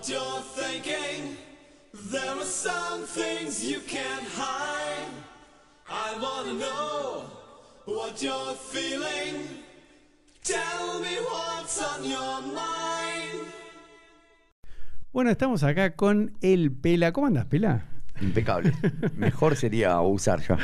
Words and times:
what 0.00 0.08
you're 0.08 0.42
thinking. 0.54 1.36
There 1.92 2.34
are 2.36 2.44
some 2.44 3.02
things 3.02 3.64
you 3.64 3.80
can't 3.86 4.26
hide. 4.34 5.12
I 5.88 6.16
wanna 6.20 6.54
know 6.54 7.24
what 7.84 8.22
you're 8.22 8.54
feeling. 8.54 9.62
Tell 10.42 11.00
me 11.00 11.16
what's 11.28 11.82
on 11.82 12.04
your 12.04 12.40
mind. 12.54 13.52
Bueno, 15.12 15.30
estamos 15.30 15.62
acá 15.64 15.96
con 15.96 16.32
el 16.40 16.70
Pela. 16.70 17.12
¿Cómo 17.12 17.26
andas, 17.26 17.46
Pela? 17.46 17.84
Impecable. 18.20 18.72
Mejor 19.16 19.56
sería 19.56 20.00
usar 20.00 20.40
ya. 20.46 20.58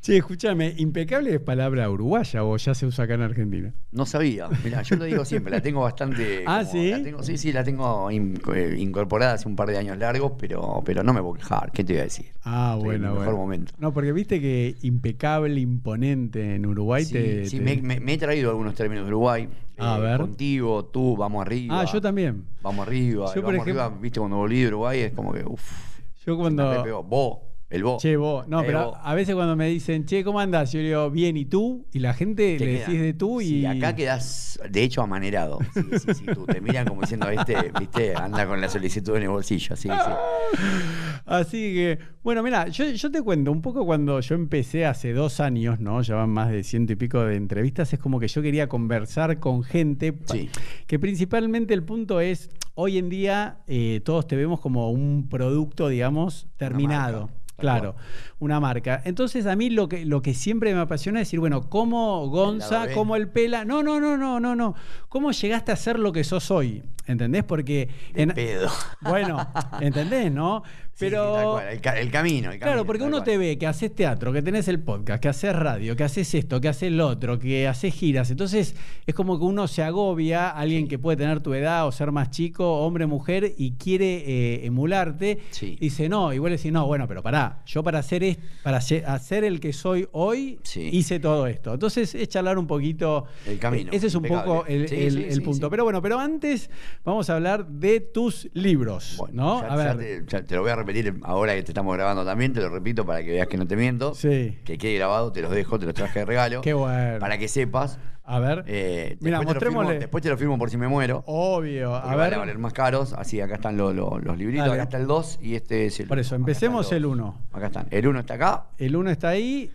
Che, 0.00 0.16
escúchame, 0.16 0.74
impecable 0.78 1.34
es 1.34 1.40
palabra 1.40 1.88
uruguaya 1.90 2.44
o 2.44 2.56
ya 2.56 2.74
se 2.74 2.86
usa 2.86 3.04
acá 3.04 3.14
en 3.14 3.22
Argentina. 3.22 3.72
No 3.90 4.06
sabía. 4.06 4.48
Mira, 4.64 4.82
yo 4.82 4.96
lo 4.96 5.04
digo 5.04 5.24
siempre, 5.24 5.52
la 5.52 5.60
tengo 5.60 5.80
bastante. 5.82 6.44
Ah, 6.46 6.60
como- 6.60 6.72
¿sí? 6.72 6.90
la 6.90 7.02
tengo- 7.02 7.22
sí, 7.22 7.36
sí, 7.38 7.52
la 7.52 7.64
tengo 7.64 8.10
in- 8.10 8.40
eh, 8.54 8.76
incorporada 8.78 9.34
hace 9.34 9.48
un 9.48 9.56
par 9.56 9.68
de 9.68 9.78
años 9.78 9.98
largos, 9.98 10.32
pero, 10.38 10.82
pero 10.84 11.02
no 11.02 11.12
me 11.12 11.20
puedo 11.20 11.34
quejar. 11.34 11.70
¿Qué 11.72 11.82
te 11.84 11.92
iba 11.94 12.02
a 12.02 12.04
decir? 12.04 12.26
Ah, 12.44 12.74
Estoy 12.76 12.94
en 12.96 13.00
bueno, 13.02 13.08
mejor 13.14 13.24
bueno. 13.26 13.38
momento. 13.38 13.72
No, 13.78 13.92
porque 13.92 14.12
viste 14.12 14.40
que 14.40 14.76
impecable, 14.82 15.60
imponente 15.60 16.54
en 16.54 16.66
Uruguay 16.66 17.04
Sí, 17.04 17.12
te. 17.14 17.46
sí, 17.46 17.58
te- 17.58 17.64
Me, 17.64 17.76
me- 17.82 18.00
me 18.00 18.12
he 18.14 18.18
traído 18.18 18.50
algunos 18.50 18.74
términos 18.74 19.04
de 19.04 19.08
Uruguay. 19.08 19.48
A 19.78 19.98
Eh, 19.98 20.00
ver. 20.00 20.18
Contigo, 20.20 20.84
tú, 20.84 21.16
vamos 21.16 21.42
arriba. 21.44 21.80
Ah, 21.80 21.84
yo 21.84 22.00
también. 22.00 22.44
Vamos 22.62 22.86
arriba. 22.86 23.26
Yo, 23.26 23.34
por 23.42 23.52
vamos 23.54 23.66
ejemplo- 23.66 23.82
arriba, 23.82 23.98
viste, 24.00 24.20
cuando 24.20 24.36
volví 24.36 24.60
de 24.60 24.68
Uruguay 24.68 25.00
es 25.00 25.12
como 25.12 25.32
que, 25.32 25.44
uff. 25.44 25.91
Yo 26.26 26.34
Me 26.34 26.38
cuando. 26.40 26.82
pegó. 26.82 27.02
Vos, 27.02 27.38
el 27.72 27.82
vos. 27.84 28.00
Che, 28.02 28.16
vos. 28.16 28.46
No, 28.48 28.60
Eh, 28.60 28.64
pero 28.66 28.90
vos. 28.90 28.98
a 29.02 29.14
veces 29.14 29.34
cuando 29.34 29.56
me 29.56 29.66
dicen, 29.68 30.04
che, 30.04 30.22
¿cómo 30.22 30.38
andás? 30.40 30.70
Yo 30.72 30.80
digo, 30.80 31.10
bien, 31.10 31.36
¿y 31.36 31.44
tú? 31.46 31.86
Y 31.92 31.98
la 32.00 32.14
gente 32.14 32.56
Te 32.58 32.64
le 32.64 32.72
queda. 32.74 32.86
decís 32.86 33.00
de 33.00 33.14
tú 33.14 33.40
y. 33.40 33.46
Sí, 33.46 33.66
acá 33.66 33.94
quedás, 33.96 34.60
de 34.70 34.82
hecho, 34.82 35.02
amanerado. 35.02 35.58
Sí, 35.74 35.80
sí, 35.98 36.14
sí, 36.14 36.24
tú. 36.34 36.44
Te 36.46 36.60
miran 36.60 36.86
como 36.86 37.00
diciendo, 37.00 37.28
este, 37.30 37.72
viste, 37.78 38.14
anda 38.14 38.46
con 38.46 38.60
la 38.60 38.68
solicitud 38.68 39.16
en 39.16 39.22
el 39.24 39.28
bolsillo. 39.30 39.74
Sí, 39.76 39.88
sí. 39.88 40.58
Así 41.26 41.72
que, 41.74 41.98
bueno, 42.22 42.42
mira, 42.42 42.68
yo, 42.68 42.84
yo 42.90 43.10
te 43.10 43.22
cuento 43.22 43.52
un 43.52 43.62
poco 43.62 43.84
cuando 43.86 44.20
yo 44.20 44.34
empecé 44.34 44.84
hace 44.86 45.12
dos 45.12 45.40
años, 45.40 45.80
¿no? 45.80 46.02
Ya 46.02 46.16
van 46.16 46.30
más 46.30 46.50
de 46.50 46.62
ciento 46.64 46.92
y 46.92 46.96
pico 46.96 47.20
de 47.24 47.36
entrevistas, 47.36 47.92
es 47.92 47.98
como 47.98 48.18
que 48.20 48.28
yo 48.28 48.42
quería 48.42 48.68
conversar 48.68 49.38
con 49.40 49.62
gente 49.62 50.14
Sí. 50.26 50.50
que 50.86 50.98
principalmente 50.98 51.74
el 51.74 51.82
punto 51.84 52.20
es, 52.20 52.50
hoy 52.74 52.98
en 52.98 53.08
día 53.08 53.58
eh, 53.66 54.00
todos 54.04 54.26
te 54.26 54.36
vemos 54.36 54.60
como 54.60 54.90
un 54.90 55.28
producto, 55.28 55.88
digamos, 55.88 56.48
terminado. 56.56 57.30
Claro, 57.62 57.94
una 58.38 58.60
marca. 58.60 59.00
Entonces 59.04 59.46
a 59.46 59.56
mí 59.56 59.70
lo 59.70 59.88
que, 59.88 60.04
lo 60.04 60.20
que 60.20 60.34
siempre 60.34 60.74
me 60.74 60.80
apasiona 60.80 61.20
es 61.20 61.28
decir, 61.28 61.40
bueno, 61.40 61.68
¿cómo 61.70 62.28
Gonza, 62.28 62.92
cómo 62.92 63.16
el 63.16 63.28
Pela? 63.28 63.64
No, 63.64 63.82
no, 63.82 64.00
no, 64.00 64.16
no, 64.16 64.40
no, 64.40 64.54
no. 64.54 64.74
¿Cómo 65.08 65.30
llegaste 65.32 65.72
a 65.72 65.76
ser 65.76 65.98
lo 65.98 66.12
que 66.12 66.24
sos 66.24 66.50
hoy? 66.50 66.82
¿Entendés? 67.06 67.44
Porque... 67.44 67.88
De 68.14 68.22
en- 68.22 68.30
pedo. 68.30 68.68
bueno, 69.00 69.46
¿entendés, 69.80 70.30
no? 70.30 70.62
Sí, 70.94 71.06
Pero... 71.06 71.32
tal 71.32 71.44
cual, 71.52 71.68
el, 71.68 71.80
ca- 71.80 71.98
el 71.98 72.10
camino. 72.10 72.52
el 72.52 72.58
Claro, 72.58 72.72
camino, 72.72 72.86
porque 72.86 73.02
uno 73.04 73.16
cual. 73.18 73.24
te 73.24 73.38
ve 73.38 73.56
que 73.58 73.66
haces 73.66 73.94
teatro, 73.94 74.30
que 74.32 74.42
tenés 74.42 74.68
el 74.68 74.78
podcast, 74.78 75.22
que 75.22 75.28
haces 75.28 75.56
radio, 75.56 75.96
que 75.96 76.04
haces 76.04 76.34
esto, 76.34 76.60
que 76.60 76.68
haces 76.68 76.92
lo 76.92 77.08
otro, 77.08 77.38
que 77.38 77.66
haces 77.66 77.94
giras. 77.94 78.30
Entonces 78.30 78.76
es 79.06 79.14
como 79.14 79.38
que 79.38 79.44
uno 79.46 79.66
se 79.68 79.82
agobia, 79.82 80.50
alguien 80.50 80.86
que 80.88 80.98
puede 80.98 81.16
tener 81.16 81.40
tu 81.40 81.54
edad 81.54 81.86
o 81.86 81.92
ser 81.92 82.12
más 82.12 82.30
chico, 82.30 82.70
hombre, 82.84 83.06
mujer, 83.06 83.54
y 83.56 83.72
quiere 83.72 84.22
eh, 84.26 84.66
emularte. 84.66 85.38
Sí. 85.50 85.78
Dice, 85.80 86.10
no, 86.10 86.32
igual 86.32 86.52
decís, 86.52 86.70
no, 86.70 86.86
bueno, 86.86 87.08
pero 87.08 87.22
pará, 87.22 87.62
yo 87.66 87.82
para 87.82 87.98
hacer, 88.00 88.22
es- 88.22 88.38
para 88.62 88.76
hacer 88.76 89.44
el 89.44 89.60
que 89.60 89.72
soy 89.72 90.06
hoy, 90.12 90.60
hice 90.76 91.18
todo 91.20 91.46
esto. 91.46 91.72
Entonces 91.72 92.14
es 92.14 92.28
charlar 92.28 92.58
un 92.58 92.66
poquito. 92.66 93.24
El 93.46 93.58
camino, 93.58 93.90
Ese 93.92 94.08
es 94.08 94.14
un 94.14 94.26
impecable. 94.26 94.52
poco 94.52 94.66
el, 94.68 95.42
punto. 95.42 95.70
Pero 95.70 95.84
bueno, 95.84 96.02
pero 96.02 96.18
antes 96.18 96.68
vamos 97.02 97.30
a 97.30 97.36
hablar 97.36 97.66
de 97.66 98.00
tus 98.00 98.50
libros. 98.52 99.14
Bueno, 99.16 99.42
¿no? 99.42 99.60
ya- 99.62 99.66
a 99.72 99.76
ya 99.76 99.94
ver. 99.94 100.26
te, 100.26 100.32
ya 100.36 100.44
te 100.44 100.54
lo 100.54 100.60
voy 100.62 100.70
a 100.70 100.81
repetir 100.82 101.18
ahora 101.22 101.54
que 101.54 101.62
te 101.62 101.70
estamos 101.70 101.94
grabando 101.96 102.24
también, 102.24 102.52
te 102.52 102.60
lo 102.60 102.68
repito 102.68 103.04
para 103.06 103.22
que 103.22 103.30
veas 103.32 103.46
que 103.48 103.56
no 103.56 103.66
te 103.66 103.76
miento. 103.76 104.14
Sí. 104.14 104.58
Que 104.64 104.78
quede 104.78 104.94
grabado, 104.96 105.32
te 105.32 105.42
los 105.42 105.50
dejo, 105.50 105.78
te 105.78 105.86
los 105.86 105.94
traje 105.94 106.20
de 106.20 106.24
regalo. 106.24 106.60
Qué 106.60 106.74
bueno. 106.74 107.18
Para 107.18 107.38
que 107.38 107.48
sepas. 107.48 107.98
A 108.24 108.38
ver. 108.38 108.62
Eh, 108.68 109.16
Mira, 109.20 109.38
después, 109.38 109.58
te 109.58 109.64
firmo, 109.66 109.82
después 109.90 110.22
te 110.22 110.28
lo 110.30 110.36
firmo 110.38 110.56
por 110.56 110.70
si 110.70 110.76
me 110.76 110.86
muero. 110.86 111.24
Obvio. 111.26 111.94
A 111.96 112.06
van 112.14 112.18
ver. 112.18 112.34
a 112.34 112.38
valer 112.38 112.56
más 112.58 112.72
caros. 112.72 113.12
Así, 113.14 113.40
acá 113.40 113.56
están 113.56 113.76
lo- 113.76 113.92
lo- 113.92 114.18
los 114.20 114.38
libritos. 114.38 114.64
Dale. 114.66 114.74
Acá 114.74 114.84
está 114.84 114.96
el 114.98 115.08
2 115.08 115.40
y 115.42 115.56
este 115.56 115.86
es 115.86 115.98
el 115.98 116.06
Por 116.06 116.20
eso, 116.20 116.36
empecemos 116.36 116.92
el 116.92 117.02
los- 117.02 117.12
1. 117.12 117.36
Acá 117.52 117.66
están. 117.66 117.86
El 117.90 118.06
1 118.06 118.20
está 118.20 118.34
acá. 118.34 118.66
El 118.78 118.94
1 118.94 119.10
está 119.10 119.30
ahí. 119.30 119.72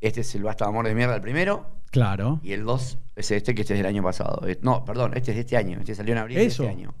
Este 0.00 0.22
es 0.22 0.34
el 0.34 0.42
Basta 0.42 0.64
de 0.64 0.70
Amor 0.70 0.86
de 0.86 0.94
Mierda, 0.94 1.14
el 1.14 1.20
primero. 1.20 1.66
Claro. 1.90 2.40
Y 2.42 2.52
el 2.52 2.64
2 2.64 2.98
es 3.16 3.30
este, 3.30 3.54
que 3.54 3.60
este 3.60 3.74
es 3.74 3.78
del 3.80 3.86
año 3.86 4.02
pasado. 4.02 4.40
No, 4.62 4.82
perdón, 4.86 5.12
este 5.14 5.32
es 5.32 5.36
de 5.36 5.40
este 5.42 5.56
año. 5.58 5.78
Este 5.78 5.94
salió 5.94 6.12
en 6.12 6.18
abril 6.18 6.38
Eso. 6.38 6.62
de 6.62 6.70
este 6.70 6.80
año. 6.80 6.94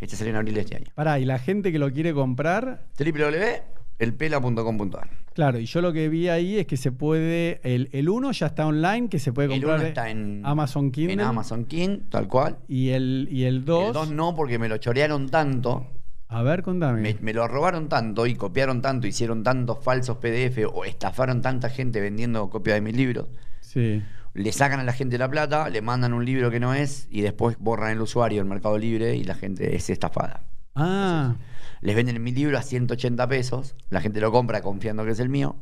Este 0.00 0.16
salió 0.16 0.30
en 0.30 0.36
abril 0.36 0.54
de 0.54 0.60
este 0.60 0.76
año. 0.76 0.86
Pará, 0.94 1.18
y 1.18 1.24
la 1.24 1.38
gente 1.38 1.72
que 1.72 1.78
lo 1.78 1.90
quiere 1.92 2.12
comprar, 2.12 2.86
www.elpela.com.ar 2.98 5.26
claro, 5.36 5.58
y 5.58 5.66
yo 5.66 5.82
lo 5.82 5.92
que 5.92 6.08
vi 6.08 6.28
ahí 6.28 6.58
es 6.58 6.66
que 6.66 6.76
se 6.76 6.92
puede. 6.92 7.60
El, 7.62 7.88
el 7.92 8.08
1 8.08 8.32
ya 8.32 8.46
está 8.46 8.66
online, 8.66 9.08
que 9.08 9.18
se 9.18 9.32
puede 9.32 9.54
El 9.54 9.60
comprar 9.60 9.80
1 9.80 9.88
está 9.88 10.10
en 10.10 10.42
Amazon 10.44 10.90
Kindle. 10.90 11.14
En 11.14 11.20
Amazon 11.20 11.66
King, 11.66 11.98
tal 12.10 12.26
cual. 12.26 12.58
Y 12.68 12.90
el, 12.90 13.28
y 13.30 13.44
el 13.44 13.64
2. 13.64 13.88
El 13.88 13.92
2 13.92 14.10
no, 14.12 14.34
porque 14.34 14.58
me 14.58 14.68
lo 14.68 14.78
chorearon 14.78 15.28
tanto. 15.28 15.86
A 16.28 16.42
ver, 16.42 16.62
contame. 16.62 17.02
Me, 17.02 17.16
me 17.20 17.32
lo 17.32 17.46
robaron 17.46 17.88
tanto 17.88 18.26
y 18.26 18.34
copiaron 18.34 18.82
tanto, 18.82 19.06
hicieron 19.06 19.44
tantos 19.44 19.78
falsos 19.84 20.16
PDF 20.16 20.58
o 20.72 20.84
estafaron 20.84 21.40
tanta 21.40 21.70
gente 21.70 22.00
vendiendo 22.00 22.50
copias 22.50 22.76
de 22.76 22.80
mis 22.80 22.96
libros. 22.96 23.26
Sí. 23.60 24.02
Le 24.36 24.52
sacan 24.52 24.80
a 24.80 24.84
la 24.84 24.92
gente 24.92 25.16
la 25.16 25.30
plata, 25.30 25.70
le 25.70 25.80
mandan 25.80 26.12
un 26.12 26.22
libro 26.22 26.50
que 26.50 26.60
no 26.60 26.74
es 26.74 27.08
y 27.10 27.22
después 27.22 27.56
borran 27.58 27.92
el 27.92 28.02
usuario 28.02 28.42
en 28.42 28.48
Mercado 28.48 28.76
Libre 28.76 29.16
y 29.16 29.24
la 29.24 29.34
gente 29.34 29.74
es 29.74 29.88
estafada. 29.88 30.42
Ah, 30.74 31.36
Les 31.80 31.96
venden 31.96 32.22
mi 32.22 32.32
libro 32.32 32.58
a 32.58 32.62
180 32.62 33.26
pesos, 33.28 33.74
la 33.88 34.02
gente 34.02 34.20
lo 34.20 34.30
compra 34.30 34.60
confiando 34.60 35.06
que 35.06 35.12
es 35.12 35.20
el 35.20 35.30
mío 35.30 35.56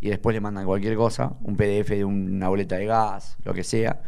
y 0.00 0.08
después 0.08 0.32
le 0.32 0.40
mandan 0.40 0.64
cualquier 0.64 0.96
cosa, 0.96 1.34
un 1.42 1.56
PDF 1.56 1.90
de 1.90 2.06
una 2.06 2.48
boleta 2.48 2.76
de 2.76 2.86
gas, 2.86 3.36
lo 3.44 3.52
que 3.52 3.64
sea, 3.64 4.00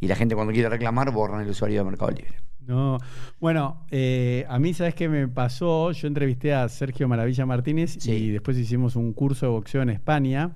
y 0.00 0.08
la 0.08 0.16
gente 0.16 0.34
cuando 0.34 0.52
quiere 0.52 0.68
reclamar 0.68 1.12
borran 1.12 1.40
el 1.40 1.48
usuario 1.48 1.78
de 1.78 1.90
Mercado 1.90 2.10
Libre. 2.10 2.47
No. 2.68 2.98
Bueno, 3.40 3.84
eh, 3.90 4.44
a 4.48 4.58
mí, 4.58 4.74
¿sabes 4.74 4.94
qué 4.94 5.08
me 5.08 5.26
pasó? 5.26 5.90
Yo 5.92 6.06
entrevisté 6.06 6.52
a 6.54 6.68
Sergio 6.68 7.08
Maravilla 7.08 7.46
Martínez 7.46 7.96
Sí. 7.98 8.12
y 8.12 8.28
después 8.30 8.56
hicimos 8.58 8.94
un 8.94 9.12
curso 9.12 9.46
de 9.46 9.52
boxeo 9.52 9.82
en 9.82 9.90
España. 9.90 10.52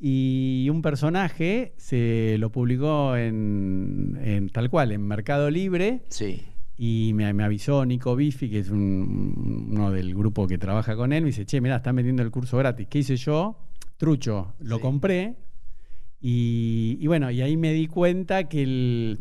Y 0.00 0.68
un 0.70 0.82
personaje 0.82 1.72
se 1.76 2.36
lo 2.38 2.50
publicó 2.50 3.16
en, 3.16 4.18
en 4.22 4.48
tal 4.50 4.68
cual, 4.68 4.92
en 4.92 5.02
Mercado 5.02 5.50
Libre. 5.50 6.02
Sí. 6.08 6.42
Y 6.76 7.12
me, 7.14 7.32
me 7.32 7.42
avisó 7.44 7.84
Nico 7.86 8.14
Bifi, 8.14 8.50
que 8.50 8.58
es 8.60 8.70
un- 8.70 9.68
uno 9.70 9.90
del 9.90 10.14
grupo 10.14 10.46
que 10.46 10.58
trabaja 10.58 10.94
con 10.96 11.12
él. 11.12 11.22
Me 11.22 11.28
dice, 11.28 11.44
che, 11.46 11.60
mirá, 11.60 11.76
están 11.76 11.96
vendiendo 11.96 12.22
el 12.22 12.30
curso 12.30 12.56
gratis. 12.58 12.86
¿Qué 12.88 12.98
hice 13.00 13.16
yo? 13.16 13.58
Trucho, 13.96 14.54
lo 14.60 14.76
Sí. 14.76 14.82
compré. 14.82 15.34
Y, 16.20 16.98
y 17.00 17.06
bueno, 17.06 17.30
y 17.30 17.42
ahí 17.42 17.56
me 17.56 17.72
di 17.72 17.86
cuenta 17.86 18.48
que 18.48 18.62
el. 18.62 19.20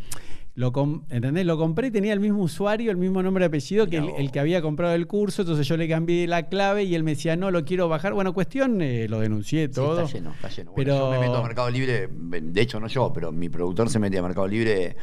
Lo, 0.57 0.73
¿Entendés? 1.11 1.45
Lo 1.45 1.55
compré 1.55 1.87
y 1.87 1.91
tenía 1.91 2.13
el 2.13 2.19
mismo 2.19 2.39
usuario, 2.41 2.89
el 2.89 2.97
mismo 2.97 3.21
nombre 3.21 3.45
y 3.45 3.47
apellido 3.47 3.85
que 3.85 3.97
el, 4.17 4.31
que 4.31 4.39
había 4.39 4.59
comprado 4.59 4.95
el 4.95 5.05
curso. 5.05 5.43
Entonces 5.43 5.67
yo 5.67 5.77
le 5.77 5.87
cambié 5.87 6.25
la 6.25 6.49
clave 6.49 6.83
y 6.83 6.95
él 6.95 7.03
me 7.03 7.11
decía, 7.11 7.35
no, 7.35 7.51
lo 7.51 7.63
quiero 7.63 7.87
bajar. 7.87 8.13
Bueno, 8.13 8.33
cuestión, 8.33 8.81
eh, 8.81 9.05
lo 9.07 9.19
denuncié 9.19 9.67
Sí, 9.67 9.73
todo. 9.73 10.01
está 10.01 10.17
lleno, 10.17 10.31
está 10.31 10.49
lleno. 10.49 10.71
Bueno, 10.71 10.91
Pero- 10.93 10.97
yo 11.05 11.11
me 11.11 11.19
meto 11.19 11.37
a 11.37 11.43
Mercado 11.43 11.69
Libre, 11.69 12.09
de 12.11 12.59
hecho 12.61 12.79
no 12.79 12.87
yo, 12.87 13.13
pero 13.13 13.31
mi 13.31 13.49
productor 13.49 13.89
se 13.91 13.99
mete 13.99 14.17
a 14.17 14.23
Mercado 14.23 14.47
Libre 14.47 14.97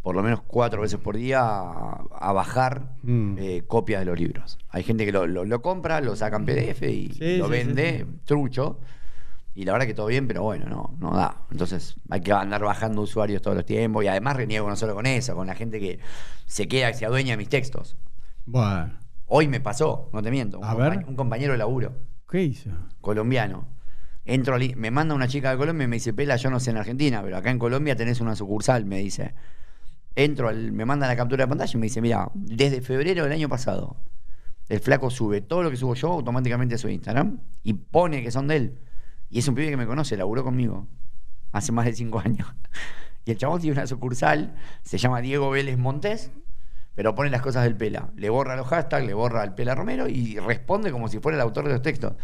por 0.00 0.16
lo 0.16 0.22
menos 0.22 0.40
cuatro 0.46 0.80
veces 0.80 0.98
por 0.98 1.14
día 1.18 1.40
a, 1.42 2.02
a 2.18 2.32
bajar 2.32 2.94
Mm. 3.02 3.36
eh, 3.38 3.62
copias 3.66 4.00
de 4.00 4.06
los 4.06 4.18
libros. 4.18 4.58
Hay 4.70 4.82
gente 4.82 5.04
que 5.04 5.12
lo, 5.12 5.26
lo- 5.26 5.44
lo 5.44 5.60
compra, 5.60 6.00
lo 6.00 6.16
saca 6.16 6.36
en 6.38 6.46
PDF 6.46 6.90
y 6.90 7.08
Sí, 7.12 7.36
lo 7.36 7.44
sí, 7.44 7.50
vende, 7.50 7.98
sí, 7.98 8.04
sí. 8.10 8.18
trucho. 8.24 8.78
Y 9.54 9.64
la 9.64 9.72
verdad 9.72 9.86
que 9.86 9.94
todo 9.94 10.06
bien, 10.06 10.26
pero 10.28 10.42
bueno, 10.42 10.66
no, 10.66 10.94
no 10.98 11.16
da. 11.16 11.44
Entonces 11.50 11.96
hay 12.08 12.20
que 12.20 12.32
andar 12.32 12.62
bajando 12.62 13.02
usuarios 13.02 13.42
todos 13.42 13.56
los 13.56 13.66
tiempos. 13.66 14.04
Y 14.04 14.08
además 14.08 14.36
reniego 14.36 14.68
no 14.68 14.76
solo 14.76 14.94
con 14.94 15.06
eso, 15.06 15.34
con 15.34 15.46
la 15.46 15.54
gente 15.54 15.80
que 15.80 15.98
se 16.46 16.68
queda, 16.68 16.92
que 16.92 16.98
se 16.98 17.06
adueña 17.06 17.32
de 17.32 17.36
mis 17.38 17.48
textos. 17.48 17.96
Bueno, 18.46 18.92
Hoy 19.32 19.46
me 19.46 19.60
pasó, 19.60 20.08
no 20.12 20.22
te 20.22 20.30
miento, 20.30 20.58
un, 20.58 20.64
A 20.64 20.74
ver. 20.74 21.04
un 21.06 21.14
compañero 21.14 21.52
de 21.52 21.58
laburo 21.58 21.92
¿qué 22.28 22.42
hizo? 22.42 22.70
colombiano. 23.00 23.68
Entro 24.24 24.56
al- 24.56 24.74
me 24.76 24.90
manda 24.90 25.14
una 25.14 25.28
chica 25.28 25.50
de 25.52 25.56
Colombia 25.56 25.84
y 25.84 25.88
me 25.88 25.96
dice, 25.96 26.12
Pela, 26.12 26.34
yo 26.36 26.50
no 26.50 26.58
sé 26.58 26.70
en 26.70 26.76
Argentina, 26.78 27.22
pero 27.22 27.36
acá 27.36 27.50
en 27.50 27.58
Colombia 27.60 27.94
tenés 27.94 28.20
una 28.20 28.34
sucursal, 28.34 28.84
me 28.86 28.98
dice. 28.98 29.34
Entro, 30.16 30.48
al- 30.48 30.72
me 30.72 30.84
manda 30.84 31.06
la 31.06 31.14
captura 31.16 31.44
de 31.44 31.48
pantalla 31.48 31.70
y 31.72 31.76
me 31.78 31.86
dice, 31.86 32.00
mira, 32.00 32.28
desde 32.34 32.80
febrero 32.82 33.22
del 33.24 33.32
año 33.32 33.48
pasado, 33.48 33.96
el 34.68 34.80
flaco 34.80 35.10
sube 35.10 35.40
todo 35.40 35.62
lo 35.62 35.70
que 35.70 35.76
subo 35.76 35.94
yo 35.94 36.08
automáticamente 36.12 36.74
a 36.74 36.78
su 36.78 36.88
Instagram 36.88 37.38
y 37.62 37.74
pone 37.74 38.22
que 38.22 38.30
son 38.32 38.48
de 38.48 38.56
él. 38.56 38.78
Y 39.30 39.38
es 39.38 39.48
un 39.48 39.54
pibe 39.54 39.70
que 39.70 39.76
me 39.76 39.86
conoce, 39.86 40.16
laburó 40.16 40.42
conmigo 40.44 40.88
hace 41.52 41.72
más 41.72 41.84
de 41.86 41.92
cinco 41.94 42.20
años. 42.20 42.46
Y 43.26 43.32
el 43.32 43.36
chabón 43.36 43.60
tiene 43.60 43.76
una 43.76 43.86
sucursal, 43.86 44.56
se 44.82 44.96
llama 44.96 45.20
Diego 45.20 45.50
Vélez 45.50 45.76
Montés, 45.76 46.30
pero 46.94 47.14
pone 47.14 47.28
las 47.28 47.42
cosas 47.42 47.64
del 47.64 47.76
Pela. 47.76 48.08
Le 48.16 48.30
borra 48.30 48.56
los 48.56 48.66
hashtags, 48.66 49.06
le 49.06 49.12
borra 49.12 49.42
al 49.42 49.54
Pela 49.54 49.74
Romero 49.74 50.08
y 50.08 50.38
responde 50.38 50.90
como 50.90 51.06
si 51.08 51.18
fuera 51.18 51.36
el 51.36 51.42
autor 51.42 51.66
de 51.66 51.72
los 51.74 51.82
textos. 51.82 52.14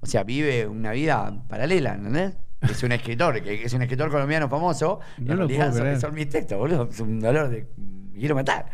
O 0.00 0.06
sea, 0.06 0.24
vive 0.24 0.66
una 0.66 0.90
vida 0.90 1.44
paralela, 1.48 1.94
¿entendés? 1.94 2.36
Es 2.62 2.82
un 2.82 2.90
escritor, 2.90 3.40
que 3.42 3.62
es 3.62 3.72
un 3.74 3.82
escritor 3.82 4.10
colombiano 4.10 4.48
famoso. 4.48 4.98
y 5.18 5.22
No 5.22 5.32
en 5.34 5.38
lo 5.38 5.46
realidad 5.46 5.70
puedo 5.70 5.92
son, 5.92 6.00
son 6.00 6.14
mis 6.14 6.28
textos, 6.28 6.58
boludo. 6.58 6.88
Es 6.90 6.98
un 6.98 7.20
dolor 7.20 7.48
de. 7.48 7.68
Me 7.76 8.18
quiero 8.18 8.34
matar. 8.34 8.66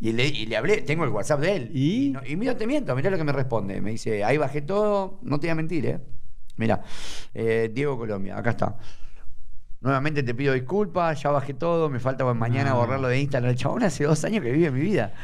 Y 0.00 0.12
le, 0.12 0.26
y 0.26 0.44
le 0.46 0.56
hablé, 0.58 0.82
tengo 0.82 1.04
el 1.04 1.10
WhatsApp 1.10 1.40
de 1.40 1.56
él. 1.56 1.70
¿Y? 1.74 2.10
no- 2.10 2.20
y 2.26 2.36
mira, 2.36 2.56
te 2.58 2.66
miento, 2.66 2.94
mirá 2.94 3.08
lo 3.10 3.16
que 3.16 3.24
me 3.24 3.32
responde. 3.32 3.80
Me 3.80 3.90
dice, 3.92 4.22
ahí 4.22 4.36
bajé 4.36 4.60
todo, 4.60 5.18
no 5.22 5.40
te 5.40 5.46
voy 5.46 5.52
a 5.52 5.54
mentir, 5.54 5.86
¿eh? 5.86 6.00
Mira, 6.60 6.82
eh, 7.34 7.70
Diego 7.72 7.96
Colombia, 7.98 8.36
acá 8.38 8.50
está. 8.50 8.76
Nuevamente 9.80 10.22
te 10.22 10.34
pido 10.34 10.52
disculpas, 10.52 11.22
ya 11.22 11.30
bajé 11.30 11.54
todo, 11.54 11.88
me 11.88 11.98
falta 12.00 12.22
mañana 12.34 12.70
No. 12.70 12.76
borrarlo 12.76 13.08
de 13.08 13.18
Instagram. 13.18 13.50
El 13.52 13.56
chabón 13.56 13.82
hace 13.82 14.04
dos 14.04 14.22
años 14.24 14.44
que 14.44 14.52
vive 14.52 14.70
mi 14.70 14.80
vida. 14.82 15.14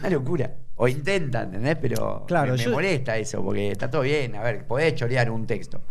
Una 0.00 0.10
locura. 0.10 0.54
O 0.76 0.86
intenta, 0.88 1.42
¿entendés? 1.42 1.76
Pero 1.80 2.24
Claro, 2.26 2.52
me, 2.52 2.58
me 2.58 2.64
yo- 2.64 2.70
molesta 2.72 3.16
eso, 3.16 3.42
porque 3.42 3.70
está 3.72 3.90
todo 3.90 4.02
bien. 4.02 4.34
A 4.34 4.42
ver, 4.42 4.66
podés 4.66 4.94
chorear 4.94 5.30
un 5.30 5.46
texto. 5.46 5.82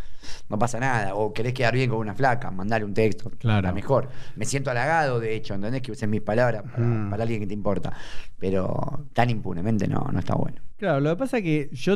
No 0.50 0.58
pasa 0.60 0.80
nada. 0.80 1.16
O 1.16 1.32
querés 1.34 1.54
quedar 1.54 1.74
bien 1.74 1.90
con 1.90 2.00
una 2.00 2.14
flaca, 2.14 2.52
mandale 2.52 2.86
un 2.86 2.94
texto. 2.94 3.32
Claro. 3.40 3.60
Está 3.60 3.74
mejor. 3.74 4.10
Me 4.36 4.46
siento 4.46 4.70
halagado, 4.72 5.20
de 5.20 5.36
hecho, 5.36 5.56
¿entendés? 5.56 5.82
Que 5.82 5.92
uses 5.92 6.08
mis 6.10 6.22
palabras 6.22 6.64
para, 6.64 6.84
Mm. 6.84 7.10
para 7.10 7.24
alguien 7.24 7.40
que 7.42 7.48
te 7.48 7.54
importa. 7.56 7.92
Pero 8.38 9.08
tan 9.14 9.30
impunemente 9.32 9.88
no, 9.88 10.08
no 10.12 10.20
está 10.20 10.36
bueno. 10.36 10.62
Claro, 10.78 11.00
lo 11.00 11.10
que 11.12 11.16
pasa 11.18 11.38
es 11.38 11.44
que 11.44 11.70
yo, 11.72 11.96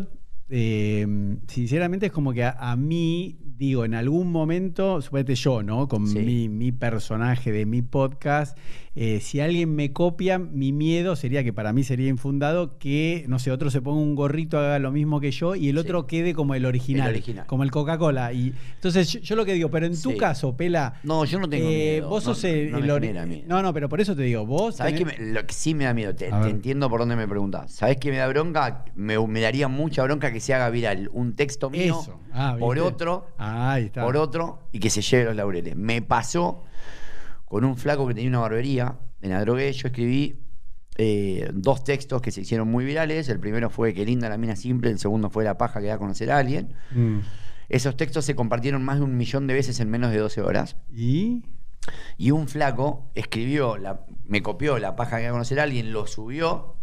eh, 0.50 1.06
sinceramente, 1.48 2.08
es 2.08 2.12
como 2.12 2.34
que 2.34 2.44
a, 2.44 2.52
a 2.60 2.76
mí, 2.76 3.38
digo, 3.58 3.86
en 3.86 3.94
algún 3.94 4.32
momento, 4.32 5.02
suponete 5.02 5.36
yo, 5.36 5.64
¿no? 5.64 5.88
Con 5.88 6.08
Sí. 6.08 6.20
mi, 6.20 6.50
mi 6.50 6.72
personaje 6.72 7.52
de 7.52 7.66
mi 7.66 7.82
podcast, 7.82 8.58
eh, 8.96 9.20
si 9.22 9.40
alguien 9.40 9.74
me 9.74 9.92
copia, 9.92 10.38
mi 10.38 10.72
miedo 10.72 11.16
sería 11.16 11.44
que 11.44 11.52
para 11.52 11.74
mí 11.74 11.84
sería 11.84 12.10
infundado 12.10 12.78
que, 12.78 13.26
no 13.28 13.40
sé, 13.40 13.50
otro 13.50 13.72
se 13.72 13.82
ponga 13.82 14.00
un 14.02 14.14
gorrito, 14.14 14.60
haga 14.60 14.78
lo 14.78 14.92
mismo 14.92 15.20
que 15.20 15.32
yo 15.32 15.56
y 15.56 15.70
el 15.70 15.76
Sí. 15.78 15.80
otro 15.80 16.06
quede 16.06 16.36
como 16.36 16.54
el 16.54 16.66
original, 16.66 17.08
El 17.10 17.16
original. 17.16 17.46
como 17.48 17.64
el 17.64 17.72
Coca-Cola. 17.72 18.32
Y 18.34 18.54
entonces 18.76 19.12
yo, 19.14 19.20
yo 19.22 19.36
lo 19.36 19.46
que 19.46 19.54
digo, 19.54 19.72
pero 19.72 19.88
en 19.88 20.00
tu 20.00 20.12
Sí. 20.12 20.18
caso, 20.18 20.56
Pela. 20.56 21.00
No, 21.04 21.26
yo 21.26 21.40
no 21.40 21.50
tengo 21.50 21.68
eh, 21.70 21.94
miedo. 21.96 22.10
Vos 22.10 22.24
No, 22.28 22.36
sos 22.36 22.44
el, 22.44 22.72
no 22.72 22.78
el. 22.78 23.48
No, 23.48 23.64
no, 23.64 23.74
pero 23.74 23.90
por 23.90 24.00
eso 24.00 24.16
te 24.16 24.22
digo, 24.24 24.46
vos. 24.46 24.76
¿Sabés 24.76 24.94
tenés- 24.94 25.16
qué 25.16 25.24
me- 25.24 25.32
lo 25.34 25.46
que 25.48 25.54
sí 25.56 25.74
me 25.74 25.86
da 25.86 25.94
miedo? 25.96 26.14
Te, 26.14 26.28
entiendo 26.28 26.88
por 26.88 27.00
dónde 27.00 27.16
me 27.16 27.28
preguntás. 27.28 27.72
¿Sabés 27.72 27.98
qué 27.98 28.12
me 28.12 28.18
da 28.18 28.28
bronca? 28.28 28.86
Me, 28.94 29.18
me 29.28 29.42
daría 29.42 29.68
mucha 29.68 30.04
bronca 30.04 30.32
que 30.32 30.40
se 30.44 30.54
haga 30.54 30.70
viral 30.70 31.10
un 31.14 31.36
texto 31.36 31.70
mío 31.70 32.00
Eso. 32.02 32.20
Ah, 32.32 32.56
por 32.60 32.78
otro, 32.80 33.28
Ahí 33.38 33.86
está. 33.86 34.04
por 34.04 34.18
otro 34.18 34.68
y 34.72 34.80
que 34.80 34.90
se 34.90 35.02
lleve 35.02 35.26
los 35.26 35.36
laureles. 35.36 35.76
Me 35.76 36.02
pasó 36.02 36.64
con 37.46 37.64
un 37.66 37.78
flaco 37.78 38.08
que 38.08 38.14
tenía 38.14 38.30
una 38.30 38.40
barbería 38.40 39.00
en 39.22 39.32
la 39.32 39.42
drogué. 39.42 39.72
Yo 39.74 39.88
escribí 39.88 40.40
eh, 40.98 41.50
dos 41.54 41.84
textos 41.84 42.22
que 42.22 42.32
se 42.32 42.42
hicieron 42.42 42.70
muy 42.70 42.86
virales. 42.86 43.30
El 43.30 43.40
primero 43.40 43.70
fue 43.70 43.94
Qué 43.94 44.06
linda 44.06 44.30
la 44.30 44.38
mina 44.38 44.56
simple. 44.56 44.92
El 44.92 45.00
segundo 45.00 45.30
fue 45.30 45.44
La 45.44 45.58
paja 45.58 45.80
que 45.80 45.88
da 45.88 45.96
a 45.96 45.98
conocer 45.98 46.32
a 46.32 46.38
alguien. 46.38 46.74
Mm. 46.92 47.20
Esos 47.70 47.98
textos 47.98 48.26
se 48.26 48.36
compartieron 48.36 48.84
más 48.84 48.98
de 48.98 49.04
un 49.04 49.18
millón 49.18 49.48
de 49.48 49.54
veces 49.54 49.80
en 49.80 49.90
menos 49.90 50.12
de 50.12 50.18
12 50.18 50.42
horas. 50.42 50.76
¿Y? 50.92 51.44
Y 52.18 52.32
un 52.32 52.48
flaco 52.48 53.10
escribió, 53.16 53.78
la, 53.78 54.06
me 54.26 54.42
copió 54.42 54.80
la 54.80 54.96
paja 54.96 55.18
que 55.18 55.24
iba 55.24 55.30
a 55.30 55.34
conocer 55.34 55.60
a 55.60 55.64
alguien, 55.64 55.92
lo 55.92 56.08
subió. 56.08 56.76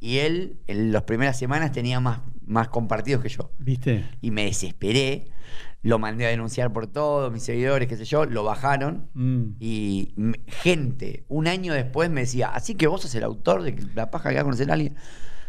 Y 0.00 0.18
él, 0.18 0.60
en 0.66 0.92
las 0.92 1.04
primeras 1.04 1.38
semanas, 1.38 1.72
tenía 1.72 2.00
más, 2.00 2.20
más 2.46 2.68
compartidos 2.68 3.22
que 3.22 3.28
yo. 3.28 3.50
¿Viste? 3.58 4.04
Y 4.20 4.30
me 4.30 4.44
desesperé. 4.44 5.28
Lo 5.82 5.98
mandé 5.98 6.24
a 6.26 6.30
denunciar 6.30 6.72
por 6.72 6.86
todos, 6.86 7.30
mis 7.30 7.42
seguidores, 7.42 7.88
qué 7.88 7.96
sé 7.96 8.04
yo. 8.06 8.24
Lo 8.24 8.42
bajaron. 8.44 9.10
Mm. 9.14 9.42
Y 9.60 10.14
gente, 10.46 11.24
un 11.28 11.46
año 11.46 11.74
después 11.74 12.10
me 12.10 12.22
decía, 12.22 12.48
así 12.48 12.74
que 12.74 12.86
vos 12.86 13.02
sos 13.02 13.14
el 13.14 13.24
autor 13.24 13.62
de 13.62 13.76
la 13.94 14.10
paja 14.10 14.30
que 14.30 14.36
va 14.36 14.40
a 14.40 14.44
conocer 14.44 14.70
a 14.70 14.74
alguien. 14.74 14.94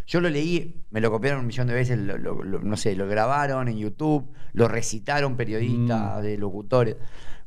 Yo 0.08 0.22
lo 0.22 0.30
leí, 0.30 0.84
me 0.92 1.02
lo 1.02 1.10
copiaron 1.10 1.40
un 1.42 1.48
millón 1.48 1.68
de 1.68 1.74
veces, 1.74 1.98
lo- 1.98 2.18
lo- 2.18 2.44
lo- 2.44 2.60
no 2.62 2.78
sé, 2.78 2.96
lo 2.96 3.08
grabaron 3.08 3.68
en 3.70 3.78
YouTube, 3.78 4.30
lo 4.54 4.68
recitaron 4.68 5.36
periodistas, 5.36 6.20
Mm. 6.20 6.22
de 6.22 6.38
locutores. 6.38 6.96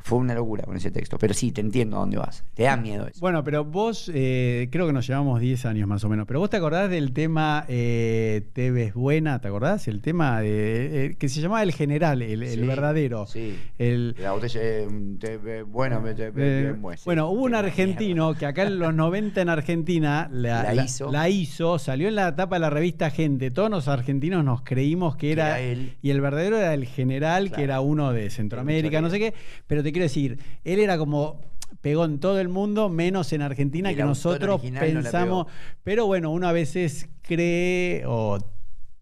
Fue 0.00 0.18
una 0.18 0.34
locura 0.34 0.64
con 0.64 0.76
ese 0.76 0.90
texto. 0.90 1.18
Pero 1.18 1.34
sí, 1.34 1.52
te 1.52 1.60
entiendo 1.60 1.96
a 1.96 2.00
dónde 2.00 2.16
vas. 2.16 2.44
Te 2.54 2.62
da 2.62 2.76
miedo 2.76 3.06
eso. 3.06 3.20
Bueno, 3.20 3.44
pero 3.44 3.64
vos, 3.64 4.10
eh, 4.14 4.68
creo 4.70 4.86
que 4.86 4.92
nos 4.92 5.06
llevamos 5.06 5.40
10 5.40 5.66
años 5.66 5.86
más 5.88 6.02
o 6.04 6.08
menos, 6.08 6.26
pero 6.26 6.40
vos 6.40 6.48
te 6.48 6.56
acordás 6.56 6.88
del 6.88 7.12
tema 7.12 7.64
eh, 7.68 8.42
Te 8.54 8.70
ves 8.70 8.94
buena, 8.94 9.40
¿te 9.40 9.48
acordás? 9.48 9.86
El 9.88 10.00
tema 10.00 10.40
de, 10.40 11.06
eh, 11.06 11.14
que 11.18 11.28
se 11.28 11.40
llamaba 11.40 11.62
El 11.62 11.72
General, 11.72 12.22
el, 12.22 12.66
verdadero. 12.66 13.26
Sí. 13.26 13.58
El, 13.78 14.14
La 14.18 14.32
botella, 14.32 14.60
eh, 14.62 14.88
te 15.20 15.36
ve- 15.36 15.62
bueno, 15.62 16.00
me- 16.00 16.14
te 16.14 16.30
ve 16.30 16.58
Eh, 16.60 16.62
bien, 16.62 16.82
bueno, 17.04 17.28
hubo 17.30 17.42
un 17.42 17.54
argentino 17.54 18.34
que 18.34 18.46
acá 18.46 18.62
en 18.62 18.78
los 18.78 18.94
90 18.94 19.42
en 19.42 19.48
Argentina 19.48 20.28
la, 20.32 20.62
La 20.62 20.74
la- 20.74 20.84
hizo. 20.84 21.10
la 21.12 21.28
hizo, 21.28 21.78
salió 21.78 22.08
en 22.08 22.14
la 22.14 22.34
tapa 22.34 22.56
de 22.56 22.60
la 22.60 22.70
revista 22.70 23.10
Gente. 23.10 23.50
Todos 23.50 23.70
los 23.70 23.88
argentinos 23.88 24.44
nos 24.44 24.62
creímos 24.62 25.16
que 25.16 25.32
era, 25.32 25.58
era 25.58 25.60
él. 25.60 25.92
Y 26.02 26.10
el 26.10 26.20
verdadero 26.20 26.56
era 26.58 26.72
el 26.74 26.86
general, 26.86 27.50
que 27.52 27.62
era 27.62 27.80
uno 27.80 28.12
de 28.12 28.30
Centroamérica, 28.30 29.00
no 29.00 29.10
sé 29.10 29.18
qué. 29.18 29.34
Pero 29.66 29.82
te 29.88 29.92
quiero 29.92 30.04
decir, 30.04 30.38
él 30.64 30.78
era 30.80 30.98
como 30.98 31.40
pegó 31.80 32.04
en 32.04 32.18
todo 32.18 32.38
el 32.40 32.48
mundo, 32.48 32.88
menos 32.88 33.32
en 33.32 33.42
Argentina, 33.42 33.90
El 33.90 33.96
que 33.96 34.02
nosotros 34.04 34.62
no 34.64 34.80
pensamos. 34.80 35.46
pero 35.84 36.06
bueno, 36.06 36.30
uno 36.30 36.48
a 36.48 36.52
veces 36.52 37.08
cree 37.22 38.02
o 38.06 38.38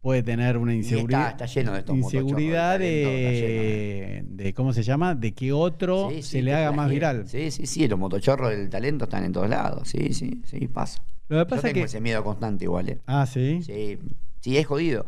puede 0.00 0.22
tener 0.22 0.56
una 0.56 0.74
inseguridad. 0.74 1.30
está- 1.30 1.44
está 1.44 1.60
lleno 1.60 1.72
de 1.72 1.78
estos 1.80 1.96
inseguridad 1.96 2.78
motochorros 2.78 3.32
de 3.32 4.22
de, 4.36 4.44
de, 4.44 4.54
¿cómo 4.54 4.72
se 4.72 4.82
llama? 4.84 5.14
De 5.16 5.32
que 5.32 5.52
otro 5.52 6.10
Sí, 6.10 6.22
sí, 6.22 6.28
se 6.30 6.42
le 6.42 6.54
haga 6.54 6.70
más 6.72 6.88
viral. 6.90 7.26
Sí, 7.28 7.50
sí, 7.50 7.66
sí, 7.66 7.88
los 7.88 7.98
motochorros 7.98 8.50
del 8.50 8.68
talento 8.68 9.04
están 9.04 9.24
en 9.24 9.32
todos 9.32 9.48
lados. 9.48 9.88
Sí, 9.88 10.12
sí, 10.12 10.42
sí, 10.44 10.68
pasa. 10.68 11.02
Lo 11.28 11.38
que 11.38 11.40
Yo 11.40 11.46
pasa 11.48 11.62
tengo 11.62 11.74
que. 11.74 11.82
ese 11.82 12.00
miedo 12.00 12.22
constante 12.22 12.64
igual, 12.64 12.88
¿eh? 12.88 13.00
Ah, 13.06 13.26
sí. 13.26 13.60
Sí, 13.62 13.98
sí, 14.40 14.56
es 14.56 14.66
jodido. 14.66 15.06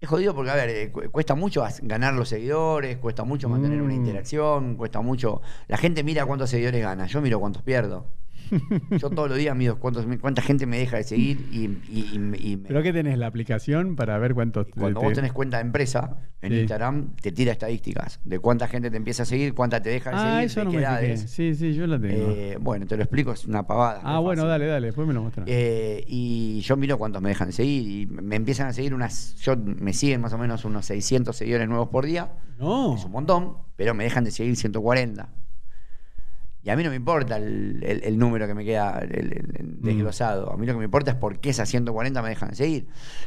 Es 0.00 0.08
jodido 0.08 0.34
porque, 0.34 0.50
a 0.50 0.54
ver, 0.54 0.70
eh, 0.70 0.90
cu- 0.90 1.10
cuesta 1.10 1.34
mucho 1.34 1.62
ganar 1.82 2.14
los 2.14 2.30
seguidores, 2.30 2.96
cuesta 2.96 3.22
mucho 3.24 3.50
mantener 3.50 3.82
una 3.82 3.92
Mm. 3.92 3.96
interacción, 3.96 4.76
cuesta 4.76 5.02
mucho... 5.02 5.42
La 5.68 5.76
gente 5.76 6.02
mira 6.02 6.24
cuántos 6.24 6.48
seguidores 6.48 6.80
gana, 6.82 7.06
yo 7.06 7.20
miro 7.20 7.38
cuántos 7.38 7.62
pierdo. 7.62 8.06
Yo 8.98 9.10
todos 9.10 9.28
los 9.28 9.38
días 9.38 9.56
miro 9.56 9.78
cuántos, 9.78 10.06
cuánta 10.20 10.42
gente 10.42 10.66
me 10.66 10.78
deja 10.78 10.96
de 10.96 11.04
seguir 11.04 11.46
y, 11.52 11.64
y- 11.90 12.10
y 12.14 12.42
y 12.52 12.56
me- 12.56 12.68
¿Pero 12.68 12.82
qué 12.82 12.92
tenés 12.92 13.18
la 13.18 13.26
aplicación 13.26 13.96
para 13.96 14.18
ver 14.18 14.34
cuántos 14.34 14.66
cuando 14.68 15.00
te- 15.00 15.06
vos 15.06 15.14
tenés 15.14 15.32
cuenta 15.32 15.58
de 15.58 15.62
empresa 15.62 16.16
en 16.42 16.52
Sí. 16.52 16.58
Instagram, 16.60 17.14
te 17.16 17.32
tira 17.32 17.52
estadísticas 17.52 18.20
de 18.24 18.38
cuánta 18.38 18.66
gente 18.68 18.90
te 18.90 18.96
empieza 18.96 19.22
a 19.24 19.26
seguir, 19.26 19.54
cuánta 19.54 19.80
te 19.82 19.90
deja 19.90 20.10
de 20.10 20.16
Ah, 20.16 20.20
seguir, 20.30 20.44
eso 20.46 20.64
no 20.64 20.72
me. 20.72 21.16
Sí, 21.16 21.54
sí, 21.54 21.74
yo 21.74 21.86
la 21.86 22.00
tengo. 22.00 22.30
Eh, 22.30 22.56
bueno, 22.60 22.86
te 22.86 22.96
lo 22.96 23.02
explico, 23.02 23.32
es 23.32 23.44
una 23.44 23.66
pavada. 23.66 24.00
ah, 24.04 24.18
bueno, 24.20 24.42
fácil. 24.42 24.50
dale, 24.50 24.66
dale, 24.66 24.86
después 24.86 25.06
me 25.06 25.14
lo 25.14 25.22
muestras. 25.22 25.46
Eh, 25.48 26.04
y 26.06 26.60
yo 26.60 26.76
miro 26.76 26.96
cuántos 26.98 27.20
me 27.22 27.28
dejan 27.28 27.48
de 27.48 27.52
seguir 27.52 27.88
y 27.88 28.06
me 28.06 28.36
empiezan 28.36 28.66
a 28.68 28.72
seguir 28.72 28.94
unas, 28.94 29.36
yo 29.42 29.56
me 29.56 29.92
siguen 29.92 30.20
más 30.20 30.32
o 30.32 30.38
menos 30.38 30.64
unos 30.64 30.86
600 30.86 31.36
seguidores 31.36 31.68
nuevos 31.68 31.88
por 31.88 32.06
día, 32.06 32.32
no. 32.58 32.94
es 32.96 33.04
un 33.04 33.12
montón, 33.12 33.54
pero 33.76 33.94
me 33.94 34.04
dejan 34.04 34.24
de 34.24 34.30
seguir 34.30 34.56
140. 34.56 35.28
Y 36.62 36.68
a 36.68 36.76
mí 36.76 36.82
no 36.84 36.90
me 36.90 36.96
importa 36.96 37.36
el, 37.38 37.82
el- 37.82 38.04
el 38.04 38.18
número 38.18 38.46
que 38.46 38.52
me 38.54 38.64
queda 38.66 39.00
Mm. 39.02 39.82
desglosado. 39.82 40.52
A 40.52 40.56
mí 40.58 40.66
lo 40.66 40.74
que 40.74 40.78
me 40.80 40.84
importa 40.84 41.12
es 41.12 41.16
por 41.16 41.38
qué 41.40 41.50
esas 41.50 41.68
140 41.70 42.20
me 42.22 42.28
dejan 42.28 42.50
de 42.50 42.56
seguir. 42.56 42.86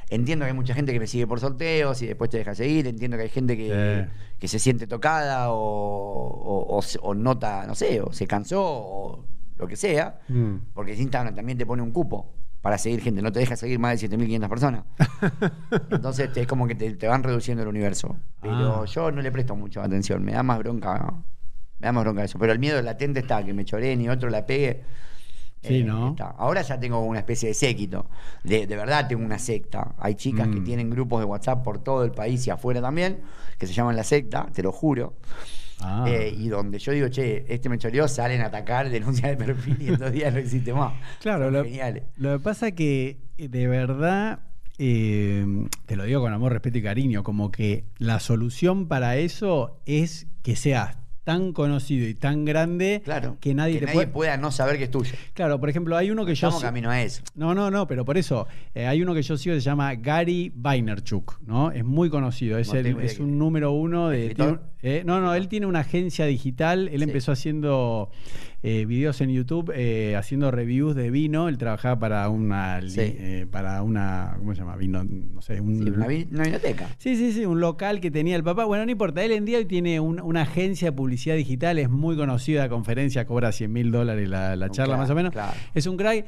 Entiendo 0.10 0.46
que 0.46 0.52
hay 0.52 0.56
mucha 0.56 0.74
gente 0.76 0.94
que 0.94 1.00
me 1.00 1.08
sigue 1.08 1.26
por 1.26 1.40
sorteos 1.40 2.02
y 2.04 2.08
después 2.08 2.30
te 2.30 2.38
deja 2.38 2.52
de 2.52 2.56
seguir. 2.58 2.86
Entiendo 2.88 3.18
que 3.18 3.24
hay 3.24 3.30
gente 3.30 3.58
que, 3.58 4.06
Sí. 4.08 4.36
que 4.40 4.48
se 4.48 4.60
siente 4.60 4.86
tocada 4.86 5.52
o, 5.52 5.56
o- 5.58 6.78
o 6.78 6.82
se- 6.84 7.00
o 7.02 7.16
nota, 7.16 7.66
no 7.66 7.74
sé, 7.74 8.02
o 8.02 8.14
se 8.14 8.28
cansó 8.28 8.62
o 8.64 9.26
lo 9.58 9.68
que 9.68 9.76
sea. 9.78 10.20
Mm. 10.28 10.56
Porque 10.74 10.94
Instagram 10.94 11.34
también 11.34 11.58
te 11.58 11.66
pone 11.66 11.82
un 11.82 11.92
cupo 11.92 12.36
para 12.62 12.78
seguir 12.78 13.02
gente, 13.02 13.22
no 13.24 13.32
te 13.32 13.40
deja 13.40 13.56
seguir 13.56 13.80
más 13.80 13.92
de 14.00 14.08
7.500 14.08 14.48
personas. 14.50 14.84
Entonces 15.90 16.30
es 16.36 16.48
como 16.48 16.68
que 16.68 16.76
te, 16.76 16.94
te 16.94 17.08
van 17.08 17.24
reduciendo 17.24 17.64
el 17.64 17.70
universo. 17.70 18.16
Pero 18.42 18.84
Ah. 18.84 18.86
yo 18.86 19.12
no 19.12 19.22
le 19.22 19.32
presto 19.32 19.56
mucho 19.56 19.82
atención, 19.82 20.24
me 20.24 20.34
da 20.34 20.44
más 20.44 20.60
bronca. 20.60 21.14
Me 21.84 21.88
da 21.88 21.92
más 21.92 22.04
bronca 22.06 22.24
eso. 22.24 22.40
Pero 22.40 22.54
el 22.54 22.60
miedo 22.60 22.82
latente 22.82 23.20
está, 23.20 23.44
que 23.44 23.54
me 23.54 23.66
choreen 23.66 24.00
y 24.00 24.08
otro 24.08 24.30
la 24.30 24.46
pegue. 24.46 24.84
Sí, 25.62 25.80
Eh, 25.80 25.84
¿no? 25.84 26.12
está. 26.12 26.30
Ahora 26.38 26.62
ya 26.62 26.80
tengo 26.80 27.02
una 27.02 27.20
especie 27.20 27.50
de 27.50 27.54
séquito. 27.54 28.06
De, 28.44 28.68
de 28.68 28.76
verdad 28.78 29.06
tengo 29.10 29.24
una 29.26 29.38
secta. 29.38 29.94
Hay 30.00 30.16
chicas 30.16 30.48
que 30.48 30.62
Mm. 30.62 30.64
tienen 30.64 30.90
grupos 30.90 31.20
de 31.20 31.26
WhatsApp 31.26 31.62
por 31.62 31.84
todo 31.84 32.06
el 32.06 32.12
país 32.12 32.48
y 32.48 32.52
afuera 32.52 32.82
también, 32.82 33.20
que 33.58 33.68
se 33.68 33.74
llaman 33.74 33.98
la 33.98 34.06
secta, 34.06 34.48
te 34.54 34.64
lo 34.64 34.72
juro. 34.72 35.16
Ah. 35.82 36.06
Eh, 36.08 36.34
y 36.38 36.48
donde 36.48 36.80
yo 36.80 36.94
digo, 36.94 37.10
che, 37.10 37.44
este 37.54 37.68
me 37.68 37.78
choreó, 37.78 38.08
salen 38.08 38.40
a 38.42 38.46
atacar, 38.46 38.90
denuncian 38.90 39.32
de 39.38 39.46
perfil 39.46 39.78
y 39.82 39.88
en 39.90 39.98
dos 39.98 40.12
días 40.14 40.32
no 40.34 40.40
existe 40.40 40.74
más. 40.74 40.94
Claro, 41.22 41.46
Son 41.46 41.54
lo, 41.54 41.64
geniales. 41.66 42.04
lo 42.16 42.38
que 42.38 42.44
pasa 42.44 42.72
que 42.72 43.18
eh, 43.38 43.50
de 43.50 43.68
verdad, 43.68 44.40
eh, 44.78 45.46
te 45.86 45.96
lo 45.98 46.04
digo 46.06 46.22
con 46.22 46.32
amor, 46.34 46.54
respeto 46.54 46.78
y 46.78 46.82
cariño, 46.84 47.24
como 47.24 47.52
que 47.52 47.84
la 47.98 48.20
solución 48.22 48.88
para 48.88 49.18
eso 49.18 49.80
es 49.86 50.28
que 50.44 50.56
seas 50.56 50.98
tan 51.24 51.54
conocido 51.54 52.08
y 52.08 52.16
tan 52.16 52.44
grande 52.46 53.02
Claro. 53.04 53.38
que 53.40 53.54
nadie 53.54 53.80
te 53.80 53.88
puede... 53.88 54.08
pueda 54.08 54.38
no 54.38 54.52
saber 54.52 54.78
que 54.78 54.86
es 54.86 54.92
tuyo. 54.92 55.14
Claro, 55.34 55.60
por 55.60 55.70
ejemplo, 55.70 55.96
hay 55.96 56.12
uno 56.12 56.26
que 56.26 56.36
yo... 56.36 56.48
Estamos 56.48 56.62
camino 56.62 56.90
a 56.90 57.02
eso. 57.02 57.24
No, 57.36 57.56
no, 57.56 57.72
no, 57.72 57.88
pero 57.88 58.04
por 58.06 58.18
eso, 58.18 58.48
eh, 58.76 58.86
hay 58.88 59.02
uno 59.02 59.14
que 59.14 59.22
yo 59.22 59.38
sigo 59.38 59.56
que 59.56 59.62
se 59.62 59.66
llama 59.66 59.96
Gary 59.96 60.52
Vaynerchuk, 60.56 61.40
¿no? 61.46 61.72
Es 61.72 61.86
muy 61.86 62.10
conocido, 62.10 62.58
es, 62.58 62.68
No 62.74 62.80
el- 62.80 63.00
es 63.02 63.20
un 63.20 63.38
número 63.38 63.72
uno 63.72 64.10
de... 64.10 64.36
Tiene 64.36 64.58
eh, 64.82 65.04
no, 65.06 65.22
no, 65.22 65.34
él 65.34 65.48
tiene 65.48 65.66
una 65.66 65.80
agencia 65.80 66.26
digital, 66.26 66.90
él 66.90 66.98
Sí. 66.98 67.04
empezó 67.06 67.32
haciendo 67.32 68.12
eh, 68.64 68.86
videos 68.86 69.20
en 69.22 69.30
YouTube 69.30 69.72
eh, 69.76 70.16
haciendo 70.16 70.50
reviews 70.50 70.96
de 70.96 71.12
vino. 71.12 71.50
Él 71.50 71.58
trabajaba 71.58 72.00
para 72.00 72.30
una, 72.30 72.82
Sí. 72.88 73.02
eh, 73.02 73.46
para 73.52 73.84
una, 73.84 74.36
¿cómo 74.40 74.54
se 74.56 74.62
llama? 74.62 74.76
Vino, 74.78 75.04
no 75.04 75.42
sé, 75.42 75.60
un, 75.62 75.84
Sí, 75.84 75.90
una, 75.90 76.08
vi- 76.08 76.28
una 76.32 76.44
biblioteca. 76.44 76.88
Sí, 76.98 77.16
sí, 77.18 77.34
sí, 77.34 77.46
un 77.46 77.60
local 77.60 78.00
que 78.00 78.10
tenía 78.10 78.36
el 78.38 78.44
papá. 78.44 78.66
Bueno, 78.66 78.86
no 78.86 78.92
importa, 78.92 79.24
él 79.24 79.34
en 79.34 79.46
día 79.46 79.58
hoy 79.58 79.66
tiene 79.66 80.00
un- 80.00 80.22
una 80.22 80.44
agencia 80.44 80.92
de 80.92 80.92
publicidad 80.98 81.36
digital, 81.36 81.78
es 81.78 81.90
muy 81.90 82.16
conocida, 82.16 82.70
conferencia, 82.70 83.26
cobra 83.26 83.52
100 83.52 83.72
mil 83.72 83.92
dólares 83.92 84.30
la, 84.30 84.70
charla 84.70 84.96
más 84.98 85.10
o 85.10 85.16
menos. 85.16 85.32
claro. 85.34 85.54
Es 85.74 85.86
un 85.86 85.98
crack. 85.98 86.26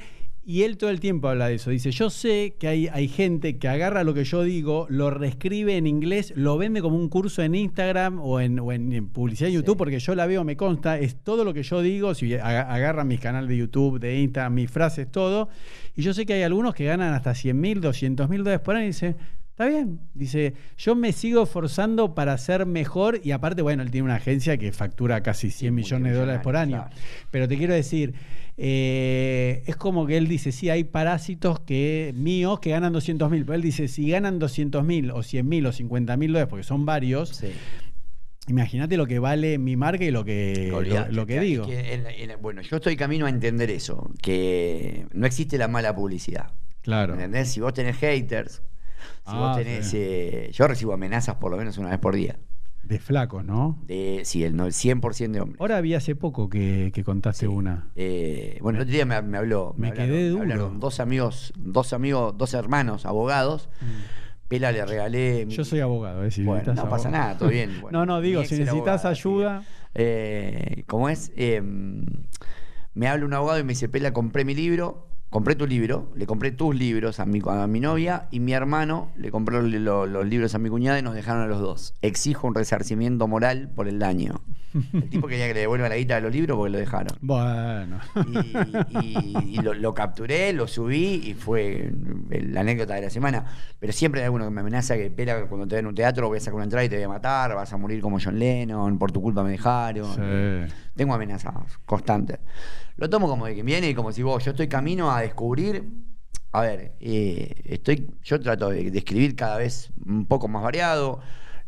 Y 0.47 0.61
él 0.61 0.77
todo 0.77 0.91
el 0.91 0.99
tiempo 0.99 1.27
habla 1.27 1.47
de 1.47 1.55
eso. 1.55 1.71
Dice, 1.71 1.89
yo 1.89 2.11
sé 2.11 2.53
que 2.59 2.67
hay, 2.67 2.87
hay 2.87 3.07
gente 3.07 3.57
que 3.57 3.67
agarra 3.67 4.03
lo 4.03 4.13
que 4.13 4.23
yo 4.25 4.43
digo, 4.43 4.85
lo 4.91 5.09
reescribe 5.09 5.75
en 5.75 5.87
inglés, 5.87 6.33
lo 6.35 6.55
vende 6.59 6.83
como 6.83 6.97
un 6.97 7.09
curso 7.09 7.41
en 7.41 7.55
Instagram 7.55 8.19
o 8.21 8.39
en, 8.39 8.59
o 8.59 8.71
en- 8.71 8.93
en 8.93 9.07
publicidad 9.09 9.47
en 9.47 9.53
Sí. 9.53 9.55
YouTube, 9.57 9.77
porque 9.77 9.97
yo 9.97 10.13
la 10.13 10.27
veo, 10.27 10.43
me 10.43 10.55
consta, 10.55 10.99
es 10.99 11.15
todo 11.15 11.43
lo 11.43 11.51
que 11.51 11.63
yo 11.63 11.81
digo, 11.81 12.13
si 12.13 12.31
aga- 12.35 12.71
agarran 12.71 13.07
mis 13.07 13.19
canales 13.19 13.49
de 13.49 13.57
YouTube, 13.57 13.99
de 13.99 14.19
Instagram, 14.21 14.53
mis 14.53 14.69
frases, 14.69 15.11
todo. 15.11 15.49
Y 15.95 16.03
yo 16.03 16.13
sé 16.13 16.27
que 16.27 16.33
hay 16.33 16.43
algunos 16.43 16.75
que 16.75 16.85
ganan 16.85 17.13
hasta 17.15 17.33
100 17.33 17.59
mil, 17.59 17.81
200 17.81 18.29
mil 18.29 18.43
dólares 18.43 18.61
por 18.61 18.75
año 18.75 18.83
y 18.83 18.87
dice, 18.89 19.15
está 19.49 19.65
bien. 19.65 19.99
Dice, 20.13 20.53
yo 20.77 20.93
me 20.95 21.11
sigo 21.11 21.41
esforzando 21.41 22.13
para 22.13 22.37
ser 22.37 22.67
mejor 22.67 23.19
y 23.23 23.31
aparte, 23.31 23.63
bueno, 23.63 23.81
él 23.81 23.89
tiene 23.89 24.05
una 24.05 24.17
agencia 24.17 24.57
que 24.57 24.71
factura 24.71 25.23
casi 25.23 25.49
100 25.49 25.73
millones 25.73 26.11
de 26.13 26.19
dólares 26.19 26.41
por 26.43 26.55
año. 26.55 26.77
Claro. 26.85 26.95
Pero 27.31 27.47
te 27.47 27.57
quiero 27.57 27.73
decir, 27.73 28.13
eh, 28.57 29.63
es 29.65 29.75
como 29.75 30.05
que 30.07 30.17
él 30.17 30.27
dice, 30.27 30.51
sí, 30.51 30.69
hay 30.69 30.83
parásitos 30.85 31.59
que 31.59 32.13
míos 32.15 32.59
que 32.59 32.69
ganan 32.71 32.93
200 32.93 33.29
mil, 33.29 33.43
pero 33.45 33.55
él 33.55 33.61
dice, 33.61 33.87
si 33.87 34.09
ganan 34.09 34.39
200 34.39 34.83
mil 34.83 35.11
o 35.11 35.23
100 35.23 35.47
mil 35.47 35.65
o 35.65 35.71
50 35.71 36.15
mil 36.17 36.31
dólares, 36.31 36.47
porque 36.49 36.63
son 36.63 36.85
varios, 36.85 37.29
Sí. 37.35 37.47
imagínate 38.47 38.95
lo 38.97 39.07
que 39.07 39.19
vale 39.19 39.57
mi 39.57 39.75
marca 39.75 40.03
y 40.05 40.11
lo 40.11 40.23
que, 40.23 40.67
lo, 40.69 40.77
Olvidate, 40.77 41.11
lo 41.11 41.25
que 41.25 41.39
digo. 41.39 41.65
que 41.67 41.93
en- 41.93 42.07
en- 42.07 42.41
bueno, 42.41 42.61
yo 42.61 42.77
estoy 42.77 42.95
camino 42.95 43.25
a 43.25 43.29
entender 43.29 43.69
eso, 43.71 44.09
que 44.21 45.07
no 45.13 45.25
existe 45.25 45.57
la 45.57 45.67
mala 45.67 45.95
publicidad. 45.95 46.51
Claro. 46.81 47.13
¿Entendés? 47.13 47.49
Si 47.51 47.59
vos 47.59 47.73
tenés 47.73 47.97
haters, 47.97 48.53
si 48.55 48.61
Ah, 49.25 49.39
vos 49.39 49.57
tenés... 49.57 49.87
sí. 49.87 49.97
eh, 49.99 50.49
yo 50.53 50.67
recibo 50.67 50.93
amenazas 50.93 51.35
por 51.35 51.49
lo 51.51 51.57
menos 51.57 51.77
una 51.79 51.89
vez 51.89 51.99
por 51.99 52.15
día. 52.15 52.37
De 52.87 52.99
flacos, 52.99 53.43
¿no? 53.43 53.79
De, 53.87 54.21
sí, 54.25 54.43
el, 54.43 54.55
no, 54.55 54.65
el 54.67 54.71
100% 54.73 55.31
de 55.31 55.41
hombres. 55.41 55.59
Ahora 55.59 55.81
vi 55.81 55.93
hace 55.95 56.15
poco 56.15 56.49
que, 56.49 56.91
que 56.93 57.03
contaste 57.03 57.45
Sí. 57.47 57.51
una. 57.51 57.89
Eh, 57.95 58.59
bueno, 58.61 58.77
el 58.77 58.83
otro 58.83 58.93
día 58.93 59.05
me, 59.05 59.19
me 59.23 59.37
habló. 59.37 59.73
Me 59.77 59.89
hablaron- 59.89 60.05
quedé 60.07 60.29
duro. 60.29 60.41
hablaron 60.43 60.79
dos 60.79 60.99
amigos, 60.99 61.51
dos 61.57 61.93
amigos, 61.93 62.37
dos 62.37 62.53
hermanos 62.53 63.05
abogados. 63.05 63.69
Pela 64.47 64.71
le 64.71 64.85
regalé. 64.85 65.47
Yo 65.49 65.65
soy 65.65 65.79
abogado, 65.79 66.23
¿eh? 66.23 66.29
Si 66.29 66.43
Bueno, 66.43 66.73
no 66.75 66.83
pasa 66.87 67.07
abogado. 67.07 67.09
nada, 67.11 67.37
todo 67.39 67.49
bien. 67.49 67.71
Bueno, 67.81 67.99
no, 67.99 68.05
no, 68.05 68.21
digo, 68.21 68.43
si 68.43 68.59
necesitas 68.59 69.03
ayuda. 69.05 69.63
Eh, 69.95 70.83
¿Cómo 70.87 71.09
es? 71.09 71.31
Eh, 71.35 71.61
me 72.93 73.07
habla 73.07 73.25
un 73.25 73.33
abogado 73.33 73.59
y 73.59 73.63
me 73.63 73.69
dice, 73.73 73.89
Pela, 73.89 74.13
compré 74.13 74.45
mi 74.45 74.53
libro, 74.55 75.04
compré 75.29 75.55
tu 75.55 75.67
libro, 75.67 76.11
le 76.15 76.25
compré 76.25 76.51
tus 76.51 76.73
libros 76.75 77.19
a 77.19 77.25
mi, 77.25 77.41
a 77.45 77.67
mi 77.67 77.79
novia 77.81 78.27
y 78.31 78.39
mi 78.39 78.53
hermano 78.53 79.09
le 79.17 79.31
compró 79.31 79.61
lo- 79.61 79.79
lo- 79.79 80.05
los 80.05 80.25
libros 80.25 80.55
a 80.55 80.59
mi 80.59 80.69
cuñada 80.69 80.97
y 80.99 81.01
nos 81.01 81.13
dejaron 81.13 81.41
a 81.43 81.47
los 81.47 81.59
dos. 81.59 81.93
Exijo 82.01 82.47
un 82.47 82.55
resarcimiento 82.55 83.27
moral 83.27 83.69
por 83.75 83.87
el 83.87 83.99
daño. 83.99 84.41
El 84.93 85.09
tipo 85.09 85.27
quería 85.27 85.47
que 85.47 85.53
le 85.53 85.61
devuelva 85.61 85.87
la 85.87 85.95
guita 85.95 86.15
de 86.15 86.21
los 86.21 86.33
libros 86.33 86.57
porque 86.57 86.71
lo 86.71 86.77
dejaron. 86.79 87.17
Bueno. 87.21 87.99
Y, 89.01 89.17
y- 89.17 89.55
y 89.55 89.61
lo, 89.61 89.73
lo 89.73 89.93
capturé, 89.93 90.51
lo 90.53 90.67
subí 90.67 91.21
y 91.25 91.33
fue 91.33 91.91
la 92.29 92.61
anécdota 92.61 92.95
de 92.95 93.01
la 93.03 93.09
semana. 93.09 93.45
Pero 93.79 93.93
siempre 93.93 94.21
hay 94.21 94.25
alguno 94.25 94.43
que 94.45 94.51
me 94.51 94.61
amenaza 94.61 94.95
que 94.97 95.09
pela 95.09 95.45
cuando 95.47 95.65
te 95.67 95.75
den 95.77 95.85
un 95.87 95.95
teatro 95.95 96.27
voy 96.27 96.37
a 96.37 96.41
sacar 96.41 96.55
una 96.55 96.63
entrada 96.65 96.83
y 96.85 96.89
te 96.89 96.95
voy 96.95 97.05
a 97.05 97.09
matar, 97.09 97.55
vas 97.55 97.71
a 97.71 97.77
morir 97.77 98.01
como 98.01 98.19
John 98.23 98.37
Lennon, 98.37 98.97
por 98.97 99.11
tu 99.13 99.21
culpa 99.21 99.43
me 99.43 99.51
dejaron. 99.51 100.13
Sí. 100.13 100.73
Tengo 100.95 101.13
amenazas 101.13 101.53
constantes. 101.85 102.39
Lo 102.97 103.09
tomo 103.09 103.27
como 103.27 103.45
de 103.45 103.55
que 103.55 103.63
viene 103.63 103.89
y 103.89 103.95
como 103.95 104.11
si 104.11 104.23
vos, 104.23 104.43
yo 104.43 104.51
estoy 104.51 104.67
camino 104.67 105.11
a 105.11 105.21
descubrir. 105.21 105.83
A 106.51 106.61
ver, 106.61 106.95
eh, 107.01 107.61
estoy, 107.65 108.09
yo 108.23 108.39
trato 108.39 108.69
de, 108.69 108.89
de 108.89 108.97
escribir 108.97 109.35
cada 109.35 109.57
vez 109.57 109.91
un 110.05 110.25
poco 110.25 110.47
más 110.47 110.63
variado. 110.63 111.19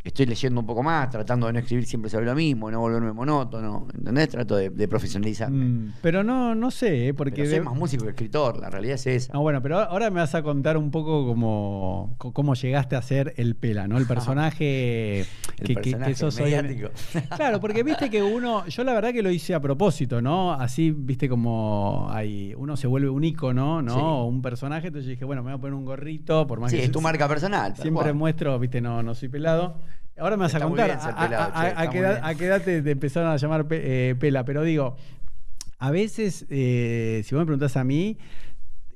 Estoy 0.08 0.26
leyendo 0.26 0.60
un 0.62 0.66
poco 0.66 0.84
más, 0.84 1.10
tratando 1.10 1.48
de 1.48 1.54
no 1.54 1.60
escribir 1.60 1.86
siempre 1.86 2.10
sobre 2.10 2.26
lo 2.26 2.34
mismo, 2.36 2.72
no 2.72 2.80
volverme 2.80 3.12
monótono. 3.14 3.88
¿Entendés? 3.94 4.30
Trato 4.30 4.56
de, 4.56 4.70
de 4.70 4.88
profesionalizarme. 4.88 5.66
Mm, 5.66 5.94
pero 6.02 6.24
no, 6.24 6.56
no 6.56 6.72
sé, 6.72 7.10
¿eh? 7.10 7.14
porque... 7.14 7.44
Pero 7.44 7.50
soy 7.50 7.60
más 7.62 7.76
músico 7.76 8.04
que 8.06 8.12
escritor, 8.12 8.58
la 8.58 8.70
realidad 8.70 8.96
es 8.96 9.06
esa. 9.08 9.34
Ah, 9.36 9.40
bueno, 9.40 9.62
pero 9.62 9.80
ahora 9.80 10.10
me 10.10 10.20
vas 10.22 10.34
a 10.36 10.42
contar 10.44 10.78
un 10.78 10.92
poco 10.92 11.26
cómo, 11.28 12.16
cómo 12.18 12.56
llegaste 12.56 12.96
a 12.96 13.02
ser 13.02 13.34
el 13.38 13.56
Pela, 13.56 13.88
¿no? 13.88 13.98
El 13.98 14.06
personaje 14.08 15.22
El 15.22 15.28
que, 15.82 15.94
que- 15.98 16.16
sos 16.16 16.38
hoy. 16.38 16.44
mediático. 16.52 16.90
Claro, 17.36 17.60
porque 17.60 17.84
viste 17.84 18.10
que 18.10 18.24
uno, 18.24 18.66
yo 18.68 18.84
la 18.84 18.94
verdad 18.94 19.12
que 19.12 19.22
lo 19.22 19.30
hice 19.30 19.54
a 19.54 19.60
propósito, 19.60 20.22
¿no? 20.22 20.54
Así, 20.54 20.92
viste 20.92 21.28
como 21.30 22.08
hay, 22.10 22.54
uno 22.56 22.78
se 22.78 22.88
vuelve 22.88 23.10
un 23.10 23.24
ícono, 23.24 23.82
¿no? 23.82 23.94
Sí. 23.94 24.28
Un 24.30 24.42
personaje, 24.42 24.88
entonces 24.88 25.06
yo 25.06 25.12
dije, 25.12 25.26
bueno, 25.26 25.44
me 25.44 25.52
voy 25.52 25.58
a 25.58 25.62
poner 25.62 25.74
un 25.74 25.86
gorrito, 25.86 26.48
por 26.48 26.60
más 26.60 26.72
Sí, 26.72 26.78
que 26.78 26.84
es 26.86 26.92
tu 26.92 27.02
marca 27.02 27.28
personal. 27.28 27.76
siempre 27.76 28.14
muestro, 28.14 28.58
viste, 28.60 28.82
no, 28.82 29.04
no 29.04 29.14
soy 29.16 29.30
pelado. 29.30 29.80
Ahora 30.18 30.38
me 30.38 30.44
vas 30.44 30.56
a 30.56 30.60
contar 30.62 30.88
bien 30.88 31.00
a- 31.00 31.16
pelado, 31.28 31.52
a, 31.54 31.62
che, 31.64 31.74
a 31.78 31.90
qué 31.90 31.98
edad, 32.00 32.12
bien. 32.14 32.26
a 32.26 32.36
qué 32.36 32.46
edad 32.46 32.62
te, 32.62 32.82
te 32.82 32.92
empezaron 32.92 33.30
a 33.32 33.38
llamar 33.38 33.68
pe- 33.68 34.10
eh, 34.10 34.16
pela, 34.16 34.44
pero 34.46 34.64
digo, 34.64 34.96
a 35.80 35.92
veces, 35.92 36.46
eh, 36.50 37.22
si 37.26 37.36
vos 37.36 37.42
me 37.42 37.46
preguntás 37.46 37.78
a 37.78 37.84
mí, 37.84 38.18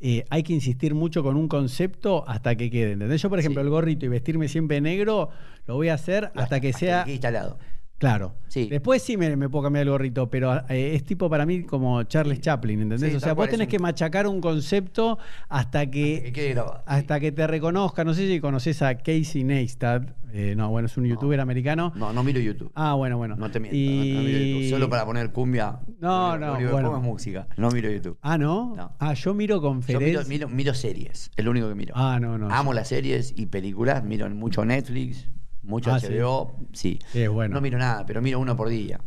eh, 0.01 0.25
hay 0.31 0.41
que 0.41 0.53
insistir 0.53 0.95
mucho 0.95 1.21
con 1.21 1.37
un 1.37 1.47
concepto 1.47 2.27
hasta 2.27 2.55
que 2.55 2.71
quede. 2.71 2.93
¿entendés? 2.93 3.21
Yo, 3.21 3.29
por 3.29 3.37
ejemplo, 3.37 3.61
Sí. 3.61 3.65
el 3.67 3.69
gorrito 3.69 4.05
y 4.05 4.09
vestirme 4.09 4.47
siempre 4.47 4.81
negro, 4.81 5.29
lo 5.67 5.75
voy 5.75 5.89
a 5.89 5.93
hacer 5.93 6.31
hasta 6.35 6.59
que 6.59 6.73
sea. 6.73 7.05
instalado. 7.07 7.59
Claro. 8.01 8.33
Sí. 8.47 8.67
Después 8.67 9.03
sí 9.03 9.15
me, 9.15 9.37
me 9.37 9.47
puedo 9.47 9.61
cambiar 9.63 9.83
el 9.83 9.91
gorrito, 9.91 10.27
pero 10.27 10.55
eh, 10.69 10.95
es 10.95 11.03
tipo 11.03 11.29
para 11.29 11.45
mí 11.45 11.61
como 11.61 12.01
Charles 12.03 12.41
Chaplin, 12.41 12.81
¿entendés? 12.81 13.11
Sí, 13.11 13.15
o 13.15 13.19
sea, 13.19 13.33
vos 13.33 13.47
tenés 13.47 13.67
un- 13.67 13.71
que 13.71 13.77
machacar 13.77 14.25
un 14.25 14.41
concepto 14.41 15.19
hasta 15.49 15.85
que, 15.91 16.33
hasta 16.87 17.19
que 17.19 17.31
te 17.31 17.45
reconozca. 17.45 18.03
No 18.03 18.15
sé 18.15 18.27
si 18.27 18.39
conoces 18.39 18.81
a 18.81 18.95
Casey 18.95 19.43
Neistat. 19.43 20.09
Eh, 20.33 20.55
no, 20.57 20.69
bueno, 20.71 20.87
es 20.87 20.97
un 20.97 21.05
youtuber 21.05 21.39
americano. 21.41 21.91
No, 21.95 22.11
no 22.11 22.23
miro 22.23 22.39
YouTube. 22.39 22.71
Ah, 22.73 22.95
bueno, 22.95 23.17
bueno. 23.17 23.35
No 23.35 23.51
te 23.51 23.59
miento, 23.59 23.77
Y- 23.77 24.13
no, 24.13 24.15
no 24.15 24.21
miro 24.23 24.39
YouTube. 24.39 24.69
Solo 24.71 24.89
para 24.89 25.05
poner 25.05 25.31
cumbia. 25.31 25.79
No, 25.99 26.37
no, 26.39 26.57
que 26.57 26.65
bueno. 26.67 26.97
es 26.97 27.03
música. 27.03 27.47
No 27.57 27.69
miro 27.69 27.91
YouTube. 27.91 28.17
Ah, 28.23 28.39
¿no? 28.39 28.73
No. 28.75 28.93
Ah, 28.97 29.13
yo 29.13 29.35
miro 29.35 29.57
Yo 29.57 29.61
conferencias. 29.61 30.27
miro, 30.27 30.47
miro, 30.47 30.55
miro 30.55 30.73
series. 30.73 31.29
Es 31.37 31.45
lo 31.45 31.51
único 31.51 31.69
que 31.69 31.75
miro. 31.75 31.93
Ah, 31.95 32.17
no, 32.19 32.39
no. 32.39 32.49
Amo 32.49 32.73
las 32.73 32.87
series 32.87 33.33
y 33.37 33.45
películas. 33.45 34.03
Miro 34.03 34.27
mucho 34.31 34.65
Netflix, 34.65 35.27
mucho 35.63 35.91
Ah. 35.93 35.99
HBO. 35.99 36.53
Sí. 36.73 36.99
Sí, 37.11 37.21
es 37.23 37.29
bueno. 37.29 37.55
No 37.55 37.61
miro 37.61 37.77
nada, 37.77 38.05
pero 38.05 38.21
miro 38.21 38.39
uno 38.39 38.55
por 38.55 38.69
día. 38.69 38.99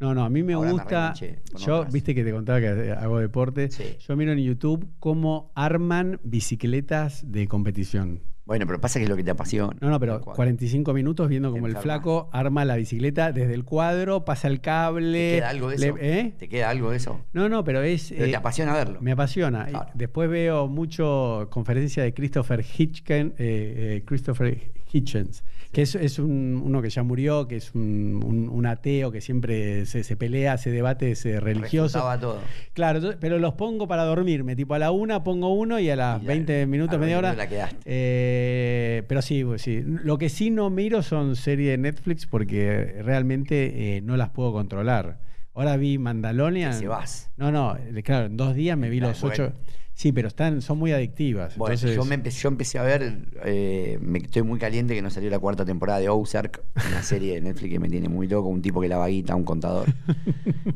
No, 0.00 0.14
no, 0.14 0.24
a 0.24 0.28
mí 0.30 0.42
me 0.42 0.54
Ahora 0.54 0.72
gusta. 0.72 1.14
yo, 1.14 1.78
otras. 1.78 1.92
viste 1.92 2.12
que 2.14 2.24
te 2.24 2.32
contaba 2.32 2.60
que 2.60 2.90
hago 2.98 3.20
deporte. 3.20 3.70
Sí. 3.70 3.96
Yo 4.00 4.16
miro 4.16 4.32
en 4.32 4.38
YouTube 4.40 4.88
cómo 4.98 5.52
arman 5.54 6.18
bicicletas 6.24 7.30
de 7.30 7.46
competición. 7.48 8.20
Bueno, 8.44 8.66
pero 8.66 8.80
pasa 8.80 8.98
que 8.98 9.04
es 9.04 9.08
lo 9.08 9.14
que 9.16 9.22
te 9.22 9.30
apasiona. 9.30 9.76
No, 9.80 9.88
no, 9.88 10.00
pero 10.00 10.14
Tal 10.16 10.24
cual. 10.24 10.36
45 10.36 10.92
minutos 10.92 11.28
viendo 11.28 11.48
Te 11.50 11.52
como 11.60 11.68
el 11.68 11.76
flaco 11.76 12.28
arma 12.32 12.64
la 12.64 12.74
bicicleta 12.74 13.30
desde 13.30 13.54
el 13.54 13.64
cuadro, 13.64 14.24
pasa 14.24 14.48
el 14.48 14.60
cable. 14.60 15.30
¿Te 15.30 15.36
queda 15.38 15.48
algo 15.50 15.68
de 15.70 15.78
le- 15.78 15.86
eso? 15.86 15.96
¿eh? 16.00 16.34
¿Te 16.36 16.48
queda 16.48 16.68
algo 16.70 16.90
de 16.90 16.96
eso? 16.96 17.20
No, 17.32 17.48
no, 17.48 17.62
pero 17.62 17.80
es. 17.82 18.08
Pero 18.10 18.24
eh, 18.24 18.30
te 18.30 18.36
apasiona 18.36 18.74
verlo. 18.74 19.00
Me 19.00 19.12
apasiona. 19.12 19.66
Claro. 19.66 19.90
Después 19.94 20.28
veo 20.28 20.66
mucho 20.66 21.46
conferencia 21.50 22.02
de 22.02 22.12
Christopher 22.12 22.64
Hitchens, 22.76 23.32
eh, 23.34 23.34
eh, 23.38 24.02
Christopher 24.04 24.72
Hitchens, 24.92 25.44
que 25.72 25.82
es, 25.82 25.94
es 25.94 26.18
un- 26.18 26.60
uno 26.64 26.82
que 26.82 26.90
ya 26.90 27.02
murió, 27.02 27.48
que 27.48 27.56
es 27.56 27.74
un, 27.74 28.20
un- 28.24 28.48
un 28.50 28.66
ateo 28.66 29.10
que 29.10 29.20
siempre 29.22 29.86
se, 29.86 30.04
se 30.04 30.16
pelea, 30.16 30.58
se 30.58 30.70
debate 30.70 31.10
ese 31.12 31.40
religioso. 31.40 31.98
Todo. 32.20 32.40
Claro, 32.74 33.00
pero 33.18 33.38
los 33.38 33.54
pongo 33.54 33.88
para 33.88 34.04
dormirme. 34.04 34.54
Tipo 34.54 34.74
a 34.74 34.78
la 34.78 34.90
una 34.90 35.24
pongo 35.24 35.52
uno 35.54 35.80
y 35.80 35.88
a 35.88 35.96
las 35.96 36.20
Y 36.20 36.24
ya, 36.24 36.28
20 36.28 36.66
minutos, 36.66 36.98
media 37.00 37.16
20 37.16 37.18
hora. 37.18 37.28
minutos 37.30 37.44
la 37.44 37.48
quedaste. 37.48 37.82
Eh, 37.86 39.02
pero 39.08 39.22
sí, 39.22 39.44
pues 39.44 39.62
sí. 39.62 39.82
Lo 39.84 40.18
que 40.18 40.28
sí 40.28 40.50
no 40.50 40.68
miro 40.70 41.02
son 41.02 41.36
series 41.36 41.70
de 41.70 41.78
Netflix 41.78 42.26
porque 42.26 43.00
realmente 43.02 43.96
eh, 43.96 44.00
no 44.02 44.16
las 44.18 44.28
puedo 44.30 44.52
controlar. 44.52 45.20
Ahora 45.54 45.76
vi 45.76 45.98
Mandalorian. 45.98 46.72
Te 46.72 46.78
cebás. 46.78 47.30
No, 47.36 47.50
no, 47.52 47.76
eh, 47.76 48.02
claro, 48.02 48.26
en 48.26 48.36
dos 48.36 48.54
días 48.54 48.76
me 48.76 48.90
vi 48.90 49.00
los 49.00 49.20
bueno. 49.20 49.34
ocho. 49.34 49.52
Sí, 49.94 50.10
pero 50.10 50.28
están, 50.28 50.62
son 50.62 50.78
muy 50.78 50.92
adictivas. 50.92 51.56
Bueno, 51.56 51.74
entonces- 51.74 51.96
yo, 51.96 52.04
me 52.04 52.14
empecé, 52.14 52.40
yo 52.40 52.48
empecé 52.48 52.78
a 52.78 52.82
ver, 52.82 53.26
eh, 53.44 53.98
me 54.00 54.18
estoy 54.18 54.42
muy 54.42 54.58
caliente 54.58 54.94
que 54.94 55.02
no 55.02 55.10
salió 55.10 55.28
la 55.30 55.38
cuarta 55.38 55.64
temporada 55.64 56.00
de 56.00 56.08
Ozark, 56.08 56.62
una 56.88 57.02
serie 57.02 57.34
de 57.34 57.40
Netflix 57.42 57.72
que 57.72 57.78
me 57.78 57.88
tiene 57.88 58.08
muy 58.08 58.26
loco, 58.26 58.48
un 58.48 58.62
tipo 58.62 58.80
que 58.80 58.88
la 58.88 58.96
vaguita, 58.96 59.34
un 59.36 59.44
contador. 59.44 59.86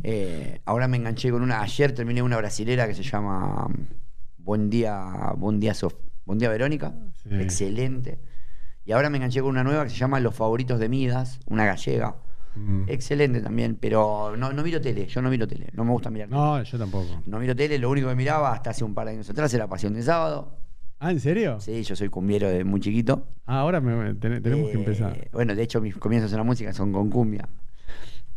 Eh, 0.08 0.60
ahora 0.66 0.86
me 0.86 0.96
enganché 0.98 1.30
con 1.32 1.42
una, 1.42 1.60
ayer 1.62 1.90
terminé 1.92 2.22
una 2.22 2.36
brasilera 2.36 2.86
que 2.86 2.94
se 2.94 3.02
llama 3.02 3.66
Buen 4.38 4.70
Día, 4.70 5.32
Buen 5.36 5.58
Día, 5.58 5.72
Sof- 5.74 5.96
Buen 6.24 6.38
Día 6.38 6.48
Verónica, 6.48 6.94
Sí. 7.24 7.30
excelente. 7.40 8.20
Y 8.84 8.92
ahora 8.92 9.10
me 9.10 9.16
enganché 9.16 9.40
con 9.40 9.50
una 9.50 9.64
nueva 9.64 9.82
que 9.82 9.90
se 9.90 9.96
llama 9.96 10.20
Los 10.20 10.34
Favoritos 10.36 10.78
de 10.78 10.88
Midas, 10.88 11.40
una 11.46 11.64
gallega. 11.64 12.16
Mm. 12.56 12.84
Excelente 12.88 13.40
también, 13.42 13.76
pero 13.78 14.34
no, 14.36 14.52
no 14.52 14.62
miro 14.62 14.80
tele, 14.80 15.06
yo 15.06 15.20
no 15.20 15.28
miro 15.30 15.46
tele, 15.46 15.68
no 15.74 15.84
me 15.84 15.90
gusta 15.92 16.08
mirar 16.10 16.28
tele. 16.28 16.40
No, 16.40 16.62
yo 16.62 16.78
tampoco. 16.78 17.22
No 17.26 17.38
miro 17.38 17.54
tele, 17.54 17.78
lo 17.78 17.90
único 17.90 18.08
que 18.08 18.14
miraba 18.14 18.52
hasta 18.52 18.70
hace 18.70 18.82
un 18.82 18.94
par 18.94 19.06
de 19.06 19.12
años 19.12 19.28
atrás 19.28 19.52
era 19.52 19.66
Pasión 19.68 19.92
de 19.94 20.02
Sábado. 20.02 20.56
Ah, 20.98 21.10
¿en 21.12 21.20
serio? 21.20 21.60
Sí, 21.60 21.82
yo 21.82 21.94
soy 21.94 22.08
cumbiero 22.08 22.48
de 22.48 22.64
muy 22.64 22.80
chiquito. 22.80 23.26
Ah, 23.44 23.60
ahora 23.60 23.82
me- 23.82 23.94
me- 23.94 24.14
ten- 24.14 24.42
tenemos 24.42 24.70
que 24.70 24.76
Eh, 24.76 24.80
empezar. 24.80 25.28
Bueno, 25.32 25.54
de 25.54 25.62
hecho 25.62 25.82
mis 25.82 25.94
comienzos 25.96 26.32
en 26.32 26.38
la 26.38 26.44
música 26.44 26.72
son 26.72 26.90
con 26.92 27.10
cumbia. 27.10 27.46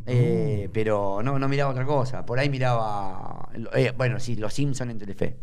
Eh, 0.06 0.70
pero 0.74 1.22
no, 1.24 1.38
no 1.40 1.48
miraba 1.48 1.72
otra 1.72 1.86
cosa. 1.86 2.26
Por 2.26 2.40
ahí 2.40 2.50
miraba. 2.50 3.50
eh, 3.76 3.94
bueno, 3.96 4.20
sí, 4.20 4.36
Los 4.36 4.54
Simpsons 4.54 4.92
en 4.92 4.98
Telefe. 4.98 5.38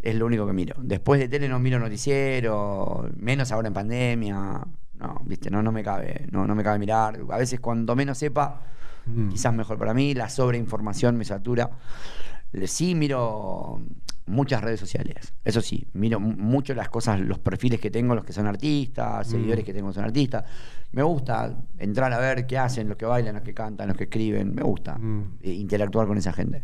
Es 0.00 0.14
lo 0.14 0.26
único 0.26 0.46
que 0.46 0.52
miro. 0.52 0.76
Después 0.78 1.18
de 1.20 1.28
tele 1.28 1.48
no 1.48 1.58
miro 1.58 1.78
noticiero, 1.78 3.08
menos 3.16 3.50
ahora 3.52 3.68
en 3.68 3.74
pandemia. 3.74 4.60
No, 4.98 5.20
viste, 5.24 5.50
no, 5.50 5.62
no 5.62 5.72
me 5.72 5.82
cabe, 5.82 6.26
no, 6.30 6.46
no 6.46 6.54
me 6.54 6.62
cabe 6.64 6.78
mirar. 6.78 7.18
A 7.30 7.36
veces 7.38 7.60
cuando 7.60 7.94
menos 7.96 8.18
sepa, 8.18 8.62
Mm. 9.06 9.28
quizás 9.28 9.54
mejor 9.54 9.78
para 9.78 9.94
mí, 9.94 10.14
la 10.14 10.28
sobreinformación 10.28 11.16
me 11.16 11.24
satura. 11.24 11.70
Sí 12.66 12.94
miro 12.94 13.80
muchas 14.26 14.60
redes 14.62 14.80
sociales, 14.80 15.32
eso 15.44 15.60
sí, 15.60 15.86
miro 15.92 16.18
mu- 16.18 16.34
mucho 16.36 16.74
las 16.74 16.88
cosas, 16.88 17.20
los 17.20 17.38
perfiles 17.38 17.78
que 17.80 17.90
tengo, 17.90 18.14
los 18.16 18.24
que 18.24 18.32
son 18.32 18.46
artistas, 18.48 19.26
seguidores 19.28 19.64
que 19.64 19.72
tengo 19.72 19.88
que 19.88 19.94
son 19.94 20.04
artistas. 20.04 20.44
Me 20.92 21.02
gusta 21.04 21.54
entrar 21.78 22.12
a 22.12 22.18
ver 22.18 22.46
qué 22.46 22.58
hacen, 22.58 22.88
los 22.88 22.96
que 22.96 23.04
bailan, 23.04 23.34
los 23.36 23.44
que 23.44 23.54
cantan, 23.54 23.86
los 23.88 23.96
que 23.96 24.04
escriben, 24.04 24.52
me 24.54 24.62
gusta 24.62 24.98
Mm. 24.98 25.34
eh, 25.42 25.52
interactuar 25.52 26.06
con 26.08 26.18
esa 26.18 26.32
gente. 26.32 26.62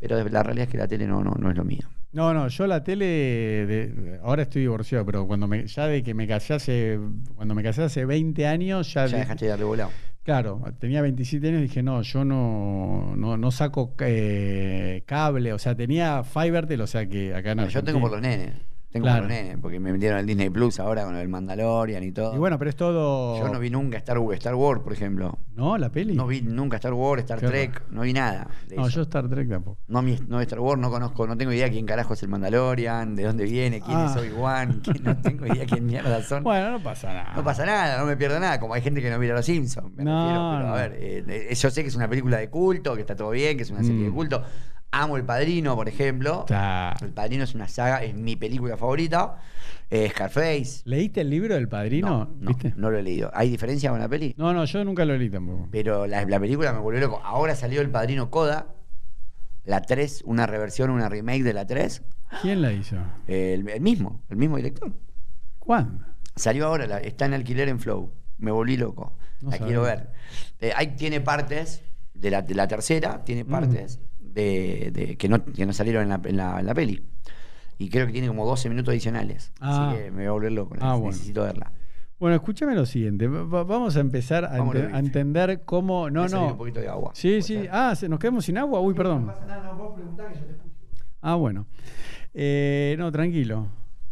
Pero 0.00 0.22
la 0.28 0.42
realidad 0.42 0.64
es 0.66 0.70
que 0.70 0.78
la 0.78 0.86
tele 0.88 1.06
no, 1.06 1.22
no, 1.24 1.32
no 1.38 1.50
es 1.50 1.56
lo 1.56 1.64
mío. 1.64 1.88
No, 2.12 2.32
no, 2.32 2.48
yo 2.48 2.66
la 2.66 2.82
tele, 2.84 3.04
de- 3.04 4.18
ahora 4.22 4.42
estoy 4.42 4.62
divorciado, 4.62 5.04
pero 5.04 5.26
cuando 5.26 5.46
me, 5.46 5.66
ya 5.66 5.86
de 5.86 6.02
que 6.02 6.14
me 6.14 6.26
casé 6.26 6.54
hace, 6.54 6.98
cuando 7.34 7.54
me 7.54 7.62
casé 7.62 7.82
hace 7.82 8.04
20 8.04 8.46
años, 8.46 8.92
ya, 8.94 9.06
Ya 9.06 9.12
de- 9.12 9.18
dejaste 9.24 9.44
de 9.44 9.50
darle 9.50 9.64
volado. 9.66 9.90
claro, 10.22 10.62
tenía 10.78 11.02
27 11.02 11.48
años 11.48 11.58
y 11.60 11.62
dije, 11.64 11.82
no, 11.82 12.00
yo 12.02 12.24
no, 12.24 13.14
no, 13.16 13.36
no 13.36 13.50
saco 13.50 13.94
eh, 14.00 15.02
cable, 15.06 15.52
o 15.52 15.58
sea, 15.58 15.74
tenía 15.74 16.22
Fivertel, 16.24 16.80
o 16.80 16.86
sea 16.86 17.06
que 17.06 17.34
acá 17.34 17.54
no. 17.54 17.68
Yo 17.68 17.82
tengo 17.84 18.00
por 18.00 18.10
los 18.12 18.20
nenes. 18.22 18.52
Tengo 18.90 19.04
Claro. 19.04 19.26
nenes, 19.28 19.58
porque 19.60 19.78
me 19.78 19.92
metieron 19.92 20.18
al 20.18 20.24
Disney 20.24 20.48
Plus 20.48 20.80
ahora 20.80 21.04
con 21.04 21.14
el 21.14 21.28
Mandalorian 21.28 22.02
y 22.04 22.10
todo. 22.12 22.34
Y 22.34 22.38
bueno, 22.38 22.58
pero 22.58 22.70
es 22.70 22.76
todo... 22.76 23.38
Yo 23.38 23.52
no 23.52 23.58
vi 23.60 23.68
nunca 23.68 23.98
Star 23.98 24.18
Wars, 24.18 24.38
Star 24.38 24.54
Wars, 24.54 24.80
por 24.80 24.94
ejemplo. 24.94 25.38
¿No? 25.54 25.76
¿La 25.76 25.90
peli? 25.90 26.14
No 26.14 26.26
vi 26.26 26.40
nunca 26.40 26.76
Star 26.76 26.94
Wars, 26.94 27.20
Star 27.20 27.38
Trek, 27.38 27.82
no 27.90 28.00
vi 28.02 28.14
nada. 28.14 28.48
No, 28.74 28.86
eso. 28.86 28.96
yo 28.96 29.02
Star 29.02 29.28
Trek 29.28 29.46
tampoco. 29.46 29.78
No, 29.88 30.00
mi- 30.00 30.18
no 30.26 30.40
Star 30.40 30.60
Wars, 30.60 30.80
no 30.80 30.88
conozco, 30.90 31.26
no 31.26 31.36
tengo 31.36 31.52
idea 31.52 31.68
quién 31.68 31.84
carajo 31.84 32.14
es 32.14 32.22
el 32.22 32.30
Mandalorian, 32.30 33.14
de 33.14 33.24
dónde 33.24 33.44
viene, 33.44 33.80
quién 33.82 33.98
es 33.98 34.12
Ah. 34.16 34.20
Obi-Wan, 34.20 34.82
no 35.02 35.16
tengo 35.18 35.46
idea 35.46 35.66
quién 35.66 35.84
mierda 35.84 36.22
son. 36.22 36.42
Bueno, 36.42 36.70
no 36.70 36.82
pasa 36.82 37.12
nada. 37.12 37.32
No 37.36 37.44
pasa 37.44 37.66
nada, 37.66 37.98
no 37.98 38.06
me 38.06 38.16
pierdo 38.16 38.40
nada, 38.40 38.58
como 38.58 38.72
hay 38.72 38.80
gente 38.80 39.02
que 39.02 39.10
no 39.10 39.18
mira 39.18 39.34
Los 39.34 39.44
Simpsons. 39.44 39.94
Me 39.96 40.04
No, 40.04 40.18
refiero, 40.22 40.50
pero 40.56 40.66
no. 40.66 40.74
a 40.74 40.76
ver, 40.78 40.92
eh, 40.98 41.24
eh, 41.50 41.54
yo 41.54 41.70
sé 41.70 41.82
que 41.82 41.88
es 41.88 41.96
una 41.96 42.08
película 42.08 42.38
de 42.38 42.48
culto, 42.48 42.94
que 42.94 43.02
está 43.02 43.14
todo 43.14 43.30
bien, 43.30 43.56
que 43.58 43.64
es 43.64 43.70
una 43.70 43.82
serie 43.82 44.04
de 44.04 44.10
Mm. 44.10 44.14
culto. 44.14 44.42
Amo 44.90 45.16
El 45.16 45.24
Padrino, 45.24 45.74
por 45.76 45.88
ejemplo. 45.88 46.46
El 47.00 47.10
Padrino 47.12 47.44
es 47.44 47.54
una 47.54 47.68
saga, 47.68 48.02
es 48.02 48.14
mi 48.14 48.36
película 48.36 48.76
favorita. 48.76 49.36
Eh, 49.90 50.08
Scarface. 50.10 50.82
¿Leíste 50.84 51.22
el 51.22 51.30
libro 51.30 51.54
del 51.54 51.68
padrino? 51.68 52.08
No, 52.08 52.30
no, 52.40 52.48
¿Viste? 52.48 52.74
no 52.76 52.90
lo 52.90 52.98
he 52.98 53.02
leído. 53.02 53.30
¿Hay 53.34 53.48
diferencia 53.50 53.90
con 53.90 53.98
la 54.00 54.08
peli? 54.08 54.34
No, 54.36 54.52
no, 54.52 54.64
yo 54.66 54.84
nunca 54.84 55.04
lo 55.04 55.16
leí 55.16 55.30
tampoco. 55.30 55.68
Pero 55.70 56.06
la, 56.06 56.24
la 56.24 56.38
película 56.40 56.72
me 56.72 56.78
volvió 56.80 57.00
loco. 57.00 57.20
Ahora 57.24 57.54
salió 57.56 57.80
El 57.80 57.90
Padrino 57.90 58.30
Coda, 58.30 58.66
la 59.64 59.80
3, 59.82 60.22
una 60.26 60.46
reversión, 60.46 60.90
una 60.90 61.08
remake 61.08 61.42
de 61.42 61.52
la 61.54 61.66
3. 61.66 62.02
¿Quién 62.42 62.60
la 62.60 62.72
hizo? 62.72 62.96
El, 63.26 63.68
el 63.68 63.80
mismo, 63.80 64.22
el 64.28 64.36
mismo 64.36 64.56
director. 64.56 64.92
¿Cuándo? 65.58 66.04
Salió 66.36 66.66
ahora, 66.66 66.86
la- 66.86 66.98
está 66.98 67.24
en 67.26 67.34
alquiler 67.34 67.68
en 67.68 67.78
Flow. 67.80 68.12
Me 68.38 68.50
volví 68.50 68.76
loco. 68.76 69.16
No 69.40 69.50
la 69.50 69.58
quiero 69.58 69.82
ver. 69.82 70.10
Eh, 70.60 70.72
ahí 70.76 70.88
tiene 70.96 71.20
partes 71.20 71.82
de 72.14 72.30
la, 72.30 72.42
de 72.42 72.54
la 72.54 72.68
tercera, 72.68 73.24
tiene 73.24 73.44
Mm. 73.44 73.48
De, 74.42 74.90
de- 74.92 75.16
que, 75.16 75.28
no, 75.28 75.44
que 75.44 75.66
no 75.66 75.72
salieron 75.72 76.02
en 76.04 76.08
la, 76.10 76.20
en 76.24 76.36
la- 76.36 76.60
en 76.60 76.66
la 76.66 76.74
peli. 76.74 77.02
Y 77.78 77.90
creo 77.90 78.06
que 78.06 78.12
tiene 78.12 78.26
como 78.28 78.44
12 78.46 78.68
minutos 78.68 78.90
adicionales. 78.92 79.52
Ah. 79.60 79.90
Así 79.90 79.98
que 79.98 80.10
me 80.10 80.16
voy 80.18 80.26
a 80.26 80.30
volver 80.32 80.52
loco. 80.52 80.74
Ah, 80.80 80.94
bueno. 80.94 81.10
Necesito 81.12 81.42
verla. 81.42 81.72
Bueno, 82.18 82.34
escúchame 82.34 82.74
lo 82.74 82.84
siguiente. 82.84 83.28
Va- 83.28 83.44
va- 83.44 83.62
vamos 83.64 83.96
a 83.96 84.00
empezar 84.00 84.44
a, 84.44 84.58
ente- 84.58 84.90
entender 84.98 85.62
cómo. 85.64 86.10
No, 86.10 86.26
no. 86.26 86.48
Un 86.48 86.56
poquito 86.58 86.80
de 86.80 86.88
agua. 86.88 87.12
Sí, 87.14 87.28
¿Puede 87.28 87.42
sí. 87.42 87.68
Ah, 87.70 87.94
¿se- 87.94 88.08
¿nos 88.08 88.18
quedamos 88.18 88.44
sin 88.44 88.58
agua? 88.58 88.80
Uy, 88.80 88.94
perdón. 88.94 89.30
Ah, 91.20 91.34
bueno. 91.36 91.66
Eh, 92.34 92.96
no, 92.98 93.10
tranquilo. 93.12 93.68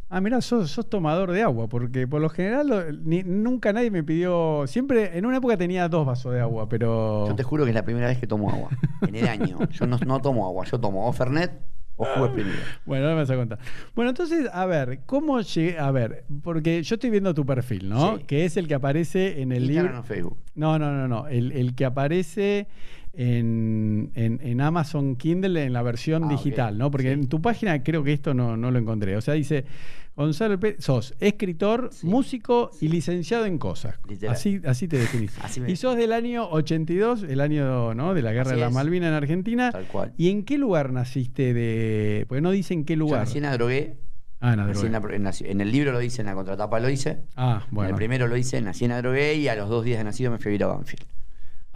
Ah, 0.08 0.20
mirá, 0.20 0.40
sos, 0.40 0.70
sos 0.70 0.88
tomador 0.88 1.32
de 1.32 1.42
agua, 1.42 1.68
porque 1.68 2.06
por 2.06 2.20
lo 2.20 2.28
general 2.28 2.68
lo- 2.68 2.92
ni- 2.92 3.25
nunca 3.25 3.72
nadie 3.72 3.90
me 3.90 4.04
pidió. 4.04 4.64
Siempre, 4.68 5.18
en 5.18 5.26
una 5.26 5.38
época 5.38 5.56
tenía 5.56 5.88
dos 5.88 6.06
vasos 6.06 6.32
de 6.32 6.40
agua, 6.40 6.68
pero. 6.68 7.26
Yo 7.28 7.34
te 7.34 7.42
juro 7.42 7.64
que 7.64 7.70
es 7.70 7.75
la 7.75 7.84
primera 7.84 8.06
vez 8.06 8.18
que 8.18 8.26
tomo 8.28 8.50
agua. 8.50 8.70
En 9.06 9.16
el 9.16 9.26
año. 9.26 9.58
Yo 9.70 9.86
no, 9.86 9.98
no 10.06 10.20
tomo 10.20 10.46
agua. 10.46 10.64
Yo 10.64 10.78
tomo 10.78 11.08
o 11.08 11.12
Fernet 11.12 11.50
o 11.96 12.04
jugo 12.04 12.26
exprimido. 12.26 12.56
Bueno, 12.84 13.04
ahora 13.04 13.14
me 13.16 13.22
vas 13.22 13.30
a 13.30 13.36
contar. 13.36 13.58
Bueno, 13.96 14.10
entonces, 14.10 14.48
a 14.52 14.64
ver, 14.66 15.00
¿cómo 15.06 15.40
llegué? 15.40 15.78
A 15.78 15.90
ver, 15.90 16.25
porque 16.44 16.83
yo 16.85 16.94
estoy 16.94 17.11
viendo 17.11 17.35
tu 17.35 17.44
perfil, 17.44 17.88
¿no? 17.88 18.18
Sí. 18.18 18.24
Que 18.24 18.44
es 18.44 18.57
el 18.57 18.68
que 18.68 18.74
aparece 18.74 19.40
en 19.42 19.50
el 19.50 19.64
Instagram 19.64 19.87
libro. 19.87 20.00
o 20.00 20.04
Facebook. 20.04 20.38
No, 20.54 20.78
no, 20.78 20.92
no, 20.92 21.09
no. 21.09 21.26
El, 21.26 21.50
el 21.52 21.74
que 21.74 21.85
aparece 21.85 22.68
en, 23.16 24.11
en- 24.14 24.40
en 24.42 24.61
Amazon 24.61 25.16
Kindle 25.16 25.64
en 25.64 25.72
la 25.72 25.83
versión 25.83 26.24
Ah, 26.24 26.29
digital. 26.29 26.79
¿no? 26.79 26.90
Porque 26.90 27.09
Sí. 27.09 27.12
en 27.14 27.29
tu 27.29 27.40
página 27.40 27.83
creo 27.83 28.02
que 28.05 28.12
esto 28.12 28.35
no, 28.35 28.57
no 28.57 28.70
lo 28.70 28.79
encontré. 28.79 29.16
O 29.16 29.20
sea, 29.20 29.35
dice, 29.35 29.64
Gonzalo 30.14 30.59
Pérez, 30.59 30.83
sos 30.83 31.14
escritor, 31.20 31.90
Sí. 31.92 32.07
músico 32.07 32.70
y 32.81 32.88
licenciado 32.88 33.44
en 33.46 33.59
cosas. 33.59 33.98
Literal. 34.09 34.35
Así, 34.35 34.61
así 34.64 34.88
te 34.88 34.96
definís. 34.98 35.33
Así 35.42 35.61
me 35.61 35.70
y 35.70 35.76
sos 35.76 35.96
del 35.96 36.12
año 36.12 36.48
82, 36.48 37.22
el 37.24 37.40
año 37.40 37.94
¿no? 37.94 38.14
de 38.14 38.22
la 38.22 38.33
Guerra 38.33 38.50
Así 38.50 38.55
de 38.57 38.61
las 38.61 38.70
es. 38.70 38.74
Malvinas 38.74 39.09
en 39.09 39.14
Argentina. 39.14 39.72
Tal 39.72 39.85
cual. 39.87 40.12
¿Y 40.16 40.31
en 40.31 40.44
qué 40.44 40.57
lugar 40.59 40.92
naciste 40.92 41.52
de...? 41.52 42.24
Porque 42.29 42.40
no 42.40 42.50
dicen 42.50 42.85
qué 42.85 42.94
Yo 42.94 43.00
lugar. 43.00 43.20
nací 43.20 43.38
en 43.38 43.44
Adrogué. 43.44 43.96
Ah, 44.40 44.52
en 44.52 44.59
nací 44.66 44.87
en, 44.87 44.92
la- 44.92 44.98
en 45.14 45.24
la- 45.24 45.33
en 45.40 45.61
el 45.61 45.72
libro 45.72 45.92
lo 45.92 45.98
dice, 45.98 46.20
en 46.22 46.26
la 46.26 46.35
contratapa 46.35 46.79
lo 46.81 46.88
hice. 46.90 47.20
Ah, 47.37 47.62
En 47.68 47.74
bueno. 47.74 47.90
el 47.90 47.96
primero 47.96 48.26
lo 48.26 48.37
hice, 48.37 48.61
nací 48.62 48.85
en 48.85 48.92
Adrogué 48.92 49.35
y 49.37 49.48
a 49.48 49.55
los 49.57 49.68
dos 49.68 49.85
días 49.85 49.98
de 49.98 50.05
nacido 50.05 50.31
me 50.31 50.38
fui 50.38 50.48
a 50.48 50.50
vivir 50.50 50.64
a 50.64 50.66
Banfield. 50.68 51.05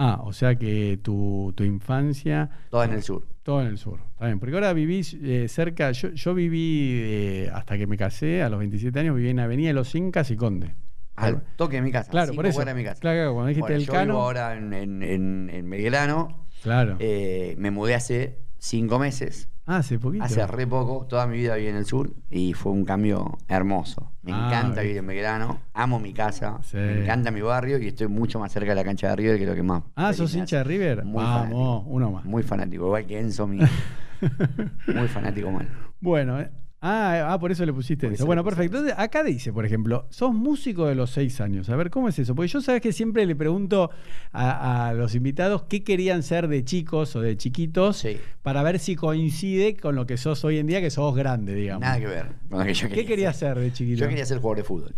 Ah, 0.02 0.20
o 0.24 0.32
sea 0.32 0.54
que 0.54 0.98
tu, 1.02 1.52
tu 1.54 1.62
infancia... 1.62 2.48
Todo 2.70 2.84
en 2.84 2.92
el 2.94 3.02
sur. 3.02 3.26
Todo 3.42 3.60
en 3.60 3.66
el 3.66 3.76
sur. 3.76 4.00
Está 4.12 4.26
bien. 4.26 4.38
Porque 4.40 4.54
ahora 4.54 4.72
vivís 4.72 5.12
eh, 5.22 5.46
cerca. 5.48 5.92
Yo, 5.92 6.08
yo 6.10 6.32
viví 6.34 7.00
eh, 7.02 7.50
hasta 7.52 7.76
que 7.76 7.86
me 7.86 7.98
casé, 7.98 8.42
a 8.42 8.48
los 8.48 8.58
27 8.60 8.98
años, 8.98 9.14
viví 9.16 9.28
en 9.28 9.40
Avenida 9.40 9.68
de 9.68 9.74
los 9.74 9.94
Incas 9.94 10.30
y 10.30 10.36
Conde. 10.36 10.74
Al 11.16 11.42
toque 11.56 11.76
de 11.76 11.82
mi 11.82 11.92
casa. 11.92 12.10
Claro, 12.10 12.32
por 12.32 12.46
eso. 12.46 12.64
de 12.64 12.72
mi 12.72 12.82
casa. 12.82 12.98
Claro, 13.00 13.16
claro, 13.18 13.34
cuando 13.34 13.48
dijiste 13.48 13.62
Bueno, 13.62 13.76
el 13.80 13.86
yo 13.86 13.92
cano. 13.92 14.12
vivo 14.14 14.22
ahora 14.22 14.56
en, 14.56 14.72
en, 14.72 15.02
en- 15.02 15.50
en 15.52 15.68
Belgrano. 15.68 16.46
Claro. 16.62 16.96
Eh, 16.98 17.54
me 17.58 17.70
mudé 17.70 17.94
hace 17.94 18.38
cinco 18.58 18.98
meses. 18.98 19.48
Ah, 19.70 19.76
hace 19.78 19.98
poquito. 19.98 20.24
Hace 20.24 20.46
re 20.46 20.66
poco, 20.66 21.06
toda 21.06 21.26
mi 21.26 21.36
vida 21.38 21.54
viví 21.54 21.68
en 21.68 21.76
el 21.76 21.84
sur 21.86 22.10
y 22.30 22.52
fue 22.54 22.72
un 22.72 22.84
cambio 22.84 23.38
hermoso. 23.48 24.10
Me 24.22 24.32
Ah, 24.32 24.46
encanta 24.48 24.82
vivir 24.82 24.98
en 24.98 25.06
Belgrano, 25.06 25.60
amo 25.74 25.98
mi 26.00 26.12
casa, 26.12 26.58
Sí. 26.62 26.76
me 26.76 27.02
encanta 27.02 27.30
mi 27.30 27.40
barrio 27.40 27.78
y 27.78 27.86
estoy 27.88 28.08
mucho 28.08 28.38
más 28.38 28.52
cerca 28.52 28.70
de 28.70 28.74
la 28.76 28.84
cancha 28.84 29.08
de 29.10 29.16
River 29.16 29.38
que 29.38 29.46
lo 29.46 29.54
que 29.54 29.62
más. 29.62 29.82
Ah, 29.96 30.12
sos 30.12 30.34
hincha 30.34 30.58
de. 30.58 30.64
River. 30.64 31.04
Muy 31.04 31.22
Vamos, 31.22 31.38
fanático. 31.40 31.78
uno 31.90 32.10
más. 32.10 32.24
Muy 32.24 32.42
fanático, 32.42 32.84
igual 32.86 33.06
que 33.06 33.18
Enzo, 33.20 33.46
mi, 33.46 33.58
muy 34.94 35.08
fanático 35.08 35.50
mal. 35.50 35.68
Bueno, 36.00 36.40
eh, 36.40 36.50
ah, 36.82 37.28
ah, 37.32 37.38
por 37.38 37.52
eso 37.52 37.64
le 37.66 37.72
pusiste 37.72 38.06
eso. 38.06 38.26
Bueno, 38.26 38.42
perfecto. 38.44 38.78
Entonces, 38.78 38.98
acá 38.98 39.22
dice, 39.22 39.52
por 39.52 39.64
ejemplo, 39.66 40.06
sos 40.10 40.32
músico 40.34 40.86
de 40.86 40.94
los 40.94 41.10
seis 41.10 41.40
años. 41.40 41.68
A 41.70 41.76
ver, 41.76 41.90
¿cómo 41.90 42.08
es 42.08 42.18
eso? 42.18 42.34
Porque 42.34 42.48
yo 42.48 42.60
sabes 42.60 42.80
que 42.80 42.92
siempre 42.92 43.26
le 43.26 43.36
pregunto 43.36 43.90
a, 44.32 44.88
a 44.88 44.94
los 44.94 45.14
invitados 45.14 45.62
qué 45.68 45.82
querían 45.84 46.22
ser 46.22 46.48
de 46.48 46.64
chicos 46.64 47.14
o 47.16 47.20
de 47.20 47.36
chiquitos 47.36 47.98
Sí. 47.98 48.16
para 48.42 48.62
ver 48.62 48.78
si 48.78 48.96
coincide 48.96 49.76
con 49.76 49.94
lo 49.94 50.06
que 50.06 50.16
sos 50.16 50.44
hoy 50.44 50.58
en 50.58 50.66
día, 50.66 50.80
que 50.80 50.90
sos 50.90 51.14
grande, 51.14 51.54
digamos. 51.54 51.82
Nada 51.82 51.98
que 52.00 52.06
ver 52.06 52.26
con 52.48 52.60
lo 52.60 52.64
que 52.64 52.74
yo 52.74 52.88
quería 52.88 53.02
¿Qué 53.02 53.08
querías 53.08 53.36
hacer. 53.36 53.54
ser 53.54 53.62
de 53.64 53.72
chiquito? 53.72 54.00
Yo 54.00 54.08
quería 54.08 54.26
ser 54.26 54.38
jugador 54.38 54.56
de 54.58 54.64
fútbol. 54.64 54.94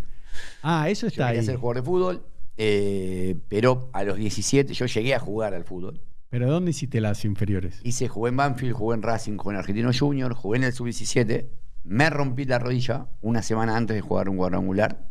Ah, 0.61 0.89
eso 0.89 1.01
Yo 1.05 1.07
está 1.09 1.27
quería 1.27 1.39
ahí. 1.41 1.45
ser 1.45 1.57
jugador 1.57 1.75
de 1.77 1.83
fútbol, 1.85 2.21
eh, 2.57 3.35
pero 3.49 3.89
a 3.93 4.03
los 4.03 4.17
17 4.17 4.73
yo 4.73 4.85
llegué 4.85 5.13
a 5.15 5.19
jugar 5.19 5.53
al 5.53 5.63
fútbol. 5.63 5.99
Pero 6.29 6.49
¿dónde 6.49 6.71
hiciste 6.71 6.99
las 6.99 7.25
inferiores? 7.25 7.79
Hice, 7.83 8.07
jugué 8.07 8.29
en 8.29 8.37
Banfield, 8.37 8.73
jugué 8.73 8.95
en 8.95 9.03
Racing, 9.03 9.37
jugué 9.37 9.53
en 9.53 9.59
Argentino 9.59 9.91
Junior, 9.97 10.33
jugué 10.33 10.57
en 10.57 10.63
el 10.63 10.73
Sub-17. 10.73 11.45
Me 11.83 12.09
rompí 12.09 12.45
la 12.45 12.59
rodilla 12.59 13.07
una 13.21 13.41
semana 13.41 13.75
antes 13.75 13.95
de 13.95 14.01
jugar 14.01 14.29
un 14.29 14.37
cuadrangular 14.37 15.09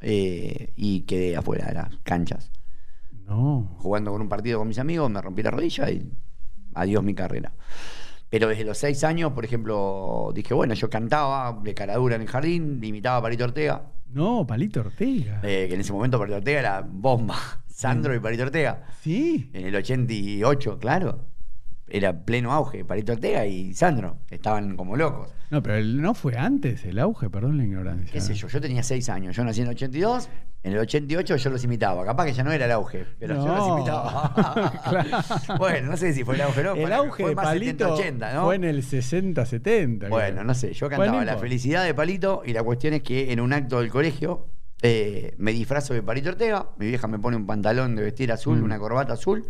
eh, 0.00 0.72
y 0.76 1.00
quedé 1.02 1.36
afuera 1.36 1.66
de 1.66 1.74
las 1.74 1.96
canchas. 2.04 2.50
No. 3.26 3.76
Jugando 3.78 4.12
con 4.12 4.20
un 4.22 4.28
partido 4.28 4.58
con 4.60 4.68
mis 4.68 4.78
amigos, 4.78 5.10
me 5.10 5.20
rompí 5.20 5.42
la 5.42 5.50
rodilla 5.50 5.90
y 5.90 6.08
adiós 6.74 7.02
mi 7.02 7.14
carrera. 7.14 7.52
Pero 8.28 8.48
desde 8.48 8.64
los 8.64 8.78
seis 8.78 9.02
años, 9.04 9.32
por 9.32 9.44
ejemplo, 9.44 10.30
dije, 10.34 10.52
bueno, 10.54 10.74
yo 10.74 10.90
cantaba 10.90 11.58
de 11.62 11.74
caradura 11.74 12.16
en 12.16 12.22
el 12.22 12.28
jardín, 12.28 12.82
imitaba 12.82 13.16
a 13.18 13.22
Parito 13.22 13.44
Ortega, 13.44 13.82
No, 14.12 14.46
Palito 14.46 14.80
Ortega. 14.80 15.40
eh, 15.42 15.66
que 15.68 15.74
en 15.74 15.80
ese 15.80 15.92
momento 15.92 16.18
Parito 16.18 16.36
Ortega 16.36 16.58
era 16.60 16.86
bomba. 16.88 17.36
Sandro 17.68 18.14
y 18.14 18.20
Parito 18.20 18.44
Ortega. 18.44 18.84
Sí. 19.02 19.50
En 19.52 19.66
el 19.66 19.76
88, 19.76 20.78
claro. 20.78 21.24
Era 21.88 22.24
pleno 22.24 22.52
auge. 22.52 22.84
Parito 22.84 23.12
Ortega 23.12 23.46
y 23.46 23.72
Sandro 23.74 24.18
estaban 24.30 24.76
como 24.76 24.96
locos. 24.96 25.30
No, 25.50 25.62
pero 25.62 25.76
el- 25.76 26.02
no 26.02 26.14
fue 26.14 26.36
antes 26.36 26.84
el 26.84 26.98
auge, 26.98 27.30
perdón 27.30 27.58
la 27.58 27.64
ignorancia. 27.64 28.12
¿Qué 28.12 28.20
sé 28.20 28.34
yo? 28.34 28.48
Yo 28.48 28.60
tenía 28.60 28.82
6 28.82 29.08
años. 29.08 29.36
Yo 29.36 29.44
nací 29.44 29.60
en 29.60 29.68
el 29.68 29.74
82. 29.74 30.28
En 30.64 30.72
el 30.72 30.78
88 30.80 31.36
yo 31.36 31.50
los 31.50 31.62
imitaba. 31.62 32.04
Capaz 32.04 32.24
que 32.26 32.32
ya 32.32 32.42
no 32.42 32.50
era 32.50 32.64
el 32.64 32.72
auge, 32.72 33.06
pero 33.20 33.36
yo 33.36 33.46
los 33.46 33.68
No. 33.68 33.76
imitaba. 33.78 34.32
Claro. 34.90 35.58
Bueno, 35.58 35.90
no 35.90 35.96
sé 35.96 36.12
si 36.12 36.24
fue 36.24 36.34
el 36.34 36.40
auge 36.40 36.60
o 36.62 36.64
no. 36.64 36.74
El 36.74 36.92
auge 36.92 37.22
fue 37.22 37.30
de 37.30 37.36
más 37.36 37.44
Palito 37.46 37.96
70-80, 37.96 38.34
¿no? 38.34 38.44
fue 38.46 38.56
en 38.56 38.64
el 38.64 38.82
60-70. 38.82 40.08
Bueno, 40.08 40.32
creo. 40.32 40.44
no 40.44 40.54
sé. 40.54 40.72
Yo 40.72 40.88
cantaba 40.88 41.12
no 41.18 41.24
La 41.24 41.36
felicidad 41.38 41.84
de 41.84 41.94
Palito 41.94 42.42
y 42.44 42.52
la 42.52 42.64
cuestión 42.64 42.94
es 42.94 43.02
que 43.02 43.32
en 43.32 43.38
un 43.40 43.52
acto 43.52 43.78
del 43.80 43.90
colegio 43.90 44.48
Eh, 44.82 45.34
me 45.38 45.52
disfrazo 45.52 45.94
de 45.94 46.02
Parito 46.02 46.28
Ortega, 46.28 46.68
mi 46.76 46.86
vieja 46.88 47.08
me 47.08 47.18
pone 47.18 47.34
un 47.38 47.46
pantalón 47.46 47.96
de 47.96 48.02
vestir 48.02 48.30
azul, 48.30 48.60
Mm. 48.60 48.64
una 48.64 48.78
corbata 48.78 49.14
azul, 49.14 49.46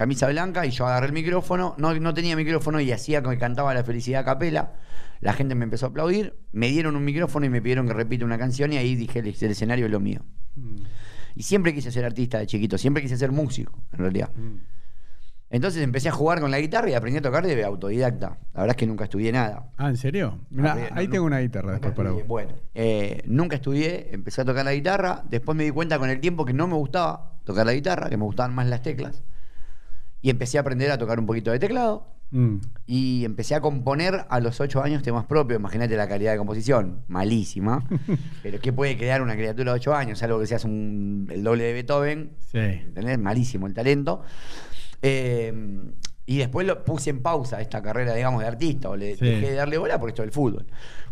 camisa 0.00 0.26
blanca 0.28 0.64
y 0.64 0.70
yo 0.70 0.86
agarré 0.86 1.08
el 1.08 1.12
micrófono, 1.12 1.74
no, 1.76 1.92
no 1.94 2.14
tenía 2.14 2.34
micrófono 2.34 2.80
y 2.80 2.90
hacía 2.90 3.22
que 3.22 3.36
cantaba 3.36 3.74
la 3.74 3.84
felicidad 3.84 4.22
a 4.22 4.24
capela. 4.24 4.72
La 5.20 5.34
gente 5.34 5.54
me 5.54 5.64
empezó 5.64 5.84
a 5.84 5.88
aplaudir, 5.90 6.38
me 6.52 6.68
dieron 6.68 6.96
un 6.96 7.04
micrófono 7.04 7.44
y 7.44 7.50
me 7.50 7.60
pidieron 7.60 7.86
que 7.86 7.92
repita 7.92 8.24
una 8.24 8.38
canción 8.38 8.72
y 8.72 8.78
ahí 8.78 8.94
dije, 8.94 9.18
el, 9.18 9.26
el 9.26 9.50
escenario 9.50 9.84
es 9.84 9.92
lo 9.92 10.00
mío. 10.00 10.22
Mm, 10.56 10.76
Y 11.34 11.42
siempre 11.42 11.74
quise 11.74 11.92
ser 11.92 12.06
artista 12.06 12.38
de 12.38 12.46
chiquito, 12.46 12.78
siempre 12.78 13.02
quise 13.02 13.18
ser 13.18 13.30
músico, 13.30 13.78
en 13.92 13.98
realidad. 13.98 14.30
mm. 14.34 14.56
Entonces 15.52 15.82
empecé 15.82 16.08
a 16.08 16.12
jugar 16.12 16.40
con 16.40 16.50
la 16.50 16.60
guitarra 16.60 16.88
y 16.90 16.94
aprendí 16.94 17.18
a 17.18 17.22
tocar 17.22 17.44
de 17.44 17.62
autodidacta. 17.64 18.38
La 18.54 18.60
verdad 18.60 18.70
es 18.70 18.76
que 18.76 18.86
nunca 18.86 19.04
estudié 19.04 19.32
nada. 19.32 19.68
Ah, 19.76 19.88
¿en 19.90 19.96
serio? 19.96 20.38
Mirá, 20.48 20.72
Ah, 20.72 20.74
bien, 20.76 20.88
ahí 20.94 21.06
no, 21.06 21.10
tengo 21.12 21.26
una 21.26 21.40
guitarra 21.40 21.72
después 21.72 21.92
para 21.92 22.12
vos. 22.12 22.24
Bueno, 22.26 22.52
eh, 22.72 23.22
nunca 23.26 23.56
estudié, 23.56 24.14
empecé 24.14 24.40
a 24.42 24.44
tocar 24.44 24.64
la 24.64 24.72
guitarra, 24.72 25.24
después 25.28 25.56
me 25.58 25.64
di 25.64 25.70
cuenta 25.72 25.98
con 25.98 26.08
el 26.08 26.20
tiempo 26.20 26.44
que 26.46 26.52
no 26.54 26.68
me 26.68 26.74
gustaba 26.76 27.40
tocar 27.44 27.66
la 27.66 27.72
guitarra, 27.74 28.08
que 28.08 28.16
me 28.16 28.22
gustaban 28.24 28.54
más 28.54 28.68
las 28.68 28.80
teclas. 28.82 29.22
Y 30.22 30.30
empecé 30.30 30.58
a 30.58 30.62
aprender 30.62 30.90
a 30.90 30.98
tocar 30.98 31.18
un 31.18 31.26
poquito 31.26 31.50
de 31.50 31.58
teclado. 31.58 32.06
Mm. 32.32 32.56
Y 32.86 33.24
empecé 33.24 33.54
a 33.56 33.60
componer 33.60 34.24
a 34.28 34.38
los 34.40 34.60
ocho 34.60 34.82
años 34.82 35.02
temas 35.02 35.24
propios. 35.26 35.58
Imagínate 35.58 35.96
la 35.96 36.06
calidad 36.06 36.32
de 36.32 36.38
composición, 36.38 37.02
malísima. 37.08 37.88
Pero 38.42 38.60
¿qué 38.60 38.72
puede 38.72 38.96
crear 38.96 39.20
una 39.22 39.34
criatura 39.34 39.72
de 39.72 39.76
ocho 39.76 39.94
años? 39.94 40.22
Algo 40.22 40.38
que 40.38 40.46
seas 40.46 40.64
un, 40.64 41.26
el 41.30 41.42
doble 41.42 41.64
de 41.64 41.72
Beethoven. 41.72 42.30
Sí. 42.52 42.58
¿Entendés? 42.58 43.18
Malísimo 43.18 43.66
el 43.66 43.74
talento. 43.74 44.22
Eh, 45.02 45.52
y 46.26 46.38
después 46.38 46.66
lo 46.66 46.84
puse 46.84 47.10
en 47.10 47.22
pausa 47.22 47.60
esta 47.60 47.82
carrera, 47.82 48.14
digamos, 48.14 48.40
de 48.42 48.46
artista, 48.46 48.90
o 48.90 48.96
le 48.96 49.16
Sí. 49.16 49.24
dejé 49.24 49.50
de 49.50 49.54
darle 49.56 49.78
bola 49.78 49.98
por 49.98 50.10
esto 50.10 50.22
del 50.22 50.30
fútbol. 50.30 50.66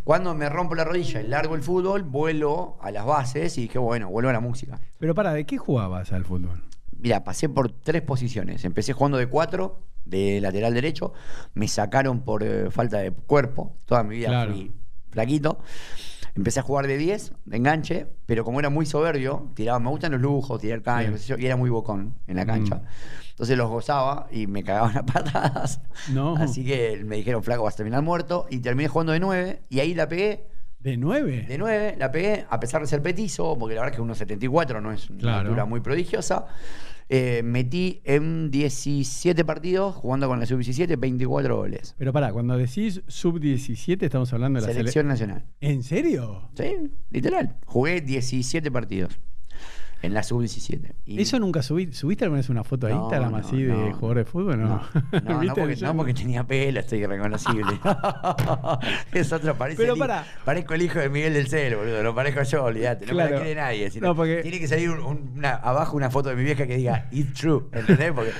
Cuando 0.05 0.33
me 0.35 0.49
rompo 0.49 0.77
la 0.77 0.85
rodilla 0.85 1.21
y 1.21 1.27
largo 1.27 1.57
el 1.57 1.63
fútbol, 1.63 2.05
vuelo 2.05 2.77
a 2.81 2.93
las 2.93 3.05
bases 3.05 3.59
y 3.59 3.63
dije, 3.63 3.79
bueno, 3.81 4.09
vuelvo 4.11 4.31
a 4.31 4.33
la 4.33 4.41
música. 4.41 4.79
Pero 4.99 5.15
para, 5.17 5.33
¿de 5.33 5.45
qué 5.45 5.59
jugabas 5.59 6.13
al 6.13 6.25
fútbol? 6.25 6.63
Mira, 6.99 7.25
pasé 7.25 7.49
por 7.49 7.71
tres 7.73 8.03
posiciones. 8.03 8.65
Empecé 8.65 8.93
jugando 8.93 9.19
de 9.19 9.27
cuatro, 9.29 9.83
de 10.05 10.41
lateral 10.41 10.75
derecho. 10.75 11.13
Me 11.55 11.69
sacaron 11.69 12.21
por 12.21 12.43
eh, 12.43 12.71
falta 12.71 12.99
de 12.99 13.11
cuerpo. 13.13 13.77
Toda 13.85 14.03
mi 14.03 14.17
vida 14.17 14.29
Claro. 14.29 14.53
fui 14.53 14.73
flaquito. 15.11 15.61
Empecé 16.35 16.61
a 16.61 16.63
jugar 16.63 16.87
de 16.87 16.97
10, 16.97 17.33
de 17.47 17.57
enganche, 17.57 18.07
pero 18.27 18.45
como 18.45 18.61
era 18.61 18.71
muy 18.71 18.87
soberbio, 18.87 19.51
tiraba, 19.55 19.81
me 19.81 19.89
gustan 19.91 20.13
los 20.13 20.21
lujos, 20.21 20.61
tirar 20.61 20.83
caños, 20.83 21.21
sé 21.21 21.27
yo, 21.29 21.37
y 21.37 21.45
era 21.47 21.57
muy 21.57 21.69
bocón 21.69 22.15
en 22.29 22.37
la 22.37 22.47
cancha. 22.47 22.77
Mm. 22.77 22.83
Entonces 23.31 23.59
los 23.59 23.69
gozaba 23.69 24.29
y 24.31 24.47
me 24.47 24.63
cagaban 24.63 24.97
a 24.99 25.07
patadas. 25.07 25.81
No. 26.13 26.37
Así 26.37 26.65
que 26.65 27.03
me 27.05 27.17
dijeron, 27.17 27.43
flaco, 27.43 27.65
vas 27.65 27.75
a 27.75 27.79
terminar 27.79 28.03
muerto. 28.03 28.47
Y 28.51 28.59
terminé 28.61 28.89
jugando 28.89 29.13
de 29.13 29.21
9 29.21 29.63
y 29.69 29.81
ahí 29.81 29.95
la 29.95 30.09
pegué. 30.09 30.47
¿De 30.79 30.97
nueve? 30.97 31.45
De 31.49 31.59
9 31.59 31.97
la 31.99 32.13
pegué, 32.13 32.47
a 32.49 32.61
pesar 32.61 32.81
de 32.83 32.87
ser 32.87 33.03
petizo, 33.03 33.59
porque 33.59 33.75
la 33.75 33.81
verdad 33.81 34.01
es 34.01 34.07
que 34.17 34.25
1,74 34.25 34.81
no 34.81 34.93
es 34.93 35.11
una 35.11 35.41
altura 35.41 35.65
muy 35.65 35.81
prodigiosa. 35.81 36.47
Eh, 37.11 37.41
metí 37.43 38.03
en 38.05 38.51
17 38.51 39.45
partidos 39.45 39.95
jugando 39.95 40.29
con 40.29 40.41
la 40.41 40.47
sub-17 40.47 40.99
24 40.99 41.57
goles. 41.57 41.95
Pero 41.97 42.13
para, 42.13 42.33
cuando 42.33 42.57
decís 42.59 43.01
sub-17 43.07 44.03
estamos 44.03 44.31
hablando 44.35 44.61
de 44.61 44.67
la 44.67 44.73
Selección 44.75 45.07
sele- 45.07 45.09
nacional. 45.09 45.47
¿En 45.61 45.83
serio? 45.83 46.51
Sí, 46.55 46.75
literal. 47.11 47.57
Jugué 47.65 48.03
17 48.03 48.71
partidos 48.71 49.19
en 50.03 50.15
la 50.15 50.23
sub-17. 50.23 50.93
Y- 51.07 51.21
¿Eso 51.21 51.39
nunca 51.39 51.63
subí? 51.63 51.93
¿Subiste 51.93 52.25
alguna 52.25 52.39
vez 52.41 52.49
una 52.51 52.63
foto 52.65 52.87
a 52.87 52.91
No, 52.91 53.03
Instagram 53.05 53.33
no, 53.33 53.37
así 53.39 53.63
de 53.63 53.93
jugador 53.93 54.19
de 54.19 54.25
fútbol? 54.25 54.61
No, 54.61 54.69
No, 54.69 54.81
porque, 55.97 56.15
tenía 56.15 56.45
pelo, 56.45 56.81
estoy 56.81 57.01
irreconocible. 57.01 57.79
es 59.13 59.33
otro, 59.33 59.55
parece. 59.57 59.81
Pero 59.81 59.95
el- 59.95 59.99
pará. 59.99 60.25
Parezco 60.45 60.75
el 60.75 60.83
hijo 60.83 60.99
de 60.99 61.09
Miguel 61.09 61.35
del 61.35 61.49
Celo, 61.49 61.79
boludo. 61.79 62.03
No 62.03 62.15
parezco 62.15 62.43
yo, 62.43 62.65
olvídate. 62.65 63.07
No 63.07 63.15
me 63.15 63.25
lo 63.31 63.37
quiere 63.37 63.55
nadie. 63.55 63.91
sino- 63.91 64.09
No, 64.09 64.15
porque- 64.15 64.43
Tiene 64.43 64.59
que 64.61 64.69
salir 64.69 64.91
un- 64.91 65.01
un- 65.01 65.33
una- 65.37 65.55
abajo 65.55 65.97
una 65.97 66.11
foto 66.11 66.29
de 66.29 66.37
mi 66.37 66.45
vieja 66.45 66.67
que 66.67 66.77
diga 66.77 67.07
It's 67.11 67.35
true. 67.41 67.65
¿Entendés? 67.73 68.13
Porque 68.13 68.33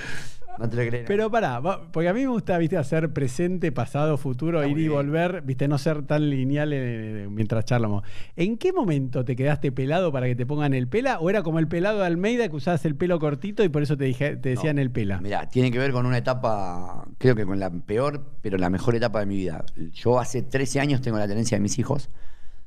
no 0.59 0.69
te 0.69 0.77
lo 0.83 0.89
creen. 0.89 1.05
Pero 1.07 1.31
pará, 1.31 1.61
porque 1.91 2.09
a 2.09 2.13
mí 2.13 2.21
me 2.21 2.27
gusta, 2.27 2.57
viste, 2.57 2.77
hacer 2.77 3.11
presente, 3.13 3.71
pasado, 3.71 4.17
futuro, 4.17 4.59
Está 4.61 4.69
ir 4.71 4.77
y 4.77 4.81
bien. 4.81 4.93
volver, 4.93 5.41
viste, 5.41 5.67
no 5.67 5.77
ser 5.77 6.03
tan 6.05 6.29
lineal 6.29 6.71
eh, 6.73 7.27
mientras 7.31 7.65
charlamos. 7.65 8.03
¿En 8.35 8.57
qué 8.57 8.71
momento 8.73 9.23
te 9.25 9.35
quedaste 9.35 9.71
pelado 9.71 10.11
para 10.11 10.27
que 10.27 10.35
te 10.35 10.45
pongan 10.45 10.73
el 10.73 10.87
pela? 10.87 11.19
¿O 11.19 11.29
era 11.29 11.41
como 11.41 11.59
el 11.59 11.67
pelado 11.67 11.99
de 11.99 12.05
Almeida 12.05 12.47
que 12.49 12.55
usabas 12.55 12.83
el 12.85 12.95
pelo 12.95 13.17
cortito 13.19 13.63
y 13.63 13.69
por 13.69 13.81
eso 13.81 13.97
te, 13.97 14.03
dije, 14.05 14.35
te 14.35 14.49
decían 14.49 14.75
No, 14.75 14.81
el 14.83 14.91
pela? 14.91 15.19
Mirá, 15.21 15.47
tiene 15.49 15.71
que 15.71 15.79
ver 15.79 15.91
con 15.91 16.05
una 16.05 16.17
etapa, 16.17 17.05
creo 17.17 17.35
que 17.35 17.45
con 17.45 17.59
la 17.59 17.69
peor, 17.71 18.23
pero 18.41 18.57
la 18.57 18.69
mejor 18.69 18.95
etapa 18.95 19.21
de 19.21 19.25
mi 19.25 19.37
vida. 19.37 19.63
Yo 19.93 20.19
hace 20.19 20.41
13 20.43 20.79
años 20.79 21.01
tengo 21.01 21.17
la 21.17 21.27
tenencia 21.27 21.57
de 21.57 21.61
mis 21.61 21.79
hijos. 21.79 22.09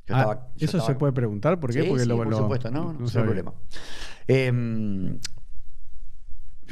Yo 0.08 0.16
Ah, 0.16 0.20
estaba- 0.20 0.34
yo 0.56 0.64
¿Eso 0.66 0.78
estaba- 0.78 0.86
se 0.86 0.94
puede 0.98 1.12
preguntar? 1.12 1.60
¿Por 1.60 1.72
qué? 1.72 1.82
Sí, 1.82 1.88
Porque 1.88 2.02
sí, 2.02 2.08
lo- 2.08 2.16
por 2.16 2.28
lo- 2.28 2.36
supuesto, 2.38 2.70
no, 2.70 2.92
no, 2.92 2.92
no, 2.94 3.04
hay 3.04 3.08
sabía. 3.10 3.24
problema. 3.26 3.52
Eh, 4.26 4.52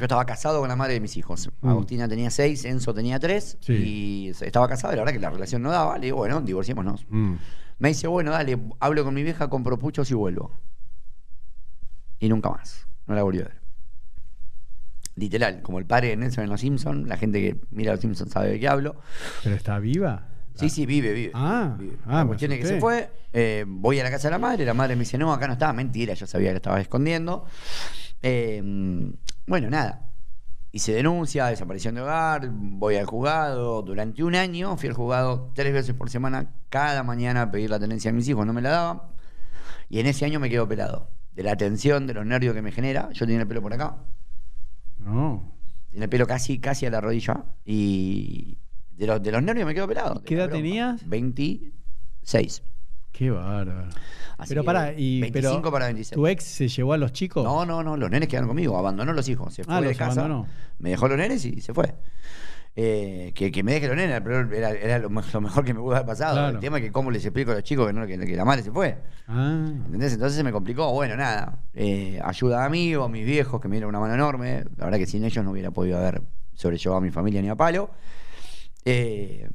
yo 0.01 0.05
estaba 0.05 0.25
casado 0.25 0.59
con 0.59 0.67
la 0.69 0.75
madre 0.75 0.93
de 0.93 0.99
mis 0.99 1.15
hijos. 1.17 1.49
Mm. 1.61 1.69
Agustina 1.69 2.07
tenía 2.07 2.29
seis, 2.31 2.65
Enzo 2.65 2.93
tenía 2.93 3.19
tres. 3.19 3.57
Sí. 3.61 3.73
Y 3.73 4.29
estaba 4.29 4.67
casado, 4.67 4.93
y 4.93 4.95
la 4.95 5.03
verdad 5.03 5.13
que 5.13 5.19
la 5.19 5.29
relación 5.29 5.61
no 5.61 5.71
daba. 5.71 5.97
Le 5.97 6.07
digo, 6.07 6.17
bueno, 6.17 6.41
divorciémonos. 6.41 7.05
Mm. 7.09 7.35
Me 7.79 7.89
dice, 7.89 8.07
bueno, 8.07 8.31
dale, 8.31 8.57
hablo 8.79 9.03
con 9.03 9.13
mi 9.13 9.23
vieja, 9.23 9.49
compro 9.49 9.77
puchos 9.79 10.09
y 10.11 10.13
vuelvo. 10.13 10.51
Y 12.19 12.29
nunca 12.29 12.49
más. 12.49 12.85
No 13.07 13.15
la 13.15 13.23
volví 13.23 13.39
a 13.39 13.43
ver. 13.43 13.61
Literal, 15.15 15.61
como 15.61 15.77
el 15.79 15.85
padre 15.85 16.09
de 16.09 16.17
Nelson 16.17 16.43
en 16.45 16.49
Los 16.49 16.61
Simpsons, 16.61 17.07
la 17.07 17.17
gente 17.17 17.39
que 17.41 17.61
mira 17.71 17.91
Los 17.91 18.01
Simpsons 18.01 18.31
sabe 18.31 18.49
de 18.51 18.59
qué 18.59 18.67
hablo. 18.67 18.95
¿Pero 19.43 19.55
está 19.55 19.77
viva? 19.79 20.27
Sí, 20.55 20.69
sí, 20.69 20.85
vive, 20.85 21.13
vive. 21.13 21.31
Ah, 21.33 21.75
Vive. 21.79 21.97
ah, 22.05 22.19
la 22.19 22.25
cuestión 22.27 22.51
es 22.51 22.59
que 22.59 22.65
se 22.67 22.79
fue. 22.79 23.09
eh, 23.33 23.65
voy 23.67 23.99
a 23.99 24.03
la 24.03 24.11
casa 24.11 24.27
de 24.27 24.31
la 24.33 24.37
madre. 24.37 24.65
La 24.65 24.73
madre 24.73 24.95
me 24.95 25.01
dice, 25.01 25.17
no, 25.17 25.33
acá 25.33 25.47
no 25.47 25.53
estaba. 25.53 25.73
Mentira, 25.73 26.13
yo 26.13 26.27
sabía 26.27 26.51
que 26.51 26.57
estaba 26.57 26.79
escondiendo. 26.79 27.45
Eh, 28.23 28.61
bueno, 29.47 29.69
nada. 29.69 30.07
Hice 30.73 30.93
denuncia, 30.93 31.47
desaparición 31.47 31.95
de 31.95 32.01
hogar. 32.01 32.49
Voy 32.51 32.95
al 32.95 33.05
juzgado. 33.05 33.81
Durante 33.81 34.23
un 34.23 34.35
año 34.35 34.77
fui 34.77 34.87
al 34.87 34.95
juzgado 34.95 35.51
tres 35.53 35.73
veces 35.73 35.93
por 35.95 36.09
semana, 36.09 36.53
cada 36.69 37.03
mañana 37.03 37.43
a 37.43 37.51
pedir 37.51 37.69
la 37.69 37.79
tenencia 37.79 38.11
de 38.11 38.15
mis 38.15 38.27
hijos. 38.29 38.45
No 38.45 38.53
me 38.53 38.61
la 38.61 38.69
daban. 38.69 39.01
Y 39.89 39.99
en 39.99 40.07
ese 40.07 40.23
año 40.25 40.39
me 40.39 40.49
quedo 40.49 40.67
pelado. 40.67 41.09
De 41.33 41.43
la 41.43 41.57
tensión, 41.57 42.07
de 42.07 42.13
los 42.13 42.25
nervios 42.25 42.55
que 42.55 42.61
me 42.61 42.71
genera. 42.71 43.09
Yo 43.11 43.25
tenía 43.25 43.41
el 43.41 43.47
pelo 43.47 43.61
por 43.61 43.73
acá. 43.73 43.97
No. 44.99 45.53
Tenía 45.89 46.05
el 46.05 46.09
pelo 46.09 46.25
casi, 46.25 46.59
casi 46.59 46.85
a 46.85 46.89
la 46.89 47.01
rodilla. 47.01 47.43
Y 47.65 48.57
de 48.91 49.07
los, 49.07 49.21
de 49.21 49.31
los 49.31 49.43
nervios 49.43 49.67
me 49.67 49.73
quedo 49.73 49.87
pelado. 49.87 50.15
de 50.15 50.23
¿Qué 50.23 50.35
edad 50.35 50.49
tenías? 50.49 51.05
26. 51.07 52.63
Qué 53.11 53.29
bárbaro. 53.29 53.87
Así 54.37 54.49
pero 54.49 54.61
que 54.61 54.65
para, 54.65 54.93
y 54.93 55.21
25 55.21 55.61
pero, 55.61 55.71
para 55.71 55.85
26. 55.85 56.15
¿Tu 56.15 56.27
ex 56.27 56.43
se 56.43 56.67
llevó 56.67 56.93
a 56.93 56.97
los 56.97 57.11
chicos? 57.13 57.43
No, 57.43 57.65
no, 57.65 57.83
no, 57.83 57.95
los 57.97 58.09
nenes 58.09 58.27
quedaron 58.29 58.47
conmigo, 58.47 58.77
abandonó 58.77 59.13
los 59.13 59.27
hijos, 59.29 59.53
se 59.53 59.63
fue 59.63 59.73
Ah, 59.75 59.81
de 59.81 59.89
los 59.89 59.97
casa, 59.97 60.21
abandonó. 60.21 60.47
me 60.79 60.89
dejó 60.91 61.07
los 61.07 61.17
nenes 61.17 61.43
y 61.45 61.61
se 61.61 61.73
fue. 61.73 61.93
Eh, 62.73 63.33
que, 63.35 63.51
que 63.51 63.63
me 63.63 63.73
deje 63.73 63.87
los 63.89 63.97
nenes 63.97 64.21
pero 64.21 64.49
era, 64.55 64.71
era 64.71 64.97
lo, 64.97 65.09
me- 65.09 65.21
lo 65.33 65.41
mejor 65.41 65.65
que 65.65 65.73
me 65.73 65.81
pudo 65.81 65.93
haber 65.95 66.05
pasado. 66.07 66.35
Claro. 66.35 66.55
El 66.55 66.59
tema 66.61 66.77
es 66.77 66.83
que 66.85 66.91
cómo 66.93 67.11
les 67.11 67.23
explico 67.25 67.51
a 67.51 67.55
los 67.55 67.63
chicos 67.63 67.85
que, 67.85 67.91
no, 67.93 68.07
que, 68.07 68.17
que 68.17 68.35
la 68.35 68.45
madre 68.45 68.63
se 68.63 68.71
fue. 68.71 68.97
Ah. 69.27 69.65
¿Entendés? 69.85 70.13
Entonces 70.13 70.37
se 70.37 70.43
me 70.43 70.53
complicó. 70.53 70.89
Bueno, 70.93 71.17
nada. 71.17 71.59
eh, 71.73 72.19
ayuda 72.23 72.61
de 72.61 72.65
amigos, 72.65 73.09
mis 73.11 73.25
viejos 73.25 73.59
que 73.59 73.67
me 73.67 73.75
dieron 73.75 73.89
una 73.89 73.99
mano 73.99 74.13
enorme. 74.13 74.63
La 74.77 74.85
verdad 74.85 74.97
que 74.99 75.05
sin 75.05 75.23
ellos 75.25 75.43
no 75.43 75.51
hubiera 75.51 75.69
podido 75.71 75.97
haber 75.97 76.21
sobrellevado 76.53 76.97
a 76.99 77.01
mi 77.01 77.11
familia 77.11 77.41
ni 77.41 77.49
a 77.49 77.55
palo. 77.55 77.91
Eh, 78.85 79.49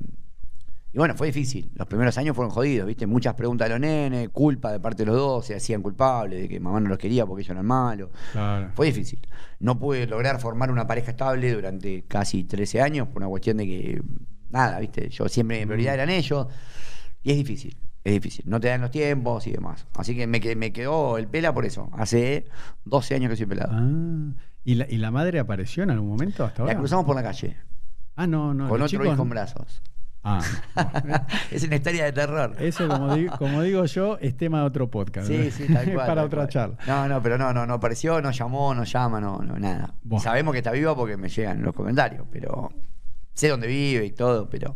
y 0.96 0.98
bueno, 0.98 1.14
fue 1.14 1.26
difícil. 1.26 1.70
Los 1.74 1.86
primeros 1.86 2.16
años 2.16 2.34
fueron 2.34 2.50
jodidos, 2.50 2.86
¿viste? 2.86 3.06
Muchas 3.06 3.34
preguntas 3.34 3.66
de 3.68 3.74
los 3.74 3.80
nenes, 3.80 4.30
culpa 4.30 4.72
de 4.72 4.80
parte 4.80 5.02
de 5.04 5.06
los 5.10 5.16
dos, 5.16 5.44
se 5.44 5.54
hacían 5.54 5.82
culpables 5.82 6.40
de 6.40 6.48
que 6.48 6.58
mamá 6.58 6.80
no 6.80 6.88
los 6.88 6.96
quería 6.96 7.26
porque 7.26 7.42
ellos 7.42 7.50
eran 7.50 7.66
malos. 7.66 8.08
Claro. 8.32 8.70
Fue 8.74 8.86
difícil. 8.86 9.18
No 9.60 9.78
pude 9.78 10.06
lograr 10.06 10.40
formar 10.40 10.70
una 10.70 10.86
pareja 10.86 11.10
estable 11.10 11.52
durante 11.52 12.04
casi 12.08 12.44
13 12.44 12.80
años 12.80 13.08
por 13.08 13.18
una 13.18 13.28
cuestión 13.28 13.58
de 13.58 13.66
que, 13.66 14.02
nada, 14.48 14.78
¿viste? 14.80 15.10
Yo 15.10 15.28
siempre 15.28 15.60
mi 15.60 15.66
prioridad 15.66 15.92
eran 15.92 16.08
ellos. 16.08 16.46
Y 17.22 17.30
es 17.32 17.36
difícil, 17.36 17.76
es 18.02 18.12
difícil. 18.14 18.46
No 18.48 18.58
te 18.58 18.68
dan 18.68 18.80
los 18.80 18.90
tiempos 18.90 19.46
y 19.46 19.52
demás. 19.52 19.86
Así 19.98 20.16
que 20.16 20.26
me, 20.26 20.40
me 20.56 20.72
quedó 20.72 21.18
el 21.18 21.28
pela 21.28 21.52
por 21.52 21.66
eso. 21.66 21.90
Hace 21.92 22.46
12 22.86 23.14
años 23.16 23.28
que 23.28 23.36
soy 23.36 23.44
pelado. 23.44 23.72
Ah. 23.74 24.32
¿Y 24.64 24.76
la, 24.76 24.86
¿Y 24.88 24.96
la 24.96 25.10
madre 25.10 25.40
apareció 25.40 25.82
en 25.82 25.90
algún 25.90 26.08
momento 26.08 26.42
hasta 26.42 26.62
ahora? 26.62 26.72
La 26.72 26.78
cruzamos 26.78 27.04
por 27.04 27.14
la 27.16 27.22
calle, 27.22 27.54
Ah, 28.16 28.26
no, 28.26 28.54
no. 28.54 28.66
con 28.70 28.80
otro 28.80 28.88
chicos- 28.88 29.12
hijo 29.12 29.22
en 29.22 29.28
brazos. 29.28 29.82
Ah. 30.22 30.40
es 31.50 31.62
una 31.62 31.76
historia 31.76 32.04
de 32.04 32.12
terror. 32.12 32.56
Eso, 32.58 32.88
como 32.88 33.14
digo, 33.14 33.36
como 33.38 33.62
digo 33.62 33.84
yo, 33.84 34.18
es 34.20 34.36
tema 34.36 34.60
de 34.60 34.66
otro 34.66 34.90
podcast. 34.90 35.28
Sí, 35.28 35.36
¿no? 35.38 35.50
sí, 35.50 35.72
tal 35.72 35.84
cual. 35.92 36.06
Para 36.06 36.14
tal 36.14 36.24
otra 36.26 36.38
cual. 36.38 36.48
charla. 36.48 36.76
No, 36.86 37.08
no, 37.08 37.22
pero 37.22 37.38
no, 37.38 37.52
no, 37.52 37.64
no 37.66 37.74
apareció, 37.74 38.20
no 38.20 38.30
llamó, 38.32 38.74
no 38.74 38.84
llama, 38.84 39.20
no, 39.20 39.38
no 39.38 39.58
nada. 39.58 39.94
Sabemos 40.20 40.52
que 40.52 40.58
está 40.58 40.72
viva 40.72 40.96
porque 40.96 41.16
me 41.16 41.28
llegan 41.28 41.62
los 41.62 41.74
comentarios, 41.74 42.26
pero 42.30 42.72
sé 43.34 43.48
dónde 43.48 43.68
vive 43.68 44.04
y 44.04 44.12
todo, 44.12 44.48
pero 44.50 44.74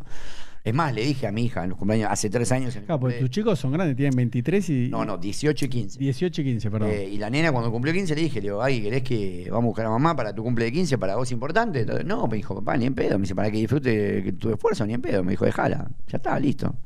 es 0.62 0.74
más, 0.74 0.94
le 0.94 1.02
dije 1.02 1.26
a 1.26 1.32
mi 1.32 1.44
hija 1.44 1.64
en 1.64 1.70
los 1.70 1.78
cumpleaños, 1.78 2.10
hace 2.10 2.28
tres 2.28 2.52
años. 2.52 2.76
en 2.76 2.84
Claro, 2.84 3.00
porque 3.00 3.18
tus 3.18 3.30
chicos 3.30 3.58
son 3.58 3.72
grandes, 3.72 3.96
tienen 3.96 4.14
23 4.14 4.70
y. 4.70 4.88
No, 4.88 5.04
no, 5.06 5.16
18 5.16 5.64
y 5.64 5.68
15. 5.68 5.98
18 5.98 6.42
y 6.42 6.44
15, 6.44 6.70
perdón. 6.70 6.90
Eh, 6.90 7.08
y 7.12 7.16
la 7.16 7.30
nena 7.30 7.50
cuando 7.50 7.70
cumplió 7.70 7.94
15 7.94 8.14
le 8.14 8.20
dije, 8.20 8.40
le 8.40 8.48
digo, 8.48 8.62
ay, 8.62 8.82
¿querés 8.82 9.02
que 9.02 9.46
vamos 9.50 9.64
a 9.64 9.66
buscar 9.66 9.86
a 9.86 9.90
mamá 9.90 10.14
para 10.14 10.34
tu 10.34 10.42
cumple 10.42 10.66
de 10.66 10.72
15? 10.72 10.98
¿Para 10.98 11.16
vos 11.16 11.32
importante? 11.32 11.80
Entonces, 11.80 12.04
no, 12.04 12.26
me 12.26 12.36
dijo, 12.36 12.54
papá, 12.54 12.76
ni 12.76 12.84
en 12.84 12.94
pedo. 12.94 13.18
Me 13.18 13.22
dice, 13.22 13.34
para 13.34 13.50
que 13.50 13.56
disfrute 13.56 14.32
tu 14.34 14.50
esfuerzo, 14.50 14.86
ni 14.86 14.92
en 14.92 15.00
pedo. 15.00 15.24
Me 15.24 15.30
dijo, 15.30 15.46
déjala. 15.46 15.90
Ya 16.08 16.16
está, 16.18 16.38
listo. 16.38 16.76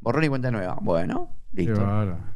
Borrón 0.00 0.22
y 0.22 0.28
cuenta 0.28 0.52
nueva. 0.52 0.78
Bueno, 0.80 1.30
listo. 1.52 1.82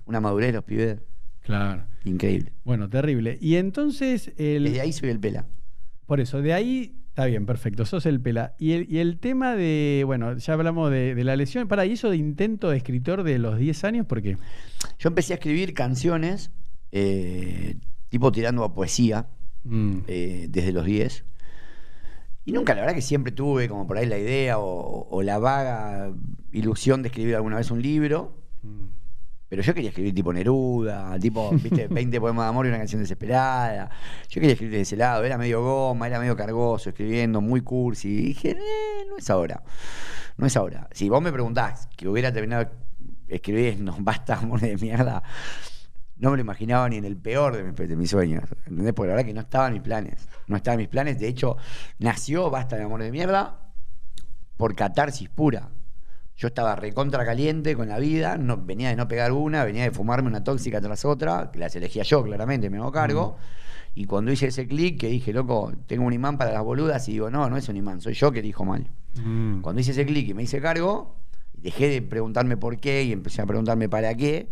Una 0.06 0.20
madurez 0.20 0.52
los 0.52 0.64
pibes. 0.64 0.98
Claro. 1.42 1.84
Increíble. 2.04 2.52
Bueno, 2.64 2.88
terrible. 2.88 3.38
Y 3.40 3.56
entonces, 3.56 4.32
el, 4.38 4.64
Desde 4.64 4.80
ahí 4.80 4.92
soy 4.92 5.10
el 5.10 5.20
pela. 5.20 5.46
por 6.06 6.18
eso, 6.18 6.42
de 6.42 6.52
ahí 6.52 6.99
está 7.20 7.28
bien, 7.28 7.44
perfecto, 7.44 7.84
sos 7.84 8.06
el 8.06 8.18
pela. 8.20 8.54
Y 8.58 8.72
el, 8.72 8.86
y 8.90 8.98
el 8.98 9.18
tema 9.18 9.54
de, 9.54 10.04
bueno, 10.06 10.36
ya 10.38 10.54
hablamos 10.54 10.90
de, 10.90 11.14
de 11.14 11.24
la 11.24 11.36
lesión. 11.36 11.68
Para, 11.68 11.84
¿y 11.84 11.92
eso 11.92 12.08
de 12.08 12.16
intento 12.16 12.70
de 12.70 12.78
escritor 12.78 13.22
de 13.24 13.38
los 13.38 13.58
10 13.58 13.84
años? 13.84 14.06
¿Por 14.06 14.22
qué? 14.22 14.38
Yo 14.98 15.08
empecé 15.08 15.34
a 15.34 15.36
escribir 15.36 15.74
canciones, 15.74 16.50
eh, 16.92 17.76
tipo 18.08 18.32
tirando 18.32 18.64
a 18.64 18.74
poesía, 18.74 19.28
Mm. 19.62 19.98
eh, 20.08 20.46
desde 20.48 20.72
los 20.72 20.86
10. 20.86 21.24
Y 22.46 22.52
nunca, 22.52 22.74
la 22.74 22.80
verdad 22.80 22.94
que 22.94 23.02
siempre 23.02 23.30
tuve 23.30 23.68
como 23.68 23.86
por 23.86 23.98
ahí 23.98 24.06
la 24.06 24.16
idea 24.16 24.58
o, 24.58 25.06
o 25.10 25.22
la 25.22 25.38
vaga 25.38 26.14
ilusión 26.52 27.02
de 27.02 27.08
escribir 27.08 27.36
alguna 27.36 27.56
vez 27.56 27.70
un 27.70 27.82
libro. 27.82 28.34
Mm. 28.62 28.86
Pero 29.50 29.62
yo 29.62 29.74
quería 29.74 29.90
escribir 29.90 30.14
tipo 30.14 30.32
Neruda, 30.32 31.18
tipo, 31.18 31.50
viste, 31.50 31.88
20 31.90 32.20
poemas 32.20 32.44
de 32.44 32.48
amor 32.48 32.66
y 32.66 32.68
una 32.68 32.78
canción 32.78 33.02
desesperada. 33.02 33.90
Yo 34.28 34.34
quería 34.34 34.52
escribir 34.52 34.76
de 34.76 34.82
ese 34.82 34.96
lado, 34.96 35.24
era 35.24 35.36
medio 35.36 35.60
goma, 35.60 36.06
era 36.06 36.20
medio 36.20 36.36
cargoso 36.36 36.90
escribiendo, 36.90 37.40
muy 37.40 37.60
cursi. 37.62 38.08
Y 38.08 38.22
dije, 38.26 38.50
eh, 38.52 39.06
no 39.08 39.16
es 39.18 39.28
ahora. 39.28 39.60
No 40.36 40.46
es 40.46 40.56
ahora. 40.56 40.88
Si 40.92 41.08
vos 41.08 41.20
me 41.20 41.32
preguntás 41.32 41.88
que 41.96 42.08
hubiera 42.08 42.32
terminado 42.32 42.70
escribir 43.26 43.80
No 43.80 43.96
basta 43.98 44.34
amor 44.38 44.60
de 44.60 44.76
mierda, 44.76 45.22
no 46.16 46.30
me 46.30 46.36
lo 46.36 46.42
imaginaba 46.42 46.88
ni 46.88 46.98
en 46.98 47.04
el 47.04 47.16
peor 47.16 47.56
de 47.56 47.64
mis, 47.64 47.74
de 47.74 47.96
mis 47.96 48.10
sueños. 48.10 48.44
¿Entendés? 48.66 48.94
Porque 48.94 49.08
la 49.08 49.14
verdad 49.16 49.26
que 49.26 49.34
no 49.34 49.40
estaba 49.40 49.66
en 49.66 49.72
mis 49.72 49.82
planes. 49.82 50.28
No 50.46 50.56
estaba 50.56 50.74
en 50.74 50.80
mis 50.80 50.88
planes. 50.88 51.18
De 51.18 51.26
hecho, 51.26 51.56
nació 51.98 52.50
Basta 52.50 52.76
de 52.76 52.84
amor 52.84 53.02
de 53.02 53.10
mierda 53.10 53.58
por 54.56 54.76
catarsis 54.76 55.28
pura. 55.28 55.70
Yo 56.40 56.48
estaba 56.48 56.74
recontra 56.74 57.22
caliente 57.26 57.76
con 57.76 57.90
la 57.90 57.98
vida, 57.98 58.38
no, 58.38 58.56
venía 58.56 58.88
de 58.88 58.96
no 58.96 59.06
pegar 59.06 59.30
una, 59.30 59.62
venía 59.62 59.82
de 59.82 59.90
fumarme 59.90 60.26
una 60.26 60.42
tóxica 60.42 60.80
tras 60.80 61.04
otra, 61.04 61.50
que 61.52 61.58
las 61.58 61.76
elegía 61.76 62.02
yo, 62.02 62.24
claramente, 62.24 62.70
me 62.70 62.78
hago 62.78 62.90
cargo. 62.90 63.36
Y 63.94 64.06
cuando 64.06 64.32
hice 64.32 64.46
ese 64.46 64.66
clic, 64.66 64.98
que 64.98 65.08
dije, 65.08 65.34
loco, 65.34 65.70
tengo 65.86 66.06
un 66.06 66.14
imán 66.14 66.38
para 66.38 66.50
las 66.52 66.64
boludas, 66.64 67.06
y 67.10 67.12
digo, 67.12 67.28
no, 67.28 67.50
no 67.50 67.58
es 67.58 67.68
un 67.68 67.76
imán, 67.76 68.00
soy 68.00 68.14
yo 68.14 68.32
que 68.32 68.40
dijo 68.40 68.64
mal. 68.64 68.88
Mm. 69.22 69.60
Cuando 69.60 69.82
hice 69.82 69.90
ese 69.90 70.06
clic 70.06 70.30
y 70.30 70.32
me 70.32 70.44
hice 70.44 70.62
cargo, 70.62 71.14
dejé 71.52 71.88
de 71.88 72.00
preguntarme 72.00 72.56
por 72.56 72.80
qué 72.80 73.02
y 73.02 73.12
empecé 73.12 73.42
a 73.42 73.46
preguntarme 73.46 73.90
para 73.90 74.14
qué, 74.14 74.50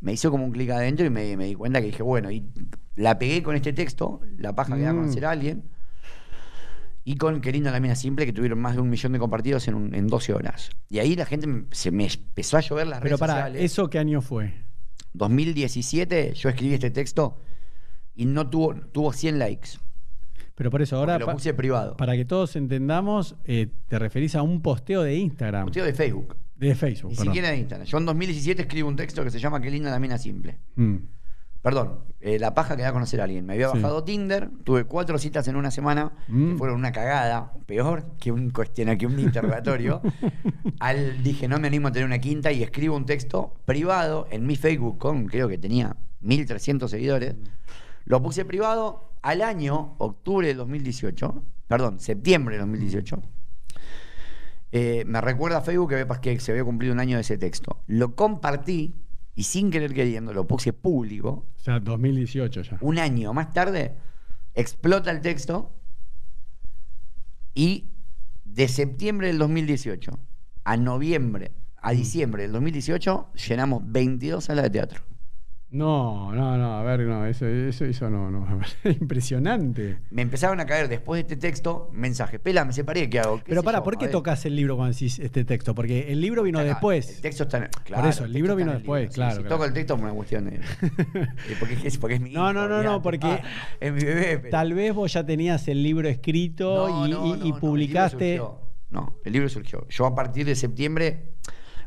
me 0.00 0.14
hizo 0.14 0.30
como 0.30 0.46
un 0.46 0.52
clic 0.52 0.70
adentro 0.70 1.04
y 1.04 1.10
me, 1.10 1.36
me 1.36 1.44
di 1.44 1.54
cuenta 1.54 1.82
que 1.82 1.88
dije, 1.88 2.02
bueno, 2.02 2.30
y 2.30 2.48
la 2.96 3.18
pegué 3.18 3.42
con 3.42 3.54
este 3.54 3.74
texto, 3.74 4.22
La 4.38 4.54
paja 4.54 4.76
que 4.76 4.82
da 4.82 4.92
a 4.92 4.94
conocer 4.94 5.26
a 5.26 5.32
alguien, 5.32 5.64
y 7.04 7.16
con 7.16 7.40
Qué 7.40 7.50
linda 7.52 7.70
la 7.70 7.80
mina 7.80 7.94
simple, 7.96 8.24
que 8.26 8.32
tuvieron 8.32 8.60
más 8.60 8.74
de 8.76 8.80
un 8.80 8.88
millón 8.90 9.12
de 9.12 9.18
compartidos 9.18 9.66
en, 9.68 9.74
un- 9.74 9.94
en 9.94 10.06
12 10.06 10.34
horas. 10.34 10.70
Y 10.88 10.98
ahí 11.00 11.16
la 11.16 11.26
gente 11.26 11.48
se 11.72 11.90
me 11.90 12.04
empezó 12.06 12.56
a 12.56 12.60
llover 12.60 12.86
las 12.86 12.98
Pero 13.00 13.10
redes 13.16 13.20
para, 13.20 13.32
sociales. 13.34 13.62
¿eso 13.62 13.90
qué 13.90 13.98
año 13.98 14.20
fue? 14.22 14.54
2017 15.14 16.34
yo 16.34 16.48
escribí 16.48 16.74
este 16.74 16.90
texto 16.90 17.38
y 18.14 18.26
no 18.26 18.48
tuvo, 18.50 18.74
tuvo 18.74 19.12
100 19.12 19.38
likes. 19.38 19.70
Pero 20.54 20.70
por 20.70 20.82
eso, 20.82 20.96
ahora, 20.96 21.18
lo 21.18 21.26
pa- 21.26 21.32
puse 21.32 21.54
privado. 21.54 21.96
para 21.96 22.14
que 22.14 22.24
todos 22.24 22.56
entendamos, 22.56 23.36
eh, 23.44 23.68
te 23.88 23.98
referís 23.98 24.34
a 24.34 24.42
un 24.42 24.60
posteo 24.60 25.02
de 25.02 25.16
Instagram. 25.16 25.64
Posteo 25.64 25.84
de 25.84 25.94
Facebook. 25.94 26.36
De 26.56 26.74
Facebook, 26.74 27.10
Ni 27.10 27.16
perdón. 27.16 27.32
siquiera 27.32 27.50
de 27.50 27.56
Instagram. 27.58 27.86
Yo 27.88 27.98
en 27.98 28.06
2017 28.06 28.62
escribo 28.62 28.88
un 28.88 28.96
texto 28.96 29.24
que 29.24 29.30
se 29.30 29.38
llama 29.40 29.60
Qué 29.60 29.70
linda 29.70 29.90
la 29.90 29.98
mina 29.98 30.18
simple. 30.18 30.58
Mm. 30.76 30.96
Perdón, 31.62 32.00
eh, 32.20 32.40
la 32.40 32.54
paja 32.54 32.76
que 32.76 32.82
da 32.82 32.88
a 32.88 32.92
conocer 32.92 33.20
a 33.20 33.24
alguien. 33.24 33.46
Me 33.46 33.52
había 33.54 33.68
Sí. 33.70 33.76
bajado 33.78 34.02
Tinder, 34.02 34.50
tuve 34.64 34.84
cuatro 34.84 35.16
citas 35.18 35.46
en 35.46 35.54
una 35.54 35.70
semana, 35.70 36.12
Mm. 36.26 36.52
que 36.52 36.58
fueron 36.58 36.76
una 36.76 36.90
cagada, 36.90 37.52
peor 37.66 38.04
que 38.18 38.32
un 38.32 38.50
cuestiona, 38.50 38.98
que 38.98 39.06
un 39.06 39.18
interrogatorio. 39.20 40.02
Al, 40.80 41.22
dije, 41.22 41.46
no 41.46 41.60
me 41.60 41.68
animo 41.68 41.88
a 41.88 41.92
tener 41.92 42.06
una 42.06 42.18
quinta 42.18 42.50
y 42.50 42.64
escribo 42.64 42.96
un 42.96 43.06
texto 43.06 43.54
privado 43.64 44.26
en 44.32 44.44
mi 44.44 44.56
Facebook 44.56 44.98
con, 44.98 45.26
creo 45.26 45.48
que 45.48 45.56
tenía 45.56 45.96
1300 46.20 46.90
seguidores. 46.90 47.36
Lo 48.06 48.20
puse 48.20 48.44
privado 48.44 49.12
al 49.22 49.40
año, 49.42 49.94
octubre 49.98 50.48
de 50.48 50.54
2018, 50.54 51.44
perdón, 51.68 52.00
septiembre 52.00 52.56
de 52.56 52.60
2018. 52.62 53.22
Eh, 54.72 55.04
me 55.06 55.20
recuerda 55.20 55.58
a 55.58 55.60
Facebook 55.60 55.90
que, 55.90 56.06
que 56.20 56.40
se 56.40 56.50
había 56.50 56.64
cumplido 56.64 56.92
un 56.94 56.98
año 57.00 57.16
de 57.16 57.20
ese 57.20 57.38
texto. 57.38 57.78
Lo 57.86 58.16
compartí 58.16 58.94
y 59.34 59.44
sin 59.44 59.70
querer 59.70 59.94
queriendo 59.94 60.32
lo 60.32 60.46
puse 60.46 60.72
público. 60.72 61.46
O 61.56 61.60
sea, 61.60 61.80
2018 61.80 62.62
ya. 62.62 62.78
Un 62.80 62.98
año 62.98 63.32
más 63.32 63.52
tarde 63.52 63.96
explota 64.54 65.10
el 65.10 65.20
texto 65.20 65.72
y 67.54 67.90
de 68.44 68.68
septiembre 68.68 69.28
del 69.28 69.38
2018 69.38 70.18
a 70.64 70.76
noviembre, 70.76 71.52
a 71.76 71.92
diciembre 71.92 72.42
del 72.42 72.52
2018 72.52 73.32
llenamos 73.48 73.82
22 73.84 74.44
salas 74.44 74.64
de 74.64 74.70
teatro. 74.70 75.02
No, 75.72 76.34
no, 76.34 76.58
no, 76.58 76.76
a 76.78 76.82
ver, 76.82 77.00
no, 77.00 77.24
eso, 77.24 77.46
eso, 77.46 77.86
eso 77.86 78.10
no, 78.10 78.30
no. 78.30 78.46
Impresionante. 78.84 79.98
Me 80.10 80.20
empezaron 80.20 80.60
a 80.60 80.66
caer 80.66 80.86
después 80.88 81.16
de 81.16 81.20
este 81.22 81.36
texto 81.36 81.88
mensajes. 81.94 82.38
Pela, 82.40 82.64
me 82.66 82.74
separé, 82.74 83.08
¿qué 83.08 83.20
hago? 83.20 83.38
¿Qué 83.38 83.44
Pero 83.48 83.62
para, 83.62 83.78
yo? 83.78 83.84
¿por 83.84 83.96
qué 83.96 84.08
tocas 84.08 84.44
el 84.44 84.54
libro 84.54 84.76
cuando 84.76 84.92
decís 84.92 85.18
este 85.18 85.44
texto? 85.46 85.74
Porque 85.74 86.12
el 86.12 86.20
libro 86.20 86.42
vino 86.42 86.58
después. 86.60 87.08
El 87.16 87.20
texto 87.22 87.44
está 87.44 87.56
en- 87.58 87.68
claro, 87.84 88.06
eso, 88.08 88.24
el 88.26 88.32
libro 88.34 88.54
vino 88.54 88.70
después, 88.72 89.08
Sí, 89.08 89.14
claro, 89.14 89.32
sí, 89.36 89.38
claro. 89.40 89.54
toco 89.56 89.64
el 89.64 89.72
texto 89.72 89.96
por 89.96 90.04
una 90.04 90.14
cuestión 90.14 90.44
de. 90.44 90.50
de- 90.58 91.56
porque, 91.58 91.78
es, 91.84 91.96
porque 91.98 92.14
es 92.16 92.20
mi 92.20 92.30
No, 92.32 92.42
hijo, 92.50 92.52
no, 92.52 92.68
no, 92.68 92.82
no, 92.82 93.00
porque 93.00 93.26
Ah, 93.26 93.40
es 93.80 93.92
mi 93.94 94.04
bebé. 94.04 94.38
pero- 94.40 94.50
Tal 94.50 94.74
vez 94.74 94.92
vos 94.94 95.10
ya 95.12 95.24
tenías 95.24 95.66
el 95.68 95.82
libro 95.82 96.06
escrito 96.08 96.88
No, 96.88 97.06
y, 97.06 97.10
no, 97.10 97.16
y- 97.16 97.20
no, 97.20 97.26
y 97.26 97.28
no, 97.30 97.34
el 97.36 97.42
libro 97.44 97.60
publicaste. 97.60 98.36
surgió. 98.36 98.60
No, 98.90 99.16
el 99.24 99.32
libro 99.32 99.48
surgió. 99.48 99.88
Yo 99.88 100.04
a 100.04 100.14
partir 100.14 100.44
de 100.44 100.54
septiembre, 100.54 101.30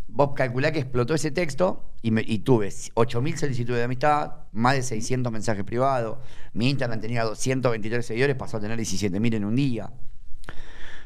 vos 0.08 0.32
calculá 0.36 0.72
que 0.72 0.80
explotó 0.80 1.14
ese 1.14 1.32
texto 1.32 1.92
y, 2.02 2.12
me- 2.12 2.24
y 2.26 2.40
tuve 2.40 2.68
8.000 2.70 3.36
solicitudes 3.38 3.80
de 3.80 3.84
amistad, 3.86 4.32
más 4.52 4.76
de 4.76 4.84
600 4.84 5.32
mensajes 5.32 5.64
privados. 5.64 6.18
Mi 6.54 6.70
Instagram 6.70 7.00
tenía 7.02 7.24
223 7.24 8.06
seguidores, 8.06 8.36
pasó 8.36 8.58
a 8.58 8.60
tener 8.60 8.78
17.000 8.80 9.36
en 9.36 9.46
un 9.46 9.56
día. 9.56 9.90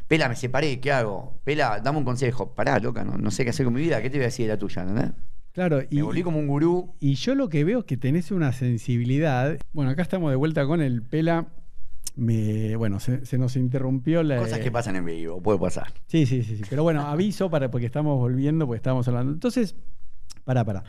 Pela, 0.07 0.27
me 0.27 0.35
separé, 0.35 0.79
¿qué 0.79 0.91
hago? 0.91 1.39
Pela, 1.43 1.79
dame 1.81 1.99
un 1.99 2.03
consejo. 2.05 2.53
Pará, 2.55 2.79
loca, 2.79 3.03
no, 3.03 3.17
no 3.17 3.29
sé 3.31 3.43
qué 3.43 3.51
hacer 3.51 3.65
con 3.65 3.73
mi 3.75 3.81
vida. 3.81 4.01
¿Qué 4.01 4.09
te 4.09 4.17
voy 4.17 4.23
a 4.23 4.27
decir 4.27 4.47
de 4.47 4.53
la 4.53 4.57
tuya? 4.57 4.81
¿entendés? 4.81 5.12
Claro, 5.51 5.81
y, 5.89 5.97
Me 5.97 6.01
volví 6.03 6.23
como 6.23 6.39
un 6.39 6.47
gurú. 6.47 6.95
y 6.99 7.13
yo 7.15 7.35
lo 7.35 7.47
que 7.49 7.63
veo 7.63 7.79
es 7.79 7.85
que 7.85 7.97
tenés 7.97 8.31
una 8.31 8.51
sensibilidad. 8.51 9.57
Bueno, 9.71 9.91
acá 9.91 10.01
estamos 10.01 10.31
de 10.31 10.35
vuelta 10.35 10.65
con 10.65 10.81
el 10.81 11.03
Pela. 11.03 11.47
Me, 12.19 12.75
bueno, 12.75 12.99
se, 12.99 13.25
se 13.25 13.38
nos 13.38 13.55
interrumpió 13.55 14.23
la. 14.23 14.38
Cosas 14.38 14.60
que 14.60 14.71
pasan 14.71 14.95
en 14.97 15.05
vivo, 15.05 15.41
puede 15.41 15.58
pasar. 15.58 15.93
Sí, 16.08 16.25
sí, 16.25 16.43
sí, 16.43 16.58
sí. 16.58 16.63
Pero 16.69 16.84
bueno, 16.84 17.01
aviso 17.08 17.49
para 17.49 17.71
porque 17.71 17.86
estamos 17.86 18.17
volviendo, 18.17 18.65
porque 18.65 18.77
estábamos 18.77 19.08
hablando. 19.08 19.32
Entonces, 19.32 19.75
pará, 20.43 20.65
pará. 20.65 20.84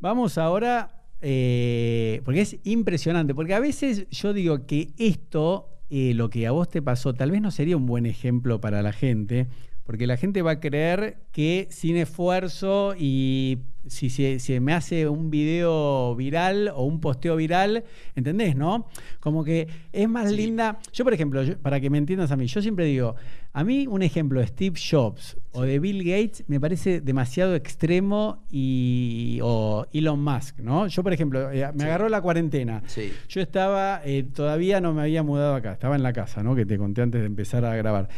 Vamos 0.00 0.38
ahora, 0.38 1.02
eh, 1.20 2.20
porque 2.24 2.40
es 2.40 2.58
impresionante, 2.64 3.34
porque 3.34 3.54
a 3.54 3.60
veces 3.60 4.08
yo 4.10 4.32
digo 4.32 4.66
que 4.66 4.92
esto, 4.98 5.68
eh, 5.90 6.14
lo 6.14 6.30
que 6.30 6.46
a 6.46 6.50
vos 6.50 6.68
te 6.68 6.82
pasó, 6.82 7.14
tal 7.14 7.30
vez 7.30 7.40
no 7.40 7.50
sería 7.50 7.76
un 7.76 7.86
buen 7.86 8.06
ejemplo 8.06 8.60
para 8.60 8.82
la 8.82 8.92
gente, 8.92 9.48
porque 9.84 10.06
la 10.06 10.16
gente 10.16 10.42
va 10.42 10.52
a 10.52 10.60
creer 10.60 11.18
que 11.32 11.68
sin 11.70 11.96
esfuerzo 11.96 12.94
y 12.98 13.58
si 13.86 14.10
se, 14.10 14.38
se 14.38 14.60
me 14.60 14.72
hace 14.72 15.08
un 15.08 15.30
video 15.30 16.14
viral 16.16 16.70
o 16.74 16.84
un 16.84 17.00
posteo 17.00 17.36
viral, 17.36 17.84
¿entendés, 18.14 18.56
no? 18.56 18.86
Como 19.20 19.44
que 19.44 19.68
es 19.92 20.08
más 20.08 20.30
Sí. 20.30 20.36
linda. 20.36 20.78
Yo, 20.92 21.04
por 21.04 21.12
ejemplo, 21.14 21.42
yo- 21.42 21.58
para 21.58 21.80
que 21.80 21.90
me 21.90 21.98
entiendas 21.98 22.30
a 22.30 22.36
mí, 22.36 22.46
yo 22.46 22.62
siempre 22.62 22.84
digo, 22.86 23.14
a 23.52 23.62
mí 23.62 23.86
un 23.86 24.02
ejemplo 24.02 24.40
de 24.40 24.46
Steve 24.48 24.76
Jobs 24.90 25.36
o 25.52 25.62
de 25.62 25.78
Bill 25.78 26.02
Gates 26.02 26.44
me 26.48 26.58
parece 26.58 27.00
demasiado 27.00 27.54
extremo 27.54 28.42
y 28.50 29.38
o 29.42 29.86
Elon 29.92 30.22
Musk, 30.22 30.58
¿no? 30.60 30.86
Yo, 30.88 31.02
por 31.02 31.12
ejemplo, 31.12 31.50
eh, 31.52 31.64
me 31.72 31.80
Sí. 31.80 31.84
agarró 31.84 32.08
la 32.08 32.20
cuarentena. 32.20 32.82
Sí. 32.86 33.12
Yo 33.28 33.40
estaba, 33.40 34.00
eh, 34.04 34.24
todavía 34.24 34.80
no 34.80 34.92
me 34.92 35.02
había 35.02 35.22
mudado 35.22 35.54
acá, 35.54 35.72
estaba 35.72 35.94
en 35.94 36.02
la 36.02 36.12
casa, 36.12 36.42
¿no? 36.42 36.56
Que 36.56 36.66
te 36.66 36.78
conté 36.78 37.02
antes 37.02 37.20
de 37.20 37.26
empezar 37.26 37.64
a 37.64 37.76
grabar. 37.76 38.08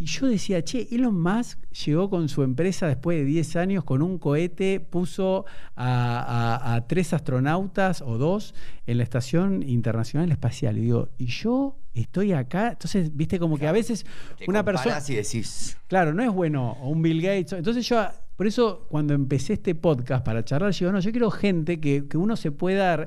Y 0.00 0.06
yo 0.06 0.26
decía, 0.28 0.64
che, 0.64 0.88
Elon 0.92 1.20
Musk 1.20 1.58
llegó 1.84 2.08
con 2.08 2.30
su 2.30 2.42
empresa 2.42 2.86
después 2.88 3.18
de 3.18 3.24
10 3.26 3.56
años 3.56 3.84
con 3.84 4.00
un 4.00 4.16
cohete, 4.18 4.80
puso 4.80 5.44
a, 5.76 6.56
a- 6.64 6.74
a 6.74 6.86
tres 6.86 7.12
astronautas 7.12 8.00
o 8.00 8.16
dos 8.16 8.54
en 8.86 8.96
la 8.96 9.02
Estación 9.04 9.62
Internacional 9.62 10.30
Espacial. 10.32 10.78
Y 10.78 10.80
digo, 10.82 11.10
¿y 11.18 11.26
yo 11.26 11.76
estoy 11.92 12.32
acá? 12.32 12.70
Entonces, 12.70 13.14
viste, 13.14 13.38
como 13.38 13.58
que 13.58 13.66
a 13.66 13.72
veces 13.72 14.06
una 14.48 14.64
persona... 14.64 14.94
comparás 14.94 15.10
y 15.10 15.16
decís, 15.16 15.76
Claro, 15.86 16.14
no 16.14 16.22
es 16.22 16.30
bueno, 16.32 16.78
o 16.80 16.88
un 16.88 17.02
Bill 17.02 17.20
Gates. 17.20 17.52
Entonces 17.52 17.86
yo, 17.86 18.02
por 18.40 18.46
eso 18.46 18.86
cuando 18.88 19.12
empecé 19.12 19.52
este 19.52 19.74
podcast 19.74 20.24
para 20.24 20.42
charlar, 20.42 20.70
yo 20.72 20.86
digo, 20.86 20.92
no, 20.92 21.00
yo 21.00 21.10
quiero 21.10 21.30
gente 21.30 21.78
que, 21.78 22.08
que 22.08 22.16
uno 22.16 22.36
se 22.36 22.50
pueda, 22.50 23.06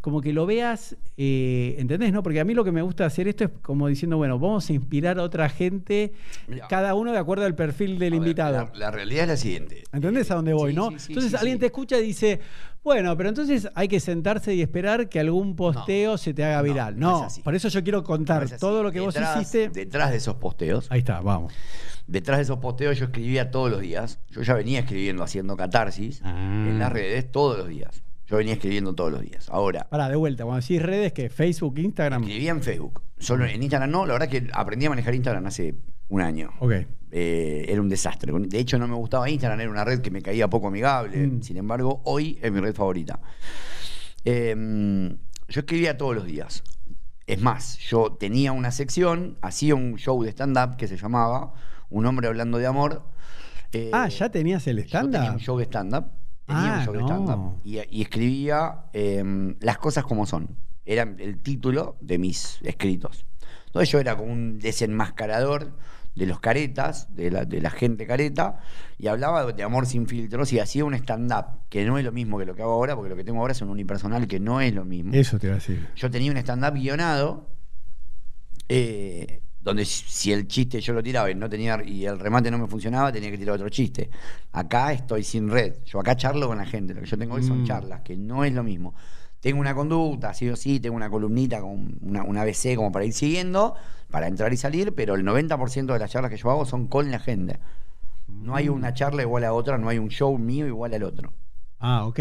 como 0.00 0.20
que 0.20 0.32
lo 0.32 0.46
veas, 0.46 0.96
eh, 1.16 1.76
¿entendés? 1.78 2.12
no 2.12 2.24
Porque 2.24 2.40
a 2.40 2.44
mí 2.44 2.54
lo 2.54 2.64
que 2.64 2.72
me 2.72 2.82
gusta 2.82 3.06
hacer 3.06 3.28
esto 3.28 3.44
es 3.44 3.50
como 3.62 3.86
diciendo, 3.86 4.16
bueno, 4.16 4.36
vamos 4.36 4.68
a 4.68 4.72
inspirar 4.72 5.20
a 5.20 5.22
otra 5.22 5.48
gente, 5.48 6.12
Mirá. 6.48 6.66
cada 6.66 6.94
uno 6.96 7.12
de 7.12 7.18
acuerdo 7.18 7.44
al 7.44 7.54
perfil 7.54 8.00
del 8.00 8.14
ver, 8.14 8.14
invitado. 8.14 8.68
La, 8.72 8.78
la 8.80 8.90
realidad 8.90 9.22
es 9.22 9.28
la 9.28 9.36
siguiente. 9.36 9.84
¿Entendés 9.92 10.28
a 10.32 10.34
dónde 10.34 10.52
voy, 10.54 10.72
Sí, 10.72 10.76
no? 10.76 10.90
sí, 10.90 10.98
sí, 10.98 11.12
entonces 11.12 11.34
alguien 11.36 11.60
te 11.60 11.66
escucha 11.66 11.96
y 12.00 12.06
dice, 12.06 12.40
bueno, 12.84 13.16
pero 13.16 13.30
entonces 13.30 13.68
hay 13.74 13.88
que 13.88 13.98
sentarse 13.98 14.54
y 14.54 14.60
esperar 14.62 15.08
que 15.08 15.18
algún 15.18 15.56
posteo 15.56 16.16
se 16.18 16.34
te 16.34 16.44
haga 16.44 16.62
viral. 16.62 16.98
no 16.98 17.10
No, 17.10 17.20
es 17.20 17.26
así. 17.26 17.42
por 17.42 17.54
eso 17.54 17.68
yo 17.68 17.82
quiero 17.82 18.04
contar 18.04 18.48
No 18.50 18.56
todo 18.58 18.82
lo 18.82 18.92
que 18.92 19.00
Detrás- 19.00 19.34
vos 19.36 19.42
hiciste. 19.42 19.70
Detrás 19.70 20.10
de 20.10 20.18
esos 20.18 20.36
posteos, 20.36 20.86
Ahí 20.90 21.00
está, 21.00 21.20
vamos. 21.20 21.52
detrás 22.06 22.36
de 22.38 22.42
esos 22.44 22.58
posteos 22.58 22.98
yo 22.98 23.06
escribía 23.06 23.50
todos 23.50 23.70
los 23.70 23.80
días. 23.80 24.20
Yo 24.30 24.42
ya 24.42 24.54
venía 24.54 24.80
escribiendo, 24.80 25.22
haciendo 25.24 25.56
catarsis 25.56 26.20
Ah. 26.22 26.66
en 26.68 26.78
las 26.78 26.92
redes 26.92 27.32
todos 27.32 27.56
los 27.58 27.68
días. 27.68 28.02
Yo 28.26 28.36
venía 28.38 28.54
escribiendo 28.54 28.94
todos 28.94 29.12
los 29.12 29.20
días. 29.20 29.48
Ahora, 29.50 29.86
Pará, 29.90 30.08
de 30.08 30.16
vuelta, 30.16 30.44
cuando 30.44 30.60
decís 30.62 30.80
redes, 30.80 31.12
que 31.12 31.28
Facebook, 31.28 31.78
Instagram. 31.78 32.22
escribía 32.22 32.50
en 32.52 32.62
Facebook. 32.62 33.02
Solo 33.18 33.44
en 33.46 33.62
Instagram 33.62 33.90
no. 33.90 34.06
La 34.06 34.14
verdad 34.14 34.28
que 34.28 34.48
aprendí 34.52 34.86
a 34.86 34.90
manejar 34.90 35.14
Instagram 35.14 35.46
hace 35.46 35.74
un 36.08 36.20
año. 36.22 36.50
Ok. 36.60 36.72
Eh, 37.16 37.66
era 37.68 37.80
un 37.80 37.88
desastre. 37.88 38.32
De 38.36 38.58
hecho, 38.58 38.76
no 38.76 38.88
me 38.88 38.96
gustaba 38.96 39.30
Instagram, 39.30 39.60
era 39.60 39.70
una 39.70 39.84
red 39.84 40.00
que 40.00 40.10
me 40.10 40.20
caía 40.20 40.48
poco 40.50 40.66
amigable. 40.66 41.16
Mm. 41.28 41.42
Sin 41.42 41.56
embargo, 41.56 42.00
hoy 42.04 42.40
es 42.42 42.50
mi 42.50 42.58
red 42.58 42.74
favorita. 42.74 43.20
Eh, 44.24 45.14
yo 45.48 45.60
escribía 45.60 45.96
todos 45.96 46.14
los 46.16 46.24
días. 46.26 46.62
Es 47.26 47.40
más, 47.40 47.78
yo 47.78 48.12
tenía 48.18 48.50
una 48.52 48.70
sección, 48.70 49.38
hacía 49.42 49.74
un 49.76 49.96
show 49.96 50.22
de 50.24 50.30
stand-up 50.30 50.76
que 50.76 50.88
se 50.88 50.96
llamaba 50.96 51.54
Un 51.88 52.04
hombre 52.06 52.26
hablando 52.26 52.58
de 52.58 52.66
amor. 52.66 53.02
Eh, 53.72 53.90
Ah, 53.92 54.08
¿ya 54.08 54.28
tenías 54.30 54.66
el 54.66 54.84
yo 54.84 55.08
tenía 55.08 55.30
un 55.32 55.38
show 55.38 55.56
de 55.58 55.64
stand-up. 55.66 56.06
Tenía 56.46 56.74
Ah, 56.74 56.78
un 56.80 56.84
show 56.84 56.94
de 56.94 57.00
no. 57.00 57.06
stand-up. 57.06 57.60
Y, 57.64 57.78
y 57.96 58.02
escribía 58.02 58.86
eh, 58.92 59.54
las 59.60 59.78
cosas 59.78 60.04
como 60.04 60.26
son. 60.26 60.48
Era 60.84 61.02
el 61.04 61.38
título 61.38 61.96
de 62.00 62.18
mis 62.18 62.58
escritos. 62.62 63.24
Entonces 63.66 63.88
yo 63.90 64.00
era 64.00 64.16
como 64.16 64.32
un 64.32 64.58
desenmascarador 64.58 65.72
de 66.14 66.26
los 66.26 66.38
caretas, 66.40 67.14
de 67.14 67.30
la, 67.30 67.44
de 67.44 67.60
la 67.60 67.70
gente 67.70 68.06
careta, 68.06 68.60
y 68.98 69.08
hablaba 69.08 69.52
de 69.52 69.62
amor 69.62 69.86
sin 69.86 70.06
filtros 70.06 70.52
y 70.52 70.60
hacía 70.60 70.84
un 70.84 70.94
stand-up, 70.94 71.46
que 71.68 71.84
no 71.84 71.98
es 71.98 72.04
lo 72.04 72.12
mismo 72.12 72.38
que 72.38 72.44
lo 72.46 72.54
que 72.54 72.62
hago 72.62 72.72
ahora, 72.72 72.94
porque 72.94 73.10
lo 73.10 73.16
que 73.16 73.24
tengo 73.24 73.40
ahora 73.40 73.52
es 73.52 73.60
un 73.62 73.68
unipersonal 73.70 74.26
que 74.28 74.38
no 74.38 74.60
es 74.60 74.72
lo 74.74 74.84
mismo. 74.84 75.12
Eso 75.14 75.38
te 75.38 75.48
iba 75.48 75.54
a 75.56 75.58
decir. 75.58 75.88
Yo 75.96 76.10
tenía 76.10 76.30
un 76.30 76.36
stand-up 76.38 76.74
guionado, 76.74 77.48
eh, 78.68 79.40
donde 79.60 79.84
si- 79.84 80.32
el 80.32 80.46
chiste 80.46 80.80
yo 80.80 80.92
lo 80.92 81.02
tiraba 81.02 81.30
y 81.30 81.34
no 81.34 81.48
tenía 81.48 81.82
y 81.84 82.04
el 82.04 82.18
remate 82.18 82.50
no 82.50 82.58
me 82.58 82.66
funcionaba, 82.66 83.10
tenía 83.10 83.30
que 83.30 83.38
tirar 83.38 83.54
otro 83.56 83.68
chiste. 83.68 84.10
Acá 84.52 84.92
estoy 84.92 85.24
sin 85.24 85.48
red. 85.50 85.76
Yo 85.86 86.00
acá 86.00 86.16
charlo 86.16 86.46
con 86.48 86.58
la 86.58 86.66
gente. 86.66 86.92
Lo 86.94 87.00
que 87.00 87.06
yo 87.06 87.16
tengo 87.18 87.34
hoy 87.34 87.42
son 87.42 87.62
Mm. 87.62 87.64
charlas, 87.64 88.00
que 88.02 88.16
no 88.16 88.44
es 88.44 88.52
lo 88.52 88.62
mismo. 88.62 88.94
Tengo 89.44 89.60
una 89.60 89.74
conducta, 89.74 90.32
sí 90.32 90.48
o 90.48 90.56
sí, 90.56 90.80
tengo 90.80 90.96
una 90.96 91.10
columnita 91.10 91.60
con 91.60 91.98
una, 92.00 92.22
una 92.22 92.40
ABC 92.40 92.76
como 92.76 92.90
para 92.90 93.04
ir 93.04 93.12
siguiendo, 93.12 93.74
para 94.10 94.26
entrar 94.26 94.50
y 94.54 94.56
salir, 94.56 94.94
pero 94.94 95.16
el 95.16 95.22
90% 95.22 95.92
de 95.92 95.98
las 95.98 96.10
charlas 96.10 96.30
que 96.30 96.38
yo 96.38 96.50
hago 96.50 96.64
son 96.64 96.86
con 96.86 97.10
la 97.10 97.18
gente. 97.18 97.58
No 98.26 98.56
hay 98.56 98.70
una 98.70 98.94
charla 98.94 99.20
igual 99.20 99.44
a 99.44 99.52
otra, 99.52 99.76
no 99.76 99.90
hay 99.90 99.98
un 99.98 100.08
show 100.08 100.38
mío 100.38 100.66
igual 100.66 100.94
al 100.94 101.02
otro. 101.02 101.34
Ah, 101.78 102.06
ok. 102.06 102.20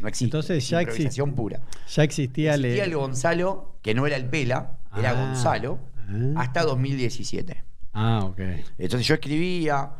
No 0.00 0.08
existe. 0.08 0.24
Entonces 0.24 0.58
es 0.64 0.68
ya, 0.68 0.78
exi- 0.78 0.86
improvisación 0.88 1.34
pura. 1.36 1.60
ya 1.88 2.02
existía, 2.02 2.54
el- 2.54 2.64
Existía 2.64 2.84
el 2.86 2.96
Gonzalo, 2.96 3.76
que 3.80 3.94
no 3.94 4.04
era 4.08 4.16
el 4.16 4.24
Pela, 4.24 4.78
era 4.98 5.10
Ah. 5.10 5.26
Gonzalo, 5.26 5.78
Ah. 6.08 6.40
hasta 6.40 6.64
2017. 6.64 7.62
Ah, 7.92 8.22
ok. 8.24 8.40
Entonces 8.78 9.06
yo 9.06 9.14
escribía, 9.14 9.90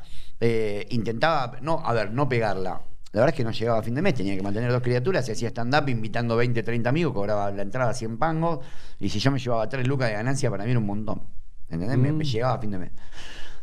eh, 0.41 0.89
intentaba, 0.91 1.57
no, 1.63 1.79
a 1.85 1.93
ver, 1.93 2.11
no 2.11 2.29
pegarla. 2.29 2.81
La 3.15 3.21
verdad 3.21 3.29
es 3.35 3.37
que 3.37 3.45
no 3.45 3.53
llegaba 3.53 3.79
a 3.79 3.83
fin 3.83 3.95
de 3.95 4.03
mes, 4.03 4.13
tenía 4.15 4.37
que 4.37 4.43
mantener 4.43 4.71
dos 4.73 4.83
criaturas, 4.83 5.25
se 5.25 5.33
hacía 5.33 5.49
stand-up 5.49 5.89
invitando 5.89 6.37
20, 6.37 6.63
30 6.65 6.89
amigos, 6.91 7.15
cobraba 7.15 7.51
la 7.53 7.63
entrada 7.63 7.95
100 7.95 8.19
pangos, 8.19 8.59
y 8.99 9.09
si 9.09 9.21
yo 9.21 9.31
me 9.31 9.39
llevaba 9.39 9.69
3 9.69 9.87
lucas 9.87 10.09
de 10.09 10.15
ganancia, 10.15 10.51
para 10.51 10.65
mí 10.65 10.71
era 10.71 10.81
un 10.81 10.87
montón. 10.87 11.23
¿Entendés? 11.69 11.97
Me, 11.97 12.13
Mm. 12.13 12.17
me 12.17 12.25
llegaba 12.25 12.55
a 12.55 12.59
fin 12.59 12.71
de 12.73 12.79
mes. 12.79 12.91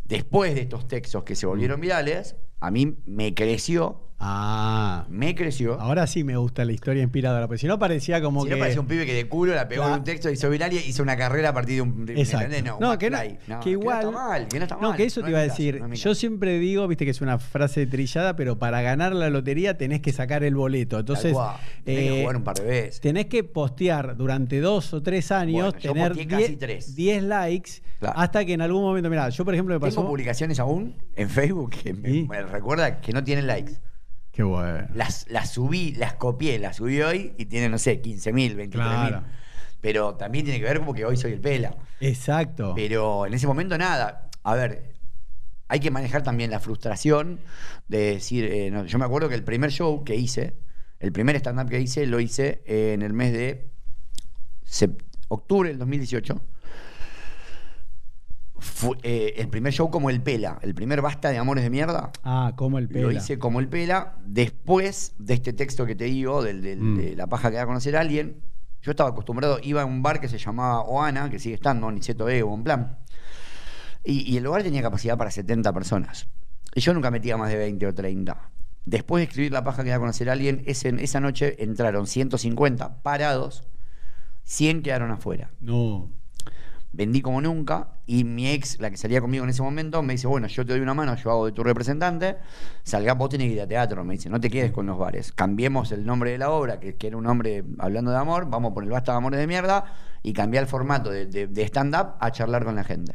Después 0.06 0.56
de 0.56 0.62
estos 0.62 0.88
textos 0.88 1.24
que 1.24 1.36
se 1.36 1.46
volvieron 1.46 1.80
Mm. 1.80 1.82
virales, 1.82 2.36
a 2.62 2.72
mí 2.72 2.98
me 3.06 3.34
creció, 3.34 4.11
Ah. 4.24 5.06
me 5.10 5.34
creció. 5.36 5.80
Ahora 5.80 6.06
sí 6.08 6.24
me 6.24 6.38
gusta 6.38 6.64
la 6.66 6.72
historia 6.72 7.02
inspiradora, 7.04 7.48
porque 7.48 7.60
si 7.60 7.68
no 7.68 7.80
parecía 7.80 8.22
como 8.22 8.44
si 8.44 8.50
que. 8.50 8.56
no 8.56 8.60
parecía 8.60 8.82
un 8.82 8.88
pibe 8.88 9.06
que 9.06 9.14
de 9.14 9.28
culo 9.28 9.56
la 9.56 9.68
pegó 9.68 9.82
Claro. 9.82 9.96
en 9.96 10.00
un 10.02 10.06
texto, 10.06 10.30
hizo 10.30 10.50
viral 10.50 10.72
y 10.74 10.78
hizo 10.78 11.02
una 11.04 11.18
carrera 11.18 11.50
a 11.50 11.54
partir 11.54 11.76
de 11.76 11.82
un. 11.82 12.06
de-. 12.06 12.14
No, 12.80 12.98
que 12.98 13.10
no-. 13.10 13.18
No, 13.48 13.60
que 13.60 13.70
igual- 13.72 14.04
no 14.04 14.10
está 14.10 14.28
mal, 14.28 14.48
que 14.48 14.58
no 14.60 14.64
está 14.64 14.76
No, 14.76 14.90
mal. 14.90 14.98
que 14.98 15.04
eso 15.06 15.22
te 15.24 15.30
iba 15.30 15.40
a 15.40 15.48
caso, 15.48 15.58
decir. 15.58 15.84
Yo 15.94 16.16
siempre 16.16 16.60
digo, 16.60 16.88
viste 16.88 17.06
que 17.06 17.12
es 17.12 17.22
una 17.22 17.40
frase 17.40 17.88
trillada, 17.88 18.36
pero 18.36 18.58
para 18.60 18.82
ganar 18.82 19.14
la 19.16 19.30
lotería 19.30 19.78
tenés 19.78 20.02
que 20.02 20.12
sacar 20.14 20.44
el 20.44 20.56
boleto. 20.56 21.00
Entonces, 21.00 21.34
cual. 21.34 21.56
Tenés 21.84 22.02
que 22.10 22.18
eh, 22.20 22.22
jugar 22.22 22.36
un 22.38 22.44
par 22.44 22.56
de 22.58 22.64
veces. 22.66 23.02
tenés 23.02 23.26
que 23.26 23.44
postear 23.44 24.16
durante 24.18 24.60
dos 24.60 24.94
o 24.94 25.02
tres 25.02 25.32
años, 25.32 25.74
Bueno, 25.74 25.80
tener 25.80 26.08
posteé 26.10 26.28
casi 26.28 26.44
10 26.48 26.60
tres. 26.60 26.96
10 26.96 27.24
likes, 27.24 27.72
Claro. 28.00 28.20
hasta 28.20 28.46
que 28.46 28.54
en 28.54 28.62
algún 28.62 28.82
momento, 28.84 29.10
mira, 29.10 29.30
yo 29.30 29.44
por 29.46 29.54
ejemplo 29.54 29.74
me 29.76 29.80
Tengo 29.80 29.96
pasó. 29.96 30.08
publicaciones 30.08 30.60
aún 30.60 30.96
en 31.16 31.30
Facebook 31.30 31.72
que 31.84 31.94
me, 31.94 32.10
Sí. 32.10 32.28
me 32.30 32.42
recuerda 32.44 33.00
que 33.02 33.12
no 33.14 33.24
tienen 33.24 33.48
likes. 33.48 33.74
Qué 34.32 34.44
bueno. 34.44 34.88
Las, 34.94 35.30
las 35.30 35.52
subí, 35.52 35.94
las 35.94 36.14
copié, 36.14 36.58
las 36.60 36.78
subí 36.78 37.02
hoy 37.02 37.34
y 37.38 37.46
tienen, 37.46 37.72
no 37.72 37.78
sé, 37.78 38.02
15.000, 38.02 38.56
23.000. 38.56 38.70
Claro. 38.70 39.24
Pero 39.82 40.16
también 40.16 40.46
tiene 40.46 40.60
que 40.60 40.66
ver 40.66 40.80
como 40.80 40.94
que 40.94 41.06
hoy 41.06 41.18
soy 41.18 41.34
el 41.34 41.42
pela. 41.42 41.76
Exacto. 42.00 42.74
Pero 42.76 43.26
en 43.26 43.34
ese 43.34 43.48
momento 43.48 43.78
nada. 43.78 44.30
A 44.44 44.56
ver, 44.56 44.94
hay 45.68 45.80
que 45.80 45.92
manejar 45.92 46.24
también 46.24 46.52
la 46.52 46.60
frustración 46.60 47.40
de 47.88 48.14
decir, 48.14 48.46
eh, 48.46 48.70
no, 48.72 48.86
yo 48.86 49.00
me 49.00 49.06
acuerdo 49.06 49.30
que 49.30 49.36
el 49.36 49.44
primer 49.44 49.72
show 49.72 50.04
que 50.04 50.16
hice, 50.16 50.54
el 51.00 51.12
primer 51.12 51.36
stand-up 51.38 51.70
que 51.70 51.80
hice, 51.80 52.06
lo 52.06 52.20
hice 52.20 52.62
eh, 52.66 52.94
en 52.94 53.02
el 53.02 53.14
mes 53.14 53.34
de 53.34 53.72
octubre 55.30 55.70
del 55.70 55.80
2018. 55.80 56.42
Fue, 58.64 58.96
eh, 59.02 59.34
el 59.38 59.48
primer 59.48 59.74
show 59.74 59.90
como 59.90 60.10
el 60.12 60.22
Pela, 60.22 60.60
el 60.62 60.76
primer 60.76 61.02
basta 61.02 61.30
de 61.30 61.38
amores 61.40 61.64
de 61.64 61.72
mierda. 61.72 62.12
Ah, 62.24 62.54
como 62.56 62.78
el 62.78 62.88
pelo. 62.88 63.10
Lo 63.10 63.18
hice 63.18 63.40
como 63.40 63.60
el 63.60 63.68
Pela. 63.68 64.14
Después 64.26 65.14
de 65.18 65.34
este 65.34 65.52
texto 65.54 65.86
que 65.86 65.96
te 65.96 66.04
digo, 66.06 66.44
del, 66.44 66.62
del- 66.62 66.80
Mm. 66.80 66.98
de 66.98 67.16
la 67.16 67.26
paja 67.28 67.50
que 67.50 67.58
da 67.58 67.64
a 67.64 67.66
conocer 67.66 67.98
a 67.98 68.02
alguien, 68.02 68.42
yo 68.84 68.92
estaba 68.92 69.10
acostumbrado, 69.10 69.60
iba 69.64 69.82
a 69.82 69.86
un 69.86 70.04
bar 70.04 70.20
que 70.22 70.28
se 70.28 70.38
llamaba 70.38 70.82
Oana, 70.82 71.30
que 71.32 71.40
sigue 71.40 71.56
estando, 71.56 71.92
Niceto 71.92 72.30
E 72.30 72.44
o 72.44 72.54
en 72.54 72.64
plan. 72.64 72.98
Y, 74.04 74.32
y 74.32 74.38
el 74.38 74.44
lugar 74.44 74.62
tenía 74.64 74.82
capacidad 74.84 75.18
para 75.18 75.32
70 75.32 75.74
personas. 75.74 76.28
Y 76.76 76.82
yo 76.82 76.94
nunca 76.94 77.10
metía 77.12 77.38
más 77.38 77.50
de 77.50 77.58
20 77.58 77.88
o 77.88 77.94
30. 77.96 78.50
Después 78.86 79.22
de 79.22 79.26
escribir 79.26 79.52
la 79.52 79.64
paja 79.64 79.84
que 79.84 79.90
da 79.90 79.96
a 79.98 80.00
conocer 80.00 80.30
a 80.30 80.34
alguien, 80.34 80.64
ese- 80.68 80.96
esa 81.04 81.20
noche 81.20 81.64
entraron 81.64 82.06
150 82.08 83.02
parados, 83.02 83.64
100 84.44 84.82
quedaron 84.82 85.12
afuera 85.12 85.52
No. 85.62 86.10
Vendí 86.94 87.22
como 87.22 87.40
nunca 87.42 87.88
y 88.06 88.24
mi 88.26 88.50
ex, 88.50 88.80
la 88.80 88.90
que 88.92 88.98
salía 88.98 89.22
conmigo 89.22 89.44
en 89.46 89.50
ese 89.50 89.62
momento, 89.62 90.02
me 90.04 90.14
dice, 90.14 90.28
bueno, 90.28 90.48
yo 90.48 90.66
te 90.66 90.74
doy 90.74 90.82
una 90.82 90.94
mano, 90.94 91.16
yo 91.16 91.32
hago 91.32 91.46
de 91.46 91.52
tu 91.54 91.64
representante, 91.64 92.38
salga 92.84 93.14
vos 93.14 93.30
tenés 93.30 93.48
que 93.48 93.54
ir 93.54 93.62
a 93.62 93.68
teatro, 93.68 94.04
me 94.04 94.16
dice, 94.16 94.30
no 94.30 94.40
te 94.42 94.50
quedes 94.50 94.72
con 94.72 94.86
los 94.86 94.98
bares, 94.98 95.32
cambiemos 95.32 95.92
el 95.94 96.06
nombre 96.06 96.32
de 96.32 96.38
la 96.38 96.50
obra, 96.52 96.80
que, 96.80 96.96
que 96.96 97.08
era 97.08 97.16
un 97.18 97.24
nombre 97.24 97.64
hablando 97.80 98.12
de 98.12 98.18
amor, 98.18 98.50
vamos 98.50 98.74
por 98.74 98.84
el 98.84 98.90
basta 98.90 99.14
de 99.14 99.18
amores 99.20 99.40
de 99.40 99.48
mierda 99.48 99.86
y 100.22 100.34
cambiar 100.34 100.64
el 100.64 100.70
formato 100.70 101.10
de, 101.10 101.26
de- 101.28 101.48
de 101.48 101.64
stand-up 101.64 102.16
a 102.20 102.32
charlar 102.32 102.66
con 102.66 102.76
la 102.76 102.84
gente. 102.84 103.14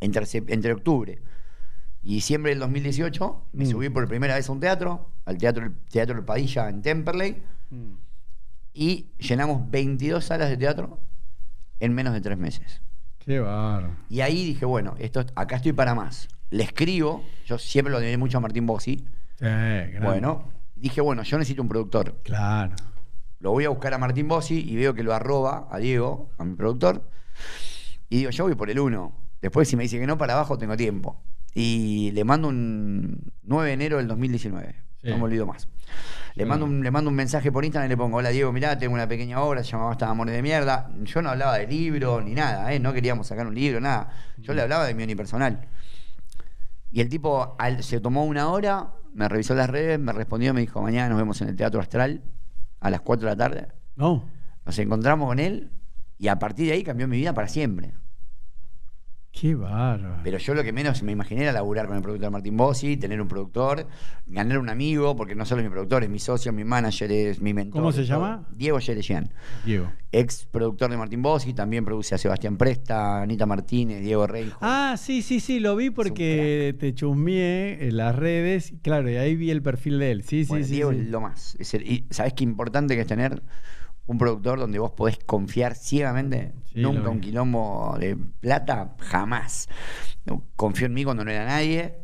Entre, 0.00 0.72
octubre 0.72 1.22
y 2.02 2.14
diciembre 2.16 2.50
del 2.50 2.58
2018 2.60 3.46
me 3.52 3.64
Mm. 3.64 3.70
subí 3.70 3.88
por 3.88 4.06
primera 4.08 4.34
vez 4.34 4.48
a 4.48 4.52
un 4.52 4.60
teatro, 4.60 5.08
al 5.24 5.38
teatro, 5.38 5.70
teatro 5.90 6.16
El 6.18 6.24
Padilla 6.24 6.68
en 6.68 6.82
Temperley, 6.82 7.42
Mm. 7.70 7.94
y 8.74 9.06
llenamos 9.18 9.70
22 9.70 10.24
salas 10.24 10.50
de 10.50 10.56
teatro 10.56 10.98
en 11.84 11.94
menos 11.94 12.12
de 12.12 12.20
tres 12.20 12.38
meses. 12.38 12.82
Qué 13.18 13.40
barro. 13.40 13.96
Y 14.08 14.20
ahí 14.20 14.44
dije, 14.44 14.64
bueno, 14.64 14.94
esto, 14.98 15.24
acá 15.34 15.56
estoy 15.56 15.72
para 15.72 15.94
más. 15.94 16.28
Le 16.50 16.62
escribo, 16.62 17.24
yo 17.46 17.58
siempre 17.58 17.90
lo 17.90 17.98
admiré 17.98 18.16
mucho 18.16 18.38
a 18.38 18.40
Martín 18.40 18.66
Bossi. 18.66 19.04
Sí. 19.38 19.46
Bueno, 20.02 20.48
dije, 20.76 21.00
bueno, 21.00 21.22
yo 21.22 21.38
necesito 21.38 21.62
un 21.62 21.68
productor. 21.68 22.20
Claro. 22.22 22.74
Lo 23.40 23.50
voy 23.50 23.64
a 23.64 23.68
buscar 23.68 23.94
a 23.94 23.98
Martín 23.98 24.28
Bossi 24.28 24.64
y 24.68 24.76
veo 24.76 24.94
que 24.94 25.02
lo 25.02 25.12
arroba 25.14 25.68
a 25.70 25.78
Diego, 25.78 26.30
a 26.38 26.44
mi 26.44 26.54
productor. 26.54 27.08
Y 28.08 28.18
digo, 28.18 28.30
yo 28.30 28.44
voy 28.44 28.54
por 28.54 28.70
el 28.70 28.78
uno. 28.78 29.16
Después, 29.40 29.68
si 29.68 29.76
me 29.76 29.82
dice 29.82 29.98
que 29.98 30.06
no, 30.06 30.16
para 30.16 30.34
abajo 30.34 30.56
tengo 30.56 30.76
tiempo. 30.76 31.20
Y 31.54 32.10
le 32.12 32.24
mando 32.24 32.48
un 32.48 33.32
9 33.42 33.68
de 33.68 33.74
enero 33.74 33.96
del 33.98 34.08
2019. 34.08 34.74
Sí. 35.04 35.10
No 35.10 35.18
me 35.18 35.24
olvido 35.24 35.46
más. 35.46 35.68
Le 36.34 36.44
mando, 36.46 36.64
un, 36.66 36.82
le 36.82 36.90
mando 36.90 37.10
un 37.10 37.14
mensaje 37.16 37.52
por 37.52 37.64
Instagram 37.64 37.86
y 37.88 37.90
le 37.90 37.96
pongo, 37.96 38.16
hola 38.16 38.30
Diego, 38.30 38.50
mirá, 38.52 38.76
tengo 38.76 38.94
una 38.94 39.06
pequeña 39.06 39.40
obra, 39.40 39.62
se 39.62 39.70
llama 39.70 39.84
Basta 39.84 40.06
de 40.06 40.10
Amores 40.10 40.34
de 40.34 40.42
Mierda. 40.42 40.90
Yo 41.02 41.22
no 41.22 41.30
hablaba 41.30 41.56
de 41.58 41.66
libro 41.68 42.20
ni 42.20 42.34
nada, 42.34 42.72
¿eh? 42.72 42.80
no 42.80 42.92
queríamos 42.92 43.28
sacar 43.28 43.46
un 43.46 43.54
libro, 43.54 43.80
nada. 43.80 44.08
Yo 44.38 44.52
le 44.52 44.62
hablaba 44.62 44.84
de 44.86 44.94
mi 44.94 45.04
unipersonal. 45.04 45.68
Y 46.90 47.00
el 47.00 47.08
tipo 47.08 47.54
al- 47.58 47.82
se 47.84 48.00
tomó 48.00 48.24
una 48.24 48.48
hora, 48.48 48.88
me 49.12 49.28
revisó 49.28 49.54
las 49.54 49.70
redes, 49.70 49.98
me 50.00 50.12
respondió, 50.12 50.52
me 50.54 50.60
dijo, 50.62 50.82
mañana 50.82 51.10
nos 51.10 51.18
vemos 51.18 51.40
en 51.42 51.48
el 51.50 51.56
Teatro 51.56 51.80
Astral 51.80 52.22
a 52.80 52.90
las 52.90 53.00
4 53.00 53.28
de 53.28 53.32
la 53.32 53.36
tarde. 53.36 53.68
No. 53.94 54.24
Nos 54.64 54.78
encontramos 54.78 55.28
con 55.28 55.38
él 55.38 55.70
y 56.18 56.28
a 56.28 56.38
partir 56.38 56.66
de 56.66 56.72
ahí 56.72 56.82
cambió 56.82 57.06
mi 57.06 57.16
vida 57.18 57.32
para 57.32 57.46
siempre. 57.48 57.92
Qué 59.40 59.54
bárbaro. 59.56 60.20
Pero 60.22 60.38
yo 60.38 60.54
lo 60.54 60.62
que 60.62 60.72
menos 60.72 61.02
me 61.02 61.10
imaginé 61.10 61.42
era 61.42 61.52
laburar 61.52 61.86
con 61.88 61.96
el 61.96 62.02
productor 62.02 62.30
Martín 62.30 62.56
Bossi, 62.56 62.96
tener 62.96 63.20
un 63.20 63.26
productor, 63.26 63.86
ganar 64.26 64.58
un 64.58 64.68
amigo, 64.68 65.16
porque 65.16 65.34
no 65.34 65.44
solo 65.44 65.60
es 65.60 65.64
mi 65.66 65.70
productor, 65.72 66.04
es 66.04 66.08
mi 66.08 66.20
socio, 66.20 66.52
mi 66.52 66.62
manager, 66.62 67.10
es 67.10 67.40
mi 67.40 67.52
mentor. 67.52 67.80
¿Cómo 67.80 67.90
se 67.92 68.04
llama? 68.04 68.46
Diego 68.52 68.78
Yeresian, 68.78 69.30
Diego. 69.64 69.90
ex 70.12 70.46
productor 70.46 70.88
de 70.92 70.96
Martín 70.98 71.20
Bossi, 71.20 71.52
también 71.52 71.84
produce 71.84 72.14
a 72.14 72.18
Sebastián 72.18 72.56
Presta, 72.56 73.22
Anita 73.22 73.44
Martínez, 73.44 74.02
Diego 74.02 74.24
Reyjo. 74.28 74.56
Ah, 74.60 74.94
sí, 74.96 75.20
sí, 75.20 75.40
sí, 75.40 75.58
lo 75.58 75.74
vi 75.74 75.90
porque 75.90 76.76
te 76.78 76.94
chusmeé 76.94 77.88
en 77.88 77.96
las 77.96 78.14
redes. 78.14 78.72
Claro, 78.82 79.10
y 79.10 79.16
ahí 79.16 79.34
vi 79.34 79.50
el 79.50 79.62
perfil 79.62 79.98
de 79.98 80.12
él. 80.12 80.22
Sí, 80.22 80.44
Bueno, 80.44 80.62
sí, 80.64 80.68
sí. 80.68 80.74
Diego 80.76 80.92
sí. 80.92 80.98
es 81.00 81.06
lo 81.08 81.20
más. 81.20 81.56
Es 81.58 81.74
el- 81.74 81.82
y 81.90 82.06
¿Sabés 82.10 82.34
qué 82.34 82.44
importante 82.44 82.94
que 82.94 83.00
es 83.00 83.06
tener 83.08 83.42
un 84.06 84.18
productor 84.18 84.58
donde 84.58 84.78
vos 84.78 84.90
podés 84.92 85.18
confiar 85.24 85.74
ciegamente? 85.74 86.52
Sí, 86.72 86.80
Nunca 86.80 87.08
un 87.08 87.20
quilombo 87.20 87.96
de 87.98 88.16
plata, 88.40 88.94
jamás. 88.98 89.68
Confió 90.56 90.86
en 90.86 90.94
mí 90.94 91.04
cuando 91.04 91.24
no 91.24 91.30
era 91.30 91.44
nadie. 91.46 91.94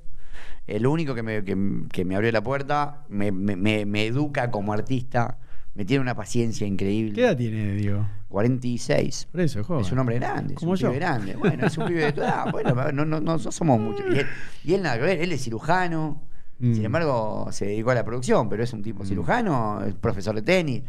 El 0.66 0.86
único 0.86 1.14
que 1.14 1.22
me, 1.22 1.42
que, 1.44 1.56
que 1.92 2.04
me 2.04 2.14
abrió 2.14 2.30
la 2.32 2.42
puerta, 2.42 3.04
me, 3.08 3.32
me- 3.32 3.56
me- 3.56 3.84
me 3.86 4.06
educa 4.06 4.50
como 4.50 4.72
artista, 4.72 5.38
me 5.74 5.84
tiene 5.84 6.00
una 6.02 6.14
paciencia 6.14 6.66
increíble. 6.66 7.12
¿Qué 7.14 7.22
edad 7.22 7.36
tiene, 7.36 7.72
Diego? 7.74 8.06
46. 8.28 9.28
Por 9.32 9.40
eso, 9.40 9.60
es 9.60 9.66
joven. 9.66 9.84
Es 9.84 9.90
un 9.92 9.98
hombre 9.98 10.16
grande, 10.18 10.54
Como 10.54 10.74
es 10.74 10.80
un 10.82 10.86
yo. 10.86 10.88
pibe 10.90 11.00
grande. 11.00 11.36
Bueno, 11.36 11.66
es 11.66 11.76
un 11.76 11.86
pibe 11.86 12.04
de 12.04 12.12
tu 12.12 12.20
edad. 12.20 12.46
Bueno, 12.52 12.74
no, 12.74 12.92
no, 12.92 13.04
no, 13.04 13.20
no 13.20 13.38
somos 13.38 13.80
muchos. 13.80 14.04
Y 14.14 14.18
él, 14.18 14.26
y 14.64 14.74
él 14.74 14.82
nada 14.82 14.96
que 14.96 15.02
ver, 15.02 15.20
él 15.20 15.32
es 15.32 15.42
cirujano. 15.42 16.22
Mm. 16.60 16.74
Sin 16.74 16.84
embargo, 16.84 17.48
se 17.50 17.66
dedicó 17.66 17.90
a 17.90 17.94
la 17.94 18.04
producción, 18.04 18.48
pero 18.48 18.62
es 18.62 18.72
un 18.72 18.82
tipo 18.82 19.04
cirujano, 19.04 19.82
es 19.84 19.94
profesor 19.94 20.34
de 20.36 20.42
tenis. 20.42 20.82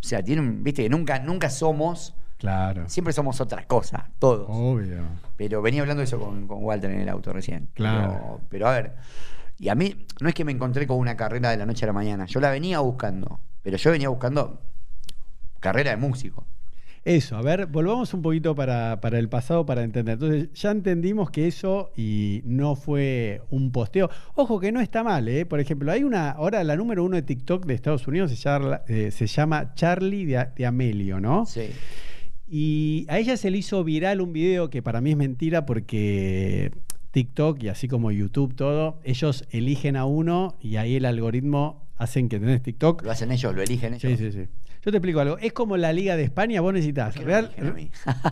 O 0.00 0.06
sea, 0.06 0.22
tiene 0.22 0.40
un, 0.42 0.62
viste 0.62 0.82
que 0.82 0.88
nunca, 0.88 1.18
nunca 1.18 1.50
somos, 1.50 2.14
Claro. 2.38 2.88
siempre 2.88 3.12
somos 3.12 3.40
otras 3.40 3.66
cosas, 3.66 4.04
todos. 4.18 4.46
Obvio. 4.48 5.02
Pero 5.36 5.60
venía 5.60 5.80
hablando 5.80 6.00
de 6.00 6.04
eso 6.04 6.20
con, 6.20 6.46
con 6.46 6.62
Walter 6.64 6.90
en 6.90 7.00
el 7.00 7.08
auto 7.08 7.32
recién. 7.32 7.68
Claro. 7.74 8.12
Pero, 8.12 8.40
pero 8.48 8.68
a 8.68 8.72
ver, 8.72 8.94
y 9.58 9.68
a 9.68 9.74
mí 9.74 10.06
no 10.20 10.28
es 10.28 10.34
que 10.34 10.44
me 10.44 10.52
encontré 10.52 10.86
con 10.86 10.98
una 10.98 11.16
carrera 11.16 11.50
de 11.50 11.56
la 11.56 11.66
noche 11.66 11.84
a 11.84 11.88
la 11.88 11.92
mañana, 11.92 12.26
yo 12.26 12.38
la 12.40 12.50
venía 12.50 12.78
buscando, 12.78 13.40
pero 13.62 13.76
yo 13.76 13.90
venía 13.90 14.08
buscando 14.08 14.62
carrera 15.60 15.90
de 15.90 15.96
músico. 15.96 16.46
Eso, 17.04 17.36
a 17.36 17.42
ver, 17.42 17.66
volvamos 17.66 18.12
un 18.14 18.22
poquito 18.22 18.54
para, 18.54 19.00
para 19.00 19.18
el 19.18 19.28
pasado 19.28 19.64
para 19.64 19.82
entender. 19.82 20.14
Entonces, 20.14 20.52
ya 20.52 20.70
entendimos 20.70 21.30
que 21.30 21.46
eso 21.46 21.90
y 21.96 22.42
no 22.44 22.76
fue 22.76 23.42
un 23.50 23.72
posteo. 23.72 24.10
Ojo 24.34 24.60
que 24.60 24.72
no 24.72 24.80
está 24.80 25.02
mal, 25.02 25.28
¿eh? 25.28 25.46
Por 25.46 25.60
ejemplo, 25.60 25.90
hay 25.90 26.04
una, 26.04 26.30
ahora 26.30 26.62
la 26.64 26.76
número 26.76 27.04
uno 27.04 27.16
de 27.16 27.22
TikTok 27.22 27.66
de 27.66 27.74
Estados 27.74 28.06
Unidos 28.06 28.30
se 28.30 28.36
llama, 28.36 28.82
eh, 28.88 29.10
se 29.10 29.26
llama 29.26 29.74
Charlie 29.74 30.26
de, 30.26 30.48
de 30.56 30.66
Amelio, 30.66 31.20
¿no? 31.20 31.46
Sí. 31.46 31.70
Y 32.50 33.06
a 33.08 33.18
ella 33.18 33.36
se 33.36 33.50
le 33.50 33.58
hizo 33.58 33.84
viral 33.84 34.20
un 34.20 34.32
video 34.32 34.70
que 34.70 34.82
para 34.82 35.00
mí 35.00 35.10
es 35.10 35.16
mentira 35.16 35.66
porque 35.66 36.72
TikTok 37.10 37.62
y 37.62 37.68
así 37.68 37.88
como 37.88 38.10
YouTube, 38.10 38.54
todo, 38.54 39.00
ellos 39.04 39.44
eligen 39.50 39.96
a 39.96 40.04
uno 40.04 40.56
y 40.60 40.76
ahí 40.76 40.96
el 40.96 41.04
algoritmo 41.04 41.86
hacen 41.96 42.28
que 42.28 42.38
tenés 42.38 42.62
TikTok. 42.62 43.02
Lo 43.02 43.10
hacen 43.10 43.32
ellos, 43.32 43.54
lo 43.54 43.62
eligen 43.62 43.94
ellos. 43.94 44.18
Sí, 44.18 44.30
sí, 44.30 44.32
sí. 44.32 44.48
Yo 44.88 44.92
te 44.92 44.96
explico 44.96 45.20
algo. 45.20 45.36
Es 45.36 45.52
como 45.52 45.76
la 45.76 45.92
Liga 45.92 46.16
de 46.16 46.22
España, 46.22 46.62
vos 46.62 46.72
necesitas. 46.72 47.08
¿Por 47.14 47.20
qué 47.20 47.26
me 47.26 47.26
Real, 47.26 47.44
eligen 47.44 47.66
a 47.66 47.72
mí? 47.74 47.90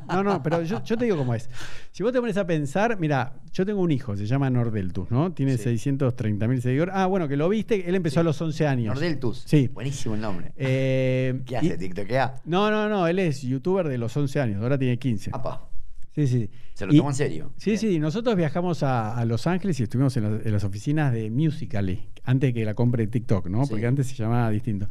no, 0.08 0.22
no, 0.24 0.42
pero 0.42 0.62
yo, 0.62 0.82
yo 0.82 0.96
te 0.96 1.04
digo 1.04 1.18
cómo 1.18 1.34
es. 1.34 1.50
Si 1.92 2.02
vos 2.02 2.12
te 2.14 2.18
pones 2.18 2.38
a 2.38 2.46
pensar, 2.46 2.98
mira, 2.98 3.34
yo 3.52 3.66
tengo 3.66 3.82
un 3.82 3.90
hijo, 3.90 4.16
se 4.16 4.24
llama 4.24 4.48
Nordeltus, 4.48 5.10
¿no? 5.10 5.34
Tiene 5.34 5.58
Sí. 5.58 5.64
630 5.64 6.48
mil 6.48 6.62
seguidores. 6.62 6.94
Ah, 6.96 7.04
bueno, 7.04 7.28
que 7.28 7.36
lo 7.36 7.50
viste, 7.50 7.86
él 7.86 7.94
empezó 7.94 8.20
a 8.20 8.22
los 8.22 8.40
11 8.40 8.66
años. 8.66 8.94
Nordeltus. 8.94 9.42
Sí. 9.46 9.68
Buenísimo 9.68 10.14
el 10.14 10.22
nombre. 10.22 10.52
Eh, 10.56 11.42
¿Qué 11.44 11.58
hace? 11.58 11.76
¿TikTokea? 11.76 12.36
no, 12.46 12.70
no, 12.70 12.88
no, 12.88 13.06
él 13.06 13.18
es 13.18 13.42
youtuber 13.42 13.86
de 13.88 13.98
los 13.98 14.16
11 14.16 14.40
años, 14.40 14.62
ahora 14.62 14.78
tiene 14.78 14.98
15. 14.98 15.32
Apa, 15.34 15.68
Sí, 16.14 16.26
sí. 16.26 16.50
Se 16.76 16.84
lo 16.84 16.92
Y- 16.92 16.98
tomó 16.98 17.08
en 17.08 17.14
serio. 17.16 17.52
Sí, 17.56 17.70
Bien. 17.70 17.78
sí, 17.80 17.98
nosotros 17.98 18.36
viajamos 18.36 18.82
a, 18.82 19.16
a 19.16 19.24
Los 19.24 19.46
Ángeles 19.46 19.80
y 19.80 19.84
estuvimos 19.84 20.14
en, 20.18 20.24
las- 20.24 20.44
en 20.44 20.52
las 20.52 20.62
oficinas 20.62 21.10
de 21.10 21.30
Musical.ly, 21.30 22.10
antes 22.24 22.52
que 22.52 22.66
la 22.66 22.74
compre 22.74 23.06
TikTok, 23.06 23.48
¿no? 23.48 23.64
Sí. 23.64 23.70
Porque 23.70 23.86
antes 23.86 24.08
se 24.08 24.14
llamaba 24.14 24.50
distinto. 24.50 24.86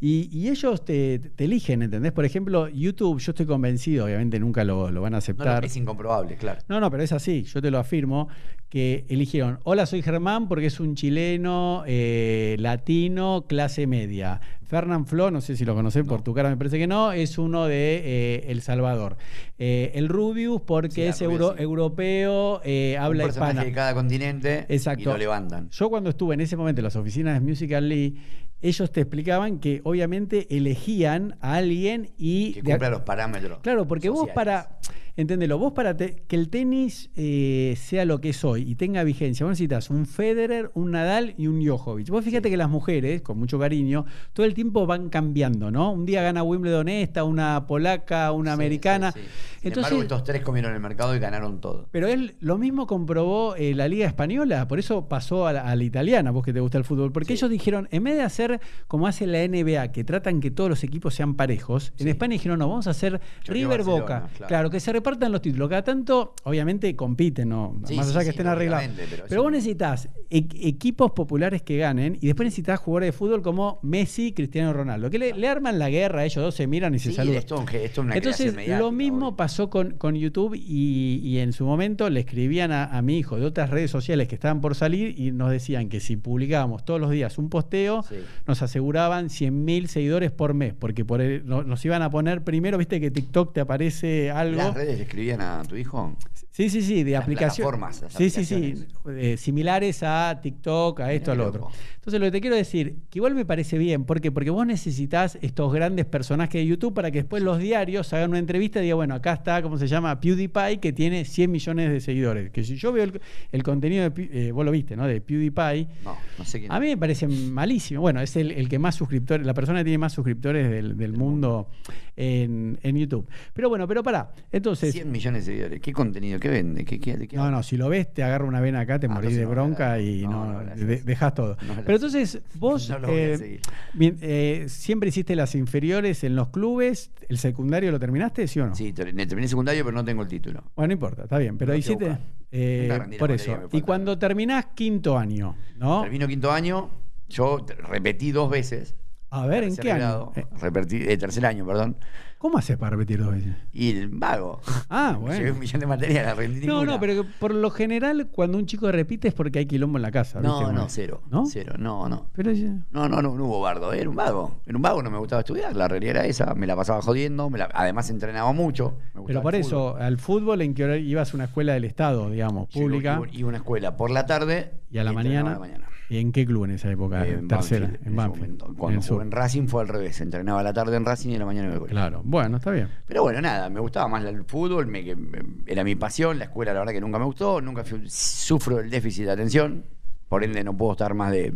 Y, 0.00 0.30
y 0.32 0.48
ellos 0.48 0.82
te, 0.82 1.18
te 1.18 1.44
eligen, 1.44 1.82
¿entendés? 1.82 2.12
Por 2.12 2.24
ejemplo, 2.24 2.68
YouTube, 2.70 3.18
yo 3.20 3.32
estoy 3.32 3.44
convencido, 3.44 4.06
obviamente 4.06 4.40
nunca 4.40 4.64
lo, 4.64 4.90
lo 4.90 5.02
van 5.02 5.12
a 5.14 5.18
aceptar. 5.18 5.60
no, 5.60 5.66
es 5.66 5.76
incomprobable, 5.76 6.36
claro. 6.36 6.60
No, 6.70 6.80
no, 6.80 6.90
pero 6.90 7.02
es 7.02 7.12
así, 7.12 7.42
yo 7.42 7.60
te 7.60 7.70
lo 7.70 7.78
afirmo, 7.78 8.28
que 8.70 9.04
eligieron, 9.10 9.58
hola, 9.64 9.84
soy 9.84 10.00
Germán 10.00 10.48
porque 10.48 10.66
es 10.66 10.80
un 10.80 10.94
chileno 10.94 11.84
eh, 11.86 12.56
latino, 12.58 13.44
clase 13.46 13.86
media. 13.86 14.40
Fernán 14.66 15.06
Flo, 15.06 15.30
no 15.30 15.40
sé 15.40 15.56
si 15.56 15.64
lo 15.64 15.76
conocés 15.76 16.04
por 16.04 16.22
tu 16.22 16.34
cara, 16.34 16.50
me 16.50 16.56
parece 16.56 16.76
que 16.76 16.88
no, 16.88 17.12
es 17.12 17.38
uno 17.38 17.66
de 17.66 18.02
eh, 18.04 18.44
El 18.48 18.62
Salvador. 18.62 19.16
Eh, 19.60 19.92
el 19.94 20.08
Rubius 20.08 20.60
porque 20.60 20.90
Sí, 20.90 21.02
es 21.02 21.22
euro- 21.32 21.54
sí. 21.56 21.62
europeo, 21.62 22.60
eh, 22.64 22.96
habla 22.98 23.24
un 23.24 23.28
personaje 23.28 23.52
hispana. 23.52 23.64
de 23.64 23.72
cada 23.72 23.94
continente 23.94 24.66
Exacto. 24.68 25.02
y 25.02 25.04
lo 25.04 25.16
levantan. 25.16 25.68
Yo 25.70 25.88
cuando 25.90 26.10
estuve 26.10 26.34
en 26.34 26.40
ese 26.40 26.56
momento 26.56 26.80
en 26.80 26.84
las 26.84 26.96
oficinas 26.96 27.34
de 27.34 27.40
Musical.ly, 27.40 28.16
ellos 28.62 28.90
te 28.90 29.02
explicaban 29.02 29.58
que 29.60 29.80
obviamente 29.84 30.46
elegían 30.56 31.36
a 31.40 31.54
alguien 31.56 32.10
y... 32.16 32.54
Que 32.54 32.62
de- 32.62 32.70
cumpla 32.70 32.90
los 32.90 33.02
parámetros. 33.02 33.58
Claro, 33.60 33.86
porque 33.86 34.08
vos 34.08 34.28
para, 34.34 34.78
entendelo, 35.16 35.58
vos 35.58 35.72
para 35.72 35.96
te- 35.96 36.22
que 36.28 36.36
el 36.36 36.48
tenis 36.48 37.10
eh, 37.16 37.74
sea 37.78 38.04
lo 38.04 38.20
que 38.20 38.30
es 38.30 38.44
hoy 38.44 38.62
y 38.70 38.74
tenga 38.74 39.02
vigencia, 39.04 39.44
vos 39.46 39.52
necesitas 39.52 39.88
un 39.90 40.06
Federer, 40.06 40.70
un 40.74 40.90
Nadal 40.90 41.34
y 41.38 41.46
un 41.46 41.60
Djokovic. 41.64 42.08
Vos 42.10 42.24
fíjate 42.24 42.48
Sí. 42.48 42.50
que 42.52 42.56
las 42.56 42.68
mujeres, 42.68 43.22
con 43.22 43.38
mucho 43.38 43.58
cariño, 43.58 44.04
todo 44.32 44.44
el 44.46 44.54
tiempo 44.54 44.86
van 44.86 45.08
cambiando, 45.08 45.70
¿no? 45.70 45.90
Un 45.92 46.04
día 46.06 46.22
gana 46.22 46.42
Wimbledon 46.42 46.88
esta, 46.88 47.24
una 47.24 47.66
polaca, 47.66 48.30
una 48.32 48.50
Sí, 48.50 48.54
americana. 48.54 49.12
sí, 49.12 49.20
sí. 49.20 49.26
Sin 49.60 49.68
Entonces, 49.68 49.92
embargo, 49.92 50.02
estos 50.14 50.24
tres 50.24 50.42
comieron 50.42 50.74
el 50.74 50.80
mercado 50.80 51.16
y 51.16 51.18
ganaron 51.18 51.60
todo. 51.60 51.88
pero 51.90 52.06
él 52.08 52.36
lo 52.40 52.58
mismo 52.58 52.86
comprobó 52.86 53.56
eh, 53.56 53.74
la 53.74 53.88
Liga 53.88 54.06
Española, 54.06 54.68
por 54.68 54.78
eso 54.78 55.08
pasó 55.08 55.46
a 55.46 55.52
la, 55.52 55.62
a 55.62 55.74
la 55.74 55.82
italiana, 55.84 56.30
vos 56.30 56.44
que 56.44 56.52
te 56.52 56.60
gusta 56.60 56.78
el 56.78 56.84
fútbol, 56.84 57.10
porque 57.10 57.32
ellos 57.32 57.50
dijeron, 57.50 57.88
en 57.90 58.04
vez 58.04 58.16
de 58.16 58.22
hacer 58.22 58.60
como 58.86 59.06
hace 59.06 59.26
la 59.26 59.38
NBA, 59.42 59.92
que 59.92 60.04
tratan 60.04 60.40
que 60.40 60.50
todos 60.50 60.70
los 60.70 60.84
equipos 60.84 61.14
sean 61.14 61.34
parejos, 61.34 61.92
en. 61.98 62.08
España 62.08 62.32
dijeron, 62.34 62.58
no, 62.58 62.68
vamos 62.68 62.86
a 62.86 62.90
hacer 62.90 63.20
River 63.46 63.82
Boca. 63.82 64.28
claro. 64.36 64.48
Claro. 64.48 64.70
que 64.70 64.78
se 64.80 64.92
repartan 65.06 65.30
los 65.32 65.40
títulos. 65.40 65.68
Cada 65.68 65.82
tanto, 65.84 66.34
obviamente, 66.44 66.94
compiten, 66.96 67.48
¿no? 67.50 67.76
Sí, 67.86 67.94
Más 67.94 68.06
sí, 68.06 68.12
allá 68.12 68.24
que 68.24 68.30
estén 68.30 68.46
arreglados. 68.48 68.90
pero 69.28 69.42
vos 69.44 69.52
necesitas 69.52 70.08
e- 70.30 70.46
equipos 70.62 71.12
populares 71.12 71.62
que 71.62 71.76
ganen 71.78 72.18
y 72.20 72.26
después 72.26 72.46
necesitas 72.46 72.80
jugadores 72.80 73.08
de 73.08 73.12
fútbol 73.12 73.42
como 73.42 73.78
Messi, 73.82 74.32
Cristiano 74.32 74.72
Ronaldo, 74.72 75.08
que 75.10 75.18
le, 75.18 75.32
le 75.34 75.48
arman 75.48 75.78
la 75.78 75.88
guerra, 75.90 76.24
ellos 76.24 76.42
dos 76.44 76.54
se 76.56 76.66
miran 76.66 76.94
y 76.94 76.98
se 76.98 77.12
saludan. 77.12 77.38
esto, 77.38 77.64
esto 77.72 77.76
es 77.76 77.98
una 77.98 78.16
Entonces, 78.16 78.54
lo 78.78 78.90
mismo 78.90 79.36
pasó 79.36 79.70
con, 79.70 79.92
con 79.92 80.16
YouTube 80.16 80.54
y, 80.56 81.20
y 81.22 81.38
en 81.38 81.52
su 81.52 81.64
momento 81.64 82.10
le 82.10 82.20
escribían 82.20 82.72
a, 82.72 82.84
a 82.86 83.00
mi 83.02 83.18
hijo 83.18 83.36
de 83.38 83.46
otras 83.46 83.70
redes 83.70 83.90
sociales 83.90 84.26
que 84.26 84.34
estaban 84.34 84.60
por 84.60 84.74
salir 84.74 85.14
y 85.18 85.30
nos 85.30 85.50
decían 85.50 85.88
que 85.88 86.00
si 86.00 86.16
publicábamos 86.16 86.84
todos 86.84 87.00
los 87.00 87.10
días 87.10 87.38
un 87.38 87.48
posteo, 87.48 88.02
Sí. 88.02 88.16
nos 88.46 88.62
aseguraban 88.62 89.26
100.000 89.28 89.86
seguidores 89.86 90.30
por 90.32 90.54
mes, 90.54 90.74
porque 90.76 91.04
por 91.04 91.20
el- 91.20 91.46
no- 91.46 91.62
nos 91.62 91.84
iban 91.84 92.02
a 92.02 92.10
poner 92.10 92.42
primero, 92.42 92.76
viste 92.78 93.00
que 93.00 93.10
TikTok 93.10 93.52
te 93.52 93.60
aparece 93.60 94.30
algo. 94.30 94.56
¿Las 94.58 94.74
redes 94.74 94.95
escribían 95.00 95.40
a 95.40 95.62
tu 95.64 95.76
hijo? 95.76 96.16
Sí, 96.56 96.70
sí, 96.70 96.80
sí, 96.80 97.02
de 97.04 97.10
Las 97.10 97.28
las 97.28 97.54
sí, 97.54 98.30
sí, 98.30 98.44
sí, 98.46 98.54
aplicaciones. 98.54 98.86
eh, 99.18 99.36
similares 99.36 100.02
a 100.02 100.40
TikTok, 100.42 101.00
a 101.00 101.12
esto, 101.12 101.32
Mirá 101.32 101.42
a 101.42 101.46
lo 101.46 101.52
qué 101.52 101.58
otro. 101.58 101.70
Entonces, 101.96 102.18
lo 102.20 102.26
que 102.26 102.30
te 102.32 102.40
quiero 102.40 102.56
decir, 102.56 102.96
que 103.10 103.18
igual 103.18 103.34
me 103.34 103.44
parece 103.44 103.76
bien, 103.76 104.04
¿por 104.04 104.22
qué? 104.22 104.32
Porque 104.32 104.48
vos 104.48 104.66
necesitas 104.66 105.36
estos 105.42 105.70
grandes 105.70 106.06
personajes 106.06 106.54
de 106.54 106.66
YouTube 106.66 106.94
para 106.94 107.10
que 107.10 107.18
después 107.18 107.42
los 107.42 107.58
diarios 107.58 108.10
hagan 108.14 108.30
una 108.30 108.38
entrevista 108.38 108.78
y 108.78 108.84
digan, 108.84 108.96
bueno, 108.96 109.14
acá 109.16 109.34
está, 109.34 109.60
¿cómo 109.60 109.76
se 109.76 109.86
llama? 109.86 110.18
PewDiePie, 110.18 110.78
que 110.80 110.94
tiene 110.94 111.26
100 111.26 111.50
millones 111.50 111.90
de 111.90 112.00
seguidores. 112.00 112.50
Que 112.52 112.64
si 112.64 112.76
yo 112.76 112.90
veo 112.90 113.04
el, 113.04 113.20
el 113.52 113.62
contenido 113.62 114.08
de, 114.08 114.28
eh, 114.32 114.52
vos 114.52 114.64
lo 114.64 114.70
viste, 114.70 114.96
¿no? 114.96 115.06
De 115.06 115.20
PewDiePie, 115.20 115.88
No, 116.04 116.16
no 116.38 116.44
sé 116.46 116.60
quién. 116.60 116.72
a 116.72 116.80
mí 116.80 116.86
me 116.86 116.96
parece 116.96 117.26
malísimo. 117.28 118.00
Bueno, 118.00 118.22
es 118.22 118.34
el, 118.36 118.52
el 118.52 118.68
que 118.70 118.78
más 118.78 118.94
suscriptores, 118.94 119.44
la 119.46 119.52
persona 119.52 119.80
que 119.80 119.84
tiene 119.84 119.98
más 119.98 120.14
suscriptores 120.14 120.70
del, 120.70 120.96
del 120.96 121.12
mundo 121.12 121.68
en, 122.16 122.78
en 122.82 122.96
YouTube. 122.96 123.28
Pero 123.52 123.68
bueno, 123.68 123.86
pero 123.86 124.02
pará. 124.02 124.32
Entonces, 124.52 124.92
100 124.92 125.10
millones 125.10 125.44
de 125.44 125.52
seguidores. 125.52 125.80
¿Qué 125.80 125.92
contenido? 125.92 126.38
¿Qué 126.46 126.52
vende? 126.52 126.84
¿Qué, 126.84 127.00
qué, 127.00 127.28
no, 127.36 127.50
no, 127.50 127.62
si 127.64 127.76
lo 127.76 127.88
ves, 127.88 128.12
te 128.14 128.22
agarra 128.22 128.44
una 128.44 128.60
vena 128.60 128.78
acá, 128.80 129.00
te 129.00 129.06
Ah, 129.06 129.10
morís 129.10 129.36
de 129.36 129.46
bronca 129.46 129.98
y 129.98 130.22
No, 130.28 130.62
no, 130.62 130.76
dejas 130.76 131.34
todo. 131.34 131.56
Pero 131.84 131.96
entonces, 131.96 132.40
vos 132.54 132.88
eh, 133.08 133.60
bien, 133.92 134.16
eh, 134.20 134.66
siempre 134.68 135.08
hiciste 135.08 135.34
las 135.34 135.56
inferiores 135.56 136.22
en 136.22 136.36
los 136.36 136.50
clubes, 136.50 137.10
¿el 137.28 137.38
secundario 137.38 137.90
lo 137.90 137.98
terminaste, 137.98 138.46
sí 138.46 138.60
o 138.60 138.66
no? 138.68 138.76
Sí, 138.76 138.92
ter- 138.92 139.12
terminé 139.26 139.48
secundario, 139.48 139.84
pero 139.84 139.96
no 139.96 140.04
tengo 140.04 140.22
el 140.22 140.28
título. 140.28 140.62
Bueno, 140.76 140.86
no 140.86 140.92
importa, 140.92 141.24
está 141.24 141.38
bien, 141.38 141.58
pero 141.58 141.74
hiciste... 141.74 142.16
eh, 142.52 142.96
por 143.18 143.32
eso. 143.32 143.58
Y 143.72 143.80
cuando 143.80 144.16
terminás 144.16 144.66
quinto 144.66 145.18
año, 145.18 145.56
¿no? 145.78 146.02
Termino 146.02 146.28
quinto 146.28 146.52
año, 146.52 146.90
yo 147.28 147.66
repetí 147.90 148.30
dos 148.30 148.48
veces. 148.48 148.94
A 149.30 149.46
ver, 149.46 149.64
¿en 149.64 149.76
qué 149.76 149.90
año? 149.90 149.98
grado. 149.98 150.32
Eh, 150.36 150.44
Repetí, 150.60 150.96
eh, 151.08 151.16
tercer 151.18 151.44
año, 151.44 151.66
perdón. 151.66 151.96
¿Cómo 152.38 152.58
haces 152.58 152.76
para 152.76 152.90
repetir 152.90 153.18
dos 153.18 153.32
veces? 153.32 153.54
Y 153.72 153.92
el 153.96 154.08
vago. 154.08 154.60
Ah, 154.90 155.12
Llevé 155.18 155.36
bueno. 155.38 155.52
un 155.54 155.58
millón 155.58 155.80
de 155.80 155.86
materias, 155.86 156.26
la 156.26 156.34
rendí 156.34 156.66
No, 156.66 156.74
ninguna. 156.80 156.92
no, 156.92 157.00
pero 157.00 157.22
que 157.22 157.28
por 157.40 157.54
lo 157.54 157.70
general 157.70 158.28
cuando 158.30 158.58
un 158.58 158.66
chico 158.66 158.92
repite 158.92 159.28
es 159.28 159.34
porque 159.34 159.60
hay 159.60 159.66
quilombo 159.66 159.96
en 159.98 160.02
la 160.02 160.10
casa. 160.10 160.40
¿viste? 160.40 160.48
No, 160.54 160.60
Como- 160.66 160.72
no, 160.72 160.88
cero. 160.90 161.22
¿No? 161.30 161.46
Cero, 161.46 161.74
no, 161.78 162.08
no. 162.10 162.28
Pero 162.34 162.52
ya- 162.52 162.76
No, 162.92 163.08
no, 163.08 163.22
no, 163.22 163.34
no 163.34 163.44
hubo 163.46 163.60
bardo, 163.62 163.92
era 163.94 164.08
un 164.08 164.16
vago. 164.16 164.60
Era 164.66 164.76
un 164.76 164.82
vago, 164.82 165.02
no 165.02 165.10
me 165.10 165.18
gustaba 165.18 165.40
estudiar. 165.40 165.74
La 165.74 165.88
realidad 165.88 166.16
era 166.16 166.26
esa. 166.26 166.54
Me 166.54 166.66
la 166.66 166.76
pasaba 166.76 167.00
jodiendo. 167.00 167.48
me 167.48 167.58
la- 167.58 167.70
además 167.72 168.10
entrenaba 168.10 168.52
mucho. 168.52 168.98
me 169.14 169.20
gustaba 169.22 169.26
Pero 169.26 169.42
por 169.42 169.54
el 169.54 169.60
eso, 169.62 169.96
al 169.96 170.18
fútbol 170.18 170.60
en 170.60 170.74
que 170.74 170.84
hora 170.84 170.96
ibas 170.98 171.32
a 171.32 171.36
una 171.36 171.44
escuela 171.44 171.72
del 171.72 171.84
Estado, 171.84 172.30
digamos, 172.30 172.68
Yo 172.68 172.82
pública, 172.82 173.16
iba- 173.16 173.28
Iba 173.32 173.46
a 173.46 173.48
una 173.48 173.58
escuela 173.58 173.96
por 173.96 174.10
la 174.10 174.26
tarde 174.26 174.72
y 174.90 174.98
a 174.98 175.04
la 175.04 175.10
entrenaba 175.10 175.14
mañana. 175.14 175.50
a 175.50 175.52
la 175.54 175.58
mañana. 175.58 175.95
¿Y 176.08 176.18
en 176.18 176.30
qué 176.30 176.46
club 176.46 176.64
en 176.64 176.70
esa 176.72 176.90
época? 176.90 177.26
En 177.26 177.48
Tercera, 177.48 177.86
Banfield, 177.86 178.06
en 178.08 178.16
Banfield. 178.16 178.40
momento. 178.44 178.66
en 178.68 178.74
Cuando 178.74 179.00
el 179.00 179.06
jugué 179.06 179.16
sur. 179.16 179.22
en 179.22 179.30
Racing 179.32 179.66
fue 179.66 179.82
al 179.82 179.88
revés. 179.88 180.20
Entrenaba 180.20 180.62
la 180.62 180.72
tarde 180.72 180.96
en 180.96 181.04
Racing 181.04 181.30
y 181.30 181.38
la 181.38 181.46
mañana 181.46 181.66
en 181.66 181.72
el 181.72 181.78
colegio. 181.80 181.96
Claro, 181.96 182.22
bueno, 182.24 182.58
está 182.58 182.70
bien. 182.70 182.88
Pero 183.06 183.22
bueno, 183.22 183.40
nada, 183.40 183.68
me 183.70 183.80
gustaba 183.80 184.06
más 184.06 184.24
el 184.24 184.44
fútbol, 184.44 184.86
me, 184.86 185.02
me- 185.16 185.42
era 185.66 185.82
mi 185.82 185.96
pasión, 185.96 186.38
la 186.38 186.44
escuela 186.44 186.72
la 186.72 186.78
verdad 186.80 186.92
que 186.92 187.00
nunca 187.00 187.18
me 187.18 187.24
gustó, 187.24 187.60
nunca 187.60 187.82
fui- 187.84 188.08
sufro 188.08 188.76
del 188.76 188.88
déficit 188.90 189.24
de 189.24 189.32
atención, 189.32 189.84
por 190.28 190.44
ende 190.44 190.62
no 190.62 190.76
puedo 190.76 190.92
estar 190.92 191.12
más 191.14 191.32
de... 191.32 191.54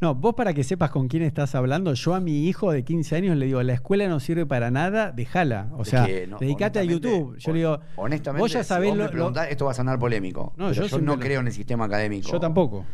No, 0.00 0.14
vos 0.14 0.34
para 0.34 0.52
que 0.52 0.62
sepas 0.62 0.90
con 0.90 1.08
quién 1.08 1.22
estás 1.22 1.54
hablando, 1.54 1.94
yo 1.94 2.14
a 2.14 2.20
mi 2.20 2.46
hijo 2.46 2.70
de 2.70 2.84
15 2.84 3.16
años 3.16 3.36
le 3.36 3.46
digo, 3.46 3.62
la 3.62 3.72
escuela 3.72 4.06
no 4.08 4.20
sirve 4.20 4.44
para 4.44 4.70
nada, 4.70 5.10
déjala. 5.12 5.68
O 5.72 5.84
sea, 5.84 6.06
no, 6.28 6.38
dedicate 6.38 6.78
a 6.80 6.84
YouTube. 6.84 7.36
Yo 7.38 7.52
le 7.52 7.58
digo, 7.60 7.80
honestamente, 7.96 8.42
vos 8.42 8.52
ya 8.52 8.62
si 8.62 8.68
sabés 8.68 8.94
me 8.94 9.04
lo- 9.04 9.10
preguntás, 9.10 9.48
esto 9.50 9.64
va 9.64 9.70
a 9.70 9.74
sonar 9.74 9.98
polémico, 9.98 10.52
No, 10.56 10.68
pero 10.70 10.86
yo 10.86 10.98
no 11.00 11.18
creo 11.18 11.40
en 11.40 11.46
el 11.46 11.52
sistema 11.52 11.86
académico. 11.86 12.30
yo 12.30 12.38
tampoco, 12.38 12.84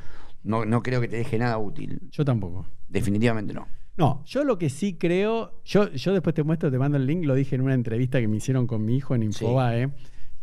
No, 0.42 0.64
no 0.64 0.82
creo 0.82 1.00
que 1.00 1.08
te 1.08 1.16
deje 1.16 1.38
nada 1.38 1.58
útil, 1.58 2.00
yo 2.10 2.24
tampoco. 2.24 2.66
definitivamente 2.88 3.52
no. 3.52 3.66
No, 3.96 4.22
yo 4.24 4.44
lo 4.44 4.56
que 4.56 4.70
sí 4.70 4.94
creo, 4.94 5.60
yo, 5.64 5.90
yo 5.92 6.14
después 6.14 6.34
te 6.34 6.42
muestro, 6.42 6.70
te 6.70 6.78
mando 6.78 6.96
el 6.96 7.06
link, 7.06 7.24
lo 7.24 7.34
dije 7.34 7.54
en 7.56 7.60
una 7.60 7.74
entrevista 7.74 8.18
que 8.18 8.28
me 8.28 8.38
hicieron 8.38 8.66
con 8.66 8.84
mi 8.84 8.96
hijo 8.96 9.14
en 9.14 9.24
Infobae, 9.24 9.90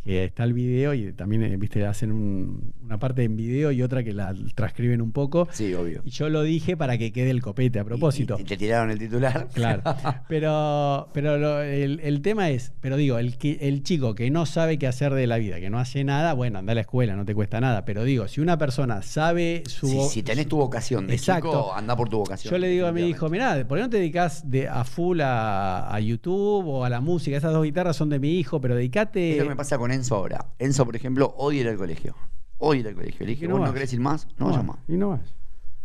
que 0.08 0.24
está 0.24 0.44
el 0.44 0.54
video 0.54 0.94
y 0.94 1.12
también, 1.12 1.42
eh, 1.42 1.56
viste, 1.58 1.84
hacen 1.84 2.12
un- 2.12 2.72
una 2.82 2.98
parte 2.98 3.22
en 3.24 3.36
video 3.36 3.70
y 3.72 3.82
otra 3.82 4.02
que 4.02 4.12
la 4.14 4.34
transcriben 4.54 5.02
un 5.02 5.12
poco. 5.12 5.46
Sí, 5.52 5.74
obvio. 5.74 6.00
Y 6.04 6.10
yo 6.10 6.30
lo 6.30 6.42
dije 6.42 6.76
para 6.76 6.96
que 6.96 7.12
quede 7.12 7.30
el 7.30 7.42
copete 7.42 7.78
a 7.78 7.84
propósito. 7.84 8.36
Y, 8.38 8.42
y 8.42 8.44
te 8.44 8.56
tiraron 8.56 8.90
el 8.90 8.98
titular. 8.98 9.48
Claro. 9.52 9.82
Pero, 10.28 11.08
pero 11.12 11.36
lo- 11.38 11.60
el, 11.62 12.00
el 12.02 12.22
tema 12.22 12.50
es, 12.50 12.72
pero 12.80 12.96
digo, 12.96 13.18
el, 13.18 13.36
que- 13.38 13.58
el 13.62 13.82
chico 13.82 14.14
que 14.14 14.30
no 14.30 14.46
sabe 14.46 14.78
qué 14.78 14.86
hacer 14.86 15.12
de 15.14 15.26
la 15.26 15.36
vida, 15.38 15.58
que 15.60 15.68
no 15.70 15.78
hace 15.78 16.04
nada, 16.04 16.32
bueno, 16.34 16.58
anda 16.58 16.72
a 16.72 16.74
la 16.74 16.80
escuela, 16.82 17.16
no 17.16 17.24
te 17.24 17.34
cuesta 17.34 17.60
nada. 17.60 17.84
Pero 17.84 18.04
digo, 18.04 18.28
si 18.28 18.40
una 18.40 18.56
persona 18.58 19.02
sabe 19.02 19.62
su. 19.66 19.88
Si, 19.88 20.00
si 20.08 20.22
tenés 20.22 20.46
tu 20.48 20.56
vocación 20.56 21.06
de 21.06 21.14
Exacto. 21.14 21.48
chico, 21.50 21.74
anda 21.74 21.96
por 21.96 22.08
tu 22.08 22.18
vocación. 22.18 22.50
Yo 22.52 22.58
le 22.58 22.68
digo 22.68 22.86
a 22.86 22.92
mi 22.92 23.02
hijo, 23.02 23.28
mirá, 23.28 23.66
¿por 23.66 23.78
qué 23.78 23.82
no 23.84 23.90
te 23.90 23.98
dedicas 23.98 24.50
de, 24.50 24.68
a 24.68 24.84
full 24.84 25.20
a, 25.20 25.92
a 25.94 26.00
YouTube 26.00 26.66
o 26.66 26.84
a 26.84 26.88
la 26.90 27.00
música? 27.00 27.36
Esas 27.36 27.52
dos 27.52 27.64
guitarras 27.64 27.96
son 27.96 28.08
de 28.08 28.18
mi 28.18 28.38
hijo, 28.38 28.60
pero 28.60 28.74
dedicate. 28.74 29.32
Es 29.32 29.38
lo 29.38 29.44
que 29.44 29.50
me 29.50 29.56
pasa 29.56 29.76
con 29.78 29.90
Enzo 29.98 30.16
ahora. 30.16 30.46
Enzo, 30.58 30.84
por 30.84 30.96
ejemplo, 30.96 31.34
odia 31.36 31.60
ir 31.60 31.68
al 31.68 31.76
colegio. 31.76 32.14
Odia 32.58 32.80
ir 32.80 32.88
al 32.88 32.94
colegio. 32.94 33.26
Le 33.26 33.32
dije, 33.32 33.44
¿Y 33.44 33.48
no 33.48 33.58
¿vos 33.58 33.68
no 33.68 33.74
querés 33.74 33.92
ir 33.92 34.00
más? 34.00 34.26
No, 34.38 34.46
vaya 34.46 34.62
más. 34.62 34.78
Y 34.88 34.96
no 34.96 35.10
vas. 35.10 35.34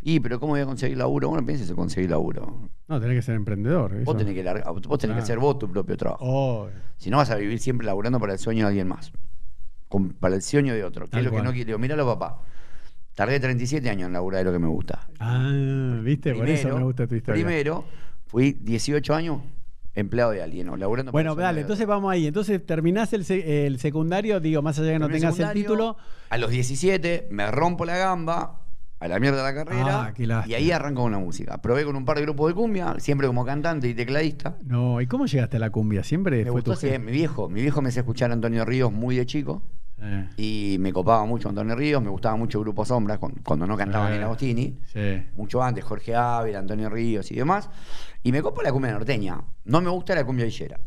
Y, 0.01 0.20
pero 0.20 0.39
¿cómo 0.39 0.51
voy 0.53 0.61
a 0.61 0.66
conseguir 0.66 0.97
laburo? 0.97 1.30
Bueno, 1.30 1.45
pienses 1.45 1.70
en 1.70 1.76
conseguir 1.76 2.09
laburo. 2.09 2.70
No, 2.89 2.99
tenés 2.99 3.16
que 3.18 3.22
ser 3.22 3.36
emprendedor. 3.36 3.91
Vos 3.91 4.01
eso. 4.01 4.18
tenés 4.18 4.34
que, 4.34 4.43
largar- 4.43 4.66
vos 4.66 4.99
tenés 4.99 5.16
que 5.16 5.22
hacer 5.24 5.39
vos 5.39 5.57
tu 5.59 5.70
propio 5.70 5.95
trabajo. 5.95 6.24
Oh, 6.26 6.68
Si 6.97 7.09
no 7.09 7.18
vas 7.18 7.30
a 7.30 7.36
vivir 7.36 7.59
siempre 7.59 7.86
laburando 7.88 8.20
para 8.20 8.34
el 8.34 8.39
sueño 8.39 8.66
de 8.66 8.68
alguien 8.70 8.88
más. 8.88 9.11
Con- 9.88 10.09
para 10.09 10.36
el 10.36 10.41
sueño 10.41 10.74
de 10.74 10.84
otro. 10.84 11.07
Que 11.07 11.20
es 11.20 11.26
lo 11.26 11.32
que 11.32 11.41
no 11.41 11.53
quiero. 11.53 11.80
Míralo, 11.80 12.05
papá. 12.05 12.41
Tardé 13.16 13.39
37 13.39 13.88
años 13.89 14.07
en 14.07 14.14
laburar 14.14 14.39
de 14.39 14.45
lo 14.45 14.51
que 14.51 14.59
me 14.59 14.68
gusta. 14.68 15.07
ah, 15.20 15.99
viste, 16.03 16.34
por 16.34 16.49
eso 16.49 16.76
me 16.78 16.84
gusta 16.84 17.05
tu 17.07 17.16
historia. 17.16 17.41
Primero, 17.45 17.86
fui 18.26 18.53
18 18.59 19.14
años 19.14 19.38
empleado 19.96 20.32
de 20.32 20.41
alguien, 20.41 20.70
o 20.70 20.78
laburando 20.78 21.12
Bueno, 21.12 21.36
dale, 21.36 21.58
de 21.58 21.62
entonces 21.62 21.86
vamos 21.86 22.12
ahí. 22.12 22.26
Entonces 22.28 22.66
terminás 22.66 23.14
el, 23.14 23.26
se- 23.26 23.68
el 23.68 23.80
secundario, 23.80 24.39
digo, 24.39 24.62
más 24.62 24.78
allá 24.80 24.88
de 24.88 24.94
que 24.94 25.00
no 25.00 25.10
tengas 25.10 25.38
el 25.39 25.52
título. 25.54 25.98
A 26.30 26.38
los 26.38 26.50
17 26.52 27.28
me 27.32 27.50
rompo 27.52 27.86
la 27.86 27.98
gamba, 27.98 28.60
a 29.00 29.08
la 29.08 29.20
mierda 29.20 29.44
la 29.44 29.54
carrera, 29.54 30.04
Ah, 30.06 30.14
qué 30.14 30.24
y 30.48 30.54
ahí 30.54 30.72
arranco 30.72 31.02
con 31.04 31.12
la 31.12 31.20
música. 31.20 31.58
Probé 31.62 31.84
con 31.86 31.96
un 31.96 32.06
par 32.06 32.16
de 32.18 32.24
grupos 32.24 32.48
de 32.48 32.56
cumbia, 32.56 32.96
siempre 33.00 33.28
como 33.28 33.46
cantante 33.46 33.88
y 33.88 33.94
tecladista. 33.94 34.58
No, 34.66 35.00
¿y 35.02 35.08
cómo 35.08 35.26
llegaste 35.26 35.58
a 35.58 35.60
la 35.60 35.70
cumbia? 35.70 36.04
Siempre 36.04 36.38
Me 36.38 36.44
fue 36.46 36.52
gustó 36.62 36.72
tu 36.74 36.78
sí, 36.80 36.98
mi 37.00 37.12
viejo. 37.12 37.50
Mi 37.50 37.62
viejo 37.62 37.82
me 37.82 37.89
hacía 37.89 38.00
escuchar 38.02 38.32
a 38.32 38.34
Antonio 38.34 38.64
Ríos 38.66 38.91
muy 38.91 39.16
de 39.18 39.26
chico. 39.26 39.62
Eh, 40.06 40.28
Y 40.38 40.78
me 40.80 40.91
copaba 40.91 41.24
mucho 41.26 41.48
Antonio 41.50 41.76
Ríos, 41.76 42.02
me 42.02 42.10
gustaba 42.10 42.36
mucho 42.36 42.60
Grupo 42.60 42.84
Sombras 42.84 43.20
cuando 43.44 43.68
no 43.68 43.78
cantaba 43.78 44.10
Eh. 44.14 44.18
ni 44.18 44.24
Agostini. 44.24 44.78
sí. 44.91 45.24
Mucho 45.36 45.62
antes, 45.64 45.84
Jorge 45.84 46.16
Ávila, 46.16 46.60
Antonio 46.60 46.89
Ríos 46.89 47.32
y 47.32 47.36
demás. 47.36 47.70
Y 48.24 48.32
me 48.32 48.41
copa 48.41 48.63
la 48.63 48.71
cumbia 48.71 48.91
norteña. 48.91 49.41
No 49.65 49.82
me 49.82 49.89
gusta 49.89 50.15
la 50.15 50.24
cumbia 50.26 50.45
villera. 50.45 50.80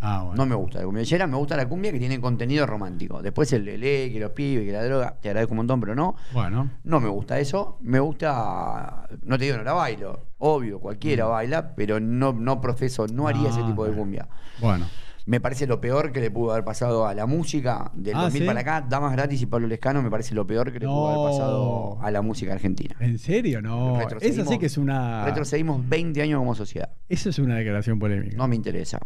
Ah, 0.00 0.22
bueno. 0.22 0.36
No 0.36 0.46
me 0.46 0.54
gusta 0.54 0.78
la 0.78 0.84
cumbia 0.84 1.00
villera, 1.02 1.26
me 1.26 1.36
gusta 1.36 1.56
la 1.56 1.68
cumbia 1.68 1.90
que 1.90 1.98
tiene 1.98 2.20
contenido 2.20 2.64
romántico. 2.66 3.20
Después 3.20 3.52
el 3.52 3.64
lele, 3.64 4.12
que 4.12 4.20
los 4.20 4.30
pibes, 4.30 4.64
que 4.64 4.70
la 4.72 4.84
droga, 4.84 5.16
te 5.20 5.28
agradezco 5.28 5.52
un 5.54 5.56
montón, 5.58 5.80
pero 5.80 5.96
no. 5.96 6.14
Bueno, 6.32 6.70
No 6.84 7.00
me 7.00 7.08
gusta 7.08 7.40
eso. 7.40 7.78
Me 7.80 7.98
gusta, 7.98 9.08
no 9.24 9.36
te 9.38 9.44
digo 9.46 9.56
no 9.56 9.64
la 9.64 9.72
bailo, 9.72 10.20
obvio, 10.38 10.78
cualquiera 10.78 11.26
Mm. 11.26 11.30
baila, 11.30 11.74
pero 11.74 11.98
no, 11.98 12.32
no 12.32 12.60
profeso, 12.60 13.06
no 13.08 13.26
haría 13.26 13.48
ese 13.48 13.60
Ah, 13.62 13.66
tipo 13.66 13.84
de 13.84 13.92
cumbia. 13.92 14.28
bueno. 14.60 14.86
Me 15.28 15.40
parece 15.40 15.66
lo 15.66 15.78
peor 15.78 16.10
que 16.10 16.20
le 16.22 16.30
pudo 16.30 16.52
haber 16.52 16.64
pasado 16.64 17.06
a 17.06 17.12
la 17.12 17.26
música 17.26 17.92
del 17.94 18.16
Ah, 18.16 18.22
2000 18.22 18.40
¿sí? 18.42 18.46
para 18.46 18.60
acá. 18.60 18.80
Damas 18.88 19.12
Gratis 19.12 19.42
y 19.42 19.46
Pablo 19.46 19.66
Lescano 19.66 20.00
me 20.02 20.10
parece 20.10 20.34
lo 20.34 20.46
peor 20.46 20.72
que 20.72 20.78
le 20.80 20.86
pudo 20.86 21.08
haber 21.08 21.30
pasado 21.32 21.98
a 22.00 22.10
la 22.10 22.22
música 22.22 22.54
argentina. 22.54 22.96
¿En 22.98 23.18
serio? 23.18 23.60
No. 23.60 24.00
Esa 24.20 24.46
sí 24.46 24.58
que 24.58 24.66
es 24.66 24.78
una. 24.78 25.26
Retrocedimos 25.26 25.86
20 25.86 26.22
años 26.22 26.38
como 26.38 26.54
sociedad. 26.54 26.90
Eso 27.10 27.28
es 27.28 27.38
una 27.38 27.56
declaración 27.56 27.98
polémica. 27.98 28.36
No 28.38 28.48
me 28.48 28.56
interesa. 28.56 28.98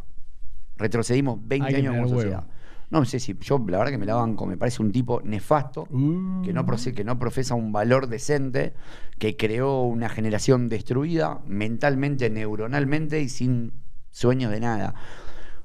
Retrocedimos 0.76 1.38
20 1.46 1.66
Hay 1.66 1.72
que 1.74 1.80
años 1.80 1.96
como 1.96 2.08
sociedad. 2.08 2.38
huevo. 2.40 2.52
No 2.90 3.04
sé 3.06 3.18
si 3.20 3.36
yo, 3.40 3.58
la 3.68 3.78
verdad 3.78 3.90
que 3.90 3.98
me 3.98 4.04
la 4.06 4.14
banco, 4.14 4.44
me 4.46 4.56
parece 4.58 4.82
un 4.82 4.92
tipo 4.92 5.22
nefasto, 5.24 5.88
Uh. 5.90 6.42
que, 6.42 6.52
no 6.52 6.64
proce- 6.66 6.92
que 6.94 7.04
no 7.04 7.18
profesa 7.18 7.54
un 7.54 7.72
valor 7.72 8.06
decente, 8.06 8.74
que 9.18 9.36
creó 9.36 9.82
una 9.82 10.08
generación 10.10 10.68
destruida 10.68 11.40
mentalmente, 11.46 12.28
neuronalmente 12.28 13.20
y 13.22 13.28
sin 13.30 13.72
sueños 14.10 14.52
de 14.52 14.60
nada. 14.60 14.94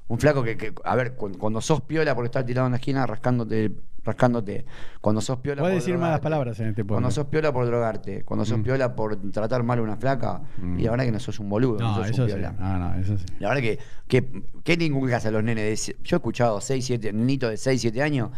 Un 0.08 0.18
flaco 0.18 0.42
que, 0.42 0.56
que- 0.56 0.72
a 0.84 0.96
ver, 0.96 1.14
cu- 1.16 1.36
cuando, 1.38 1.60
sos 1.60 1.82
piola 1.82 2.14
por 2.14 2.24
estar 2.24 2.44
tirado 2.44 2.66
en 2.66 2.72
la 2.72 2.78
esquina 2.78 3.06
rascándote, 3.06 3.72
rascándote, 4.04 4.64
cuando 5.02 5.20
sos 5.20 5.38
piola 5.40 5.60
por 5.60 5.70
decir 5.70 5.94
malas 5.98 6.00
drogarte, 6.20 6.22
palabras 6.22 6.60
en 6.60 6.68
este 6.68 6.82
Cuando 6.84 7.08
podcast. 7.08 7.14
sos 7.16 7.26
piola 7.26 7.52
por 7.52 7.66
drogarte, 7.66 8.24
cuando 8.24 8.44
sos 8.46 8.58
Mm. 8.58 8.62
piola 8.62 8.96
por 8.96 9.16
tratar 9.32 9.62
mal 9.64 9.78
a 9.80 9.82
una 9.82 9.96
flaca, 9.98 10.40
y 10.78 10.82
la 10.82 10.90
verdad 10.92 11.04
que 11.04 11.12
no 11.12 11.20
sos 11.20 11.38
un 11.40 11.50
boludo, 11.50 11.78
no, 11.78 11.88
No, 11.90 11.94
sos 11.96 12.10
eso 12.10 12.22
un 12.22 12.28
sí. 12.30 12.34
piola. 12.34 12.52
No, 12.52 12.78
no, 12.78 12.94
eso 12.94 13.18
sí. 13.18 13.24
La 13.38 13.48
verdad 13.50 13.62
que, 13.62 13.78
que, 14.08 14.42
que 14.64 14.76
ningún 14.78 15.08
caso 15.10 15.28
a 15.28 15.30
los 15.30 15.44
nenes 15.44 15.86
de 15.86 15.94
Yo 16.04 16.16
he 16.16 16.18
escuchado 16.18 16.58
6, 16.62 16.84
7, 16.86 17.12
nenitos 17.12 17.50
de 17.50 17.56
6, 17.58 17.80
7 17.80 18.02
años. 18.02 18.30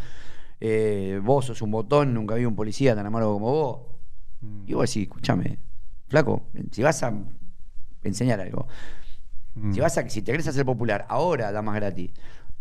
eh, 0.59 1.19
vos 1.23 1.45
sos 1.45 1.61
un 1.63 1.71
botón, 1.71 2.13
nunca 2.13 2.35
vi 2.35 2.45
un 2.45 2.55
policía 2.55 2.93
tan 2.95 3.05
amargo 3.05 3.33
como 3.33 3.49
vos. 3.51 3.79
Mm. 4.41 4.63
Y 4.67 4.73
vos 4.73 4.89
decís, 4.89 5.03
escúchame, 5.07 5.57
flaco, 6.09 6.43
si 6.71 6.83
vas 6.83 7.01
a 7.01 7.13
enseñar 8.03 8.39
algo, 8.41 8.67
Mm. 9.55 9.73
si 9.73 9.79
vas 9.79 9.97
a, 9.97 10.09
si 10.09 10.21
te 10.21 10.31
querés 10.31 10.47
hacer 10.47 10.65
popular, 10.65 11.05
ahora 11.09 11.51
da 11.51 11.61
más 11.61 11.75
gratis. 11.75 12.11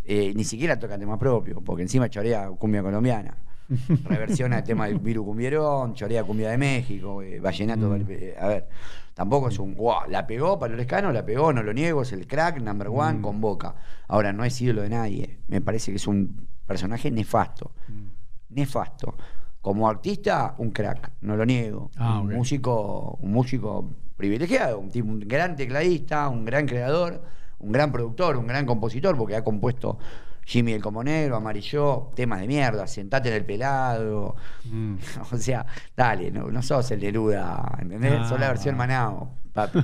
eh, 0.04 0.32
ni 0.34 0.44
siquiera 0.44 0.78
toca 0.78 0.98
tema 0.98 1.18
propio, 1.18 1.60
porque 1.60 1.82
encima 1.82 2.08
chorea 2.08 2.48
cumbia 2.50 2.82
colombiana. 2.82 3.36
Reversiona 4.04 4.58
el 4.58 4.64
tema 4.64 4.86
del 4.86 4.98
Viru 4.98 5.24
Cumbierón, 5.24 5.94
chorea 5.94 6.24
cumbia 6.24 6.50
de 6.50 6.58
México, 6.58 7.22
eh, 7.22 7.38
vallenato. 7.38 7.88
Mm. 7.90 8.06
eh, 8.08 8.34
a 8.40 8.48
ver, 8.48 8.68
tampoco 9.14 9.48
es 9.48 9.58
un 9.60 9.76
wow, 9.76 10.08
la 10.08 10.26
pegó 10.26 10.58
para 10.58 10.70
los 10.72 10.78
Lescano, 10.78 11.12
la 11.12 11.24
pegó, 11.24 11.52
no 11.52 11.62
lo 11.62 11.72
niego, 11.72 12.02
es 12.02 12.12
el 12.12 12.26
crack, 12.26 12.60
number 12.60 12.88
one, 12.88 13.18
Mm. 13.18 13.22
con 13.22 13.40
boca. 13.40 13.74
Ahora, 14.08 14.32
no 14.32 14.44
es 14.44 14.60
ídolo 14.60 14.82
de 14.82 14.88
nadie. 14.88 15.38
Me 15.46 15.60
parece 15.60 15.92
que 15.92 15.96
es 15.98 16.06
un 16.08 16.48
personaje 16.66 17.10
nefasto. 17.12 17.70
Mm. 17.88 18.54
Nefasto. 18.56 19.14
Como 19.60 19.88
artista, 19.88 20.54
un 20.58 20.70
crack, 20.70 21.12
no 21.20 21.36
lo 21.36 21.44
niego. 21.46 21.90
Ah, 21.98 22.20
un 22.20 22.32
músico, 22.32 23.18
un 23.20 23.30
músico 23.30 23.90
privilegiado, 24.20 24.78
un, 24.78 24.90
tipo, 24.90 25.08
un 25.08 25.18
gran 25.20 25.56
tecladista, 25.56 26.28
un 26.28 26.44
gran 26.44 26.66
creador, 26.66 27.20
un 27.58 27.72
gran 27.72 27.90
productor, 27.90 28.36
un 28.36 28.46
gran 28.46 28.64
compositor, 28.66 29.16
porque 29.16 29.34
ha 29.36 29.42
compuesto 29.42 29.98
Jimmy 30.44 30.72
el 30.72 30.82
Comonero, 30.82 31.36
Amarillo, 31.36 32.10
temas 32.14 32.40
de 32.40 32.46
mierda, 32.46 32.86
sentate 32.86 33.28
en 33.30 33.34
el 33.36 33.44
pelado. 33.44 34.36
Mm. 34.64 34.94
O 35.32 35.36
sea, 35.36 35.66
dale, 35.96 36.30
no, 36.30 36.50
no 36.50 36.62
sos 36.62 36.90
el 36.92 37.00
Neruda, 37.00 37.78
¿entendés? 37.80 38.14
Ah. 38.20 38.28
Sos 38.28 38.40
la 38.40 38.48
versión 38.48 38.76
Manao, 38.76 39.30
papi. 39.52 39.78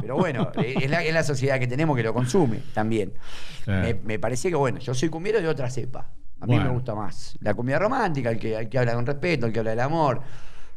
Pero 0.00 0.16
bueno, 0.16 0.50
es 0.56 0.88
la, 0.90 1.02
es 1.04 1.12
la 1.14 1.22
sociedad 1.22 1.58
que 1.58 1.66
tenemos 1.66 1.96
que 1.96 2.02
lo 2.02 2.14
consume 2.14 2.60
también. 2.74 3.12
Me, 3.66 3.94
me 3.94 4.18
parece 4.18 4.48
que, 4.50 4.56
bueno, 4.56 4.78
yo 4.80 4.94
soy 4.94 5.08
cumbiero 5.10 5.40
de 5.40 5.48
otra 5.48 5.68
cepa. 5.70 6.08
A 6.40 6.46
mí 6.46 6.54
Bueno. 6.54 6.70
me 6.70 6.74
gusta 6.74 6.94
más. 6.94 7.36
La 7.42 7.52
cumbia 7.54 7.78
romántica, 7.78 8.30
el 8.30 8.38
que, 8.38 8.56
el 8.56 8.68
que 8.70 8.78
habla 8.78 8.94
con 8.94 9.04
respeto, 9.06 9.46
el 9.46 9.52
que 9.52 9.58
habla 9.58 9.70
del 9.72 9.80
amor. 9.80 10.22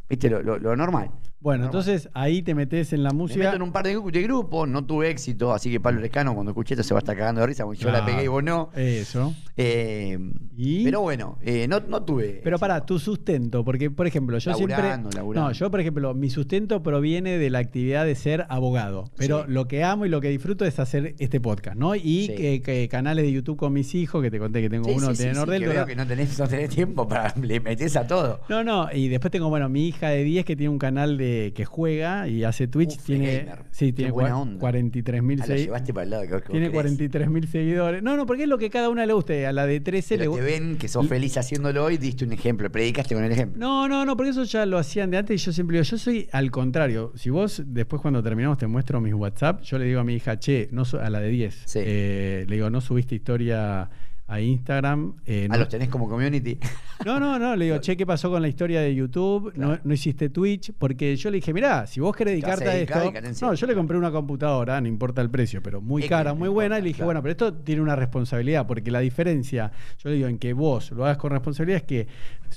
¿Viste? 0.10 0.30
Lo, 0.30 0.42
lo- 0.44 0.60
lo 0.60 0.76
normal. 0.76 1.10
Bueno, 1.44 1.66
Normal. 1.66 1.82
entonces 1.82 2.10
ahí 2.14 2.42
te 2.42 2.56
metes 2.56 2.94
en 2.94 3.04
la 3.04 3.10
Me 3.12 3.18
música. 3.18 3.44
meto 3.44 3.56
en 3.58 3.62
un 3.62 3.72
par 3.72 3.86
de, 3.86 3.98
gru- 3.98 4.12
de 4.12 4.22
grupos, 4.24 4.68
no 4.68 4.86
tuve 4.86 5.10
éxito, 5.10 5.54
así 5.54 5.70
que 5.70 5.80
Pablo 5.80 6.00
Lescano 6.02 6.34
cuando 6.34 6.52
escuché 6.52 6.74
esto 6.74 6.84
se 6.84 6.94
va 6.94 7.00
a 7.00 7.02
estar 7.02 7.16
cagando 7.18 7.42
de 7.42 7.48
risa, 7.48 7.66
porque 7.66 7.80
yo 7.82 7.92
la 7.92 8.00
Claro. 8.00 8.06
pegué 8.14 8.24
y 8.24 8.28
vos 8.30 8.44
no. 8.44 8.70
Eso. 8.76 9.36
Eh, 9.58 10.18
¿Y? 10.58 10.84
Pero 10.84 11.02
bueno, 11.02 11.38
eh, 11.42 11.68
no, 11.68 11.80
no 11.82 12.04
tuve. 12.04 12.40
Pero 12.44 12.58
para 12.60 12.86
tu 12.86 12.98
sustento, 12.98 13.64
porque 13.66 13.92
por 13.92 14.08
ejemplo, 14.08 14.38
yo 14.38 14.52
Laburando, 14.52 14.86
siempre. 15.10 15.18
laburando. 15.18 15.48
No, 15.50 15.54
yo 15.54 15.70
por 15.70 15.80
ejemplo, 15.82 16.14
mi 16.14 16.30
sustento 16.30 16.82
proviene 16.82 17.38
de 17.38 17.50
la 17.50 17.60
actividad 17.60 18.06
de 18.06 18.16
ser 18.16 18.46
abogado. 18.50 19.06
Pero 19.18 19.46
Sí. 19.46 19.52
lo 19.52 19.68
que 19.68 19.84
amo 19.84 20.06
y 20.06 20.10
lo 20.10 20.22
que 20.22 20.30
disfruto 20.30 20.64
es 20.66 20.80
hacer 20.80 21.16
este 21.20 21.40
podcast, 21.42 21.76
¿no? 21.78 21.96
Y 21.96 22.28
Sí. 22.28 22.36
que, 22.36 22.62
que 22.62 22.88
canales 22.88 23.26
de 23.26 23.32
YouTube 23.32 23.58
con 23.58 23.74
mis 23.74 23.94
hijos, 23.96 24.22
que 24.22 24.32
te 24.32 24.40
conté 24.40 24.62
que 24.62 24.70
tengo 24.70 24.86
Sí, 24.86 24.96
uno 24.96 25.10
de 25.10 25.16
sí, 25.16 25.28
Nordel. 25.34 25.64
que 25.64 25.68
veo 25.70 25.86
que 25.86 25.96
no 25.96 26.08
tenés, 26.08 26.40
no 26.40 26.48
tenés 26.48 26.70
tiempo 26.70 27.08
para 27.08 27.34
le 27.42 27.60
metés 27.60 27.96
a 27.98 28.08
todo. 28.08 28.40
No, 28.50 28.64
no, 28.64 28.88
y 28.94 29.10
después 29.10 29.32
tengo, 29.32 29.50
bueno, 29.50 29.68
mi 29.70 29.88
hija 29.88 30.10
de 30.10 30.24
10 30.24 30.46
que 30.46 30.56
tiene 30.56 30.70
un 30.70 30.80
canal 30.80 31.18
de 31.18 31.33
que 31.56 31.66
juega 31.66 32.28
y 32.28 32.44
hace 32.44 32.68
Twitch, 32.68 32.98
Uf, 32.98 33.06
tiene 33.06 33.48
sí, 33.72 33.94
tiene 33.94 34.12
buena 34.12 34.32
cua- 34.36 34.42
onda. 34.42 34.60
43 34.60 35.24
mil 35.24 35.40
lo 35.40 35.46
llevaste 35.56 35.94
para 35.94 36.04
el 36.04 36.10
lado 36.10 36.24
que 36.24 36.34
vos 36.34 36.44
Tiene 36.44 36.68
querés. 36.68 36.74
43 36.74 37.30
mil 37.30 37.48
seguidores. 37.48 38.04
No, 38.04 38.16
no, 38.18 38.26
porque 38.26 38.44
es 38.44 38.50
lo 38.50 38.58
que 38.58 38.70
cada 38.70 38.90
una 38.90 39.06
le 39.06 39.14
guste. 39.14 39.46
A 39.48 39.52
la 39.52 39.66
de 39.66 39.80
13 39.80 40.16
le 40.16 40.20
Pero 40.20 40.36
te 40.36 40.42
gusta. 40.42 40.46
ven 40.60 40.78
que 40.78 40.88
sos 40.88 41.08
feliz 41.08 41.38
haciéndolo 41.38 41.90
y 41.92 41.98
diste 41.98 42.26
un 42.26 42.34
ejemplo, 42.34 42.72
predicaste 42.72 43.16
con 43.16 43.24
el 43.24 43.32
ejemplo. 43.32 43.60
No, 43.60 43.88
no, 43.88 44.06
no, 44.06 44.16
porque 44.18 44.32
eso 44.32 44.44
ya 44.44 44.66
lo 44.66 44.78
hacían 44.78 45.10
de 45.12 45.18
antes 45.18 45.42
y 45.42 45.46
yo 45.46 45.52
siempre 45.52 45.78
digo, 45.78 45.84
yo 45.84 45.98
soy 45.98 46.28
al 46.32 46.52
contrario. 46.52 47.12
Si 47.16 47.30
vos 47.30 47.62
después 47.66 48.02
cuando 48.02 48.22
terminamos 48.24 48.58
te 48.58 48.68
muestro 48.68 49.02
mis 49.02 49.14
WhatsApp, 49.14 49.62
yo 49.64 49.78
le 49.78 49.86
digo 49.86 50.00
a 50.00 50.04
mi 50.04 50.16
hija, 50.16 50.40
che, 50.40 50.70
no 50.72 50.84
a 51.02 51.10
la 51.10 51.20
de 51.20 51.30
10, 51.30 51.62
Sí. 51.66 51.80
eh, 51.82 52.46
le 52.48 52.56
digo, 52.56 52.70
no 52.70 52.82
subiste 52.82 53.16
historia 53.16 53.90
a 54.28 54.40
Instagram. 54.40 55.16
eh, 55.26 55.48
Ah, 55.50 55.54
no- 55.54 55.60
los 55.60 55.70
tenés 55.70 55.90
como 55.90 56.08
community. 56.10 56.58
no, 57.06 57.20
no, 57.20 57.38
no, 57.38 57.56
le 57.56 57.66
digo, 57.66 57.78
che, 57.82 57.98
¿qué 57.98 58.06
pasó 58.06 58.30
con 58.32 58.42
la 58.42 58.48
historia 58.48 58.82
de 58.82 58.96
YouTube? 58.96 59.52
No, 59.56 59.68
Claro. 59.68 59.82
no 59.84 59.94
hiciste 59.94 60.30
Twitch, 60.30 60.72
porque 60.78 61.16
yo 61.18 61.30
le 61.30 61.36
dije, 61.38 61.54
mirá, 61.54 61.86
si 61.88 62.00
vos 62.00 62.16
querés 62.16 62.34
dedicarte 62.34 62.70
a 62.70 62.78
esto. 62.78 63.46
No, 63.46 63.54
yo 63.54 63.68
le 63.68 63.76
compré 63.76 63.98
una 63.98 64.12
computadora, 64.12 64.80
no 64.80 64.88
importa 64.88 65.22
el 65.22 65.30
precio, 65.30 65.62
pero 65.62 65.82
muy 65.82 66.04
Es 66.04 66.10
cara, 66.10 66.34
muy 66.34 66.48
buena, 66.50 66.76
importa, 66.76 66.80
y 66.80 66.82
le 66.84 66.88
dije, 66.88 66.98
claro. 66.98 67.08
bueno, 67.08 67.22
pero 67.22 67.32
esto 67.32 67.54
tiene 67.54 67.82
una 67.82 67.96
responsabilidad, 67.96 68.66
porque 68.66 68.90
la 68.92 69.00
diferencia, 69.02 69.72
yo 70.00 70.10
le 70.10 70.16
digo, 70.16 70.28
en 70.30 70.40
que 70.40 70.54
vos 70.54 70.92
lo 70.92 71.04
hagas 71.06 71.18
con 71.18 71.32
responsabilidad 71.32 71.78
es 71.82 71.84
que 71.84 72.08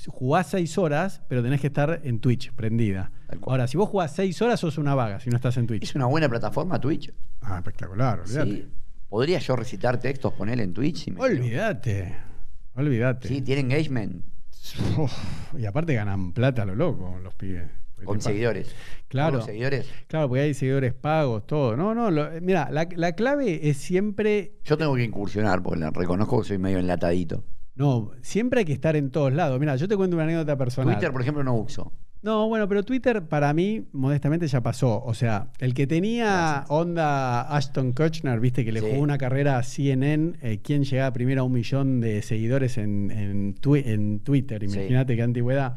jugás 0.07 0.47
seis 0.49 0.77
horas, 0.77 1.21
pero 1.27 1.43
tenés 1.43 1.59
que 1.59 1.67
estar 1.67 1.99
en 2.03 2.19
Twitch, 2.19 2.53
prendida. 2.53 3.11
Ahora, 3.45 3.67
si 3.67 3.77
vos 3.77 3.89
jugás 3.89 4.15
seis 4.15 4.41
horas, 4.41 4.59
sos 4.59 4.77
una 4.77 4.95
vaga, 4.95 5.19
si 5.19 5.29
no 5.29 5.35
estás 5.35 5.57
en 5.57 5.67
Twitch. 5.67 5.83
Es 5.83 5.95
una 5.95 6.05
buena 6.05 6.29
plataforma 6.29 6.79
Twitch. 6.79 7.11
Ah, 7.41 7.57
espectacular, 7.57 8.21
olvídate. 8.21 8.51
Sí. 8.51 8.67
¿Podría 9.09 9.39
yo 9.39 9.55
recitar 9.55 9.99
textos, 9.99 10.33
poner 10.33 10.59
en 10.59 10.73
Twitch? 10.73 11.07
Olvídate, 11.17 12.13
olvídate. 12.75 13.27
Sí, 13.27 13.41
tiene 13.41 13.61
engagement 13.61 14.23
Uf, 14.97 15.13
y 15.57 15.65
aparte 15.65 15.93
ganan 15.93 16.33
plata 16.33 16.63
a 16.63 16.65
lo 16.65 16.75
loco 16.75 17.17
los 17.23 17.33
pibes. 17.35 17.69
Con 18.03 18.21
seguidores. 18.21 18.75
Claro. 19.07 19.37
Con 19.39 19.47
seguidores. 19.47 19.87
Claro, 20.07 20.27
porque 20.27 20.41
hay 20.41 20.53
seguidores 20.53 20.93
pagos, 20.93 21.47
todo. 21.47 21.75
No, 21.75 21.95
no, 21.95 22.11
lo- 22.11 22.29
mira, 22.41 22.69
la, 22.69 22.87
la 22.95 23.13
clave 23.13 23.69
es 23.69 23.77
siempre, 23.77 24.53
Yo 24.65 24.77
tengo 24.77 24.93
que 24.95 25.03
incursionar 25.03 25.63
porque 25.63 25.79
la- 25.79 25.89
reconozco 25.89 26.41
que 26.41 26.47
soy 26.49 26.57
medio 26.59 26.77
enlatadito. 26.77 27.43
no, 27.75 28.11
siempre 28.21 28.59
hay 28.59 28.65
que 28.65 28.73
estar 28.73 28.95
en 28.95 29.09
todos 29.09 29.33
lados. 29.33 29.59
Mira, 29.59 29.75
yo 29.77 29.87
te 29.87 29.95
cuento 29.97 30.15
una 30.15 30.25
anécdota 30.25 30.55
personal. 30.57 30.93
Twitter, 30.93 31.11
por 31.11 31.21
ejemplo, 31.21 31.43
no 31.43 31.55
uso. 31.55 31.91
No, 32.23 32.47
bueno, 32.49 32.67
pero 32.67 32.83
Twitter 32.83 33.21
para 33.23 33.53
mí, 33.53 33.85
modestamente, 33.93 34.47
ya 34.47 34.61
pasó. 34.61 35.01
O 35.03 35.13
sea, 35.13 35.49
el 35.59 35.73
que 35.73 35.85
tenía 35.87 36.65
onda 36.67 37.41
Ashton 37.55 37.93
Kutcher, 37.93 38.39
viste, 38.39 38.65
que 38.65 38.71
le 38.71 38.81
Sí. 38.81 38.87
jugó 38.89 39.01
una 39.01 39.17
carrera 39.17 39.57
a 39.59 39.63
CNN, 39.63 40.33
eh, 40.41 40.59
¿quién 40.63 40.83
llegaba 40.83 41.13
primero 41.13 41.41
a 41.41 41.43
un 41.45 41.53
millón 41.53 41.99
de 42.01 42.21
seguidores 42.23 42.77
en, 42.77 43.11
en, 43.11 43.55
twi- 43.55 43.83
en 43.85 44.19
Twitter? 44.21 44.59
Sí. 44.67 44.75
Imagínate 44.77 45.15
qué 45.15 45.21
antigüedad. 45.21 45.75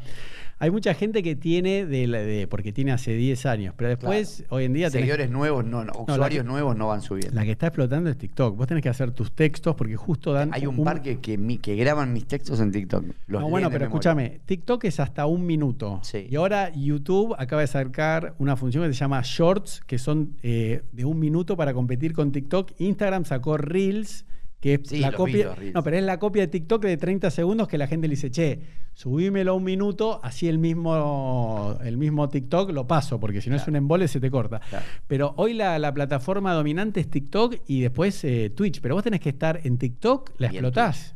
Hay 0.61 0.71
mucha 0.71 0.93
gente 0.93 1.23
que 1.23 1.35
tiene, 1.35 1.85
de, 1.85 2.05
la- 2.07 2.19
de- 2.19 2.47
porque 2.47 2.71
tiene 2.71 2.91
hace 2.91 3.13
10 3.15 3.45
años, 3.47 3.73
pero 3.75 3.89
después, 3.89 4.45
hoy 4.49 4.65
en 4.65 4.73
día, 4.73 4.87
tenés- 4.89 4.91
Seguidores 4.91 5.29
nuevos, 5.31 5.65
no, 5.65 5.83
no, 5.83 5.91
usuarios 6.07 6.43
que- 6.43 6.47
nuevos 6.47 6.75
no 6.77 6.87
van 6.87 7.01
subiendo. 7.01 7.33
la 7.35 7.43
que 7.45 7.51
está 7.51 7.67
explotando 7.67 8.09
es 8.11 8.17
TikTok. 8.17 8.55
Vos 8.55 8.67
tenés 8.67 8.83
que 8.83 8.89
hacer 8.89 9.11
tus 9.11 9.31
textos 9.31 9.75
porque 9.75 9.95
justo 9.95 10.33
dan. 10.33 10.51
Hay 10.53 10.67
un, 10.67 10.83
par 10.83 11.01
que, 11.01 11.19
que, 11.19 11.37
mi- 11.37 11.57
que 11.57 11.75
graban 11.75 12.13
mis 12.13 12.27
textos 12.27 12.59
en 12.59 12.71
TikTok. 12.71 13.03
Los 13.27 13.41
No, 13.41 13.49
bueno, 13.49 13.69
pero 13.71 13.85
escúchame, 13.85 14.39
TikTok 14.45 14.83
es 14.85 14.99
hasta 14.99 15.25
un 15.25 15.45
minuto. 15.45 15.99
Sí. 16.03 16.27
Y 16.29 16.35
ahora 16.35 16.71
YouTube 16.73 17.35
acaba 17.37 17.61
de 17.61 17.67
sacar 17.67 18.35
una 18.37 18.55
función 18.55 18.83
que 18.85 18.93
se 18.93 18.99
llama 18.99 19.21
Shorts, 19.23 19.81
que 19.87 19.97
son 19.97 20.35
eh, 20.43 20.83
de 20.91 21.05
un 21.05 21.19
minuto 21.19 21.57
para 21.57 21.73
competir 21.73 22.13
con 22.13 22.31
TikTok. 22.31 22.71
Instagram 22.79 23.25
sacó 23.25 23.57
Reels, 23.57 24.25
que 24.61 24.75
es 24.75 24.81
Sí, 24.85 24.99
la 24.99 25.11
copia. 25.11 25.53
No, 25.73 25.83
pero 25.83 25.97
es 25.97 26.03
la 26.03 26.17
copia 26.19 26.43
de 26.43 26.47
TikTok 26.47 26.83
de 26.83 26.95
30 26.95 27.29
segundos 27.31 27.67
que 27.67 27.77
la 27.77 27.87
gente 27.87 28.07
le 28.07 28.11
dice, 28.13 28.31
che, 28.31 28.59
subímelo 28.93 29.55
un 29.55 29.63
minuto, 29.63 30.19
así 30.23 30.47
el 30.47 30.59
mismo, 30.59 31.77
el 31.83 31.97
mismo 31.97 32.29
TikTok 32.29 32.69
lo 32.71 32.85
paso, 32.87 33.19
porque 33.19 33.41
si 33.41 33.49
no 33.49 33.55
es 33.57 33.67
un 33.67 33.75
embole 33.75 34.07
se 34.07 34.19
te 34.19 34.29
corta. 34.31 34.61
Claro. 34.69 34.85
Pero 35.07 35.33
hoy 35.37 35.53
la, 35.55 35.77
la 35.79 35.93
plataforma 35.93 36.53
dominante 36.53 36.99
es 37.01 37.09
TikTok 37.09 37.55
y 37.67 37.81
después 37.81 38.23
eh, 38.23 38.51
Twitch. 38.55 38.79
Pero 38.81 38.95
vos 38.95 39.03
tenés 39.03 39.19
que 39.19 39.29
estar 39.29 39.59
en 39.63 39.77
TikTok, 39.77 40.31
la 40.37 40.47
Y 40.47 40.49
explotás. 40.51 41.15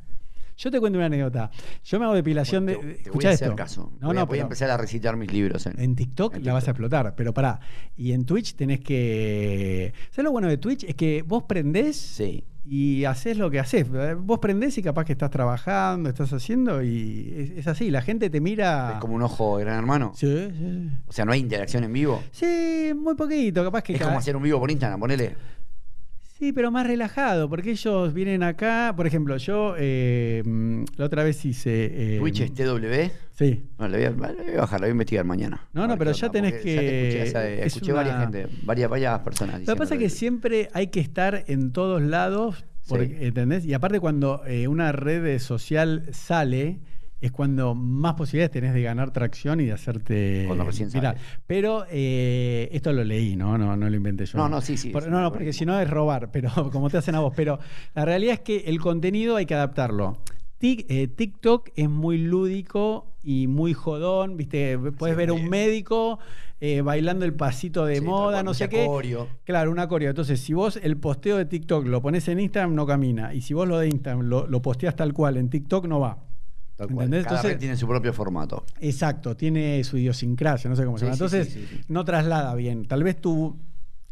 Yo 0.58 0.72
te 0.72 0.80
cuento 0.80 0.98
una 0.98 1.08
anécdota. 1.08 1.52
Yo 1.84 2.00
me 2.00 2.06
hago 2.06 2.16
depilación 2.16 2.64
Bueno, 2.66 2.82
de. 2.82 2.94
te, 2.96 3.04
te 3.04 3.10
voy 3.12 3.26
a 3.26 3.32
esto. 3.32 3.46
hacer 3.46 3.56
caso. 3.58 3.92
No, 4.00 4.08
voy, 4.08 4.18
a, 4.18 4.20
no, 4.22 4.26
voy 4.26 4.40
a 4.40 4.44
empezar 4.44 4.70
a 4.72 4.78
recitar 4.78 5.18
mis 5.18 5.32
libros. 5.32 5.66
En, 5.66 5.80
en 5.82 5.96
TikTok 5.98 6.36
en 6.38 6.46
la 6.46 6.54
vas 6.54 6.64
a 6.64 6.68
TikTok. 6.68 6.76
explotar. 6.86 7.16
Pero 7.16 7.34
pará. 7.34 7.60
Y 7.98 8.14
en 8.14 8.26
Twitch 8.26 8.56
tenés 8.56 8.80
que. 8.80 9.94
¿Sabes 10.12 10.24
lo 10.24 10.32
bueno 10.32 10.48
de 10.48 10.58
Twitch? 10.58 10.86
Es 10.86 10.96
que 10.96 11.24
vos 11.24 11.44
prendés 11.44 11.98
Sí. 11.98 12.44
Y 12.68 13.06
haces 13.06 13.38
lo 13.38 13.52
que 13.52 13.60
haces. 13.60 13.86
Vos 14.20 14.40
prendés 14.40 14.78
y 14.78 14.82
capaz 14.82 15.06
que 15.06 15.14
estás 15.14 15.30
trabajando, 15.30 16.10
estás 16.10 16.34
haciendo 16.34 16.82
y 16.84 17.34
es, 17.38 17.52
es 17.60 17.68
así. 17.68 17.92
La 17.92 18.02
gente 18.02 18.30
te 18.30 18.42
mira. 18.42 18.94
Es 18.94 19.00
como 19.00 19.14
un 19.16 19.22
ojo 19.22 19.58
de 19.58 19.66
gran 19.66 19.78
hermano. 19.78 20.14
Sí, 20.16 20.48
sí. 20.58 20.90
O 21.08 21.14
sea, 21.14 21.26
no 21.26 21.32
hay 21.32 21.40
interacción 21.42 21.84
en 21.84 21.94
vivo. 21.94 22.24
Sí, 22.32 22.92
muy 22.96 23.16
poquito. 23.16 23.64
Capaz 23.64 23.84
que 23.84 23.94
Es 23.94 24.00
cada- 24.00 24.12
como 24.12 24.20
hacer 24.20 24.36
un 24.36 24.44
vivo 24.44 24.60
por 24.60 24.72
Instagram, 24.72 25.00
ponele. 25.00 25.36
Sí, 26.38 26.52
pero 26.52 26.70
más 26.70 26.86
relajado, 26.86 27.50
porque 27.50 27.72
ellos 27.72 28.14
vienen 28.14 28.44
acá. 28.44 28.94
Por 28.98 29.08
ejemplo, 29.08 29.38
yo 29.38 29.74
eh, 29.78 30.44
mm, 30.46 30.84
la 30.98 31.06
otra 31.06 31.24
vez 31.24 31.46
hice. 31.46 32.16
eh, 32.16 32.20
Twitch 32.20 32.42
es 32.42 32.54
TW. 32.54 33.10
Sí. 33.32 33.64
No, 33.80 33.88
le 33.88 33.98
voy, 33.98 34.06
a, 34.28 34.32
le 34.34 34.44
voy 34.44 34.54
a 34.56 34.62
bajar, 34.62 34.82
le 34.82 34.88
voy 34.88 34.90
a 34.90 34.92
investigar 34.92 35.24
mañana. 35.26 35.66
No, 35.72 35.88
no, 35.88 35.98
pero 35.98 36.12
ya 36.12 36.30
tenés 36.30 36.54
porque 36.56 36.76
ya 36.76 36.82
te 36.82 36.88
que- 36.88 37.08
escuché, 37.08 37.24
esa- 37.30 37.50
es 37.50 37.66
escuché 37.68 37.92
una- 37.94 38.02
varias 38.04 38.20
gente, 38.22 38.48
varias, 38.64 38.90
varias 38.90 39.20
personas. 39.20 39.62
Lo 39.66 39.74
que 39.76 39.80
pasa 39.80 39.94
es 39.96 40.00
que 40.02 40.10
siempre 40.10 40.68
hay 40.74 40.88
que 40.88 41.00
estar 41.00 41.46
en 41.48 41.72
todos 41.72 42.02
lados, 42.02 42.66
porque, 42.90 43.08
Sí. 43.08 43.16
¿entendés? 43.28 43.66
Y 43.66 43.74
aparte 43.74 44.02
cuando 44.02 44.42
eh, 44.46 44.68
una 44.68 44.92
red 44.92 45.40
social 45.40 46.04
sale, 46.12 46.80
es 47.26 47.32
cuando 47.32 47.76
más 47.76 48.14
posibilidades 48.16 48.52
tenés 48.52 48.74
de 48.74 48.82
ganar 48.82 49.12
tracción 49.12 49.60
y 49.60 49.66
de 49.66 49.72
hacerte 49.74 50.44
Cuando 50.48 50.64
recién. 50.66 50.90
Pero 51.48 51.86
eh, 51.90 52.70
esto 52.72 52.92
lo 52.94 53.04
leí, 53.04 53.36
¿no? 53.36 53.58
No, 53.58 53.76
no 53.76 53.90
lo 53.90 53.96
inventé 53.96 54.26
yo. 54.26 54.38
No, 54.38 54.50
no, 54.50 54.62
sí, 54.62 54.78
sí, 54.78 54.90
Por- 54.90 55.08
no, 55.08 55.22
no, 55.22 55.32
porque 55.32 55.54
si 55.54 55.66
no 55.66 55.80
es 55.80 55.90
robar, 55.90 56.32
pero 56.32 56.50
como 56.72 56.90
te 56.90 56.98
hacen 56.98 57.16
a 57.16 57.20
vos. 57.20 57.34
Pero 57.36 57.60
la 57.94 58.06
realidad 58.06 58.34
es 58.36 58.40
que 58.42 58.58
el 58.68 58.80
contenido 58.80 59.36
hay 59.36 59.46
que 59.46 59.56
adaptarlo. 59.56 60.18
Eh, 60.68 61.08
TikTok 61.08 61.70
es 61.76 61.88
muy 61.88 62.18
lúdico 62.18 63.14
y 63.22 63.46
muy 63.46 63.74
jodón, 63.74 64.36
¿viste? 64.36 64.80
Puedes 64.98 65.16
Sí, 65.16 65.18
ver 65.18 65.30
a 65.30 65.34
un 65.34 65.48
médico 65.48 66.18
eh, 66.60 66.82
bailando 66.82 67.24
el 67.24 67.34
pasito 67.34 67.86
de 67.86 67.98
Sí, 68.00 68.02
moda, 68.02 68.42
no 68.42 68.56
sé 68.56 68.68
qué. 68.70 68.88
coreo. 68.88 69.28
Claro, 69.44 69.70
una 69.70 69.88
coreo. 69.88 70.10
Entonces, 70.10 70.40
si 70.40 70.54
vos 70.54 70.80
el 70.82 70.98
posteo 70.98 71.38
de 71.38 71.46
TikTok 71.46 71.86
lo 71.86 72.02
pones 72.02 72.28
en 72.30 72.40
Instagram, 72.40 72.74
no 72.74 72.88
camina. 72.88 73.32
Y 73.36 73.42
si 73.42 73.54
vos 73.54 73.68
lo 73.68 73.78
de 73.78 73.90
Instagram 73.90 74.26
lo, 74.28 74.48
lo 74.48 74.62
posteas 74.64 74.96
tal 74.96 75.14
cual 75.14 75.38
en 75.38 75.50
TikTok, 75.52 75.86
no 75.86 76.00
va. 76.00 76.18
Tal 76.76 76.88
cual. 76.88 77.06
¿Entendés? 77.06 77.24
Cada 77.26 77.36
Entonces- 77.38 77.52
red 77.54 77.60
tiene 77.60 77.78
su 77.78 77.88
propio 77.88 78.14
formato. 78.14 78.66
Exacto, 78.82 79.36
tiene 79.38 79.84
su 79.84 79.98
idiosincrasia, 79.98 80.70
no 80.70 80.76
sé 80.76 80.86
cómo 80.86 80.98
se 80.98 81.06
llama. 81.06 81.16
sí, 81.16 81.24
Entonces, 81.24 81.54
sí, 81.54 81.66
sí, 81.70 81.76
sí. 81.78 81.82
no 81.88 82.04
traslada 82.06 82.54
bien. 82.56 82.86
Tal 82.86 83.04
vez 83.04 83.20
tu, 83.22 83.58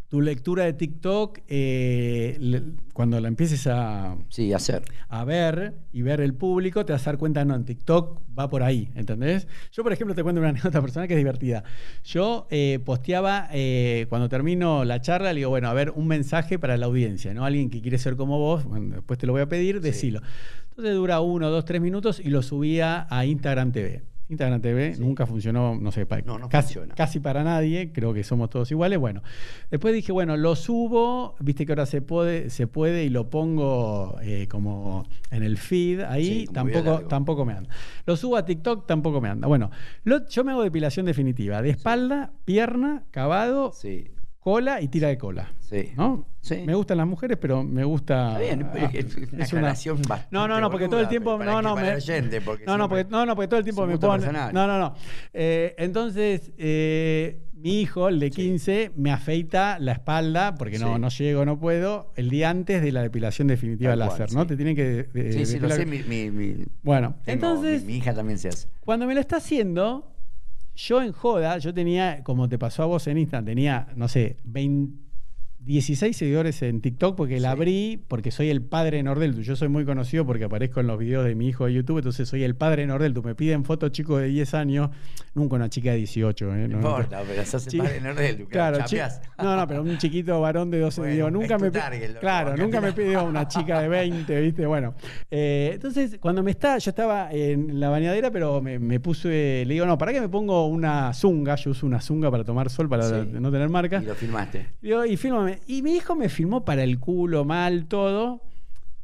tu 0.07 0.21
lectura 0.21 0.63
de 0.63 0.73
TikTok, 0.73 1.39
eh, 1.47 2.37
le- 2.39 2.61
cuando 2.93 3.19
la 3.19 3.27
empieces 3.27 3.65
a, 3.65 4.15
Sí, 4.29 4.53
hacer. 4.53 4.83
a 5.09 5.25
ver 5.25 5.73
y 5.91 6.03
ver 6.03 6.21
el 6.21 6.35
público, 6.35 6.85
te 6.85 6.93
vas 6.93 7.01
a 7.07 7.11
dar 7.11 7.17
cuenta, 7.17 7.43
no, 7.43 7.55
en 7.55 7.65
TikTok 7.65 8.21
va 8.37 8.47
por 8.47 8.61
ahí, 8.61 8.91
¿entendés? 8.93 9.47
Yo, 9.71 9.81
por 9.81 9.91
ejemplo, 9.91 10.13
te 10.13 10.21
cuento 10.21 10.39
una 10.39 10.49
anécdota 10.71 10.79
personal 10.81 11.07
que 11.07 11.15
es 11.15 11.17
divertida. 11.17 11.63
Yo 12.03 12.47
eh, 12.51 12.79
posteaba, 12.85 13.49
eh, 13.51 14.05
cuando 14.09 14.29
termino 14.29 14.85
la 14.85 15.01
charla, 15.01 15.33
le 15.33 15.39
digo, 15.39 15.49
bueno, 15.49 15.67
a 15.67 15.73
ver, 15.73 15.89
un 15.89 16.05
mensaje 16.07 16.59
para 16.59 16.77
la 16.77 16.85
audiencia, 16.85 17.33
¿no? 17.33 17.43
Alguien 17.43 17.71
que 17.71 17.81
quiere 17.81 17.97
ser 17.97 18.15
como 18.15 18.37
vos, 18.37 18.63
bueno, 18.65 18.93
después 18.95 19.17
te 19.19 19.25
lo 19.25 19.33
voy 19.33 19.41
a 19.41 19.49
pedir, 19.49 19.81
decilo. 19.81 20.21
Entonces 20.73 20.95
dura 20.95 21.21
uno, 21.21 21.49
dos, 21.51 21.65
tres 21.65 21.81
minutos 21.81 22.19
y 22.19 22.29
lo 22.29 22.41
subía 22.41 23.05
a 23.09 23.25
Instagram 23.25 23.71
TV. 23.71 24.01
Instagram 24.29 24.61
TV 24.61 24.95
Sí. 24.95 25.01
nunca 25.01 25.27
funcionó, 25.27 25.77
no 25.79 25.91
sé, 25.91 26.07
pa- 26.07 26.21
No, 26.21 26.39
no 26.39 26.49
casi, 26.49 26.73
funciona. 26.73 26.95
casi 26.95 27.19
para 27.19 27.43
nadie, 27.43 27.91
creo 27.91 28.11
que 28.13 28.23
somos 28.23 28.49
todos 28.49 28.71
iguales. 28.71 28.97
Bueno, 28.97 29.21
después 29.69 29.93
dije, 29.93 30.11
bueno, 30.11 30.35
lo 30.37 30.55
subo, 30.55 31.35
viste 31.39 31.67
que 31.67 31.73
ahora 31.73 31.85
se 31.85 32.01
puede, 32.01 32.49
se 32.49 32.65
puede 32.65 33.03
y 33.03 33.09
lo 33.09 33.29
pongo 33.29 34.17
eh, 34.23 34.47
como 34.49 35.05
en 35.29 35.43
el 35.43 35.57
feed, 35.57 35.99
ahí 36.01 36.25
Sí, 36.25 36.47
tampoco, 36.51 37.01
tampoco 37.01 37.45
me 37.45 37.53
anda. 37.53 37.69
Lo 38.07 38.15
subo 38.15 38.37
a 38.37 38.45
TikTok, 38.45 38.87
tampoco 38.87 39.21
me 39.21 39.29
anda. 39.29 39.47
Bueno, 39.47 39.69
lo- 40.05 40.27
yo 40.27 40.43
me 40.43 40.53
hago 40.53 40.63
depilación 40.63 41.05
definitiva, 41.05 41.61
de 41.61 41.69
espalda, 41.71 42.31
pierna, 42.45 43.03
cavado, 43.11 43.71
Sí, 43.73 44.07
cola 44.43 44.81
y 44.81 44.87
tira 44.89 45.07
de 45.07 45.17
cola. 45.17 45.53
sí. 45.59 45.91
¿No? 45.95 46.27
Sí. 46.41 46.57
Me 46.65 46.75
gustan 46.75 46.97
las 46.97 47.07
mujeres, 47.07 47.37
pero 47.39 47.63
me 47.63 47.85
gusta. 47.85 48.33
Está 48.33 48.39
bien, 48.55 48.67
ah, 48.73 48.89
es 48.93 49.15
una 49.15 49.23
es 49.23 49.33
una- 49.33 49.43
aclaración 49.45 49.95
bastante 50.01 50.27
No, 50.31 50.45
no, 50.45 50.59
no, 50.59 50.69
porque 50.69 50.89
todo 50.89 50.99
el 50.99 51.07
tiempo. 51.07 51.37
para 51.37 51.49
No, 51.53 51.61
no, 51.61 51.75
para 51.75 51.91
me- 51.91 51.95
oyente, 51.95 52.41
porque 52.41 52.65
no, 52.65 52.77
no, 52.77 52.89
porque, 52.89 53.05
no, 53.09 53.25
no, 53.25 53.33
porque 53.33 53.47
todo 53.47 53.59
el 53.59 53.63
tiempo 53.63 53.87
me 53.87 53.97
ponen. 53.97 54.19
personal. 54.19 54.53
No, 54.53 54.67
no, 54.67 54.77
no. 54.77 54.93
Eh, 55.33 55.73
entonces, 55.77 56.51
eh, 56.57 57.39
mi 57.53 57.79
hijo, 57.79 58.09
el 58.09 58.19
de 58.19 58.29
15, 58.29 58.91
me 58.97 59.09
afeita 59.09 59.79
la 59.79 59.93
espalda, 59.93 60.53
porque 60.55 60.79
no, 60.79 60.95
Sí. 60.95 60.99
no 60.99 61.07
llego, 61.07 61.45
no 61.45 61.57
puedo, 61.57 62.11
el 62.17 62.29
día 62.29 62.49
antes 62.49 62.81
de 62.81 62.91
la 62.91 63.01
depilación 63.03 63.47
definitiva 63.47 63.91
Tal 63.91 63.99
cual, 63.99 64.09
láser, 64.19 64.33
¿no? 64.35 64.45
Te 64.45 64.57
tienen 64.57 64.75
que. 64.75 64.83
de- 65.13 65.31
Sí, 65.31 65.45
sí, 65.45 65.59
lo 65.59 65.69
sé. 65.69 65.85
Mi, 65.85 66.03
mi- 66.03 66.29
mi- 66.29 66.65
Bueno, 66.81 67.15
tengo- 67.23 67.47
entonces. 67.47 67.83
mi, 67.85 67.93
mi 67.93 67.97
hija 67.99 68.13
también 68.13 68.37
se 68.37 68.49
hace. 68.49 68.67
Cuando 68.81 69.07
me 69.07 69.13
lo 69.13 69.21
está 69.21 69.37
haciendo, 69.37 70.11
yo 70.75 71.01
en 71.01 71.11
joda, 71.11 71.57
yo 71.57 71.73
tenía, 71.73 72.23
como 72.23 72.49
te 72.49 72.57
pasó 72.57 72.83
a 72.83 72.85
vos 72.87 73.07
en 73.07 73.17
Instagram, 73.17 73.45
tenía, 73.45 73.87
no 73.95 74.07
sé, 74.07 74.37
20 74.43 75.12
16 75.65 76.15
seguidores 76.15 76.61
en 76.61 76.81
TikTok 76.81 77.15
porque 77.15 77.39
la 77.39 77.49
Sí. 77.49 77.57
abrí, 77.57 78.03
porque 78.07 78.31
soy 78.31 78.49
el 78.49 78.61
padre 78.61 78.97
de 78.97 79.03
Nordeltu. 79.03 79.41
Yo 79.41 79.55
soy 79.55 79.69
muy 79.69 79.85
conocido 79.85 80.25
porque 80.25 80.43
aparezco 80.45 80.79
en 80.79 80.87
los 80.87 80.97
videos 80.99 81.25
de 81.25 81.35
mi 81.35 81.47
hijo 81.47 81.65
de 81.65 81.73
YouTube, 81.73 81.97
entonces 81.99 82.27
soy 82.27 82.43
el 82.43 82.55
padre 82.55 82.81
de 82.83 82.87
Nordeltu. 82.87 83.23
Me 83.23 83.35
piden 83.35 83.63
fotos 83.63 83.91
chicos 83.91 84.21
de 84.21 84.27
10 84.27 84.53
años, 84.53 84.89
nunca 85.33 85.55
una 85.55 85.69
chica 85.69 85.91
de 85.91 85.97
18. 85.97 86.53
¿eh? 86.55 86.67
No 86.67 86.67
No, 86.67 86.75
importa, 86.77 87.21
pero 87.27 87.45
sos 87.45 87.67
el 87.67 87.79
padre 87.79 87.93
de 87.93 88.01
Nordel, 88.01 88.45
Claro, 88.47 88.77
no, 89.37 89.55
no, 89.57 89.67
pero 89.67 89.81
un 89.83 89.97
chiquito 89.97 90.39
varón 90.41 90.69
de 90.71 90.79
12 90.79 91.01
Bueno, 91.01 91.15
digo, 91.15 91.31
nunca 91.31 91.57
me 91.57 91.71
target, 91.71 92.19
Claro, 92.19 92.57
nunca 92.57 92.81
me 92.81 92.91
pidió 92.93 93.23
una 93.25 93.47
chica 93.47 93.81
de 93.81 93.87
20, 93.87 94.41
¿viste? 94.41 94.65
Bueno, 94.65 94.95
eh, 95.31 95.71
entonces 95.73 96.17
cuando 96.19 96.43
me 96.43 96.51
está, 96.51 96.77
yo 96.77 96.89
estaba 96.89 97.31
en 97.31 97.79
la 97.79 97.89
bañadera, 97.89 98.31
pero 98.31 98.61
me, 98.61 98.79
me 98.79 98.99
puse, 98.99 99.63
le 99.65 99.73
digo, 99.73 99.85
no, 99.85 99.97
¿para 99.97 100.11
qué 100.13 100.21
me 100.21 100.29
pongo 100.29 100.67
una 100.67 101.13
zunga? 101.13 101.55
Yo 101.55 101.71
uso 101.71 101.85
una 101.85 102.01
zunga 102.01 102.29
para 102.29 102.43
tomar 102.43 102.69
sol, 102.69 102.89
para 102.89 103.03
Sí. 103.03 103.29
no 103.31 103.51
tener 103.51 103.69
marca. 103.69 104.01
Y 104.01 104.05
lo 104.05 104.15
filmaste. 104.15 104.65
Digo, 104.81 105.05
y 105.05 105.17
fílmame. 105.17 105.52
Y 105.67 105.81
mi 105.81 105.95
hijo 105.95 106.15
me 106.15 106.29
filmó 106.29 106.63
para 106.65 106.83
el 106.83 106.99
culo 106.99 107.45
mal 107.45 107.85
todo. 107.87 108.41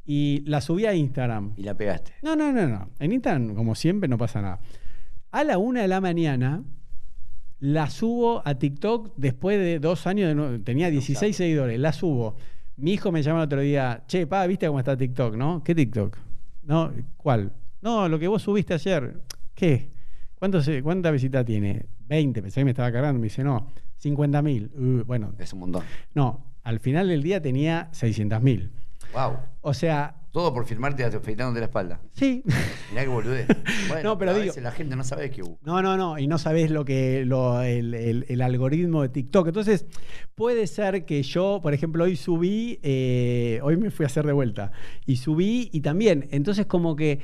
y 0.06 0.42
la 0.48 0.60
subí 0.60 0.86
a 0.88 0.94
Instagram. 0.96 1.54
Y 1.56 1.62
la 1.64 1.76
pegaste. 1.76 2.14
No, 2.24 2.36
no, 2.36 2.52
no, 2.52 2.68
no. 2.68 2.90
En 3.00 3.12
Instagram, 3.12 3.54
como 3.54 3.76
siempre, 3.76 4.10
no 4.10 4.18
pasa 4.18 4.42
nada. 4.42 4.60
A 5.32 5.44
la 5.44 5.60
una 5.60 5.82
de 5.84 5.88
la 5.88 6.02
mañana 6.02 6.64
la 7.60 7.90
subo 7.90 8.42
a 8.44 8.56
TikTok 8.56 9.14
después 9.18 9.60
de 9.60 9.80
dos 9.80 10.08
años, 10.08 10.30
de 10.30 10.36
no- 10.36 10.62
tenía 10.64 10.90
16 10.90 11.36
seguidores, 11.36 11.80
la 11.80 11.94
subo. 11.94 12.38
Mi 12.78 12.94
hijo 12.94 13.12
me 13.12 13.22
llama 13.22 13.40
el 13.42 13.46
otro 13.46 13.60
día, 13.62 14.04
che, 14.08 14.26
pa, 14.26 14.48
¿viste 14.48 14.66
cómo 14.68 14.80
está 14.80 14.96
TikTok, 14.98 15.36
no? 15.36 15.62
¿Qué 15.64 15.76
TikTok? 15.76 16.18
No, 16.64 16.92
¿cuál? 17.18 17.52
No, 17.82 18.08
lo 18.10 18.18
que 18.18 18.28
vos 18.28 18.42
subiste 18.42 18.74
ayer. 18.74 19.22
¿Qué? 19.54 19.92
¿Cuánto 20.40 20.62
se- 20.64 20.82
¿Cuánta 20.82 21.12
visita 21.12 21.44
tiene? 21.44 21.86
20, 22.08 22.42
pensé 22.42 22.62
que 22.62 22.66
me 22.66 22.72
estaba 22.72 22.92
cargando. 22.92 23.20
Me 23.20 23.26
dice, 23.26 23.44
no, 23.44 23.68
50 24.00 24.42
mil. 24.42 24.72
bueno, 25.06 25.34
Es 25.40 25.54
un 25.54 25.60
montón. 25.60 25.84
no, 26.14 26.46
al 26.64 26.80
final 26.80 27.08
del 27.08 27.24
día 27.24 27.42
tenía 27.42 27.90
600 27.94 28.42
mil. 28.42 28.72
Wow. 29.14 29.38
O 29.62 29.74
sea, 29.74 30.16
Todo 30.32 30.54
por 30.54 30.66
filmarte 30.66 31.04
afeitándote 31.04 31.60
la 31.62 31.66
espalda. 31.66 32.00
sí, 32.14 32.44
Mirá 32.92 33.04
que 33.04 33.08
boludez. 33.08 33.48
Bueno, 33.88 34.04
No, 34.12 34.18
pero 34.20 34.32
a 34.32 34.34
digo- 34.36 34.46
veces 34.48 34.62
la 34.62 34.72
gente 34.72 34.96
no 34.96 35.04
sabe 35.04 35.32
qué 35.32 35.42
busca. 35.42 35.58
No, 35.66 35.82
no, 35.82 35.98
no, 35.98 36.20
y 36.20 36.28
no 36.28 36.38
sabés 36.38 36.70
lo 36.70 36.86
que 36.86 37.26
lo- 37.26 37.62
el, 37.64 37.94
el- 37.96 38.26
el 38.30 38.42
algoritmo 38.42 39.02
de 39.02 39.10
TikTok. 39.10 39.48
Entonces, 39.48 39.88
puede 40.36 40.68
ser 40.68 41.06
que 41.06 41.24
yo, 41.24 41.60
por 41.64 41.74
ejemplo, 41.74 42.04
hoy 42.04 42.16
subí, 42.16 42.80
eh, 42.84 43.60
hoy 43.64 43.78
me 43.78 43.90
fui 43.90 44.04
a 44.04 44.08
hacer 44.08 44.26
de 44.28 44.34
vuelta, 44.34 44.72
y 45.08 45.16
subí, 45.18 45.70
y 45.74 45.82
también, 45.82 46.28
entonces 46.32 46.68
como 46.68 46.96
que 46.96 47.20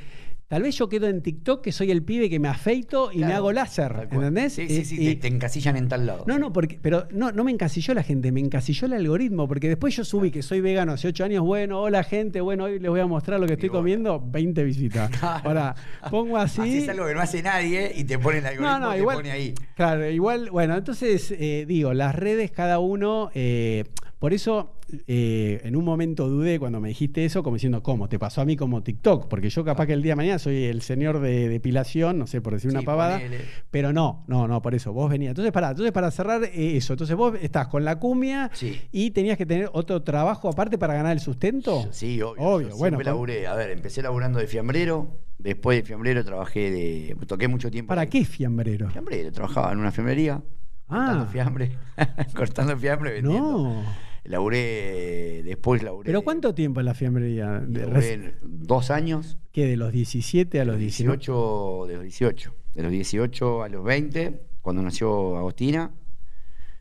tal 0.48 0.62
vez 0.62 0.76
yo 0.76 0.88
quedo 0.88 1.08
en 1.08 1.22
TikTok 1.22 1.62
que 1.62 1.72
soy 1.72 1.90
el 1.90 2.02
pibe 2.02 2.30
que 2.30 2.38
me 2.38 2.48
afeito 2.48 3.10
y 3.12 3.18
me 3.18 3.32
hago 3.32 3.52
láser. 3.52 4.08
¿entendés? 4.10 4.52
Sí, 4.54 4.68
sí, 4.68 4.76
Eh, 4.80 4.84
sí, 4.84 4.96
y- 5.00 5.14
te, 5.16 5.28
te 5.28 5.28
encasillan 5.34 5.76
en 5.76 5.88
tal 5.88 6.06
lado. 6.06 6.24
no, 6.26 6.38
no, 6.38 6.52
porque, 6.52 6.78
pero 6.80 7.08
no, 7.10 7.32
no 7.32 7.42
me 7.44 7.50
encasilló 7.50 7.94
la 7.94 8.02
gente, 8.02 8.30
me 8.32 8.40
encasilló 8.40 8.86
el 8.86 8.92
algoritmo, 8.94 9.48
porque 9.48 9.68
después 9.68 9.96
yo 9.96 10.04
subí 10.04 10.30
que 10.30 10.42
soy 10.42 10.60
vegano 10.60 10.92
hace 10.92 11.08
8 11.08 11.24
años, 11.24 11.44
bueno, 11.44 11.80
hola 11.80 12.04
gente, 12.04 12.40
bueno, 12.40 12.64
hoy 12.64 12.78
les 12.78 12.90
voy 12.90 13.00
a 13.00 13.06
mostrar 13.06 13.40
lo 13.40 13.46
que 13.46 13.54
estoy 13.54 13.68
comiendo, 13.70 14.22
20 14.24 14.62
visitas. 14.64 15.10
Claro. 15.20 15.40
Ahora, 15.48 15.74
pongo 16.10 16.36
así. 16.36 16.60
Haces 16.60 16.88
algo 16.90 17.06
que 17.06 17.14
no 17.14 17.20
hace 17.20 17.42
nadie 17.42 17.92
y 17.96 18.04
te 18.04 18.18
pone 18.18 18.38
el 18.38 18.46
algoritmo, 18.46 18.78
No, 18.78 18.78
no, 18.86 18.92
te 18.92 18.98
igual. 18.98 19.16
pone 19.16 19.30
ahí. 19.32 19.54
Claro, 19.74 20.08
igual, 20.10 20.50
bueno, 20.50 20.76
entonces 20.76 21.32
eh, 21.32 21.64
digo, 21.66 21.92
las 21.94 22.14
redes 22.14 22.50
cada 22.50 22.78
uno, 22.78 23.30
eh, 23.34 23.84
por 24.18 24.32
eso 24.32 24.72
eh, 25.06 25.60
en 25.64 25.76
un 25.76 25.84
momento 25.84 26.28
dudé 26.28 26.58
cuando 26.58 26.80
me 26.80 26.88
dijiste 26.88 27.24
eso, 27.24 27.42
como 27.42 27.56
diciendo, 27.56 27.82
¿cómo? 27.82 28.08
¿Te 28.08 28.18
pasó 28.18 28.40
a 28.40 28.44
mí 28.44 28.56
como 28.56 28.82
TikTok? 28.82 29.28
Porque 29.28 29.50
yo 29.50 29.64
capaz 29.64 29.86
que 29.86 29.92
el 29.92 30.02
día 30.02 30.12
de 30.12 30.16
mañana 30.16 30.38
soy 30.38 30.64
el 30.64 30.80
señor 30.80 31.20
de 31.20 31.48
depilación, 31.50 32.18
no 32.18 32.26
sé, 32.26 32.40
por 32.40 32.54
decir 32.54 32.70
una 32.70 32.80
Sí, 32.80 32.86
pavada, 32.86 33.16
ponele. 33.18 33.40
pero 33.70 33.92
no, 33.92 34.24
no, 34.26 34.48
no, 34.48 34.62
por 34.62 34.74
eso, 34.74 34.92
vos 34.92 35.10
venías. 35.10 35.30
Entonces, 35.30 35.52
para, 35.52 35.70
entonces 35.70 35.92
para 35.92 36.10
cerrar 36.10 36.44
eh, 36.44 36.76
eso, 36.76 36.94
entonces 36.94 37.14
vos 37.16 37.34
estás 37.42 37.68
con 37.68 37.84
la 37.84 37.98
cumbia 37.98 38.50
Sí. 38.54 38.80
y 38.90 39.10
tenías 39.10 39.36
que 39.36 39.44
tener 39.44 39.68
otro 39.72 40.02
trabajo 40.02 40.48
aparte 40.48 40.78
para 40.78 40.94
ganar 40.94 41.12
el 41.12 41.20
sustento. 41.20 41.86
Sí, 41.92 42.20
obvio. 42.22 42.42
Obvio, 42.42 42.68
Yo 42.70 42.76
bueno, 42.76 43.00
laburé. 43.02 43.46
A 43.46 43.54
ver, 43.54 43.70
empecé 43.70 44.00
laburando 44.02 44.38
de 44.38 44.46
fiambrero. 44.46 45.08
Después 45.38 45.76
de 45.78 45.82
fiambrero 45.84 46.24
trabajé 46.24 46.70
de. 46.70 47.16
Toqué 47.26 47.46
mucho 47.48 47.70
tiempo. 47.70 47.88
¿Para 47.90 48.02
de- 48.02 48.08
qué 48.08 48.24
fiambrero? 48.24 48.88
Fiambrero. 48.88 49.30
Trabajaba 49.30 49.70
en 49.72 49.78
una 49.80 49.92
fiambrería. 49.92 50.42
Ah. 50.88 51.06
Cortando 51.06 51.26
fiambre. 51.26 51.78
cortando 52.34 52.76
fiambre 52.76 53.12
vendiendo. 53.12 53.58
No. 53.58 53.84
Laburé. 54.24 55.42
Después 55.44 55.82
laburé. 55.82 56.06
¿Pero 56.06 56.22
cuánto 56.22 56.54
tiempo 56.54 56.80
en 56.80 56.86
la 56.86 56.94
fiambrería? 56.94 57.62
Laburé 57.66 58.34
dos 58.42 58.90
años. 58.90 59.38
¿Qué? 59.52 59.66
¿De 59.66 59.76
los 59.76 59.92
17 59.92 60.60
a 60.60 60.64
los 60.64 60.78
19? 60.78 61.16
18, 61.16 61.86
de 61.86 61.94
los 61.94 62.02
18. 62.02 62.54
De 62.74 62.82
los 62.82 62.92
18 62.92 63.62
a 63.62 63.68
los 63.68 63.84
20, 63.84 64.40
cuando 64.60 64.82
nació 64.82 65.36
Agostina. 65.36 65.92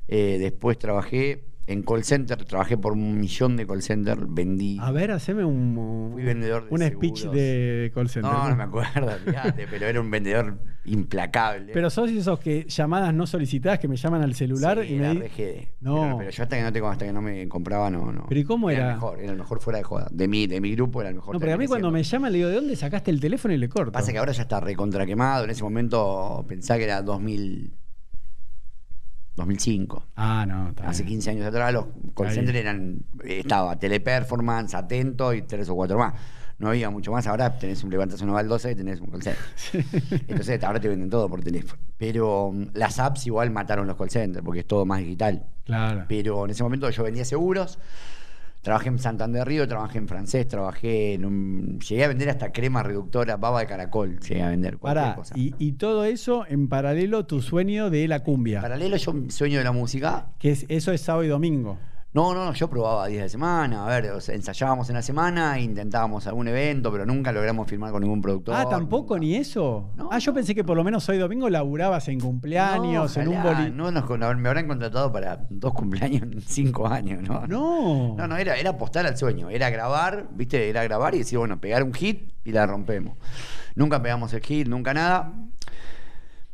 Eh, 0.07 0.37
después 0.39 0.77
trabajé 0.77 1.45
en 1.67 1.81
call 1.81 2.03
center, 2.03 2.43
trabajé 2.45 2.77
por 2.77 2.93
un 2.93 3.19
millón 3.19 3.57
de 3.57 3.65
call 3.65 3.81
center, 3.81 4.25
vendí. 4.27 4.77
A 4.79 4.91
ver, 4.91 5.11
haceme 5.11 5.43
un, 5.43 6.11
Fui 6.13 6.23
vendedor 6.23 6.69
de 6.69 6.73
un 6.73 6.81
speech 6.81 7.25
de 7.29 7.91
call 7.93 8.09
center. 8.09 8.31
No, 8.31 8.49
no 8.49 8.55
me 8.55 8.63
acuerdo, 8.63 9.11
olvídate, 9.13 9.67
pero 9.69 9.87
era 9.87 9.99
un 9.99 10.11
vendedor 10.11 10.59
implacable. 10.85 11.73
Pero 11.73 11.89
sos 11.89 12.11
esos 12.11 12.39
que 12.39 12.65
llamadas 12.67 13.13
no 13.13 13.25
solicitadas 13.25 13.79
que 13.79 13.87
me 13.87 13.95
llaman 13.95 14.21
al 14.21 14.35
celular 14.35 14.79
Sí, 14.83 14.93
y 14.93 14.97
me 14.97 15.11
era 15.11 15.13
di-. 15.13 15.67
No. 15.81 16.01
Pero, 16.01 16.17
pero 16.19 16.29
yo 16.29 16.43
hasta 16.43 16.57
que 16.57 16.63
no 16.63 16.71
tengo, 16.71 16.87
hasta 16.87 17.05
que 17.05 17.13
no 17.13 17.21
me 17.21 17.47
compraba, 17.47 17.89
no, 17.89 18.11
no. 18.11 18.25
Pero 18.29 18.39
¿y 18.39 18.43
cómo 18.43 18.69
era? 18.69 18.89
el 18.89 18.93
mejor, 18.95 19.19
era 19.19 19.31
el 19.31 19.37
mejor 19.37 19.59
fuera 19.59 19.79
de 19.79 19.83
joda. 19.83 20.07
De 20.11 20.27
mi, 20.27 20.45
de 20.47 20.61
mi 20.61 20.75
grupo 20.75 21.01
era 21.01 21.09
el 21.09 21.15
mejor. 21.15 21.33
No, 21.33 21.39
porque 21.39 21.53
a 21.53 21.57
mí 21.57 21.67
cuando 21.67 21.91
me 21.91 22.03
llaman 22.03 22.31
le 22.31 22.37
digo, 22.37 22.49
¿de 22.49 22.55
dónde 22.55 22.75
sacaste 22.75 23.09
el 23.09 23.19
teléfono 23.19 23.53
y 23.53 23.57
le 23.57 23.69
corto? 23.69 23.91
Pasa 23.91 24.11
que 24.11 24.19
ahora 24.19 24.31
ya 24.33 24.43
está 24.43 24.59
recontra 24.59 25.05
quemado. 25.05 25.45
En 25.45 25.49
ese 25.49 25.63
momento 25.63 26.45
pensaba 26.47 26.77
que 26.77 26.83
era 26.83 27.01
2000, 27.01 27.73
2005. 29.35 30.07
Ah, 30.15 30.45
no. 30.47 30.69
está 30.69 30.89
Hace 30.89 31.03
bien. 31.03 31.15
15 31.15 31.29
años 31.31 31.45
atrás 31.47 31.73
los 31.73 31.85
call 32.15 32.31
centers 32.31 32.57
eran, 32.57 32.99
eh, 33.23 33.39
estaba 33.39 33.77
Teleperformance, 33.77 34.75
Atento 34.75 35.33
y 35.33 35.41
tres 35.41 35.69
o 35.69 35.75
cuatro 35.75 35.97
más. 35.97 36.13
No 36.57 36.69
había 36.69 36.89
mucho 36.89 37.11
más. 37.11 37.27
Ahora 37.27 37.57
tenés 37.57 37.83
un 37.83 37.89
levantas 37.89 38.21
una 38.21 38.31
baldosa 38.31 38.71
y 38.71 38.75
tenés 38.75 39.01
un 39.01 39.07
call 39.07 39.21
center. 39.23 39.43
Entonces 40.27 40.63
ahora 40.63 40.79
te 40.79 40.87
venden 40.87 41.09
todo 41.09 41.27
por 41.27 41.43
teléfono. 41.43 41.81
Pero 41.97 42.51
mm, 42.53 42.67
las 42.73 42.97
apps 42.99 43.27
igual 43.27 43.51
mataron 43.51 43.87
los 43.87 43.97
call 43.97 44.09
centers 44.09 44.43
porque 44.43 44.61
es 44.61 44.67
todo 44.67 44.85
más 44.85 44.99
digital. 44.99 45.45
Claro. 45.65 46.05
Pero 46.07 46.45
en 46.45 46.51
ese 46.51 46.63
momento 46.63 46.89
yo 46.89 47.03
vendía 47.03 47.25
seguros. 47.25 47.77
Trabajé 48.65 48.89
en 48.89 48.97
Santander 48.97 49.47
Río, 49.47 49.67
trabajé 49.67 49.99
en 49.99 50.07
francés, 50.07 50.47
trabajé 50.47 51.13
en 51.13 51.23
un... 51.23 51.79
Llegué 51.87 52.03
a 52.03 52.07
vender 52.07 52.29
hasta 52.31 52.51
crema 52.51 52.81
reductora, 52.81 53.37
baba 53.37 53.59
de 53.59 53.67
caracol. 53.67 54.19
Llegué 54.19 54.41
a 54.41 54.49
vender 54.49 54.79
cualquier 54.79 55.03
Pará, 55.03 55.15
cosa. 55.15 55.35
y, 55.37 55.53
y 55.59 55.73
todo 55.73 56.03
eso 56.03 56.45
en 56.49 56.67
paralelo 56.67 57.27
tu 57.27 57.43
sueño 57.43 57.91
de 57.91 58.07
la 58.07 58.23
cumbia. 58.23 58.61
Paralelo 58.61 58.97
yo 58.97 59.13
sueño 59.29 59.59
de 59.59 59.63
la 59.63 59.71
música. 59.71 60.29
Que 60.39 60.49
es, 60.49 60.65
eso 60.67 60.91
es 60.91 61.01
sábado 61.01 61.23
y 61.23 61.27
domingo. 61.27 61.77
No, 62.15 62.33
no, 62.33 62.45
no, 62.45 62.53
yo 62.53 62.69
probaba 62.69 63.07
días 63.07 63.23
de 63.23 63.29
semana, 63.29 63.85
a 63.85 63.89
ver, 63.89 64.11
o 64.11 64.21
sea, 64.21 64.35
ensayábamos 64.35 64.87
en 64.87 64.95
la 64.95 65.01
semana, 65.01 65.59
intentábamos 65.59 66.25
algún 66.27 66.47
evento, 66.47 66.89
pero 66.89 67.05
nunca 67.05 67.33
logramos 67.33 67.67
firmar 67.67 67.91
con 67.91 68.03
ningún 68.03 68.21
productor. 68.21 68.55
ah, 68.55 68.69
tampoco 68.69 69.15
nunca. 69.15 69.25
ni 69.25 69.35
eso. 69.35 69.91
No, 69.97 70.07
ah, 70.09 70.17
yo 70.19 70.33
pensé 70.33 70.55
que 70.55 70.63
por 70.63 70.77
lo 70.77 70.85
menos 70.85 71.09
hoy 71.09 71.17
domingo 71.17 71.49
laburabas 71.49 72.07
en 72.07 72.21
cumpleaños, 72.21 73.17
No, 73.17 73.21
en 73.21 73.27
un 73.27 73.43
boli. 73.43 73.71
No, 73.71 73.91
nos 73.91 74.09
me 74.37 74.47
habrán 74.47 74.65
contratado 74.65 75.11
para 75.11 75.45
dos 75.49 75.73
cumpleaños 75.73 76.21
en 76.23 76.39
cinco 76.39 76.87
años, 76.87 77.21
¿no? 77.21 77.45
No. 77.47 78.15
No, 78.15 78.27
no, 78.29 78.37
era, 78.37 78.55
era 78.55 78.69
apostar 78.69 79.05
al 79.05 79.17
sueño, 79.17 79.49
era 79.49 79.69
grabar, 79.69 80.29
¿viste? 80.31 80.69
Era 80.69 80.85
grabar 80.85 81.15
y 81.15 81.17
decir, 81.17 81.37
bueno, 81.37 81.59
pegar 81.59 81.83
un 81.83 81.93
hit 81.93 82.31
y 82.45 82.53
la 82.53 82.65
rompemos. 82.65 83.17
Nunca 83.75 84.01
pegamos 84.01 84.31
el 84.33 84.39
hit, 84.39 84.69
nunca 84.69 84.93
nada. 84.93 85.33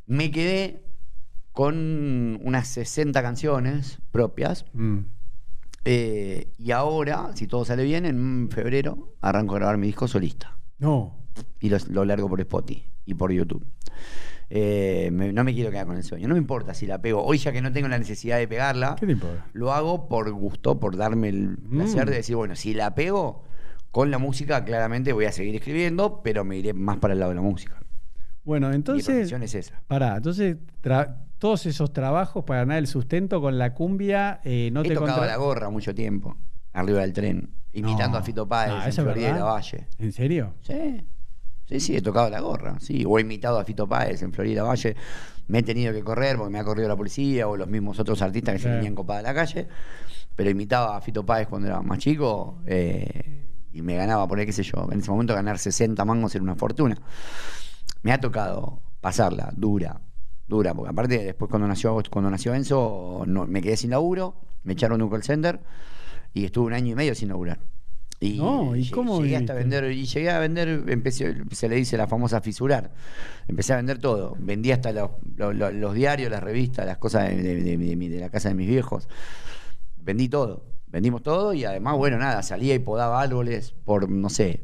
Me 0.07 0.31
quedé 0.31 0.81
con 1.51 2.39
unas 2.43 2.67
60 2.67 3.21
canciones 3.21 3.99
propias. 4.09 4.65
Mm. 4.73 5.20
Eh, 5.85 6.51
y 6.57 6.71
ahora, 6.71 7.31
si 7.35 7.47
todo 7.47 7.65
sale 7.65 7.83
bien, 7.83 8.05
en 8.05 8.49
febrero 8.51 9.15
arranco 9.21 9.55
a 9.55 9.59
grabar 9.59 9.77
mi 9.77 9.87
disco 9.87 10.07
solista. 10.07 10.57
No. 10.79 11.17
Y 11.59 11.69
lo, 11.69 11.77
lo 11.89 12.05
largo 12.05 12.27
por 12.29 12.39
Spotify 12.41 12.85
y 13.05 13.13
por 13.13 13.31
YouTube. 13.31 13.65
Eh, 14.49 15.09
me- 15.13 15.31
no 15.31 15.43
me 15.43 15.53
quiero 15.53 15.71
quedar 15.71 15.85
con 15.87 15.95
el 15.95 16.03
sueño. 16.03 16.27
No 16.27 16.33
me 16.35 16.39
importa 16.39 16.73
si 16.73 16.85
la 16.85 17.01
pego. 17.01 17.23
Hoy 17.23 17.37
ya 17.37 17.51
que 17.53 17.61
no 17.61 17.71
tengo 17.71 17.87
la 17.87 17.97
necesidad 17.97 18.37
de 18.37 18.47
pegarla, 18.47 18.95
¿Qué 18.99 19.05
te 19.05 19.13
importa? 19.13 19.45
lo 19.53 19.71
hago 19.71 20.09
por 20.09 20.29
gusto, 20.31 20.79
por 20.79 20.97
darme 20.97 21.29
el 21.29 21.57
placer 21.57 22.05
Mm. 22.05 22.09
de 22.09 22.15
decir, 22.15 22.35
bueno, 22.35 22.55
si 22.55 22.73
la 22.73 22.93
pego 22.93 23.43
con 23.91 24.11
la 24.11 24.17
música, 24.17 24.63
claramente 24.65 25.13
voy 25.13 25.25
a 25.25 25.31
seguir 25.31 25.55
escribiendo, 25.55 26.21
pero 26.23 26.43
me 26.43 26.57
iré 26.57 26.73
más 26.73 26.97
para 26.97 27.13
el 27.13 27.19
lado 27.19 27.29
de 27.31 27.35
la 27.35 27.41
música. 27.41 27.81
Bueno, 28.43 28.69
Mi 28.69 28.75
entonces. 28.75 29.05
profesión 29.05 29.43
es 29.43 29.55
esa. 29.55 29.81
Pará, 29.87 30.17
entonces 30.17 30.57
todos 31.41 31.65
esos 31.65 31.91
trabajos 31.91 32.43
para 32.45 32.59
ganar 32.59 32.77
el 32.77 32.85
sustento 32.85 33.41
con 33.41 33.57
la 33.57 33.73
cumbia 33.73 34.39
eh, 34.43 34.69
no 34.71 34.81
He 34.81 34.89
te 34.89 34.93
tocado 34.93 35.25
la 35.25 35.37
gorra 35.37 35.71
mucho 35.71 35.93
tiempo, 35.95 36.37
arriba 36.71 37.01
del 37.01 37.13
tren, 37.13 37.49
imitando 37.73 38.17
No. 38.17 38.17
a 38.19 38.21
Fito 38.23 38.47
Páez 38.47 38.69
No, 38.71 38.85
en 38.85 38.93
Florida 38.93 39.33
de 39.33 39.39
la 39.39 39.43
Valle. 39.45 39.87
¿En 39.97 40.11
serio? 40.11 40.53
Sí, 40.61 41.03
sí, 41.65 41.79
sí, 41.79 41.97
he 41.97 42.01
tocado 42.03 42.29
la 42.29 42.39
gorra, 42.41 42.79
sí. 42.79 43.03
O 43.07 43.17
he 43.17 43.21
imitado 43.21 43.57
a 43.59 43.65
Fito 43.65 43.87
Páez 43.89 44.21
en 44.21 44.31
Florida 44.31 44.61
Valle. 44.61 44.95
Me 45.47 45.59
he 45.59 45.63
tenido 45.63 45.91
que 45.91 46.03
correr 46.03 46.37
porque 46.37 46.51
me 46.53 46.59
ha 46.59 46.63
corrido 46.63 46.87
la 46.87 46.95
policía 46.95 47.47
o 47.47 47.57
los 47.57 47.67
mismos 47.67 47.99
otros 47.99 48.21
artistas 48.21 48.53
que 48.53 48.59
se 48.59 48.63
Claro. 48.65 48.77
venían 48.77 48.93
copadas 48.93 49.23
de 49.23 49.29
la 49.29 49.33
calle. 49.33 49.67
Pero 50.35 50.49
imitaba 50.51 50.95
a 50.95 51.01
Fito 51.01 51.25
Páez 51.25 51.47
cuando 51.47 51.67
era 51.67 51.81
más 51.81 51.97
chico 51.97 52.59
eh, 52.67 53.47
y 53.73 53.81
me 53.81 53.95
ganaba, 53.95 54.27
por 54.27 54.37
ahí, 54.37 54.45
qué 54.45 54.53
sé 54.53 54.61
yo, 54.63 54.87
en 54.91 54.99
ese 54.99 55.09
momento 55.09 55.33
ganar 55.33 55.57
60 55.57 56.05
mangos 56.05 56.35
era 56.35 56.43
una 56.43 56.55
fortuna. 56.55 56.95
Me 58.03 58.11
ha 58.13 58.19
tocado 58.19 58.81
pasarla 59.01 59.51
dura, 59.55 59.99
dura, 60.57 60.73
porque 60.73 60.89
aparte 60.91 61.17
después 61.23 61.49
cuando 61.49 61.67
nació, 61.67 62.01
cuando 62.09 62.29
nació 62.29 62.53
Enzo 62.53 63.23
no, 63.27 63.47
me 63.47 63.61
quedé 63.61 63.77
sin 63.77 63.89
laburo, 63.91 64.35
me 64.63 64.73
echaron 64.73 64.97
de 64.99 65.03
un 65.05 65.09
call 65.09 65.23
center 65.23 65.59
y 66.33 66.45
estuve 66.45 66.67
un 66.67 66.73
año 66.73 66.91
y 66.91 66.95
medio 66.95 67.15
sin 67.15 67.29
laburar. 67.29 67.59
Y, 68.19 68.37
No, 68.37 68.75
¿y 68.75 68.83
lle- 68.83 68.91
cómo 68.91 69.19
llegué 69.23 69.37
hasta 69.37 69.55
vender, 69.55 69.91
y 69.91 70.05
llegué 70.05 70.29
a 70.29 70.37
vender, 70.37 70.83
empecé, 70.89 71.35
se 71.51 71.67
le 71.67 71.75
dice 71.75 71.97
la 71.97 72.05
famosa 72.05 72.39
fisurar. 72.39 72.91
Empecé 73.47 73.73
a 73.73 73.77
vender 73.77 73.97
todo. 73.97 74.35
Vendí 74.39 74.71
hasta 74.71 74.91
los, 74.91 75.09
los- 75.35 75.93
diarios, 75.95 76.29
las 76.29 76.43
revistas, 76.43 76.85
las 76.85 76.97
cosas 76.99 77.29
de, 77.29 77.77
de 77.77 78.19
la 78.19 78.29
casa 78.29 78.49
de 78.49 78.55
mis 78.55 78.67
viejos. 78.67 79.07
Vendí 79.97 80.29
todo. 80.29 80.63
Vendimos 80.87 81.23
todo 81.23 81.53
y 81.53 81.65
además, 81.65 81.97
bueno, 81.97 82.17
nada, 82.19 82.43
salía 82.43 82.75
y 82.75 82.79
podaba 82.79 83.21
árboles 83.21 83.73
por, 83.85 84.07
no 84.09 84.29
sé, 84.29 84.61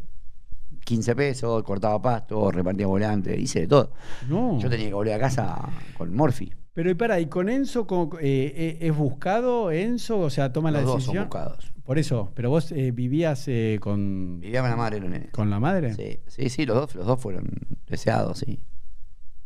15 0.87 1.15
pesos, 1.17 1.63
cortaba 1.63 2.01
pasto, 2.01 2.49
repartía 2.49 2.87
volantes, 2.87 3.37
hice 3.37 3.61
de 3.61 3.67
todo. 3.67 3.91
No. 4.29 4.57
Yo 4.57 4.69
tenía 4.69 4.87
que 4.87 4.93
volver 4.93 5.15
a 5.15 5.19
casa 5.19 5.69
con 5.97 6.15
Morphy. 6.15 6.53
Pero 6.73 6.89
y 6.89 6.93
para, 6.93 7.19
¿y 7.19 7.25
con 7.25 7.49
Enzo 7.49 7.85
eh, 8.21 8.53
eh, 8.55 8.77
es 8.79 8.95
buscado 8.95 9.69
Enzo? 9.69 10.19
O 10.19 10.29
sea, 10.29 10.53
toma 10.53 10.71
la 10.71 10.79
Los 10.79 10.87
dos 10.87 10.93
son 11.03 11.13
decisión. 11.15 11.23
buscados. 11.25 11.73
Por 11.83 11.99
eso, 11.99 12.31
pero 12.35 12.49
vos 12.49 12.71
eh, 12.71 12.91
vivías 12.91 13.47
eh, 13.47 13.79
con, 13.81 14.39
Vivía 14.39 14.61
con 14.61 14.69
la 14.69 14.75
madre 14.77 14.99
los 15.01 15.11
con 15.31 15.49
la 15.49 15.59
madre. 15.59 15.93
Sí, 15.93 16.19
sí, 16.27 16.49
sí, 16.49 16.65
los 16.65 16.77
dos, 16.77 16.95
los 16.95 17.05
dos 17.05 17.19
fueron 17.19 17.49
deseados, 17.85 18.39
sí. 18.39 18.61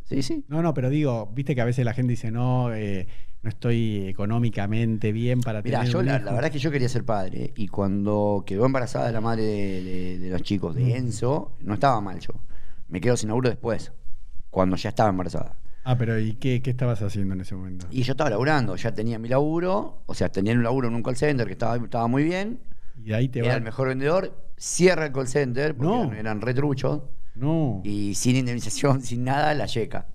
Sí, 0.04 0.22
sí. 0.22 0.44
No, 0.46 0.62
no, 0.62 0.74
pero 0.74 0.90
digo, 0.90 1.28
viste 1.34 1.54
que 1.56 1.60
a 1.60 1.64
veces 1.64 1.84
la 1.84 1.94
gente 1.94 2.10
dice, 2.10 2.30
no, 2.30 2.72
eh, 2.72 3.08
no 3.42 3.48
estoy 3.50 4.06
económicamente 4.08 5.12
bien 5.12 5.40
para 5.40 5.62
Mira, 5.62 5.80
tener 5.80 5.92
yo 5.92 5.98
un 6.00 6.06
la, 6.06 6.16
hijo". 6.16 6.24
la 6.26 6.32
verdad 6.32 6.46
es 6.46 6.52
que 6.52 6.58
yo 6.58 6.70
quería 6.70 6.88
ser 6.88 7.04
padre 7.04 7.52
y 7.56 7.68
cuando 7.68 8.44
quedó 8.46 8.66
embarazada 8.66 9.10
la 9.12 9.20
madre 9.20 9.42
de, 9.42 9.82
de- 9.82 10.18
de 10.18 10.30
los 10.30 10.42
chicos, 10.42 10.74
Mm. 10.74 10.78
de 10.78 10.96
Enzo, 10.96 11.52
no 11.60 11.74
estaba 11.74 12.00
mal 12.00 12.18
yo. 12.20 12.32
Me 12.88 13.00
quedo 13.00 13.16
sin 13.16 13.28
laburo 13.30 13.48
después, 13.48 13.92
cuando 14.50 14.76
ya 14.76 14.90
estaba 14.90 15.10
embarazada. 15.10 15.56
Ah, 15.84 15.98
pero 15.98 16.18
¿y 16.20 16.34
qué, 16.34 16.62
qué 16.62 16.70
estabas 16.70 17.02
haciendo 17.02 17.34
en 17.34 17.40
ese 17.40 17.56
momento? 17.56 17.86
Y 17.90 18.02
yo 18.02 18.12
estaba 18.12 18.30
laburando, 18.30 18.76
ya 18.76 18.94
tenía 18.94 19.18
mi 19.18 19.28
laburo, 19.28 20.02
o 20.06 20.14
sea, 20.14 20.28
tenía 20.30 20.52
un 20.52 20.62
laburo 20.62 20.86
en 20.88 20.94
un 20.94 21.02
call 21.02 21.16
center 21.16 21.46
que 21.46 21.54
estaba, 21.54 21.76
estaba 21.76 22.06
muy 22.06 22.22
bien, 22.22 22.60
Y 22.96 23.08
de 23.08 23.14
ahí 23.16 23.28
te 23.28 23.40
era 23.40 23.48
va. 23.48 23.54
el 23.56 23.62
mejor 23.62 23.88
vendedor, 23.88 24.36
cierra 24.56 25.06
el 25.06 25.12
call 25.12 25.26
center, 25.26 25.74
porque 25.76 25.90
No. 25.92 26.04
eran, 26.04 26.16
eran 26.16 26.40
retruchos, 26.40 27.02
No. 27.34 27.80
y 27.82 28.14
sin 28.14 28.36
indemnización, 28.36 29.00
sin 29.02 29.24
nada, 29.24 29.52
la 29.54 29.66
yeca. 29.66 30.06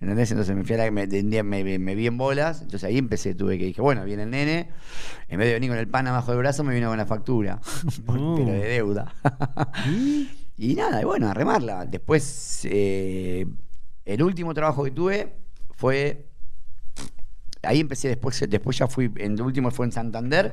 ¿Entendés? 0.00 0.30
Entonces 0.30 0.54
me 0.54 0.62
fui 0.64 0.74
a 0.74 0.78
la, 0.84 0.90
me, 0.90 1.06
me, 1.06 1.42
me- 1.42 1.78
me 1.78 1.94
vi 1.94 2.06
en 2.06 2.18
bolas, 2.18 2.60
entonces 2.60 2.84
ahí 2.84 2.98
empecé, 2.98 3.34
tuve 3.34 3.58
que 3.58 3.64
dije, 3.64 3.80
bueno, 3.80 4.04
viene 4.04 4.24
el 4.24 4.30
nene, 4.30 4.68
en 5.28 5.38
vez 5.38 5.48
de 5.48 5.54
venir 5.54 5.70
con 5.70 5.78
el 5.78 5.88
pan 5.88 6.06
abajo 6.06 6.32
del 6.32 6.38
brazo, 6.40 6.64
me 6.64 6.74
vino 6.74 6.88
con 6.88 6.98
la 6.98 7.06
factura, 7.06 7.60
No. 8.06 8.34
pero 8.36 8.52
de 8.52 8.68
deuda. 8.68 9.14
¿Y? 9.88 10.28
y 10.58 10.74
nada, 10.74 11.00
y 11.00 11.04
bueno, 11.04 11.28
a 11.30 11.34
remarla. 11.34 11.86
Después, 11.86 12.60
eh, 12.64 13.46
el 14.04 14.22
último 14.22 14.52
trabajo 14.52 14.84
que 14.84 14.90
tuve 14.90 15.32
fue, 15.70 16.26
ahí 17.62 17.80
empecé, 17.80 18.08
después, 18.08 18.44
después 18.48 18.76
ya 18.76 18.86
fui, 18.88 19.10
en 19.16 19.32
el 19.32 19.40
último 19.42 19.70
fue 19.70 19.86
en 19.86 19.92
Santander, 19.92 20.52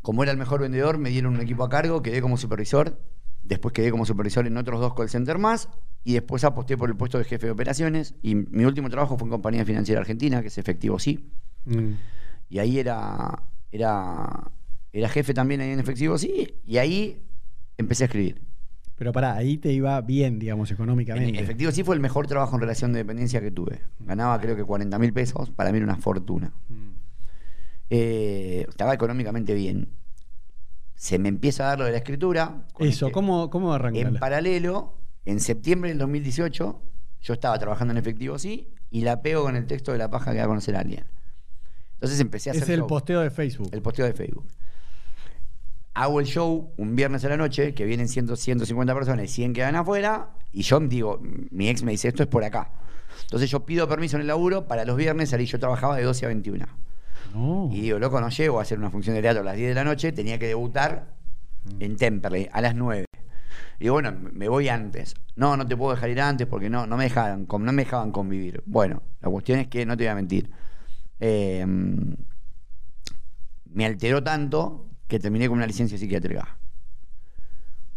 como 0.00 0.22
era 0.22 0.32
el 0.32 0.38
mejor 0.38 0.60
vendedor, 0.60 0.96
me 0.98 1.10
dieron 1.10 1.34
un 1.34 1.40
equipo 1.40 1.62
a 1.64 1.68
cargo, 1.68 2.02
quedé 2.02 2.20
como 2.22 2.36
supervisor. 2.38 2.98
Después 3.44 3.72
quedé 3.72 3.90
como 3.90 4.06
supervisor 4.06 4.46
en 4.46 4.56
otros 4.56 4.80
dos 4.80 4.94
call 4.94 5.08
centers 5.08 5.38
más. 5.38 5.68
Y 6.02 6.14
después 6.14 6.44
aposté 6.44 6.76
por 6.76 6.90
el 6.90 6.96
puesto 6.96 7.18
de 7.18 7.24
jefe 7.24 7.46
de 7.46 7.52
operaciones. 7.52 8.14
Y 8.22 8.34
mi 8.34 8.64
último 8.64 8.90
trabajo 8.90 9.16
fue 9.16 9.26
en 9.26 9.30
Compañía 9.30 9.64
Financiera 9.64 10.00
Argentina, 10.00 10.42
que 10.42 10.48
es 10.48 10.58
Efectivo 10.58 10.98
Sí. 10.98 11.30
Mm. 11.64 11.92
Y 12.50 12.58
ahí 12.58 12.78
era, 12.78 13.42
era, 13.72 14.50
era 14.92 15.08
jefe 15.08 15.32
también 15.34 15.60
ahí 15.60 15.70
en 15.70 15.80
Efectivo 15.80 16.18
Sí. 16.18 16.54
Y 16.66 16.78
ahí 16.78 17.22
empecé 17.78 18.04
a 18.04 18.06
escribir. 18.06 18.40
Pero 18.96 19.12
pará, 19.12 19.34
ahí 19.34 19.58
te 19.58 19.72
iba 19.72 20.00
bien, 20.00 20.38
digamos, 20.38 20.70
En 20.70 20.74
económicamente. 20.74 21.40
Efectivo 21.40 21.72
Sí 21.72 21.82
fue 21.82 21.96
el 21.96 22.00
mejor 22.00 22.26
trabajo 22.26 22.54
en 22.54 22.60
relación 22.60 22.92
de 22.92 22.98
dependencia 22.98 23.40
que 23.40 23.50
tuve. 23.50 23.80
Ganaba 23.98 24.40
creo 24.40 24.54
que 24.56 24.64
40 24.64 24.98
mil 24.98 25.12
pesos. 25.12 25.50
Para 25.50 25.72
mí 25.72 25.78
era 25.78 25.84
una 25.84 25.96
fortuna. 25.96 26.52
Mm. 26.68 26.90
Eh, 27.90 28.66
estaba 28.68 28.94
económicamente 28.94 29.54
bien. 29.54 29.88
Se 30.94 31.18
me 31.18 31.28
empieza 31.28 31.64
a 31.64 31.66
dar 31.68 31.78
lo 31.80 31.84
de 31.84 31.92
la 31.92 31.98
escritura. 31.98 32.66
Eso, 32.78 33.06
este- 33.06 33.12
¿cómo, 33.12 33.50
cómo? 33.50 33.76
En 33.76 34.16
paralelo, 34.16 34.98
en 35.24 35.40
septiembre 35.40 35.90
del 35.90 35.98
2018, 35.98 36.82
yo 37.20 37.32
estaba 37.32 37.58
trabajando 37.58 37.92
en 37.92 37.98
efectivo 37.98 38.38
sí, 38.38 38.72
y 38.90 39.02
la 39.02 39.22
pego 39.22 39.42
con 39.42 39.56
el 39.56 39.66
texto 39.66 39.92
de 39.92 39.98
la 39.98 40.10
paja 40.10 40.32
que 40.32 40.38
va 40.38 40.44
a 40.44 40.48
conocer 40.48 40.76
a 40.76 40.80
alguien. 40.80 41.04
Entonces 41.94 42.20
empecé 42.20 42.50
a 42.50 42.52
hacer 42.52 42.64
Es 42.64 42.68
el 42.68 42.80
show, 42.80 42.86
posteo 42.86 43.20
de 43.20 43.30
Facebook. 43.30 43.70
el 43.72 43.82
posteo 43.82 44.06
de 44.06 44.12
Facebook. 44.12 44.46
Hago 45.94 46.20
el 46.20 46.26
show 46.26 46.72
un 46.76 46.96
viernes 46.96 47.24
a 47.24 47.28
la 47.28 47.36
noche, 47.36 47.72
que 47.72 47.84
vienen 47.84 48.08
100, 48.08 48.36
150 48.36 48.94
personas 48.94 49.24
y 49.26 49.28
100 49.28 49.52
quedan 49.52 49.76
afuera, 49.76 50.30
y 50.52 50.62
yo 50.62 50.80
digo, 50.80 51.20
mi 51.50 51.68
ex 51.68 51.82
me 51.82 51.92
dice, 51.92 52.08
esto 52.08 52.22
es 52.24 52.28
por 52.28 52.42
acá. 52.44 52.70
Entonces 53.22 53.48
yo 53.48 53.64
pido 53.64 53.88
permiso 53.88 54.16
en 54.16 54.22
el 54.22 54.26
laburo 54.26 54.66
para 54.66 54.84
los 54.84 54.96
viernes 54.96 55.30
salir, 55.30 55.48
yo 55.48 55.58
trabajaba 55.58 55.96
de 55.96 56.02
12 56.02 56.24
a 56.26 56.28
21. 56.28 56.66
No. 57.34 57.68
Y 57.72 57.80
digo, 57.80 57.98
loco, 57.98 58.20
no 58.20 58.28
llego 58.30 58.58
a 58.58 58.62
hacer 58.62 58.78
una 58.78 58.90
función 58.90 59.16
de 59.16 59.22
teatro 59.22 59.42
a 59.42 59.44
las 59.44 59.56
10 59.56 59.68
de 59.70 59.74
la 59.74 59.84
noche, 59.84 60.12
tenía 60.12 60.38
que 60.38 60.46
debutar 60.46 61.14
en 61.80 61.96
Temperley 61.96 62.48
a 62.52 62.60
las 62.60 62.74
9. 62.74 63.06
Y 63.80 63.88
bueno, 63.88 64.14
me 64.32 64.48
voy 64.48 64.68
antes. 64.68 65.14
No, 65.36 65.56
no 65.56 65.66
te 65.66 65.76
puedo 65.76 65.94
dejar 65.94 66.10
ir 66.10 66.20
antes 66.20 66.46
porque 66.46 66.70
no, 66.70 66.86
no 66.86 66.96
me 66.96 67.04
dejaban, 67.04 67.46
no 67.50 67.72
me 67.72 67.84
dejaban 67.84 68.12
convivir. 68.12 68.62
Bueno, 68.66 69.02
la 69.20 69.28
cuestión 69.30 69.58
es 69.58 69.66
que 69.66 69.84
no 69.84 69.96
te 69.96 70.04
voy 70.04 70.10
a 70.10 70.14
mentir. 70.14 70.50
Eh, 71.20 71.66
me 73.66 73.86
alteró 73.86 74.22
tanto 74.22 74.88
que 75.08 75.18
terminé 75.18 75.48
con 75.48 75.58
una 75.58 75.66
licencia 75.66 75.98
psiquiátrica. 75.98 76.56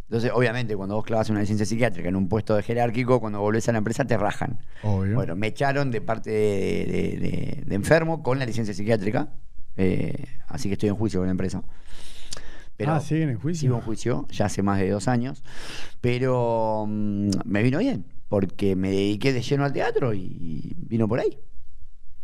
Entonces, 0.09 0.31
obviamente, 0.33 0.75
cuando 0.77 0.95
vos 0.95 1.03
clavas 1.03 1.29
una 1.29 1.41
licencia 1.41 1.65
psiquiátrica 1.65 2.07
en 2.07 2.15
un 2.15 2.29
puesto 2.29 2.55
de 2.55 2.63
jerárquico, 2.63 3.19
cuando 3.19 3.41
volvés 3.41 3.67
a 3.67 3.73
la 3.73 3.79
empresa 3.79 4.05
te 4.05 4.17
rajan. 4.17 4.59
Obvio. 4.83 5.15
Bueno, 5.15 5.35
me 5.35 5.47
echaron 5.47 5.91
de 5.91 5.99
parte 6.01 6.29
de, 6.29 6.85
de- 6.85 7.19
de- 7.19 7.63
de 7.65 7.75
enfermo 7.75 8.23
con 8.23 8.39
la 8.39 8.45
licencia 8.45 8.73
psiquiátrica. 8.73 9.33
eh, 9.75 10.25
así 10.47 10.69
que 10.69 10.73
estoy 10.73 10.89
en 10.89 10.95
juicio 10.95 11.19
con 11.19 11.27
la 11.27 11.31
empresa. 11.31 11.61
Pero 12.77 12.93
ah, 12.93 12.99
siguen 13.01 13.29
en 13.31 13.39
juicio. 13.39 13.61
Sigo 13.61 13.75
en 13.75 13.81
juicio, 13.81 14.27
ya 14.31 14.45
hace 14.45 14.61
más 14.63 14.79
de 14.79 14.89
dos 14.89 15.07
años. 15.07 15.43
Pero 16.01 16.85
mm, 16.87 17.29
me 17.45 17.63
vino 17.63 17.79
bien, 17.79 18.05
porque 18.29 18.75
me 18.75 18.89
dediqué 18.91 19.33
de 19.33 19.41
lleno 19.41 19.65
al 19.65 19.73
teatro 19.73 20.13
y 20.13 20.75
vino 20.87 21.07
por 21.07 21.19
ahí. 21.19 21.37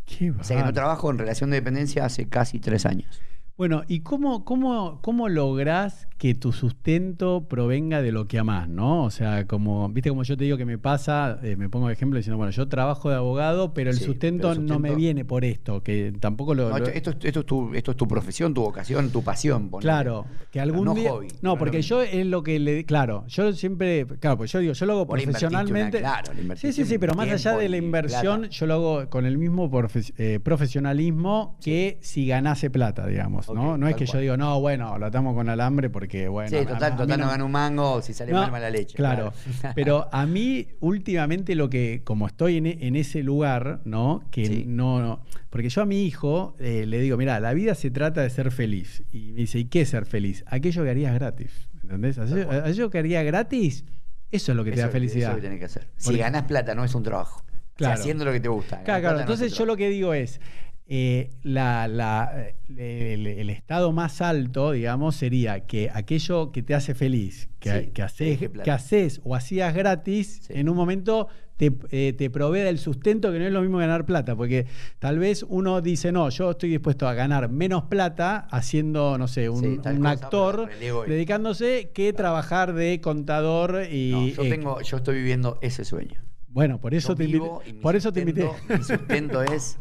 Qué 0.05 0.31
O 0.31 0.43
sea 0.43 0.57
que 0.57 0.63
no 0.63 0.73
trabajo 0.73 1.09
en 1.11 1.17
relación 1.17 1.49
de 1.49 1.57
dependencia 1.57 2.05
hace 2.05 2.27
casi 2.27 2.59
tres 2.59 2.85
años. 2.85 3.21
Bueno, 3.55 3.83
¿y 3.87 3.99
cómo, 3.99 4.45
cómo, 4.45 4.99
cómo 5.03 5.29
lográs 5.29 6.07
que 6.17 6.33
tu 6.33 6.51
sustento 6.53 7.47
provenga 7.47 8.01
de 8.01 8.11
lo 8.11 8.27
que 8.27 8.39
amás, 8.39 8.67
no? 8.67 9.03
O 9.03 9.11
sea, 9.11 9.45
como, 9.45 9.87
viste 9.89 10.09
como 10.09 10.23
yo 10.23 10.35
te 10.35 10.45
digo 10.45 10.57
que 10.57 10.65
me 10.65 10.79
pasa, 10.79 11.37
eh, 11.43 11.55
me 11.55 11.69
pongo 11.69 11.87
de 11.87 11.93
ejemplo 11.93 12.17
diciendo, 12.17 12.37
bueno, 12.37 12.49
yo 12.51 12.67
trabajo 12.67 13.11
de 13.11 13.15
abogado, 13.17 13.73
pero 13.75 13.91
el, 13.91 13.97
Sí, 13.97 14.05
sustento, 14.05 14.49
pero 14.49 14.61
no 14.61 14.79
me 14.79 14.95
viene 14.95 15.23
por 15.23 15.45
esto, 15.45 15.83
que 15.83 16.11
tampoco 16.19 16.55
lo... 16.55 16.69
No, 16.71 16.79
lo- 16.79 16.87
esto, 16.87 17.11
esto, 17.11 17.27
esto 17.27 17.39
es 17.41 17.45
tu, 17.45 17.75
esto 17.75 17.91
es 17.91 17.97
tu 17.97 18.07
profesión, 18.07 18.55
tu 18.55 18.61
vocación, 18.61 19.11
tu 19.11 19.21
pasión. 19.21 19.69
ponele. 19.69 19.83
Claro, 19.87 20.25
que 20.49 20.59
algún 20.59 20.85
no 20.85 20.95
día. 20.95 21.11
hobby, 21.11 21.27
no, 21.43 21.55
porque 21.59 21.83
yo 21.83 22.01
es 22.01 22.25
lo 22.25 22.41
que 22.41 22.57
le. 22.59 22.85
Claro, 22.85 23.25
yo 23.27 23.53
siempre. 23.53 24.07
Claro, 24.19 24.37
pues 24.37 24.51
yo 24.51 24.59
digo, 24.59 24.73
yo 24.73 24.85
lo 24.87 24.93
hago 24.93 25.03
una- 25.03 25.11
profesionalmente. 25.21 25.99
claro, 25.99 26.33
le 26.33 26.55
sí, 26.55 26.73
sí, 26.73 26.85
sí, 26.85 26.97
pero 26.97 27.13
más 27.13 27.29
allá 27.29 27.55
de 27.57 27.69
la 27.69 27.77
inversión, 27.77 28.49
yo 28.49 28.65
lo 28.65 28.73
hago 28.73 29.09
con 29.09 29.25
el 29.27 29.37
mismo 29.37 29.69
profe- 29.69 30.13
eh, 30.17 30.39
profesionalismo 30.41 31.57
que 31.61 31.99
si 32.01 32.25
ganase 32.25 32.69
plata, 32.71 33.05
digamos, 33.05 33.42
¿no? 33.51 33.77
No 33.77 33.87
es 33.87 33.95
que 33.95 34.05
yo 34.05 34.19
digo, 34.19 34.37
no, 34.37 34.59
bueno, 34.61 34.97
lo 34.97 35.05
atamos 35.07 35.33
con 35.35 35.49
alambre 35.49 35.89
porque, 35.89 36.27
bueno. 36.27 36.49
sí, 36.49 36.57
a- 36.57 36.65
total, 36.65 36.93
a 36.93 36.95
total, 36.97 37.19
no 37.19 37.25
no- 37.25 37.31
gana 37.31 37.43
un 37.45 37.51
mango, 37.51 38.01
si 38.01 38.13
sale 38.13 38.31
no, 38.31 38.39
mal, 38.41 38.51
mala 38.51 38.69
leche. 38.69 38.95
Claro, 38.95 39.33
pero 39.75 40.07
a 40.13 40.25
mí 40.25 40.67
últimamente 40.79 41.55
lo 41.55 41.69
que, 41.69 42.01
como 42.03 42.27
estoy 42.27 42.57
en, 42.57 42.67
e- 42.67 42.77
en 42.81 42.95
ese 42.95 43.23
lugar, 43.23 43.81
¿no? 43.85 44.23
Que 44.31 44.45
Sí. 44.45 44.63
no, 44.67 45.01
no- 45.01 45.21
porque 45.49 45.69
yo 45.69 45.81
a 45.81 45.85
mi 45.85 46.03
hijo 46.05 46.55
eh, 46.59 46.85
le 46.87 46.99
digo, 46.99 47.17
mira, 47.17 47.39
la 47.39 47.53
vida 47.53 47.75
se 47.75 47.91
trata 47.91 48.21
de 48.21 48.29
ser 48.29 48.51
feliz. 48.51 49.03
Y 49.11 49.31
me 49.33 49.41
dice, 49.41 49.59
¿y 49.59 49.65
qué 49.65 49.81
es 49.81 49.89
ser 49.89 50.05
feliz? 50.05 50.43
Aquello 50.47 50.83
que 50.83 50.89
harías 50.89 51.13
gratis, 51.13 51.69
¿entendés? 51.81 52.17
Aquello, 52.17 52.89
que 52.89 52.97
haría 52.99 53.23
gratis, 53.23 53.85
eso 54.31 54.51
es 54.51 54.55
lo 54.55 54.63
que 54.63 54.71
te 54.71 54.81
da 54.81 54.89
felicidad. 54.89 55.29
Eso 55.29 55.29
es 55.31 55.35
lo 55.35 55.41
que 55.41 55.47
tenés 55.47 55.59
que 55.59 55.65
hacer. 55.65 55.87
Si 55.97 56.17
ganás 56.17 56.43
plata, 56.43 56.73
no 56.73 56.83
es 56.83 56.95
un 56.95 57.03
trabajo. 57.03 57.41
O 57.41 57.75
sea, 57.77 57.87
Claro. 57.87 57.93
haciendo 58.01 58.25
lo 58.25 58.31
que 58.31 58.39
te 58.39 58.49
gusta. 58.49 58.83
Claro, 58.83 59.01
claro. 59.01 59.15
no 59.15 59.21
Entonces 59.21 59.51
yo 59.53 59.65
lo 59.65 59.75
que 59.75 59.89
digo 59.89 60.13
es, 60.13 60.39
eh, 60.87 61.29
la, 61.43 61.87
la- 61.87 62.49
el, 62.69 63.25
el 63.27 63.49
estado 63.49 63.91
más 63.91 64.21
alto, 64.21 64.71
digamos, 64.71 65.15
sería 65.15 65.61
que 65.65 65.89
aquello 65.93 66.51
que 66.51 66.61
te 66.63 66.73
hace 66.75 66.93
feliz, 66.95 67.49
que, 67.59 67.69
Sí, 67.71 67.85
que 67.87 67.91
te 67.91 68.01
haces, 68.03 68.39
que 68.63 68.71
haces 68.71 69.21
o 69.23 69.35
hacías 69.35 69.73
gratis, 69.73 70.43
Sí. 70.47 70.53
en 70.55 70.69
un 70.69 70.75
momento 70.75 71.27
te, 71.55 71.71
eh, 71.91 72.13
te 72.13 72.29
provee 72.31 72.59
del 72.61 72.79
sustento, 72.79 73.31
que 73.31 73.37
no 73.39 73.45
es 73.45 73.53
lo 73.53 73.61
mismo 73.61 73.77
ganar 73.77 74.05
plata, 74.05 74.35
porque 74.35 74.65
tal 74.99 75.19
vez 75.19 75.45
uno 75.47 75.81
dice, 75.81 76.11
no, 76.11 76.29
yo 76.29 76.51
estoy 76.51 76.69
dispuesto 76.71 77.07
a 77.07 77.13
ganar 77.13 77.47
menos 77.49 77.83
plata 77.83 78.47
haciendo, 78.51 79.17
no 79.19 79.27
sé, 79.27 79.49
un, 79.49 79.61
Sí, 79.61 79.79
tal 79.81 79.95
un 79.97 80.01
cosa, 80.01 80.11
actor 80.11 80.69
dedicándose 81.07 81.91
que 81.93 82.11
trabajar 82.11 82.73
de 82.73 82.99
contador 83.01 83.83
y... 83.89 84.11
No, 84.11 84.27
yo, 84.27 84.43
eh, 84.43 84.49
tengo, 84.49 84.81
yo 84.81 84.97
estoy 84.97 85.15
viviendo 85.15 85.59
ese 85.61 85.85
sueño. 85.85 86.22
Bueno, 86.53 86.79
por 86.79 86.93
eso 86.93 87.15
te 87.15 87.23
invité. 87.25 87.49
y 87.69 87.73
Por 87.73 87.95
eso 87.95 88.11
te 88.13 88.19
invité. 88.21 88.43
sustento- 88.43 88.77
Mi 88.77 88.83
sustento 88.83 89.41
es, 89.43 89.77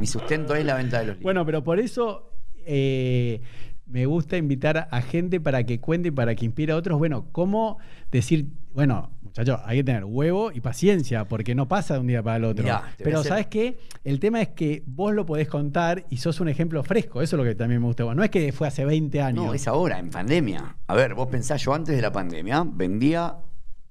mi 0.00 0.06
sustento 0.06 0.54
es 0.54 0.64
la 0.64 0.74
venta 0.76 1.00
de 1.00 1.06
los 1.06 1.16
libros. 1.16 1.22
Bueno, 1.24 1.44
pero 1.44 1.62
por 1.64 1.80
eso 1.80 2.30
eh, 2.64 3.40
me 3.86 4.06
gusta 4.06 4.36
invitar 4.36 4.88
a 4.90 5.02
gente 5.02 5.40
para 5.40 5.64
que 5.64 5.80
cuente 5.80 6.08
y 6.08 6.10
para 6.12 6.34
que 6.34 6.44
inspire 6.44 6.72
a 6.72 6.76
otros. 6.76 6.96
Bueno, 6.98 7.26
cómo 7.32 7.78
decir, 8.12 8.46
bueno, 8.72 9.10
muchachos, 9.22 9.60
hay 9.64 9.78
que 9.78 9.84
tener 9.84 10.04
huevo 10.04 10.52
y 10.52 10.60
paciencia, 10.60 11.24
porque 11.24 11.54
no 11.56 11.66
pasa 11.66 11.94
de 11.94 12.00
un 12.00 12.06
día 12.06 12.22
para 12.22 12.36
el 12.36 12.44
otro. 12.44 12.62
Mirá, 12.62 12.94
pero 12.98 13.18
hacer- 13.18 13.28
¿sabes 13.30 13.46
qué? 13.48 13.78
El 14.04 14.20
tema 14.20 14.40
es 14.40 14.48
que 14.50 14.82
vos 14.86 15.12
lo 15.12 15.26
podés 15.26 15.48
contar 15.48 16.04
y 16.08 16.18
sos 16.18 16.38
un 16.40 16.48
ejemplo 16.48 16.82
fresco. 16.84 17.20
Eso 17.20 17.34
es 17.36 17.38
lo 17.38 17.44
que 17.44 17.54
también 17.56 17.80
me 17.80 17.86
gusta. 17.88 18.04
No 18.14 18.22
es 18.22 18.30
que 18.30 18.52
fue 18.52 18.68
hace 18.68 18.84
20 18.84 19.20
años. 19.20 19.44
No, 19.44 19.54
es 19.54 19.66
ahora, 19.66 19.98
en 19.98 20.10
pandemia. 20.10 20.76
A 20.86 20.94
ver, 20.94 21.14
vos 21.14 21.26
pensás, 21.28 21.60
yo 21.62 21.74
antes 21.74 21.96
de 21.96 22.00
la 22.02 22.12
pandemia 22.12 22.64
vendía 22.64 23.34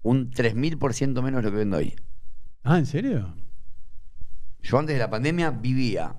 un 0.04 0.32
3000% 0.32 1.22
menos 1.22 1.44
de 1.44 1.50
lo 1.50 1.52
que 1.52 1.58
vendo 1.58 1.78
hoy. 1.78 1.94
Ah, 2.64 2.78
¿en 2.78 2.86
serio? 2.86 3.34
Yo 4.62 4.78
antes 4.78 4.96
de 4.96 5.00
la 5.00 5.10
pandemia 5.10 5.50
vivía 5.52 6.16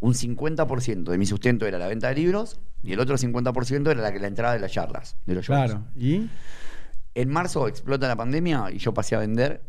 un 0.00 0.14
50% 0.14 1.04
de 1.10 1.18
mi 1.18 1.26
sustento 1.26 1.66
era 1.66 1.78
la 1.78 1.88
venta 1.88 2.08
de 2.08 2.14
libros 2.14 2.60
y 2.82 2.92
el 2.92 3.00
otro 3.00 3.16
50% 3.16 3.90
era 3.90 4.00
la, 4.00 4.10
la 4.18 4.26
entrada 4.26 4.54
de 4.54 4.60
las 4.60 4.70
charlas, 4.72 5.16
de 5.26 5.34
los 5.34 5.46
shows. 5.46 5.56
Claro. 5.70 5.84
¿Y? 5.96 6.28
En 7.14 7.28
marzo 7.30 7.66
explota 7.68 8.06
la 8.08 8.16
pandemia 8.16 8.70
y 8.72 8.78
yo 8.78 8.92
pasé 8.94 9.14
a 9.16 9.20
vender 9.20 9.62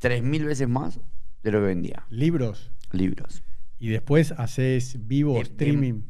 3.000 0.00 0.44
veces 0.44 0.68
más 0.68 1.00
de 1.42 1.50
lo 1.52 1.60
que 1.60 1.66
vendía. 1.66 2.04
Libros. 2.10 2.70
libros. 2.90 3.42
Y 3.78 3.88
después 3.88 4.32
haces 4.32 5.06
vivo 5.06 5.34
de- 5.34 5.42
streaming. 5.42 6.02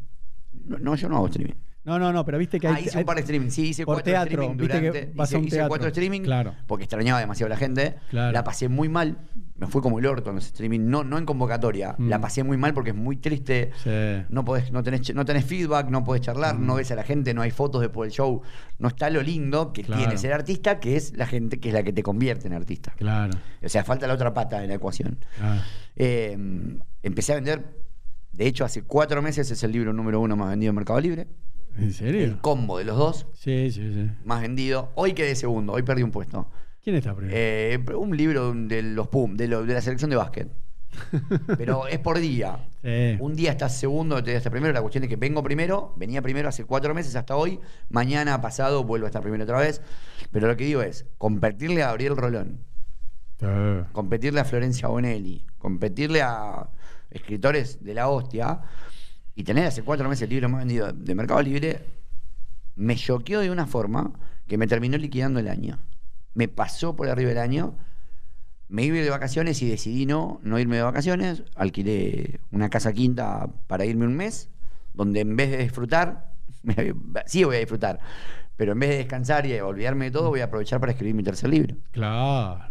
No, 0.66 0.78
no, 0.78 0.94
yo 0.94 1.08
no 1.08 1.16
hago 1.16 1.26
streaming. 1.26 1.54
No, 1.84 1.98
no, 1.98 2.12
no, 2.12 2.24
pero 2.24 2.38
viste 2.38 2.58
que 2.58 2.66
hay. 2.66 2.74
Ah, 2.76 2.80
hice 2.80 2.98
un 2.98 3.04
par 3.04 3.16
de 3.16 3.20
streaming. 3.22 3.50
Sí, 3.50 3.68
hice 3.68 3.84
por 3.84 3.96
cuatro 3.96 4.12
teatro, 4.12 4.42
streaming 4.42 4.56
viste 4.56 4.80
que 4.80 4.86
durante. 4.88 5.12
vas 5.14 5.28
a 5.28 5.32
hice, 5.32 5.38
un 5.38 5.46
hice 5.48 5.68
cuatro 5.68 5.88
streaming 5.88 6.22
Claro. 6.22 6.54
porque 6.66 6.84
extrañaba 6.84 7.20
demasiado 7.20 7.48
a 7.48 7.50
la 7.50 7.56
gente. 7.58 7.96
Claro. 8.10 8.32
La 8.32 8.42
pasé 8.42 8.68
muy 8.68 8.88
mal. 8.88 9.18
Me 9.56 9.66
fue 9.68 9.82
como 9.82 9.98
el 10.00 10.06
orto 10.06 10.30
en 10.30 10.36
los 10.36 10.46
streaming. 10.46 10.80
No, 10.88 11.04
no 11.04 11.16
en 11.18 11.26
convocatoria. 11.26 11.94
Mm. 11.96 12.08
La 12.08 12.20
pasé 12.20 12.42
muy 12.42 12.56
mal 12.56 12.74
porque 12.74 12.90
es 12.90 12.96
muy 12.96 13.18
triste. 13.18 13.70
Sí. 13.84 14.24
No, 14.30 14.44
podés, 14.44 14.72
no, 14.72 14.82
tenés, 14.82 15.14
no 15.14 15.24
tenés 15.24 15.44
feedback, 15.44 15.90
no 15.90 16.02
podés 16.04 16.22
charlar, 16.22 16.58
Mm. 16.58 16.66
no 16.66 16.74
ves 16.76 16.90
a 16.90 16.94
la 16.96 17.04
gente, 17.04 17.34
no 17.34 17.42
hay 17.42 17.50
fotos 17.50 17.80
después 17.82 18.08
del 18.08 18.16
show. 18.16 18.42
No 18.78 18.88
está 18.88 19.10
lo 19.10 19.22
lindo 19.22 19.72
que 19.72 19.82
Claro. 19.84 20.00
tiene 20.02 20.16
ser 20.18 20.32
artista, 20.32 20.80
que 20.80 20.96
es 20.96 21.16
la 21.16 21.26
gente 21.26 21.60
que 21.60 21.68
es 21.68 21.74
la 21.74 21.82
que 21.82 21.92
te 21.92 22.02
convierte 22.02 22.46
en 22.48 22.54
artista. 22.54 22.94
Claro. 22.96 23.32
O 23.62 23.68
sea, 23.68 23.84
falta 23.84 24.06
la 24.06 24.14
otra 24.14 24.32
pata 24.34 24.58
de 24.60 24.66
la 24.68 24.74
ecuación. 24.74 25.18
claro. 25.36 25.60
Eh, 25.96 26.36
empecé 27.02 27.32
a 27.32 27.34
vender. 27.36 27.84
De 28.32 28.46
hecho, 28.48 28.64
hace 28.64 28.82
cuatro 28.82 29.22
meses 29.22 29.48
es 29.52 29.62
el 29.62 29.70
libro 29.70 29.92
número 29.92 30.18
uno 30.20 30.34
más 30.34 30.48
vendido 30.50 30.70
en 30.70 30.76
Mercado 30.76 31.00
Libre. 31.00 31.28
¿En 31.78 31.92
serio? 31.92 32.22
El 32.24 32.38
combo 32.38 32.78
de 32.78 32.84
los 32.84 32.96
dos 32.96 33.26
Sí, 33.34 33.70
sí, 33.70 33.92
sí. 33.92 34.10
más 34.24 34.42
vendido. 34.42 34.92
Hoy 34.94 35.12
quedé 35.12 35.34
segundo, 35.34 35.72
hoy 35.72 35.82
perdí 35.82 36.02
un 36.02 36.10
puesto. 36.10 36.48
¿Quién 36.82 36.96
está 36.96 37.14
primero? 37.14 37.36
Eh, 37.36 37.78
un 37.96 38.16
libro 38.16 38.52
de 38.54 38.82
los 38.82 39.08
PUM, 39.08 39.36
de, 39.36 39.48
lo- 39.48 39.64
de 39.64 39.74
la 39.74 39.80
selección 39.80 40.10
de 40.10 40.16
básquet. 40.16 40.48
Pero 41.58 41.86
es 41.88 41.98
por 41.98 42.18
día. 42.18 42.58
Sí. 42.82 43.16
Un 43.18 43.34
día 43.34 43.50
estás 43.52 43.76
segundo, 43.76 44.14
otro 44.16 44.26
día 44.26 44.36
estás 44.36 44.50
primero. 44.52 44.72
La 44.72 44.80
cuestión 44.82 45.02
es 45.04 45.10
que 45.10 45.16
vengo 45.16 45.42
primero, 45.42 45.92
venía 45.96 46.22
primero 46.22 46.48
hace 46.48 46.64
cuatro 46.64 46.94
meses 46.94 47.16
hasta 47.16 47.34
hoy. 47.36 47.58
Mañana 47.88 48.40
pasado 48.40 48.84
vuelvo 48.84 49.06
a 49.06 49.08
estar 49.08 49.22
primero 49.22 49.42
otra 49.44 49.58
vez. 49.58 49.80
Pero 50.30 50.46
lo 50.46 50.56
que 50.56 50.64
digo 50.64 50.82
es, 50.82 51.06
competirle 51.18 51.82
a 51.82 51.88
Gabriel 51.88 52.16
Rolón, 52.16 52.60
Sí. 53.40 53.46
competirle 53.92 54.40
a 54.40 54.44
Florencia 54.44 54.86
Bonelli, 54.88 55.44
competirle 55.58 56.22
a 56.22 56.68
escritores 57.10 57.82
de 57.82 57.94
la 57.94 58.08
hostia 58.08 58.60
y 59.34 59.44
tener 59.44 59.66
hace 59.66 59.82
cuatro 59.82 60.08
meses 60.08 60.22
el 60.22 60.30
libro 60.30 60.48
más 60.48 60.60
vendido 60.60 60.92
de 60.92 61.14
Mercado 61.14 61.42
Libre, 61.42 61.80
me 62.76 62.96
choqueó 62.96 63.40
de 63.40 63.50
una 63.50 63.66
forma 63.66 64.12
que 64.46 64.58
me 64.58 64.66
terminó 64.66 64.96
liquidando 64.96 65.40
el 65.40 65.48
año. 65.48 65.78
Me 66.34 66.48
pasó 66.48 66.96
por 66.96 67.08
arriba 67.08 67.30
el 67.30 67.38
año, 67.38 67.76
me 68.68 68.84
iba 68.84 68.96
de 68.96 69.10
vacaciones 69.10 69.60
y 69.62 69.68
decidí 69.68 70.06
no, 70.06 70.40
no 70.42 70.58
irme 70.58 70.76
de 70.76 70.82
vacaciones, 70.82 71.44
alquilé 71.54 72.40
una 72.50 72.70
casa 72.70 72.92
quinta 72.92 73.48
para 73.66 73.84
irme 73.84 74.06
un 74.06 74.16
mes, 74.16 74.48
donde 74.94 75.20
en 75.20 75.36
vez 75.36 75.50
de 75.50 75.58
disfrutar, 75.58 76.32
sí 77.26 77.44
voy 77.44 77.56
a 77.56 77.60
disfrutar, 77.60 78.00
pero 78.56 78.72
en 78.72 78.80
vez 78.80 78.90
de 78.90 78.96
descansar 78.98 79.46
y 79.46 79.58
olvidarme 79.60 80.06
de 80.06 80.10
todo, 80.10 80.30
voy 80.30 80.40
a 80.40 80.44
aprovechar 80.44 80.80
para 80.80 80.92
escribir 80.92 81.14
mi 81.14 81.22
tercer 81.22 81.50
libro. 81.50 81.76
Claro. 81.92 82.64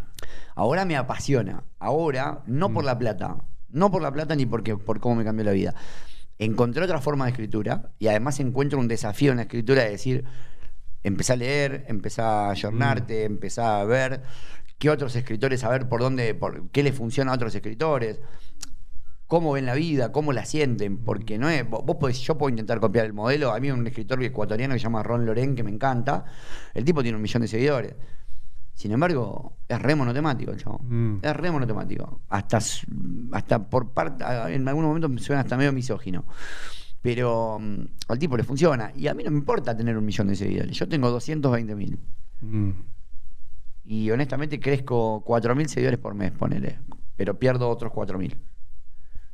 Ahora 0.56 0.86
me 0.86 0.96
apasiona. 0.96 1.64
Ahora, 1.80 2.44
no 2.46 2.72
por 2.72 2.86
la 2.86 2.98
plata. 2.98 3.38
No 3.70 3.92
por 3.92 4.02
la 4.02 4.12
plata 4.12 4.36
ni 4.36 4.46
porque, 4.46 4.78
por 4.78 5.00
cómo 5.00 5.16
me 5.16 5.24
cambió 5.24 5.44
la 5.44 5.52
vida. 5.52 5.74
Encontré 6.44 6.84
otra 6.84 7.00
forma 7.00 7.26
de 7.26 7.32
escritura 7.32 7.92
y 8.00 8.08
además 8.08 8.40
encuentro 8.40 8.80
un 8.80 8.88
desafío 8.88 9.32
en 9.32 9.38
la 9.38 9.44
escritura 9.44 9.84
de 9.84 9.92
decir, 9.92 10.26
empecé 11.04 11.34
a 11.34 11.36
leer, 11.36 11.86
empecé 11.88 12.22
a 12.22 12.50
ayornarte, 12.50 13.24
empecé 13.24 13.62
a 13.62 13.84
ver 13.84 14.22
qué 14.80 14.90
otros 14.90 15.16
escritores, 15.16 15.64
a 15.64 15.70
ver 15.70 15.88
por 15.88 16.02
dónde, 16.02 16.34
por 16.36 16.70
qué 16.72 16.84
le 16.84 16.92
funciona 16.92 17.32
a 17.32 17.36
otros 17.36 17.56
escritores, 17.56 18.20
cómo 19.28 19.54
ven 19.54 19.66
la 19.66 19.74
vida, 19.76 20.12
cómo 20.12 20.34
la 20.34 20.46
sienten, 20.46 20.98
porque 20.98 21.38
no 21.38 21.50
es, 21.50 21.68
vos, 21.68 21.84
vos 21.86 21.96
podés- 21.98 22.22
yo 22.22 22.38
puedo 22.38 22.50
intentar 22.50 22.80
copiar 22.80 23.06
el 23.06 23.14
modelo, 23.14 23.52
a 23.52 23.60
mí 23.60 23.72
un 23.72 23.88
escritor 23.88 24.22
ecuatoriano 24.24 24.74
que 24.74 24.80
se 24.80 24.84
llama 24.84 25.02
Ron 25.02 25.26
Loren, 25.26 25.56
que 25.56 25.64
me 25.64 25.72
encanta, 25.72 26.26
el 26.74 26.84
tipo 26.84 27.02
tiene 27.02 27.16
un 27.16 27.22
millón 27.22 27.42
de 27.42 27.48
seguidores. 27.48 27.96
Sin 28.74 28.92
embargo, 28.92 29.58
es 29.68 29.82
re 29.82 29.96
monotemático 29.96 30.52
el 30.52 30.58
chavo. 30.58 30.80
Mm. 30.84 31.20
Es 31.22 31.36
re 31.36 31.52
monotemático. 31.52 32.22
Hasta, 32.30 32.60
hasta 33.32 33.70
por 33.70 33.92
parte, 33.92 34.24
en 34.54 34.68
algunos 34.68 34.90
momentos 34.90 35.12
me 35.12 35.20
suena 35.20 35.42
hasta 35.42 35.58
medio 35.58 35.72
misógino. 35.72 36.26
Pero 37.02 37.60
mm, 37.60 37.82
al 38.08 38.20
tipo 38.20 38.36
le 38.36 38.44
funciona. 38.44 38.92
Y 38.96 39.08
a 39.08 39.14
mí 39.14 39.24
no 39.24 39.32
me 39.32 39.38
importa 39.38 39.76
tener 39.78 39.98
un 39.98 40.06
millón 40.06 40.28
de 40.28 40.36
seguidores. 40.36 40.76
Yo 40.76 40.88
tengo 40.88 41.10
220 41.12 41.76
mil. 41.76 42.00
Mm. 42.42 42.72
Y 43.86 44.10
honestamente 44.12 44.60
crezco 44.60 45.22
4 45.26 45.56
mil 45.56 45.68
seguidores 45.68 46.00
por 46.00 46.16
mes, 46.16 46.32
ponele. 46.32 46.80
Pero 47.16 47.38
pierdo 47.38 47.70
otros 47.70 47.92
4 47.92 48.18
mil. 48.18 48.38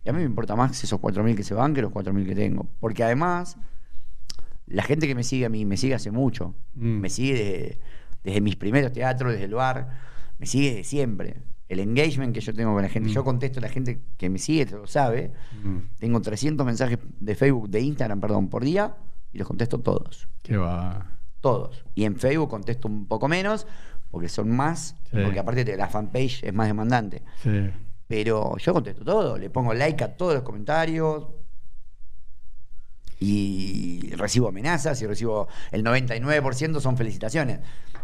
Y 0.04 0.10
a 0.10 0.14
mí 0.14 0.20
me 0.20 0.26
importa 0.26 0.56
más 0.56 0.84
esos 0.84 1.00
4 1.00 1.24
mil 1.24 1.36
que 1.36 1.44
se 1.44 1.54
van 1.54 1.74
que 1.74 1.82
los 1.82 1.92
4 1.92 2.12
mil 2.14 2.26
que 2.26 2.36
tengo. 2.36 2.68
Porque 2.80 3.04
además, 3.04 3.58
la 4.66 4.84
gente 4.84 5.08
que 5.08 5.16
me 5.16 5.24
sigue 5.24 5.46
a 5.46 5.50
mí, 5.50 5.66
me 5.66 5.78
sigue 5.78 5.94
hace 5.94 6.12
mucho. 6.12 6.56
Mm. 6.76 7.00
Me 7.00 7.10
sigue 7.10 7.34
desde, 7.34 7.80
desde 8.24 8.42
mis 8.42 8.56
primeros 8.56 8.92
teatros, 8.92 9.32
desde 9.34 9.46
el 9.46 9.54
bar. 9.54 10.00
Me 10.38 10.46
sigue 10.46 10.70
desde 10.70 10.84
siempre. 10.84 11.42
El 11.68 11.80
engagement 11.80 12.34
que 12.34 12.42
yo 12.42 12.54
tengo 12.54 12.74
con 12.74 12.82
la 12.82 12.90
gente. 12.90 13.10
Mm. 13.10 13.14
Yo 13.14 13.24
contesto 13.24 13.60
a 13.60 13.62
la 13.62 13.70
gente 13.70 14.02
que 14.18 14.30
me 14.30 14.40
sigue, 14.40 14.66
lo 14.66 14.88
sabe. 14.88 15.32
Mm. 15.64 15.78
Tengo 16.00 16.22
300 16.22 16.66
mensajes 16.66 16.98
de 17.20 17.36
Facebook, 17.36 17.70
de 17.70 17.82
Instagram, 17.82 18.20
perdón, 18.20 18.50
por 18.50 18.64
día. 18.64 18.96
Y 19.32 19.38
los 19.38 19.48
contesto 19.48 19.80
todos. 19.80 20.28
Qué 20.42 20.58
va. 20.58 21.06
Todos. 21.42 21.86
Y 21.96 22.06
en 22.06 22.16
Facebook 22.16 22.50
contesto 22.50 22.88
un 22.88 23.06
poco 23.06 23.28
menos, 23.28 23.68
porque 24.10 24.28
son 24.30 24.50
más, 24.50 24.96
Sí. 25.12 25.18
porque 25.24 25.40
aparte 25.40 25.64
de 25.64 25.78
la 25.78 25.88
fanpage 25.88 26.44
es 26.44 26.54
más 26.54 26.68
demandante. 26.68 27.22
Sí. 27.44 27.70
Pero 28.08 28.58
yo 28.58 28.74
contesto 28.74 29.06
todo, 29.06 29.38
le 29.38 29.52
pongo 29.52 29.74
like 29.76 30.04
a 30.04 30.18
todos 30.18 30.34
los 30.34 30.42
comentarios. 30.44 31.28
Y 33.20 34.12
recibo 34.16 34.48
amenazas 34.48 35.02
y 35.02 35.06
recibo 35.06 35.48
el 35.72 35.84
99% 35.84 36.80
son 36.80 36.96
felicitaciones. 36.98 37.60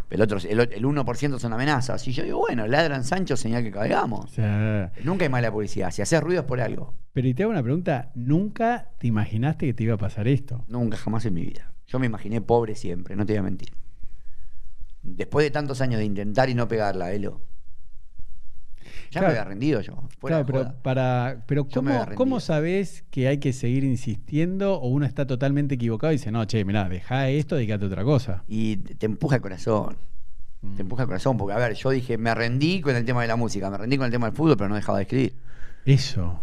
El 0.10 0.22
otro, 0.22 0.38
el, 0.38 0.60
el 0.60 0.84
1% 0.84 1.40
son 1.40 1.54
amenazas. 1.54 2.08
Y 2.08 2.12
yo 2.12 2.24
digo, 2.24 2.40
bueno, 2.40 2.68
ladran 2.68 3.04
Sancho, 3.04 3.36
señal 3.36 3.64
que 3.64 3.72
caigamos. 3.72 4.32
Sí. 4.32 4.42
Nunca 5.04 5.26
hay 5.26 5.30
mala 5.30 5.52
publicidad. 5.52 5.92
Si 5.92 6.02
haces 6.02 6.22
ruido 6.22 6.42
es 6.42 6.48
por 6.48 6.62
algo. 6.62 6.94
Pero 7.14 7.28
y 7.28 7.34
te 7.34 7.44
hago 7.44 7.52
una 7.52 7.64
pregunta, 7.64 8.12
¿nunca 8.14 8.92
te 9.00 9.08
imaginaste 9.08 9.66
que 9.66 9.74
te 9.74 9.84
iba 9.84 9.96
a 9.96 9.98
pasar 9.98 10.28
esto? 10.28 10.66
Nunca, 10.68 10.98
jamás 10.98 11.26
en 11.26 11.34
mi 11.34 11.44
vida. 11.44 11.74
Yo 11.88 12.00
me 12.00 12.06
imaginé 12.08 12.42
pobre 12.42 12.76
siempre, 12.76 13.16
no 13.16 13.26
te 13.26 13.34
voy 13.34 13.40
a 13.40 13.44
mentir. 13.44 13.70
Después 15.02 15.46
de 15.46 15.52
tantos 15.52 15.82
años 15.82 16.00
de 16.00 16.06
intentar 16.06 16.50
y 16.50 16.56
no 16.56 16.68
pegarla, 16.68 17.12
Elo. 17.12 17.42
Ya 19.16 19.22
Claro. 19.22 19.34
me 19.34 19.40
había 19.40 19.50
rendido 19.50 19.82
yo. 19.82 19.94
Claro, 20.20 20.46
pero 20.46 20.60
joda. 20.60 20.76
para, 20.82 21.44
pero 21.48 21.68
¿cómo. 21.68 22.06
¿cómo 22.16 22.40
sabes 22.40 23.04
que 23.12 23.28
hay 23.28 23.38
que 23.40 23.54
seguir 23.54 23.84
insistiendo 23.84 24.76
o 24.80 24.88
uno 24.90 25.06
está 25.06 25.26
totalmente 25.26 25.76
equivocado 25.76 26.12
y 26.14 26.18
dice, 26.18 26.32
no, 26.32 26.44
che, 26.46 26.64
mirá, 26.66 26.90
dejá 26.90 27.30
esto, 27.30 27.56
dedicate 27.56 27.86
a 27.86 27.88
otra 27.88 28.04
cosa? 28.04 28.44
Y 28.48 28.78
te 28.78 29.06
empuja 29.06 29.38
el 29.38 29.42
corazón. 29.42 29.98
Mm. 30.62 30.76
Te 30.76 30.82
empuja 30.82 31.04
el 31.04 31.08
corazón, 31.08 31.38
porque 31.38 31.54
a 31.54 31.58
ver, 31.58 31.74
yo 31.76 31.90
dije, 31.92 32.18
me 32.18 32.34
rendí 32.36 32.82
con 32.82 32.96
el 32.96 33.06
tema 33.06 33.22
de 33.22 33.28
la 33.28 33.36
música, 33.36 33.70
me 33.70 33.78
rendí 33.78 33.98
con 33.98 34.06
el 34.06 34.12
tema 34.12 34.28
del 34.28 34.36
fútbol, 34.36 34.58
pero 34.58 34.68
no 34.70 34.76
dejaba 34.76 34.98
de 34.98 35.04
escribir. 35.04 35.36
Eso. 35.86 36.42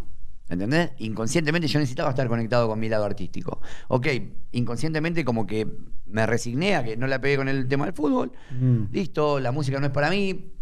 ¿Entendés? 0.48 0.90
Inconscientemente 0.98 1.66
yo 1.68 1.78
necesitaba 1.78 2.10
estar 2.10 2.28
conectado 2.28 2.68
con 2.68 2.78
mi 2.78 2.88
lado 2.88 3.04
artístico. 3.04 3.60
Ok, 3.88 4.06
inconscientemente 4.52 5.24
como 5.24 5.46
que 5.46 5.66
me 6.06 6.26
resigné 6.26 6.76
a 6.76 6.84
que 6.84 6.96
no 6.96 7.06
la 7.06 7.20
pegué 7.20 7.36
con 7.36 7.48
el 7.48 7.66
tema 7.68 7.86
del 7.86 7.94
fútbol. 7.94 8.32
Mm. 8.50 8.84
Listo, 8.92 9.40
la 9.40 9.50
música 9.52 9.80
no 9.80 9.86
es 9.86 9.92
para 9.92 10.10
mí. 10.10 10.52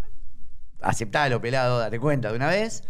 Aceptalo, 0.82 1.40
pelado, 1.40 1.78
date 1.78 1.98
cuenta 2.00 2.30
de 2.30 2.36
una 2.36 2.48
vez. 2.48 2.82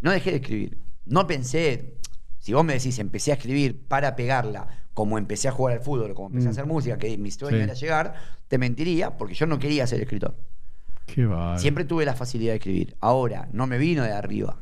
No 0.00 0.10
dejé 0.10 0.30
de 0.30 0.36
escribir. 0.36 0.78
No 1.06 1.26
pensé, 1.26 1.94
si 2.38 2.52
vos 2.52 2.64
me 2.64 2.74
decís, 2.74 2.98
empecé 2.98 3.30
a 3.32 3.34
escribir 3.34 3.86
para 3.88 4.14
pegarla, 4.16 4.68
como 4.94 5.18
empecé 5.18 5.48
a 5.48 5.52
jugar 5.52 5.76
al 5.78 5.82
fútbol, 5.82 6.14
como 6.14 6.28
empecé 6.28 6.46
Mm. 6.46 6.48
a 6.48 6.52
hacer 6.52 6.66
música, 6.66 6.98
que 6.98 7.16
mi 7.18 7.30
sueño 7.30 7.56
Sí. 7.58 7.62
era 7.64 7.74
llegar, 7.74 8.14
te 8.48 8.58
mentiría 8.58 9.16
porque 9.16 9.34
yo 9.34 9.46
no 9.46 9.58
quería 9.58 9.86
ser 9.86 10.00
escritor. 10.00 10.36
Qué. 11.06 11.26
Siempre 11.56 11.84
tuve 11.84 12.04
la 12.04 12.14
facilidad 12.14 12.52
de 12.52 12.56
escribir. 12.56 12.96
Ahora, 13.00 13.48
no 13.52 13.66
me 13.66 13.78
vino 13.78 14.02
de 14.02 14.12
arriba. 14.12 14.58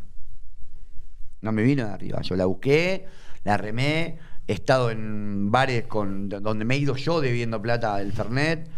No 1.40 1.52
me 1.52 1.62
vino 1.62 1.84
de 1.86 1.92
arriba. 1.92 2.20
Yo 2.22 2.36
la 2.36 2.46
busqué, 2.46 3.06
la 3.44 3.56
remé, 3.56 4.18
he 4.46 4.52
estado 4.52 4.90
en 4.90 5.50
bares 5.50 5.86
con, 5.86 6.28
donde 6.28 6.64
me 6.64 6.76
he 6.76 6.78
ido 6.78 6.96
yo 6.96 7.20
debiendo 7.20 7.60
plata 7.60 7.96
del 7.98 8.12
Fernet. 8.12 8.68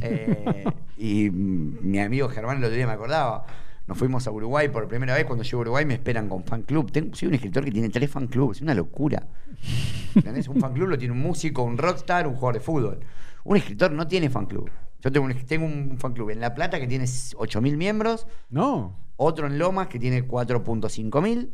Eh, 0.00 0.64
y 0.96 1.30
mi 1.30 1.98
amigo 2.00 2.28
Germán 2.28 2.58
el 2.58 2.64
otro 2.64 2.76
día 2.76 2.86
me 2.86 2.92
acordaba. 2.92 3.44
Nos 3.86 3.96
fuimos 3.96 4.26
a 4.26 4.30
Uruguay 4.30 4.68
por 4.68 4.86
primera 4.86 5.14
vez. 5.14 5.24
Cuando 5.24 5.42
llego 5.44 5.58
a 5.58 5.60
Uruguay 5.62 5.86
me 5.86 5.94
esperan 5.94 6.28
con 6.28 6.44
fan 6.44 6.62
club. 6.62 6.92
Tengo, 6.92 7.14
soy 7.14 7.28
un 7.28 7.34
escritor 7.34 7.64
que 7.64 7.70
tiene 7.70 7.88
tres 7.88 8.10
fan 8.10 8.26
clubs. 8.26 8.58
Es 8.58 8.62
una 8.62 8.74
locura. 8.74 9.26
¿Entendés? 10.14 10.48
Un 10.48 10.60
fan 10.60 10.74
club 10.74 10.88
lo 10.88 10.98
tiene 10.98 11.12
un 11.12 11.20
músico, 11.20 11.62
un 11.62 11.78
rockstar, 11.78 12.26
un 12.26 12.34
jugador 12.34 12.54
de 12.54 12.60
fútbol. 12.60 13.00
Un 13.44 13.56
escritor 13.56 13.90
no 13.92 14.06
tiene 14.06 14.28
fan 14.28 14.46
club. 14.46 14.70
Yo 15.00 15.10
tengo 15.12 15.26
un, 15.26 15.34
tengo 15.46 15.64
un 15.64 15.96
fan 15.98 16.12
club 16.12 16.30
en 16.30 16.40
La 16.40 16.54
Plata 16.54 16.78
que 16.80 16.86
tiene 16.86 17.04
8.000 17.04 17.76
miembros, 17.76 18.26
No. 18.50 18.96
otro 19.16 19.46
en 19.46 19.58
Lomas 19.58 19.86
que 19.86 19.98
tiene 19.98 20.26
4.5 20.26 21.22
mil 21.22 21.50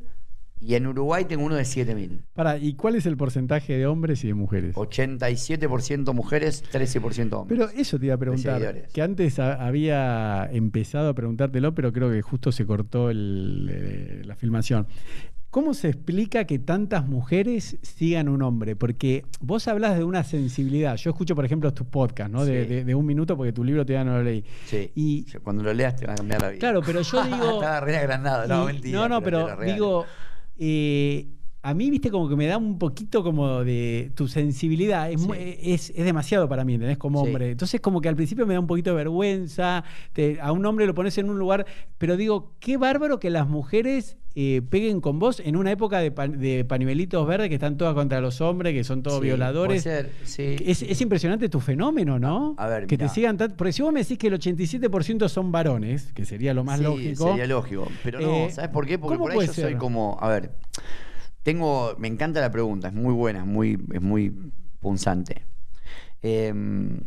y 0.60 0.74
en 0.76 0.86
Uruguay 0.86 1.24
tengo 1.26 1.44
uno 1.44 1.56
de 1.56 1.62
7.000. 1.64 2.22
Para, 2.34 2.56
¿y 2.58 2.74
cuál 2.74 2.94
es 2.96 3.04
el 3.06 3.16
porcentaje 3.16 3.76
de 3.76 3.86
hombres 3.86 4.24
y 4.24 4.28
de 4.28 4.34
mujeres? 4.34 4.74
87% 4.76 6.12
mujeres, 6.14 6.64
13% 6.72 7.32
hombres. 7.34 7.58
Pero 7.58 7.80
eso 7.80 7.98
te 7.98 8.06
iba 8.06 8.14
a 8.14 8.18
preguntar, 8.18 8.88
que 8.92 9.02
antes 9.02 9.38
ha- 9.38 9.54
había 9.66 10.48
empezado 10.52 11.08
a 11.10 11.14
preguntártelo, 11.14 11.74
pero 11.74 11.92
creo 11.92 12.10
que 12.10 12.22
justo 12.22 12.52
se 12.52 12.64
cortó 12.66 13.10
el, 13.10 13.68
eh, 13.70 14.22
la 14.24 14.36
filmación. 14.36 14.86
¿Cómo 15.50 15.72
se 15.72 15.88
explica 15.88 16.46
que 16.46 16.58
tantas 16.58 17.06
mujeres 17.06 17.76
sigan 17.82 18.28
un 18.28 18.42
hombre? 18.42 18.74
Porque 18.74 19.24
vos 19.40 19.68
hablas 19.68 19.96
de 19.96 20.02
una 20.02 20.24
sensibilidad. 20.24 20.96
Yo 20.96 21.10
escucho, 21.10 21.36
por 21.36 21.44
ejemplo, 21.44 21.72
tus 21.72 21.86
podcasts, 21.86 22.32
¿no? 22.32 22.44
De, 22.44 22.64
Sí. 22.64 22.68
de- 22.74 22.84
de 22.84 22.94
un 22.96 23.06
minuto, 23.06 23.36
porque 23.36 23.52
tu 23.52 23.62
libro 23.62 23.86
todavía 23.86 24.10
no 24.10 24.18
lo 24.18 24.24
leí. 24.24 24.44
Sí. 24.66 24.90
Y 24.96 25.24
cuando 25.44 25.62
lo 25.62 25.72
leas 25.72 25.94
te 25.94 26.06
va 26.06 26.14
a 26.14 26.16
cambiar 26.16 26.42
la 26.42 26.48
vida. 26.48 26.58
claro, 26.58 26.80
pero 26.84 27.02
yo 27.02 27.22
digo. 27.24 27.54
Estaba 27.60 27.80
re 27.80 27.96
agrandado, 27.98 28.48
no, 28.48 28.64
mentira. 28.66 28.98
no, 28.98 29.08
no, 29.08 29.22
pero 29.22 29.56
digo, 29.64 30.06
eh, 30.58 31.28
a 31.64 31.74
mí, 31.74 31.90
viste, 31.90 32.10
como 32.10 32.28
que 32.28 32.36
me 32.36 32.46
da 32.46 32.58
un 32.58 32.78
poquito 32.78 33.22
como 33.24 33.64
de 33.64 34.12
tu 34.14 34.28
sensibilidad. 34.28 35.10
Es, 35.10 35.22
Sí. 35.22 35.28
es, 35.62 35.90
es 35.96 36.04
demasiado 36.04 36.48
para 36.48 36.64
mí, 36.64 36.74
¿entendés? 36.74 36.98
Como 36.98 37.22
Sí. 37.22 37.26
hombre. 37.28 37.50
Entonces, 37.52 37.80
como 37.80 38.00
que 38.00 38.08
al 38.08 38.16
principio 38.16 38.46
me 38.46 38.54
da 38.54 38.60
un 38.60 38.66
poquito 38.66 38.90
de 38.90 38.96
vergüenza. 38.96 39.82
te- 40.12 40.38
a 40.40 40.52
un 40.52 40.64
hombre 40.66 40.86
lo 40.86 40.94
pones 40.94 41.16
en 41.18 41.30
un 41.30 41.38
lugar. 41.38 41.64
Pero 41.98 42.16
digo, 42.16 42.52
qué 42.60 42.76
bárbaro 42.76 43.18
que 43.18 43.30
las 43.30 43.48
mujeres 43.48 44.16
eh, 44.36 44.62
peguen 44.68 45.00
con 45.00 45.20
vos 45.20 45.40
en 45.44 45.54
una 45.56 45.70
época 45.70 46.00
de, 46.00 46.10
pan- 46.10 46.40
de 46.40 46.64
pañuelitos 46.64 47.24
verdes 47.24 47.48
que 47.48 47.54
están 47.54 47.76
todas 47.76 47.94
contra 47.94 48.20
los 48.20 48.40
hombres, 48.40 48.72
que 48.74 48.82
son 48.82 49.02
todos 49.04 49.20
Sí, 49.20 49.26
violadores. 49.26 49.84
Puede 49.84 49.96
ser, 50.02 50.10
sí. 50.24 50.56
Es, 50.66 50.82
es 50.82 51.00
impresionante 51.00 51.48
tu 51.48 51.60
fenómeno, 51.60 52.18
¿no? 52.18 52.56
A 52.58 52.66
ver, 52.66 52.86
que 52.88 52.98
te 52.98 53.08
sigan 53.08 53.36
tanto. 53.36 53.56
Porque 53.56 53.72
si 53.72 53.82
vos 53.82 53.92
me 53.92 54.00
decís 54.00 54.18
que 54.18 54.26
el 54.26 54.34
87% 54.34 55.28
son 55.28 55.52
varones, 55.52 56.12
que 56.14 56.24
sería 56.24 56.52
lo 56.52 56.64
más 56.64 56.80
lógico. 56.80 57.28
Sería 57.28 57.46
lógico. 57.46 57.86
Pero 58.02 58.20
no, 58.20 58.34
Eh, 58.34 58.50
¿sabes 58.50 58.70
por 58.70 58.86
qué? 58.86 58.98
Porque 58.98 59.16
¿cómo 59.18 59.24
por 59.30 59.40
ahí 59.40 59.46
yo 59.46 59.52
soy 59.52 59.64
ser? 59.64 59.76
como. 59.78 60.18
A 60.20 60.28
ver, 60.28 60.50
tengo. 61.44 61.94
Me 61.98 62.08
encanta 62.08 62.40
la 62.40 62.50
pregunta, 62.50 62.88
es 62.88 62.94
muy 62.94 63.14
buena, 63.14 63.38
es 63.40 63.46
muy, 63.46 63.78
es 63.92 64.02
muy 64.02 64.34
punzante. 64.80 65.44
Em, 66.22 66.98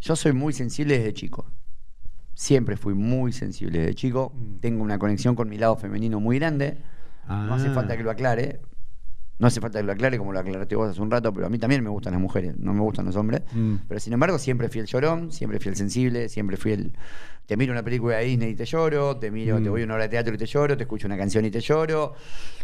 yo 0.00 0.14
soy 0.14 0.32
muy 0.32 0.52
sensible 0.52 0.98
desde 0.98 1.12
chico. 1.12 1.46
Siempre 2.34 2.76
fui 2.76 2.94
muy 2.94 3.32
sensible 3.32 3.80
desde 3.80 3.94
chico. 3.96 4.32
Mm. 4.34 4.56
Tengo 4.60 4.82
una 4.84 4.98
conexión 4.98 5.34
con 5.34 5.48
mi 5.48 5.58
lado 5.58 5.76
femenino 5.76 6.20
muy 6.20 6.38
grande. 6.38 6.78
No 7.26 7.54
hace 7.54 7.68
Ah. 7.68 7.74
falta 7.74 7.96
que 7.96 8.02
lo 8.04 8.10
aclare. 8.10 8.60
No 9.40 9.46
hace 9.46 9.60
falta 9.60 9.78
que 9.80 9.84
lo 9.86 9.92
aclare 9.92 10.18
como 10.18 10.32
lo 10.32 10.38
aclaraste 10.40 10.74
vos 10.74 10.90
hace 10.90 11.00
un 11.00 11.10
rato, 11.10 11.32
pero 11.32 11.46
a 11.46 11.48
mí 11.50 11.58
también 11.58 11.82
me 11.84 11.90
gustan 11.90 12.12
las 12.12 12.20
mujeres, 12.20 12.56
no 12.58 12.72
me 12.74 12.80
gustan 12.80 13.04
los 13.06 13.14
hombres. 13.16 13.42
Mm. 13.52 13.74
Pero 13.86 14.00
sin 14.00 14.12
embargo, 14.12 14.38
siempre 14.38 14.68
fui 14.68 14.80
el 14.80 14.86
llorón, 14.86 15.30
siempre 15.30 15.60
fui 15.60 15.70
el 15.70 15.76
sensible, 15.76 16.28
siempre 16.28 16.56
fui 16.56 16.72
el. 16.72 16.96
Te 17.48 17.56
miro 17.56 17.72
una 17.72 17.82
película 17.82 18.18
de 18.18 18.26
Disney 18.26 18.50
y 18.50 18.54
te 18.54 18.66
lloro, 18.66 19.16
te 19.16 19.30
miro, 19.30 19.58
Mm. 19.58 19.62
te 19.62 19.68
voy 19.70 19.80
a 19.80 19.84
una 19.86 19.94
obra 19.94 20.02
de 20.02 20.10
teatro 20.10 20.34
y 20.34 20.36
te 20.36 20.44
lloro, 20.44 20.76
te 20.76 20.82
escucho 20.82 21.06
una 21.06 21.16
canción 21.16 21.46
y 21.46 21.50
te 21.50 21.60
lloro, 21.60 22.12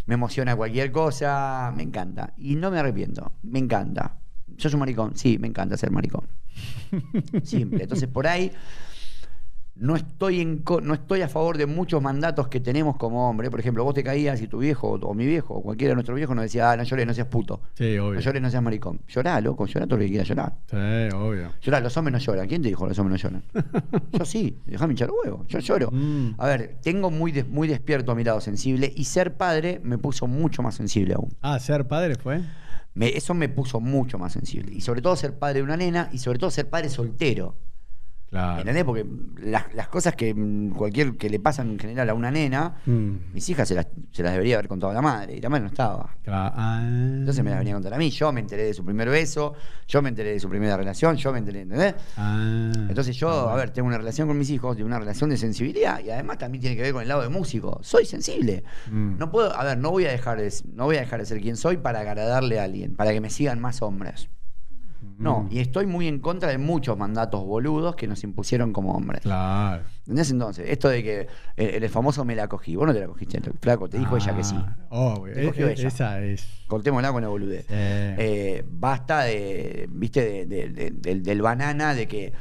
me 0.05 0.13
emociona 0.13 0.55
cualquier 0.55 0.93
cosa, 0.93 1.73
me 1.75 1.83
encanta. 1.85 2.35
Y 2.37 2.55
no 2.57 2.71
me 2.71 2.79
arrepiento, 2.79 3.33
me 3.45 3.61
encanta. 3.61 4.19
¿Sos 4.59 4.75
un 4.75 4.81
maricón? 4.81 5.17
Sí, 5.17 5.39
me 5.39 5.49
encanta 5.49 5.79
ser 5.79 5.91
maricón. 5.91 6.29
Simple. 7.45 7.85
Entonces, 7.85 8.09
por 8.11 8.27
ahí. 8.27 8.53
No 9.77 9.97
estoy, 9.97 10.41
en 10.41 10.59
co- 10.59 10.81
no 10.81 10.95
estoy 10.95 11.23
a 11.23 11.29
favor 11.29 11.59
de 11.59 11.67
muchos 11.67 12.01
mandatos 12.01 12.47
que 12.47 12.61
tenemos 12.61 12.97
como 12.97 13.29
hombre. 13.29 13.51
Por 13.51 13.59
ejemplo, 13.59 13.83
vos 13.83 13.93
te 13.93 14.05
caías 14.05 14.41
y 14.41 14.47
tu 14.47 14.59
viejo 14.59 14.93
o 14.93 15.15
mi 15.15 15.27
viejo 15.27 15.55
o 15.55 15.63
cualquiera 15.63 15.91
de 15.91 15.95
nuestros 15.97 16.15
viejos 16.15 16.37
nos 16.37 16.45
decía, 16.45 16.71
ah, 16.71 16.77
no 16.77 16.85
llores, 16.85 17.05
no 17.07 17.13
seas 17.13 17.27
puto. 17.27 17.61
Sí, 17.75 17.99
obvio. 17.99 18.15
No 18.15 18.21
llores, 18.21 18.41
no 18.43 18.51
seas 18.51 18.63
maricón. 18.63 19.01
Llorá, 19.09 19.41
loco, 19.41 19.67
llorá 19.67 19.87
todo 19.87 19.97
lo 19.97 20.05
que 20.05 20.11
quieras 20.11 20.29
llorar. 20.29 20.55
Sí, 20.71 20.77
obvio. 21.17 21.53
Llorar, 21.61 21.83
los 21.83 21.97
hombres 21.97 22.13
no 22.13 22.19
lloran. 22.21 22.47
¿Quién 22.49 22.63
te 22.63 22.69
dijo 22.69 22.85
que 22.85 22.91
los 22.91 22.99
hombres 23.01 23.23
no 23.25 23.29
lloran? 23.31 23.45
yo 24.13 24.25
sí, 24.25 24.59
déjame 24.67 24.93
hinchar 24.93 25.11
huevo, 25.11 25.45
yo 25.49 25.59
lloro. 25.59 25.91
Mm. 25.91 26.35
A 26.39 26.47
ver, 26.47 26.79
tengo 26.81 27.11
muy, 27.11 27.33
des- 27.33 27.49
muy 27.49 27.67
despierto 27.67 28.13
a 28.13 28.15
mi 28.15 28.23
lado 28.23 28.41
sensible 28.41 28.93
y 28.95 29.05
ser 29.05 29.37
padre 29.37 29.81
me 29.83 29.99
puso 29.99 30.29
mucho 30.29 30.63
más 30.63 30.77
sensible 30.77 31.15
aún. 31.15 31.31
Ah, 31.43 31.59
ser 31.59 31.89
padre 31.89 32.15
fue. 32.15 32.43
Me- 32.95 33.09
eso 33.17 33.35
me 33.35 33.49
puso 33.49 33.81
mucho 33.81 34.19
más 34.19 34.33
sensible. 34.33 34.73
Y 34.73 34.83
sobre 34.83 35.03
todo 35.03 35.17
ser 35.17 35.37
padre 35.37 35.55
de 35.59 35.63
una 35.65 35.77
nena 35.77 36.11
y 36.13 36.19
sobre 36.19 36.39
todo 36.39 36.53
ser 36.53 36.71
padre 36.71 36.89
soltero. 36.91 37.57
Claro. 38.35 38.59
¿Entendés? 38.61 38.83
Porque 38.85 39.07
las, 39.45 39.73
las 39.75 39.87
cosas 39.87 40.17
que 40.17 40.35
mm, 40.35 40.71
cualquier 40.71 41.17
que 41.17 41.31
le 41.31 41.39
pasan 41.39 41.71
en 41.71 41.79
general 41.79 42.11
a 42.11 42.15
una 42.15 42.33
nena, 42.33 42.75
Mm. 42.85 43.33
mis 43.33 43.49
hijas 43.49 43.69
se 43.69 43.77
las, 43.77 43.87
se 44.11 44.25
las 44.25 44.33
debería 44.33 44.57
haber 44.57 44.67
contado 44.67 44.91
a 44.91 44.95
la 44.95 45.03
madre 45.03 45.37
y 45.37 45.41
la 45.41 45.49
madre 45.49 45.63
no 45.63 45.69
estaba. 45.69 46.17
Claro. 46.25 46.53
Ah. 46.57 46.81
Entonces 46.85 47.45
me 47.45 47.51
las 47.51 47.61
venía 47.61 47.75
a 47.75 47.77
contar 47.77 47.95
a 47.95 47.99
mí. 47.99 48.11
Yo 48.11 48.33
me 48.33 48.41
enteré 48.41 48.65
de 48.65 48.75
su 48.75 48.85
primer 48.85 49.09
beso, 49.09 49.55
yo 49.87 50.03
me 50.03 50.09
enteré 50.09 50.33
de 50.33 50.41
su 50.41 50.49
primera 50.49 50.77
relación, 50.77 51.15
yo 51.17 51.33
me 51.33 51.39
enteré, 51.39 51.61
¿entendés? 51.61 51.95
Ah. 52.17 52.73
Entonces 52.89 53.15
yo, 53.17 53.29
Ah, 53.49 53.53
a 53.53 53.57
ver, 53.57 53.71
tengo 53.71 53.87
una 53.87 53.99
relación 53.99 54.27
con 54.27 54.37
mis 54.37 54.51
hijos, 54.51 54.77
de 54.77 54.83
una 54.83 54.99
relación 54.99 55.31
de 55.31 55.37
sensibilidad 55.37 56.01
y 56.01 56.11
además 56.11 56.39
también 56.39 56.61
tiene 56.61 56.75
que 56.77 56.83
ver 56.83 56.93
con 56.93 57.03
el 57.03 57.09
lado 57.09 57.23
de 57.23 57.29
músico. 57.29 57.79
Soy 57.83 58.05
sensible. 58.05 58.65
Mm. 58.91 59.17
No 59.19 59.31
puedo, 59.31 59.55
a 59.57 59.63
ver, 59.63 59.79
no 59.79 59.91
voy 59.93 60.07
a 60.07 60.11
dejar 60.11 60.41
de, 60.41 60.53
no 60.75 60.87
voy 60.87 60.97
a 60.97 61.01
dejar 61.01 61.21
de 61.21 61.27
ser 61.27 61.41
quien 61.41 61.57
soy 61.57 61.77
para 61.77 62.01
agradarle 62.01 62.59
a 62.59 62.65
alguien, 62.65 62.97
para 62.97 63.13
que 63.13 63.21
me 63.21 63.31
sigan 63.31 63.61
más 63.61 63.81
hombres. 63.83 64.29
No, 65.19 65.41
Mm. 65.43 65.49
y 65.53 65.59
estoy 65.61 65.87
muy 65.87 66.09
en 66.09 66.19
contra 66.19 66.49
de 66.51 66.59
muchos 66.59 66.99
mandatos 66.99 67.45
boludos 67.45 67.95
que 67.97 68.07
nos 68.09 68.23
impusieron 68.25 68.73
como 68.73 68.93
hombres. 68.95 69.21
Claro. 69.23 69.83
¿Entendés 70.01 70.31
entonces? 70.31 70.69
Esto 70.69 70.89
de 70.89 71.03
que 71.03 71.27
el, 71.57 71.83
el 71.85 71.89
famoso 71.91 72.25
me 72.25 72.35
la 72.35 72.49
cogí. 72.49 72.75
Vos 72.77 72.87
no 72.87 72.93
te 72.93 73.01
la 73.01 73.07
cogiste, 73.07 73.39
el 73.39 73.53
flaco, 73.61 73.89
te 73.89 73.99
dijo 73.99 74.17
ella 74.17 74.35
que 74.37 74.45
sí. 74.45 74.57
Ah, 74.59 74.77
Obvio. 74.91 75.35
Te 75.35 75.47
cogió 75.47 75.67
E- 75.67 75.71
e- 75.71 75.73
ella. 75.75 75.89
Esa 75.89 76.21
es. 76.21 76.47
Cortémosla 76.67 77.13
con 77.13 77.23
la 77.23 77.29
boludez. 77.29 77.65
Eh, 77.71 78.17
Eh, 78.19 78.65
basta 78.69 79.23
de, 79.23 79.89
viste, 79.91 80.21
de- 80.23 80.47
de- 80.47 80.69
de- 80.71 80.91
del, 80.91 81.23
del 81.23 81.43
banana, 81.43 81.95
de 81.95 82.09
que. 82.09 82.33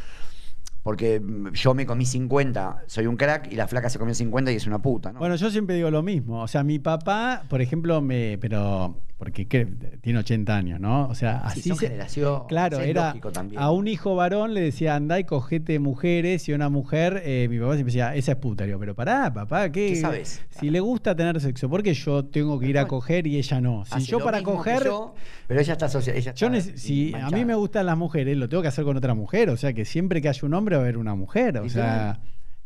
Porque 0.84 1.20
mm, 1.20 1.54
yo 1.54 1.74
me 1.74 1.86
comí 1.86 2.06
50, 2.06 2.84
soy 2.88 3.08
un 3.08 3.16
crack, 3.16 3.52
y 3.52 3.56
la 3.56 3.68
flaca 3.68 3.90
se 3.90 3.98
comió 4.00 4.14
50 4.14 4.52
y 4.52 4.56
es 4.56 4.68
una 4.68 4.80
puta, 4.82 5.12
¿no? 5.14 5.20
Bueno, 5.20 5.36
yo 5.36 5.50
siempre 5.50 5.76
digo 5.76 5.90
lo 5.90 6.04
mismo. 6.04 6.42
O 6.42 6.48
sea, 6.48 6.64
mi 6.64 6.78
papá, 6.80 7.44
por 7.50 7.62
ejemplo, 7.62 8.02
me. 8.02 8.38
Pero. 8.40 8.98
Porque 9.16 9.48
¿qué? 9.48 9.66
tiene 10.02 10.20
80 10.20 10.54
años, 10.58 10.80
¿no? 10.82 11.08
O 11.08 11.16
sea, 11.16 11.44
Sí, 11.54 11.70
así. 11.72 11.80
se- 11.80 11.88
generación, 11.88 12.42
Claro, 12.50 12.80
era. 12.82 13.16
A 13.56 13.72
un 13.72 13.88
hijo 13.88 14.18
varón 14.18 14.54
le 14.54 14.60
decía, 14.60 14.96
andá 14.96 15.18
y 15.18 15.24
cogete 15.24 15.80
mujeres. 15.80 16.50
Y 16.50 16.52
a 16.52 16.56
una 16.56 16.68
mujer, 16.68 17.22
eh, 17.24 17.48
mi 17.50 17.58
papá 17.58 17.76
siempre 17.76 17.94
decía, 17.94 18.16
esa 18.16 18.34
es 18.34 18.38
puta. 18.40 18.66
Digo, 18.66 18.80
pero 18.80 18.96
pará, 18.96 19.34
papá, 19.34 19.72
¿qué? 19.72 19.90
¿Qué 19.90 19.96
sabes? 19.96 20.42
Si 20.50 20.70
le 20.70 20.82
gusta 20.82 21.16
tener 21.16 21.40
sexo, 21.40 21.70
¿por 21.70 21.84
qué 21.84 21.94
yo 21.94 22.26
tengo 22.26 22.60
que 22.60 22.68
ir 22.68 22.78
a 22.78 22.86
coger 22.86 23.26
y 23.26 23.38
ella 23.38 23.62
no? 23.62 23.86
Si 23.86 23.94
Hace 23.94 24.08
yo 24.08 24.20
para 24.20 24.44
coger. 24.44 24.84
yo, 24.84 25.16
pero 25.48 25.62
ella 25.62 25.74
está. 25.74 25.86
Ella 25.86 26.34
nece- 26.34 26.76
si 26.76 27.14
a 27.16 27.30
mí 27.30 27.46
me 27.46 27.56
gustan 27.56 27.86
las 27.86 27.98
mujeres, 27.98 28.36
lo 28.36 28.50
tengo 28.50 28.62
que 28.62 28.68
hacer 28.70 28.84
con 28.84 28.98
otra 28.98 29.14
mujer. 29.14 29.50
O 29.52 29.56
sea 29.56 29.72
que 29.72 29.86
siempre 29.86 30.22
que 30.22 30.28
haya 30.28 30.46
un 30.46 30.54
hombre 30.54 30.73
va 30.78 30.84
a 30.84 30.86
haber 30.86 30.98
una 30.98 31.16
mujer. 31.16 31.58
O 31.60 31.70
sea. 31.70 32.20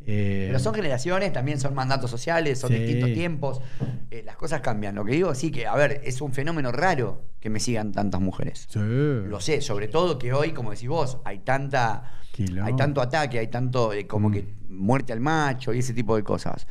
eh, 0.05 0.45
Pero 0.47 0.60
son 0.60 0.74
generaciones, 0.74 1.34
también 1.34 1.60
son 1.60 1.74
mandatos 1.74 2.10
sociales, 2.10 2.60
son 2.60 2.72
Sí. 2.72 2.78
distintos 2.80 3.14
tiempos. 3.14 3.62
eh, 4.12 4.24
las 4.26 4.38
cosas 4.38 4.62
cambian. 4.62 4.95
Lo 4.95 5.03
que 5.03 5.12
digo 5.14 5.36
sí 5.36 5.51
que, 5.51 5.68
a 5.68 5.76
ver, 5.76 6.01
es 6.05 6.22
un 6.22 6.32
fenómeno 6.34 6.72
raro 6.72 7.24
que 7.41 7.49
me 7.49 7.60
sigan 7.60 7.91
tantas 7.91 8.22
mujeres. 8.22 8.68
sí. 8.70 8.80
Lo 8.80 9.39
sé, 9.41 9.60
sobre 9.62 9.88
todo 9.89 10.18
que 10.18 10.32
hoy, 10.34 10.51
como 10.51 10.72
decís 10.72 10.88
vos, 10.89 11.18
hay 11.26 11.39
tanta. 11.39 12.14
Hay 12.64 12.76
tanto 12.76 13.01
ataque, 13.01 13.39
hay 13.39 13.47
tanto 13.47 13.91
eh, 13.93 14.05
como 14.05 14.30
que 14.30 14.45
muerte 14.70 15.12
al 15.12 15.20
macho 15.20 15.74
y 15.74 15.80
ese 15.80 15.93
tipo 15.95 16.16
de 16.16 16.24
cosas. 16.24 16.68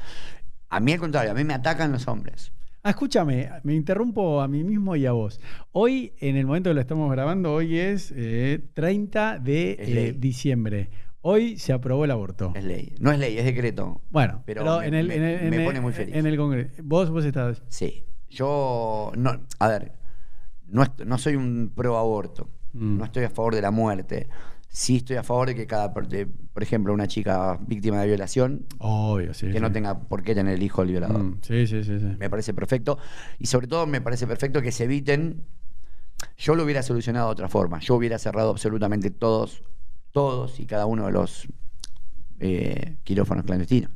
A 0.71 0.79
mí 0.81 0.93
al 0.93 1.01
contrario, 1.01 1.33
a 1.33 1.35
mí 1.35 1.43
me 1.45 1.55
atacan 1.55 1.91
los 1.93 2.07
hombres. 2.09 2.53
Ah, 2.85 2.91
escúchame, 2.91 3.51
me 3.65 3.75
interrumpo 3.75 4.41
a 4.41 4.47
mí 4.47 4.63
mismo 4.63 4.95
y 4.95 5.07
a 5.07 5.13
vos. 5.13 5.41
Hoy, 5.73 6.13
en 6.21 6.37
el 6.37 6.47
momento 6.47 6.71
que 6.71 6.75
lo 6.75 6.81
estamos 6.81 7.11
grabando, 7.11 7.53
hoy 7.53 7.79
es 7.81 8.13
eh, 8.17 8.61
30 8.75 9.41
de 9.41 9.73
Es 9.73 9.89
eh, 9.89 9.93
ley. 9.95 10.13
diciembre. 10.13 10.89
Hoy 11.29 11.59
se 11.59 11.73
aprobó 11.73 12.05
el 12.05 12.11
aborto. 12.13 12.53
Es 12.55 12.63
ley. 12.65 12.95
No 13.01 13.11
es 13.11 13.19
ley, 13.19 13.37
es 13.37 13.45
decreto. 13.45 14.01
Bueno, 14.11 14.43
Pero 14.47 14.61
pero, 14.63 14.79
me- 14.79 14.87
en 14.87 14.95
el, 14.95 15.09
me- 15.09 15.15
en 15.17 15.23
el- 15.25 15.41
en 15.41 15.51
me 15.51 15.57
el- 15.57 15.65
pone 15.65 15.81
muy 15.81 15.93
feliz. 15.93 16.15
En 16.15 16.25
el 16.27 16.37
Congreso. 16.37 16.71
Vos, 16.85 17.11
vos 17.11 17.25
estás. 17.25 17.63
Sí. 17.69 18.05
Yo. 18.29 19.11
No, 19.17 19.41
a 19.59 19.69
ver. 19.69 19.93
No, 20.69 20.85
no 21.05 21.19
soy 21.19 21.35
un 21.37 21.73
pro 21.75 21.97
aborto. 21.99 22.49
Mm. 22.75 22.99
No 22.99 23.05
estoy 23.05 23.25
a 23.25 23.31
favor 23.31 23.55
de 23.57 23.63
la 23.63 23.71
muerte. 23.73 24.29
Sí 24.69 24.97
estoy 24.99 25.17
a 25.17 25.23
favor 25.25 25.49
de 25.49 25.55
que 25.57 25.67
cada. 25.67 25.89
de, 25.89 26.27
por 26.27 26.63
ejemplo, 26.63 26.93
una 26.93 27.09
chica 27.09 27.59
víctima 27.67 28.01
de 28.03 28.07
violación. 28.07 28.67
Obvio, 28.79 29.35
sí. 29.35 29.51
que 29.51 29.59
no 29.61 29.73
tenga 29.73 29.99
por 29.99 30.23
qué 30.23 30.33
tener 30.35 30.55
el 30.55 30.63
hijo 30.63 30.83
del 30.83 30.91
violador. 30.93 31.19
Mm, 31.23 31.39
sí, 31.43 31.67
sí, 31.67 31.83
sí. 31.83 31.99
sí. 31.99 32.07
Me 32.19 32.31
parece 32.31 32.55
perfecto. 32.55 32.99
Y 33.39 33.47
sobre 33.47 33.67
todo 33.67 33.87
me 33.87 34.01
parece 34.01 34.27
perfecto 34.29 34.63
que 34.63 34.71
se 34.71 34.85
eviten. 34.85 35.45
Yo 36.37 36.55
lo 36.55 36.63
hubiera 36.63 36.83
solucionado 36.83 37.27
de 37.27 37.33
otra 37.33 37.49
forma. 37.49 37.81
Yo 37.81 37.95
hubiera 37.97 38.19
cerrado 38.19 38.51
absolutamente 38.51 39.11
todos, 39.11 39.63
todos 40.21 40.61
y 40.61 40.65
cada 40.65 40.87
uno 40.87 41.05
de 41.05 41.13
los 41.13 41.47
eh, 42.41 42.97
quirófanos 43.05 43.45
clandestinos. 43.45 43.91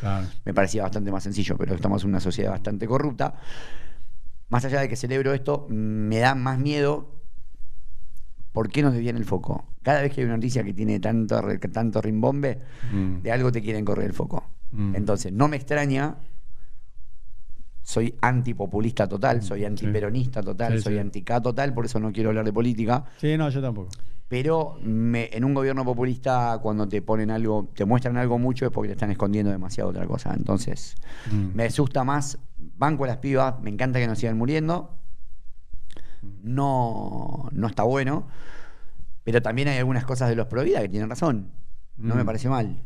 Claro. 0.00 0.26
Me 0.46 0.54
parecía 0.54 0.82
bastante 0.82 1.12
más 1.12 1.22
sencillo, 1.22 1.54
pero 1.58 1.74
estamos 1.74 2.02
en 2.02 2.08
una 2.08 2.20
sociedad 2.20 2.52
bastante 2.52 2.86
corrupta. 2.86 3.34
Más 4.48 4.64
allá 4.64 4.80
de 4.80 4.88
que 4.88 4.96
celebro 4.96 5.34
esto, 5.34 5.66
me 5.68 6.18
da 6.18 6.34
más 6.34 6.58
miedo. 6.58 7.12
¿Por 8.52 8.70
qué 8.70 8.80
nos 8.80 8.94
desvían 8.94 9.18
el 9.18 9.26
foco? 9.26 9.66
Cada 9.82 10.00
vez 10.00 10.14
que 10.14 10.22
hay 10.22 10.24
una 10.24 10.36
noticia 10.38 10.64
que 10.64 10.72
tiene 10.72 10.98
tanto, 10.98 11.38
tanto 11.70 12.00
rimbombe, 12.00 12.58
Mm. 12.90 13.20
de 13.20 13.32
algo 13.32 13.52
te 13.52 13.60
quieren 13.60 13.84
correr 13.84 14.06
el 14.06 14.14
foco. 14.14 14.48
Mm. 14.72 14.96
Entonces, 14.96 15.30
no 15.30 15.46
me 15.46 15.56
extraña. 15.56 16.16
Soy 17.82 18.14
antipopulista 18.22 19.06
total, 19.06 19.42
soy 19.42 19.66
antiperonista 19.66 20.42
total, 20.42 20.78
Sí, 20.78 20.84
soy 20.84 20.94
sí. 20.94 20.98
anti-K 21.00 21.42
total, 21.42 21.74
por 21.74 21.84
eso 21.84 22.00
no 22.00 22.12
quiero 22.12 22.30
hablar 22.30 22.46
de 22.46 22.52
política. 22.54 23.04
Sí, 23.18 23.36
no, 23.36 23.50
yo 23.50 23.60
tampoco. 23.60 23.90
Pero 24.28 24.76
me- 24.82 25.30
en 25.32 25.44
un 25.44 25.54
gobierno 25.54 25.84
populista, 25.84 26.58
cuando 26.60 26.88
te 26.88 27.00
ponen 27.00 27.30
algo, 27.30 27.70
te 27.74 27.84
muestran 27.84 28.16
algo 28.16 28.38
mucho, 28.40 28.66
es 28.66 28.72
porque 28.72 28.88
te 28.88 28.94
están 28.94 29.10
escondiendo 29.12 29.52
demasiado 29.52 29.90
otra 29.90 30.04
cosa. 30.06 30.34
Entonces, 30.34 30.96
Mm. 31.30 31.54
me 31.54 31.64
asusta 31.64 32.02
más. 32.02 32.38
Banco 32.58 33.04
a 33.04 33.06
las 33.06 33.18
pibas, 33.18 33.60
me 33.60 33.70
encanta 33.70 33.98
que 34.00 34.06
nos 34.08 34.18
sigan 34.18 34.36
muriendo. 34.36 34.98
No, 36.42 37.48
no 37.52 37.66
está 37.66 37.82
bueno. 37.84 38.26
Pero 39.24 39.42
también 39.42 39.68
hay 39.68 39.78
algunas 39.78 40.04
cosas 40.04 40.28
de 40.28 40.36
los 40.36 40.46
pro 40.46 40.62
vida 40.62 40.80
que 40.80 40.88
tienen 40.88 41.08
razón. 41.10 41.50
No 41.96 42.14
Mm. 42.14 42.18
me 42.18 42.24
parece 42.24 42.48
mal. 42.48 42.80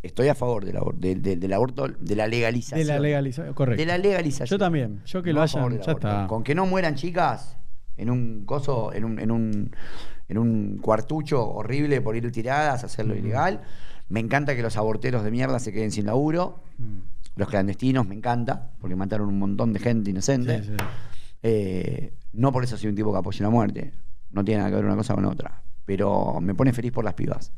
estoy 0.00 0.28
a 0.28 0.34
favor 0.36 0.64
del, 0.64 0.76
abor- 0.76 0.94
del- 0.94 1.20
del- 1.20 1.40
del 1.40 1.52
aborto, 1.52 1.88
de 1.88 2.14
la 2.14 2.28
legalización. 2.28 2.78
De 2.78 2.84
la 2.94 3.00
legalización, 3.00 3.52
correcto. 3.52 3.80
De 3.80 3.84
la 3.84 3.98
legalización. 3.98 4.46
Yo 4.46 4.56
también. 4.64 5.02
Yo 5.04 5.22
que 5.24 5.32
lo 5.32 5.42
hayan, 5.42 5.60
ya 5.60 5.66
aborto. 5.66 5.90
está. 5.90 6.26
Con 6.28 6.44
que 6.44 6.54
no 6.54 6.66
mueran 6.66 6.94
chicas 6.94 7.58
en 7.96 8.08
un 8.08 8.44
coso, 8.46 8.92
en 8.92 9.04
un, 9.04 9.18
en 9.18 9.30
un, 9.32 9.76
en 10.28 10.38
un 10.38 10.78
cuartucho 10.78 11.48
horrible 11.48 12.00
por 12.00 12.16
ir 12.16 12.30
tiradas, 12.30 12.84
hacerlo 12.84 13.14
ilegal. 13.14 13.62
Me 14.08 14.20
encanta 14.20 14.54
que 14.54 14.62
los 14.62 14.76
aborteros 14.76 15.24
de 15.24 15.30
mierda 15.30 15.58
se 15.58 15.72
queden 15.72 15.90
sin 15.90 16.06
laburo. 16.06 16.62
Mm. 16.78 16.98
Los 17.36 17.48
clandestinos 17.48 18.06
me 18.06 18.14
encanta, 18.14 18.70
porque 18.80 18.96
mataron 18.96 19.28
un 19.28 19.38
montón 19.38 19.72
de 19.72 19.80
gente 19.80 20.10
inocente. 20.10 20.62
Sí, 20.62 20.70
sí. 20.70 20.84
Eh, 21.42 22.12
no 22.32 22.52
por 22.52 22.64
eso 22.64 22.76
soy 22.76 22.90
un 22.90 22.96
tipo 22.96 23.12
que 23.12 23.18
apoya 23.18 23.42
la 23.42 23.50
muerte. 23.50 23.92
No 24.30 24.44
tiene 24.44 24.58
nada 24.58 24.70
que 24.70 24.76
ver 24.76 24.84
una 24.84 24.96
cosa 24.96 25.14
con 25.14 25.24
otra. 25.24 25.62
Pero 25.84 26.40
me 26.40 26.54
pone 26.54 26.72
feliz 26.72 26.92
por 26.92 27.04
las 27.04 27.14
pibas. 27.14 27.52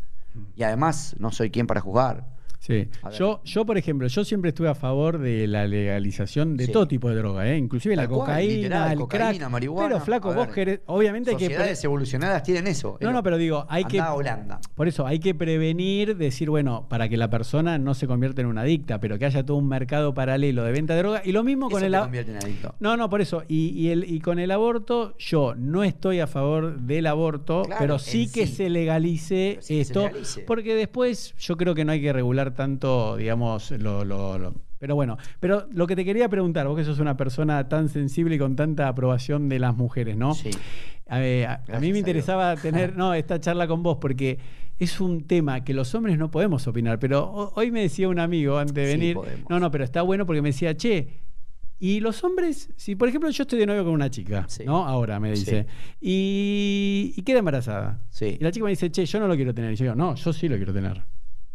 Y 0.54 0.62
además, 0.62 1.16
no 1.18 1.32
soy 1.32 1.50
quien 1.50 1.66
para 1.66 1.80
juzgar. 1.80 2.26
Sí. 2.60 2.88
Yo, 3.18 3.40
yo, 3.42 3.64
por 3.64 3.78
ejemplo, 3.78 4.06
yo 4.06 4.22
siempre 4.22 4.50
estuve 4.50 4.68
a 4.68 4.74
favor 4.74 5.18
de 5.18 5.46
la 5.46 5.66
legalización 5.66 6.56
de 6.58 6.66
Sí. 6.66 6.72
todo 6.72 6.86
tipo 6.86 7.08
de 7.08 7.16
droga, 7.16 7.48
¿eh? 7.48 7.56
inclusive 7.56 7.96
la 7.96 8.06
cocaína, 8.06 8.54
literal, 8.54 8.92
el 8.92 8.98
cocaína, 8.98 9.32
crack. 9.38 9.50
marihuana. 9.50 9.88
Pero 9.88 10.00
flaco, 10.00 10.34
vos 10.34 10.46
querés, 10.48 10.80
obviamente 10.86 11.30
hay 11.30 11.36
que... 11.36 11.44
Sociedades 11.46 11.82
evolucionadas 11.84 12.42
tienen 12.42 12.66
eso. 12.66 12.98
No, 13.00 13.12
no, 13.12 13.22
pero 13.22 13.38
digo, 13.38 13.64
hay 13.68 13.84
que... 13.84 13.98
Holanda. 14.00 14.60
Por 14.74 14.88
eso 14.88 15.06
hay 15.06 15.18
que 15.20 15.34
prevenir, 15.34 16.16
decir, 16.18 16.50
bueno, 16.50 16.86
para 16.88 17.08
que 17.08 17.16
la 17.16 17.30
persona 17.30 17.78
no 17.78 17.94
se 17.94 18.06
convierta 18.06 18.42
en 18.42 18.46
una 18.48 18.60
adicta, 18.60 19.00
pero 19.00 19.18
que 19.18 19.24
haya 19.24 19.42
todo 19.44 19.56
un 19.56 19.66
mercado 19.66 20.12
paralelo 20.12 20.62
de 20.64 20.72
venta 20.72 20.92
de 20.94 21.00
droga. 21.00 21.22
Y 21.24 21.32
lo 21.32 21.42
mismo 21.42 21.68
Eso 21.68 21.76
con 21.76 21.84
el... 21.84 21.98
convierte 21.98 22.32
en 22.32 22.36
adicto. 22.44 22.74
No, 22.78 22.96
no, 22.98 23.08
por 23.08 23.22
eso. 23.22 23.42
Y, 23.48 23.68
y 23.70 23.88
el, 23.88 24.04
y 24.04 24.20
con 24.20 24.38
el 24.38 24.50
aborto, 24.50 25.14
yo 25.16 25.54
no 25.56 25.82
estoy 25.82 26.20
a 26.20 26.26
favor 26.26 26.78
del 26.78 27.06
aborto, 27.06 27.62
Claro, 27.62 27.78
pero 27.80 27.98
sí 27.98 28.30
que 28.30 28.46
sí. 28.46 28.54
se 28.56 28.68
legalice 28.70 29.56
sí 29.60 29.76
se 29.76 29.80
esto. 29.80 30.02
legalice. 30.02 30.40
Porque 30.42 30.74
después 30.74 31.34
yo 31.38 31.56
creo 31.56 31.74
que 31.74 31.86
no 31.86 31.92
hay 31.92 32.02
que 32.02 32.12
regular 32.12 32.49
tanto, 32.54 33.16
digamos, 33.16 33.70
lo, 33.72 34.04
lo- 34.04 34.38
lo- 34.38 34.54
Pero 34.78 34.94
bueno, 34.94 35.16
pero 35.40 35.66
lo 35.72 35.86
que 35.86 35.94
te 35.96 36.04
quería 36.04 36.28
preguntar, 36.28 36.66
vos 36.66 36.76
que 36.76 36.84
sos 36.84 36.98
una 37.00 37.16
persona 37.16 37.68
tan 37.68 37.88
sensible 37.88 38.36
y 38.36 38.38
con 38.38 38.56
tanta 38.56 38.88
aprobación 38.88 39.48
de 39.48 39.58
las 39.58 39.76
mujeres, 39.76 40.16
¿no? 40.16 40.34
Sí. 40.34 40.50
A, 41.08 41.18
ver, 41.18 41.46
a- 41.46 41.52
a 41.54 41.56
Gracias 41.58 41.80
mí 41.82 41.92
me 41.92 41.98
interesaba 41.98 42.54
tener 42.62 42.96
no, 42.96 43.14
esta 43.14 43.40
charla 43.40 43.66
con 43.66 43.82
vos 43.82 43.98
porque 44.00 44.38
es 44.78 45.00
un 45.00 45.26
tema 45.26 45.62
que 45.64 45.74
los 45.74 45.94
hombres 45.94 46.16
no 46.16 46.30
podemos 46.30 46.66
opinar, 46.66 46.98
pero 46.98 47.24
ho- 47.24 47.52
hoy 47.56 47.70
me 47.70 47.82
decía 47.82 48.08
un 48.08 48.18
amigo 48.18 48.56
antes 48.58 48.74
de 48.74 48.84
venir, 48.86 49.16
no, 49.48 49.60
no, 49.60 49.70
pero 49.70 49.84
está 49.84 50.02
bueno 50.02 50.24
porque 50.24 50.40
me 50.40 50.48
decía, 50.50 50.74
che, 50.76 51.08
y 51.82 52.00
los 52.00 52.22
hombres, 52.24 52.70
si 52.76 52.94
por 52.94 53.08
ejemplo 53.08 53.28
yo 53.30 53.42
estoy 53.42 53.58
de 53.58 53.66
novio 53.66 53.84
con 53.84 53.92
una 53.94 54.10
chica, 54.10 54.44
Sí. 54.48 54.64
¿no? 54.64 54.84
Ahora 54.86 55.18
me 55.20 55.30
dice, 55.30 55.66
y, 56.24 57.12
y 57.16 57.22
queda 57.22 57.38
embarazada. 57.38 58.02
Sí. 58.10 58.36
Y 58.38 58.42
la 58.44 58.50
chica 58.52 58.64
me 58.64 58.70
dice, 58.70 58.90
che, 58.90 59.04
yo 59.06 59.18
no 59.20 59.26
lo 59.28 59.34
quiero 59.34 59.54
tener. 59.54 59.72
Y 59.72 59.76
yo 59.76 59.84
digo, 59.84 59.94
no, 59.94 60.14
yo 60.14 60.32
sí 60.32 60.48
lo 60.48 60.56
quiero 60.56 60.72
tener. 60.72 61.02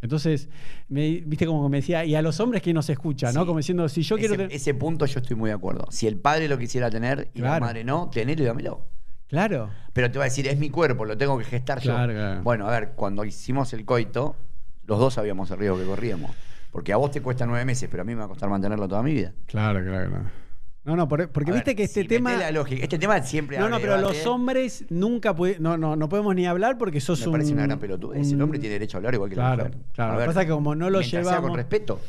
Entonces, 0.02 0.50
me, 0.88 1.22
viste 1.26 1.46
como 1.46 1.68
me 1.70 1.78
decía, 1.78 2.06
y 2.06 2.16
a 2.16 2.22
los 2.22 2.40
hombres 2.40 2.62
que 2.62 2.74
nos 2.74 2.90
escucha, 2.90 3.32
¿no? 3.32 3.46
Como 3.46 3.58
diciendo, 3.58 3.90
si 3.90 4.04
yo 4.04 4.18
quiero 4.18 4.34
ese, 4.36 4.44
tener. 4.44 4.56
ese 4.56 4.74
punto 4.74 5.06
yo 5.06 5.20
estoy 5.20 5.36
muy 5.36 5.50
de 5.50 5.56
acuerdo. 5.56 5.88
Si 5.90 6.06
el 6.06 6.18
padre 6.18 6.48
lo 6.48 6.58
quisiera 6.58 6.90
tener 6.90 7.32
y 7.34 7.42
la 7.42 7.60
madre 7.60 7.84
no, 7.84 8.10
tenelo 8.12 8.44
y 8.44 8.46
dámelo. 8.46 8.86
Claro. 9.28 9.70
Pero 9.94 10.12
te 10.12 10.20
va 10.20 10.26
a 10.26 10.28
decir, 10.28 10.48
es 10.48 10.60
mi 10.60 10.70
cuerpo, 10.70 11.06
lo 11.06 11.18
tengo 11.18 11.38
que 11.38 11.46
gestar 11.46 11.82
Claro, 11.82 12.12
yo. 12.14 12.20
claro. 12.20 12.44
Bueno, 12.44 12.68
a 12.68 12.72
ver, 12.72 12.92
cuando 12.96 13.26
hicimos 13.26 13.74
el 13.74 13.84
coito, 13.84 14.36
los 14.86 15.00
dos 15.00 15.16
sabíamos 15.16 15.50
el 15.50 15.58
riesgo 15.58 15.80
que 15.80 15.86
corríamos. 15.86 16.32
Porque 16.72 16.94
a 16.94 16.98
vos 16.98 17.10
te 17.10 17.22
cuesta 17.22 17.46
nueve 17.46 17.66
meses, 17.66 17.88
pero 17.90 18.02
a 18.02 18.06
mí 18.06 18.14
me 18.14 18.20
va 18.20 18.26
a 18.26 18.28
costar 18.28 18.50
mantenerlo 18.50 18.88
toda 18.88 19.02
mi 19.02 19.14
vida. 19.14 19.34
Claro, 19.48 19.84
claro, 19.84 20.10
claro. 20.10 20.26
No, 20.86 20.96
no, 20.96 21.08
por- 21.08 21.28
porque 21.30 21.52
viste 21.52 21.72
ver, 21.72 21.76
que 21.78 21.84
este 21.84 22.02
si 22.04 22.08
tema. 22.08 22.36
la 22.36 22.52
lógica- 22.52 22.84
este 22.84 23.00
tema 23.00 23.20
siempre 23.24 23.58
No, 23.58 23.68
no, 23.70 23.78
pero 23.80 23.98
debate. 23.98 24.18
los 24.18 24.28
hombres 24.28 24.86
nunca 24.90 25.36
puede, 25.36 25.58
no, 25.60 25.78
no, 25.78 25.96
no 25.96 26.08
podemos 26.10 26.36
ni 26.36 26.46
hablar 26.46 26.78
porque 26.78 27.02
sos 27.02 27.20
Me 27.22 27.26
un. 27.28 27.32
parece 27.34 27.54
una 27.54 27.64
gran 27.64 27.80
pelotudez. 27.80 28.28
El 28.30 28.36
un- 28.36 28.42
hombre 28.44 28.60
tiene 28.60 28.74
derecho 28.74 28.98
a 28.98 29.00
hablar 29.00 29.16
igual 29.16 29.30
que 29.32 29.36
Claro, 29.36 29.58
la 29.58 29.64
mujer. 29.70 29.82
claro. 29.94 30.14
Lo 30.14 30.20
que 30.20 30.26
pasa 30.28 30.42
es 30.42 30.46
que 30.46 30.52
como 30.54 30.76
no 30.76 30.90
lo 30.92 31.02
llevamos- 31.02 31.42
con 31.50 31.56
respeto. 31.58 32.00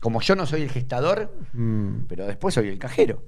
Como 0.00 0.22
yo 0.22 0.34
no 0.34 0.46
soy 0.46 0.62
el 0.62 0.70
gestador, 0.70 1.30
Mm. 1.52 2.06
pero 2.08 2.26
después 2.26 2.54
soy 2.54 2.68
el 2.68 2.78
cajero. 2.78 3.22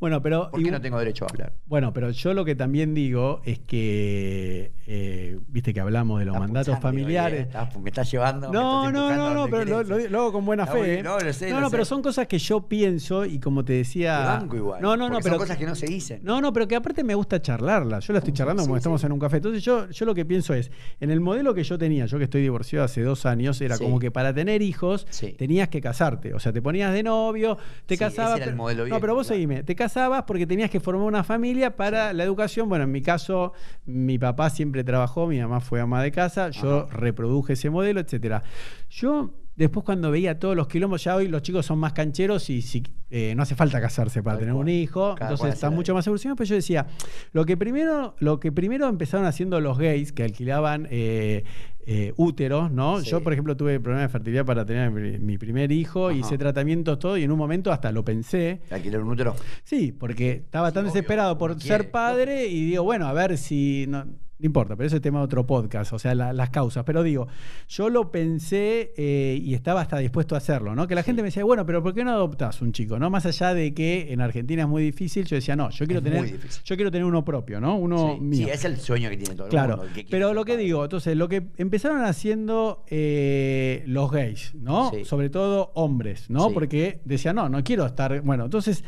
Bueno, 0.00 0.22
pero. 0.22 0.50
¿Por 0.50 0.62
qué 0.62 0.68
y- 0.68 0.70
no 0.70 0.80
tengo 0.80 0.98
derecho 0.98 1.26
a 1.26 1.28
hablar? 1.28 1.52
Bueno, 1.66 1.92
pero 1.92 2.10
yo 2.10 2.32
lo 2.32 2.46
que 2.46 2.54
también 2.54 2.94
digo 2.94 3.42
es 3.44 3.58
que. 3.58 4.72
eh, 4.86 5.38
viste 5.48 5.74
que 5.74 5.80
hablamos 5.80 6.18
de 6.20 6.24
los 6.26 6.34
Está 6.34 6.46
mandatos 6.46 6.78
familiares. 6.80 7.40
eh, 7.40 7.42
está- 7.42 7.70
me 7.78 7.90
estás 7.90 8.10
llevando. 8.10 8.48
me 8.48 8.54
No, 8.54 8.86
estás 8.88 8.92
no, 8.94 9.16
no, 9.16 9.34
no, 9.34 9.44
pero 9.50 9.64
lo, 9.64 9.84
querés. 9.84 10.04
lo- 10.04 10.10
lo 10.10 10.20
hago 10.20 10.32
con 10.32 10.44
buena 10.46 10.66
fe. 10.66 11.02
no, 11.02 11.18
lo 11.18 11.32
sé, 11.32 11.50
no, 11.50 11.70
pero 11.70 11.84
son 11.84 12.00
cosas 12.02 12.26
que 12.26 12.38
yo 12.38 12.68
pienso 12.68 13.24
y 13.26 13.38
como 13.38 13.62
te 13.64 13.74
decía. 13.74 14.18
banco 14.24 14.56
igual. 14.56 14.80
No, 14.80 14.96
no, 14.96 15.08
no, 15.10 15.18
pero. 15.18 15.30
Son 15.34 15.38
cosas 15.38 15.58
que 15.58 15.66
no 15.66 15.74
se 15.74 15.86
dicen. 15.86 16.20
No, 16.22 16.40
no, 16.40 16.52
pero 16.54 16.66
que 16.66 16.76
aparte 16.76 17.04
me 17.04 17.14
gusta 17.14 17.40
charlarla. 17.42 17.98
Yo 18.00 18.12
la 18.14 18.20
estoy 18.20 18.32
charlando 18.32 18.62
Sí, 18.62 18.66
como 18.68 18.76
sí. 18.76 18.78
estamos 18.78 19.04
en 19.04 19.12
un 19.12 19.18
café. 19.18 19.36
Entonces 19.36 19.62
yo, 19.62 19.90
yo 19.90 20.06
lo 20.06 20.14
que 20.14 20.24
pienso 20.24 20.54
es, 20.54 20.70
en 21.00 21.10
el 21.10 21.20
modelo 21.20 21.52
que 21.54 21.64
yo 21.64 21.76
tenía, 21.76 22.06
yo 22.06 22.16
que 22.16 22.24
estoy 22.24 22.40
divorciado 22.40 22.84
hace 22.86 23.02
dos 23.02 23.26
años, 23.26 23.60
era 23.60 23.76
como 23.76 23.98
que 23.98 24.10
para 24.10 24.32
tener 24.34 24.62
hijos 24.62 25.06
tenías 25.36 25.68
que 25.68 25.80
casarte. 25.82 26.13
O 26.34 26.38
sea, 26.38 26.52
te 26.52 26.60
ponías 26.62 26.92
de 26.92 27.02
novio, 27.02 27.56
te 27.86 27.94
Sí, 27.94 27.98
casabas. 27.98 28.32
ese 28.40 28.42
era 28.50 28.52
el 28.52 28.56
pero- 28.76 28.86
no, 28.88 29.00
pero 29.00 29.14
vos 29.14 29.26
claro. 29.26 29.34
seguime. 29.36 29.62
Te 29.62 29.74
casabas 29.74 30.24
porque 30.24 30.46
tenías 30.46 30.70
que 30.70 30.80
formar 30.80 31.06
una 31.06 31.24
familia 31.24 31.76
para 31.76 32.12
la 32.12 32.24
educación. 32.24 32.68
Bueno, 32.68 32.84
en 32.84 32.92
mi 32.92 33.02
caso, 33.02 33.52
mi 33.86 34.18
papá 34.18 34.50
siempre 34.50 34.84
trabajó, 34.84 35.26
mi 35.26 35.40
mamá 35.40 35.60
fue 35.60 35.80
ama 35.80 36.02
de 36.02 36.12
casa, 36.12 36.50
yo 36.50 36.86
Ajá. 36.88 36.96
reproduje 36.96 37.54
ese 37.54 37.70
modelo, 37.70 38.00
etcétera. 38.00 38.42
Yo 38.90 39.30
después 39.56 39.84
cuando 39.84 40.10
veía 40.10 40.38
todos 40.38 40.56
los 40.56 40.66
quilombos, 40.68 41.04
ya 41.04 41.16
hoy 41.16 41.28
los 41.28 41.42
chicos 41.42 41.66
son 41.66 41.78
más 41.78 41.92
cancheros 41.92 42.50
y 42.50 42.62
si, 42.62 42.82
eh, 43.10 43.34
no 43.36 43.42
hace 43.42 43.54
falta 43.54 43.80
casarse 43.80 44.22
para 44.22 44.38
tener 44.38 44.54
un 44.54 44.68
hijo, 44.68 45.14
Cada 45.14 45.30
entonces 45.30 45.54
están 45.54 45.74
mucho 45.74 45.94
más 45.94 46.06
evolucionados, 46.06 46.38
pero 46.38 46.48
yo 46.48 46.54
decía, 46.56 46.86
lo 47.32 47.44
que 47.44 47.56
primero, 47.56 48.16
lo 48.18 48.40
que 48.40 48.50
primero 48.52 48.88
empezaron 48.88 49.26
haciendo 49.26 49.60
los 49.60 49.78
gays 49.78 50.12
que 50.12 50.24
alquilaban 50.24 50.88
eh, 50.90 51.44
eh, 51.86 52.12
úteros, 52.16 52.70
¿no? 52.72 53.00
Sí. 53.00 53.10
Yo, 53.10 53.22
por 53.22 53.32
ejemplo, 53.32 53.56
tuve 53.56 53.78
problemas 53.78 54.08
de 54.08 54.12
fertilidad 54.12 54.44
para 54.44 54.64
tener 54.64 54.90
mi, 54.90 55.18
mi 55.18 55.38
primer 55.38 55.70
hijo, 55.70 56.08
Ajá. 56.08 56.16
hice 56.18 56.38
tratamientos, 56.38 56.98
todo, 56.98 57.16
y 57.18 57.22
en 57.24 57.30
un 57.30 57.38
momento 57.38 57.70
hasta 57.70 57.92
lo 57.92 58.04
pensé. 58.04 58.60
Alquilar 58.70 59.02
un 59.02 59.10
útero. 59.10 59.36
Sí, 59.64 59.92
porque 59.92 60.32
estaba 60.32 60.70
Sí, 60.70 60.74
tan 60.74 60.84
obvio, 60.84 60.92
desesperado 60.94 61.36
por 61.38 61.60
ser 61.60 61.60
quiere, 61.80 61.84
padre 61.84 62.46
y 62.46 62.64
digo, 62.70 62.82
bueno, 62.84 63.06
a 63.06 63.12
ver 63.12 63.36
si. 63.38 63.84
No, 63.88 64.06
no 64.38 64.46
importa, 64.46 64.74
pero 64.76 64.86
eso 64.86 64.96
es 64.96 65.02
tema 65.02 65.20
de 65.20 65.24
otro 65.26 65.46
podcast, 65.46 65.92
o 65.92 65.98
sea, 65.98 66.14
la- 66.14 66.32
las 66.32 66.50
causas. 66.50 66.82
Pero 66.84 67.02
digo, 67.04 67.28
yo 67.68 67.88
lo 67.88 68.10
pensé 68.10 68.92
eh, 68.96 69.38
y 69.40 69.54
estaba 69.54 69.80
hasta 69.80 69.98
dispuesto 69.98 70.34
a 70.34 70.38
hacerlo, 70.38 70.74
¿no? 70.74 70.88
Que 70.88 70.94
la 70.96 71.02
Sí. 71.02 71.06
gente 71.06 71.22
me 71.22 71.28
decía, 71.28 71.44
bueno, 71.44 71.64
pero 71.64 71.82
¿por 71.82 71.94
qué 71.94 72.02
no 72.04 72.10
adoptás 72.10 72.60
un 72.60 72.72
chico? 72.72 72.98
¿No? 72.98 73.10
Más 73.10 73.26
allá 73.26 73.54
de 73.54 73.72
que 73.74 74.12
en 74.12 74.20
Argentina 74.20 74.62
es 74.62 74.68
muy 74.68 74.82
difícil, 74.82 75.24
yo 75.24 75.36
decía, 75.36 75.54
no, 75.54 75.70
yo 75.70 75.86
quiero 75.86 75.98
Es 76.00 76.04
tener. 76.04 76.40
Yo 76.64 76.74
quiero 76.76 76.90
tener 76.90 77.04
uno 77.04 77.24
propio, 77.24 77.60
¿no? 77.60 77.76
Uno 77.76 78.14
sí, 78.16 78.20
mío. 78.20 78.46
sí, 78.46 78.52
es 78.52 78.64
el 78.64 78.76
sueño 78.78 79.08
que 79.08 79.16
tiene 79.18 79.34
todo 79.36 79.46
el 79.46 79.50
Claro, 79.50 79.76
mundo. 79.76 79.84
el 79.84 79.88
que 79.90 79.94
quiere 80.04 80.10
pero 80.10 80.34
lo 80.34 80.44
que 80.44 80.52
padre. 80.54 80.64
digo, 80.64 80.82
entonces, 80.84 81.16
lo 81.16 81.28
que 81.28 81.46
empezaron 81.56 82.02
haciendo 82.04 82.84
eh, 82.88 83.84
los 83.86 84.10
gays, 84.10 84.54
¿no? 84.56 84.90
Sí. 84.90 85.04
Sobre 85.04 85.30
todo 85.30 85.70
hombres, 85.74 86.28
¿no? 86.28 86.50
Porque 86.50 87.00
decían, 87.04 87.36
no, 87.36 87.48
no 87.48 87.62
quiero 87.62 87.86
estar. 87.86 88.20
Bueno, 88.22 88.44
entonces, 88.46 88.82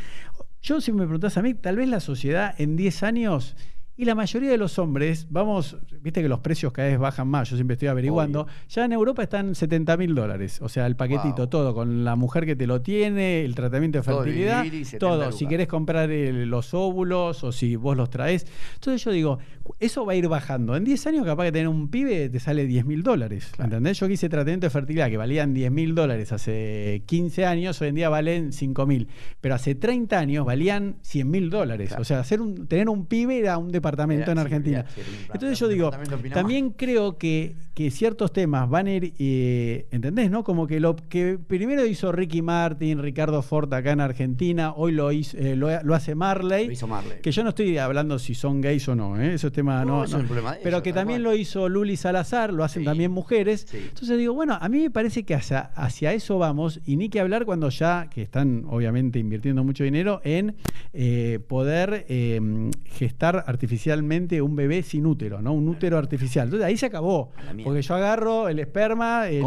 yo 0.63 0.81
si 0.81 0.91
me 0.93 1.03
preguntás 1.05 1.37
a 1.39 1.43
mí, 1.43 1.55
tal 1.55 1.77
vez 1.77 1.89
la 1.89 2.01
sociedad 2.01 2.55
en 2.59 2.77
10 2.77 3.03
años. 3.05 3.57
Y 3.99 4.05
la 4.05 4.15
mayoría 4.15 4.51
de 4.51 4.59
los 4.59 4.79
hombres, 4.79 5.27
vamos, 5.31 5.79
viste 6.03 6.21
que 6.21 6.29
los 6.29 6.41
precios 6.41 6.71
cada 6.71 6.89
vez 6.89 6.99
bajan 6.99 7.29
más, 7.29 7.49
yo 7.49 7.57
siempre 7.57 7.75
estoy 7.75 7.89
averiguando, 7.89 8.43
Obvio. 8.43 8.53
ya 8.69 8.85
en 8.85 8.93
Europa 8.93 9.23
están 9.23 9.55
70 9.55 9.97
mil 9.97 10.15
dólares, 10.15 10.61
o 10.61 10.69
sea, 10.69 10.87
el 10.87 10.97
paquetito, 10.97 11.37
Wow. 11.43 11.47
todo, 11.49 11.75
con 11.75 12.05
la 12.05 12.15
mujer 12.15 12.45
que 12.45 12.55
te 12.55 12.67
lo 12.67 12.83
tiene, 12.83 13.43
el 13.43 13.55
tratamiento 13.55 13.97
de 13.99 14.03
fertilidad, 14.03 14.65
Billy, 14.65 14.85
70 14.85 14.99
todo, 14.99 15.33
si 15.33 15.47
querés 15.47 15.67
comprar 15.67 16.11
el- 16.11 16.45
los 16.51 16.75
óvulos 16.75 17.43
o 17.43 17.53
si 17.53 17.77
vos 17.77 17.97
los 17.97 18.11
traes. 18.11 18.47
Entonces 18.75 19.03
yo 19.03 19.13
digo, 19.13 19.39
eso 19.81 20.05
va 20.07 20.13
a 20.13 20.17
ir 20.17 20.29
bajando. 20.29 20.77
En 20.77 20.85
10 20.85 21.07
años 21.07 21.25
capaz 21.27 21.45
que 21.45 21.53
tener 21.53 21.69
un 21.69 21.89
pibe 21.91 22.29
te 22.29 22.41
sale 22.41 22.67
10 22.67 22.85
mil 22.87 23.03
dólares. 23.03 23.51
¿Entendés? 23.59 23.99
Yo 23.99 24.07
que 24.07 24.15
hice 24.15 24.29
tratamiento 24.29 24.67
de 24.67 24.71
fertilidad 24.71 25.09
que 25.11 25.17
valían 25.17 25.55
10 25.55 25.71
mil 25.71 25.95
dólares 25.95 26.33
hace 26.33 27.03
15 27.07 27.47
años, 27.47 27.81
hoy 27.81 27.89
en 27.89 27.95
día 27.97 28.09
valen 28.09 28.53
5 28.53 28.87
mil. 28.87 29.09
Pero 29.41 29.55
hace 29.55 29.75
30 29.75 30.19
años 30.19 30.45
valían 30.47 30.97
100 31.03 31.31
mil 31.31 31.51
dólares. 31.51 31.89
Claro. 31.89 32.03
O 32.03 32.05
sea, 32.05 32.21
hacer 32.21 32.41
un, 32.41 32.67
tener 32.67 32.89
un 32.89 33.07
pibe 33.07 33.39
era 33.39 33.59
un 33.59 33.71
departamento 33.71 34.25
Era- 34.25 34.33
en 34.33 34.39
Argentina. 34.39 34.79
era 34.97 35.07
Entonces 35.33 35.59
yo 35.59 35.69
digo, 35.69 35.91
también 36.33 36.71
creo 36.71 37.19
que, 37.19 37.57
que 37.75 37.91
ciertos 37.91 38.33
temas 38.33 38.69
van 38.69 38.87
a 38.87 38.95
ir, 38.95 39.15
eh, 39.19 39.87
¿entendés? 39.91 40.31
¿No? 40.31 40.45
Como 40.45 40.67
que 40.67 40.81
lo 40.81 40.97
que 40.97 41.39
primero 41.39 41.85
hizo 41.87 42.13
Ricky 42.13 42.43
Martin, 42.43 43.03
Ricardo 43.03 43.43
Ford 43.43 43.73
acá 43.75 43.93
en 43.93 44.01
Argentina, 44.01 44.73
hoy 44.75 44.93
lo, 44.93 45.13
hizo, 45.13 45.37
eh, 45.39 45.57
lo, 45.57 45.83
lo 45.83 45.95
hace 45.95 46.15
Marley. 46.15 46.67
Lo 46.67 46.73
hizo 46.73 46.87
Marley. 46.87 47.19
Que 47.23 47.33
yo 47.33 47.43
no 47.43 47.51
estoy 47.51 47.79
hablando 47.79 48.19
si 48.19 48.35
son 48.35 48.61
gays 48.61 48.89
o 48.89 48.95
no, 48.95 49.21
¿eh? 49.21 49.35
eso 49.35 49.49
es 49.49 49.53
tema 49.57 49.85
No, 49.85 49.99
no. 49.99 50.05
eso 50.05 50.17
no. 50.17 50.23
es 50.23 50.29
problema 50.29 50.53
de 50.55 50.59
Pero 50.63 50.77
ellos, 50.77 50.83
que 50.83 50.93
también 50.93 51.23
cual. 51.23 51.35
lo 51.35 51.39
hizo 51.41 51.69
Luli 51.69 51.97
Salazar, 51.97 52.53
lo 52.53 52.63
hacen 52.63 52.83
Sí. 52.83 52.85
también 52.87 53.11
mujeres. 53.11 53.67
Sí. 53.69 53.79
Entonces 53.89 54.17
digo, 54.17 54.33
bueno, 54.35 54.57
a 54.61 54.69
mí 54.69 54.79
me 54.83 54.91
parece 54.91 55.25
que 55.25 55.35
hacia, 55.35 55.59
hacia 55.75 56.13
eso 56.13 56.39
vamos, 56.39 56.81
y 56.87 56.97
ni 56.97 57.09
que 57.09 57.19
hablar 57.21 57.45
cuando 57.45 57.69
ya, 57.71 58.09
que 58.09 58.23
están 58.23 58.65
obviamente 58.69 59.19
invirtiendo 59.19 59.65
mucho 59.65 59.83
dinero 59.85 60.21
en 60.23 60.55
eh, 60.93 61.41
poder 61.49 62.07
eh, 62.09 62.71
gestar 62.85 63.43
artificialmente 63.47 64.41
un 64.43 64.55
bebé 64.57 64.83
sin 64.83 65.07
útero, 65.07 65.43
¿no? 65.43 65.53
Un 65.53 65.69
útero 65.69 65.99
artificial. 65.99 66.47
Entonces 66.47 66.67
ahí 66.67 66.77
se 66.77 66.87
acabó. 66.87 67.33
Porque 67.65 67.83
yo 67.83 67.95
agarro 67.95 68.49
el 68.49 68.59
esperma, 68.59 69.29
el, 69.29 69.43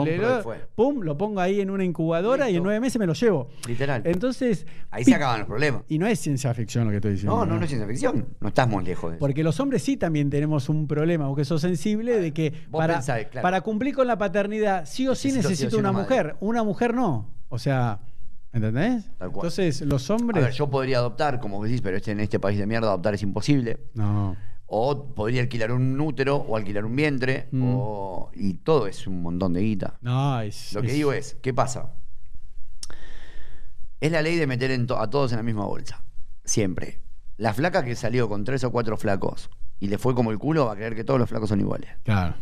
pum, 0.76 1.02
lo 1.02 1.18
pongo 1.18 1.40
ahí 1.40 1.62
en 1.62 1.70
una 1.70 1.84
incubadora 1.84 2.50
y 2.50 2.56
en 2.58 2.64
nueve 2.64 2.80
meses 2.80 3.00
me 3.00 3.06
lo 3.06 3.14
llevo. 3.14 3.50
Literal. 3.68 4.02
Entonces. 4.06 4.66
Ahí 4.92 5.04
se 5.04 5.14
acaban 5.14 5.40
los 5.40 5.48
problemas. 5.48 5.84
Y 5.88 6.00
no 6.00 6.08
es 6.08 6.20
ciencia 6.20 6.54
ficción 6.54 6.86
lo 6.86 6.90
que 6.92 6.98
estoy 6.98 7.12
diciendo. 7.12 7.36
No, 7.36 7.46
no, 7.46 7.58
no 7.58 7.64
es 7.64 7.70
ciencia 7.70 7.88
ficción. 7.88 8.26
No 8.40 8.48
estamos 8.50 8.84
lejos 8.84 9.12
de 9.12 9.18
eso. 9.18 9.20
Porque 9.20 9.44
los 9.44 9.60
hombres 9.60 9.84
sí 9.84 9.94
también 10.00 10.30
tenemos 10.30 10.70
un 10.70 10.88
problema, 10.88 11.28
vos 11.28 11.38
que 11.38 11.46
sos 11.46 11.62
sensible, 11.62 12.20
de 12.20 12.34
que 12.34 12.52
para, 12.72 12.96
pensás, 12.96 13.26
claro. 13.26 13.44
para 13.44 13.62
cumplir 13.62 13.94
con 13.94 14.08
la 14.08 14.18
paternidad, 14.18 14.86
sí 14.88 15.08
o 15.08 15.14
sí 15.16 15.32
Necesito 15.32 15.78
una 15.78 15.92
mujer. 15.92 16.36
Una 16.40 16.64
mujer 16.64 16.94
no. 16.96 17.30
O 17.50 17.60
sea, 17.60 18.00
¿entendés? 18.54 19.06
Tal 19.18 19.32
cual. 19.32 19.46
Entonces, 19.48 19.82
los 19.82 20.10
A 20.10 20.16
hombres. 20.16 20.44
ver, 20.44 20.54
yo 20.54 20.70
podría 20.70 20.98
adoptar, 20.98 21.40
como 21.40 21.64
decís, 21.64 21.82
pero 21.82 21.98
este, 21.98 22.12
en 22.12 22.20
este 22.22 22.40
país 22.40 22.58
de 22.58 22.66
mierda 22.66 22.88
adoptar 22.88 23.14
es 23.14 23.22
imposible. 23.22 23.78
No. 23.94 24.36
O 24.72 25.14
podría 25.16 25.42
alquilar 25.42 25.72
un 25.72 26.00
útero 26.00 26.36
o 26.38 26.56
alquilar 26.56 26.86
un 26.86 26.96
vientre. 26.96 27.48
Mm. 27.52 27.64
o- 27.76 28.30
y 28.36 28.54
todo 28.56 28.86
es 28.88 29.08
un 29.08 29.22
montón 29.24 29.54
de 29.54 29.62
guita. 29.62 29.98
No, 30.02 30.40
es. 30.42 30.74
Lo 30.74 30.82
que 30.82 30.88
es- 30.88 30.94
digo 30.94 31.12
es, 31.14 31.38
¿qué 31.42 31.54
pasa? 31.54 31.94
Es 34.00 34.12
la 34.12 34.22
ley 34.22 34.36
de 34.38 34.48
meter 34.48 34.72
en 34.72 34.88
to- 34.88 35.00
a 35.00 35.10
todos 35.10 35.32
en 35.32 35.38
la 35.38 35.44
misma 35.44 35.66
bolsa. 35.66 36.04
Siempre. 36.46 37.02
La 37.38 37.54
flaca 37.54 37.84
que 37.84 37.96
salió 37.96 38.30
con 38.30 38.44
tres 38.44 38.64
o 38.64 38.72
cuatro 38.72 38.98
flacos 38.98 39.50
y 39.80 39.88
le 39.88 39.98
fue 39.98 40.14
como 40.16 40.32
el 40.32 40.38
culo 40.40 40.66
va 40.66 40.74
a 40.74 40.76
creer 40.76 40.96
que 40.96 41.04
todos 41.04 41.20
los 41.20 41.30
flacos 41.30 41.50
son 41.50 41.60
iguales. 41.60 41.90
Claro. 42.04 42.36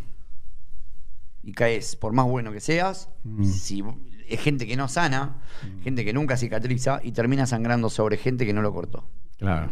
Y 1.43 1.53
caes, 1.53 1.95
por 1.95 2.13
más 2.13 2.25
bueno 2.25 2.51
que 2.51 2.59
seas, 2.59 3.09
Mm. 3.23 3.43
si 3.45 3.83
es 4.27 4.39
gente 4.41 4.67
que 4.67 4.75
no 4.75 4.87
sana, 4.87 5.41
gente 5.83 6.03
que 6.03 6.11
nunca 6.13 6.35
cicatriza 6.35 6.99
y 7.03 7.11
termina 7.13 7.45
sangrando 7.45 7.89
sobre 7.89 8.17
gente 8.17 8.45
que 8.45 8.53
no 8.53 8.61
lo 8.61 8.73
cortó. 8.73 9.07
Claro. 9.37 9.71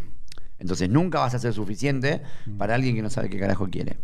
Entonces 0.58 0.90
nunca 0.90 1.20
vas 1.20 1.34
a 1.36 1.40
ser 1.40 1.54
suficiente 1.54 2.22
Mm. 2.46 2.58
para 2.58 2.76
alguien 2.76 2.96
que 2.96 3.02
no 3.02 3.10
sabe 3.10 3.30
qué 3.30 3.40
carajo 3.40 3.68
quiere. 3.70 4.00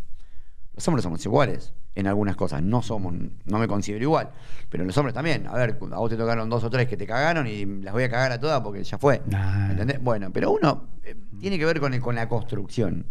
Los 0.76 0.86
hombres 0.88 1.04
somos 1.04 1.24
iguales 1.26 1.74
en 1.96 2.08
algunas 2.08 2.36
cosas. 2.36 2.62
No 2.64 2.82
somos, 2.82 3.14
no 3.46 3.58
me 3.60 3.68
considero 3.68 4.04
igual. 4.04 4.30
Pero 4.70 4.84
los 4.86 4.98
hombres 4.98 5.14
también. 5.14 5.48
A 5.48 5.54
ver, 5.56 5.78
a 5.92 5.98
vos 5.98 6.10
te 6.10 6.16
tocaron 6.18 6.50
dos 6.50 6.64
o 6.64 6.70
tres 6.70 6.88
que 6.88 6.96
te 6.98 7.06
cagaron 7.06 7.48
y 7.48 7.66
las 7.66 7.94
voy 7.94 8.04
a 8.04 8.10
cagar 8.10 8.32
a 8.32 8.40
todas 8.40 8.62
porque 8.62 8.84
ya 8.84 8.98
fue. 8.98 9.22
Nah. 9.28 9.72
¿Entendés? 9.72 10.02
Bueno, 10.02 10.32
pero 10.32 10.52
uno 10.52 10.88
eh, 11.04 11.16
tiene 11.40 11.58
que 11.60 11.66
ver 11.66 11.80
con, 11.80 11.94
el- 11.94 12.02
con 12.02 12.16
la 12.16 12.28
construcción. 12.30 13.06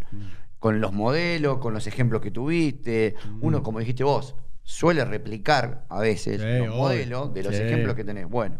Con 0.59 0.79
los 0.81 0.93
modelos, 0.93 1.57
con 1.57 1.73
los 1.73 1.87
ejemplos 1.87 2.21
que 2.21 2.31
tuviste. 2.31 3.15
Uno, 3.41 3.63
como 3.63 3.79
dijiste 3.79 4.03
vos, 4.03 4.35
suele 4.63 5.03
replicar 5.05 5.85
a 5.89 5.99
veces 5.99 6.39
Sí, 6.41 6.65
los 6.65 6.75
modelos 6.75 7.33
de 7.33 7.43
los 7.43 7.55
Sí. 7.55 7.61
ejemplos 7.63 7.95
que 7.95 8.03
tenés. 8.03 8.27
Bueno, 8.29 8.57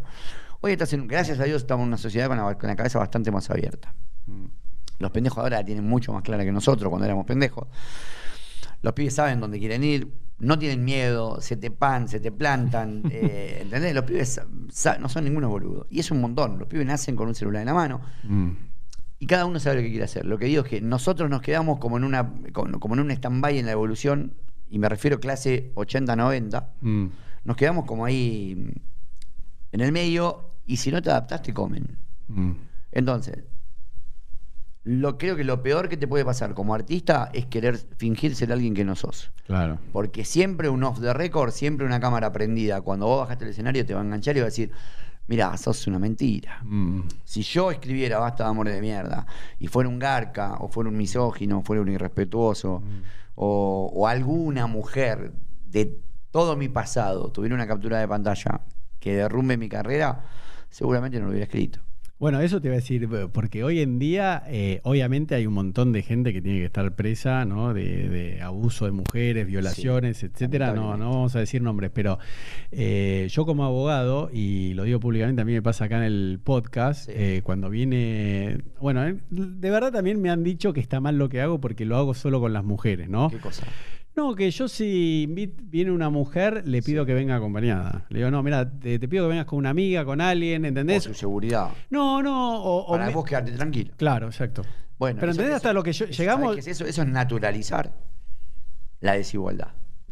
hoy 0.60 0.72
estás 0.72 0.92
en, 0.92 1.06
gracias 1.06 1.38
a 1.40 1.44
Dios 1.44 1.62
estamos 1.62 1.82
en 1.84 1.88
una 1.88 1.98
sociedad 1.98 2.26
con 2.28 2.36
la, 2.38 2.58
con 2.58 2.68
la 2.68 2.74
cabeza 2.76 2.98
bastante 2.98 3.30
más 3.30 3.48
abierta. 3.50 3.94
Los 4.98 5.10
pendejos 5.10 5.38
ahora 5.38 5.58
la 5.58 5.64
tienen 5.64 5.84
mucho 5.86 6.12
más 6.12 6.22
clara 6.22 6.44
que 6.44 6.52
nosotros 6.52 6.88
cuando 6.90 7.06
éramos 7.06 7.24
pendejos. 7.26 7.66
Los 8.82 8.92
pibes 8.94 9.14
saben 9.14 9.40
dónde 9.40 9.58
quieren 9.58 9.82
ir, 9.84 10.08
no 10.38 10.58
tienen 10.58 10.84
miedo, 10.84 11.40
se 11.40 11.56
te 11.56 11.70
pan, 11.70 12.08
se 12.08 12.18
te 12.20 12.32
plantan, 12.32 13.02
eh, 13.10 13.60
¿entendés? 13.62 13.94
Los 13.94 14.04
pibes 14.04 14.40
no 15.00 15.08
son 15.08 15.24
ningunos 15.24 15.50
boludos. 15.50 15.86
Y 15.90 16.00
es 16.00 16.10
un 16.10 16.20
montón. 16.20 16.58
Los 16.58 16.68
pibes 16.68 16.86
nacen 16.86 17.14
con 17.16 17.28
un 17.28 17.34
celular 17.34 17.60
en 17.62 17.66
la 17.66 17.74
mano 17.74 18.00
Mm. 18.24 18.50
y 19.20 19.26
cada 19.26 19.46
uno 19.46 19.60
sabe 19.60 19.76
lo 19.76 19.82
que 19.82 19.88
quiere 19.90 20.04
hacer. 20.04 20.26
Lo 20.26 20.36
que 20.38 20.46
digo 20.46 20.62
es 20.64 20.68
que 20.68 20.80
nosotros 20.80 21.30
nos 21.30 21.42
quedamos 21.42 21.78
como 21.78 21.96
en 21.96 22.04
una 22.04 22.32
como, 22.52 22.94
en 22.94 23.00
un 23.00 23.10
stand-by 23.12 23.58
en 23.58 23.66
la 23.66 23.72
evolución, 23.72 24.34
y 24.68 24.78
me 24.78 24.88
refiero 24.88 25.16
a 25.18 25.20
clase 25.20 25.70
80-90, 25.76 26.66
Mm. 26.80 27.06
nos 27.44 27.56
quedamos 27.56 27.84
como 27.84 28.04
ahí 28.04 28.54
mm, 28.56 28.80
en 29.72 29.80
el 29.80 29.92
medio 29.92 30.50
y 30.66 30.76
si 30.78 30.90
no 30.90 31.00
te 31.02 31.10
adaptás 31.10 31.42
te 31.42 31.54
comen. 31.54 31.96
Mm. 32.28 32.52
Entonces, 32.90 33.44
lo 34.84 35.16
creo 35.16 35.36
que 35.36 35.44
lo 35.44 35.62
peor 35.62 35.88
que 35.88 35.96
te 35.96 36.08
puede 36.08 36.24
pasar 36.24 36.54
como 36.54 36.74
artista 36.74 37.30
es 37.32 37.46
querer 37.46 37.76
fingir 37.76 38.34
ser 38.34 38.52
alguien 38.52 38.74
que 38.74 38.84
no 38.84 38.96
sos. 38.96 39.30
Claro. 39.46 39.78
Porque 39.92 40.24
siempre 40.24 40.68
un 40.68 40.82
off 40.82 41.00
the 41.00 41.12
record, 41.12 41.52
siempre 41.52 41.86
una 41.86 42.00
cámara 42.00 42.32
prendida, 42.32 42.80
cuando 42.80 43.06
vos 43.06 43.20
bajaste 43.20 43.44
el 43.44 43.50
escenario 43.50 43.86
te 43.86 43.94
va 43.94 44.00
a 44.00 44.04
enganchar 44.04 44.36
y 44.36 44.40
va 44.40 44.46
a 44.46 44.50
decir, 44.50 44.72
mira, 45.28 45.56
sos 45.56 45.86
una 45.86 46.00
mentira. 46.00 46.60
Mm. 46.64 47.02
Si 47.24 47.42
yo 47.42 47.70
escribiera 47.70 48.18
Basta 48.18 48.44
de 48.44 48.50
amores 48.50 48.74
de 48.74 48.80
mierda 48.80 49.24
y 49.60 49.68
fuera 49.68 49.88
un 49.88 50.00
garca, 50.00 50.56
o 50.58 50.68
fuera 50.68 50.90
un 50.90 50.96
misógino, 50.96 51.60
o 51.60 51.62
fuera 51.62 51.80
un 51.80 51.88
irrespetuoso, 51.88 52.82
o, 53.36 53.90
o 53.94 54.08
alguna 54.08 54.66
mujer 54.66 55.32
de 55.66 56.00
todo 56.32 56.56
mi 56.56 56.68
pasado 56.68 57.30
tuviera 57.30 57.54
una 57.54 57.68
captura 57.68 57.98
de 57.98 58.08
pantalla 58.08 58.62
que 58.98 59.14
derrumbe 59.14 59.56
mi 59.56 59.68
carrera, 59.68 60.24
seguramente 60.70 61.18
no 61.18 61.26
lo 61.26 61.30
hubiera 61.30 61.44
escrito. 61.44 61.80
Bueno, 62.22 62.40
eso 62.40 62.60
te 62.60 62.68
iba 62.68 62.74
a 62.74 62.78
decir, 62.78 63.02
eh, 63.12 63.26
porque 63.32 63.64
hoy 63.64 63.80
en 63.80 63.98
día, 63.98 64.44
eh, 64.46 64.78
obviamente, 64.84 65.34
hay 65.34 65.44
un 65.44 65.54
montón 65.54 65.90
de 65.90 66.02
gente 66.02 66.32
que 66.32 66.40
tiene 66.40 66.60
que 66.60 66.66
estar 66.66 66.94
presa, 66.94 67.44
¿no? 67.44 67.74
De, 67.74 68.08
de 68.08 68.40
abuso 68.40 68.84
de 68.84 68.92
mujeres, 68.92 69.44
violaciones, 69.44 70.22
etcétera. 70.22 70.72
No, 70.72 70.96
no 70.96 71.10
vamos 71.10 71.34
a 71.34 71.40
decir 71.40 71.60
nombres, 71.62 71.90
pero 71.92 72.20
eh, 72.70 73.26
yo 73.28 73.44
como 73.44 73.64
abogado, 73.64 74.30
y 74.32 74.72
lo 74.74 74.84
digo 74.84 75.00
públicamente, 75.00 75.42
a 75.42 75.44
mí 75.44 75.52
me 75.52 75.62
pasa 75.62 75.86
acá 75.86 75.96
en 75.96 76.04
el 76.04 76.38
podcast, 76.44 77.06
Sí. 77.06 77.12
eh, 77.12 77.40
cuando 77.42 77.68
viene. 77.70 78.58
Bueno, 78.80 79.04
eh, 79.04 79.16
de 79.30 79.70
verdad 79.70 79.90
también 79.90 80.22
me 80.22 80.30
han 80.30 80.44
dicho 80.44 80.72
que 80.72 80.78
está 80.78 81.00
mal 81.00 81.18
lo 81.18 81.28
que 81.28 81.40
hago 81.40 81.60
porque 81.60 81.84
lo 81.84 81.96
hago 81.96 82.14
solo 82.14 82.38
con 82.40 82.52
las 82.52 82.62
mujeres, 82.62 83.08
¿no? 83.08 83.30
¿Qué 83.30 83.38
cosa? 83.38 83.66
No, 84.14 84.34
que 84.34 84.50
yo 84.50 84.68
si 84.68 85.26
viene 85.62 85.90
una 85.90 86.10
mujer, 86.10 86.62
le 86.66 86.82
pido 86.82 87.06
que 87.06 87.14
venga 87.14 87.36
acompañada. 87.36 88.04
Le 88.10 88.18
digo, 88.18 88.30
no, 88.30 88.42
mira, 88.42 88.70
te, 88.70 88.98
te 88.98 89.08
pido 89.08 89.24
que 89.24 89.30
vengas 89.30 89.46
con 89.46 89.58
una 89.58 89.70
amiga, 89.70 90.04
con 90.04 90.20
alguien, 90.20 90.62
Por 90.62 90.68
¿entendés? 90.68 91.04
su 91.04 91.14
seguridad. 91.14 91.70
No, 91.88 92.22
no, 92.22 92.62
o, 92.62 92.86
o 92.88 92.92
Para 92.92 93.06
me- 93.06 93.12
vos 93.14 93.24
quedarte 93.24 93.52
tranquilo. 93.52 93.94
Claro, 93.96 94.26
exacto. 94.26 94.62
Bueno, 94.98 95.18
Pero 95.18 95.32
eso- 95.32 95.40
¿entendés 95.40 95.56
eso- 95.56 95.56
hasta 95.68 95.72
lo 95.72 95.82
que 95.82 95.92
yo- 95.94 96.04
eso- 96.04 96.14
llegamos- 96.22 96.48
¿sabés 96.50 96.64
qué 96.64 96.70
es 96.70 96.76
eso? 96.80 96.86
Eso 96.86 97.02
es 97.02 97.08
naturalizar 97.08 97.92
la 99.00 99.14
desigualdad. 99.14 99.68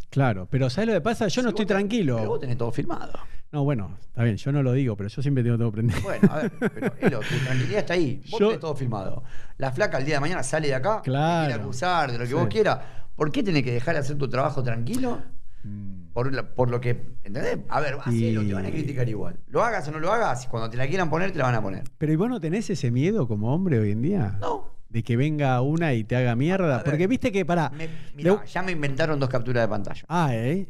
Claro, 0.09 0.49
pero 0.51 0.69
¿sabes 0.71 0.89
lo 0.89 0.95
que 0.95 1.01
pasa? 1.03 1.29
Yo 1.29 1.43
no 1.43 1.51
estoy 1.51 1.67
te- 1.67 1.75
tranquilo. 1.75 2.17
Pero 2.17 2.29
vos 2.31 2.41
tenés 2.41 2.57
todo 2.57 2.73
filmado. 2.73 3.13
No, 3.53 3.65
bueno, 3.65 3.97
está 4.01 4.23
bien, 4.25 4.37
yo 4.37 4.51
no 4.53 4.63
lo 4.63 4.73
digo, 4.73 4.97
pero 4.97 5.09
yo 5.09 5.23
siempre 5.23 5.43
tengo 5.45 5.59
todo 5.59 5.71
prendido. 5.73 6.01
Bueno, 6.03 6.29
a 6.33 6.37
ver, 6.37 6.53
pero 6.59 6.93
Elo, 7.01 7.21
tu 7.21 7.35
tranquilidad 7.45 7.81
está 7.81 7.95
ahí. 7.95 8.23
Vos 8.31 8.41
Yo- 8.41 8.47
tenés 8.49 8.61
todo 8.61 8.75
filmado. 8.75 9.23
La 9.59 9.71
flaca 9.73 9.99
el 9.99 10.05
día 10.07 10.15
de 10.17 10.21
mañana 10.21 10.43
sale 10.43 10.69
de 10.69 10.75
acá, 10.75 11.03
te 11.03 11.11
Claro. 11.11 11.47
quiere 11.49 11.63
acusar 11.63 12.11
de 12.13 12.19
lo 12.19 12.25
que 12.25 12.29
Sí. 12.31 12.35
vos 12.35 12.47
quieras. 12.49 12.79
¿Por 13.21 13.31
qué 13.33 13.43
tenés 13.43 13.63
que 13.65 13.71
dejar 13.73 13.93
de 13.97 14.01
hacer 14.01 14.17
tu 14.17 14.31
trabajo 14.31 14.63
tranquilo? 14.63 15.21
Mm. 15.63 16.05
Por, 16.15 16.33
la- 16.33 16.55
por 16.55 16.71
lo 16.71 16.81
que, 16.81 16.93
¿entendés? 17.23 17.59
A 17.69 17.79
ver, 17.79 17.99
hacelo, 18.03 18.41
te 18.43 18.55
van 18.55 18.65
a 18.65 18.71
criticar 18.71 19.07
igual. 19.11 19.39
Lo 19.49 19.63
hagas 19.63 19.87
o 19.89 19.91
no 19.91 19.99
lo 19.99 20.11
hagas, 20.11 20.47
cuando 20.47 20.71
te 20.71 20.79
la 20.79 20.89
quieran 20.89 21.11
poner, 21.11 21.31
te 21.31 21.37
la 21.37 21.45
van 21.45 21.55
a 21.57 21.61
poner. 21.61 21.85
Pero 21.99 22.13
¿y 22.15 22.17
vos 22.17 22.31
no 22.31 22.41
tenés 22.41 22.71
ese 22.71 22.91
miedo 22.91 23.29
como 23.29 23.53
hombre 23.55 23.79
hoy 23.79 23.91
en 23.91 24.01
día? 24.01 24.39
No. 24.41 24.71
De 24.89 25.03
que 25.03 25.19
venga 25.19 25.61
una 25.61 25.93
y 25.93 26.03
te 26.05 26.17
haga 26.17 26.35
mierda. 26.35 26.77
Ver, 26.79 26.85
Porque 26.87 27.07
viste 27.09 27.31
que, 27.31 27.45
pará. 27.45 27.69
Me- 27.77 27.91
mirá, 28.15 28.43
ya 28.47 28.63
me 28.63 28.73
inventaron 28.73 29.21
dos 29.21 29.29
capturas 29.29 29.65
de 29.65 29.69
pantalla. 29.69 30.03
Ah, 30.09 30.31
¿eh? 30.35 30.67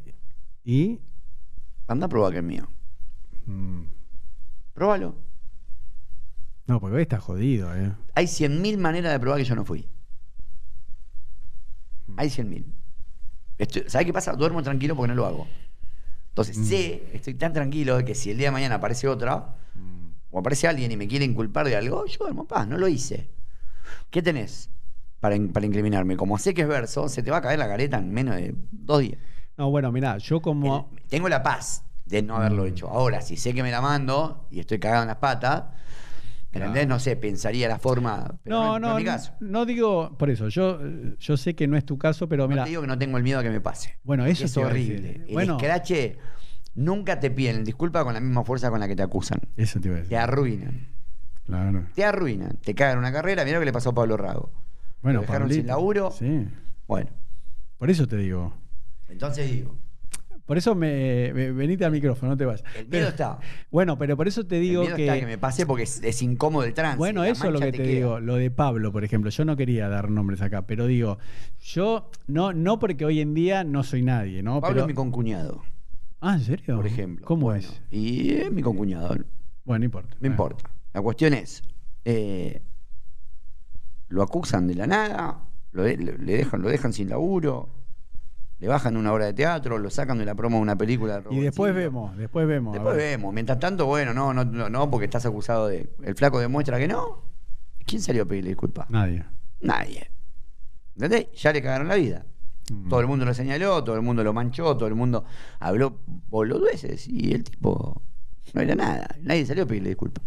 ¿Y? 0.65 0.99
Anda 1.87 2.07
a 2.07 2.09
probar 2.09 2.33
que 2.33 2.39
es 2.39 2.45
mío. 2.45 2.69
Mm. 3.47 3.83
Próbalo. 4.75 5.15
No, 6.67 6.81
porque 6.81 6.97
hoy 6.97 7.03
está 7.03 7.21
jodido, 7.21 7.73
¿eh? 7.77 7.93
Hay 8.17 8.27
100.000 8.27 8.77
maneras 8.77 9.13
de 9.13 9.21
probar 9.21 9.39
que 9.39 9.45
yo 9.45 9.55
no 9.55 9.65
fui. 9.65 9.89
Hay 12.17 12.29
100.000. 12.31 12.65
Estoy- 13.59 13.85
¿Sabes 13.89 14.07
qué 14.07 14.13
pasa? 14.13 14.33
Duermo 14.33 14.63
tranquilo 14.63 14.97
porque 14.97 15.09
no 15.09 15.15
lo 15.15 15.27
hago. 15.27 15.47
Entonces 16.31 16.57
Mm. 16.59 16.65
sé, 16.65 17.03
estoy 17.13 17.35
tan 17.35 17.53
tranquilo 17.53 17.97
de 17.99 18.05
que 18.05 18.15
si 18.15 18.31
el 18.31 18.39
día 18.39 18.49
de 18.49 18.53
mañana 18.53 18.77
aparece 18.77 19.09
otra, 19.09 19.57
o 20.31 20.39
aparece 20.39 20.69
alguien 20.69 20.93
y 20.93 20.97
me 20.97 21.09
quiere 21.09 21.25
inculpar 21.25 21.67
de 21.67 21.77
algo, 21.77 22.07
yo 22.07 22.19
duermo 22.21 22.43
en 22.43 22.47
paz, 22.47 22.69
no 22.69 22.79
lo 22.79 22.87
hice. 22.89 23.29
¿Qué 24.11 24.23
tenés 24.23 24.71
para, 25.19 25.35
in- 25.35 25.53
para 25.53 25.67
incriminarme? 25.67 26.17
Como 26.17 26.39
sé 26.39 26.55
que 26.55 26.63
es 26.63 26.69
verso, 26.69 27.09
se 27.09 27.23
te 27.23 27.31
va 27.31 27.39
a 27.39 27.43
caer 27.43 27.59
la 27.59 27.67
careta 27.69 27.99
en 27.99 28.13
menos 28.13 28.37
de 28.37 28.55
dos 28.71 29.01
días. 29.01 29.19
No, 29.57 29.71
bueno, 29.71 29.91
mirá, 29.93 30.17
yo 30.19 30.41
como. 30.41 30.89
El- 30.95 31.03
tengo 31.09 31.29
la 31.29 31.43
paz 31.43 31.83
de 32.07 32.23
no 32.23 32.37
haberlo 32.37 32.63
Mm. 32.63 32.67
hecho. 32.69 32.89
Ahora, 32.89 33.21
si 33.21 33.37
sé 33.37 33.53
que 33.53 33.63
me 33.65 33.71
la 33.73 33.81
mando 33.81 34.47
y 34.51 34.61
estoy 34.61 34.79
cagado 34.79 35.03
en 35.03 35.09
las 35.09 35.17
patas, 35.19 35.65
¿entendés? 36.53 36.87
No 36.89 36.99
sé, 36.99 37.17
pensaría 37.17 37.69
la 37.69 37.79
forma. 37.79 38.39
Pero 38.43 38.57
No, 38.57 38.65
no, 38.65 38.79
no, 38.79 38.89
no, 38.89 38.91
es 38.93 38.97
mi 38.99 39.05
no, 39.05 39.11
caso. 39.13 39.33
no 39.41 39.67
digo 39.67 40.17
por 40.19 40.31
eso. 40.31 40.49
Yo, 40.49 40.81
yo 41.19 41.37
sé 41.37 41.55
que 41.55 41.67
no 41.67 41.77
es 41.77 41.85
tu 41.85 41.99
caso, 41.99 42.29
pero 42.29 42.45
No 42.45 42.49
mira. 42.49 42.65
te 42.65 42.71
digo 42.71 42.83
que 42.83 42.89
no 42.89 42.99
tengo 42.99 43.17
el 43.19 43.23
miedo 43.23 43.39
a 43.39 43.43
que 43.43 43.51
me 43.51 43.61
pase. 43.61 43.99
Bueno, 44.05 44.25
eso 44.27 44.45
es 44.45 44.53
te 44.55 44.61
horrible. 44.65 45.23
El 45.27 45.33
Bueno. 45.35 45.57
escrache 45.57 46.19
nunca 46.75 47.19
te 47.21 47.31
piden 47.31 47.65
disculpa 47.65 48.05
con 48.05 48.15
la 48.15 48.21
misma 48.21 48.45
fuerza 48.45 48.71
con 48.71 48.81
la 48.81 48.89
que 48.89 48.97
te 48.97 49.03
acusan. 49.03 49.41
Eso 49.57 49.81
te 49.81 49.89
iba 49.89 49.97
a 49.97 49.99
Te 49.99 50.03
decir. 50.05 50.19
arruinan. 50.19 50.89
Claro. 51.47 51.85
Te 51.95 52.05
arruinan. 52.05 52.57
Te 52.63 52.75
cagan 52.75 52.99
una 52.99 53.13
carrera. 53.13 53.45
Mira 53.45 53.57
lo 53.57 53.61
que 53.63 53.67
le 53.67 53.73
pasó 53.73 53.91
a 53.91 53.95
Pablo 53.95 54.17
Rago. 54.17 54.51
Bueno, 55.03 55.19
Lo 55.19 55.23
dejaron 55.23 55.43
Pablito, 55.49 55.61
sin 55.63 55.67
laburo. 55.67 56.11
Sí. 56.13 56.49
Bueno, 56.87 57.11
Por 57.79 57.91
eso 57.91 58.07
te 58.07 58.17
digo. 58.17 58.53
entonces 59.09 59.51
digo, 59.51 59.77
Por 60.51 60.59
eso 60.59 60.75
me, 60.75 61.31
me- 61.33 61.53
venite 61.53 61.85
al 61.85 61.93
micrófono, 61.93 62.33
no 62.33 62.37
te 62.37 62.45
vas. 62.45 62.65
el 62.77 62.79
miedo 62.79 62.89
Pero- 62.91 63.09
está. 63.11 63.39
Bueno, 63.71 63.97
pero 63.97 64.17
por 64.17 64.27
eso 64.27 64.45
te 64.49 64.59
digo 64.59 64.81
el 64.83 64.87
miedo 64.89 64.97
que. 64.97 65.07
está 65.07 65.21
que 65.21 65.27
me 65.27 65.39
pase 65.39 65.65
porque 65.65 65.85
es, 65.85 66.03
es 66.03 66.23
incómodo 66.23 66.65
el 66.65 66.75
tránsito. 66.75 66.99
Bueno, 66.99 67.23
eso 67.23 67.47
es 67.47 67.53
lo 67.53 67.61
que 67.61 67.71
te, 67.71 67.85
digo, 67.85 68.19
lo 68.19 68.35
de 68.35 68.51
Pablo, 68.51 68.91
por 68.91 69.05
ejemplo. 69.05 69.31
Yo 69.31 69.45
no 69.45 69.55
quería 69.57 69.89
dar 69.89 70.11
nombres 70.11 70.43
acá, 70.43 70.67
pero 70.67 70.89
digo, 70.89 71.19
yo 71.63 72.11
no, 72.27 72.53
no 72.53 72.81
porque 72.81 73.05
hoy 73.05 73.21
en 73.21 73.33
día 73.33 73.63
no 73.63 73.85
soy 73.85 74.03
nadie, 74.03 74.43
¿no? 74.43 74.61
Pablo 74.61 74.75
pero, 74.75 74.81
es 74.81 74.87
mi 74.89 74.95
concuñado, 74.95 75.63
Ah, 76.21 76.35
¿en 76.35 76.41
serio? 76.41 76.75
por 76.75 76.87
ejemplo. 76.89 77.25
¿Cómo 77.27 77.43
Bueno, 77.47 77.61
es? 77.69 77.81
Y 77.93 78.33
es 78.33 78.51
mi 78.51 78.61
concuñado. 78.63 79.15
Bueno, 79.65 79.79
no 79.79 79.85
importa. 79.85 80.17
No 80.19 80.27
importa. 80.27 80.65
La 80.93 81.01
cuestión 81.01 81.33
es, 81.33 81.63
eh, 82.05 82.61
lo 84.09 84.23
acusan 84.25 84.67
de 84.67 84.75
la 84.75 84.89
nada, 84.89 85.45
lo, 85.71 85.85
de- 85.85 85.97
le 85.97 86.19
le 86.19 86.37
dejan, 86.39 86.61
lo 86.61 86.69
dejan 86.69 86.93
sin 86.93 87.09
laburo, 87.09 87.69
le 88.61 88.69
bajan 88.69 88.97
una 88.99 89.13
obra 89.13 89.25
de 89.25 89.33
teatro, 89.33 89.79
lo 89.79 89.89
sacan 89.89 90.19
de 90.19 90.27
la 90.27 90.35
promo 90.35 90.59
de 90.59 90.63
una 90.63 90.77
película. 90.77 91.21
de 91.21 91.35
Y 91.35 91.41
después 91.41 91.75
vemos, 91.75 92.15
después 92.17 92.47
vemos. 92.47 92.75
Después 92.75 92.95
vemos. 92.95 93.33
Mientras 93.33 93.59
tanto, 93.59 93.87
bueno, 93.87 94.13
no, 94.13 94.35
no, 94.35 94.45
no, 94.45 94.69
no, 94.69 94.91
porque 94.91 95.07
estás 95.07 95.25
acusado 95.25 95.69
de. 95.69 95.91
El 96.03 96.15
flaco 96.15 96.39
demuestra 96.39 96.79
que 96.79 96.87
no. 96.87 97.25
¿Quién 97.87 98.03
salió 98.03 98.25
a 98.25 98.27
pedirle 98.27 98.51
disculpas? 98.51 98.89
Nadie. 98.91 99.25
Nadie. 99.61 100.11
¿Entendés? 100.95 101.33
Ya 101.33 101.55
le 101.55 101.63
cagaron 101.63 101.89
la 101.89 101.95
vida. 101.95 102.27
Mm. 102.71 102.91
Todo 102.91 103.01
el 103.01 103.07
mundo 103.07 103.25
lo 103.25 103.33
señaló, 103.33 103.83
todo 103.83 103.97
el 103.97 104.03
mundo 104.03 104.23
lo 104.23 104.35
manchó, 104.35 104.77
todo 104.77 104.89
el 104.89 104.95
mundo 104.95 105.25
habló 105.59 105.99
boludeces 106.29 107.09
y 107.09 107.33
el 107.33 107.45
tipo 107.45 108.03
no 108.53 108.61
era 108.61 108.75
nada. 108.75 109.17
Nadie 109.23 109.47
salió 109.47 109.65
a 109.65 109.67
pedirle 109.67 109.89
disculpas. 109.89 110.23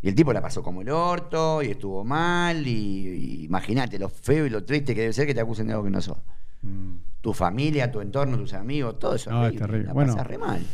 Y 0.00 0.08
el 0.08 0.14
tipo 0.14 0.32
la 0.32 0.40
pasó 0.40 0.62
como 0.62 0.80
el 0.80 0.88
orto 0.88 1.62
y 1.62 1.66
estuvo 1.66 2.02
mal 2.02 2.66
y, 2.66 2.70
y 2.70 3.44
imagínate 3.44 3.98
lo 3.98 4.08
feo 4.08 4.46
y 4.46 4.50
lo 4.50 4.64
triste 4.64 4.94
que 4.94 5.02
debe 5.02 5.12
ser 5.12 5.26
que 5.26 5.34
te 5.34 5.40
acusen 5.40 5.66
de 5.66 5.74
algo 5.74 5.84
que 5.84 5.90
no 5.90 6.00
sos. 6.00 6.16
Mm. 6.62 7.09
Tu 7.20 7.32
familia, 7.34 7.90
tu 7.92 8.00
entorno, 8.00 8.36
tus 8.38 8.54
amigos, 8.54 8.98
todo 8.98 9.14
eso. 9.14 9.30
No, 9.30 9.46
es 9.46 9.56
terrible. 9.56 9.84
La 9.88 9.92
Bueno. 9.92 10.16
re 10.24 10.38
mal. 10.38 10.64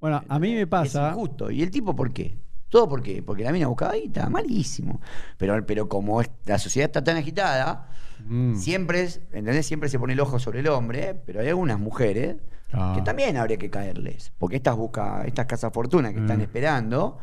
Bueno, 0.00 0.22
a 0.28 0.38
mí 0.38 0.54
me 0.54 0.62
Es 0.62 0.66
pasa. 0.66 1.10
injusto. 1.10 1.50
¿Y 1.50 1.62
el 1.62 1.70
tipo 1.70 1.94
por 1.94 2.12
qué? 2.12 2.36
¿Todo 2.68 2.88
por 2.88 3.02
qué? 3.02 3.22
Porque 3.22 3.42
la 3.44 3.52
mina 3.52 3.66
buscaba 3.66 3.94
guita, 3.94 4.28
malísimo. 4.30 5.00
Pero, 5.36 5.64
pero 5.66 5.88
como 5.88 6.20
es- 6.20 6.30
la 6.46 6.58
sociedad 6.58 6.86
está 6.88 7.02
tan 7.04 7.16
agitada, 7.16 7.88
Mm. 8.26 8.56
siempre 8.56 9.02
es, 9.02 9.20
¿entendés? 9.32 9.66
Siempre 9.66 9.88
se 9.88 9.98
pone 9.98 10.12
el 10.14 10.20
ojo 10.20 10.38
sobre 10.38 10.60
el 10.60 10.68
hombre, 10.68 11.14
pero 11.26 11.40
hay 11.40 11.48
algunas 11.48 11.78
mujeres 11.78 12.36
Ah. 12.72 12.92
que 12.96 13.02
también 13.02 13.36
habría 13.36 13.56
que 13.56 13.70
caerles. 13.70 14.32
Porque 14.38 14.56
estas 14.56 14.76
busca, 14.76 15.24
estas 15.26 15.46
casas 15.46 15.72
fortuna 15.72 16.12
que 16.12 16.20
están 16.20 16.38
Mm. 16.38 16.42
esperando, 16.42 17.18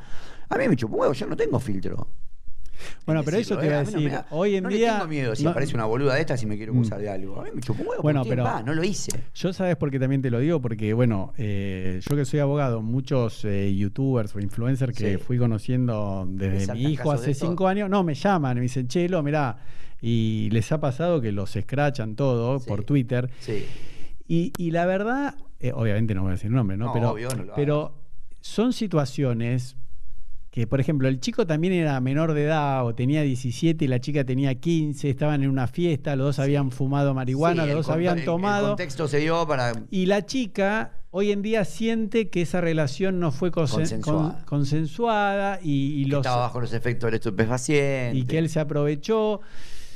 a 0.49 0.57
mí 0.57 0.67
me 0.67 0.75
chupa 0.75 0.95
un 0.95 1.01
huevo, 1.01 1.13
yo 1.13 1.27
no 1.27 1.35
tengo 1.38 1.59
filtro. 1.59 2.07
Bueno, 3.06 3.22
En 3.22 3.26
pero 3.26 3.38
eso 3.38 3.58
te 3.58 3.66
iba 3.66 3.76
¿eh? 3.76 3.78
a 3.80 3.84
no 3.84 3.91
decir. 3.91 4.12
da- 4.12 4.26
Hoy 4.32 4.56
en 4.56 4.64
no 4.64 4.70
día. 4.70 4.88
Le 4.94 4.94
tengo 4.99 5.08
miedo 5.08 5.36
si 5.36 5.44
no- 5.44 5.49
aparece 5.52 5.74
una 5.76 5.86
boluda 5.86 6.16
de 6.16 6.22
estas 6.22 6.41
y 6.44 6.45
me 6.45 6.58
quiere 6.58 6.72
Mm. 6.72 6.76
acusar 6.78 6.99
de 6.99 7.10
algo. 7.10 7.40
A 7.41 7.44
mí 7.44 7.49
me 7.54 7.62
chupa 7.62 7.82
un 7.82 7.88
huevo. 7.88 8.02
Bueno, 8.04 8.24
pero- 8.28 8.44
Va, 8.44 8.62
no 8.64 8.74
lo 8.74 8.84
hice. 8.84 9.12
Yo 9.34 9.54
sabes 9.54 9.76
por 9.78 9.90
qué 9.91 9.99
también 9.99 10.22
te 10.22 10.30
lo 10.30 10.40
digo, 10.40 10.62
porque 10.62 10.94
bueno, 10.94 11.34
eh, 11.38 11.99
yo 12.08 12.16
que 12.16 12.26
soy 12.26 12.40
abogado, 12.40 12.82
muchos 12.82 13.44
eh, 13.45 13.74
youtubers 13.76 14.36
o 14.36 14.40
influencers 14.40 14.95
que 14.98 15.14
Sí. 15.14 15.18
fui 15.18 15.38
conociendo 15.38 16.28
¿Les 16.38 16.52
desde 16.68 16.74
mi 16.74 16.84
hijo 16.94 17.12
hace 17.12 17.34
cinco 17.34 17.68
años, 17.68 17.90
no, 17.90 18.04
me 18.04 18.14
llaman, 18.14 18.56
me 18.56 18.62
dicen, 18.64 18.88
Chelo, 18.88 19.24
mirá, 19.24 19.58
y 20.02 20.49
les 20.52 20.72
ha 20.72 20.80
pasado 20.80 21.22
que 21.22 21.32
los 21.32 21.56
escrachan 21.56 22.16
todo 22.16 22.60
Sí. 22.60 22.68
por 22.68 22.84
Twitter. 22.84 23.30
Sí. 23.40 23.66
Y, 24.28 24.52
y 24.58 24.72
la 24.72 24.86
verdad, 24.86 25.36
eh, 25.60 25.72
obviamente 25.74 26.14
no 26.14 26.24
voy 26.24 26.30
a 26.30 26.32
decir 26.34 26.52
nombre, 26.52 26.76
¿no? 26.78 26.88
No, 26.88 26.94
pero 26.94 27.12
obvio, 27.12 27.30
no 27.36 27.44
lo 27.45 27.54
pero 27.56 27.94
son 28.41 28.74
situaciones 28.74 29.77
que, 30.57 30.65
por 30.65 30.79
ejemplo, 30.79 31.07
el 31.07 31.19
chico 31.19 31.45
también 31.45 31.71
era 31.73 32.01
menor 32.01 32.34
de 32.34 32.45
edad 32.45 32.84
o 32.84 32.95
tenía 32.95 33.21
17 33.21 33.85
y 33.85 33.88
la 33.88 33.99
chica 33.99 34.23
tenía 34.23 34.55
15, 34.55 35.07
estaban 35.07 35.43
en 35.43 35.51
una 35.51 35.67
fiesta, 35.67 36.15
los 36.15 36.25
dos 36.25 36.39
habían 36.39 36.71
fumado 36.71 37.13
marihuana, 37.13 37.61
Sí, 37.65 37.69
los 37.69 37.85
dos 37.85 37.89
habían 37.89 38.25
tomado. 38.25 38.63
El 38.65 38.69
contexto 38.71 39.07
se 39.07 39.19
dio 39.19 39.47
para. 39.47 39.73
Y 39.91 40.07
la 40.07 40.25
chica 40.25 40.93
hoy 41.11 41.31
en 41.31 41.43
día 41.43 41.63
siente 41.63 42.29
que 42.29 42.41
esa 42.41 42.59
relación 42.59 43.19
no 43.19 43.31
fue 43.31 43.51
consen- 43.51 43.75
Consensuada. 43.81 44.34
con- 44.38 44.45
consensuada 44.45 45.59
y, 45.61 46.01
y 46.01 46.03
que 46.05 46.09
los, 46.09 46.19
estaba 46.21 46.41
bajo 46.41 46.59
los 46.59 46.73
efectos 46.73 47.07
del 47.09 47.15
estupefaciente. 47.15 48.17
y 48.17 48.25
que 48.25 48.39
él 48.39 48.49
se 48.49 48.59
aprovechó. 48.59 49.41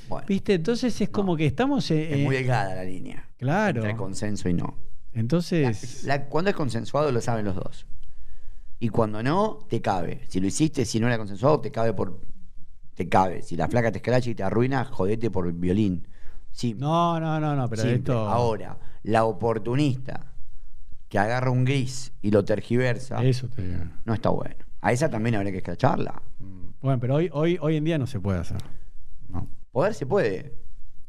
Bueno, 0.10 0.26
¿Viste? 0.28 0.54
Entonces 0.54 1.02
es 1.02 1.10
como 1.10 1.36
que 1.38 1.48
estamos 1.48 1.90
en. 1.90 2.20
es 2.20 2.20
muy 2.20 2.36
delgada 2.36 2.76
la 2.76 2.84
línea. 2.84 3.28
Claro. 3.38 3.82
Entre 3.82 3.98
consenso 3.98 4.48
y 4.48 4.54
no. 4.54 4.78
Entonces. 5.14 6.04
La- 6.06 6.26
cuando 6.26 6.52
es 6.52 6.56
consensuado 6.56 7.12
lo 7.12 7.20
saben 7.20 7.46
los 7.46 7.56
dos. 7.56 7.88
Y 8.82 8.90
cuando 8.90 9.22
no, 9.22 9.60
te 9.70 9.80
cabe. 9.80 10.22
Si 10.28 10.40
lo 10.40 10.48
hiciste, 10.48 10.86
si 10.86 11.00
no 11.00 11.06
era 11.06 11.16
consensuado, 11.20 11.62
te 11.62 11.72
cabe 11.72 11.94
por. 11.94 12.20
Te 12.96 13.08
cabe. 13.08 13.44
Si 13.44 13.56
la 13.56 13.68
flaca 13.68 13.92
te 13.92 14.00
escracha 14.00 14.32
y 14.32 14.34
te 14.34 14.42
arruina, 14.42 14.86
jodete 14.86 15.30
por 15.30 15.54
violín. 15.54 16.08
Sí. 16.50 16.74
no, 16.74 17.20
no, 17.20 17.40
no, 17.40 17.56
no, 17.56 17.70
pero 17.70 17.84
esto. 17.84 18.28
Ahora, 18.28 18.80
la 19.04 19.26
oportunista 19.26 20.34
que 21.08 21.20
agarra 21.20 21.52
un 21.52 21.64
gris 21.64 22.12
y 22.24 22.32
lo 22.32 22.44
tergiversa, 22.44 23.24
Eso 23.24 23.48
te 23.50 23.62
digo. 23.62 23.84
no 24.04 24.16
está 24.16 24.30
bueno. 24.30 24.56
A 24.82 24.92
esa 24.92 25.12
también 25.12 25.36
habría 25.36 25.52
que 25.52 25.60
escracharla. 25.60 26.20
Bueno, 26.82 27.00
pero 27.00 27.16
hoy, 27.16 27.30
hoy, 27.34 27.60
hoy 27.62 27.76
en 27.76 27.84
día 27.84 28.00
no 28.00 28.08
se 28.08 28.20
puede 28.20 28.40
hacer. 28.40 28.64
No. 29.30 29.48
Poder 29.72 29.94
se 29.94 30.08
puede. 30.08 30.56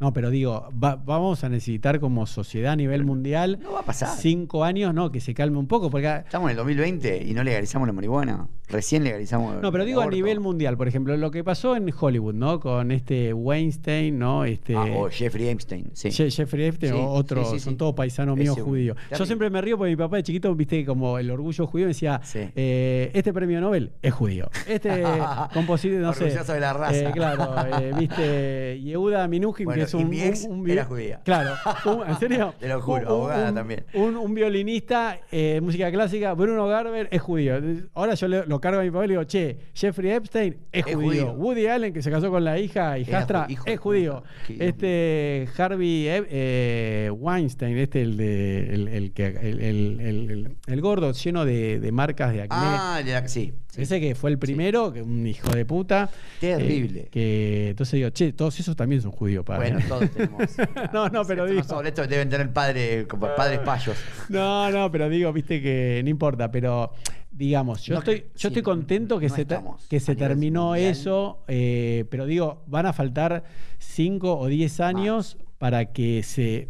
No, 0.02 0.12
pero 0.12 0.30
digo, 0.30 0.68
va- 0.82 0.96
vamos 0.96 1.44
a 1.44 1.48
necesitar 1.48 2.00
como 2.00 2.26
sociedad 2.26 2.72
a 2.72 2.76
nivel 2.76 3.04
mundial 3.04 3.60
No 3.62 3.70
va 3.74 3.80
a 3.80 3.84
pasar. 3.84 4.08
cinco 4.18 4.64
años, 4.64 4.92
no, 4.92 5.12
que 5.12 5.20
se 5.20 5.32
calme 5.32 5.58
un 5.58 5.68
poco, 5.68 5.90
porque 5.90 6.08
Estamos 6.26 6.46
en 6.46 6.50
el 6.50 6.56
2020 6.56 7.22
y 7.24 7.32
no 7.34 7.44
legalizamos 7.44 7.86
la 7.86 7.92
marihuana. 7.92 8.48
Recién 8.68 9.04
legalizamos. 9.04 9.62
No, 9.62 9.70
pero 9.70 9.84
digo 9.84 10.00
a 10.00 10.06
nivel 10.10 10.40
mundial, 10.40 10.76
por 10.76 10.88
ejemplo, 10.88 11.16
lo 11.16 11.30
que 11.30 11.44
pasó 11.44 11.76
en 11.76 11.88
Hollywood, 11.96 12.34
¿no? 12.34 12.58
Con 12.58 12.90
este 12.90 13.32
Weinstein, 13.32 14.18
¿no? 14.18 14.44
Este 14.44 14.74
Ah, 14.74 14.86
o 14.96 15.08
Jeffrey 15.08 15.46
Epstein, 15.48 15.90
sí. 15.92 16.08
Je- 16.08 16.30
Jeffrey 16.34 16.64
Epstein 16.66 16.94
Sí, 16.94 16.98
o 16.98 17.06
otro, 17.10 17.44
sí, 17.44 17.58
sí, 17.58 17.60
son 17.60 17.76
todos 17.76 17.94
paisanos 17.94 18.36
míos 18.36 18.58
judíos. 18.60 18.96
Yo 19.16 19.24
siempre 19.24 19.50
me 19.50 19.60
río 19.60 19.76
porque 19.78 19.90
mi 19.90 19.96
papá 19.96 20.16
de 20.16 20.24
chiquito, 20.24 20.52
viste, 20.56 20.84
como 20.84 21.18
el 21.18 21.30
orgullo 21.30 21.64
judío, 21.68 21.86
decía, 21.86 22.20
Sí. 22.24 22.40
eh, 22.56 23.12
este 23.14 23.32
premio 23.32 23.60
Nobel 23.60 23.92
es 24.02 24.12
judío. 24.12 24.50
Este 24.66 24.88
compositor, 25.54 26.00
no 26.00 26.12
sé. 26.12 26.24
De 26.24 26.60
la 26.60 26.72
raza. 26.72 26.96
eh, 26.96 27.10
claro, 27.14 27.54
eh, 27.78 27.92
viste, 27.98 28.80
Yehuda 28.82 29.28
Minujín, 29.28 29.66
Bueno, 29.66 29.82
es 29.98 30.00
y 30.00 30.04
un... 30.04 30.10
mi 30.10 30.20
ex 30.22 30.44
un- 30.44 30.60
un 30.60 30.70
era 30.70 30.84
judía. 30.84 31.20
Claro, 31.24 31.54
un- 31.86 32.08
¿en 32.08 32.18
serio? 32.18 32.54
Te 32.60 32.68
lo 32.68 32.80
juro, 32.80 33.00
Un- 33.02 33.06
abogada 33.08 33.48
un- 33.50 33.54
también. 33.54 33.84
Un, 33.94 34.16
un 34.16 34.34
violinista, 34.34 35.18
eh, 35.30 35.60
música 35.62 35.90
clásica, 35.90 36.32
Bruno 36.34 36.66
Garber 36.66 37.08
es 37.10 37.20
judío. 37.22 37.60
Ahora 37.94 38.14
yo 38.14 38.28
le- 38.28 38.46
lo 38.46 38.60
cargo 38.60 38.80
a 38.80 38.84
mi 38.84 38.90
papá 38.90 39.04
y 39.04 39.08
le 39.08 39.12
digo, 39.14 39.24
che, 39.24 39.56
Jeffrey 39.74 40.10
Epstein 40.12 40.56
es, 40.72 40.86
Es 40.86 40.94
judío. 40.94 41.08
judío. 41.08 41.32
Woody 41.32 41.66
Allen, 41.66 41.92
que 41.92 42.02
se 42.02 42.10
casó 42.10 42.30
con 42.30 42.44
la 42.44 42.58
hija 42.58 42.98
hijastra, 42.98 43.46
ju- 43.46 43.50
hijo 43.52 43.64
es 43.66 43.80
judío. 43.80 44.22
Este 44.48 45.48
Harvey 45.56 46.04
Ep- 46.06 46.26
eh, 46.30 47.10
Weinstein, 47.14 47.76
este 47.78 48.02
el 48.02 48.16
de 48.16 48.74
el, 48.74 48.88
el 48.88 49.12
el, 49.16 49.60
el- 49.60 50.00
el- 50.00 50.30
el- 50.30 50.56
el 50.66 50.80
gordo 50.80 51.12
lleno 51.12 51.44
de, 51.44 51.78
de 51.80 51.92
marcas 51.92 52.32
de 52.32 52.42
acné. 52.42 52.56
Ah, 52.58 53.00
la- 53.04 53.28
sí. 53.28 53.52
sí. 53.68 53.82
Ese 53.82 54.00
que 54.00 54.14
fue 54.14 54.30
el 54.30 54.38
primero, 54.38 54.92
que 54.92 55.02
un 55.02 55.26
hijo 55.26 55.50
de 55.50 55.64
puta. 55.64 56.10
Terrible. 56.40 57.00
eh, 57.00 57.08
que 57.10 57.68
entonces 57.70 57.92
digo, 57.98 58.10
che, 58.10 58.32
todos 58.32 58.58
esos 58.60 58.76
también 58.76 59.00
son 59.02 59.12
judíos, 59.12 59.44
padre. 59.44 59.72
Bueno, 59.72 59.81
todos 59.88 60.10
tenemos. 60.10 60.42
No, 60.92 61.08
no, 61.08 61.24
pero 61.24 61.46
digo- 61.46 61.82
estos 61.82 62.08
deben 62.08 62.28
tener 62.28 62.52
padres, 62.52 63.06
como 63.06 63.28
padres 63.34 63.60
payos. 63.60 63.96
No, 64.28 64.70
no, 64.70 64.90
pero 64.90 65.08
digo, 65.08 65.32
viste 65.32 65.60
que 65.62 66.00
no 66.04 66.10
importa, 66.10 66.50
pero 66.50 66.92
digamos, 67.30 67.82
yo 67.82 67.94
No, 67.94 68.00
estoy, 68.00 68.20
que- 68.22 68.26
yo 68.28 68.32
sí, 68.36 68.46
estoy 68.48 68.62
contento 68.62 69.18
que 69.18 69.28
no 69.28 69.34
se, 69.34 69.46
que 69.88 70.00
se 70.00 70.14
terminó 70.16 70.68
mundial. 70.68 70.90
eso, 70.90 71.42
eh, 71.48 72.04
pero 72.10 72.26
digo, 72.26 72.62
van 72.66 72.86
a 72.86 72.92
faltar 72.92 73.44
5 73.78 74.38
o 74.38 74.46
10 74.48 74.80
años 74.80 75.38
para 75.58 75.92
que 75.92 76.22
se... 76.22 76.68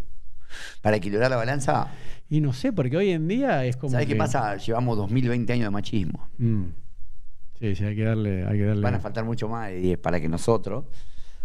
Para 0.82 0.96
equilibrar 0.96 1.30
la 1.30 1.36
balanza, 1.36 1.88
Y 2.28 2.40
no 2.40 2.52
sé, 2.52 2.72
porque 2.72 2.96
hoy 2.96 3.10
en 3.10 3.26
día 3.26 3.64
es 3.64 3.76
como... 3.76 3.90
¿sabes 3.92 4.06
qué 4.06 4.16
pasa? 4.16 4.56
Llevamos 4.56 4.96
2020 4.98 5.52
años 5.52 5.64
de 5.66 5.70
machismo. 5.70 6.28
Mm. 6.38 6.64
Sí, 7.58 7.74
sí, 7.74 7.84
hay 7.84 7.96
que 7.96 8.04
darle... 8.04 8.46
Hay 8.46 8.58
que 8.58 8.64
darle... 8.66 8.82
Van 8.82 8.94
a 8.94 9.00
faltar 9.00 9.24
mucho 9.24 9.48
más 9.48 9.68
de 9.70 9.76
10 9.76 9.98
para 9.98 10.20
que 10.20 10.28
nosotros. 10.28 10.84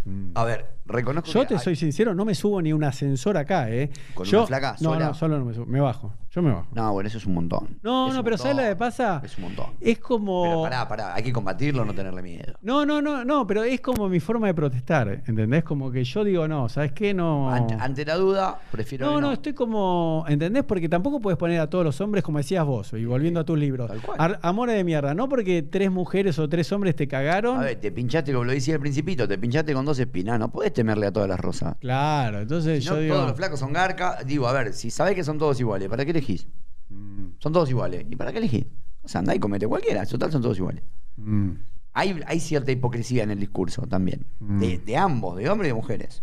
Mm. 0.04 0.30
A 0.34 0.44
ver, 0.44 0.66
reconozco 0.88 1.30
Yo 1.30 1.40
que 1.42 1.46
te 1.48 1.54
hay- 1.54 1.60
soy 1.60 1.76
sincero, 1.76 2.14
no 2.14 2.24
me 2.24 2.34
subo 2.34 2.60
ni 2.62 2.72
un 2.72 2.82
ascensor 2.84 3.36
acá, 3.36 3.70
¿eh? 3.70 3.90
¿Con 4.14 4.26
Yo, 4.26 4.38
una 4.40 4.46
flaca 4.46 4.72
No, 4.80 4.92
sola? 4.94 5.06
no, 5.08 5.14
solo 5.14 5.38
no 5.38 5.44
me 5.44 5.54
subo, 5.54 5.66
me 5.66 5.80
bajo. 5.80 6.12
Yo 6.30 6.42
me 6.42 6.50
bajo. 6.52 6.66
No, 6.74 6.92
bueno, 6.92 7.08
eso 7.08 7.18
es 7.18 7.26
un 7.26 7.34
montón. 7.34 7.78
No, 7.82 8.08
Es 8.08 8.12
no, 8.14 8.20
un 8.20 8.24
pero 8.24 8.36
¿sabes 8.36 8.54
montón. 8.54 8.68
lo 8.70 8.74
que 8.74 8.78
pasa? 8.78 9.22
Es 9.24 9.36
un 9.38 9.44
montón. 9.44 9.66
Es 9.80 9.98
como... 9.98 10.42
Pero 10.42 10.62
pará, 10.62 10.86
pará, 10.88 11.14
hay 11.14 11.22
que 11.22 11.32
combatirlo, 11.32 11.84
no 11.84 11.94
tenerle 11.94 12.22
miedo. 12.22 12.54
No, 12.62 12.84
no, 12.84 13.00
no, 13.00 13.24
no, 13.24 13.46
pero 13.46 13.64
es 13.64 13.80
como 13.80 14.08
mi 14.08 14.20
forma 14.20 14.46
de 14.46 14.54
protestar, 14.54 15.22
¿entendés? 15.26 15.64
Como 15.64 15.90
que 15.90 16.04
yo 16.04 16.24
digo, 16.24 16.46
no, 16.46 16.68
¿sabes 16.68 16.92
qué? 16.92 17.14
No. 17.14 17.50
Ante, 17.50 17.74
ante 17.74 18.04
la 18.04 18.16
duda, 18.16 18.60
prefiero. 18.70 19.06
no, 19.06 19.16
que 19.16 19.20
no, 19.22 19.32
estoy 19.32 19.54
como, 19.54 20.24
¿entendés? 20.28 20.64
Porque 20.64 20.88
tampoco 20.88 21.20
puedes 21.20 21.38
poner 21.38 21.60
a 21.60 21.68
todos 21.70 21.84
los 21.84 22.00
hombres, 22.00 22.22
como 22.22 22.38
decías 22.38 22.64
vos, 22.64 22.92
y 22.92 23.04
volviendo 23.04 23.40
a 23.40 23.44
tus 23.44 23.58
libros, 23.58 23.88
Tal 23.88 24.00
cual. 24.02 24.16
ar- 24.20 24.38
amores 24.42 24.76
de 24.76 24.84
mierda, 24.84 25.14
no 25.14 25.28
porque 25.28 25.62
tres 25.62 25.90
mujeres 25.90 26.38
o 26.38 26.48
tres 26.48 26.70
hombres 26.72 26.94
te 26.94 27.08
cagaron. 27.08 27.58
A 27.58 27.62
ver, 27.64 27.76
te 27.80 27.90
pinchaste, 27.90 28.32
como 28.32 28.44
lo 28.44 28.52
decía 28.52 28.74
al 28.74 28.80
principito, 28.80 29.26
te 29.26 29.38
pinchaste 29.38 29.72
con 29.72 29.84
dos 29.84 29.98
espinas, 29.98 30.38
no 30.38 30.50
podés 30.50 30.72
temerle 30.78 31.06
a 31.08 31.12
todas 31.12 31.28
las 31.28 31.40
rosas. 31.40 31.76
Claro, 31.80 32.40
entonces 32.40 32.82
Si 32.82 32.88
yo 32.88 32.94
no, 32.94 33.00
digo. 33.00 33.14
todos 33.16 33.28
los 33.28 33.36
flacos 33.36 33.58
son 33.60 33.72
garca. 33.72 34.18
Digo, 34.24 34.46
a 34.48 34.52
ver, 34.52 34.72
si 34.72 34.90
sabés 34.90 35.14
que 35.14 35.24
son 35.24 35.36
todos 35.38 35.58
iguales, 35.60 35.88
¿para 35.88 36.04
qué 36.04 36.12
elegís? 36.12 36.46
Mm, 36.88 37.30
Son 37.38 37.52
todos 37.52 37.68
iguales. 37.70 38.06
¿Y 38.08 38.16
para 38.16 38.30
qué 38.32 38.38
elegís? 38.38 38.66
O 39.02 39.08
sea, 39.08 39.18
andá 39.20 39.34
y 39.34 39.38
comete 39.40 39.66
cualquiera. 39.66 40.06
Total, 40.06 40.30
son 40.30 40.40
todos 40.42 40.56
iguales. 40.58 40.82
mm, 41.16 41.50
Hay, 41.94 42.20
hay 42.26 42.38
cierta 42.40 42.70
hipocresía 42.70 43.24
en 43.24 43.30
el 43.32 43.40
discurso 43.40 43.82
también. 43.86 44.24
Mm. 44.40 44.60
De, 44.60 44.78
de 44.78 44.96
ambos, 44.96 45.36
de 45.36 45.48
hombres 45.50 45.66
y 45.68 45.70
de 45.70 45.74
mujeres. 45.74 46.20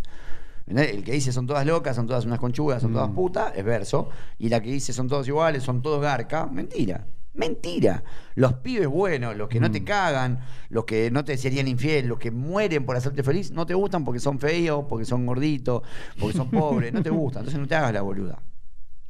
El 0.67 1.03
que 1.03 1.11
dice 1.11 1.31
son 1.31 1.45
todas 1.45 1.65
locas, 1.65 1.95
son 1.95 2.07
todas 2.07 2.25
unas 2.25 2.39
conchugas, 2.39 2.81
son 2.81 2.91
todas 2.93 3.11
putas, 3.11 3.53
es 3.55 3.63
verso. 3.63 4.09
Y 4.39 4.49
la 4.49 4.61
que 4.61 4.71
dice 4.71 4.93
son 4.93 5.07
todos 5.07 5.27
iguales, 5.27 5.61
son 5.63 5.81
todos 5.83 6.01
garca, 6.01 6.47
mentira. 6.47 7.05
Mentira. 7.35 8.03
Los 8.35 8.53
pibes 8.53 8.87
buenos, 8.87 9.35
los 9.35 9.49
que 9.49 9.59
no 9.59 9.69
te 9.71 9.81
Mm. 9.81 9.85
cagan, 9.85 10.39
los 10.69 10.85
que 10.85 11.11
no 11.11 11.23
te 11.25 11.37
serían 11.37 11.67
infiel, 11.67 12.07
los 12.07 12.17
que 12.19 12.31
mueren 12.31 12.85
por 12.85 12.95
hacerte 12.95 13.23
feliz, 13.23 13.51
no 13.51 13.65
te 13.65 13.73
gustan 13.73 14.05
porque 14.05 14.19
son 14.19 14.39
feos, 14.39 14.85
porque 14.89 15.05
son 15.05 15.25
gorditos, 15.25 15.81
porque 16.19 16.37
son 16.37 16.49
pobres, 16.49 16.93
no 16.93 17.03
te 17.03 17.09
gustan. 17.11 17.41
Entonces 17.41 17.59
no 17.59 17.67
te 17.67 17.75
hagas 17.75 17.93
la 17.93 18.01
boluda. 18.01 18.39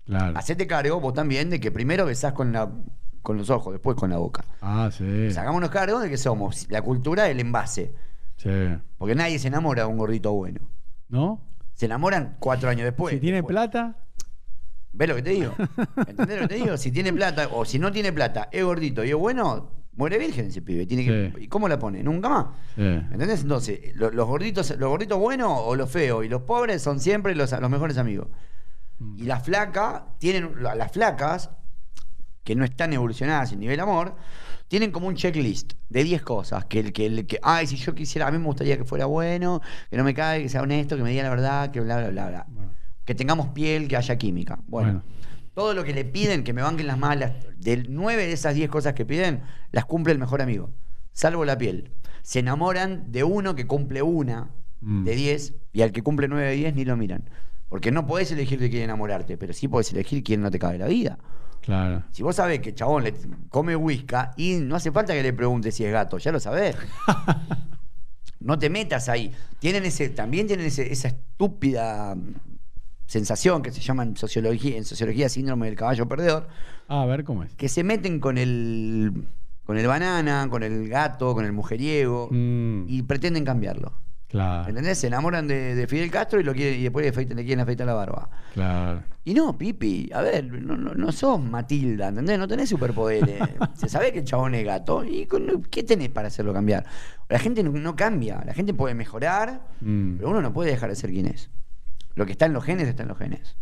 claro. 0.06 0.38
Hacete 0.38 0.68
cargo 0.68 1.00
vos 1.00 1.14
también 1.14 1.50
de 1.50 1.60
que 1.60 1.72
primero 1.72 2.06
besás 2.06 2.34
con, 2.34 2.52
la, 2.52 2.72
con 3.22 3.38
los 3.38 3.50
ojos, 3.50 3.74
después 3.74 3.96
con 3.98 4.10
la 4.10 4.18
boca. 4.18 4.44
Ah, 4.62 4.90
sí. 4.92 5.30
Hagámonos 5.38 5.70
cargo 5.70 6.00
de 6.00 6.10
que 6.10 6.18
somos 6.18 6.68
la 6.70 6.82
cultura 6.82 7.24
del 7.24 7.40
envase. 7.40 7.94
Sí. 8.38 8.50
Porque 8.98 9.16
nadie 9.16 9.40
se 9.40 9.48
enamora 9.48 9.84
de 9.84 9.88
un 9.90 9.98
gordito 9.98 10.34
bueno. 10.34 10.62
¿No? 11.10 11.42
Se 11.74 11.86
enamoran 11.86 12.38
cuatro 12.40 12.70
años 12.70 12.86
después. 12.86 13.14
si 13.14 13.20
tiene 13.20 13.38
Después. 13.38 13.54
plata, 13.54 13.98
¿Ves 14.96 15.10
lo 15.10 15.16
que 15.16 15.22
te 15.22 15.30
digo? 15.32 15.54
¿Entendés 16.08 16.42
lo 16.42 16.48
que 16.48 16.56
te 16.56 16.64
digo? 16.64 16.78
Si 16.78 16.92
tiene 16.92 17.12
plata 17.14 17.50
o 17.52 17.66
si 17.66 17.80
no 17.80 17.92
tiene 17.92 18.14
plata, 18.14 18.50
es 18.52 18.64
gordito 18.64 19.04
y 19.04 19.10
es 19.10 19.16
bueno, 19.16 19.72
muere 19.94 20.18
virgen 20.18 20.48
ese 20.48 20.62
pibe. 20.62 20.86
Tiene 20.86 21.04
que, 21.06 21.32
Sí. 21.36 21.44
¿Y 21.44 21.48
cómo 21.48 21.68
la 21.68 21.78
pone? 21.80 22.02
Nunca 22.04 22.30
más. 22.30 22.46
sí. 22.76 22.82
¿Entendés? 22.82 23.42
Entonces, 23.42 23.96
lo- 23.96 24.12
los 24.12 24.28
gorditos, 24.28 24.70
los 24.78 24.90
gorditos 24.90 25.20
buenos 25.20 25.52
o 25.54 25.76
los 25.76 25.90
feos 25.92 26.26
y 26.26 26.30
los 26.30 26.42
pobres 26.44 26.82
son 26.82 27.00
siempre 27.00 27.36
los, 27.36 27.52
los 27.52 27.70
mejores 27.70 27.98
amigos. 27.98 28.28
Mm. 29.00 29.20
Y 29.20 29.24
las 29.24 29.44
flacas, 29.44 30.04
tienen, 30.20 30.64
la- 30.64 30.76
las 30.76 30.92
flacas, 30.92 31.50
que 32.44 32.56
no 32.56 32.64
están 32.64 32.94
evolucionadas 32.94 33.52
en 33.54 33.60
nivel 33.60 33.80
amor, 33.80 34.16
tienen 34.68 34.92
como 34.92 35.08
un 35.08 35.16
checklist 35.16 35.74
de 35.90 36.04
10 36.04 36.22
cosas. 36.22 36.66
Que 36.66 36.80
el 36.80 36.94
que, 36.94 37.06
el 37.08 37.26
que, 37.28 37.40
ay, 37.44 37.68
si 37.68 37.76
yo 37.76 37.94
quisiera, 37.96 38.28
a 38.28 38.32
mí 38.32 38.38
me 38.38 38.46
gustaría 38.46 38.78
que 38.78 38.86
fuera 38.86 39.06
bueno, 39.08 39.62
que 39.90 39.98
no 39.98 40.04
me 40.04 40.14
caiga, 40.14 40.44
que 40.44 40.50
sea 40.50 40.62
honesto, 40.62 40.96
que 40.96 41.04
me 41.04 41.10
diga 41.10 41.24
la 41.24 41.30
verdad, 41.32 41.72
que 41.72 41.82
bla, 41.82 41.98
bla, 41.98 42.10
bla, 42.10 42.28
bla. 42.30 42.46
Bueno. 42.48 42.72
Que 43.06 43.16
tengamos 43.16 43.50
piel, 43.50 43.88
que 43.88 43.96
haya 43.98 44.18
química. 44.18 44.60
Bueno, 44.68 45.02
Bueno. 45.02 45.04
todo 45.54 45.74
lo 45.74 45.84
que 45.84 45.94
le 45.94 46.06
piden, 46.06 46.44
que 46.44 46.54
me 46.54 46.62
banquen 46.62 46.88
las 46.88 46.98
malas, 46.98 47.34
de 47.58 47.86
9 47.88 48.26
de 48.28 48.34
esas 48.34 48.56
10 48.56 48.70
cosas 48.70 48.94
que 48.94 49.06
piden, 49.06 49.42
las 49.72 49.86
cumple 49.86 50.12
el 50.14 50.20
mejor 50.20 50.42
amigo. 50.42 50.72
Salvo 51.14 51.46
la 51.46 51.58
piel. 51.58 51.92
Se 52.24 52.40
enamoran 52.40 53.12
de 53.12 53.24
uno 53.24 53.56
que 53.56 53.68
cumple 53.68 54.02
una 54.02 54.50
Mm. 54.82 55.04
de 55.06 55.16
10 55.16 55.54
y 55.72 55.82
al 55.84 55.92
que 55.92 56.02
cumple 56.04 56.28
9 56.28 56.46
de 56.50 56.56
10 56.56 56.76
ni 56.76 56.84
lo 56.86 56.98
miran. 56.98 57.30
Porque 57.70 57.92
no 57.92 58.06
podés 58.06 58.32
elegir 58.32 58.60
de 58.60 58.70
quién 58.70 58.84
enamorarte, 58.84 59.38
pero 59.38 59.54
sí 59.54 59.68
podés 59.68 59.92
elegir 59.92 60.24
quién 60.24 60.42
no 60.42 60.52
te 60.52 60.60
cabe 60.60 60.78
la 60.78 60.88
vida. 60.88 61.18
Claro. 61.62 62.04
Si 62.12 62.22
vos 62.22 62.36
sabés 62.36 62.60
que 62.60 62.70
el 62.70 62.76
chabón 62.76 63.04
le 63.04 63.14
come 63.50 63.76
whisky 63.76 64.16
y 64.38 64.56
no 64.58 64.76
hace 64.76 64.92
falta 64.92 65.14
que 65.14 65.24
le 65.24 65.34
preguntes 65.34 65.74
si 65.76 65.84
es 65.86 65.92
gato, 65.92 66.18
ya 66.20 66.32
lo 66.32 66.40
sabés. 66.40 66.76
no 68.40 68.60
te 68.60 68.70
metas 68.70 69.10
ahí. 69.10 69.32
Tienen 69.60 69.86
ese, 69.86 70.10
también 70.10 70.48
tienen 70.48 70.66
ese- 70.68 70.92
esa 70.92 71.08
estúpida 71.08 72.16
sensación 73.08 73.62
que 73.62 73.72
se 73.72 73.82
llama 73.82 74.04
en 74.04 74.16
sociología, 74.18 74.78
en 74.78 74.86
sociología 74.86 75.30
síndrome 75.30 75.68
del 75.68 75.76
caballo 75.76 76.08
perdedor, 76.08 76.48
Ah, 76.88 77.02
a 77.04 77.06
ver 77.06 77.24
cómo 77.24 77.44
es. 77.44 77.54
que 77.56 77.70
se 77.70 77.84
meten 77.84 78.20
con 78.20 78.38
el 78.38 79.28
con 79.66 79.78
el 79.80 79.88
banana, 79.88 80.48
con 80.50 80.62
el 80.62 80.88
gato, 80.90 81.34
con 81.34 81.44
el 81.44 81.52
mujeriego 81.52 82.30
Mm, 82.32 82.86
y 82.88 83.02
pretenden 83.02 83.44
cambiarlo. 83.44 83.94
claro. 84.28 84.70
¿Entendés? 84.70 85.00
Se 85.00 85.08
enamoran 85.08 85.48
de, 85.48 85.74
de 85.74 85.88
Fidel 85.88 86.12
Castro 86.12 86.40
y 86.40 86.44
lo 86.44 86.54
quieren, 86.54 86.80
y 86.80 86.84
después 86.84 87.04
le, 87.06 87.12
afeitan- 87.12 87.36
le 87.36 87.44
quieren 87.46 87.62
afeitar 87.62 87.88
la 87.88 87.94
barba. 87.96 88.30
Claro. 88.54 89.02
Y 89.24 89.34
no, 89.34 89.58
Pipi, 89.58 90.12
a 90.14 90.22
ver, 90.22 90.46
no, 90.62 90.78
no, 90.78 90.94
no 90.94 91.12
sos 91.12 91.42
Matilda, 91.42 92.10
¿entendés? 92.10 92.38
No 92.38 92.48
tenés 92.48 92.70
superpoderes. 92.70 93.40
Se 93.74 93.90
sabe 93.90 94.12
que 94.14 94.20
el 94.20 94.26
chabón 94.26 94.54
es 94.54 94.64
gato. 94.66 95.04
¿Y 95.04 95.26
con- 95.26 95.64
qué 95.72 95.82
tenés 95.82 96.10
para 96.10 96.28
hacerlo 96.28 96.54
cambiar? 96.54 96.86
La 97.30 97.40
gente 97.40 97.64
no, 97.64 97.72
no 97.72 97.96
cambia, 97.96 98.44
la 98.46 98.54
gente 98.54 98.74
puede 98.76 98.94
mejorar, 98.94 99.68
Mm. 99.82 100.18
pero 100.18 100.30
uno 100.30 100.42
no 100.44 100.54
puede 100.54 100.70
dejar 100.72 100.90
de 100.92 100.96
ser 100.96 101.10
quien 101.10 101.26
es. 101.26 101.50
Lo 102.16 102.26
que 102.26 102.32
está 102.32 102.46
en 102.46 102.54
los 102.54 102.64
genes 102.64 102.88
está 102.88 103.04
en 103.04 103.10
los 103.10 103.18
genes. 103.18 103.58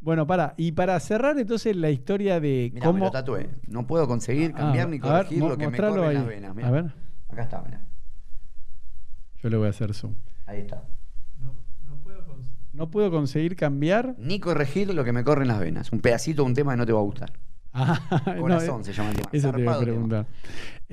Bueno, 0.00 0.26
para. 0.26 0.54
Y 0.56 0.72
para 0.72 0.98
cerrar 0.98 1.38
entonces 1.38 1.76
la 1.76 1.90
historia 1.90 2.40
de 2.40 2.70
Mira, 2.72 2.86
me 2.86 2.92
cómo. 2.92 3.04
lo 3.04 3.10
tatué. 3.10 3.50
No 3.68 3.86
puedo 3.86 4.08
conseguir 4.08 4.52
Ah, 4.54 4.58
cambiar 4.58 4.88
ni 4.88 4.98
ver, 4.98 5.10
corregir 5.10 5.38
lo 5.44 5.56
que 5.56 5.68
me 5.68 5.76
corre 5.78 6.00
en 6.00 6.08
ahí. 6.08 6.14
las 6.14 6.26
venas. 6.26 6.54
mirá. 6.56 6.68
A 6.68 6.70
ver, 6.70 6.94
Acá 7.28 7.42
está, 7.42 7.62
mirá. 7.62 7.86
yo 9.42 9.48
le 9.48 9.56
voy 9.56 9.66
a 9.68 9.70
hacer 9.70 9.94
zoom. 9.94 10.14
Ahí 10.46 10.60
está. 10.60 10.82
No 12.72 12.90
puedo 12.90 13.10
conseguir 13.10 13.54
cambiar. 13.54 14.14
Ni 14.18 14.40
corregir 14.40 14.92
lo 14.94 15.04
que 15.04 15.12
me 15.12 15.24
corre 15.24 15.42
en 15.42 15.48
las 15.48 15.60
venas. 15.60 15.92
Un 15.92 16.00
pedacito 16.00 16.42
de 16.42 16.48
un 16.48 16.54
tema 16.54 16.72
que 16.72 16.78
no 16.78 16.86
te 16.86 16.92
va 16.92 17.00
a 17.00 17.02
gustar. 17.02 17.32
Ah, 17.74 17.98
no, 18.36 18.42
Corazón 18.42 18.80
eh, 18.82 18.84
se 18.84 18.92
llama 18.92 19.10
el 19.10 19.16
tema. 19.16 19.28
Eso 19.32 19.52
te 19.52 19.60
iba 19.60 19.74
a 19.74 19.80
preguntar. 19.80 20.26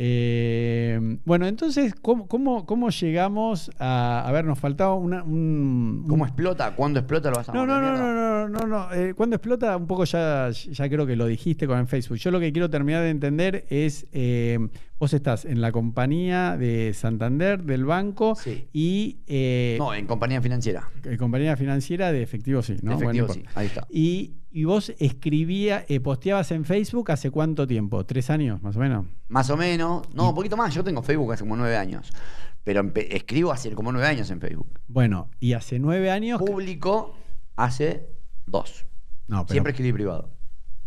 Eh, 0.01 1.17
bueno, 1.25 1.45
entonces, 1.45 1.93
¿cómo, 2.01 2.25
cómo, 2.27 2.65
cómo 2.65 2.89
llegamos 2.89 3.69
a. 3.79 4.23
A 4.25 4.31
ver, 4.31 4.45
nos 4.45 4.57
faltaba 4.57 4.95
una, 4.95 5.23
un. 5.23 6.05
¿Cómo 6.07 6.23
un- 6.23 6.29
explota? 6.29 6.73
¿Cuándo 6.75 6.99
explota? 6.99 7.29
Lo 7.31 7.35
vas 7.35 7.49
a 7.49 7.53
No, 7.53 7.65
no, 7.65 7.81
no, 7.81 7.97
no, 7.97 8.13
no, 8.13 8.47
no, 8.47 8.65
no. 8.67 8.93
Eh, 8.93 9.13
cuando 9.13 9.35
explota, 9.35 9.75
un 9.75 9.87
poco 9.87 10.05
ya, 10.05 10.49
ya 10.51 10.87
creo 10.89 11.05
que 11.05 11.17
lo 11.17 11.25
dijiste 11.25 11.67
con 11.67 11.85
Facebook. 11.87 12.17
Yo 12.17 12.31
lo 12.31 12.39
que 12.39 12.53
quiero 12.53 12.69
terminar 12.69 13.03
de 13.03 13.09
entender 13.09 13.65
es, 13.69 14.07
eh, 14.13 14.57
vos 14.97 15.13
estás 15.13 15.43
en 15.43 15.59
la 15.59 15.73
compañía 15.73 16.55
de 16.55 16.93
Santander, 16.93 17.63
del 17.63 17.83
banco, 17.83 18.35
Sí. 18.35 18.69
y 18.71 19.17
eh, 19.27 19.75
No, 19.79 19.93
en 19.93 20.07
compañía 20.07 20.41
financiera. 20.41 20.89
eh, 21.03 21.17
compañía 21.17 21.57
financiera 21.57 22.13
de 22.13 22.23
efectivo, 22.23 22.61
sí, 22.61 22.77
¿no? 22.81 22.91
De 22.97 23.03
efectivo, 23.03 23.27
no 23.27 23.33
sí. 23.33 23.43
Ahí 23.53 23.67
está. 23.67 23.85
Y, 23.91 24.35
y 24.51 24.63
vos 24.63 24.93
escribía, 24.99 25.85
eh, 25.87 25.99
posteabas 25.99 26.51
en 26.51 26.65
Facebook 26.65 27.11
hace 27.11 27.31
cuánto 27.31 27.67
tiempo? 27.67 28.05
¿Tres 28.05 28.29
años, 28.29 28.61
más 28.63 28.75
o 28.75 28.79
menos? 28.79 29.05
Más 29.27 29.49
o 29.49 29.57
menos. 29.57 30.07
No, 30.13 30.29
un 30.29 30.35
poquito 30.35 30.57
más. 30.57 30.73
Yo 30.73 30.83
tengo 30.83 31.01
Facebook 31.03 31.33
hace 31.33 31.43
como 31.43 31.55
nueve 31.55 31.77
años. 31.77 32.11
Pero 32.63 32.91
escribo 32.95 33.51
hace 33.51 33.71
como 33.73 33.91
nueve 33.91 34.07
años 34.07 34.29
en 34.31 34.41
Facebook. 34.41 34.79
Bueno, 34.87 35.29
y 35.39 35.53
hace 35.53 35.79
nueve 35.79 36.11
años. 36.11 36.39
Público 36.39 37.15
hace 37.55 38.09
dos. 38.45 38.85
No, 39.27 39.45
pero, 39.45 39.53
Siempre 39.53 39.71
escribí 39.71 39.93
privado. 39.93 40.31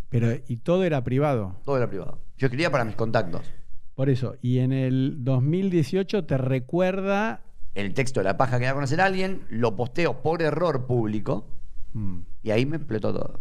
pero 0.08 0.32
y 0.46 0.56
todo 0.58 0.84
era 0.84 1.02
privado. 1.04 1.56
Todo 1.64 1.76
era 1.76 1.88
privado. 1.88 2.20
Yo 2.36 2.46
escribía 2.46 2.70
para 2.70 2.84
mis 2.84 2.96
contactos. 2.96 3.50
Por 3.94 4.10
eso, 4.10 4.36
y 4.40 4.58
en 4.58 4.72
el 4.72 5.22
2018 5.24 6.24
te 6.24 6.38
recuerda. 6.38 7.42
El 7.74 7.94
texto 7.94 8.20
de 8.20 8.24
la 8.24 8.36
paja 8.36 8.58
que 8.58 8.64
da 8.64 8.72
a 8.72 8.74
conocer 8.74 9.00
a 9.00 9.06
alguien, 9.06 9.42
lo 9.48 9.76
posteo 9.76 10.22
por 10.22 10.42
error 10.42 10.86
público 10.86 11.46
Mm, 11.92 12.20
y 12.42 12.50
ahí 12.50 12.66
me 12.66 12.76
explotó 12.76 13.12
todo. 13.12 13.40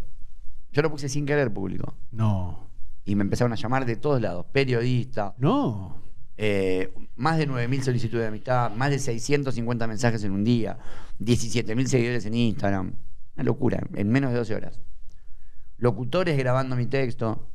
Yo 0.71 0.81
lo 0.81 0.89
puse 0.91 1.09
sin 1.09 1.25
querer 1.25 1.51
público. 1.53 1.95
no, 2.11 2.69
Y 3.05 3.15
me 3.15 3.23
empezaron 3.23 3.51
a 3.53 3.55
llamar 3.55 3.85
de 3.85 3.95
todos 3.95 4.21
lados. 4.21 4.45
Periodista, 4.51 5.33
no. 5.37 5.97
eh, 6.37 6.93
más 7.15 7.37
de 7.37 7.47
9.000 7.47 7.81
solicitudes 7.81 8.21
de 8.23 8.27
amistad, 8.27 8.71
más 8.71 8.89
de 8.89 8.99
650 8.99 9.87
mensajes 9.87 10.23
en 10.23 10.31
un 10.31 10.43
día, 10.43 10.77
17.000 11.19 11.85
seguidores 11.87 12.25
en 12.25 12.33
Instagram. 12.35 12.93
Una 13.35 13.43
locura, 13.43 13.83
en 13.95 14.09
menos 14.09 14.31
de 14.31 14.37
12 14.37 14.55
horas. 14.55 14.79
Locutores 15.77 16.37
grabando 16.37 16.75
mi 16.75 16.85
texto. 16.85 17.50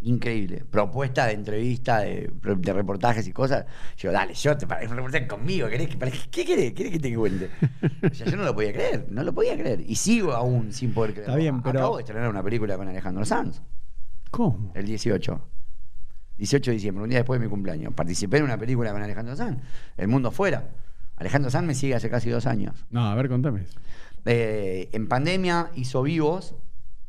Increíble. 0.00 0.64
Propuesta 0.70 1.26
de 1.26 1.32
entrevista, 1.32 1.98
de, 2.00 2.30
de 2.58 2.72
reportajes 2.72 3.26
y 3.26 3.32
cosas. 3.32 3.64
Yo, 3.96 4.12
dale, 4.12 4.32
yo 4.34 4.56
te 4.56 4.66
para 4.66 4.80
reportaje 4.86 5.26
conmigo. 5.26 5.68
¿Querés 5.68 5.88
que, 5.88 5.96
para- 5.96 6.12
¿Qué 6.30 6.44
querés? 6.44 6.72
¿Querés 6.72 6.92
que 6.92 6.98
te 7.00 7.14
cuente? 7.16 7.50
O 8.08 8.14
sea, 8.14 8.26
yo 8.26 8.36
no 8.36 8.44
lo 8.44 8.54
podía 8.54 8.72
creer, 8.72 9.06
no 9.10 9.24
lo 9.24 9.32
podía 9.34 9.56
creer. 9.58 9.80
Y 9.80 9.96
sigo 9.96 10.32
aún 10.32 10.72
sin 10.72 10.92
poder 10.94 11.12
creer. 11.14 11.28
Está 11.28 11.36
bien, 11.36 11.62
pero- 11.62 11.80
Acabo 11.80 11.96
de 11.96 12.02
estrenar 12.02 12.28
una 12.30 12.42
película 12.44 12.76
con 12.76 12.86
Alejandro 12.88 13.24
Sanz. 13.24 13.60
¿Cómo? 14.30 14.70
El 14.74 14.86
18. 14.86 15.40
18 16.36 16.70
de 16.70 16.74
diciembre, 16.76 17.02
un 17.02 17.10
día 17.10 17.18
después 17.18 17.40
de 17.40 17.46
mi 17.46 17.50
cumpleaños. 17.50 17.92
Participé 17.94 18.36
en 18.38 18.44
una 18.44 18.56
película 18.56 18.92
con 18.92 19.02
Alejandro 19.02 19.34
Sanz. 19.34 19.60
El 19.96 20.06
mundo 20.06 20.30
fuera. 20.30 20.68
Alejandro 21.16 21.50
Sanz 21.50 21.66
me 21.66 21.74
sigue 21.74 21.96
hace 21.96 22.08
casi 22.08 22.30
dos 22.30 22.46
años. 22.46 22.86
No, 22.90 23.04
a 23.10 23.14
ver, 23.16 23.28
contame. 23.28 23.64
Eh, 24.24 24.90
en 24.92 25.08
pandemia 25.08 25.70
hizo 25.74 26.02
vivos 26.02 26.54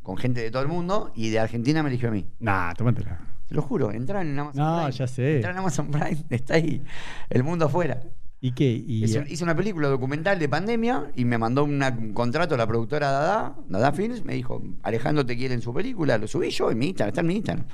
con 0.10 0.18
gente 0.18 0.42
de 0.42 0.50
todo 0.50 0.64
el 0.64 0.68
mundo 0.68 1.12
y 1.16 1.30
de 1.30 1.38
Argentina 1.40 1.84
me 1.84 1.90
eligió 1.90 2.10
a 2.10 2.12
mí. 2.12 2.26
Nah, 2.40 2.74
tómatela. 2.74 3.20
Te 3.48 3.54
lo 3.54 3.62
juro, 3.62 3.92
entra 3.92 4.22
en 4.22 4.38
Amazon 4.40 4.60
No, 4.64 4.78
Prime. 4.78 4.92
ya 4.92 5.06
sé. 5.08 5.36
Entra 5.36 5.52
en 5.52 5.58
Amazon 5.60 5.92
Prime, 5.92 6.18
está 6.32 6.56
ahí. 6.56 6.82
El 7.30 7.44
mundo 7.44 7.66
afuera. 7.66 8.02
¿Y 8.42 8.54
qué? 8.54 8.66
Y, 8.72 9.04
Hice, 9.04 9.24
hice 9.30 9.44
una 9.44 9.56
película 9.56 9.88
documental 9.88 10.40
de 10.40 10.50
pandemia 10.50 11.12
y 11.16 11.26
me 11.26 11.38
mandó 11.38 11.64
una- 11.64 11.90
un 11.90 12.14
contrato 12.14 12.58
la 12.58 12.66
productora 12.66 13.12
Dada, 13.12 13.56
Dada 13.68 13.92
Films. 13.92 14.26
Me 14.26 14.34
dijo, 14.34 14.64
Alejandro 14.82 15.24
te 15.26 15.38
quiere 15.38 15.54
en 15.54 15.62
su 15.62 15.74
película. 15.76 16.18
Lo 16.18 16.28
subí 16.28 16.50
yo 16.50 16.72
en 16.72 16.80
mi 16.80 16.88
Instagram, 16.88 17.10
está 17.10 17.22
en 17.22 17.28
mi 17.28 17.36
Instagram. 17.36 17.66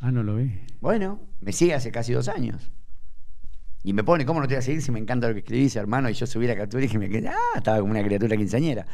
Ah, 0.00 0.10
no 0.10 0.22
lo 0.22 0.36
vi. 0.36 0.58
Bueno, 0.80 1.20
me 1.42 1.52
sigue 1.52 1.74
hace 1.74 1.90
casi 1.92 2.12
dos 2.14 2.28
años. 2.28 2.70
Y 3.82 3.92
me 3.92 4.02
pone, 4.02 4.24
¿cómo 4.24 4.40
no 4.40 4.48
te 4.48 4.54
voy 4.54 4.60
a 4.60 4.62
seguir 4.62 4.80
si 4.80 4.90
me 4.92 4.98
encanta 4.98 5.28
lo 5.28 5.34
que 5.34 5.40
escribís, 5.40 5.76
hermano? 5.76 6.08
Y 6.08 6.14
yo 6.14 6.26
subí 6.26 6.46
la 6.46 6.56
captura 6.56 6.82
y 6.82 6.86
dije, 6.86 6.98
me 6.98 7.08
quedé, 7.10 7.28
ah, 7.28 7.36
estaba 7.56 7.78
como 7.80 7.90
una 7.92 8.02
criatura 8.02 8.36
quinceañera. 8.36 8.86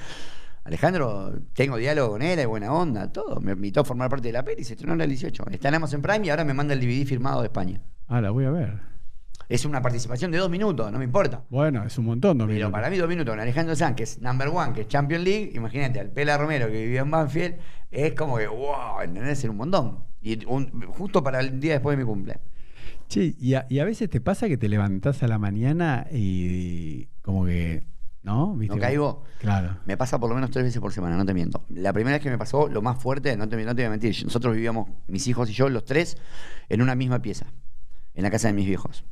Alejandro, 0.64 1.32
tengo 1.54 1.76
diálogo 1.76 2.12
con 2.12 2.22
él, 2.22 2.38
hay 2.38 2.46
buena 2.46 2.72
onda, 2.72 3.10
todo. 3.12 3.40
Me 3.40 3.52
invitó 3.52 3.80
a 3.80 3.84
formar 3.84 4.08
parte 4.08 4.28
de 4.28 4.32
la 4.32 4.44
peli 4.44 4.62
se 4.64 4.74
estrenó 4.74 4.94
en 4.94 5.00
el 5.00 5.08
18. 5.08 5.44
Está 5.50 5.68
en 5.68 5.74
Amazon 5.74 6.00
Prime 6.02 6.24
y 6.26 6.30
ahora 6.30 6.44
me 6.44 6.54
manda 6.54 6.72
el 6.74 6.80
DVD 6.80 7.04
firmado 7.06 7.40
de 7.40 7.46
España. 7.46 7.80
Ah, 8.08 8.20
la 8.20 8.30
voy 8.30 8.44
a 8.44 8.50
ver. 8.50 8.92
Es 9.48 9.64
una 9.64 9.82
participación 9.82 10.30
de 10.30 10.38
dos 10.38 10.48
minutos, 10.48 10.90
no 10.92 10.98
me 10.98 11.04
importa. 11.04 11.42
Bueno, 11.50 11.84
es 11.84 11.98
un 11.98 12.06
montón, 12.06 12.38
dos 12.38 12.46
Pero 12.46 12.54
minutos. 12.54 12.72
para 12.72 12.88
mí 12.90 12.96
dos 12.96 13.08
minutos 13.08 13.32
con 13.32 13.40
Alejandro 13.40 13.74
Sanz, 13.74 13.96
que 13.96 14.04
es 14.04 14.20
number 14.22 14.48
one, 14.48 14.72
que 14.72 14.82
es 14.82 14.88
Champions 14.88 15.24
League, 15.24 15.50
imagínate, 15.54 16.00
al 16.00 16.10
Pela 16.10 16.38
Romero 16.38 16.68
que 16.68 16.80
vivía 16.84 17.00
en 17.00 17.10
Banfield, 17.10 17.56
es 17.90 18.14
como 18.14 18.38
que, 18.38 18.46
wow, 18.46 19.00
¿entendés? 19.02 19.40
Ser 19.40 19.50
un 19.50 19.56
montón. 19.56 20.04
Y 20.22 20.44
un- 20.46 20.70
justo 20.92 21.22
para 21.22 21.40
el 21.40 21.58
día 21.60 21.72
después 21.72 21.98
de 21.98 22.04
mi 22.04 22.08
cumple. 22.08 22.38
Che, 23.08 23.34
y 23.38 23.54
a, 23.54 23.66
y 23.68 23.80
a 23.80 23.84
veces 23.84 24.08
te 24.08 24.20
pasa 24.22 24.48
que 24.48 24.56
te 24.56 24.68
levantás 24.68 25.22
a 25.22 25.28
la 25.28 25.38
mañana 25.38 26.06
y 26.10 27.08
como 27.20 27.44
que, 27.44 27.82
¿no? 28.22 28.54
¿Viste? 28.56 28.74
¿No 28.74 28.80
caigo? 28.80 29.24
Claro. 29.38 29.78
Me 29.84 29.96
pasa 29.96 30.18
por 30.18 30.28
lo 30.28 30.34
menos 30.34 30.50
tres 30.50 30.64
veces 30.64 30.80
por 30.80 30.92
semana, 30.92 31.16
no 31.16 31.24
te 31.24 31.34
miento. 31.34 31.64
La 31.68 31.92
primera 31.92 32.16
vez 32.16 32.22
que 32.22 32.30
me 32.30 32.38
pasó, 32.38 32.68
lo 32.68 32.82
más 32.82 32.98
fuerte, 32.98 33.36
no 33.36 33.48
te, 33.48 33.56
no 33.56 33.74
te 33.74 33.82
voy 33.82 33.86
a 33.86 33.90
mentir, 33.90 34.24
nosotros 34.24 34.54
vivíamos, 34.54 34.88
mis 35.08 35.26
hijos 35.26 35.50
y 35.50 35.52
yo, 35.52 35.68
los 35.68 35.84
tres, 35.84 36.16
en 36.68 36.82
una 36.82 36.94
misma 36.94 37.20
pieza, 37.20 37.46
en 38.14 38.22
la 38.22 38.30
casa 38.30 38.48
de 38.48 38.54
mis 38.54 38.66
viejos. 38.66 39.04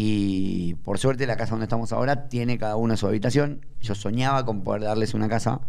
Y 0.00 0.74
por 0.84 0.98
suerte 0.98 1.26
la 1.26 1.36
casa 1.36 1.50
donde 1.50 1.64
estamos 1.64 1.92
ahora 1.92 2.28
tiene 2.28 2.56
cada 2.56 2.76
uno 2.76 2.96
su 2.96 3.08
habitación. 3.08 3.66
Yo 3.80 3.96
soñaba 3.96 4.44
con 4.44 4.62
poder 4.62 4.82
darles 4.82 5.14
una 5.14 5.28
casa, 5.28 5.60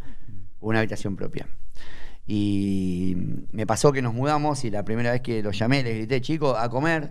una 0.59 0.79
habitación 0.79 1.15
propia. 1.15 1.47
Y 2.27 3.15
me 3.51 3.65
pasó 3.65 3.91
que 3.91 4.03
nos 4.03 4.13
mudamos 4.13 4.63
y 4.65 4.69
la 4.69 4.85
primera 4.85 5.11
vez 5.11 5.21
que 5.21 5.41
los 5.41 5.57
llamé 5.57 5.81
les 5.81 5.95
grité, 5.95 6.21
chicos, 6.21 6.55
a 6.59 6.69
comer. 6.69 7.09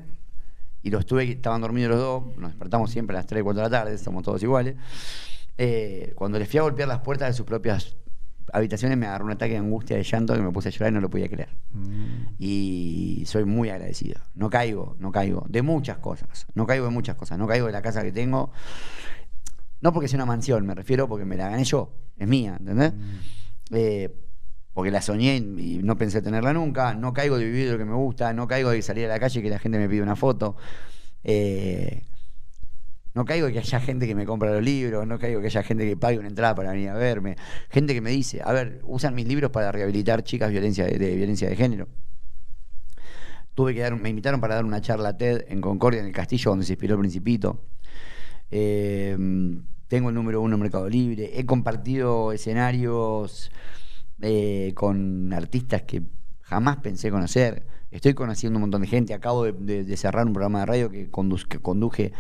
y 0.81 0.91
los 0.91 1.07
tuve, 1.07 1.29
estaban 1.33 1.61
dormidos 1.61 1.91
los 1.91 1.99
dos, 1.99 2.37
nos 2.37 2.51
despertamos 2.51 2.93
siempre 2.93 3.17
a 3.17 3.19
las 3.19 3.27
3, 3.27 3.43
4 3.43 3.63
de 3.65 3.69
la 3.69 3.79
tarde, 3.79 3.99
somos 3.99 4.23
todos 4.23 4.41
iguales. 4.45 4.77
Eh, 5.59 6.13
cuando 6.15 6.39
les 6.39 6.49
fui 6.49 6.59
a 6.59 6.63
golpear 6.63 6.89
las 6.89 7.01
puertas 7.01 7.29
de 7.29 7.35
sus 7.35 7.45
propias 7.45 7.97
habitaciones, 8.53 8.97
me 8.97 9.07
agarró 9.07 9.25
un 9.25 9.33
ataque 9.33 9.53
de 9.53 9.59
angustia, 9.59 9.97
de 9.97 10.05
llanto, 10.05 10.35
que 10.35 10.41
me 10.41 10.53
puse 10.53 10.69
a 10.69 10.73
llorar 10.73 10.93
y 10.93 10.95
no 10.95 11.01
lo 11.01 11.11
podía 11.11 11.29
creer. 11.29 11.49
Mm. 11.73 12.35
Y 12.39 13.25
soy 13.27 13.45
muy 13.45 13.69
agradecido. 13.69 14.21
No 14.35 14.49
caigo, 14.49 14.97
no 15.01 15.11
caigo. 15.11 15.45
De 15.49 15.63
muchas 15.63 15.99
cosas. 15.99 16.47
No 16.55 16.67
caigo 16.67 16.87
de 16.87 16.93
muchas 16.93 17.17
cosas. 17.17 17.39
No 17.39 17.47
caigo 17.47 17.67
de 17.67 17.73
la 17.73 17.83
casa 17.83 18.03
que 18.03 18.13
tengo. 18.13 18.53
No 19.81 19.93
porque 19.93 20.09
sea 20.09 20.17
una 20.17 20.27
mansión, 20.27 20.65
me 20.65 20.75
refiero 20.75 21.09
porque 21.09 21.25
me 21.25 21.37
la 21.37 21.49
gané 21.49 21.65
yo. 21.65 21.93
Es 22.17 22.27
mía, 22.27 22.57
¿entendés? 22.59 22.93
Eh, 23.71 24.15
porque 24.73 24.91
la 24.91 25.03
soñé 25.03 25.37
y 25.37 25.81
no 25.83 25.97
pensé 25.99 26.23
tenerla 26.23 26.53
nunca. 26.53 26.95
No 26.95 27.13
caigo 27.13 27.37
de 27.37 27.45
vivir 27.45 27.71
lo 27.71 27.79
que 27.79 27.85
me 27.85 27.95
gusta. 27.95 28.33
No 28.33 28.47
caigo 28.47 28.71
de 28.71 28.81
salir 28.83 29.07
a 29.07 29.09
la 29.09 29.19
calle 29.19 29.41
y 29.41 29.43
que 29.43 29.51
la 29.51 29.59
gente 29.59 29.79
me 29.79 29.89
pide 29.89 30.03
una 30.03 30.17
foto. 30.17 30.57
Eh, 31.25 32.05
no 33.19 33.25
caigo 33.25 33.49
que 33.49 33.59
haya 33.59 33.81
gente 33.81 34.07
que 34.07 34.15
me 34.15 34.25
compra 34.25 34.53
los 34.53 34.63
libros, 34.63 35.05
no 35.05 35.19
caigo 35.19 35.41
que 35.41 35.49
haya 35.49 35.65
gente 35.65 35.85
que 35.85 35.97
pague 35.97 36.21
una 36.21 36.29
entrada 36.29 36.55
para 36.55 36.71
venir 36.71 36.91
a 36.91 36.95
verme, 36.95 37.35
gente 37.69 37.93
que 37.93 38.01
me 38.01 38.11
dice, 38.11 38.41
a 38.45 38.53
ver, 38.53 38.81
usan 38.85 39.13
mis 39.17 39.27
libros 39.27 39.51
para 39.51 39.73
rehabilitar 39.73 40.23
chicas 40.23 40.53
violencia 40.53 40.85
de, 40.85 41.17
violencia 41.17 41.49
de 41.49 41.57
género. 41.57 41.89
Tuve 43.55 43.75
que 43.75 43.81
dar, 43.81 43.97
me 44.01 44.09
invitaron 44.09 44.41
para 44.41 44.55
dar 44.55 44.65
una 44.65 44.81
charla 44.81 45.17
TED 45.19 45.47
en 45.49 45.61
Concordia, 45.61 45.99
en 45.99 46.07
el 46.07 46.13
castillo 46.13 46.53
donde 46.53 46.65
se 46.65 46.75
inspiró 46.75 46.95
el 46.95 47.01
Principito. 47.01 47.61
Eh, 48.53 49.17
tengo 49.89 50.11
el 50.11 50.15
número 50.15 50.41
uno 50.41 50.55
en 50.55 50.61
Mercado 50.61 50.89
Libre. 50.89 51.33
He 51.35 51.45
compartido 51.45 52.31
escenarios 52.31 53.51
eh, 54.23 54.71
con 54.77 55.33
artistas 55.33 55.83
que 55.83 56.03
jamás 56.43 56.77
pensé 56.77 57.11
conocer. 57.11 57.67
Estoy 57.91 58.15
conociendo 58.15 58.59
un 58.59 58.61
montón 58.61 58.83
de 58.83 58.87
gente. 58.87 59.13
Acabo 59.13 59.45
de 59.47 59.97
cerrar 59.97 60.25
un 60.25 60.35
programa 60.35 60.61
de 60.61 60.67
radio 60.67 60.91
que, 60.91 61.11
conduz- 61.11 61.49
que 61.49 61.59
conduje. 61.59 62.13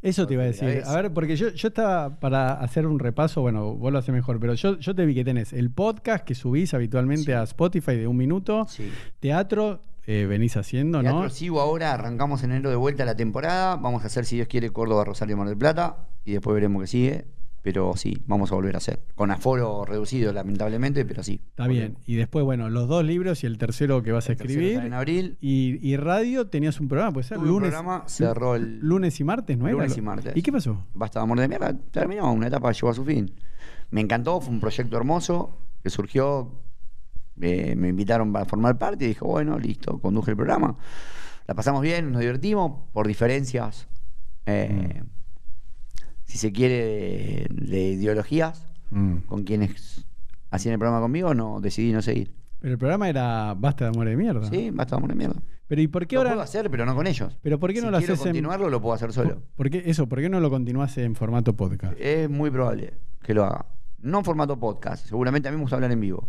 Eso 0.00 0.26
te 0.26 0.34
iba 0.34 0.44
a 0.44 0.46
decir. 0.46 0.82
A 0.86 0.94
ver, 0.94 1.12
porque 1.12 1.34
yo, 1.36 1.48
yo 1.48 1.68
estaba 1.68 2.20
para 2.20 2.52
hacer 2.52 2.86
un 2.86 2.98
repaso, 3.00 3.40
bueno, 3.40 3.74
vos 3.74 3.92
lo 3.92 3.98
haces 3.98 4.14
mejor, 4.14 4.38
pero 4.38 4.54
yo, 4.54 4.78
yo 4.78 4.94
te 4.94 5.04
vi 5.04 5.14
que 5.14 5.24
tenés 5.24 5.52
el 5.52 5.70
podcast 5.72 6.24
que 6.24 6.34
subís 6.36 6.72
habitualmente 6.74 7.24
Sí. 7.24 7.32
a 7.32 7.42
Spotify 7.42 7.96
de 7.96 8.06
un 8.06 8.16
minuto, 8.16 8.66
Sí. 8.68 8.90
teatro 9.20 9.80
eh, 10.06 10.24
venís 10.26 10.56
haciendo, 10.56 11.02
Teatro 11.02 11.24
¿no? 11.24 11.28
sigo 11.30 11.60
ahora, 11.60 11.92
arrancamos 11.92 12.42
en 12.42 12.52
enero 12.52 12.70
de 12.70 12.76
vuelta 12.76 13.04
la 13.04 13.14
temporada. 13.16 13.76
Vamos 13.76 14.04
a 14.04 14.06
hacer, 14.06 14.24
si 14.24 14.36
Dios 14.36 14.48
quiere, 14.48 14.70
Córdoba, 14.70 15.04
Rosario, 15.04 15.36
Mar 15.36 15.48
del 15.48 15.58
Plata. 15.58 16.08
Y 16.24 16.32
después 16.32 16.54
veremos 16.54 16.80
qué 16.82 16.86
sigue. 16.86 17.24
Pero 17.70 17.92
sí, 17.96 18.16
vamos 18.26 18.50
a 18.50 18.54
volver 18.54 18.76
a 18.76 18.78
hacer. 18.78 18.98
Con 19.14 19.30
aforo 19.30 19.84
reducido, 19.84 20.32
lamentablemente, 20.32 21.04
pero 21.04 21.22
sí. 21.22 21.38
Está 21.50 21.66
bien. 21.66 21.98
Y 22.06 22.14
después, 22.14 22.42
bueno, 22.42 22.70
los 22.70 22.88
dos 22.88 23.04
libros 23.04 23.44
y 23.44 23.46
el 23.46 23.58
tercero 23.58 24.02
que 24.02 24.10
vas 24.10 24.30
a 24.30 24.32
escribir. 24.32 24.78
En 24.78 24.94
abril. 24.94 25.36
Y, 25.42 25.78
y 25.86 25.98
radio 25.98 26.46
tenías 26.46 26.80
un 26.80 26.88
programa, 26.88 27.12
puede 27.12 27.26
ser 27.26 27.36
Tuve 27.36 27.48
un 27.48 27.52
lunes, 27.56 27.68
programa, 27.68 28.04
cerró 28.06 28.54
el 28.54 28.78
lunes 28.78 29.20
y 29.20 29.24
martes, 29.24 29.58
¿no 29.58 29.66
era? 29.66 29.74
lunes 29.74 29.98
y 29.98 30.00
martes. 30.00 30.34
¿Y 30.34 30.40
qué 30.40 30.50
pasó? 30.50 30.82
Basta 30.94 31.18
de 31.18 31.24
amor 31.24 31.40
de 31.40 31.46
mierda, 31.46 31.76
terminó, 31.90 32.32
una 32.32 32.46
etapa 32.46 32.72
llegó 32.72 32.88
a 32.88 32.94
su 32.94 33.04
fin. 33.04 33.34
Me 33.90 34.00
encantó, 34.00 34.40
fue 34.40 34.54
un 34.54 34.60
proyecto 34.60 34.96
hermoso 34.96 35.58
que 35.82 35.90
surgió, 35.90 36.50
eh, 37.38 37.76
me 37.76 37.88
invitaron 37.88 38.32
para 38.32 38.46
formar 38.46 38.78
parte 38.78 39.04
y 39.04 39.08
dije, 39.08 39.26
bueno, 39.26 39.58
listo, 39.58 39.98
conduje 39.98 40.30
el 40.30 40.38
programa. 40.38 40.78
La 41.46 41.54
pasamos 41.54 41.82
bien, 41.82 42.12
nos 42.12 42.20
divertimos, 42.22 42.80
por 42.94 43.06
diferencias, 43.06 43.88
eh, 44.46 45.02
si 46.28 46.38
se 46.38 46.52
quiere, 46.52 46.76
de, 46.76 47.46
de 47.50 47.80
ideologías, 47.90 48.64
Mm. 48.90 49.16
con 49.26 49.42
quienes 49.44 50.06
hacían 50.50 50.72
el 50.74 50.78
programa 50.78 51.02
conmigo, 51.02 51.34
no 51.34 51.60
decidí 51.60 51.92
no 51.92 52.00
seguir. 52.00 52.32
Pero 52.60 52.72
el 52.72 52.78
programa 52.78 53.06
era 53.08 53.52
Basta 53.54 53.84
de 53.84 53.90
amor 53.90 54.08
de 54.08 54.16
mierda. 54.16 54.48
Sí, 54.48 54.70
basta 54.70 54.96
de 54.96 54.98
amor 55.00 55.10
de 55.10 55.16
mierda. 55.16 55.42
Pero 55.66 55.82
¿y 55.82 55.88
por 55.88 56.06
qué 56.06 56.14
Lo 56.16 56.20
ahora? 56.20 56.30
puedo 56.30 56.42
hacer, 56.42 56.70
pero 56.70 56.86
no 56.86 56.94
con 56.94 57.06
ellos. 57.06 57.36
Pero 57.42 57.58
¿por 57.58 57.70
qué 57.74 57.80
si 57.80 57.84
no 57.84 57.90
lo 57.90 57.98
quiero 57.98 58.14
haces 58.14 58.24
en 58.24 58.30
continuarlo, 58.32 58.70
lo 58.70 58.80
puedo 58.80 58.94
hacer 58.94 59.12
solo. 59.12 59.42
¿Por 59.56 59.68
qué 59.68 59.82
eso? 59.84 60.08
¿Por 60.08 60.20
qué 60.20 60.30
no 60.30 60.40
lo 60.40 60.48
continúas 60.48 60.96
en 60.96 61.14
formato 61.14 61.54
podcast? 61.54 61.98
Es 62.00 62.30
muy 62.30 62.50
probable 62.50 62.94
que 63.22 63.34
lo 63.34 63.44
haga. 63.44 63.66
No 64.00 64.20
en 64.20 64.24
formato 64.24 64.58
podcast, 64.58 65.06
seguramente 65.06 65.48
a 65.48 65.50
mí 65.50 65.56
me 65.58 65.62
gusta 65.64 65.76
hablar 65.76 65.92
en 65.92 66.00
vivo. 66.00 66.26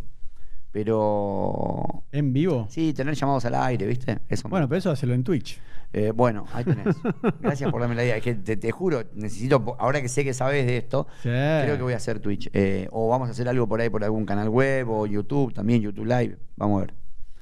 Pero. 0.71 2.03
¿En 2.11 2.33
vivo? 2.33 2.67
Sí, 2.69 2.93
tener 2.93 3.13
llamados 3.15 3.45
al 3.45 3.55
aire, 3.55 3.85
¿viste? 3.87 4.19
Eso 4.29 4.47
Bueno, 4.49 4.67
pero 4.67 4.77
eso 4.79 4.91
hacelo 4.91 5.13
en 5.13 5.23
Twitch. 5.23 5.59
Eh, 5.91 6.11
bueno, 6.15 6.45
ahí 6.53 6.63
tenés. 6.63 6.95
Gracias 7.41 7.71
por 7.71 7.81
darme 7.81 7.95
la 7.95 8.03
idea. 8.03 8.17
Es 8.17 8.23
que 8.23 8.35
te, 8.35 8.57
te 8.57 8.71
juro, 8.71 9.03
necesito, 9.15 9.75
ahora 9.79 10.01
que 10.01 10.07
sé 10.09 10.23
que 10.23 10.33
sabes 10.33 10.65
de 10.67 10.77
esto, 10.77 11.07
Sí. 11.23 11.29
creo 11.29 11.75
que 11.77 11.81
voy 11.83 11.93
a 11.93 11.97
hacer 11.97 12.19
Twitch. 12.19 12.49
Eh, 12.53 12.87
o 12.91 13.09
vamos 13.09 13.27
a 13.27 13.31
hacer 13.31 13.47
algo 13.49 13.67
por 13.67 13.81
ahí, 13.81 13.89
por 13.89 14.03
algún 14.03 14.25
canal 14.25 14.49
web, 14.49 14.89
o 14.89 15.07
YouTube, 15.07 15.53
también 15.53 15.81
YouTube 15.81 16.05
Live. 16.05 16.37
Vamos 16.57 16.77
a 16.77 16.85
ver. 16.85 16.93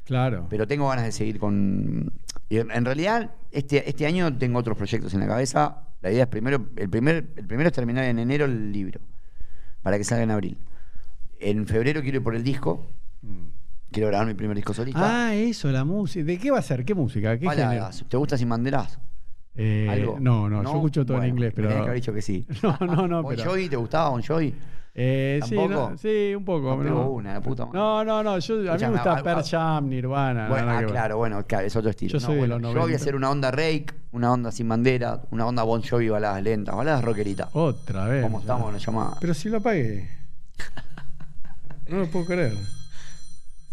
Claro. 0.05 0.47
Pero 0.49 0.65
tengo 0.67 0.87
ganas 0.87 1.03
de 1.05 1.11
seguir 1.11 1.39
con. 1.39 2.13
En 2.49 2.85
realidad, 2.85 3.31
este, 3.51 3.89
este 3.89 4.05
año 4.05 4.37
tengo 4.37 4.57
otros 4.59 4.77
proyectos 4.77 5.13
en 5.13 5.19
la 5.19 5.27
cabeza. 5.27 5.83
La 6.01 6.11
idea 6.11 6.23
es 6.23 6.29
primero, 6.29 6.69
el 6.77 6.89
primer, 6.89 7.27
el 7.35 7.45
primero 7.45 7.67
es 7.67 7.73
terminar 7.73 8.05
en 8.05 8.19
enero 8.19 8.45
el 8.45 8.71
libro, 8.71 9.01
para 9.81 9.97
que 9.97 10.05
salga 10.05 10.23
en 10.23 10.31
abril. 10.31 10.57
En 11.39 11.65
febrero 11.67 12.01
quiero 12.01 12.19
ir 12.19 12.23
por 12.23 12.35
el 12.35 12.43
disco. 12.43 12.87
Quiero 13.91 14.07
grabar 14.09 14.27
mi 14.27 14.33
primer 14.33 14.55
disco 14.55 14.73
solista. 14.73 15.27
Ah, 15.27 15.33
eso, 15.35 15.71
la 15.71 15.83
música. 15.85 16.25
¿De 16.25 16.37
qué 16.37 16.51
va 16.51 16.59
a 16.59 16.61
ser? 16.61 16.85
¿Qué 16.85 16.93
música? 16.93 17.37
¿Qué 17.37 17.49
género? 17.49 17.67
Baladas. 17.69 18.05
¿Te 18.07 18.17
gusta 18.17 18.37
Sin 18.37 18.49
Banderas? 18.49 18.99
Eh, 19.55 19.87
¿Algo? 19.89 20.17
no, 20.19 20.47
no, 20.49 20.61
yo 20.63 20.69
escucho 20.69 21.05
todo 21.05 21.21
en 21.23 21.29
inglés, 21.29 21.51
pero. 21.55 21.69
que 21.69 21.75
haber 21.75 21.93
dicho 21.95 22.13
que 22.13 22.21
sí. 22.21 22.45
No, 22.61 22.77
no, 22.81 23.07
no, 23.07 23.23
¿Bon 23.23 23.35
pero- 23.35 23.49
Jovi, 23.49 23.69
¿te 23.69 23.75
gustaba 23.75 24.09
Bon 24.09 24.21
Jovi? 24.21 24.53
Eh, 24.99 25.39
sí, 25.43 25.55
¿Tampoco? 25.55 25.89
no, 25.91 25.97
sí, 25.99 26.33
un 26.35 26.43
poco. 26.43 26.75
No 26.75 26.81
pegó 26.83 27.09
una, 27.11 27.33
la 27.33 27.41
puta 27.41 27.67
madre. 27.67 27.77
No, 27.77 28.03
no, 28.03 28.23
no. 28.23 28.39
Yo, 28.39 28.55
a 28.55 28.57
mí 28.57 28.63
me 28.63 28.71
Escuchame, 28.71 28.93
gusta 28.93 29.23
Pearl 29.23 29.43
Jam, 29.43 29.89
Nirvana. 29.89 30.49
Bueno, 30.49 30.65
nada 30.65 30.77
ah, 30.77 30.79
que 30.79 30.85
ver. 30.85 30.93
claro, 30.93 31.17
bueno, 31.17 31.45
claro, 31.45 31.67
es 31.67 31.75
otro 31.75 31.91
estilo. 31.91 32.13
Yo 32.13 32.19
soy 32.19 32.33
de 32.33 32.39
bueno, 32.39 32.57
los 32.57 32.73
yo 32.73 32.79
voy 32.79 32.93
a 32.93 32.97
90. 32.97 33.01
hacer 33.03 33.15
una 33.15 33.29
onda 33.29 33.51
rake, 33.51 33.87
una 34.11 34.31
onda 34.33 34.51
sin 34.51 34.67
bandera, 34.67 35.21
una 35.29 35.45
onda 35.45 35.61
Bon 35.61 35.83
Jovi, 35.83 36.09
baladas 36.09 36.41
lentas, 36.41 36.75
baladas 36.75 37.03
rockeritas. 37.03 37.47
Otra 37.53 38.07
vez. 38.07 38.23
¿Cómo 38.23 38.39
estamos? 38.39 38.73
Nos 38.73 38.83
llama. 38.83 39.17
Pero 39.21 39.35
si 39.35 39.49
lo 39.49 39.57
apagué. 39.57 40.09
No 41.89 41.99
lo 41.99 42.07
puedo 42.07 42.25
creer. 42.25 42.53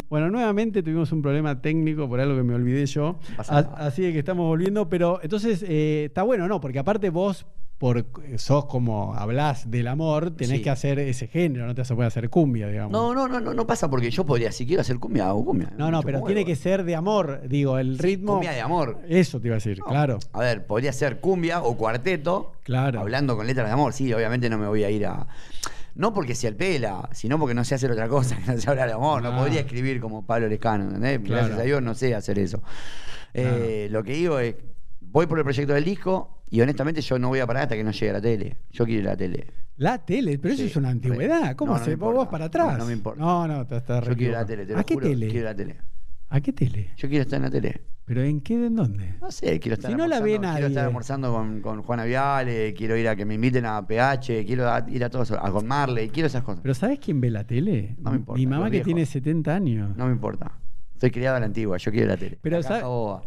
Bueno, 0.09 0.31
nuevamente 0.31 0.83
tuvimos 0.83 1.11
un 1.13 1.23
problema 1.23 1.61
técnico 1.61 2.09
por 2.09 2.21
algo 2.21 2.37
que 2.37 2.43
me 2.43 2.55
olvidé 2.55 2.87
yo. 2.87 3.19
Así 3.39 4.03
que 4.13 4.19
estamos 4.19 4.47
volviendo, 4.47 4.89
pero 4.89 5.21
entonces 5.23 5.65
eh, 5.67 6.05
está 6.07 6.23
bueno, 6.23 6.47
¿no? 6.49 6.61
Porque 6.61 6.79
aparte 6.79 7.11
vos, 7.11 7.47
por 7.79 8.07
sos 8.37 8.67
como 8.67 9.15
hablás 9.15 9.71
del 9.71 9.89
amor, 9.89 10.31
tenés 10.31 10.59
Sí. 10.59 10.63
que 10.63 10.71
hacer 10.71 10.99
ese 11.01 11.27
género, 11.27 11.67
no 11.67 11.75
te 11.75 11.81
vas 11.81 11.91
a 11.91 11.95
poder 11.95 12.07
hacer 12.09 12.31
cumbia, 12.31 12.69
digamos. 12.69 12.93
No, 12.93 13.13
no, 13.15 13.27
no, 13.27 13.41
no, 13.41 13.53
no 13.53 13.67
pasa 13.67 13.91
porque 13.91 14.11
yo 14.11 14.25
podría, 14.25 14.53
si 14.53 14.65
quiero 14.67 14.83
hacer 14.83 14.99
cumbia, 14.99 15.29
hago 15.29 15.45
cumbia. 15.45 15.73
no, 15.77 15.91
no, 15.91 16.01
pero 16.03 16.23
tiene 16.23 16.45
que 16.45 16.55
ser 16.55 16.85
de 16.85 16.95
amor, 16.95 17.43
digo, 17.49 17.79
el 17.79 17.97
Sí, 17.97 18.03
ritmo. 18.03 18.35
Cumbia 18.35 18.53
de 18.53 18.61
amor. 18.61 19.01
Eso 19.09 19.41
te 19.41 19.49
iba 19.49 19.55
a 19.55 19.59
decir, 19.59 19.81
No, 19.81 19.87
claro. 19.87 20.19
A 20.33 20.41
ver, 20.41 20.65
podría 20.67 20.93
ser 20.93 21.19
cumbia 21.19 21.63
o 21.63 21.77
cuarteto. 21.77 22.53
Claro. 22.63 23.01
Hablando 23.01 23.37
con 23.37 23.47
letras 23.47 23.67
de 23.67 23.73
amor, 23.73 23.93
sí, 23.93 24.13
obviamente 24.13 24.49
no 24.49 24.57
me 24.59 24.69
voy 24.69 24.85
a 24.85 24.91
ir 24.91 25.05
a. 25.07 25.27
No 25.95 26.13
porque 26.13 26.35
sea 26.35 26.51
el 26.51 26.57
pela, 26.57 27.09
sino 27.13 27.39
porque 27.39 27.55
no 27.55 27.65
sé 27.65 27.75
hacer 27.77 27.91
otra 27.91 28.09
cosa 28.09 28.37
que 28.45 28.53
no 28.53 28.59
sé 28.61 28.69
hablar 28.71 28.89
de 28.89 28.95
amor. 28.95 29.23
No 29.23 29.31
Ah. 29.33 29.39
podría 29.39 29.61
escribir 29.61 30.01
como 30.01 30.27
Pablo 30.27 30.49
Lescano, 30.49 30.85
¿entendés? 30.85 31.21
Claro. 31.21 31.35
Gracias 31.47 31.59
a 31.59 31.63
Dios 31.63 31.83
no 31.83 31.95
sé 31.95 32.15
hacer 32.15 32.39
eso. 32.39 32.63
Eh, 33.33 33.89
Lo 33.91 34.03
que 34.05 34.13
digo 34.13 34.39
es, 34.39 34.55
voy 35.01 35.27
por 35.27 35.39
el 35.39 35.45
proyecto 35.45 35.73
del 35.75 35.85
disco 35.85 36.43
y 36.51 36.61
honestamente 36.61 37.01
yo 37.01 37.19
no 37.19 37.29
voy 37.29 37.41
a 37.41 37.47
parar 37.47 37.65
hasta 37.65 37.77
que 37.77 37.85
no 37.85 37.91
llegue 37.91 38.11
a 38.11 38.15
la 38.15 38.21
tele. 38.21 38.57
Yo 38.71 38.85
quiero 38.85 39.03
ir 39.03 39.09
a 39.09 39.11
la 39.13 39.17
tele. 39.17 39.47
La 39.77 39.99
tele, 40.05 40.39
pero 40.39 40.55
eso 40.55 40.63
Sí, 40.63 40.69
es 40.69 40.77
una 40.77 40.91
antigüedad. 40.91 41.57
¿Cómo 41.57 41.73
No, 41.73 41.79
no 41.79 41.85
se 41.85 41.97
vos 41.97 42.29
para 42.29 42.45
atrás? 42.47 42.73
No, 42.73 42.79
no 42.79 42.87
me 42.87 42.93
importa. 42.93 43.21
No, 43.21 43.49
no, 43.49 43.67
te 43.67 43.77
estás 43.77 44.07
Yo 44.07 44.15
quiero 44.17 44.33
ir 44.33 44.37
a 44.37 44.41
la 44.41 44.47
tele, 44.47 44.67
te 44.67 44.73
lo 44.73 44.79
¿A 44.79 44.85
qué 44.85 44.95
juro, 44.95 45.09
tele? 45.09 45.29
Quiero 45.29 45.45
la 45.47 45.55
tele. 45.57 45.77
¿A 46.29 46.41
qué 46.41 46.53
tele? 46.53 46.91
Yo 46.97 47.09
quiero 47.09 47.23
estar 47.23 47.37
en 47.39 47.43
la 47.45 47.51
tele. 47.51 47.81
¿Pero 48.07 48.23
en 48.23 48.43
qué? 48.43 48.55
¿En 48.67 48.77
dónde? 48.77 49.15
No 49.21 49.31
sé, 49.31 49.59
quiero 49.61 49.75
estar 49.75 49.91
Si 49.91 49.97
no 49.97 50.07
la 50.07 50.21
ve 50.21 50.27
Quiero 50.33 50.43
nadie. 50.43 50.67
estar 50.67 50.85
almorzando 50.85 51.33
con, 51.33 51.63
con 51.63 51.83
Juana 51.83 52.05
Viale, 52.05 52.75
quiero 52.75 52.97
ir 52.99 53.09
a 53.09 53.17
que 53.17 53.25
me 53.25 53.35
inviten 53.35 53.65
a 53.65 53.87
PH, 53.87 54.45
quiero 54.45 54.69
a- 54.71 54.85
ir 54.91 55.03
a 55.05 55.09
todos, 55.09 55.31
a 55.31 55.51
con 55.51 55.67
Marley, 55.67 56.11
quiero 56.11 56.27
esas 56.27 56.43
cosas. 56.43 56.61
¿Pero 56.63 56.75
sabes 56.75 56.99
quién 56.99 57.21
ve 57.23 57.31
la 57.31 57.45
tele? 57.47 57.97
No 57.99 58.11
me 58.11 58.17
importa, 58.19 58.39
Mi 58.39 58.47
mamá 58.47 58.67
que 58.67 58.71
viejos. 58.73 58.85
tiene 58.87 59.07
70 59.07 59.55
años. 59.55 59.97
No 59.97 60.05
me 60.07 60.13
importa. 60.13 60.53
Estoy 60.93 61.11
criado 61.13 61.37
a 61.37 61.41
la 61.41 61.47
antigua, 61.47 61.79
yo 61.79 61.91
quiero 61.91 62.09
la 62.09 62.17
tele. 62.19 62.39
Pero 62.43 62.57
La 62.59 62.63
caja 62.63 62.75
sabe- 62.81 62.87
boba. 62.89 63.23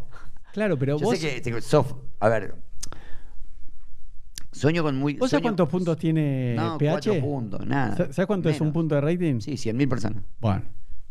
Claro, 0.52 0.78
pero 0.78 0.96
Yo 0.98 1.06
vos. 1.06 1.18
sé 1.18 1.34
que 1.34 1.40
te- 1.40 1.60
sof, 1.60 1.92
a 2.20 2.28
ver. 2.28 2.54
Sueño 4.52 4.82
con 4.82 4.96
muy. 4.96 5.14
¿Vos 5.14 5.30
sabés 5.30 5.42
cuántos 5.42 5.68
puntos 5.68 5.96
tiene 5.98 6.54
No, 6.56 6.78
PH? 6.78 6.90
cuatro 7.10 7.20
puntos, 7.20 7.66
nada. 7.66 7.96
Sa- 7.96 8.12
¿Sabés 8.12 8.26
cuánto 8.26 8.48
es 8.48 8.60
un 8.60 8.72
punto 8.72 8.94
de 8.94 9.00
rating? 9.00 9.40
Sí, 9.40 9.56
100.000 9.56 9.88
personas. 9.88 10.22
Bueno. 10.40 10.62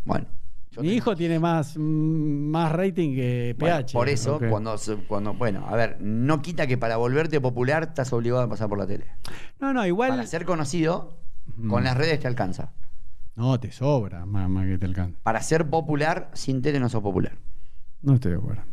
Bueno. 0.06 0.26
Yo 0.78 0.82
Mi 0.84 0.88
tengo- 0.90 0.98
hijo 0.98 1.16
tiene 1.16 1.40
más, 1.40 1.76
mm, 1.78 1.82
más 1.82 2.72
rating 2.72 3.16
que 3.16 3.56
Bueno, 3.60 3.76
PH. 3.78 3.94
por 3.94 4.10
eso, 4.10 4.40
cuando, 4.50 4.76
cuando. 5.08 5.34
Bueno, 5.34 5.66
a 5.68 5.76
ver, 5.76 5.98
no 6.02 6.42
quita 6.42 6.66
que 6.68 6.78
para 6.78 6.98
volverte 6.98 7.42
popular 7.42 7.84
estás 7.84 8.12
obligado 8.14 8.42
a 8.44 8.50
pasar 8.50 8.70
por 8.70 8.78
la 8.78 8.88
tele. 8.88 9.06
No, 9.60 9.74
no, 9.74 9.86
igual. 9.86 10.10
Para 10.12 10.26
ser 10.28 10.46
conocido, 10.46 11.18
Mm. 11.58 11.70
con 11.70 11.84
las 11.84 11.98
redes 11.98 12.20
te 12.20 12.28
alcanza. 12.28 12.72
No, 13.36 13.60
te 13.60 13.72
sobra, 13.72 14.26
mamá, 14.26 14.66
que 14.66 14.78
te 14.78 14.86
alcanza. 14.86 15.20
Para 15.24 15.42
ser 15.42 15.70
popular, 15.70 16.30
sin 16.34 16.62
tele 16.62 16.80
no 16.80 16.90
sos 16.90 17.02
popular. 17.04 17.34
No 18.02 18.16
estoy 18.16 18.32
de 18.32 18.38
acuerdo. 18.38 18.64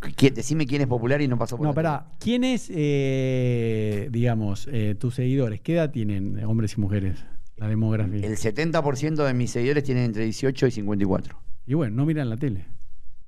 ¿Qui- 0.00 0.32
Decime 0.32 0.66
quién 0.66 0.82
es 0.82 0.88
popular 0.88 1.22
y 1.22 1.28
no 1.28 1.38
pasó 1.38 1.56
por 1.56 1.64
No, 1.64 1.70
la 1.70 1.74
tele. 1.74 1.88
pará. 1.88 2.06
¿Quiénes, 2.18 2.68
eh, 2.74 4.08
digamos, 4.10 4.68
eh, 4.72 4.96
tus 4.98 5.14
seguidores? 5.14 5.60
¿Qué 5.60 5.74
edad 5.74 5.90
tienen, 5.90 6.42
hombres 6.44 6.74
y 6.76 6.80
mujeres? 6.80 7.24
La 7.56 7.68
demografía. 7.68 8.26
El 8.26 8.36
70% 8.36 9.24
de 9.24 9.34
mis 9.34 9.50
seguidores 9.50 9.84
tienen 9.84 10.04
entre 10.04 10.24
18 10.24 10.66
y 10.66 10.70
54. 10.70 11.38
Y 11.66 11.74
bueno, 11.74 11.96
no 11.96 12.06
miran 12.06 12.28
la 12.28 12.36
tele. 12.36 12.66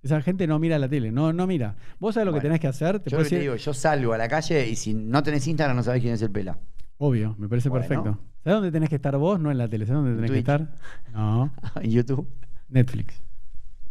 Esa 0.02 0.20
gente 0.20 0.46
no 0.46 0.58
mira 0.58 0.78
la 0.78 0.88
tele, 0.88 1.10
no, 1.12 1.32
no 1.32 1.46
mira. 1.46 1.76
Vos 1.98 2.14
sabés 2.14 2.26
lo 2.26 2.34
que 2.34 2.40
tenés 2.40 2.60
que 2.60 2.66
hacer. 2.66 3.00
Te 3.00 3.08
Yo 3.10 3.22
te 3.24 3.38
digo, 3.38 3.56
yo 3.56 3.72
salgo 3.72 4.12
a 4.12 4.18
la 4.18 4.28
calle 4.28 4.68
y 4.68 4.76
si 4.76 4.92
no 4.92 5.22
tenés 5.22 5.46
Instagram 5.46 5.76
no 5.76 5.82
sabés 5.82 6.02
quién 6.02 6.12
es 6.14 6.20
el 6.22 6.30
pela. 6.30 6.58
Obvio, 6.98 7.34
me 7.38 7.48
parece 7.48 7.68
Bueno. 7.70 7.86
perfecto. 7.88 8.20
¿Sabés 8.42 8.56
dónde 8.56 8.70
tenés 8.70 8.90
que 8.90 8.96
estar 8.96 9.16
vos? 9.16 9.40
No 9.40 9.50
en 9.50 9.56
la 9.56 9.66
tele. 9.68 9.86
¿Sabés 9.86 10.02
dónde 10.02 10.16
tenés 10.16 10.30
que 10.30 10.38
estar? 10.38 10.74
No, 11.12 11.50
en 11.80 11.90
YouTube. 11.90 12.28
Netflix. 12.68 13.23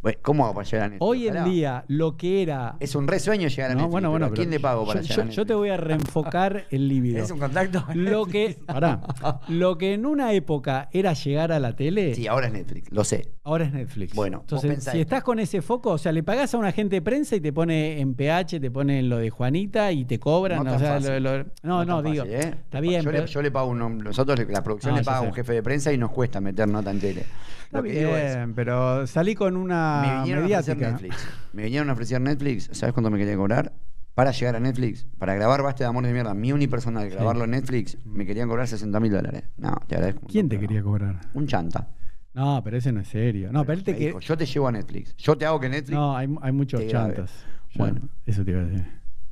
Bueno, 0.03 0.19
¿Cómo 0.21 0.43
hago 0.43 0.53
para 0.55 0.65
llegar 0.69 0.81
a 0.85 0.89
Netflix? 0.89 1.01
Hoy 1.09 1.27
en 1.27 1.37
Ojalá. 1.37 1.49
día, 1.49 1.85
lo 1.87 2.17
que 2.17 2.41
era. 2.41 2.75
Es 2.81 2.93
un 2.93 3.07
resueño 3.07 3.47
llegar 3.47 3.71
a 3.71 3.73
No, 3.73 3.79
Netflix. 3.79 3.91
bueno, 3.91 4.09
bueno, 4.11 4.25
pero 4.27 4.33
¿a 4.33 4.35
¿Quién 4.35 4.49
le 4.51 4.59
pago 4.59 4.85
para 4.85 4.99
yo, 4.99 5.03
llegar 5.07 5.15
yo- 5.15 5.21
a 5.21 5.23
yo 5.23 5.29
Netflix? 5.29 5.47
te 5.47 5.53
voy 5.53 5.69
a 5.69 5.77
reenfocar 5.77 6.65
el 6.71 6.87
líbido. 6.89 7.23
¿Es 7.23 7.31
un 7.31 7.39
contacto? 7.39 7.85
Lo 7.95 8.25
que, 8.25 8.57
pará, 8.65 8.99
lo 9.47 9.77
que 9.77 9.93
en 9.93 10.05
una 10.05 10.33
época 10.33 10.89
era 10.91 11.13
llegar 11.13 11.53
a 11.53 11.59
la 11.59 11.75
tele, 11.77 12.15
Sí, 12.15 12.27
ahora 12.27 12.47
es 12.47 12.53
Netflix, 12.53 12.91
lo 12.91 13.05
sé. 13.05 13.29
ahora 13.45 13.63
es 13.63 13.71
Netflix. 13.73 14.13
Bueno, 14.13 14.39
vos 14.39 14.43
entonces, 14.45 14.71
pensá 14.71 14.91
si 14.91 14.99
esto. 14.99 15.13
estás 15.15 15.23
con 15.23 15.39
ese 15.39 15.61
foco, 15.61 15.91
o 15.91 15.97
sea, 15.97 16.11
le 16.11 16.21
pagás 16.21 16.53
a 16.53 16.57
un 16.57 16.65
agente 16.65 16.97
de 16.97 17.01
prensa 17.01 17.37
y 17.37 17.39
te 17.41 17.53
pone 17.53 18.01
en 18.01 18.13
PH, 18.13 18.59
te 18.59 18.69
pone 18.71 18.99
en 18.99 19.07
lo 19.09 19.17
de 19.19 19.29
Juanita 19.29 19.93
y 19.93 20.03
te 20.03 20.19
cobran. 20.19 20.57
No 20.57 20.63
o 20.63 20.73
tan 20.73 20.79
sea, 20.79 20.93
fácil. 20.95 21.23
lo- 21.23 21.37
lo- 21.37 21.45
no, 21.63 21.85
no, 21.85 22.03
tan 22.03 22.11
digo, 22.11 22.25
fácil, 22.25 22.39
¿eh? 22.41 22.49
está 22.61 22.81
bien. 22.81 23.03
Yo, 23.03 23.09
pero- 23.09 23.23
le, 23.23 23.31
yo 23.31 23.41
le 23.41 23.51
pago 23.51 23.69
un, 23.69 23.99
nosotros 23.99 24.37
le- 24.37 24.45
la 24.51 24.61
producción 24.63 24.91
No, 24.91 24.97
le 24.97 25.03
ya 25.03 25.05
paga 25.05 25.19
a 25.19 25.21
sé. 25.21 25.27
un 25.29 25.33
jefe 25.33 25.53
de 25.53 25.63
prensa 25.63 25.93
y 25.93 25.97
nos 25.97 26.11
cuesta 26.11 26.41
meter 26.41 26.67
nota 26.67 26.91
en 26.91 26.99
tele. 26.99 27.21
está 27.21 27.77
Lo 27.77 27.83
que 27.83 27.91
digo 27.99 28.15
es, 28.17 28.35
bien, 28.35 28.53
pero 28.53 29.07
salí 29.07 29.33
con 29.35 29.55
me 30.01 30.17
vinieron 30.19 30.43
a 30.43 30.47
ofrecer 30.47 30.75
mediática. 30.77 30.91
Netflix. 30.91 31.27
Me 31.53 31.63
vinieron 31.63 31.89
a 31.89 31.93
ofrecer 31.93 32.21
Netflix, 32.21 32.69
¿sabes 32.73 32.93
cuánto 32.93 33.09
me 33.09 33.17
quería 33.17 33.35
cobrar? 33.35 33.73
Para 34.15 34.31
llegar 34.31 34.55
a 34.55 34.59
Netflix, 34.59 35.05
para 35.17 35.33
grabar 35.33 35.63
Baste 35.63 35.83
de 35.83 35.89
Amor 35.89 36.05
de 36.05 36.13
Mierda, 36.13 36.33
mi 36.35 36.51
unipersonal, 36.51 37.09
grabarlo 37.09 37.45
en 37.45 37.51
Netflix, 37.51 37.97
me 38.05 38.25
querían 38.25 38.47
cobrar 38.47 38.67
60 38.67 38.99
mil 38.99 39.11
dólares. 39.11 39.43
No, 39.57 39.75
te 39.87 39.95
agradezco. 39.95 40.21
un 40.21 40.27
¿Quién 40.27 40.49
te 40.49 40.55
montón, 40.55 40.67
quería 40.67 40.83
cobrar? 40.83 41.19
Un 41.33 41.47
chanta. 41.47 41.87
No, 42.35 42.61
pero 42.63 42.77
ese 42.77 42.91
no 42.91 42.99
es 43.01 43.07
serio. 43.07 43.51
No, 43.51 43.61
pero 43.65 43.73
él 43.77 43.83
te 43.83 43.91
Me 43.93 43.97
que... 43.97 44.05
dijo, 44.07 44.19
yo 44.19 44.37
te 44.37 44.45
llevo 44.45 44.67
a 44.67 44.71
Netflix. 44.71 45.15
Yo 45.17 45.35
te 45.37 45.45
hago 45.45 45.59
que 45.59 45.69
Netflix. 45.69 45.95
No, 45.95 46.15
hay, 46.15 46.27
hay 46.41 46.51
muchos 46.51 46.79
te 46.79 46.87
grabe. 46.87 47.13
chantas. 47.15 47.31
Bueno. 47.75 48.01
eso 48.25 48.43
te 48.45 48.51
iba 48.51 48.59
a 48.61 48.63
decir. 48.65 48.85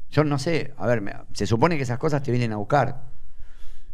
Yo 0.09 0.23
no 0.23 0.37
sé, 0.39 0.73
a 0.77 0.87
ver, 0.87 1.01
me- 1.01 1.13
se 1.33 1.45
supone 1.45 1.77
que 1.77 1.83
esas 1.83 1.97
cosas 1.99 2.21
te 2.23 2.31
vienen 2.31 2.51
a 2.51 2.57
buscar. 2.57 3.03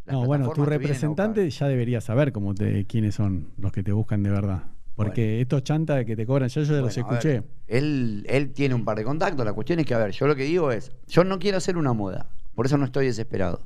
Las 0.06 0.14
No, 0.14 0.26
bueno, 0.26 0.46
tu 0.46 0.52
plataformas 0.52 0.56
te 0.56 0.60
vienen 0.60 0.66
a 0.70 0.78
representante 0.88 1.44
buscar. 1.46 1.60
ya 1.60 1.68
debería 1.70 2.02
saber 2.02 2.32
cómo 2.32 2.54
te, 2.56 2.86
quiénes 2.86 3.14
son 3.16 3.50
los 3.58 3.72
que 3.74 3.84
te 3.84 3.92
buscan 3.92 4.24
de 4.24 4.30
verdad. 4.30 4.64
Porque 5.06 5.42
estos 5.42 5.64
chantas 5.64 6.04
que 6.06 6.16
te 6.16 6.26
cobran, 6.26 6.50
yo, 6.50 6.62
yo 6.64 6.74
los 6.82 6.96
Bueno, 6.96 7.10
escuché. 7.12 7.30
ver, 7.40 7.44
él, 7.68 8.26
él 8.28 8.52
tiene 8.52 8.76
un 8.76 8.84
par 8.84 8.98
de 8.98 9.04
contactos. 9.04 9.46
La 9.46 9.54
cuestión 9.54 9.80
es 9.80 9.86
que, 9.86 9.94
a 9.94 10.00
ver, 10.00 10.12
yo 10.12 10.28
lo 10.28 10.36
que 10.36 10.44
digo 10.44 10.72
es, 10.72 10.92
yo 11.08 11.24
no 11.24 11.40
quiero 11.40 11.58
hacer 11.58 11.78
una 11.78 11.94
moda. 11.94 12.30
Por 12.56 12.66
eso 12.66 12.78
no 12.78 12.86
estoy 12.86 13.06
desesperado. 13.06 13.62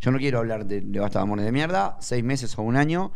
Yo 0.00 0.10
no 0.10 0.18
quiero 0.18 0.38
hablar 0.38 0.66
de, 0.66 0.80
de 0.80 0.98
Basta 1.00 1.18
de 1.18 1.22
Amores 1.24 1.44
de 1.44 1.52
Mierda, 1.52 1.96
seis 2.00 2.24
meses 2.24 2.58
o 2.58 2.62
un 2.62 2.76
año, 2.76 3.12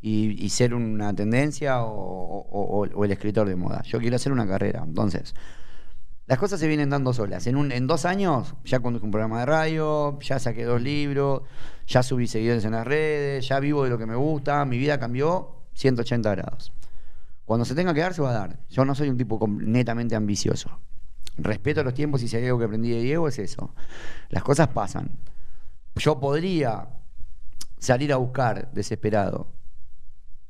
y, 0.00 0.44
y 0.44 0.50
ser 0.50 0.74
una 0.74 1.12
tendencia 1.14 1.82
o, 1.82 1.90
o- 1.90 2.82
o- 2.82 2.86
o 2.94 3.04
el 3.04 3.10
escritor 3.10 3.48
de 3.48 3.56
moda. 3.56 3.82
Yo 3.82 3.98
quiero 3.98 4.16
hacer 4.16 4.30
una 4.32 4.46
carrera. 4.46 4.82
Entonces, 4.86 5.34
las 6.26 6.38
cosas 6.38 6.60
se 6.60 6.68
vienen 6.68 6.90
dando 6.90 7.12
solas. 7.14 7.46
En, 7.46 7.56
un, 7.56 7.72
en 7.72 7.86
dos 7.86 8.04
años 8.04 8.54
ya 8.64 8.78
conduje 8.80 9.04
un 9.06 9.10
programa 9.10 9.40
de 9.40 9.46
radio, 9.46 10.18
ya 10.20 10.38
saqué 10.38 10.64
dos 10.64 10.80
libros, 10.82 11.42
ya 11.86 12.02
subí 12.02 12.26
seguidores 12.26 12.64
en 12.66 12.72
las 12.72 12.86
redes, 12.86 13.48
ya 13.48 13.58
vivo 13.58 13.82
de 13.84 13.90
lo 13.90 13.98
que 13.98 14.06
me 14.06 14.14
gusta, 14.14 14.64
mi 14.66 14.76
vida 14.78 15.00
cambió 15.00 15.57
180 15.78 16.30
grados. 16.30 16.72
Cuando 17.44 17.64
se 17.64 17.74
tenga 17.74 17.94
que 17.94 18.00
dar, 18.00 18.12
se 18.12 18.20
va 18.20 18.30
a 18.30 18.34
dar. 18.34 18.58
Yo 18.68 18.84
no 18.84 18.94
soy 18.94 19.08
un 19.08 19.16
tipo 19.16 19.38
netamente 19.48 20.14
ambicioso. 20.16 20.80
Respeto 21.38 21.84
los 21.84 21.94
tiempos 21.94 22.22
y 22.22 22.28
si 22.28 22.36
hay 22.36 22.46
algo 22.46 22.58
que 22.58 22.64
aprendí 22.64 22.90
de 22.90 23.00
Diego 23.00 23.28
es 23.28 23.38
eso. 23.38 23.74
Las 24.28 24.42
cosas 24.42 24.68
pasan. 24.68 25.12
Yo 25.94 26.18
podría 26.18 26.88
salir 27.78 28.12
a 28.12 28.16
buscar 28.16 28.72
desesperado. 28.72 29.52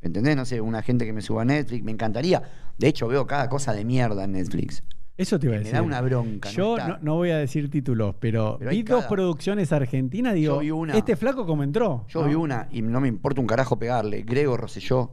¿Entendés? 0.00 0.34
No 0.34 0.44
sé, 0.44 0.60
una 0.60 0.82
gente 0.82 1.05
que 1.05 1.12
me 1.12 1.20
suba 1.20 1.42
a 1.42 1.44
Netflix, 1.44 1.84
me 1.84 1.92
encantaría. 1.92 2.42
De 2.78 2.88
hecho, 2.88 3.06
veo 3.06 3.26
cada 3.26 3.48
cosa 3.48 3.74
de 3.74 3.84
mierda 3.84 4.24
en 4.24 4.32
Netflix. 4.32 4.82
Eso 5.19 5.39
te 5.39 5.47
iba 5.47 5.57
a 5.57 5.59
Me 5.59 5.65
decir. 5.65 5.74
da 5.74 5.82
una 5.82 6.01
bronca 6.01 6.49
Yo 6.49 6.78
no, 6.78 6.97
no 7.03 7.15
voy 7.16 7.31
a 7.31 7.39
decir 7.39 7.69
títulos, 7.69 8.15
pero, 8.20 8.57
Pero 8.59 8.70
vi 8.70 8.82
dos 8.85 9.05
producciones 9.07 9.73
argentinas. 9.73 10.32
Digo, 10.35 10.55
Yo 10.55 10.61
vi 10.61 10.70
una. 10.70 10.97
este 10.97 11.16
flaco 11.16 11.45
como 11.45 11.62
entró. 11.65 12.07
Yo 12.09 12.23
¿no? 12.23 12.28
vi 12.28 12.35
una 12.36 12.69
y 12.70 12.81
no 12.82 13.01
me 13.01 13.09
importa 13.09 13.40
un 13.40 13.47
carajo 13.49 13.77
pegarle. 13.78 14.23
Grego 14.23 14.57
Rosselló, 14.57 15.11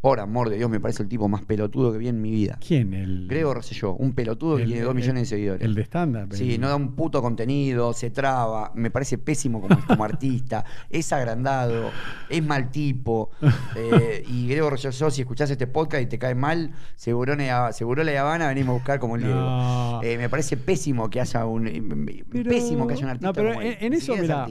por 0.00 0.18
amor 0.20 0.48
de 0.48 0.56
Dios, 0.56 0.70
me 0.70 0.80
parece 0.80 1.02
el 1.02 1.08
tipo 1.08 1.28
más 1.28 1.44
pelotudo 1.44 1.92
que 1.92 1.98
vi 1.98 2.08
en 2.08 2.20
mi 2.22 2.30
vida. 2.30 2.58
¿Quién? 2.66 2.94
El, 2.94 3.28
Grego 3.28 3.52
Rosselló, 3.54 3.92
un 3.94 4.12
pelotudo 4.14 4.56
que 4.56 4.64
tiene 4.64 4.80
dos 4.80 4.90
el- 4.90 4.96
millones 4.96 5.22
de 5.22 5.26
seguidores. 5.36 5.62
El 5.62 5.74
de 5.74 5.82
stand-up. 5.82 6.32
Sí, 6.34 6.56
no 6.58 6.68
da 6.68 6.76
un 6.76 6.94
puto 6.94 7.20
contenido, 7.22 7.92
se 7.92 8.10
traba, 8.10 8.72
me 8.74 8.90
parece 8.90 9.18
pésimo 9.18 9.60
como, 9.60 9.76
como 9.86 10.04
artista, 10.04 10.64
es 10.88 11.12
agrandado, 11.12 11.90
es 12.28 12.42
mal 12.42 12.70
tipo. 12.70 13.30
eh, 13.76 14.24
y 14.28 14.48
Grego 14.48 14.70
Rosselló, 14.70 15.10
si 15.10 15.20
escuchás 15.22 15.50
este 15.50 15.66
podcast 15.66 16.02
y 16.02 16.06
te 16.06 16.18
cae 16.18 16.34
mal, 16.34 16.72
seguro 16.96 17.34
seguro 17.72 18.02
la 18.04 18.20
Habana 18.20 18.48
venimos 18.48 18.70
a 18.70 18.74
buscar 18.74 18.98
como 18.98 19.16
el 19.16 19.22
Diego. 19.22 19.36
No. 19.40 20.00
Eh, 20.02 20.16
me 20.16 20.28
parece 20.28 20.56
pésimo 20.56 21.10
que 21.10 21.20
haya 21.20 21.44
un 21.44 21.66
eh, 21.66 21.82
Pero- 22.30 22.48
pésimo 22.50 22.86
que 22.86 22.94
haya 22.94 23.04
un 23.04 23.10
artista 23.10 23.26
No, 23.28 23.32
pero 23.34 23.48
como 23.50 23.60
él. 23.62 23.76
en, 23.80 23.92
eso, 23.92 24.16
mira. 24.16 24.46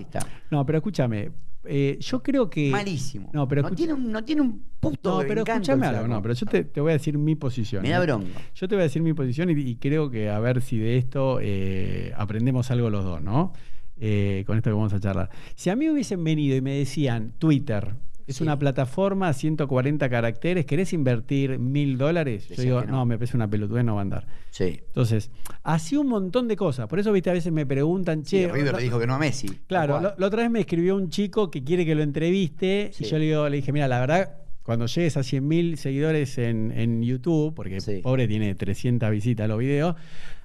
No, 0.51 0.65
pero 0.65 0.77
escúchame. 0.77 1.31
Eh, 1.69 1.97
yo 1.99 2.23
creo 2.23 2.49
que. 2.49 2.69
Malísimo. 2.71 3.29
No, 3.33 3.47
pero 3.47 3.61
no, 3.61 3.71
tiene 3.71 3.93
un, 3.93 4.11
no 4.11 4.23
tiene 4.23 4.41
un 4.41 4.63
puto 4.79 5.21
No, 5.21 5.27
pero 5.27 5.43
escúchame 5.43 5.85
algo. 5.85 6.07
No, 6.07 6.21
pero 6.21 6.33
yo 6.33 6.45
te, 6.45 6.63
te 6.63 6.81
voy 6.81 6.91
a 6.91 6.93
decir 6.93 7.17
mi 7.17 7.35
posición. 7.35 7.83
Me 7.83 7.89
da 7.89 8.01
¿eh? 8.01 8.05
bronca. 8.05 8.41
Yo 8.55 8.67
te 8.67 8.75
voy 8.75 8.81
a 8.81 8.83
decir 8.83 9.01
mi 9.01 9.13
posición 9.13 9.49
y, 9.49 9.53
y 9.53 9.75
creo 9.75 10.09
que 10.09 10.29
a 10.29 10.39
ver 10.39 10.61
si 10.61 10.77
de 10.77 10.97
esto 10.97 11.39
eh, 11.41 12.11
aprendemos 12.17 12.71
algo 12.71 12.89
los 12.89 13.03
dos, 13.03 13.21
¿no? 13.21 13.53
Eh, 14.01 14.43
con 14.47 14.57
esto 14.57 14.69
que 14.69 14.75
vamos 14.75 14.93
a 14.93 14.99
charlar. 14.99 15.29
Si 15.55 15.69
a 15.69 15.75
mí 15.75 15.89
hubiesen 15.89 16.23
venido 16.23 16.55
y 16.55 16.61
me 16.61 16.73
decían, 16.73 17.33
Twitter 17.37 17.95
es 18.29 18.37
Sí. 18.37 18.43
una 18.43 18.57
plataforma, 18.59 19.33
140 19.33 20.09
caracteres, 20.09 20.65
¿querés 20.65 20.93
invertir 20.93 21.57
mil 21.59 21.97
dólares? 21.97 22.47
Yo 22.49 22.61
digo, 22.61 22.81
no. 22.85 22.91
no. 22.91 23.05
me 23.05 23.17
parece 23.17 23.35
una 23.35 23.49
pelotudez, 23.49 23.83
no 23.83 23.95
va 23.95 24.01
a 24.01 24.03
andar. 24.03 24.27
Sí. 24.51 24.81
Entonces, 24.87 25.31
así 25.63 25.95
un 25.97 26.07
montón 26.07 26.47
de 26.47 26.55
cosas. 26.55 26.87
Por 26.87 26.99
eso, 26.99 27.11
viste, 27.11 27.29
a 27.29 27.33
veces 27.33 27.51
me 27.51 27.65
preguntan, 27.65 28.23
Sí, 28.25 28.37
che. 28.37 28.51
River 28.51 28.71
lo- 28.73 28.77
le 28.77 28.83
dijo 28.83 28.99
que 28.99 29.07
no 29.07 29.15
a 29.15 29.19
Messi. 29.19 29.47
Claro, 29.67 29.99
la 30.17 30.27
otra 30.27 30.43
vez 30.43 30.51
me 30.51 30.59
escribió 30.59 30.95
un 30.95 31.09
chico 31.09 31.49
que 31.49 31.63
quiere 31.63 31.85
que 31.85 31.95
lo 31.95 32.03
entreviste 32.03 32.91
y 32.99 33.03
Sí. 33.03 33.09
yo 33.09 33.17
le, 33.17 33.25
digo, 33.25 33.49
le 33.49 33.57
dije, 33.57 33.71
mira, 33.71 33.87
la 33.87 33.99
verdad, 33.99 34.35
cuando 34.63 34.85
llegues 34.85 35.17
a 35.17 35.23
100.000 35.23 35.77
seguidores 35.77 36.37
en, 36.37 36.71
en 36.71 37.01
YouTube, 37.01 37.55
porque 37.55 37.81
Sí. 37.81 38.01
pobre 38.03 38.27
tiene 38.27 38.53
300 38.53 39.09
visitas 39.09 39.45
a 39.45 39.47
los 39.47 39.57
videos, 39.57 39.95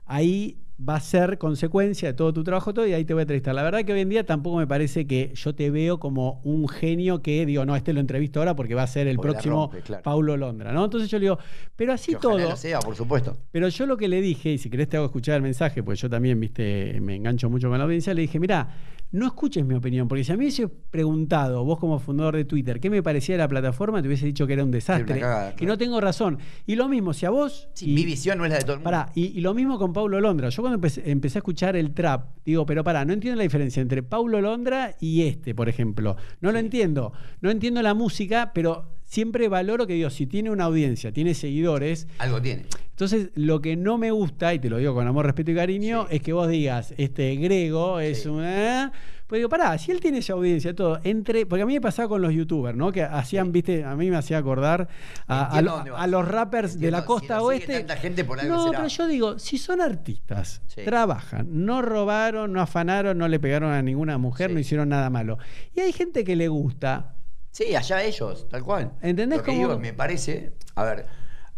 ahí 0.06 0.56
va 0.76 0.96
a 0.96 1.00
ser 1.00 1.38
consecuencia 1.38 2.08
de 2.08 2.14
todo 2.14 2.32
tu 2.32 2.42
trabajo 2.42 2.74
todo 2.74 2.86
y 2.86 2.92
ahí 2.92 3.04
te 3.04 3.14
voy 3.14 3.20
a 3.20 3.22
entrevistar. 3.22 3.54
La 3.54 3.62
verdad 3.62 3.84
que 3.84 3.92
hoy 3.92 4.00
en 4.00 4.08
día 4.08 4.26
tampoco 4.26 4.56
me 4.56 4.66
parece 4.66 5.06
que 5.06 5.32
yo 5.34 5.54
te 5.54 5.70
veo 5.70 6.00
como 6.00 6.40
un 6.44 6.68
genio 6.68 7.22
que 7.22 7.46
digo, 7.46 7.64
no, 7.64 7.76
este 7.76 7.92
lo 7.92 8.00
entrevisto 8.00 8.40
ahora 8.40 8.56
porque 8.56 8.74
va 8.74 8.82
a 8.82 8.86
ser 8.86 9.06
el 9.06 9.16
Porque 9.16 9.32
próximo 9.32 9.66
rompe, 9.66 9.82
claro. 9.82 10.02
Paulo 10.02 10.36
Londra, 10.36 10.72
¿no? 10.72 10.84
Entonces 10.84 11.08
yo 11.10 11.18
le 11.18 11.26
digo, 11.26 11.38
pero 11.76 11.92
así 11.92 12.12
Que 12.12 12.18
todo... 12.18 12.38
lo 12.38 12.56
sea, 12.56 12.80
por 12.80 12.96
supuesto. 12.96 13.36
Pero 13.52 13.68
yo 13.68 13.86
lo 13.86 13.96
que 13.96 14.08
le 14.08 14.20
dije, 14.20 14.52
y 14.52 14.58
si 14.58 14.68
querés 14.68 14.88
te 14.88 14.96
hago 14.96 15.06
escuchar 15.06 15.36
el 15.36 15.42
mensaje, 15.42 15.82
pues 15.82 16.00
yo 16.00 16.10
también, 16.10 16.40
viste, 16.40 16.98
me 17.00 17.14
engancho 17.14 17.48
mucho 17.48 17.68
con 17.68 17.78
la 17.78 17.84
audiencia, 17.84 18.12
le 18.12 18.22
dije, 18.22 18.40
mira, 18.40 18.68
no 19.14 19.26
escuches 19.26 19.64
mi 19.64 19.74
opinión, 19.74 20.08
porque 20.08 20.24
si 20.24 20.32
a 20.32 20.34
mí 20.34 20.38
me 20.38 20.44
hubiese 20.44 20.68
preguntado, 20.68 21.64
vos 21.64 21.78
como 21.78 21.98
fundador 21.98 22.36
de 22.36 22.44
Twitter, 22.44 22.80
qué 22.80 22.90
me 22.90 23.02
parecía 23.02 23.36
la 23.36 23.46
plataforma, 23.48 24.00
te 24.00 24.08
hubiese 24.08 24.26
dicho 24.26 24.46
que 24.46 24.54
era 24.54 24.64
un 24.64 24.70
desastre. 24.70 25.20
cagada, 25.20 25.50
Y 25.50 25.54
claro. 25.56 25.72
no 25.74 25.78
tengo 25.78 26.00
razón. 26.00 26.38
Y 26.66 26.76
lo 26.76 26.88
mismo, 26.88 27.12
si 27.12 27.26
a 27.26 27.30
vos... 27.30 27.68
Sí, 27.74 27.90
y- 27.90 27.94
mi 27.94 28.04
visión 28.04 28.38
no 28.38 28.44
es 28.44 28.50
la 28.50 28.58
de 28.58 28.62
todo 28.64 28.72
el 28.74 28.78
mundo. 28.78 28.84
Pará, 28.90 29.12
y, 29.14 29.26
y 29.26 29.40
lo 29.40 29.54
mismo 29.54 29.78
con 29.78 29.92
Paulo 29.92 30.20
Londra. 30.20 30.48
Yo 30.48 30.62
cuando 30.62 30.76
empecé, 30.76 31.10
empecé 31.10 31.38
a 31.38 31.40
escuchar 31.40 31.76
el 31.76 31.92
trap, 31.92 32.30
digo, 32.44 32.64
pero 32.66 32.82
pará, 32.82 33.04
no 33.04 33.12
entiendo 33.12 33.36
la 33.36 33.42
diferencia 33.44 33.80
entre 33.80 34.02
Paulo 34.02 34.40
Londra 34.40 34.96
y 35.00 35.22
este, 35.22 35.54
por 35.54 35.68
ejemplo. 35.68 36.16
No 36.40 36.50
lo 36.52 36.58
entiendo. 36.58 37.12
No 37.40 37.50
entiendo 37.50 37.82
la 37.82 37.94
música, 37.94 38.52
pero 38.54 38.93
siempre 39.04 39.48
valoro 39.48 39.86
que, 39.86 39.94
digo, 39.94 40.10
si 40.10 40.26
tiene 40.26 40.50
una 40.50 40.64
audiencia, 40.64 41.12
tiene 41.12 41.34
seguidores, 41.34 42.08
Algo 42.18 42.40
tiene. 42.42 42.66
entonces, 42.90 43.30
lo 43.34 43.60
que 43.60 43.76
no 43.76 43.98
me 43.98 44.10
gusta, 44.10 44.54
y 44.54 44.58
te 44.58 44.68
lo 44.70 44.78
digo 44.78 44.94
con 44.94 45.06
amor, 45.06 45.26
respeto 45.26 45.50
y 45.50 45.54
cariño, 45.54 46.06
Sí. 46.10 46.16
es 46.16 46.22
que 46.22 46.32
vos 46.32 46.48
digas, 46.48 46.94
este 46.96 47.34
Grego 47.36 48.00
es 48.00 48.22
Sí. 48.22 48.28
un. 48.28 48.42
¿eh? 48.44 48.90
Pues 49.26 49.38
digo, 49.38 49.48
pará, 49.48 49.78
si 49.78 49.90
él 49.90 50.00
tiene 50.00 50.18
esa 50.18 50.34
audiencia, 50.34 50.74
todo, 50.74 51.00
entre. 51.02 51.46
Porque 51.46 51.62
a 51.62 51.66
mí 51.66 51.72
me 51.72 51.80
pasaba 51.80 52.08
con 52.08 52.20
los 52.20 52.32
youtubers, 52.34 52.76
¿no? 52.76 52.92
Que 52.92 53.02
hacían, 53.04 53.46
Sí. 53.46 53.52
viste, 53.52 53.82
a 53.84 53.96
mí 53.96 54.10
me 54.10 54.16
hacía 54.16 54.36
acordar 54.36 54.86
a, 55.26 56.06
los 56.06 56.28
rappers 56.28 56.78
de 56.78 56.90
la 56.90 57.04
costa 57.06 57.40
oeste. 57.40 57.72
tanta 57.78 57.96
gente, 57.96 58.24
por 58.24 58.38
algo 58.38 58.54
no, 58.54 58.64
será. 58.64 58.78
pero 58.78 58.88
yo 58.88 59.06
digo, 59.08 59.38
si 59.38 59.56
son 59.56 59.80
artistas, 59.80 60.60
trabajan, 60.84 61.48
no 61.64 61.80
robaron, 61.82 62.52
no 62.52 62.60
afanaron, 62.60 63.16
no 63.16 63.26
le 63.26 63.40
pegaron 63.40 63.72
a 63.72 63.80
ninguna 63.80 64.18
mujer, 64.18 64.50
no 64.52 64.58
hicieron 64.58 64.90
nada 64.90 65.08
malo. 65.08 65.38
Y 65.74 65.80
hay 65.80 65.92
gente 65.92 66.22
que 66.22 66.36
le 66.36 66.48
gusta. 66.48 67.14
Sí, 67.54 67.76
allá 67.76 68.02
ellos, 68.02 68.48
tal 68.48 68.64
cual. 68.64 68.94
¿Entendés 69.00 69.38
Lo 69.38 69.44
que 69.44 69.52
cómo- 69.52 69.58
digo, 69.68 69.78
me 69.78 69.92
parece, 69.92 70.54
a 70.74 70.82
ver, 70.82 71.06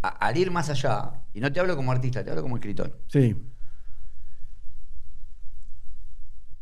a- 0.02 0.08
al 0.08 0.36
ir 0.36 0.50
más 0.50 0.68
allá, 0.68 1.22
y 1.32 1.40
no 1.40 1.50
te 1.50 1.58
hablo 1.58 1.74
como 1.74 1.90
artista, 1.90 2.22
te 2.22 2.28
hablo 2.28 2.42
como 2.42 2.56
escritor. 2.56 3.00
Sí. 3.08 3.34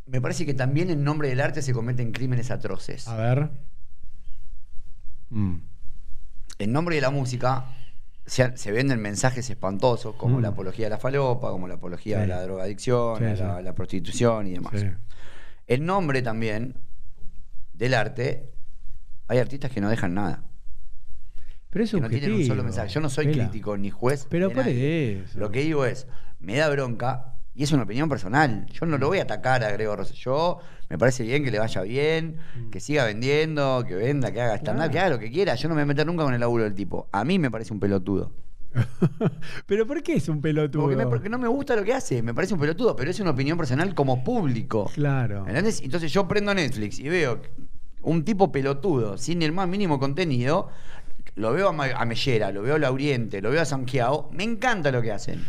Me 0.05 0.21
parece 0.21 0.45
que 0.45 0.53
también 0.53 0.89
en 0.89 1.03
nombre 1.03 1.27
del 1.27 1.41
arte 1.41 1.61
se 1.61 1.73
cometen 1.73 2.13
crímenes 2.13 2.49
atroces. 2.49 3.07
A 3.09 3.17
ver. 3.17 3.49
Mm. 5.31 5.55
En 6.59 6.71
nombre 6.71 6.95
de 6.95 7.01
la 7.01 7.09
música 7.09 7.65
se, 8.25 8.55
se 8.55 8.71
venden 8.71 9.01
mensajes 9.01 9.49
espantosos 9.49 10.15
como 10.15 10.37
Mm. 10.39 10.41
la 10.43 10.47
apología 10.49 10.85
de 10.85 10.91
la 10.91 10.97
falopa, 10.97 11.49
como 11.51 11.67
la 11.67 11.73
apología 11.73 12.17
Sí. 12.17 12.21
de 12.21 12.27
la 12.27 12.41
drogadicción, 12.41 13.17
Sí, 13.17 13.25
sí. 13.35 13.43
la 13.63 13.75
prostitución 13.75 14.47
y 14.47 14.51
demás. 14.53 14.79
Sí. 14.79 14.87
En 15.67 15.85
nombre 15.85 16.21
también 16.21 16.77
del 17.73 17.95
arte, 17.95 18.53
hay 19.27 19.37
artistas 19.39 19.71
que 19.71 19.81
no 19.81 19.89
dejan 19.89 20.13
nada. 20.13 20.43
Pero 21.69 21.83
es 21.83 21.91
que 21.91 21.99
no 21.99 22.07
tienen 22.09 22.33
un 22.33 22.45
solo 22.45 22.63
mensaje. 22.63 22.89
Yo 22.89 23.01
no 23.01 23.09
soy 23.09 23.25
Pela. 23.27 23.43
crítico 23.49 23.75
ni 23.77 23.89
juez. 23.89 24.27
Pero 24.29 24.49
por 24.49 24.65
eso. 24.67 25.37
Lo 25.39 25.51
que 25.51 25.61
digo 25.61 25.85
es, 25.85 26.07
me 26.39 26.55
da 26.55 26.69
bronca 26.69 27.33
y 27.53 27.63
es 27.63 27.71
una 27.73 27.83
opinión 27.83 28.07
personal. 28.07 28.65
Yo 28.71 28.85
no 28.85 28.97
lo 28.97 29.07
voy 29.07 29.19
a 29.19 29.23
atacar 29.23 29.61
a 29.63 29.71
Gregor 29.71 29.97
Rosselló. 29.99 30.59
Me 30.89 30.97
parece 30.97 31.23
bien 31.23 31.43
que 31.43 31.51
le 31.51 31.59
vaya 31.59 31.81
bien, 31.81 32.37
que 32.71 32.79
siga 32.79 33.03
vendiendo, 33.05 33.83
que 33.87 33.95
venda, 33.95 34.31
que 34.31 34.39
haga 34.41 34.55
stand-up, 34.55 34.85
Mm. 34.87 34.89
Claro. 34.89 34.91
que 34.91 34.99
haga 34.99 35.09
lo 35.09 35.19
que 35.19 35.31
quiera. 35.31 35.55
Yo 35.55 35.67
no 35.67 35.75
me 35.75 35.81
voy 35.81 35.83
a 35.83 35.87
meter 35.87 36.05
nunca 36.07 36.23
con 36.23 36.33
el 36.33 36.39
laburo 36.39 36.63
del 36.63 36.75
tipo. 36.75 37.09
A 37.11 37.25
mí 37.25 37.39
me 37.39 37.51
parece 37.51 37.73
un 37.73 37.79
pelotudo. 37.81 38.31
pero 39.65 39.87
¿por 39.87 40.01
qué 40.03 40.13
es 40.15 40.27
un 40.29 40.41
pelotudo? 40.41 40.81
Porque, 40.83 40.95
me- 40.97 41.07
porque 41.07 41.29
no 41.29 41.37
me 41.37 41.47
gusta 41.47 41.75
lo 41.75 41.83
que 41.83 41.93
hace. 41.93 42.21
Me 42.21 42.33
parece 42.33 42.53
un 42.53 42.59
pelotudo, 42.59 42.95
pero 42.95 43.09
es 43.11 43.19
una 43.19 43.31
opinión 43.31 43.57
personal 43.57 43.93
como 43.95 44.23
público. 44.23 44.89
Claro. 44.93 45.45
¿Entendés? 45.47 45.81
Entonces 45.81 46.11
yo 46.13 46.27
prendo 46.27 46.53
Netflix 46.53 46.99
y 46.99 47.09
veo 47.09 47.41
un 48.05 48.23
tipo 48.23 48.51
pelotudo, 48.51 49.17
sin 49.17 49.41
el 49.41 49.51
más 49.51 49.67
mínimo 49.67 49.99
contenido, 49.99 50.69
lo 51.35 51.51
veo 51.53 51.69
a, 51.69 52.05
Mellera, 52.05 52.51
lo 52.51 52.61
veo 52.61 52.75
a 52.75 52.79
Lauriente, 52.79 53.41
lo 53.41 53.49
veo 53.51 53.61
a 53.61 53.65
Sanquiao, 53.65 54.29
me 54.31 54.43
encanta 54.43 54.91
lo 54.91 55.01
que 55.01 55.11
hacen. 55.11 55.43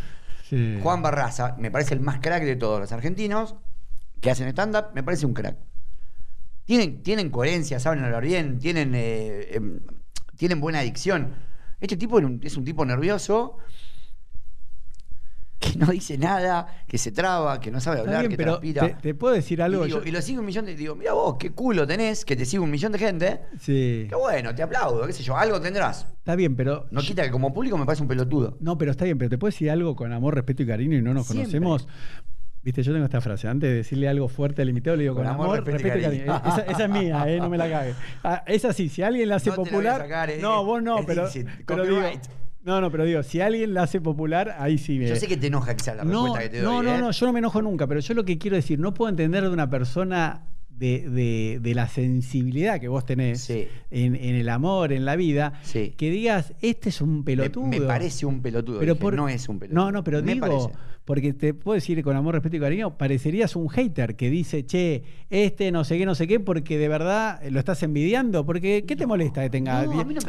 Sí. 0.48 0.78
Juan 0.82 1.02
Barraza, 1.02 1.54
me 1.58 1.70
parece 1.70 1.94
el 1.94 2.00
más 2.00 2.18
crack 2.20 2.42
de 2.44 2.56
todos 2.56 2.80
los 2.80 2.90
argentinos 2.92 3.56
que 4.20 4.30
hacen 4.30 4.48
stand-up, 4.48 4.86
me 4.94 5.02
parece 5.02 5.26
un 5.26 5.34
crack. 5.34 5.56
Tienen, 6.64 7.02
tienen 7.02 7.30
coherencia, 7.30 7.78
saben 7.78 8.02
hablar 8.02 8.24
bien, 8.24 8.58
tienen, 8.58 8.92
eh, 8.94 9.48
em, 9.54 9.80
tienen 10.36 10.60
buena 10.60 10.80
adicción. 10.80 11.34
Este 11.80 11.96
tipo 11.96 12.16
un- 12.16 12.40
es 12.42 12.56
un 12.56 12.64
tipo 12.64 12.84
nervioso 12.84 13.58
que 15.72 15.78
no 15.78 15.86
dice 15.86 16.16
nada, 16.18 16.66
que 16.86 16.98
se 16.98 17.12
traba, 17.12 17.58
que 17.60 17.70
no 17.70 17.80
sabe 17.80 18.00
hablar, 18.00 18.20
bien, 18.20 18.30
que 18.30 18.36
pero 18.36 18.52
transpira. 18.58 18.88
te, 18.88 18.94
te 19.02 19.14
puedo 19.14 19.34
decir 19.34 19.60
algo. 19.62 19.84
Y, 19.84 19.88
digo, 19.88 20.00
Yo- 20.02 20.08
y 20.08 20.10
lo 20.12 20.22
sigue 20.22 20.38
un 20.38 20.46
millón 20.46 20.64
de. 20.66 20.74
Digo, 20.76 20.94
mira 20.94 21.12
vos, 21.12 21.36
qué 21.38 21.50
culo 21.52 21.86
tenés, 21.86 22.24
que 22.24 22.36
te 22.36 22.44
sigue 22.44 22.60
un 22.60 22.70
millón 22.70 22.92
de 22.92 22.98
gente. 22.98 23.40
sí. 23.60 24.06
Qué 24.08 24.14
bueno, 24.14 24.54
te 24.54 24.62
aplaudo, 24.62 25.06
qué 25.06 25.12
sé 25.12 25.22
yo, 25.22 25.36
algo 25.36 25.60
tendrás. 25.60 26.06
Está 26.18 26.36
bien, 26.36 26.56
pero. 26.56 26.86
No 26.90 27.00
quita 27.00 27.22
que 27.24 27.30
como 27.30 27.52
público 27.52 27.76
me 27.78 27.84
parece 27.86 28.02
un 28.02 28.08
pelotudo. 28.08 28.56
No, 28.60 28.76
pero 28.78 28.90
está 28.92 29.04
bien, 29.04 29.18
pero 29.18 29.28
te 29.30 29.38
puedo 29.38 29.50
decir 29.50 29.70
algo 29.70 29.94
con 29.96 30.12
amor, 30.12 30.34
respeto 30.34 30.62
y 30.62 30.66
cariño 30.66 30.96
y 30.98 31.02
no 31.02 31.12
nos 31.14 31.26
Siempre. 31.26 31.44
conocemos. 31.58 31.88
Viste, 32.62 32.82
yo 32.82 32.92
tengo 32.92 33.04
esta 33.04 33.20
frase. 33.20 33.46
Antes 33.46 33.70
de 33.70 33.76
decirle 33.76 34.08
algo 34.08 34.26
fuerte 34.28 34.60
al 34.60 34.68
invitado, 34.68 34.96
le 34.96 35.04
digo 35.04 35.14
con, 35.14 35.24
amor, 35.24 35.62
respeto, 35.64 35.86
y 35.98 36.02
cariño. 36.02 36.24
Esa, 36.44 36.62
esa 36.62 36.84
es 36.86 36.90
mía, 36.90 37.24
eh, 37.28 37.38
no 37.38 37.48
me 37.48 37.56
la 37.56 37.70
cague. 37.70 37.94
Ah, 38.24 38.42
es 38.44 38.64
así, 38.64 38.88
si 38.88 39.02
alguien 39.02 39.28
la 39.28 39.36
hace 39.36 39.50
No 39.50 39.56
popular. 39.56 40.00
sacar, 40.00 40.30
eh. 40.30 40.38
no, 40.40 40.64
vos 40.64 40.82
no, 40.82 40.96
pero. 41.06 41.28
pero 41.64 41.84
digo, 41.84 41.96
Copyright. 42.00 42.24
No, 42.66 42.80
no, 42.80 42.90
pero 42.90 43.04
digo, 43.04 43.22
si 43.22 43.40
alguien 43.40 43.74
la 43.74 43.84
hace 43.84 44.00
popular, 44.00 44.56
ahí 44.58 44.76
sí 44.76 44.98
me. 44.98 45.06
Yo 45.06 45.14
sé 45.14 45.28
que 45.28 45.36
te 45.36 45.46
enoja 45.46 45.76
quizás 45.76 45.96
la 45.96 46.02
no, 46.02 46.10
respuesta 46.10 46.40
que 46.40 46.48
te 46.48 46.62
doy. 46.62 46.72
no, 46.74 46.82
no, 46.82 46.96
¿eh? 46.96 46.98
no, 46.98 47.10
yo 47.12 47.26
no 47.26 47.32
me 47.32 47.38
enojo 47.38 47.62
nunca, 47.62 47.86
pero 47.86 48.00
yo 48.00 48.12
lo 48.12 48.24
que 48.24 48.38
quiero 48.38 48.56
decir, 48.56 48.80
no 48.80 48.92
puedo 48.92 49.08
entender 49.08 49.44
de 49.44 49.50
una 49.50 49.70
persona 49.70 50.48
de, 50.76 51.08
de- 51.08 51.58
de 51.60 51.74
la 51.74 51.88
sensibilidad 51.88 52.78
que 52.80 52.88
vos 52.88 53.04
tenés 53.06 53.40
Sí. 53.40 53.66
en, 53.90 54.14
en 54.14 54.34
el 54.34 54.48
amor, 54.48 54.92
en 54.92 55.04
la 55.04 55.16
vida, 55.16 55.54
Sí. 55.62 55.94
que 55.96 56.10
digas, 56.10 56.52
este 56.60 56.90
es 56.90 57.00
un 57.00 57.24
pelotudo. 57.24 57.66
me 57.66 57.80
parece 57.80 58.26
un 58.26 58.42
pelotudo. 58.42 58.78
Pero 58.80 58.94
dije, 58.94 59.02
por- 59.02 59.14
no 59.14 59.28
es 59.28 59.48
un 59.48 59.58
pelotudo. 59.58 59.84
No, 59.84 59.92
no, 59.92 60.04
pero 60.04 60.22
me 60.22 60.34
digo, 60.34 60.46
parece. 60.46 60.68
porque 61.04 61.32
te 61.32 61.54
puedo 61.54 61.74
decir 61.76 62.02
con 62.02 62.14
amor, 62.16 62.34
respeto 62.34 62.56
y 62.56 62.60
cariño, 62.60 62.98
parecerías 62.98 63.56
un 63.56 63.68
hater 63.68 64.16
que 64.16 64.28
dice, 64.28 64.66
che, 64.66 65.02
este 65.30 65.70
no 65.72 65.84
sé 65.84 65.96
qué, 65.98 66.04
no 66.06 66.14
sé 66.14 66.26
qué, 66.26 66.40
porque 66.40 66.76
de 66.78 66.88
verdad 66.88 67.40
lo 67.50 67.58
estás 67.58 67.82
envidiando. 67.82 68.44
Porque, 68.44 68.84
¿qué 68.86 68.96
te 68.96 69.06
molesta 69.06 69.42
que 69.42 69.50
tenga 69.50 69.84
No, 69.84 70.00
a 70.00 70.04
mí 70.04 70.14
no 70.14 70.20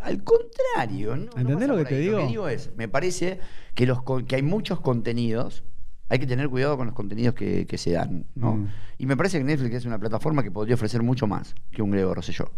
al 0.00 0.22
contrario. 0.22 1.14
¿Entendés 1.36 1.68
lo 1.68 1.76
que 1.78 1.84
te 1.84 1.94
ahí. 1.96 2.02
digo? 2.02 2.18
Lo 2.18 2.22
que 2.24 2.28
digo 2.28 2.48
es, 2.48 2.70
me 2.76 2.86
parece 2.88 3.40
que, 3.74 3.86
los, 3.86 3.98
que 4.26 4.36
hay 4.36 4.42
muchos 4.42 4.80
contenidos. 4.80 5.64
Hay 6.08 6.18
que 6.18 6.26
tener 6.26 6.48
cuidado 6.48 6.76
con 6.76 6.86
los 6.86 6.94
contenidos 6.94 7.34
que, 7.34 7.66
que 7.66 7.78
se 7.78 7.92
dan, 7.92 8.26
¿no? 8.34 8.56
Mm. 8.56 8.68
Y 8.98 9.06
me 9.06 9.16
parece 9.16 9.38
que 9.38 9.44
Netflix 9.44 9.74
es 9.76 9.86
una 9.86 9.98
plataforma 9.98 10.42
que 10.42 10.50
podría 10.52 10.74
ofrecer 10.76 11.02
mucho 11.02 11.26
más 11.26 11.54
que 11.72 11.82
un 11.82 11.90
Gregor 11.90 12.16
Rosselló. 12.16 12.50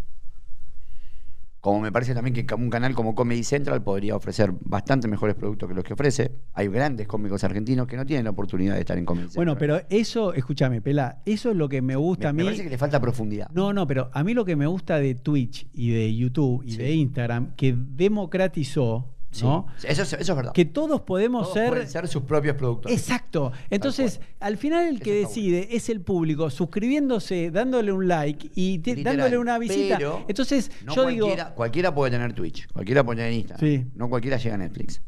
Como 1.61 1.81
me 1.81 1.91
parece 1.91 2.15
también 2.15 2.35
que 2.35 2.55
un 2.55 2.71
canal 2.71 2.95
como 2.95 3.17
Comedy 3.17 3.43
Central 3.43 3.83
podría 3.83 4.15
ofrecer 4.15 4.53
bastante 4.61 5.09
mejores 5.09 5.35
productos 5.35 5.69
que 5.69 5.75
los 5.75 5.83
que 5.83 5.93
ofrece. 5.93 6.31
Hay 6.55 6.69
grandes 6.69 7.09
cómicos 7.09 7.43
argentinos 7.43 7.89
que 7.89 7.97
no 7.97 8.07
tienen 8.07 8.25
la 8.25 8.31
oportunidad 8.31 8.75
de 8.75 8.81
estar 8.81 8.97
en 8.97 9.05
Comedy 9.05 9.25
Central. 9.27 9.45
Bueno, 9.45 9.59
pero 9.59 9.81
eso, 9.91 10.35
escúchame, 10.35 10.81
Pela, 10.81 11.21
eso 11.27 11.51
es 11.51 11.57
lo 11.57 11.69
que 11.69 11.83
me 11.83 11.97
gusta 11.97 12.27
me, 12.27 12.29
a 12.29 12.33
me 12.33 12.43
mí. 12.43 12.47
parece 12.47 12.63
que 12.63 12.71
le 12.71 12.79
falta 12.79 13.01
profundidad. 13.01 13.51
No, 13.51 13.73
no, 13.73 13.89
pero 13.89 14.09
a 14.13 14.23
mí 14.23 14.35
lo 14.35 14.45
que 14.45 14.55
me 14.55 14.67
gusta 14.69 14.99
de 15.01 15.17
Twitch 15.17 15.67
y 15.73 15.91
de 15.91 16.15
YouTube 16.15 16.63
y 16.65 16.73
Sí. 16.73 16.79
de 16.79 16.93
Instagram, 16.93 17.55
que 17.57 17.75
democratizó, 17.77 19.17
Sí. 19.31 19.45
¿no? 19.45 19.67
Eso, 19.83 20.03
es- 20.03 20.13
eso 20.15 20.33
es 20.33 20.37
verdad. 20.37 20.53
Que 20.53 20.65
todos 20.65 21.03
podemos 21.03 21.43
Todos 21.43 21.55
ser 21.55 21.69
pueden 21.69 21.89
ser 21.89 22.09
sus 22.09 22.23
propios 22.23 22.57
productores. 22.57 22.99
Exacto. 22.99 23.53
Entonces, 23.71 24.21
al 24.41 24.57
final 24.57 24.87
el 24.89 25.01
que 25.01 25.21
Eso 25.21 25.29
decide 25.29 25.69
es 25.77 25.89
el 25.91 26.01
público, 26.01 26.49
suscribiéndose, 26.51 27.51
dándole 27.51 27.93
un 27.93 28.09
like 28.09 28.51
y 28.55 28.79
te- 28.79 28.97
Literal. 28.97 29.17
dándole 29.19 29.39
una 29.39 29.59
visita. 29.59 29.97
Pero 29.99 30.25
Entonces, 30.29 30.71
No 30.85 30.95
yo 30.95 31.07
digo, 31.09 31.27
cualquiera, 31.27 31.55
cualquiera 31.55 31.95
puede 31.95 32.11
tener 32.13 32.33
Twitch, 32.33 32.67
cualquiera 32.73 33.05
puede 33.05 33.19
tener 33.19 33.33
Instagram. 33.35 33.61
Sí. 33.61 33.87
No 33.95 34.09
cualquiera 34.09 34.37
llega 34.39 34.55
a 34.55 34.59
Netflix. 34.59 35.03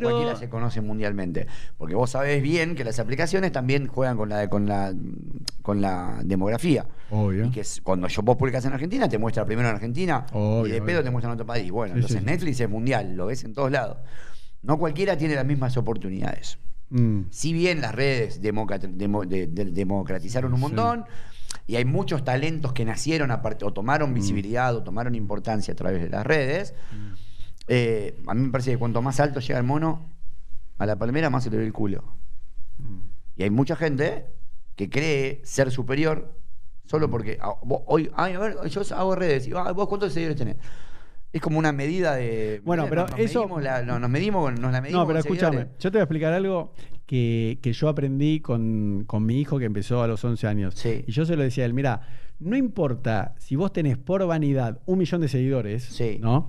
Pero 0.00 0.10
cualquiera 0.10 0.36
se 0.38 0.48
conoce 0.48 0.80
mundialmente. 0.80 1.46
Porque 1.78 1.94
vos 1.94 2.10
sabés 2.10 2.42
bien 2.42 2.74
que 2.74 2.84
las 2.84 2.98
aplicaciones 2.98 3.52
también 3.52 3.86
juegan 3.86 4.16
con 4.16 4.28
la, 4.28 4.48
con 4.48 4.66
la, 4.66 4.92
con 5.62 5.80
la 5.80 6.20
demografía. 6.24 6.86
Obvio. 7.10 7.46
Y 7.46 7.50
que 7.50 7.60
es, 7.60 7.80
cuando 7.82 8.08
yo, 8.08 8.22
vos 8.22 8.36
publicas 8.36 8.64
en 8.64 8.72
Argentina, 8.72 9.08
te 9.08 9.18
muestra 9.18 9.44
primero 9.44 9.68
en 9.68 9.74
Argentina 9.74 10.26
Obvio, 10.32 10.66
y 10.66 10.70
de 10.72 10.76
obvio. 10.80 10.86
pedo 10.86 11.02
te 11.04 11.10
muestra 11.10 11.30
en 11.30 11.34
otro 11.34 11.46
país. 11.46 11.70
Bueno, 11.70 11.94
Sí, 11.94 11.98
entonces 11.98 12.18
sí, 12.18 12.24
sí. 12.24 12.30
Netflix 12.30 12.60
es 12.60 12.68
mundial, 12.70 13.14
lo 13.14 13.26
ves 13.26 13.44
en 13.44 13.54
todos 13.54 13.70
lados. 13.70 13.98
No 14.62 14.78
cualquiera 14.78 15.16
tiene 15.16 15.34
las 15.34 15.44
mismas 15.44 15.76
oportunidades. 15.76 16.58
Mm, 16.90 17.22
Si 17.30 17.52
bien 17.52 17.80
las 17.80 17.94
redes 17.94 18.40
democrat- 18.42 18.82
demo- 18.84 19.24
de- 19.24 19.46
de- 19.46 19.64
democratizaron 19.66 20.52
un 20.54 20.60
montón 20.60 21.04
y 21.66 21.76
hay 21.76 21.84
muchos 21.84 22.22
talentos 22.24 22.72
que 22.72 22.84
nacieron 22.84 23.30
o 23.30 23.38
Mm. 23.38 23.72
tomaron 23.74 24.14
visibilidad 24.14 24.74
o 24.76 24.82
tomaron 24.82 25.14
importancia 25.14 25.72
a 25.72 25.76
través 25.76 26.02
de 26.02 26.08
las 26.10 26.24
redes, 26.26 26.74
eh, 27.74 28.20
a 28.26 28.34
mí 28.34 28.42
me 28.42 28.50
parece 28.50 28.72
que 28.72 28.78
cuanto 28.78 29.00
más 29.02 29.18
alto 29.20 29.40
llega 29.40 29.58
el 29.58 29.64
mono 29.64 30.10
a 30.78 30.84
la 30.86 30.96
palmera, 30.96 31.30
más 31.30 31.44
se 31.44 31.50
le 31.50 31.56
ve 31.58 31.64
el 31.66 31.72
culo. 31.72 32.02
mm. 32.78 32.98
Y 33.36 33.42
hay 33.44 33.50
mucha 33.50 33.76
gente 33.76 34.26
que 34.76 34.90
cree 34.90 35.40
ser 35.44 35.70
superior 35.70 36.38
solo 36.84 37.08
porque 37.10 37.38
ah, 37.40 37.54
vos- 37.64 37.82
hoy, 37.86 38.10
ay, 38.14 38.34
a 38.34 38.38
ver, 38.38 38.56
yo 38.68 38.82
hago 38.94 39.14
redes 39.14 39.46
y 39.48 39.52
ah, 39.54 39.72
vos 39.72 39.88
cuántos 39.88 40.12
seguidores 40.12 40.36
tenés. 40.36 40.56
Es 41.32 41.40
como 41.40 41.58
una 41.58 41.72
medida 41.72 42.14
de. 42.16 42.60
Bueno, 42.62 42.82
¿me 42.84 42.90
pero 42.90 43.06
eso- 43.16 43.40
Medimos 43.40 43.62
la- 43.62 43.82
no, 43.82 43.98
nos 43.98 44.10
medimos, 44.10 44.52
nos 44.60 44.70
la 44.72 44.82
medimos. 44.82 45.00
No, 45.02 45.06
pero 45.06 45.18
escúchame, 45.20 45.68
yo 45.78 45.90
te 45.90 45.96
voy 45.96 46.00
a 46.00 46.04
explicar 46.04 46.32
algo 46.34 46.74
que, 47.06 47.58
que 47.62 47.72
yo 47.72 47.88
aprendí 47.88 48.40
con, 48.40 49.04
con 49.06 49.24
mi 49.24 49.40
hijo 49.40 49.58
que 49.58 49.64
empezó 49.64 50.02
a 50.02 50.06
los 50.06 50.22
11 50.22 50.46
años. 50.46 50.74
Sí. 50.74 51.04
Y 51.06 51.12
yo 51.12 51.24
se 51.24 51.36
lo 51.36 51.42
decía 51.42 51.64
a 51.64 51.66
él, 51.66 51.72
mira, 51.74 52.02
no 52.38 52.54
importa 52.56 53.34
si 53.38 53.56
vos 53.56 53.72
tenés 53.72 53.96
por 53.96 54.26
vanidad 54.26 54.80
un 54.84 54.98
millón 54.98 55.22
de 55.22 55.28
seguidores, 55.28 55.84
Sí. 55.84 56.18
¿no? 56.20 56.48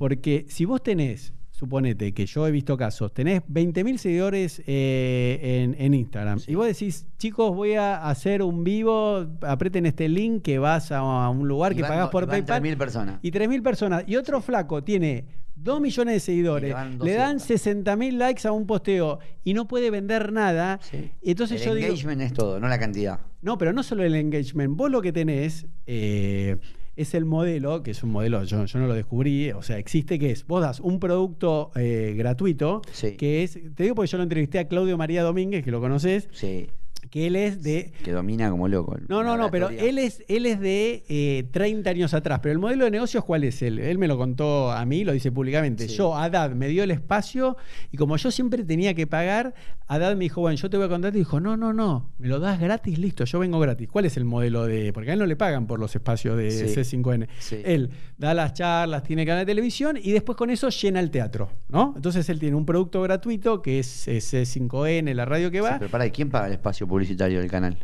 Porque 0.00 0.46
si 0.48 0.64
vos 0.64 0.82
tenés, 0.82 1.34
suponete 1.50 2.14
que 2.14 2.24
yo 2.24 2.46
he 2.46 2.50
visto 2.50 2.74
casos, 2.74 3.12
tenés 3.12 3.42
20.000 3.42 3.98
seguidores 3.98 4.62
eh, 4.66 5.38
en, 5.62 5.76
en 5.78 5.92
Instagram 5.92 6.38
Sí. 6.38 6.52
y 6.52 6.54
vos 6.54 6.64
decís, 6.66 7.06
chicos, 7.18 7.54
voy 7.54 7.74
a 7.74 8.08
hacer 8.08 8.42
un 8.42 8.64
vivo, 8.64 9.26
aprieten 9.42 9.84
este 9.84 10.08
link 10.08 10.40
que 10.42 10.58
vas 10.58 10.90
a, 10.90 11.28
un 11.28 11.46
lugar 11.46 11.72
Y 11.72 11.76
que 11.76 11.82
van 11.82 11.90
pagás 11.90 12.08
por 12.08 12.26
PayPal 12.26 12.62
3.000 12.62 12.76
personas. 12.78 13.18
y 13.20 13.30
3.000 13.30 13.62
personas. 13.62 14.04
Y 14.06 14.16
otro 14.16 14.40
flaco 14.40 14.82
tiene 14.82 15.26
2 15.56 15.82
millones 15.82 16.14
de 16.14 16.20
seguidores, 16.20 16.70
le 17.02 17.12
dan 17.12 17.36
200. 17.36 17.84
60.000 17.84 18.12
likes 18.16 18.48
a 18.48 18.52
un 18.52 18.66
posteo 18.66 19.18
y 19.44 19.52
no 19.52 19.68
puede 19.68 19.90
vender 19.90 20.32
nada. 20.32 20.80
Sí. 20.82 21.10
Entonces 21.20 21.60
el 21.60 21.66
yo 21.68 21.74
digo, 21.74 21.88
engagement 21.88 22.22
es 22.22 22.32
todo, 22.32 22.58
no 22.58 22.68
la 22.68 22.78
cantidad. 22.78 23.20
no, 23.42 23.58
pero 23.58 23.74
no 23.74 23.82
solo 23.82 24.02
el 24.02 24.14
engagement, 24.14 24.74
vos 24.78 24.90
lo 24.90 25.02
que 25.02 25.12
tenés 25.12 25.66
eh, 25.86 26.56
es 26.96 27.14
el 27.14 27.24
modelo, 27.24 27.82
que 27.82 27.92
es 27.92 28.02
un 28.02 28.10
modelo, 28.10 28.42
yo, 28.44 28.64
yo 28.64 28.78
no 28.78 28.86
lo 28.86 28.94
descubrí, 28.94 29.52
o 29.52 29.62
sea, 29.62 29.78
existe 29.78 30.18
que 30.18 30.30
es, 30.32 30.46
vos 30.46 30.60
das 30.60 30.80
un 30.80 31.00
producto 31.00 31.70
eh, 31.76 32.14
gratuito, 32.16 32.82
Sí. 32.92 33.16
que 33.16 33.42
es, 33.42 33.58
te 33.74 33.82
digo 33.84 33.94
porque 33.94 34.10
yo 34.10 34.18
lo 34.18 34.24
entrevisté 34.24 34.58
a 34.58 34.68
Claudio 34.68 34.98
María 34.98 35.22
Domínguez, 35.22 35.64
que 35.64 35.70
lo 35.70 35.80
conoces, 35.80 36.28
Sí. 36.32 36.68
Que 37.10 37.26
él 37.26 37.36
es 37.36 37.62
de 37.62 37.92
Que 38.04 38.12
domina 38.12 38.50
como 38.50 38.68
loco. 38.68 38.96
no, 39.08 39.22
no, 39.22 39.36
no, 39.36 39.50
pero 39.50 39.68
él 39.70 39.98
es, 39.98 40.22
él 40.28 40.46
es 40.46 40.60
de 40.60 41.04
eh, 41.08 41.44
30 41.50 41.90
años 41.90 42.14
atrás. 42.14 42.40
Pero 42.42 42.52
el 42.52 42.58
modelo 42.58 42.84
de 42.84 42.90
negocios, 42.90 43.24
¿cuál 43.24 43.44
es 43.44 43.62
él? 43.62 43.78
Él 43.78 43.98
me 43.98 44.06
lo 44.08 44.16
contó 44.18 44.70
a 44.70 44.84
mí, 44.84 45.04
lo 45.04 45.12
dice 45.12 45.32
públicamente. 45.32 45.88
Sí. 45.88 45.96
Yo, 45.96 46.16
Haddad, 46.16 46.50
me 46.52 46.68
dio 46.68 46.82
el 46.84 46.90
espacio 46.90 47.56
y 47.90 47.96
como 47.96 48.16
yo 48.16 48.30
siempre 48.30 48.64
tenía 48.64 48.94
que 48.94 49.06
pagar, 49.06 49.54
Haddad 49.88 50.14
me 50.16 50.24
dijo, 50.24 50.40
bueno, 50.40 50.56
yo 50.56 50.68
te 50.70 50.76
voy 50.76 50.86
a 50.86 50.88
contar. 50.88 51.14
Y 51.14 51.18
dijo, 51.18 51.40
no, 51.40 51.56
no, 51.56 51.72
no, 51.72 52.10
me 52.18 52.28
lo 52.28 52.38
das 52.40 52.60
gratis, 52.60 52.98
listo, 52.98 53.24
yo 53.24 53.38
vengo 53.38 53.58
gratis. 53.58 53.88
¿Cuál 53.88 54.04
es 54.04 54.16
el 54.16 54.24
modelo 54.24 54.66
de...? 54.66 54.92
Porque 54.92 55.10
a 55.10 55.12
él 55.14 55.18
no 55.18 55.26
le 55.26 55.36
pagan 55.36 55.66
por 55.66 55.80
los 55.80 55.94
espacios 55.94 56.36
de 56.36 56.50
Sí. 56.50 56.66
C5N. 56.66 57.28
Sí. 57.38 57.60
Él 57.64 57.90
da 58.18 58.34
las 58.34 58.52
charlas, 58.54 59.02
tiene 59.02 59.24
canal 59.26 59.46
de 59.46 59.50
televisión 59.52 59.96
y 60.00 60.12
después 60.12 60.36
con 60.36 60.50
eso 60.50 60.68
llena 60.68 61.00
el 61.00 61.10
teatro, 61.10 61.50
¿no? 61.68 61.92
Entonces 61.96 62.28
él 62.28 62.38
tiene 62.38 62.56
un 62.56 62.66
producto 62.66 63.00
gratuito 63.02 63.62
que 63.62 63.78
es, 63.80 64.06
eh, 64.08 64.18
C5N, 64.18 65.12
la 65.14 65.24
radio 65.24 65.50
que 65.50 65.60
va. 65.60 65.78
pero 65.78 65.90
pará, 65.90 66.06
¿y 66.06 66.10
quién 66.10 66.28
paga 66.30 66.46
el 66.46 66.52
espacio 66.54 66.86
publicitario 66.90 67.40
del 67.40 67.50
canal? 67.50 67.78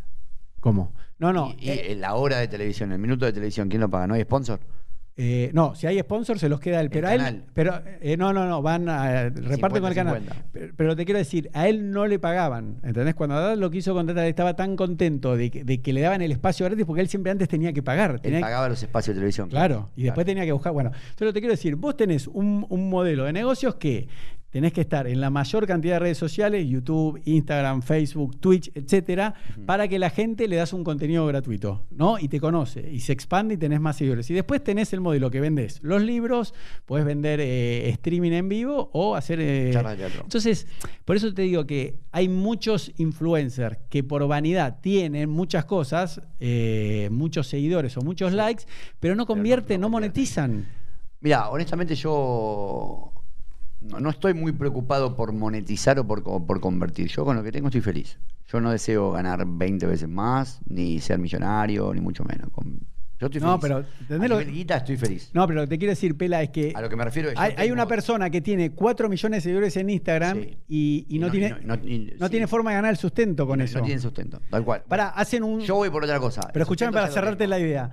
¿Cómo? 0.61 0.93
No, 1.19 1.33
no. 1.33 1.55
y, 1.59 1.67
y 1.67 1.71
eh, 1.71 1.97
la 1.99 2.15
hora 2.15 2.39
de 2.39 2.49
televisión, 2.49 2.93
el 2.93 2.99
minuto 2.99 3.25
de 3.25 3.33
televisión, 3.33 3.69
¿quién 3.71 3.81
lo 3.81 3.89
paga? 3.89 4.07
¿No 4.07 4.15
hay 4.15 4.23
sponsor? 4.23 4.61
Eh, 5.19 5.51
no, 5.55 5.75
si 5.75 5.87
hay 5.87 5.99
sponsor 6.01 6.39
se 6.39 6.47
los 6.51 6.61
queda 6.61 6.79
él, 6.83 6.91
pero 6.91 7.09
a 7.09 7.15
él, 7.15 7.21
canal. 7.23 7.45
pero 7.55 7.81
eh, 8.03 8.19
no, 8.19 8.35
no, 8.35 8.47
no, 8.47 8.61
van 8.61 8.87
a 8.91 9.31
reparten 9.31 9.81
con 9.81 9.89
el 9.89 9.95
canal. 9.95 10.17
50. 10.19 10.47
Pero, 10.53 10.73
pero 10.77 10.95
te 10.95 11.07
quiero 11.07 11.17
decir, 11.19 11.49
a 11.55 11.69
él 11.69 11.91
no 11.91 12.07
le 12.07 12.19
pagaban, 12.19 12.81
¿entendés? 12.83 13.15
Cuando 13.15 13.35
Haddad 13.37 13.57
lo 13.57 13.71
quiso 13.71 13.95
contratar, 13.95 14.27
estaba 14.27 14.57
tan 14.57 14.77
contento 14.77 15.35
de 15.35 15.51
que, 15.51 15.65
de 15.65 15.81
que 15.81 15.95
le 15.95 16.03
daban 16.03 16.21
el 16.21 16.33
espacio 16.33 16.67
gratis 16.67 16.85
porque 16.85 17.01
él 17.01 17.09
siempre 17.09 17.33
antes 17.33 17.49
tenía 17.49 17.73
que 17.73 17.83
pagar. 17.83 18.21
Él 18.23 18.33
que- 18.35 18.41
pagaba 18.41 18.69
los 18.69 18.83
espacios 18.83 19.15
de 19.15 19.21
televisión. 19.21 19.49
Claro, 19.49 19.89
y 19.97 20.03
después 20.03 20.27
tenía 20.27 20.45
que 20.45 20.53
buscar. 20.53 20.75
Bueno, 20.75 20.91
entonces 21.11 21.33
te 21.33 21.41
quiero 21.41 21.53
decir, 21.55 21.77
vos 21.77 21.97
tenés 21.97 22.27
un, 22.29 22.67
un 22.69 22.91
modelo 22.91 23.25
de 23.25 23.33
negocios 23.33 23.77
que 23.77 24.09
tenés 24.51 24.73
que 24.73 24.81
estar 24.81 25.07
en 25.07 25.21
la 25.21 25.31
mayor 25.31 25.67
cantidad 25.67 25.97
de 25.97 25.99
redes 26.01 26.19
sociales, 26.19 26.67
YouTube, 26.67 27.21
Instagram, 27.25 27.83
Facebook, 27.83 28.39
Twitch, 28.41 28.71
etcétera, 28.75 29.35
para 29.67 29.89
que 29.89 29.99
la 29.99 30.11
gente 30.11 30.49
le 30.49 30.57
das 30.57 30.73
un 30.73 30.85
contenido 30.85 31.27
gratuito, 31.27 31.85
¿no? 31.91 32.19
Y 32.19 32.29
te 32.29 32.41
conoce, 32.41 32.91
y 32.91 33.01
se 33.01 33.13
expande 33.13 33.55
y 33.55 33.57
tenés 33.57 33.81
más 33.81 33.97
seguidores. 33.97 34.31
Y 34.31 34.35
después 34.35 34.63
tenés 34.63 34.93
el 34.93 35.01
modelo 35.01 35.31
que 35.31 35.41
vendés 35.41 35.83
los 35.83 36.03
libros, 36.03 36.55
podés 36.85 37.05
vender 37.05 37.41
eh, 37.41 37.89
streaming 37.91 38.33
en 38.33 38.49
vivo 38.49 38.91
o 38.93 39.15
hacer. 39.15 39.41
eh, 39.41 39.73
entonces, 40.23 40.67
por 41.05 41.17
eso 41.17 41.33
te 41.35 41.43
digo 41.43 41.67
que 41.67 41.99
hay 42.13 42.29
muchos 42.29 42.93
influencers 42.97 43.79
que 43.91 44.05
por 44.05 44.27
vanidad 44.27 44.79
tienen 44.81 45.29
muchas 45.29 45.65
cosas, 45.65 46.23
eh, 46.41 47.09
muchos 47.11 47.47
seguidores 47.49 47.97
o 47.97 48.03
muchos 48.03 48.33
likes, 48.33 48.65
pero 49.01 49.15
no 49.15 49.27
convierten, 49.27 49.81
no, 49.81 49.87
no 49.89 49.93
monetizan. 49.93 50.67
Mira, 51.21 51.49
honestamente 51.49 51.95
yo 51.95 53.13
no, 53.91 54.01
no 54.01 54.11
estoy 54.11 54.35
muy 54.35 54.53
preocupado 54.53 55.17
por 55.17 55.33
monetizar 55.33 55.99
o 55.99 56.07
por, 56.07 56.23
o 56.27 56.45
por 56.47 56.61
convertir. 56.61 57.09
Yo 57.09 57.25
con 57.25 57.37
lo 57.37 57.43
que 57.43 57.53
tengo 57.53 57.69
estoy 57.69 57.81
feliz. 57.81 58.19
Yo 58.49 58.61
no 58.61 58.71
deseo 58.71 59.13
ganar 59.13 59.45
20 59.47 59.87
veces 59.87 60.09
más, 60.09 60.61
ni 60.69 61.01
ser 61.01 61.19
millonario, 61.19 61.93
ni 61.95 62.01
mucho 62.01 62.25
menos. 62.25 62.49
Con- 62.51 62.81
yo 63.19 63.27
estoy 63.29 63.41
No, 63.41 63.59
feliz. 63.59 63.63
pero, 63.63 63.77
A 63.77 64.01
¿entendés 64.03 64.29
lo 64.31 64.37
nivel 64.39 64.53
que- 64.53 64.59
guita 64.59 64.77
estoy 64.77 64.97
feliz. 64.99 65.31
No, 65.33 65.47
pero 65.47 65.61
lo 65.61 65.67
que 65.67 65.71
te 65.71 65.79
quiero 65.79 65.91
decir, 65.93 66.17
Pela, 66.19 66.43
es 66.43 66.51
que 66.51 66.73
A 66.77 66.83
lo 66.83 66.89
que 66.91 66.97
me 66.97 67.05
refiero 67.05 67.31
es 67.31 67.35
hay, 67.39 67.55
hay 67.57 67.71
una 67.71 67.87
persona 67.89 68.29
que 68.29 68.41
tiene 68.43 68.73
4 68.73 69.09
millones 69.09 69.39
de 69.39 69.41
seguidores 69.49 69.77
en 69.79 69.89
Instagram 69.89 70.43
Sí. 70.43 70.59
y, 70.69 71.07
y 71.09 71.19
no, 71.19 71.31
tiene, 71.31 71.57
no- 71.65 71.75
y- 71.77 72.15
no 72.21 72.27
sí. 72.27 72.31
tiene 72.31 72.47
forma 72.47 72.71
de 72.71 72.77
ganar 72.77 72.91
el 72.91 72.99
sustento 72.99 73.47
con 73.47 73.61
eso. 73.63 73.79
No 73.79 73.85
tienen 73.85 74.03
sustento, 74.03 74.41
tal 74.51 74.65
cual. 74.65 74.83
Pará, 74.87 75.09
hacen 75.09 75.43
un. 75.45 75.61
Yo 75.61 75.77
voy 75.77 75.89
por 75.91 76.05
otra 76.05 76.21
cosa. 76.21 76.43
Pero 76.53 76.63
escúchame 76.65 76.93
para 76.93 77.09
cerrarte 77.09 77.47
la 77.47 77.59
idea. 77.59 77.91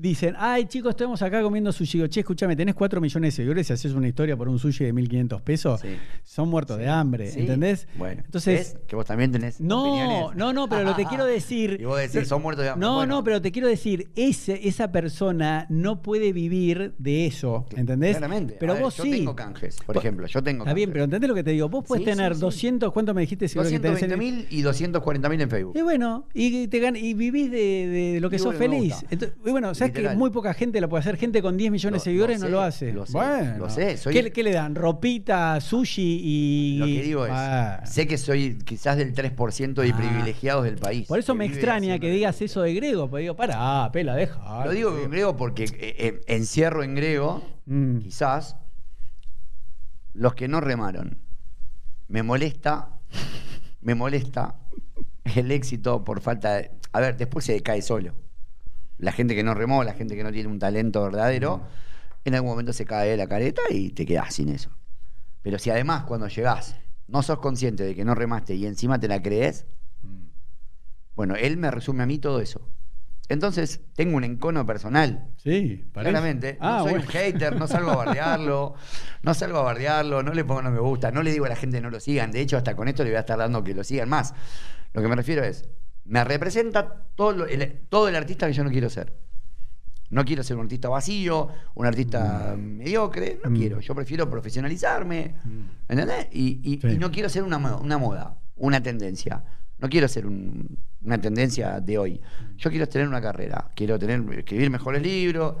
Dicen, 0.00 0.34
ay 0.38 0.64
chicos, 0.64 0.90
estamos 0.92 1.20
acá 1.20 1.42
comiendo 1.42 1.70
sushi. 1.72 1.98
Digo, 1.98 2.06
che, 2.08 2.20
escúchame, 2.20 2.56
tenés 2.56 2.74
4 2.74 3.02
millones 3.02 3.34
de 3.34 3.36
seguidores 3.36 3.68
y 3.68 3.72
haces 3.74 3.92
una 3.92 4.08
historia 4.08 4.34
por 4.34 4.48
un 4.48 4.58
sushi 4.58 4.84
de 4.86 4.94
1500 4.94 5.42
pesos. 5.42 5.80
Sí. 5.82 5.88
Son 6.24 6.48
muertos 6.48 6.78
de 6.78 6.88
hambre, 6.88 7.30
Sí. 7.30 7.40
¿entendés? 7.40 7.86
Bueno, 7.98 8.22
entonces. 8.24 8.72
¿ves? 8.74 8.82
que 8.88 8.96
vos 8.96 9.04
también 9.04 9.30
tenés 9.30 9.60
No, 9.60 9.82
opiniones. 9.82 10.36
no, 10.38 10.52
no, 10.54 10.68
pero 10.70 10.84
lo 10.84 10.96
que 10.96 11.04
quiero 11.04 11.24
decir. 11.26 11.76
Y 11.78 11.84
vos 11.84 11.98
decís, 11.98 12.26
son 12.26 12.40
muertos 12.40 12.64
de 12.64 12.70
hambre. 12.70 12.86
No, 12.86 12.94
Bueno. 12.96 13.16
no, 13.16 13.24
pero 13.24 13.42
te 13.42 13.52
quiero 13.52 13.68
decir, 13.68 14.08
ese, 14.16 14.66
esa 14.66 14.90
persona 14.90 15.66
no 15.68 16.00
puede 16.00 16.32
vivir 16.32 16.94
de 16.96 17.26
eso, 17.26 17.66
¿entendés? 17.76 18.16
Claramente. 18.16 18.56
Pero 18.58 18.72
ver, 18.72 18.82
vos 18.82 18.96
yo 18.96 19.02
sí. 19.04 19.10
tengo 19.10 19.36
canjes, 19.36 19.76
por 19.84 19.96
Vos- 19.96 20.02
ejemplo. 20.04 20.26
Yo 20.28 20.42
tengo 20.42 20.64
Está 20.64 20.72
bien, 20.72 20.90
pero 20.92 21.04
¿entendés 21.04 21.28
lo 21.28 21.34
que 21.34 21.44
te 21.44 21.50
digo? 21.50 21.68
Vos 21.68 21.84
sí, 21.94 22.02
tener 22.04 22.34
sí. 22.36 22.40
200, 22.40 22.90
¿cuánto 22.90 23.12
me 23.12 23.20
dijiste? 23.20 23.48
seguro 23.48 23.68
que 23.68 23.78
tenés 23.78 24.02
en- 24.02 24.08
220 24.10 24.16
mil 24.16 24.46
y 24.58 24.62
240 24.62 25.28
mil 25.28 25.40
en 25.42 25.50
Facebook. 25.50 25.76
Y 25.76 25.82
bueno, 25.82 26.26
y, 26.32 26.68
te 26.68 26.80
gan- 26.82 26.98
y 26.98 27.12
vivís 27.12 27.50
de, 27.50 28.12
de 28.14 28.20
lo 28.20 28.30
que 28.30 28.36
Y 28.36 28.38
sos 28.38 28.56
bueno, 28.56 28.74
feliz. 28.78 28.94
Entonces, 29.10 29.36
y 29.44 29.50
bueno, 29.50 29.74
sabes 29.74 29.89
que 29.92 29.98
Literal. 30.00 30.16
muy 30.18 30.30
poca 30.30 30.54
gente 30.54 30.80
lo 30.80 30.88
puede 30.88 31.00
hacer. 31.00 31.16
Gente 31.16 31.42
con 31.42 31.56
10 31.56 31.70
millones 31.70 32.00
de 32.02 32.04
seguidores 32.04 32.40
lo 32.40 32.46
no 32.46 32.50
lo 32.52 32.60
hace. 32.62 32.92
lo 32.92 33.06
sé, 33.06 33.12
bueno, 33.12 33.58
lo 33.58 33.70
sé, 33.70 33.96
soy- 33.96 34.12
¿Qué, 34.14 34.22
le- 34.24 34.32
qué 34.32 34.42
le 34.42 34.52
dan? 34.52 34.74
Ropita, 34.74 35.60
sushi 35.60 36.20
y. 36.22 36.78
Lo 36.78 36.86
que 36.86 37.02
digo 37.02 37.26
es, 37.26 37.32
Ah. 37.34 37.82
sé 37.84 38.06
que 38.06 38.18
soy 38.18 38.58
quizás 38.64 38.96
del 38.96 39.12
3% 39.14 39.82
de 39.82 39.90
Ah. 39.92 39.96
privilegiados 39.96 40.64
del 40.64 40.76
país. 40.76 41.06
Por 41.08 41.18
eso 41.18 41.32
que 41.34 41.38
me 41.38 41.44
extraña 41.46 41.98
que 41.98 42.10
digas 42.10 42.40
eso 42.42 42.62
de 42.62 42.74
Grego. 42.74 43.08
Porque 43.08 43.22
digo, 43.22 43.36
pará, 43.36 43.90
pela, 43.92 44.14
deja. 44.14 44.64
Lo 44.64 44.70
digo 44.72 44.98
en 45.02 45.10
griego 45.10 45.36
porque 45.36 45.64
eh, 45.64 45.74
eh, 45.80 46.20
encierro 46.26 46.82
en 46.82 46.94
griego, 46.94 47.42
Mm. 47.66 47.98
quizás, 47.98 48.56
los 50.12 50.34
que 50.34 50.48
no 50.48 50.60
remaron. 50.60 51.18
Me 52.08 52.22
molesta, 52.22 52.88
me 53.80 53.94
molesta 53.94 54.56
el 55.36 55.50
éxito 55.52 56.04
por 56.04 56.20
falta 56.20 56.54
de... 56.56 56.70
A 56.92 56.98
ver, 57.00 57.16
después 57.16 57.44
se 57.44 57.60
cae 57.62 57.82
solo. 57.82 58.14
La 59.00 59.12
gente 59.12 59.34
que 59.34 59.42
no 59.42 59.54
remó, 59.54 59.82
la 59.84 59.94
gente 59.94 60.14
que 60.16 60.22
no 60.22 60.30
tiene 60.32 60.48
un 60.48 60.58
talento 60.58 61.02
verdadero, 61.02 61.58
Mm. 61.58 61.62
en 62.26 62.34
algún 62.34 62.50
momento 62.50 62.72
se 62.72 62.84
cae 62.84 63.10
de 63.10 63.16
la 63.16 63.26
careta 63.26 63.62
y 63.70 63.90
te 63.90 64.04
quedas 64.06 64.34
sin 64.34 64.48
eso. 64.50 64.70
Pero 65.42 65.58
si 65.58 65.70
además 65.70 66.04
cuando 66.04 66.28
llegás 66.28 66.76
no 67.08 67.22
sos 67.22 67.38
consciente 67.38 67.82
de 67.82 67.94
que 67.94 68.04
no 68.04 68.14
remaste 68.14 68.54
y 68.54 68.66
encima 68.66 69.00
te 69.00 69.08
la 69.08 69.20
crees, 69.22 69.66
Mm. 70.02 70.26
bueno, 71.16 71.34
él 71.34 71.56
me 71.56 71.70
resume 71.70 72.02
a 72.02 72.06
mí 72.06 72.18
todo 72.18 72.40
eso. 72.40 72.60
Entonces, 73.28 73.80
tengo 73.94 74.16
un 74.16 74.24
encono 74.24 74.66
personal. 74.66 75.28
Sí, 75.36 75.88
parece. 75.94 76.10
Claramente, 76.10 76.58
Ah, 76.60 76.78
no 76.78 76.82
soy 76.82 76.90
bueno. 76.94 77.04
un 77.06 77.10
hater, 77.12 77.56
no 77.56 77.66
salgo 77.68 77.90
a 77.92 77.96
bardearlo, 77.96 78.74
no 79.22 79.34
salgo 79.34 79.58
a 79.58 79.62
bardearlo, 79.62 80.22
no 80.24 80.32
le 80.34 80.44
pongo 80.44 80.62
no 80.62 80.70
me 80.72 80.80
gusta, 80.80 81.12
no 81.12 81.22
le 81.22 81.30
digo 81.30 81.44
a 81.44 81.48
la 81.48 81.54
gente 81.56 81.80
no 81.80 81.90
lo 81.90 82.00
sigan, 82.00 82.32
de 82.32 82.40
hecho 82.40 82.56
hasta 82.56 82.74
con 82.74 82.88
esto 82.88 83.04
le 83.04 83.10
voy 83.10 83.16
a 83.18 83.20
estar 83.20 83.38
dando 83.38 83.62
que 83.62 83.72
lo 83.72 83.84
sigan 83.84 84.08
más. 84.08 84.34
Lo 84.92 85.00
que 85.00 85.06
me 85.06 85.14
refiero 85.14 85.44
es, 85.44 85.68
me 86.04 86.24
representa 86.24 87.06
todo, 87.14 87.32
lo- 87.32 87.46
el, 87.46 87.80
todo 87.88 88.08
el 88.08 88.16
artista 88.16 88.46
que 88.46 88.52
yo 88.52 88.64
no 88.64 88.70
quiero 88.70 88.88
ser. 88.90 89.12
No 90.10 90.24
quiero 90.24 90.42
ser 90.42 90.56
un 90.56 90.62
artista 90.64 90.88
vacío, 90.88 91.48
un 91.74 91.86
artista 91.86 92.56
mediocre, 92.58 93.38
no 93.44 93.50
Mm. 93.50 93.54
quiero, 93.56 93.80
yo 93.80 93.94
prefiero 93.94 94.28
profesionalizarme, 94.28 95.36
¿entendés? 95.88 96.26
Y, 96.32 96.60
y- 96.64 96.80
Sí. 96.80 96.88
y 96.88 96.98
no 96.98 97.12
quiero 97.12 97.28
ser 97.28 97.44
una, 97.44 97.58
mo- 97.58 97.78
una 97.78 97.96
moda, 97.96 98.36
una 98.56 98.82
tendencia. 98.82 99.44
No 99.78 99.88
quiero 99.88 100.08
ser 100.08 100.26
un- 100.26 100.76
una 101.02 101.20
tendencia 101.20 101.80
de 101.80 101.96
hoy. 101.96 102.20
Yo 102.56 102.70
quiero 102.70 102.88
tener 102.88 103.06
una 103.06 103.20
carrera, 103.20 103.70
quiero 103.76 103.98
tener, 103.98 104.20
escribir 104.38 104.68
mejores 104.68 105.00
libros. 105.00 105.56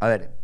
A 0.00 0.08
ver, 0.08 0.36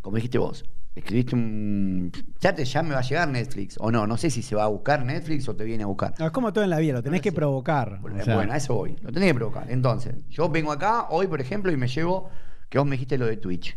como 0.00 0.16
dijiste 0.16 0.38
vos, 0.38 0.64
escribiste 0.96 1.34
un. 1.34 2.10
Ya, 2.40 2.54
te, 2.54 2.64
ya 2.64 2.82
me 2.82 2.90
va 2.94 2.98
a 2.98 3.02
llegar 3.02 3.28
Netflix, 3.28 3.76
o 3.78 3.90
no, 3.90 4.06
no 4.06 4.16
sé 4.16 4.30
si 4.30 4.42
se 4.42 4.56
va 4.56 4.64
a 4.64 4.68
buscar 4.68 5.04
Netflix 5.04 5.48
o 5.48 5.54
te 5.54 5.64
viene 5.64 5.84
a 5.84 5.86
buscar. 5.86 6.14
No, 6.18 6.26
es 6.26 6.32
como 6.32 6.52
todo 6.52 6.64
en 6.64 6.70
la 6.70 6.78
vida, 6.78 6.94
lo 6.94 7.02
tenés 7.02 7.20
No 7.20 7.22
que 7.22 7.32
provocar. 7.32 8.00
Bueno, 8.00 8.18
o 8.20 8.24
sea. 8.24 8.34
bueno, 8.36 8.52
a 8.52 8.56
eso 8.56 8.74
voy. 8.74 8.96
Lo 9.02 9.12
tenés 9.12 9.28
que 9.30 9.34
provocar. 9.34 9.70
Entonces, 9.70 10.14
yo 10.28 10.48
vengo 10.48 10.72
acá 10.72 11.06
hoy, 11.10 11.26
por 11.28 11.40
ejemplo, 11.40 11.70
y 11.70 11.76
me 11.76 11.86
llevo 11.88 12.28
que 12.68 12.78
vos 12.78 12.86
me 12.86 12.92
dijiste 12.92 13.16
lo 13.18 13.26
de 13.26 13.36
Twitch. 13.36 13.76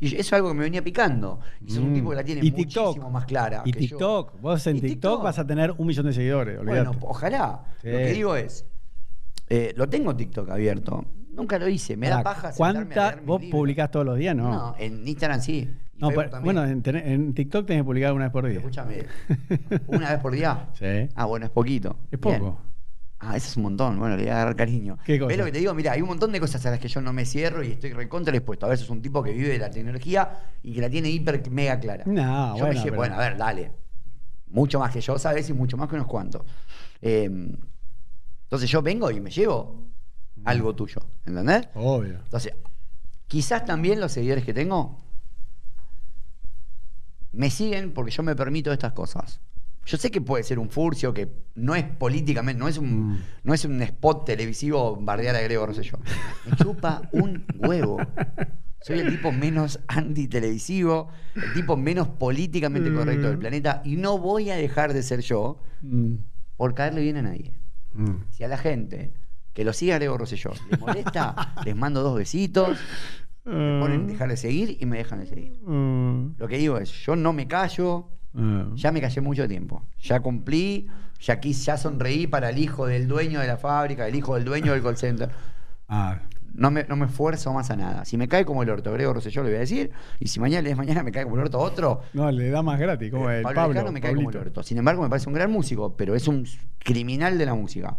Y 0.00 0.06
eso 0.06 0.16
es 0.18 0.32
algo 0.34 0.48
que 0.50 0.54
me 0.54 0.62
venía 0.62 0.82
picando. 0.84 1.40
Y 1.60 1.70
sos 1.72 1.78
un 1.82 1.90
Mm. 1.90 1.94
tipo 1.94 2.10
que 2.10 2.16
la 2.16 2.22
tiene 2.22 2.40
Y 2.44 2.52
muchísimo 2.52 2.92
TikTok. 2.92 3.10
más 3.10 3.24
clara. 3.24 3.62
Y 3.64 3.72
que 3.72 3.80
yo. 3.80 3.96
TikTok, 3.96 4.40
vos 4.40 4.66
en 4.68 4.80
TikTok, 4.80 5.22
vas 5.24 5.38
a 5.40 5.46
tener 5.46 5.74
un 5.76 5.86
millón 5.88 6.06
de 6.06 6.12
seguidores, 6.12 6.56
olvídate. 6.60 6.88
Bueno, 6.90 7.00
ojalá. 7.08 7.64
Sí. 7.82 7.88
Lo 7.90 7.98
que 7.98 8.12
digo 8.12 8.36
es, 8.36 8.64
eh, 9.48 9.72
lo 9.76 9.88
tengo 9.88 10.14
TikTok 10.14 10.50
abierto. 10.50 11.04
Nunca 11.32 11.58
lo 11.58 11.66
hice. 11.68 11.96
Me 11.96 12.08
da 12.08 12.22
paja 12.22 12.52
sentarme 12.52 12.80
a 12.80 12.84
¿Cuánta 12.84 13.04
leer 13.06 13.16
mis 13.16 13.26
vos 13.26 13.40
libros. 13.40 13.58
publicás 13.58 13.90
todos 13.90 14.06
los 14.06 14.16
días? 14.18 14.36
No. 14.36 14.50
No, 14.52 14.74
en 14.78 15.06
Instagram 15.08 15.40
sí. 15.40 15.68
Y 15.98 16.00
No, 16.00 16.08
Facebook 16.10 16.14
pero- 16.16 16.30
también. 16.30 16.54
bueno, 16.54 17.00
en, 17.00 17.34
TikTok 17.34 17.66
tenés 17.66 17.80
que 17.82 17.84
publicar 17.84 18.12
una 18.12 18.24
vez 18.26 18.32
por 18.32 18.46
día. 18.46 18.58
Escúchame, 18.58 19.04
una 19.88 20.10
vez 20.12 20.20
por 20.20 20.32
día. 20.32 20.68
Sí. 20.74 21.08
Ah, 21.16 21.24
bueno, 21.26 21.46
es 21.46 21.50
poquito. 21.52 21.96
Es 22.10 22.20
Bien. 22.20 22.38
poco. 22.40 22.58
Ah, 23.18 23.36
eso 23.36 23.48
es 23.48 23.56
un 23.56 23.64
montón. 23.64 23.98
Bueno, 23.98 24.16
le 24.16 24.22
voy 24.22 24.30
a 24.30 24.36
agarrar 24.36 24.54
cariño. 24.54 24.96
¿Qué 25.04 25.18
cosa? 25.18 25.26
¿Ves 25.28 25.38
lo 25.38 25.44
que 25.44 25.50
te 25.52 25.58
digo? 25.58 25.74
Mira, 25.74 25.90
hay 25.92 26.02
un 26.02 26.08
montón 26.08 26.30
de 26.30 26.38
cosas 26.38 26.64
a 26.66 26.70
las 26.70 26.78
que 26.78 26.86
yo 26.86 27.00
no 27.00 27.12
me 27.12 27.24
cierro 27.24 27.64
y 27.64 27.72
estoy 27.72 27.92
recontra 27.92 28.32
dispuesto. 28.32 28.66
A 28.66 28.68
veces 28.68 28.84
es 28.84 28.90
un 28.90 29.02
tipo 29.02 29.24
que 29.24 29.32
vive 29.32 29.48
de 29.48 29.58
la 29.58 29.70
tecnología 29.70 30.38
y 30.62 30.72
que 30.72 30.80
la 30.80 30.88
tiene 30.88 31.10
hiper 31.10 31.50
mega 31.50 31.80
clara. 31.80 32.04
No, 32.06 32.56
yo 32.56 32.64
bueno, 32.64 32.66
me 32.68 32.74
llevo, 32.74 32.84
pero- 32.84 32.96
bueno, 32.96 33.14
a 33.16 33.18
ver, 33.18 33.36
dale. 33.36 33.72
Mucho 34.50 34.78
más 34.78 34.92
que 34.92 35.00
yo, 35.00 35.18
¿sabes? 35.18 35.50
Y 35.50 35.52
mucho 35.52 35.76
más 35.76 35.88
que 35.88 35.96
unos 35.96 36.06
cuantos. 36.06 36.42
Eh, 37.02 37.24
entonces 38.44 38.70
yo 38.70 38.82
vengo 38.82 39.10
y 39.10 39.20
me 39.20 39.30
llevo 39.30 39.88
algo 40.44 40.74
tuyo. 40.76 41.02
¿Entendés? 41.26 41.68
Obvio. 41.74 42.20
Entonces, 42.22 42.54
quizás 43.26 43.64
también 43.64 44.00
los 44.00 44.12
seguidores 44.12 44.44
que 44.44 44.54
tengo 44.54 44.96
me 47.32 47.50
siguen 47.50 47.92
porque 47.92 48.10
yo 48.10 48.22
me 48.22 48.34
permito 48.36 48.72
estas 48.72 48.92
cosas. 48.92 49.40
Yo 49.86 49.96
sé 49.96 50.10
que 50.10 50.20
puede 50.20 50.44
ser 50.44 50.58
un 50.58 50.68
furcio, 50.68 51.14
que 51.14 51.28
no 51.54 51.74
es 51.74 51.84
políticamente, 51.84 52.58
no 52.58 52.68
es 52.68 52.76
un, 52.76 53.12
Mm. 53.12 53.18
no 53.44 53.54
es 53.54 53.64
un 53.64 53.80
spot 53.80 54.26
televisivo 54.26 54.96
bardear 55.00 55.34
a 55.36 55.40
Grego 55.40 55.64
Rosselló. 55.66 55.98
Me 56.44 56.56
chupa 56.56 57.02
un 57.12 57.46
huevo. 57.56 57.96
Soy 58.82 58.98
el 59.00 59.08
tipo 59.10 59.32
menos 59.32 59.80
antitelevisivo, 59.88 61.08
el 61.34 61.52
tipo 61.54 61.76
menos 61.76 62.08
políticamente 62.08 62.92
correcto 62.92 63.28
del 63.28 63.38
planeta 63.38 63.82
y 63.84 63.96
no 63.96 64.18
voy 64.18 64.50
a 64.50 64.56
dejar 64.56 64.92
de 64.92 65.02
ser 65.02 65.20
yo 65.20 65.58
Mm, 65.80 66.16
por 66.56 66.74
caerle 66.74 67.00
bien 67.02 67.16
a 67.18 67.22
nadie. 67.22 67.52
mm. 67.94 68.14
Si 68.30 68.44
a 68.44 68.48
la 68.48 68.58
gente 68.58 69.12
que 69.54 69.64
lo 69.64 69.72
siga 69.72 69.94
Grego 69.96 70.18
Rosselló 70.18 70.50
le 70.70 70.76
molesta, 70.76 71.54
les 71.64 71.74
mando 71.76 72.02
dos 72.02 72.16
besitos, 72.18 72.78
me 73.44 73.80
ponen 73.80 74.06
dejar 74.06 74.28
de 74.28 74.36
seguir 74.36 74.76
y 74.80 74.86
me 74.86 74.98
dejan 74.98 75.20
de 75.20 75.26
seguir. 75.26 75.58
Mm, 75.62 76.34
Lo 76.38 76.48
que 76.48 76.58
digo 76.58 76.78
es, 76.78 76.90
yo 76.90 77.16
no 77.16 77.32
me 77.32 77.46
callo, 77.48 78.08
mm. 78.32 78.74
ya 78.74 78.92
me 78.92 79.00
callé 79.00 79.20
mucho 79.20 79.48
tiempo. 79.48 79.82
Ya 80.00 80.20
cumplí, 80.20 80.86
ya 81.20 81.34
aquí 81.34 81.52
ya 81.52 81.76
sonreí 81.76 82.26
para 82.26 82.50
el 82.50 82.58
hijo 82.58 82.86
del 82.86 83.08
dueño 83.08 83.40
de 83.40 83.46
la 83.46 83.56
fábrica, 83.56 84.06
el 84.06 84.14
hijo 84.14 84.34
del 84.34 84.44
dueño 84.44 84.72
del 84.72 84.82
call 84.82 84.96
center. 84.96 85.30
Ah, 85.90 86.20
No 86.52 86.70
me, 86.70 86.84
no 86.84 86.96
me 86.96 87.06
esfuerzo 87.06 87.50
más 87.54 87.70
a 87.70 87.76
nada. 87.76 88.04
Si 88.04 88.18
me 88.18 88.28
cae 88.28 88.44
como 88.44 88.62
el 88.62 88.68
orto, 88.68 88.92
Grego 88.92 89.14
Rosselló 89.14 89.42
le 89.42 89.48
voy 89.48 89.56
a 89.56 89.60
decir, 89.60 89.90
y 90.20 90.28
si 90.28 90.38
mañana 90.38 90.68
de 90.68 90.74
mañana 90.74 91.02
me 91.02 91.10
cae 91.12 91.24
como 91.24 91.36
el 91.36 91.42
orto 91.44 91.58
otro, 91.58 92.02
no, 92.12 92.30
le 92.30 92.50
da 92.50 92.62
más 92.62 92.78
gratis, 92.78 93.10
como 93.10 93.30
el 93.30 93.42
Pablo 93.42 93.74
Pablo. 93.74 93.92
Me 93.92 94.00
cae 94.02 94.14
como 94.14 94.28
el 94.28 94.36
orto. 94.36 94.62
Sin 94.62 94.76
embargo, 94.76 95.02
me 95.02 95.08
parece 95.08 95.28
un 95.30 95.34
gran 95.34 95.50
músico, 95.50 95.96
pero 95.96 96.14
es 96.14 96.28
un 96.28 96.44
criminal 96.78 97.38
de 97.38 97.46
la 97.46 97.54
música. 97.54 97.96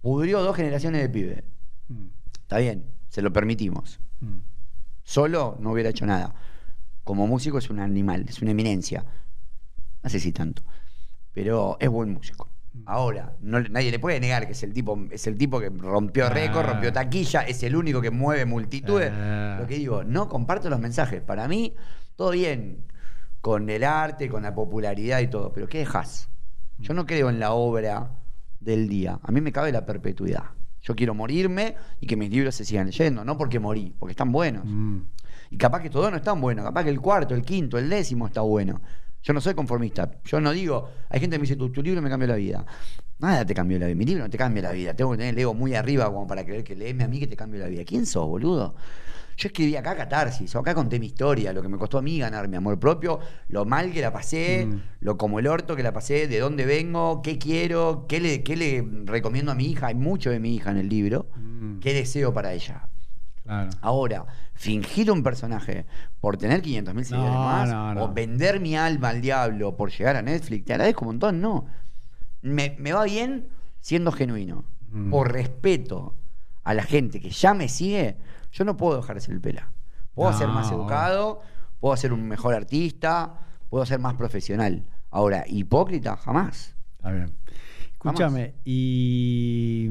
Pudrió 0.00 0.40
dos 0.42 0.56
generaciones 0.56 1.02
de 1.02 1.08
pibe. 1.08 1.44
Mm, 1.88 2.06
Está 2.42 2.58
bien, 2.58 2.84
se 3.08 3.22
lo 3.22 3.32
permitimos. 3.32 4.00
Mm. 4.22 4.40
Solo 5.04 5.56
no 5.60 5.72
hubiera 5.72 5.90
hecho 5.90 6.06
nada. 6.06 6.34
Como 7.04 7.26
músico 7.26 7.58
es 7.58 7.68
un 7.70 7.80
animal, 7.80 8.24
es 8.28 8.40
una 8.40 8.52
eminencia. 8.52 9.04
No 10.02 10.08
sé 10.08 10.20
si 10.20 10.32
tanto. 10.32 10.62
Pero 11.32 11.76
es 11.80 11.88
buen 11.88 12.12
músico. 12.12 12.48
Ahora, 12.86 13.34
no, 13.40 13.60
nadie 13.60 13.90
le 13.90 13.98
puede 13.98 14.18
negar 14.20 14.46
que 14.46 14.52
es 14.52 14.62
el 14.62 14.72
tipo, 14.72 14.98
es 15.10 15.26
el 15.26 15.36
tipo 15.36 15.60
que 15.60 15.68
rompió 15.70 16.30
récord, 16.30 16.64
Ah. 16.66 16.72
rompió 16.72 16.92
taquilla, 16.92 17.42
es 17.42 17.62
el 17.64 17.76
único 17.76 18.00
que 18.00 18.10
mueve 18.10 18.46
multitudes. 18.46 19.10
Ah. 19.12 19.58
Lo 19.60 19.66
que 19.66 19.74
digo, 19.74 20.04
no 20.04 20.28
comparto 20.28 20.70
los 20.70 20.80
mensajes. 20.80 21.20
Para 21.20 21.48
mí, 21.48 21.74
todo 22.16 22.30
bien 22.30 22.86
con 23.40 23.68
el 23.68 23.84
arte, 23.84 24.28
con 24.28 24.44
la 24.44 24.54
popularidad 24.54 25.20
y 25.20 25.26
todo, 25.28 25.52
pero 25.52 25.68
¿qué 25.68 25.78
dejas? 25.78 26.28
Yo 26.78 26.94
no 26.94 27.06
creo 27.06 27.28
en 27.28 27.40
la 27.40 27.52
obra 27.52 28.12
del 28.60 28.88
día. 28.88 29.18
A 29.22 29.32
mí 29.32 29.40
me 29.40 29.52
cabe 29.52 29.72
la 29.72 29.84
perpetuidad. 29.84 30.44
Yo 30.82 30.94
quiero 30.94 31.14
morirme 31.14 31.76
y 32.00 32.06
que 32.06 32.16
mis 32.16 32.30
libros 32.30 32.54
se 32.54 32.64
sigan 32.64 32.86
leyendo, 32.86 33.24
no 33.24 33.36
porque 33.36 33.58
morí, 33.58 33.94
porque 33.98 34.12
están 34.12 34.32
buenos. 34.32 34.64
Mm. 34.66 34.98
Y 35.50 35.56
capaz 35.56 35.80
que 35.80 35.90
todos 35.90 36.10
no 36.10 36.16
están 36.16 36.40
buenos, 36.40 36.64
capaz 36.64 36.84
que 36.84 36.90
el 36.90 37.00
cuarto, 37.00 37.34
el 37.34 37.42
quinto, 37.42 37.78
el 37.78 37.88
décimo 37.88 38.26
está 38.26 38.40
bueno. 38.40 38.80
Yo 39.22 39.32
no 39.32 39.40
soy 39.40 39.54
conformista. 39.54 40.10
Yo 40.24 40.40
no 40.40 40.50
digo, 40.50 40.88
hay 41.08 41.20
gente 41.20 41.36
que 41.36 41.38
me 41.38 41.42
dice, 41.42 41.56
tu, 41.56 41.70
tu 41.70 41.82
libro 41.82 42.02
me 42.02 42.10
cambió 42.10 42.26
la 42.26 42.34
vida. 42.34 42.66
Nada 43.20 43.46
te 43.46 43.54
cambió 43.54 43.78
la 43.78 43.86
vida. 43.86 43.94
Mi 43.94 44.04
libro 44.04 44.24
no 44.24 44.30
te 44.30 44.36
cambia 44.36 44.64
la 44.64 44.72
vida. 44.72 44.94
Tengo 44.94 45.12
que 45.12 45.18
tener 45.18 45.34
el 45.34 45.38
ego 45.38 45.54
muy 45.54 45.76
arriba 45.76 46.06
como 46.06 46.26
para 46.26 46.44
creer 46.44 46.64
que 46.64 46.74
leeme 46.74 47.04
a 47.04 47.08
mí 47.08 47.20
que 47.20 47.28
te 47.28 47.36
cambio 47.36 47.60
la 47.60 47.68
vida. 47.68 47.84
¿Quién 47.84 48.04
sos, 48.04 48.26
boludo? 48.26 48.74
Yo 49.36 49.48
escribí 49.48 49.76
acá 49.76 49.96
catarsis, 49.96 50.54
acá 50.56 50.74
conté 50.74 50.98
mi 51.00 51.06
historia, 51.06 51.52
lo 51.52 51.62
que 51.62 51.68
me 51.68 51.78
costó 51.78 51.98
a 51.98 52.02
mí 52.02 52.18
ganar 52.18 52.48
mi 52.48 52.56
amor 52.56 52.78
propio, 52.78 53.18
lo 53.48 53.64
mal 53.64 53.90
que 53.92 54.00
la 54.00 54.12
pasé, 54.12 54.66
Mm. 54.66 54.80
lo 55.00 55.16
como 55.16 55.38
el 55.38 55.46
orto 55.46 55.74
que 55.76 55.82
la 55.82 55.92
pasé, 55.92 56.28
de 56.28 56.38
dónde 56.38 56.64
vengo, 56.66 57.22
qué 57.22 57.38
quiero, 57.38 58.06
qué 58.08 58.20
le, 58.20 58.42
qué 58.42 58.56
le 58.56 58.86
recomiendo 59.04 59.52
a 59.52 59.54
mi 59.54 59.66
hija. 59.66 59.86
Hay 59.88 59.94
mucho 59.94 60.30
de 60.30 60.38
mi 60.40 60.54
hija 60.54 60.70
en 60.70 60.76
el 60.78 60.88
libro. 60.88 61.26
Mm. 61.36 61.78
¿Qué 61.80 61.94
deseo 61.94 62.32
para 62.34 62.52
ella? 62.52 62.88
Claro. 63.44 63.70
Ahora, 63.80 64.24
fingir 64.54 65.10
un 65.10 65.22
personaje 65.24 65.84
por 66.20 66.36
tener 66.36 66.62
500 66.62 66.94
mil 66.94 67.04
seguidores 67.04 67.34
No, 67.34 67.40
más, 67.44 67.68
no, 67.68 67.94
no. 67.94 68.04
o 68.04 68.12
vender 68.12 68.60
mi 68.60 68.76
alma 68.76 69.08
al 69.08 69.20
diablo 69.20 69.76
por 69.76 69.90
llegar 69.90 70.14
a 70.16 70.22
Netflix, 70.22 70.64
te 70.64 70.74
agradezco 70.74 71.02
un 71.04 71.08
montón, 71.08 71.40
no. 71.40 71.66
Me, 72.42 72.76
me 72.78 72.92
va 72.92 73.04
bien 73.04 73.48
siendo 73.80 74.12
genuino. 74.12 74.64
Mm. 74.92 75.10
Por 75.10 75.32
respeto 75.32 76.14
a 76.64 76.74
la 76.74 76.84
gente 76.84 77.20
que 77.20 77.30
ya 77.30 77.54
me 77.54 77.68
sigue, 77.68 78.16
yo 78.52 78.64
no 78.64 78.76
puedo 78.76 78.96
dejar 78.96 79.16
de 79.16 79.20
ser 79.20 79.34
el 79.34 79.40
pela. 79.40 79.70
Puedo 80.14 80.30
No. 80.30 80.38
ser 80.38 80.48
más 80.48 80.70
educado, 80.70 81.40
puedo 81.80 81.96
ser 81.96 82.12
un 82.12 82.28
mejor 82.28 82.54
artista, 82.54 83.34
puedo 83.68 83.84
ser 83.86 83.98
más 83.98 84.14
profesional. 84.14 84.84
Ahora, 85.10 85.44
hipócrita, 85.46 86.16
jamás. 86.16 86.74
Está 86.98 87.10
bien. 87.10 87.32
Escúchame, 87.92 88.54
y 88.64 89.88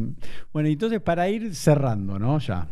bueno, 0.51 0.67
entonces 0.67 0.99
para 1.01 1.29
ir 1.29 1.55
cerrando, 1.55 2.19
¿no? 2.19 2.39
Ya. 2.39 2.67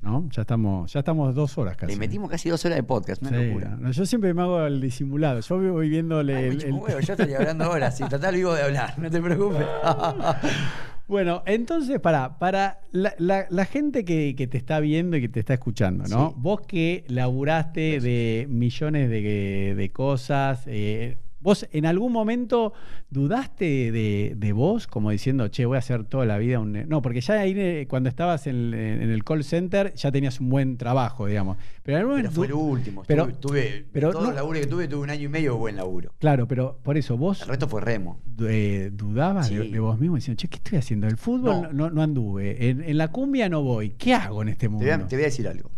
¿No? 0.00 0.26
Ya 0.30 0.40
estamos, 0.40 0.90
ya 0.90 1.00
estamos 1.00 1.34
dos 1.34 1.58
horas 1.58 1.76
casi. 1.76 1.92
Le 1.92 1.98
metimos 1.98 2.30
casi 2.30 2.48
dos 2.48 2.64
horas 2.64 2.76
de 2.76 2.82
podcast, 2.84 3.20
una 3.20 3.32
Sí, 3.38 3.46
locura. 3.48 3.76
no, 3.78 3.90
yo 3.90 4.06
siempre 4.06 4.32
me 4.32 4.40
hago 4.40 4.62
el 4.64 4.80
disimulado. 4.80 5.40
Yo 5.40 5.58
voy 5.72 5.90
viéndole 5.90 6.34
Ay, 6.34 6.58
el- 6.64 6.72
huevo, 6.72 7.00
yo 7.00 7.12
estaría 7.12 7.36
hablando 7.36 7.64
ahora, 7.64 7.90
si 7.90 8.08
total 8.08 8.34
vivo 8.34 8.54
de 8.54 8.62
hablar, 8.62 8.98
no 8.98 9.10
te 9.10 9.20
preocupes. 9.20 9.66
Bueno, 11.10 11.42
entonces, 11.44 11.98
para, 12.00 12.38
para 12.38 12.80
la, 12.92 13.14
la- 13.18 13.46
la 13.50 13.64
gente 13.64 14.04
que, 14.04 14.34
que 14.36 14.46
te 14.46 14.56
está 14.56 14.78
viendo 14.78 15.16
y 15.16 15.20
que 15.20 15.28
te 15.28 15.40
está 15.40 15.54
escuchando, 15.54 16.04
¿no? 16.08 16.28
Sí. 16.30 16.34
Vos 16.38 16.60
que 16.60 17.04
laburaste 17.08 17.98
de 17.98 18.46
millones 18.48 19.10
de, 19.10 19.74
de 19.76 19.90
cosas, 19.92 20.62
eh, 20.66 21.16
¿vos 21.40 21.66
en 21.72 21.86
algún 21.86 22.12
momento 22.12 22.72
dudaste 23.10 23.90
de, 23.92 24.34
de 24.36 24.52
vos? 24.52 24.86
Como 24.86 25.10
diciendo, 25.10 25.48
che, 25.48 25.64
voy 25.66 25.76
a 25.76 25.78
hacer 25.78 26.04
toda 26.04 26.26
la 26.26 26.38
vida 26.38 26.58
un... 26.60 26.72
No, 26.88 27.02
porque 27.02 27.20
ya 27.20 27.34
ahí 27.40 27.54
eh, 27.56 27.86
cuando 27.88 28.08
estabas 28.08 28.46
en, 28.46 28.74
en 28.74 29.10
el 29.10 29.24
call 29.24 29.42
center 29.44 29.94
ya 29.94 30.12
tenías 30.12 30.40
un 30.40 30.48
buen 30.50 30.76
trabajo, 30.76 31.26
digamos. 31.26 31.56
Pero 31.82 31.96
en 31.98 32.02
algún 32.02 32.16
Pero 32.16 32.30
momento... 32.30 32.40
fue 32.40 32.48
lo 32.48 32.58
último. 32.58 33.02
pero- 33.06 33.26
Pero, 33.26 33.38
tuve, 33.38 33.86
pero 33.92 34.10
todos 34.10 34.22
no- 34.24 34.28
los 34.30 34.36
laburos 34.36 34.60
que 34.62 34.66
tuve, 34.66 34.88
tuve 34.88 35.02
un 35.02 35.10
año 35.10 35.24
y 35.24 35.28
medio 35.28 35.52
de 35.52 35.58
buen 35.58 35.76
laburo. 35.76 36.12
Claro, 36.18 36.46
pero 36.46 36.78
por 36.82 36.96
eso 36.96 37.16
vos 37.16 37.42
El 37.42 37.48
resto 37.48 37.68
fue 37.68 37.80
remo. 37.80 38.20
eh, 38.42 38.90
dudabas 38.92 39.48
de, 39.50 39.62
Sí. 39.62 39.70
de 39.70 39.80
vos 39.80 39.98
mismo 39.98 40.16
diciendo, 40.16 40.38
che, 40.40 40.48
¿qué 40.48 40.56
estoy 40.56 40.78
haciendo? 40.78 41.06
El 41.06 41.16
fútbol 41.16 41.68
no, 41.72 41.90
No. 41.90 42.02
anduve, 42.02 42.68
en, 42.70 42.82
en 42.82 42.98
la 42.98 43.08
cumbia 43.08 43.48
no 43.48 43.62
voy, 43.62 43.90
¿qué 43.90 44.14
hago 44.14 44.42
en 44.42 44.48
este 44.50 44.60
Te 44.66 44.68
mundo? 44.68 44.84
voy, 44.84 44.92
a, 44.92 45.06
te 45.06 45.16
voy 45.16 45.22
a 45.22 45.26
decir 45.26 45.48
algo. 45.48 45.70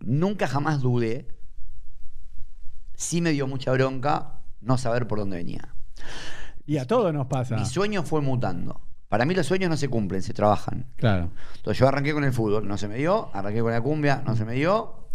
Nunca 0.00 0.46
jamás 0.46 0.80
dudé. 0.80 1.26
Sí 2.94 3.20
me 3.20 3.30
dio 3.30 3.46
mucha 3.46 3.72
bronca 3.72 4.37
no 4.60 4.78
saber 4.78 5.06
por 5.06 5.18
dónde 5.18 5.36
venía. 5.36 5.74
Y 6.66 6.76
a 6.78 6.86
todos 6.86 7.12
nos 7.14 7.26
pasa. 7.26 7.56
Mi 7.56 7.64
sueño 7.64 8.02
fue 8.02 8.20
mutando. 8.20 8.80
Para 9.08 9.24
mí 9.24 9.34
los 9.34 9.46
sueños 9.46 9.70
no 9.70 9.76
se 9.76 9.88
cumplen, 9.88 10.20
se 10.22 10.34
trabajan. 10.34 10.86
Claro. 10.96 11.30
Entonces 11.56 11.78
yo 11.78 11.88
arranqué 11.88 12.12
con 12.12 12.24
el 12.24 12.32
fútbol, 12.32 12.68
no 12.68 12.76
se 12.76 12.88
me 12.88 12.96
dio. 12.96 13.30
Arranqué 13.34 13.60
con 13.62 13.72
la 13.72 13.80
cumbia, 13.80 14.22
no 14.26 14.36
se 14.36 14.44
me 14.44 14.52
dio. 14.54 15.08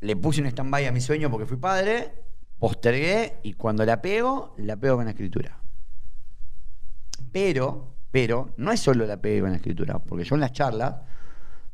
Le 0.00 0.14
puse 0.16 0.40
un 0.40 0.46
stand-by 0.46 0.86
a 0.86 0.92
mi 0.92 1.00
sueño 1.00 1.30
porque 1.30 1.46
fui 1.46 1.56
padre. 1.56 2.12
Postergué 2.58 3.38
y 3.42 3.54
cuando 3.54 3.84
la 3.84 4.00
pego, 4.00 4.54
la 4.58 4.76
pego 4.76 4.96
con 4.96 5.04
la 5.06 5.10
escritura. 5.10 5.58
Pero, 7.32 7.94
pero, 8.10 8.54
no 8.56 8.72
es 8.72 8.80
solo 8.80 9.04
la 9.06 9.20
pego 9.20 9.42
con 9.44 9.50
la 9.50 9.56
escritura, 9.56 9.98
porque 9.98 10.24
yo 10.24 10.34
en 10.36 10.40
las 10.40 10.52
charlas 10.52 10.94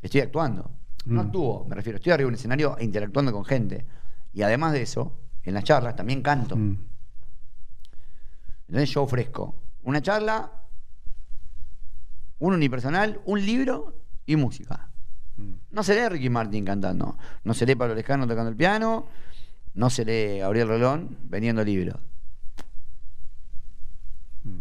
estoy 0.00 0.22
actuando. 0.22 0.70
No 1.04 1.22
Mm. 1.22 1.26
actúo, 1.26 1.64
me 1.68 1.74
refiero, 1.74 1.96
estoy 1.96 2.12
arriba 2.12 2.26
de 2.26 2.28
un 2.28 2.34
escenario 2.34 2.76
interactuando 2.80 3.32
con 3.32 3.44
gente. 3.44 3.86
Y 4.32 4.42
además 4.42 4.72
de 4.72 4.82
eso, 4.82 5.18
en 5.44 5.54
las 5.54 5.64
charlas 5.64 5.96
también 5.96 6.22
canto. 6.22 6.56
Mm. 6.56 6.78
Entonces 8.68 8.90
yo 8.90 9.02
ofrezco 9.02 9.54
una 9.82 10.00
charla, 10.00 10.50
un 12.38 12.54
unipersonal, 12.54 13.20
un 13.24 13.44
libro 13.44 13.96
y 14.26 14.36
música. 14.36 14.90
Mm. 15.36 15.52
No 15.70 15.82
se 15.82 15.94
lee 15.94 16.08
Ricky 16.08 16.30
Martin 16.30 16.64
cantando, 16.64 17.16
no 17.44 17.54
se 17.54 17.66
lee 17.66 17.74
Pablo 17.74 17.94
Lescano 17.94 18.26
tocando 18.26 18.50
el 18.50 18.56
piano, 18.56 19.08
no 19.74 19.90
se 19.90 20.04
lee 20.04 20.38
Gabriel 20.38 20.68
Rolón 20.68 21.18
vendiendo 21.24 21.64
libros. 21.64 21.96
Mm. 24.44 24.60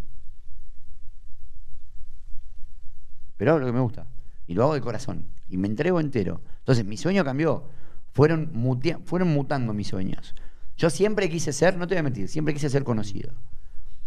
Pero 3.38 3.52
hago 3.52 3.60
lo 3.60 3.66
que 3.66 3.74
me 3.74 3.82
gusta 3.82 4.08
y 4.48 4.54
lo 4.54 4.64
hago 4.64 4.74
de 4.74 4.82
corazón 4.82 5.28
y 5.48 5.58
me 5.58 5.68
entrego 5.68 6.00
entero. 6.00 6.42
Entonces 6.60 6.86
mi 6.86 6.98
sueño 6.98 7.24
cambió, 7.24 7.70
fueron 8.14 8.52
mutando 8.54 9.74
mis 9.74 9.88
sueños. 9.88 10.34
Yo 10.78 10.90
siempre 10.90 11.30
quise 11.30 11.54
ser, 11.54 11.78
no 11.78 11.88
te 11.88 11.96
voy 11.96 12.00
a 12.00 12.04
mentir, 12.04 12.28
siempre 12.28 12.54
quise 12.54 12.70
ser 12.70 12.84
conocido. 12.84 13.34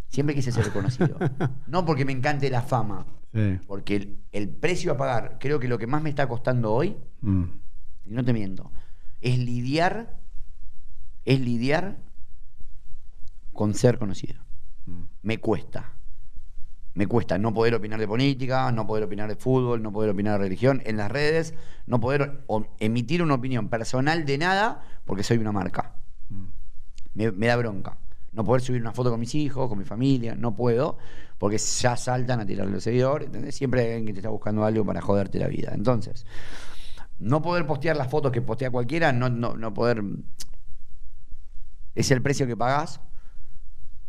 Siempre 0.09 0.35
quise 0.35 0.53
ser 0.53 0.71
conocido. 0.73 1.19
No 1.67 1.85
porque 1.85 2.05
me 2.05 2.13
encante 2.13 2.49
la 2.51 2.63
fama, 2.63 3.07
Sí. 3.33 3.59
porque 3.67 3.97
el, 3.97 4.19
el 4.31 4.49
precio 4.49 4.93
a 4.93 4.97
pagar, 4.97 5.39
creo 5.41 5.59
que 5.59 5.67
lo 5.67 5.77
que 5.79 5.89
más 5.89 6.01
me 6.03 6.09
está 6.11 6.29
costando 6.29 6.73
hoy, 6.73 6.97
Mm. 7.21 7.45
y 8.07 8.11
no 8.13 8.25
te 8.25 8.33
miento, 8.33 8.71
es 9.21 9.39
lidiar, 9.39 10.17
es 11.25 11.41
lidiar 11.41 11.99
con 13.53 13.75
ser 13.75 13.99
conocido. 13.99 14.41
Mm. 14.87 15.03
Me 15.23 15.39
cuesta. 15.39 15.91
Me 16.95 17.09
cuesta 17.09 17.39
no 17.39 17.53
poder 17.53 17.75
opinar 17.75 17.99
de 17.99 18.07
política, 18.07 18.71
no 18.71 18.87
poder 18.87 19.03
opinar 19.05 19.29
de 19.29 19.35
fútbol, 19.37 19.83
no 19.83 19.91
poder 19.91 20.11
opinar 20.11 20.35
de 20.39 20.45
religión 20.45 20.81
en 20.85 20.97
las 20.97 21.11
redes, 21.11 21.55
no 21.87 21.99
poder 21.99 22.45
emitir 22.79 23.21
una 23.23 23.35
opinión 23.35 23.69
personal 23.69 24.25
de 24.27 24.39
nada 24.39 24.85
porque 25.05 25.25
soy 25.25 25.39
una 25.39 25.51
marca. 25.51 25.97
Me, 27.15 27.47
da 27.47 27.57
bronca. 27.57 27.97
No 28.33 28.45
poder 28.45 28.63
subir 28.63 28.81
una 28.81 28.93
foto 28.93 29.11
con 29.11 29.21
mis 29.21 29.35
hijos, 29.35 29.69
con 29.69 29.79
mi 29.79 29.85
familia, 29.85 30.35
no 30.35 30.57
puedo, 30.57 30.99
porque 31.39 31.59
ya 31.59 31.97
saltan 31.97 32.41
a 32.41 32.47
tirarle 32.47 32.73
los 32.73 32.83
seguidores. 32.83 33.27
¿entendés? 33.27 33.55
Siempre 33.55 33.83
hay 33.83 33.87
alguien 33.89 34.07
que 34.07 34.13
te 34.13 34.19
está 34.19 34.31
buscando 34.31 34.65
algo 34.65 34.85
para 34.85 35.01
joderte 35.01 35.39
la 35.39 35.47
vida. 35.47 35.73
Entonces, 35.73 36.27
no 37.19 37.43
poder 37.43 37.67
postear 37.67 37.97
las 37.97 38.11
fotos 38.11 38.33
que 38.33 38.43
postea 38.43 38.71
cualquiera, 38.71 39.13
no, 39.13 39.29
no, 39.29 39.57
no 39.57 39.73
poder. 39.73 40.03
Es 41.95 42.11
el 42.11 42.23
precio 42.23 42.47
que 42.47 42.57
pagás 42.57 43.01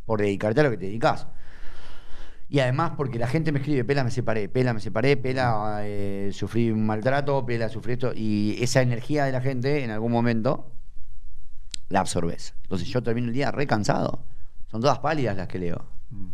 por 0.06 0.22
dedicarte 0.22 0.61
a 0.61 0.64
lo 0.64 0.72
que 0.72 0.77
te 0.77 0.86
dedicas. 0.86 1.27
Y 2.48 2.60
además 2.60 2.94
porque 2.95 3.18
la 3.18 3.27
gente 3.27 3.52
me 3.52 3.60
escribe, 3.60 3.84
Pela, 3.84 4.03
me 4.03 4.11
separé, 4.11 4.49
Pela, 4.49 4.73
me 4.73 4.80
separé, 4.80 5.18
Pela, 5.18 5.80
eh, 5.82 6.30
sufrí 6.32 6.72
un 6.72 6.86
maltrato, 6.86 7.45
Pela, 7.45 7.69
sufrí 7.69 7.94
esto. 7.94 8.11
Y 8.15 8.57
esa 8.61 8.82
energía 8.82 9.26
de 9.26 9.32
la 9.32 9.41
gente, 9.41 9.84
en 9.84 9.90
algún 9.90 10.11
momento, 10.11 10.72
la 11.90 11.99
absorbes. 11.99 12.53
Entonces 12.64 12.88
yo 12.88 13.02
termino 13.02 13.28
el 13.28 13.34
día 13.34 13.52
re 13.52 13.68
cansado. 13.68 14.24
Son 14.68 14.82
todas 14.82 14.99
pálidas 14.99 15.38
las 15.38 15.48
que 15.48 15.60
leo. 15.60 15.86
Mm. 16.10 16.28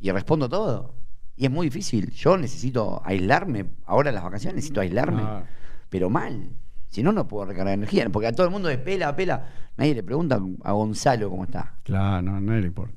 Y 0.00 0.10
respondo 0.10 0.48
todo. 0.48 0.94
Y 1.36 1.44
es 1.44 1.50
muy 1.50 1.66
difícil. 1.66 2.10
Yo 2.10 2.36
necesito 2.36 3.02
aislarme. 3.04 3.66
Ahora 3.86 4.10
en 4.10 4.14
las 4.14 4.24
vacaciones 4.24 4.56
necesito 4.56 4.80
aislarme. 4.80 5.22
Ah. 5.22 5.44
Pero 5.88 6.10
mal. 6.10 6.50
Si 6.88 7.02
no, 7.02 7.12
no 7.12 7.28
puedo 7.28 7.46
recargar 7.46 7.74
energía. 7.74 8.08
Porque 8.10 8.28
a 8.28 8.32
todo 8.32 8.46
el 8.46 8.52
mundo 8.52 8.68
de 8.68 8.78
pela, 8.78 9.14
pela. 9.14 9.48
Nadie 9.76 9.94
le 9.94 10.02
pregunta 10.02 10.40
a 10.64 10.72
Gonzalo 10.72 11.30
cómo 11.30 11.44
está. 11.44 11.74
Claro, 11.84 12.22
no, 12.22 12.40
no 12.40 12.56
le 12.56 12.66
importa. 12.66 12.94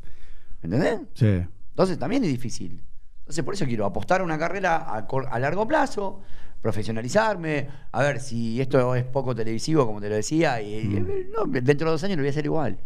¿Entendés? 0.62 1.02
Sí. 1.14 1.44
Entonces 1.70 1.98
también 2.00 2.24
es 2.24 2.30
difícil. 2.30 2.82
Entonces 3.20 3.44
por 3.44 3.54
eso 3.54 3.66
quiero 3.66 3.86
apostar 3.86 4.22
a 4.22 4.24
una 4.24 4.38
carrera 4.38 4.78
a, 4.78 5.08
a 5.30 5.40
largo 5.40 5.68
plazo, 5.68 6.22
profesionalizarme, 6.62 7.68
a 7.92 8.02
ver 8.04 8.20
si 8.20 8.62
esto 8.62 8.96
es 8.96 9.04
poco 9.04 9.36
televisivo, 9.36 9.86
como 9.86 10.00
te 10.02 10.10
lo 10.10 10.16
decía, 10.16 10.62
y, 10.62 10.84
Mm. 10.86 11.08
no, 11.36 11.46
dentro 11.46 11.88
de 11.88 11.92
dos 11.92 12.04
años 12.04 12.18
lo 12.18 12.22
voy 12.24 12.28
a 12.28 12.32
hacer 12.32 12.46
igual. 12.46 12.78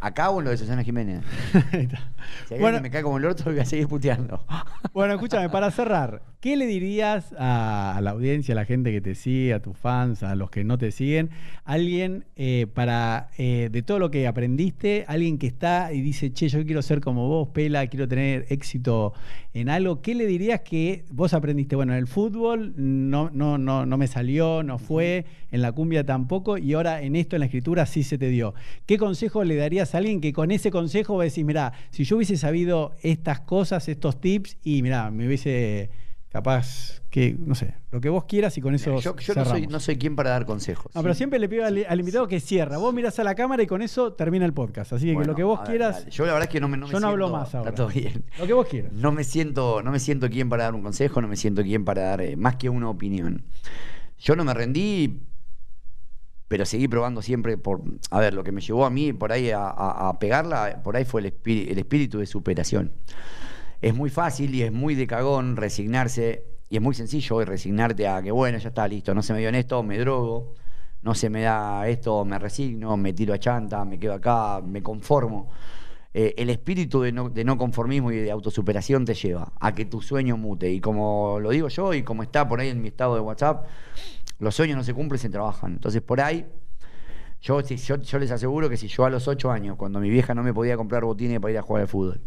Acá 0.00 0.28
o 0.30 0.38
en 0.40 0.44
lo 0.44 0.50
de 0.50 0.56
Susana 0.58 0.82
Jiménez. 0.84 1.22
Si 2.48 2.54
Bueno, 2.58 2.80
me 2.80 2.90
cae 2.90 3.02
como 3.02 3.18
el 3.18 3.24
orto, 3.24 3.44
lo 3.46 3.52
voy 3.52 3.60
a 3.60 3.64
seguir 3.64 3.88
puteando. 3.88 4.44
bueno, 4.92 5.14
escúchame, 5.14 5.48
para 5.48 5.70
cerrar, 5.70 6.22
¿Qué 6.46 6.56
le 6.56 6.68
dirías 6.68 7.34
a, 7.40 7.98
la 8.00 8.12
audiencia, 8.12 8.52
a 8.52 8.54
la 8.54 8.64
gente 8.64 8.92
que 8.92 9.00
te 9.00 9.16
sigue, 9.16 9.52
a 9.52 9.60
tus 9.60 9.76
fans, 9.76 10.22
a 10.22 10.36
los 10.36 10.48
que 10.48 10.62
no 10.62 10.78
te 10.78 10.92
siguen? 10.92 11.30
Alguien 11.64 12.24
eh, 12.36 12.68
para, 12.72 13.30
eh, 13.36 13.68
de 13.72 13.82
todo 13.82 13.98
lo 13.98 14.12
que 14.12 14.28
aprendiste, 14.28 15.04
alguien 15.08 15.38
que 15.38 15.48
está 15.48 15.92
y 15.92 16.00
dice, 16.02 16.32
che, 16.32 16.48
yo 16.48 16.64
quiero 16.64 16.82
ser 16.82 17.00
como 17.00 17.26
vos, 17.26 17.48
Pela, 17.48 17.88
quiero 17.88 18.06
tener 18.06 18.46
éxito 18.48 19.12
en 19.54 19.68
algo. 19.68 20.02
¿Qué 20.02 20.14
le 20.14 20.24
dirías 20.24 20.60
que 20.60 21.04
vos 21.10 21.34
aprendiste? 21.34 21.74
Bueno, 21.74 21.94
en 21.94 21.98
el 21.98 22.06
fútbol 22.06 22.74
no, 22.76 23.28
no, 23.30 23.58
no, 23.58 23.84
no 23.84 23.98
me 23.98 24.06
salió, 24.06 24.62
no 24.62 24.78
fue, 24.78 25.24
en 25.50 25.62
la 25.62 25.72
cumbia 25.72 26.06
tampoco, 26.06 26.58
y 26.58 26.74
ahora 26.74 27.02
en 27.02 27.16
esto, 27.16 27.34
en 27.34 27.40
la 27.40 27.46
escritura, 27.46 27.86
sí 27.86 28.04
se 28.04 28.18
te 28.18 28.28
dio. 28.28 28.54
¿Qué 28.86 28.98
consejo 28.98 29.42
le 29.42 29.56
darías 29.56 29.96
a 29.96 29.98
alguien 29.98 30.20
que 30.20 30.32
con 30.32 30.52
ese 30.52 30.70
consejo 30.70 31.16
va 31.16 31.24
a 31.24 31.24
decir, 31.24 31.44
mira, 31.44 31.72
si 31.90 32.04
yo 32.04 32.14
hubiese 32.14 32.36
sabido 32.36 32.92
estas 33.02 33.40
cosas, 33.40 33.88
estos 33.88 34.20
tips, 34.20 34.58
y 34.62 34.82
mira, 34.82 35.10
me 35.10 35.26
hubiese 35.26 35.90
capaz 36.36 37.00
que, 37.10 37.34
no 37.38 37.54
sé, 37.54 37.74
lo 37.90 38.00
que 38.00 38.10
vos 38.10 38.24
quieras 38.24 38.58
y 38.58 38.60
con 38.60 38.74
eso 38.74 38.98
Yo, 39.00 39.16
yo 39.16 39.34
no, 39.34 39.44
soy, 39.46 39.66
no 39.66 39.80
soy 39.80 39.96
quien 39.96 40.16
para 40.16 40.30
dar 40.30 40.44
consejos. 40.44 40.94
No, 40.94 41.02
pero 41.02 41.14
siempre 41.14 41.38
le 41.38 41.48
pido 41.48 41.64
al, 41.64 41.86
al 41.88 41.98
invitado 41.98 42.28
que 42.28 42.40
cierra. 42.40 42.76
Vos 42.76 42.92
mirás 42.92 43.18
a 43.18 43.24
la 43.24 43.34
cámara 43.34 43.62
y 43.62 43.66
con 43.66 43.80
eso 43.80 44.12
termina 44.12 44.44
el 44.44 44.52
podcast. 44.52 44.92
Así 44.92 45.06
que 45.06 45.14
Bueno, 45.14 45.32
lo 45.32 45.36
que 45.36 45.42
vos 45.42 45.60
ver, 45.60 45.68
quieras, 45.68 45.98
dale. 46.00 46.10
Yo 46.10 46.26
la 46.26 46.32
verdad 46.34 46.48
es 46.48 46.52
que 46.52 46.60
no 46.60 46.68
me, 46.68 46.76
no 46.76 46.86
me 46.86 46.92
yo 46.92 47.00
no 47.00 47.08
hablo 47.08 47.30
más 47.30 47.54
ahora. 47.54 47.70
Está 47.70 47.82
todo 47.84 47.88
bien. 47.94 48.24
Lo 48.38 48.46
que 48.46 48.52
vos 48.52 48.66
quieras. 48.68 48.92
No 48.92 49.12
me 49.12 49.24
siento, 49.24 49.82
no 49.82 49.90
me 49.92 49.98
siento 49.98 50.28
quien 50.28 50.50
para 50.50 50.64
dar 50.64 50.74
un 50.74 50.82
consejo, 50.82 51.22
no 51.22 51.28
me 51.28 51.36
siento 51.36 51.62
quien 51.62 51.84
para 51.86 52.02
dar 52.02 52.20
eh, 52.20 52.36
más 52.36 52.56
que 52.56 52.68
una 52.68 52.90
opinión. 52.90 53.42
Yo 54.18 54.36
no 54.36 54.44
me 54.44 54.52
rendí, 54.52 55.22
pero 56.48 56.66
seguí 56.66 56.86
probando 56.86 57.22
siempre 57.22 57.56
por. 57.56 57.82
A 58.10 58.20
ver, 58.20 58.34
lo 58.34 58.44
que 58.44 58.52
me 58.52 58.60
llevó 58.60 58.84
a 58.84 58.90
mí 58.90 59.12
por 59.14 59.32
ahí 59.32 59.50
a, 59.50 59.62
a- 59.68 60.08
a 60.10 60.18
pegarla, 60.18 60.82
por 60.84 60.96
ahí 60.96 61.04
fue 61.06 61.22
el, 61.22 61.26
espíritu, 61.28 61.72
el 61.72 61.78
espíritu 61.78 62.18
de 62.18 62.26
superación. 62.26 62.92
Es 63.80 63.94
muy 63.94 64.10
fácil 64.10 64.54
y 64.54 64.62
es 64.62 64.72
muy 64.72 64.94
de 64.94 65.06
cagón 65.06 65.56
resignarse, 65.56 66.44
y 66.68 66.76
es 66.76 66.82
muy 66.82 66.94
sencillo 66.94 67.36
hoy 67.36 67.44
resignarte 67.44 68.08
a 68.08 68.22
que, 68.22 68.30
bueno, 68.30 68.58
ya 68.58 68.68
está 68.68 68.88
listo, 68.88 69.14
no 69.14 69.22
se 69.22 69.32
me 69.32 69.40
dio 69.40 69.48
en 69.48 69.54
esto, 69.54 69.82
me 69.82 69.98
drogo, 69.98 70.54
no 71.02 71.14
se 71.14 71.30
me 71.30 71.42
da 71.42 71.86
esto, 71.88 72.24
me 72.24 72.38
resigno, 72.38 72.96
me 72.96 73.12
tiro 73.12 73.34
a 73.34 73.38
chanta, 73.38 73.84
me 73.84 73.98
quedo 73.98 74.14
acá, 74.14 74.60
me 74.60 74.82
conformo. 74.82 75.50
Eh, 76.12 76.34
el 76.38 76.48
espíritu 76.48 77.02
de 77.02 77.12
no, 77.12 77.58
conformismo 77.58 78.10
y 78.10 78.16
de 78.16 78.30
autosuperación 78.30 79.04
te 79.04 79.14
lleva 79.14 79.52
a 79.60 79.72
que 79.74 79.84
tu 79.84 80.00
sueño 80.00 80.36
mute. 80.36 80.70
Y 80.72 80.80
como 80.80 81.38
lo 81.40 81.50
digo 81.50 81.68
yo 81.68 81.92
y 81.92 82.02
como 82.02 82.22
está 82.22 82.48
por 82.48 82.58
ahí 82.58 82.70
en 82.70 82.80
mi 82.80 82.88
estado 82.88 83.14
de 83.14 83.20
WhatsApp, 83.20 83.66
los 84.38 84.54
sueños 84.54 84.78
no 84.78 84.82
se 84.82 84.94
cumplen, 84.94 85.18
se 85.20 85.28
trabajan. 85.28 85.74
Entonces 85.74 86.00
por 86.02 86.20
ahí, 86.20 86.46
yo, 87.42 87.60
yo, 87.60 87.96
yo 87.96 88.18
les 88.18 88.30
aseguro 88.30 88.70
que 88.70 88.76
si 88.78 88.88
yo 88.88 89.04
a 89.04 89.10
los 89.10 89.28
8 89.28 89.50
años, 89.50 89.76
cuando 89.76 90.00
mi 90.00 90.08
vieja 90.08 90.34
no 90.34 90.42
me 90.42 90.54
podía 90.54 90.76
comprar 90.76 91.04
botines 91.04 91.38
para 91.38 91.52
ir 91.52 91.58
a 91.58 91.62
jugar 91.62 91.82
al 91.82 91.88
fútbol, 91.88 92.20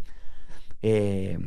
eh, 0.82 1.38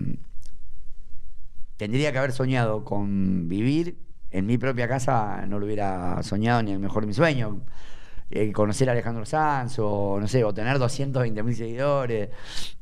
tendría 1.77 2.11
que 2.11 2.17
haber 2.17 2.31
soñado 2.31 2.83
con 2.83 3.47
vivir 3.49 3.97
en 4.31 4.45
mi 4.45 4.57
propia 4.57 4.87
casa, 4.87 5.45
no 5.47 5.59
lo 5.59 5.65
hubiera 5.65 6.21
soñado 6.23 6.63
ni 6.63 6.71
el 6.71 6.79
mejor 6.79 7.03
de 7.03 7.07
mis 7.07 7.15
sueños. 7.15 7.57
Eh, 8.29 8.51
conocer 8.51 8.89
a 8.89 8.93
Alejandro 8.93 9.25
Sanz 9.25 9.77
o 9.77 10.17
no 10.19 10.27
sé, 10.27 10.43
o 10.43 10.53
tener 10.53 10.79
220 10.79 11.43
mil 11.43 11.55
seguidores, 11.55 12.29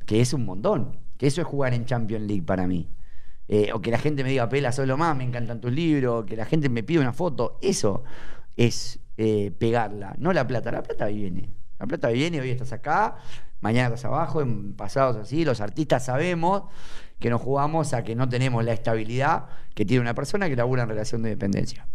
que 0.06 0.20
es 0.20 0.32
un 0.32 0.46
montón, 0.46 0.98
que 1.18 1.26
eso 1.26 1.42
es 1.42 1.46
jugar 1.46 1.74
en 1.74 1.84
Champions 1.84 2.26
League 2.26 2.42
para 2.42 2.66
mí. 2.66 2.88
Eh, 3.48 3.70
o 3.74 3.82
que 3.82 3.90
la 3.90 3.98
gente 3.98 4.24
me 4.24 4.30
diga, 4.30 4.48
Pela, 4.48 4.72
solo 4.72 4.96
más, 4.96 5.14
me 5.16 5.24
encantan 5.24 5.60
tus 5.60 5.72
libros, 5.72 6.24
que 6.24 6.36
la 6.36 6.46
gente 6.46 6.70
me 6.70 6.82
pida 6.82 7.00
una 7.00 7.12
foto, 7.12 7.58
eso 7.60 8.02
es 8.56 8.98
pegarla, 9.16 10.14
no 10.18 10.32
la 10.32 10.46
plata, 10.46 10.72
la 10.72 10.82
plata 10.82 11.06
viene. 11.06 11.50
La 11.78 11.86
plata 11.86 12.08
viene, 12.08 12.40
hoy 12.40 12.50
estás 12.50 12.72
acá, 12.72 13.16
mañana 13.62 13.94
estás 13.94 14.04
abajo, 14.04 14.42
en 14.42 14.74
pasados 14.74 15.16
así, 15.16 15.44
los 15.44 15.60
artistas 15.60 16.04
sabemos 16.04 16.64
que 17.18 17.30
nos 17.30 17.40
jugamos 17.40 17.94
a 17.94 18.04
que 18.04 18.14
no 18.14 18.28
tenemos 18.28 18.64
la 18.64 18.72
estabilidad 18.72 19.46
que 19.74 19.86
tiene 19.86 20.02
una 20.02 20.14
persona 20.14 20.48
que 20.48 20.56
labura 20.56 20.82
en 20.82 20.90
relación 20.90 21.22
de 21.22 21.30
dependencia. 21.30 21.86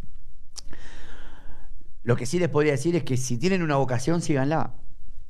Lo 2.03 2.15
que 2.15 2.25
sí 2.25 2.39
les 2.39 2.47
podría 2.47 2.71
decir 2.71 2.95
es 2.95 3.03
que 3.03 3.17
si 3.17 3.37
tienen 3.37 3.61
una 3.61 3.75
vocación, 3.75 4.21
síganla. 4.21 4.75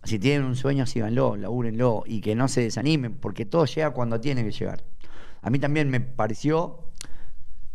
Si 0.03 0.19
tienen 0.19 0.45
un 0.45 0.55
sueño, 0.55 0.85
síganlo, 0.85 1.35
labúrenlo 1.35 2.03
y 2.05 2.22
que 2.22 2.35
no 2.35 2.47
se 2.47 2.61
desanimen, 2.61 3.15
porque 3.15 3.45
todo 3.45 3.65
llega 3.65 3.89
cuando 3.89 4.22
tiene 4.22 4.43
que 4.43 4.51
llegar. 4.51 4.84
A 5.41 5.49
mí 5.49 5.57
también 5.57 5.89
me 5.89 5.99
pareció, 5.99 6.91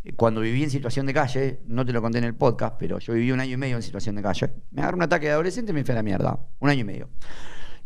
eh, 0.05 0.13
cuando 0.15 0.41
viví 0.41 0.63
en 0.63 0.71
situación 0.71 1.07
de 1.07 1.15
calle, 1.15 1.61
no 1.67 1.85
te 1.85 1.93
lo 1.93 2.01
conté 2.01 2.19
en 2.19 2.25
el 2.25 2.37
podcast, 2.37 2.77
pero 2.79 3.01
yo 3.01 3.13
viví 3.13 3.33
un 3.33 3.41
año 3.41 3.55
y 3.55 3.57
medio 3.57 3.75
en 3.75 3.83
situación 3.83 4.15
de 4.15 4.23
calle. 4.23 4.51
Me 4.71 4.83
agarró 4.83 4.97
un 4.99 5.03
ataque 5.03 5.27
de 5.27 5.33
adolescente 5.33 5.73
y 5.73 5.75
me 5.75 5.85
fui 5.85 5.93
a 5.93 5.97
la 5.97 6.03
mierda. 6.05 6.39
Un 6.61 6.71
año 6.71 6.83
y 6.83 6.85
medio. 6.85 7.09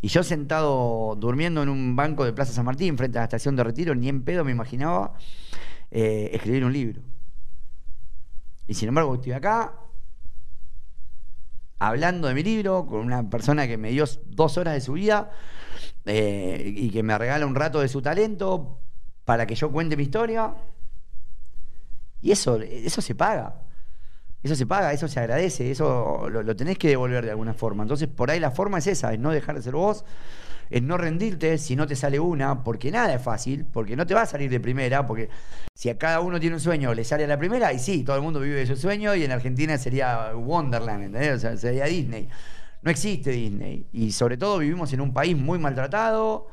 Y 0.01 0.09
yo 0.09 0.23
sentado 0.23 1.15
durmiendo 1.15 1.63
en 1.63 1.69
un 1.69 1.95
banco 1.95 2.23
de 2.23 2.33
Plaza 2.33 2.53
San 2.53 2.65
Martín, 2.65 2.97
frente 2.97 3.17
a 3.17 3.21
la 3.21 3.25
estación 3.25 3.55
de 3.55 3.63
retiro, 3.63 3.95
ni 3.95 4.09
en 4.09 4.23
pedo 4.23 4.43
me 4.43 4.51
imaginaba 4.51 5.13
eh, 5.89 6.29
escribir 6.33 6.65
un 6.65 6.73
libro. 6.73 7.01
Y 8.67 8.73
sin 8.73 8.89
embargo, 8.89 9.15
estoy 9.15 9.31
acá 9.31 9.73
hablando 11.79 12.27
de 12.27 12.33
mi 12.33 12.43
libro 12.43 12.85
con 12.85 12.99
una 12.99 13.29
persona 13.29 13.67
que 13.67 13.77
me 13.77 13.91
dio 13.91 14.05
dos 14.25 14.57
horas 14.57 14.73
de 14.73 14.81
su 14.81 14.93
vida 14.93 15.31
eh, 16.05 16.73
y 16.75 16.89
que 16.89 17.03
me 17.03 17.17
regala 17.17 17.45
un 17.45 17.55
rato 17.55 17.79
de 17.79 17.87
su 17.87 18.01
talento 18.01 18.79
para 19.25 19.45
que 19.45 19.55
yo 19.55 19.71
cuente 19.71 19.97
mi 19.97 20.03
historia. 20.03 20.53
Y 22.21 22.31
eso, 22.31 22.59
eso 22.61 23.01
se 23.01 23.15
paga. 23.15 23.66
Eso 24.47 24.55
se 24.55 24.65
paga, 24.65 24.93
eso 24.93 25.09
se 25.09 25.19
agradece, 25.19 25.69
eso 25.69 26.29
lo, 26.29 26.55
tenés 26.55 26.77
que 26.77 26.87
devolver 26.87 27.25
de 27.25 27.31
alguna 27.31 27.53
forma. 27.53 27.83
Entonces, 27.83 28.07
por 28.07 28.31
ahí 28.31 28.39
la 28.39 28.49
forma 28.49 28.77
es 28.77 28.87
esa, 28.87 29.11
es 29.11 29.19
no 29.19 29.31
dejar 29.31 29.57
de 29.57 29.61
ser 29.61 29.73
vos, 29.73 30.05
es 30.69 30.81
no 30.81 30.97
rendirte 30.97 31.57
si 31.57 31.75
no 31.75 31.85
te 31.85 31.97
sale 31.97 32.17
una, 32.17 32.63
porque 32.63 32.89
nada 32.89 33.13
es 33.13 33.21
fácil, 33.21 33.65
porque 33.65 33.97
no 33.97 34.07
te 34.07 34.13
va 34.13 34.21
a 34.21 34.25
salir 34.25 34.49
de 34.49 34.61
primera, 34.61 35.05
porque 35.05 35.27
si 35.73 35.89
a 35.89 35.97
cada 35.97 36.21
uno 36.21 36.39
tiene 36.39 36.55
un 36.55 36.61
sueño, 36.61 36.93
le 36.93 37.03
sale 37.03 37.25
a 37.25 37.27
la 37.27 37.37
primera, 37.37 37.73
y 37.73 37.79
sí, 37.79 38.05
todo 38.05 38.15
el 38.15 38.21
mundo 38.21 38.39
vive 38.39 38.55
de 38.55 38.67
su 38.67 38.77
sueño, 38.77 39.13
y 39.15 39.25
en 39.25 39.33
Argentina 39.33 39.77
sería 39.77 40.33
Wonderland, 40.33 41.03
¿entendés? 41.03 41.35
O 41.35 41.39
sea, 41.39 41.57
sería 41.57 41.83
Disney. 41.83 42.29
No 42.83 42.89
existe 42.89 43.31
Disney. 43.31 43.85
Y 43.91 44.13
sobre 44.13 44.37
todo 44.37 44.59
vivimos 44.59 44.93
en 44.93 45.01
un 45.01 45.11
país 45.11 45.35
muy 45.35 45.59
maltratado, 45.59 46.47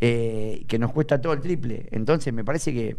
eh, 0.00 0.64
que 0.68 0.78
nos 0.78 0.92
cuesta 0.92 1.20
todo 1.20 1.32
el 1.32 1.40
triple. 1.40 1.88
Entonces, 1.90 2.32
me 2.32 2.44
parece 2.44 2.72
que 2.72 2.96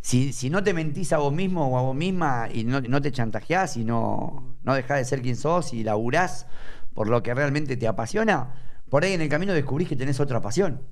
si, 0.00 0.50
no 0.50 0.62
te 0.62 0.72
mentís 0.72 1.12
a 1.12 1.18
vos 1.18 1.32
mismo 1.32 1.68
o 1.68 1.78
a 1.78 1.82
vos 1.82 1.94
misma 1.94 2.48
y 2.52 2.64
no, 2.64 3.02
te 3.02 3.12
chantajeás 3.12 3.76
y 3.76 3.84
no, 3.84 4.56
no 4.62 4.74
dejás 4.74 4.98
de 4.98 5.04
ser 5.04 5.22
quien 5.22 5.36
sos 5.36 5.74
y 5.74 5.84
laburás 5.84 6.46
por 6.94 7.08
lo 7.08 7.22
que 7.22 7.34
realmente 7.34 7.76
te 7.76 7.86
apasiona, 7.86 8.54
por 8.88 9.04
ahí 9.04 9.12
en 9.12 9.20
el 9.20 9.28
camino 9.28 9.52
descubrís 9.52 9.88
que 9.88 9.96
tenés 9.96 10.18
otra 10.18 10.40
pasión, 10.40 10.82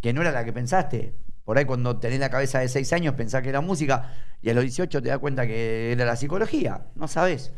que 0.00 0.12
no 0.12 0.22
era 0.22 0.32
la 0.32 0.44
que 0.44 0.52
pensaste. 0.52 1.14
Por 1.44 1.58
ahí 1.58 1.64
cuando 1.64 1.98
tenés 1.98 2.18
la 2.18 2.30
cabeza 2.30 2.58
de 2.58 2.68
6 2.68 2.92
años 2.92 3.14
pensás 3.14 3.42
que 3.42 3.50
era 3.50 3.60
música 3.60 4.12
y 4.42 4.50
a 4.50 4.54
los 4.54 4.62
18 4.64 5.00
te 5.00 5.08
das 5.08 5.18
cuenta 5.18 5.46
que 5.46 5.92
era 5.92 6.04
la 6.04 6.16
psicología, 6.16 6.86
no 6.96 7.06
sabés. 7.06 7.52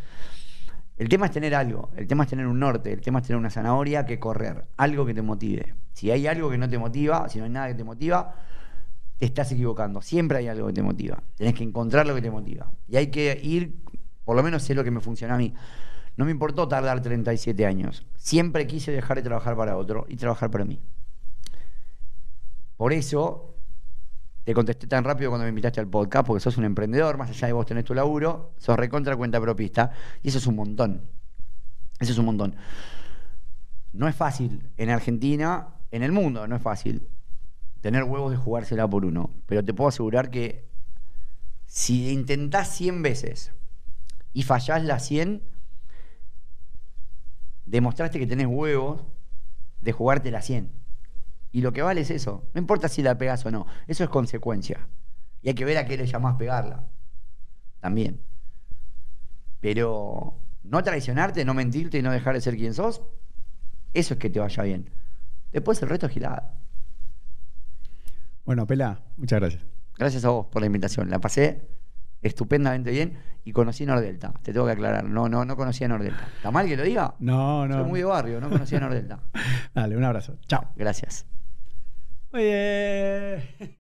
El 0.98 1.08
tema 1.08 1.26
es 1.26 1.32
tener 1.32 1.54
algo, 1.54 1.90
el 1.96 2.06
tema 2.06 2.24
es 2.24 2.30
tener 2.30 2.46
un 2.46 2.58
norte, 2.58 2.92
el 2.92 3.00
tema 3.00 3.20
es 3.20 3.26
tener 3.26 3.38
una 3.38 3.50
zanahoria 3.50 4.04
que 4.04 4.18
correr, 4.18 4.66
algo 4.76 5.06
que 5.06 5.14
te 5.14 5.22
motive. 5.22 5.74
Si 5.92 6.10
hay 6.10 6.26
algo 6.26 6.50
que 6.50 6.58
no 6.58 6.68
te 6.68 6.76
motiva, 6.76 7.28
si 7.28 7.38
no 7.38 7.44
hay 7.44 7.50
nada 7.50 7.68
que 7.68 7.74
te 7.74 7.84
motiva, 7.84 8.34
te 9.18 9.26
estás 9.26 9.50
equivocando. 9.52 10.00
Siempre 10.00 10.38
hay 10.38 10.48
algo 10.48 10.68
que 10.68 10.72
te 10.72 10.82
motiva. 10.82 11.22
Tenés 11.36 11.54
que 11.54 11.64
encontrar 11.64 12.06
lo 12.06 12.14
que 12.14 12.22
te 12.22 12.30
motiva. 12.30 12.70
Y 12.88 12.96
hay 12.96 13.08
que 13.08 13.38
ir, 13.42 13.82
por 14.24 14.36
lo 14.36 14.42
menos 14.42 14.68
es 14.68 14.76
lo 14.76 14.84
que 14.84 14.90
me 14.90 15.00
funciona 15.00 15.34
a 15.34 15.38
mí. 15.38 15.52
No 16.16 16.24
me 16.24 16.30
importó 16.30 16.66
tardar 16.66 17.02
37 17.02 17.66
años. 17.66 18.06
Siempre 18.16 18.66
quise 18.66 18.92
dejar 18.92 19.18
de 19.18 19.22
trabajar 19.22 19.56
para 19.56 19.76
otro 19.76 20.06
y 20.08 20.16
trabajar 20.16 20.50
para 20.50 20.64
mí. 20.64 20.80
Por 22.76 22.92
eso 22.92 23.56
te 24.44 24.54
contesté 24.54 24.86
tan 24.86 25.04
rápido 25.04 25.30
cuando 25.30 25.44
me 25.44 25.50
invitaste 25.50 25.80
al 25.80 25.88
podcast, 25.88 26.26
porque 26.26 26.40
sos 26.40 26.56
un 26.56 26.64
emprendedor, 26.64 27.18
más 27.18 27.28
allá 27.28 27.48
de 27.48 27.52
vos 27.52 27.66
tenés 27.66 27.84
tu 27.84 27.92
laburo, 27.92 28.54
sos 28.56 28.78
recontra 28.78 29.14
cuenta 29.14 29.40
propista, 29.40 29.90
y 30.22 30.28
eso 30.28 30.38
es 30.38 30.46
un 30.46 30.56
montón. 30.56 31.02
Eso 32.00 32.12
es 32.12 32.18
un 32.18 32.24
montón. 32.24 32.54
No 33.92 34.08
es 34.08 34.14
fácil 34.14 34.70
en 34.76 34.90
Argentina, 34.90 35.74
en 35.90 36.02
el 36.02 36.12
mundo, 36.12 36.46
no 36.46 36.56
es 36.56 36.62
fácil 36.62 37.08
tener 37.80 38.04
huevos 38.04 38.30
de 38.30 38.36
jugársela 38.36 38.88
por 38.88 39.04
uno. 39.04 39.30
Pero 39.46 39.64
te 39.64 39.74
puedo 39.74 39.88
asegurar 39.88 40.30
que 40.30 40.68
si 41.66 42.10
intentás 42.10 42.68
100 42.74 43.02
veces 43.02 43.52
y 44.32 44.42
fallás 44.42 44.84
las 44.84 45.06
100, 45.06 45.42
demostraste 47.66 48.18
que 48.18 48.26
tenés 48.26 48.46
huevos 48.46 49.04
de 49.80 49.92
jugarte 49.92 50.30
las 50.30 50.44
100. 50.46 50.72
Y 51.52 51.60
lo 51.62 51.72
que 51.72 51.82
vale 51.82 52.02
es 52.02 52.10
eso. 52.10 52.48
No 52.54 52.60
importa 52.60 52.88
si 52.88 53.02
la 53.02 53.16
pegás 53.16 53.44
o 53.46 53.50
no. 53.50 53.66
Eso 53.86 54.04
es 54.04 54.10
consecuencia. 54.10 54.88
Y 55.42 55.48
hay 55.48 55.54
que 55.54 55.64
ver 55.64 55.78
a 55.78 55.86
qué 55.86 55.96
le 55.96 56.06
llamás 56.06 56.36
pegarla. 56.36 56.84
También. 57.80 58.20
Pero 59.60 60.40
no 60.62 60.82
traicionarte, 60.82 61.44
no 61.44 61.54
mentirte 61.54 61.98
y 61.98 62.02
no 62.02 62.12
dejar 62.12 62.34
de 62.34 62.40
ser 62.40 62.56
quien 62.56 62.74
sos, 62.74 63.02
eso 63.94 64.14
es 64.14 64.20
que 64.20 64.30
te 64.30 64.40
vaya 64.40 64.62
bien. 64.62 64.90
Después 65.52 65.82
el 65.82 65.88
resto 65.88 66.06
es 66.06 66.12
girada. 66.12 66.57
Bueno, 68.48 68.66
Pela, 68.66 69.02
muchas 69.18 69.40
gracias. 69.40 69.62
Gracias 69.98 70.24
a 70.24 70.30
vos 70.30 70.46
por 70.46 70.62
la 70.62 70.66
invitación. 70.66 71.10
La 71.10 71.18
pasé 71.18 71.68
estupendamente 72.22 72.90
bien 72.90 73.18
y 73.44 73.52
conocí 73.52 73.84
Nordelta. 73.84 74.32
Te 74.42 74.54
tengo 74.54 74.64
que 74.64 74.72
aclarar. 74.72 75.04
No, 75.04 75.28
no, 75.28 75.44
no 75.44 75.54
conocía 75.54 75.86
Nordelta. 75.86 76.26
¿Está 76.34 76.50
mal 76.50 76.66
que 76.66 76.74
lo 76.74 76.82
diga? 76.82 77.14
No, 77.18 77.68
no. 77.68 77.74
Soy 77.74 77.84
muy 77.84 78.00
de 78.00 78.06
barrio, 78.06 78.40
no 78.40 78.48
conocía 78.48 78.80
Nordelta. 78.80 79.20
Dale, 79.74 79.98
un 79.98 80.04
abrazo. 80.04 80.38
Chao. 80.46 80.64
Gracias. 80.76 81.26
Muy 82.32 82.44
bien. 82.44 83.76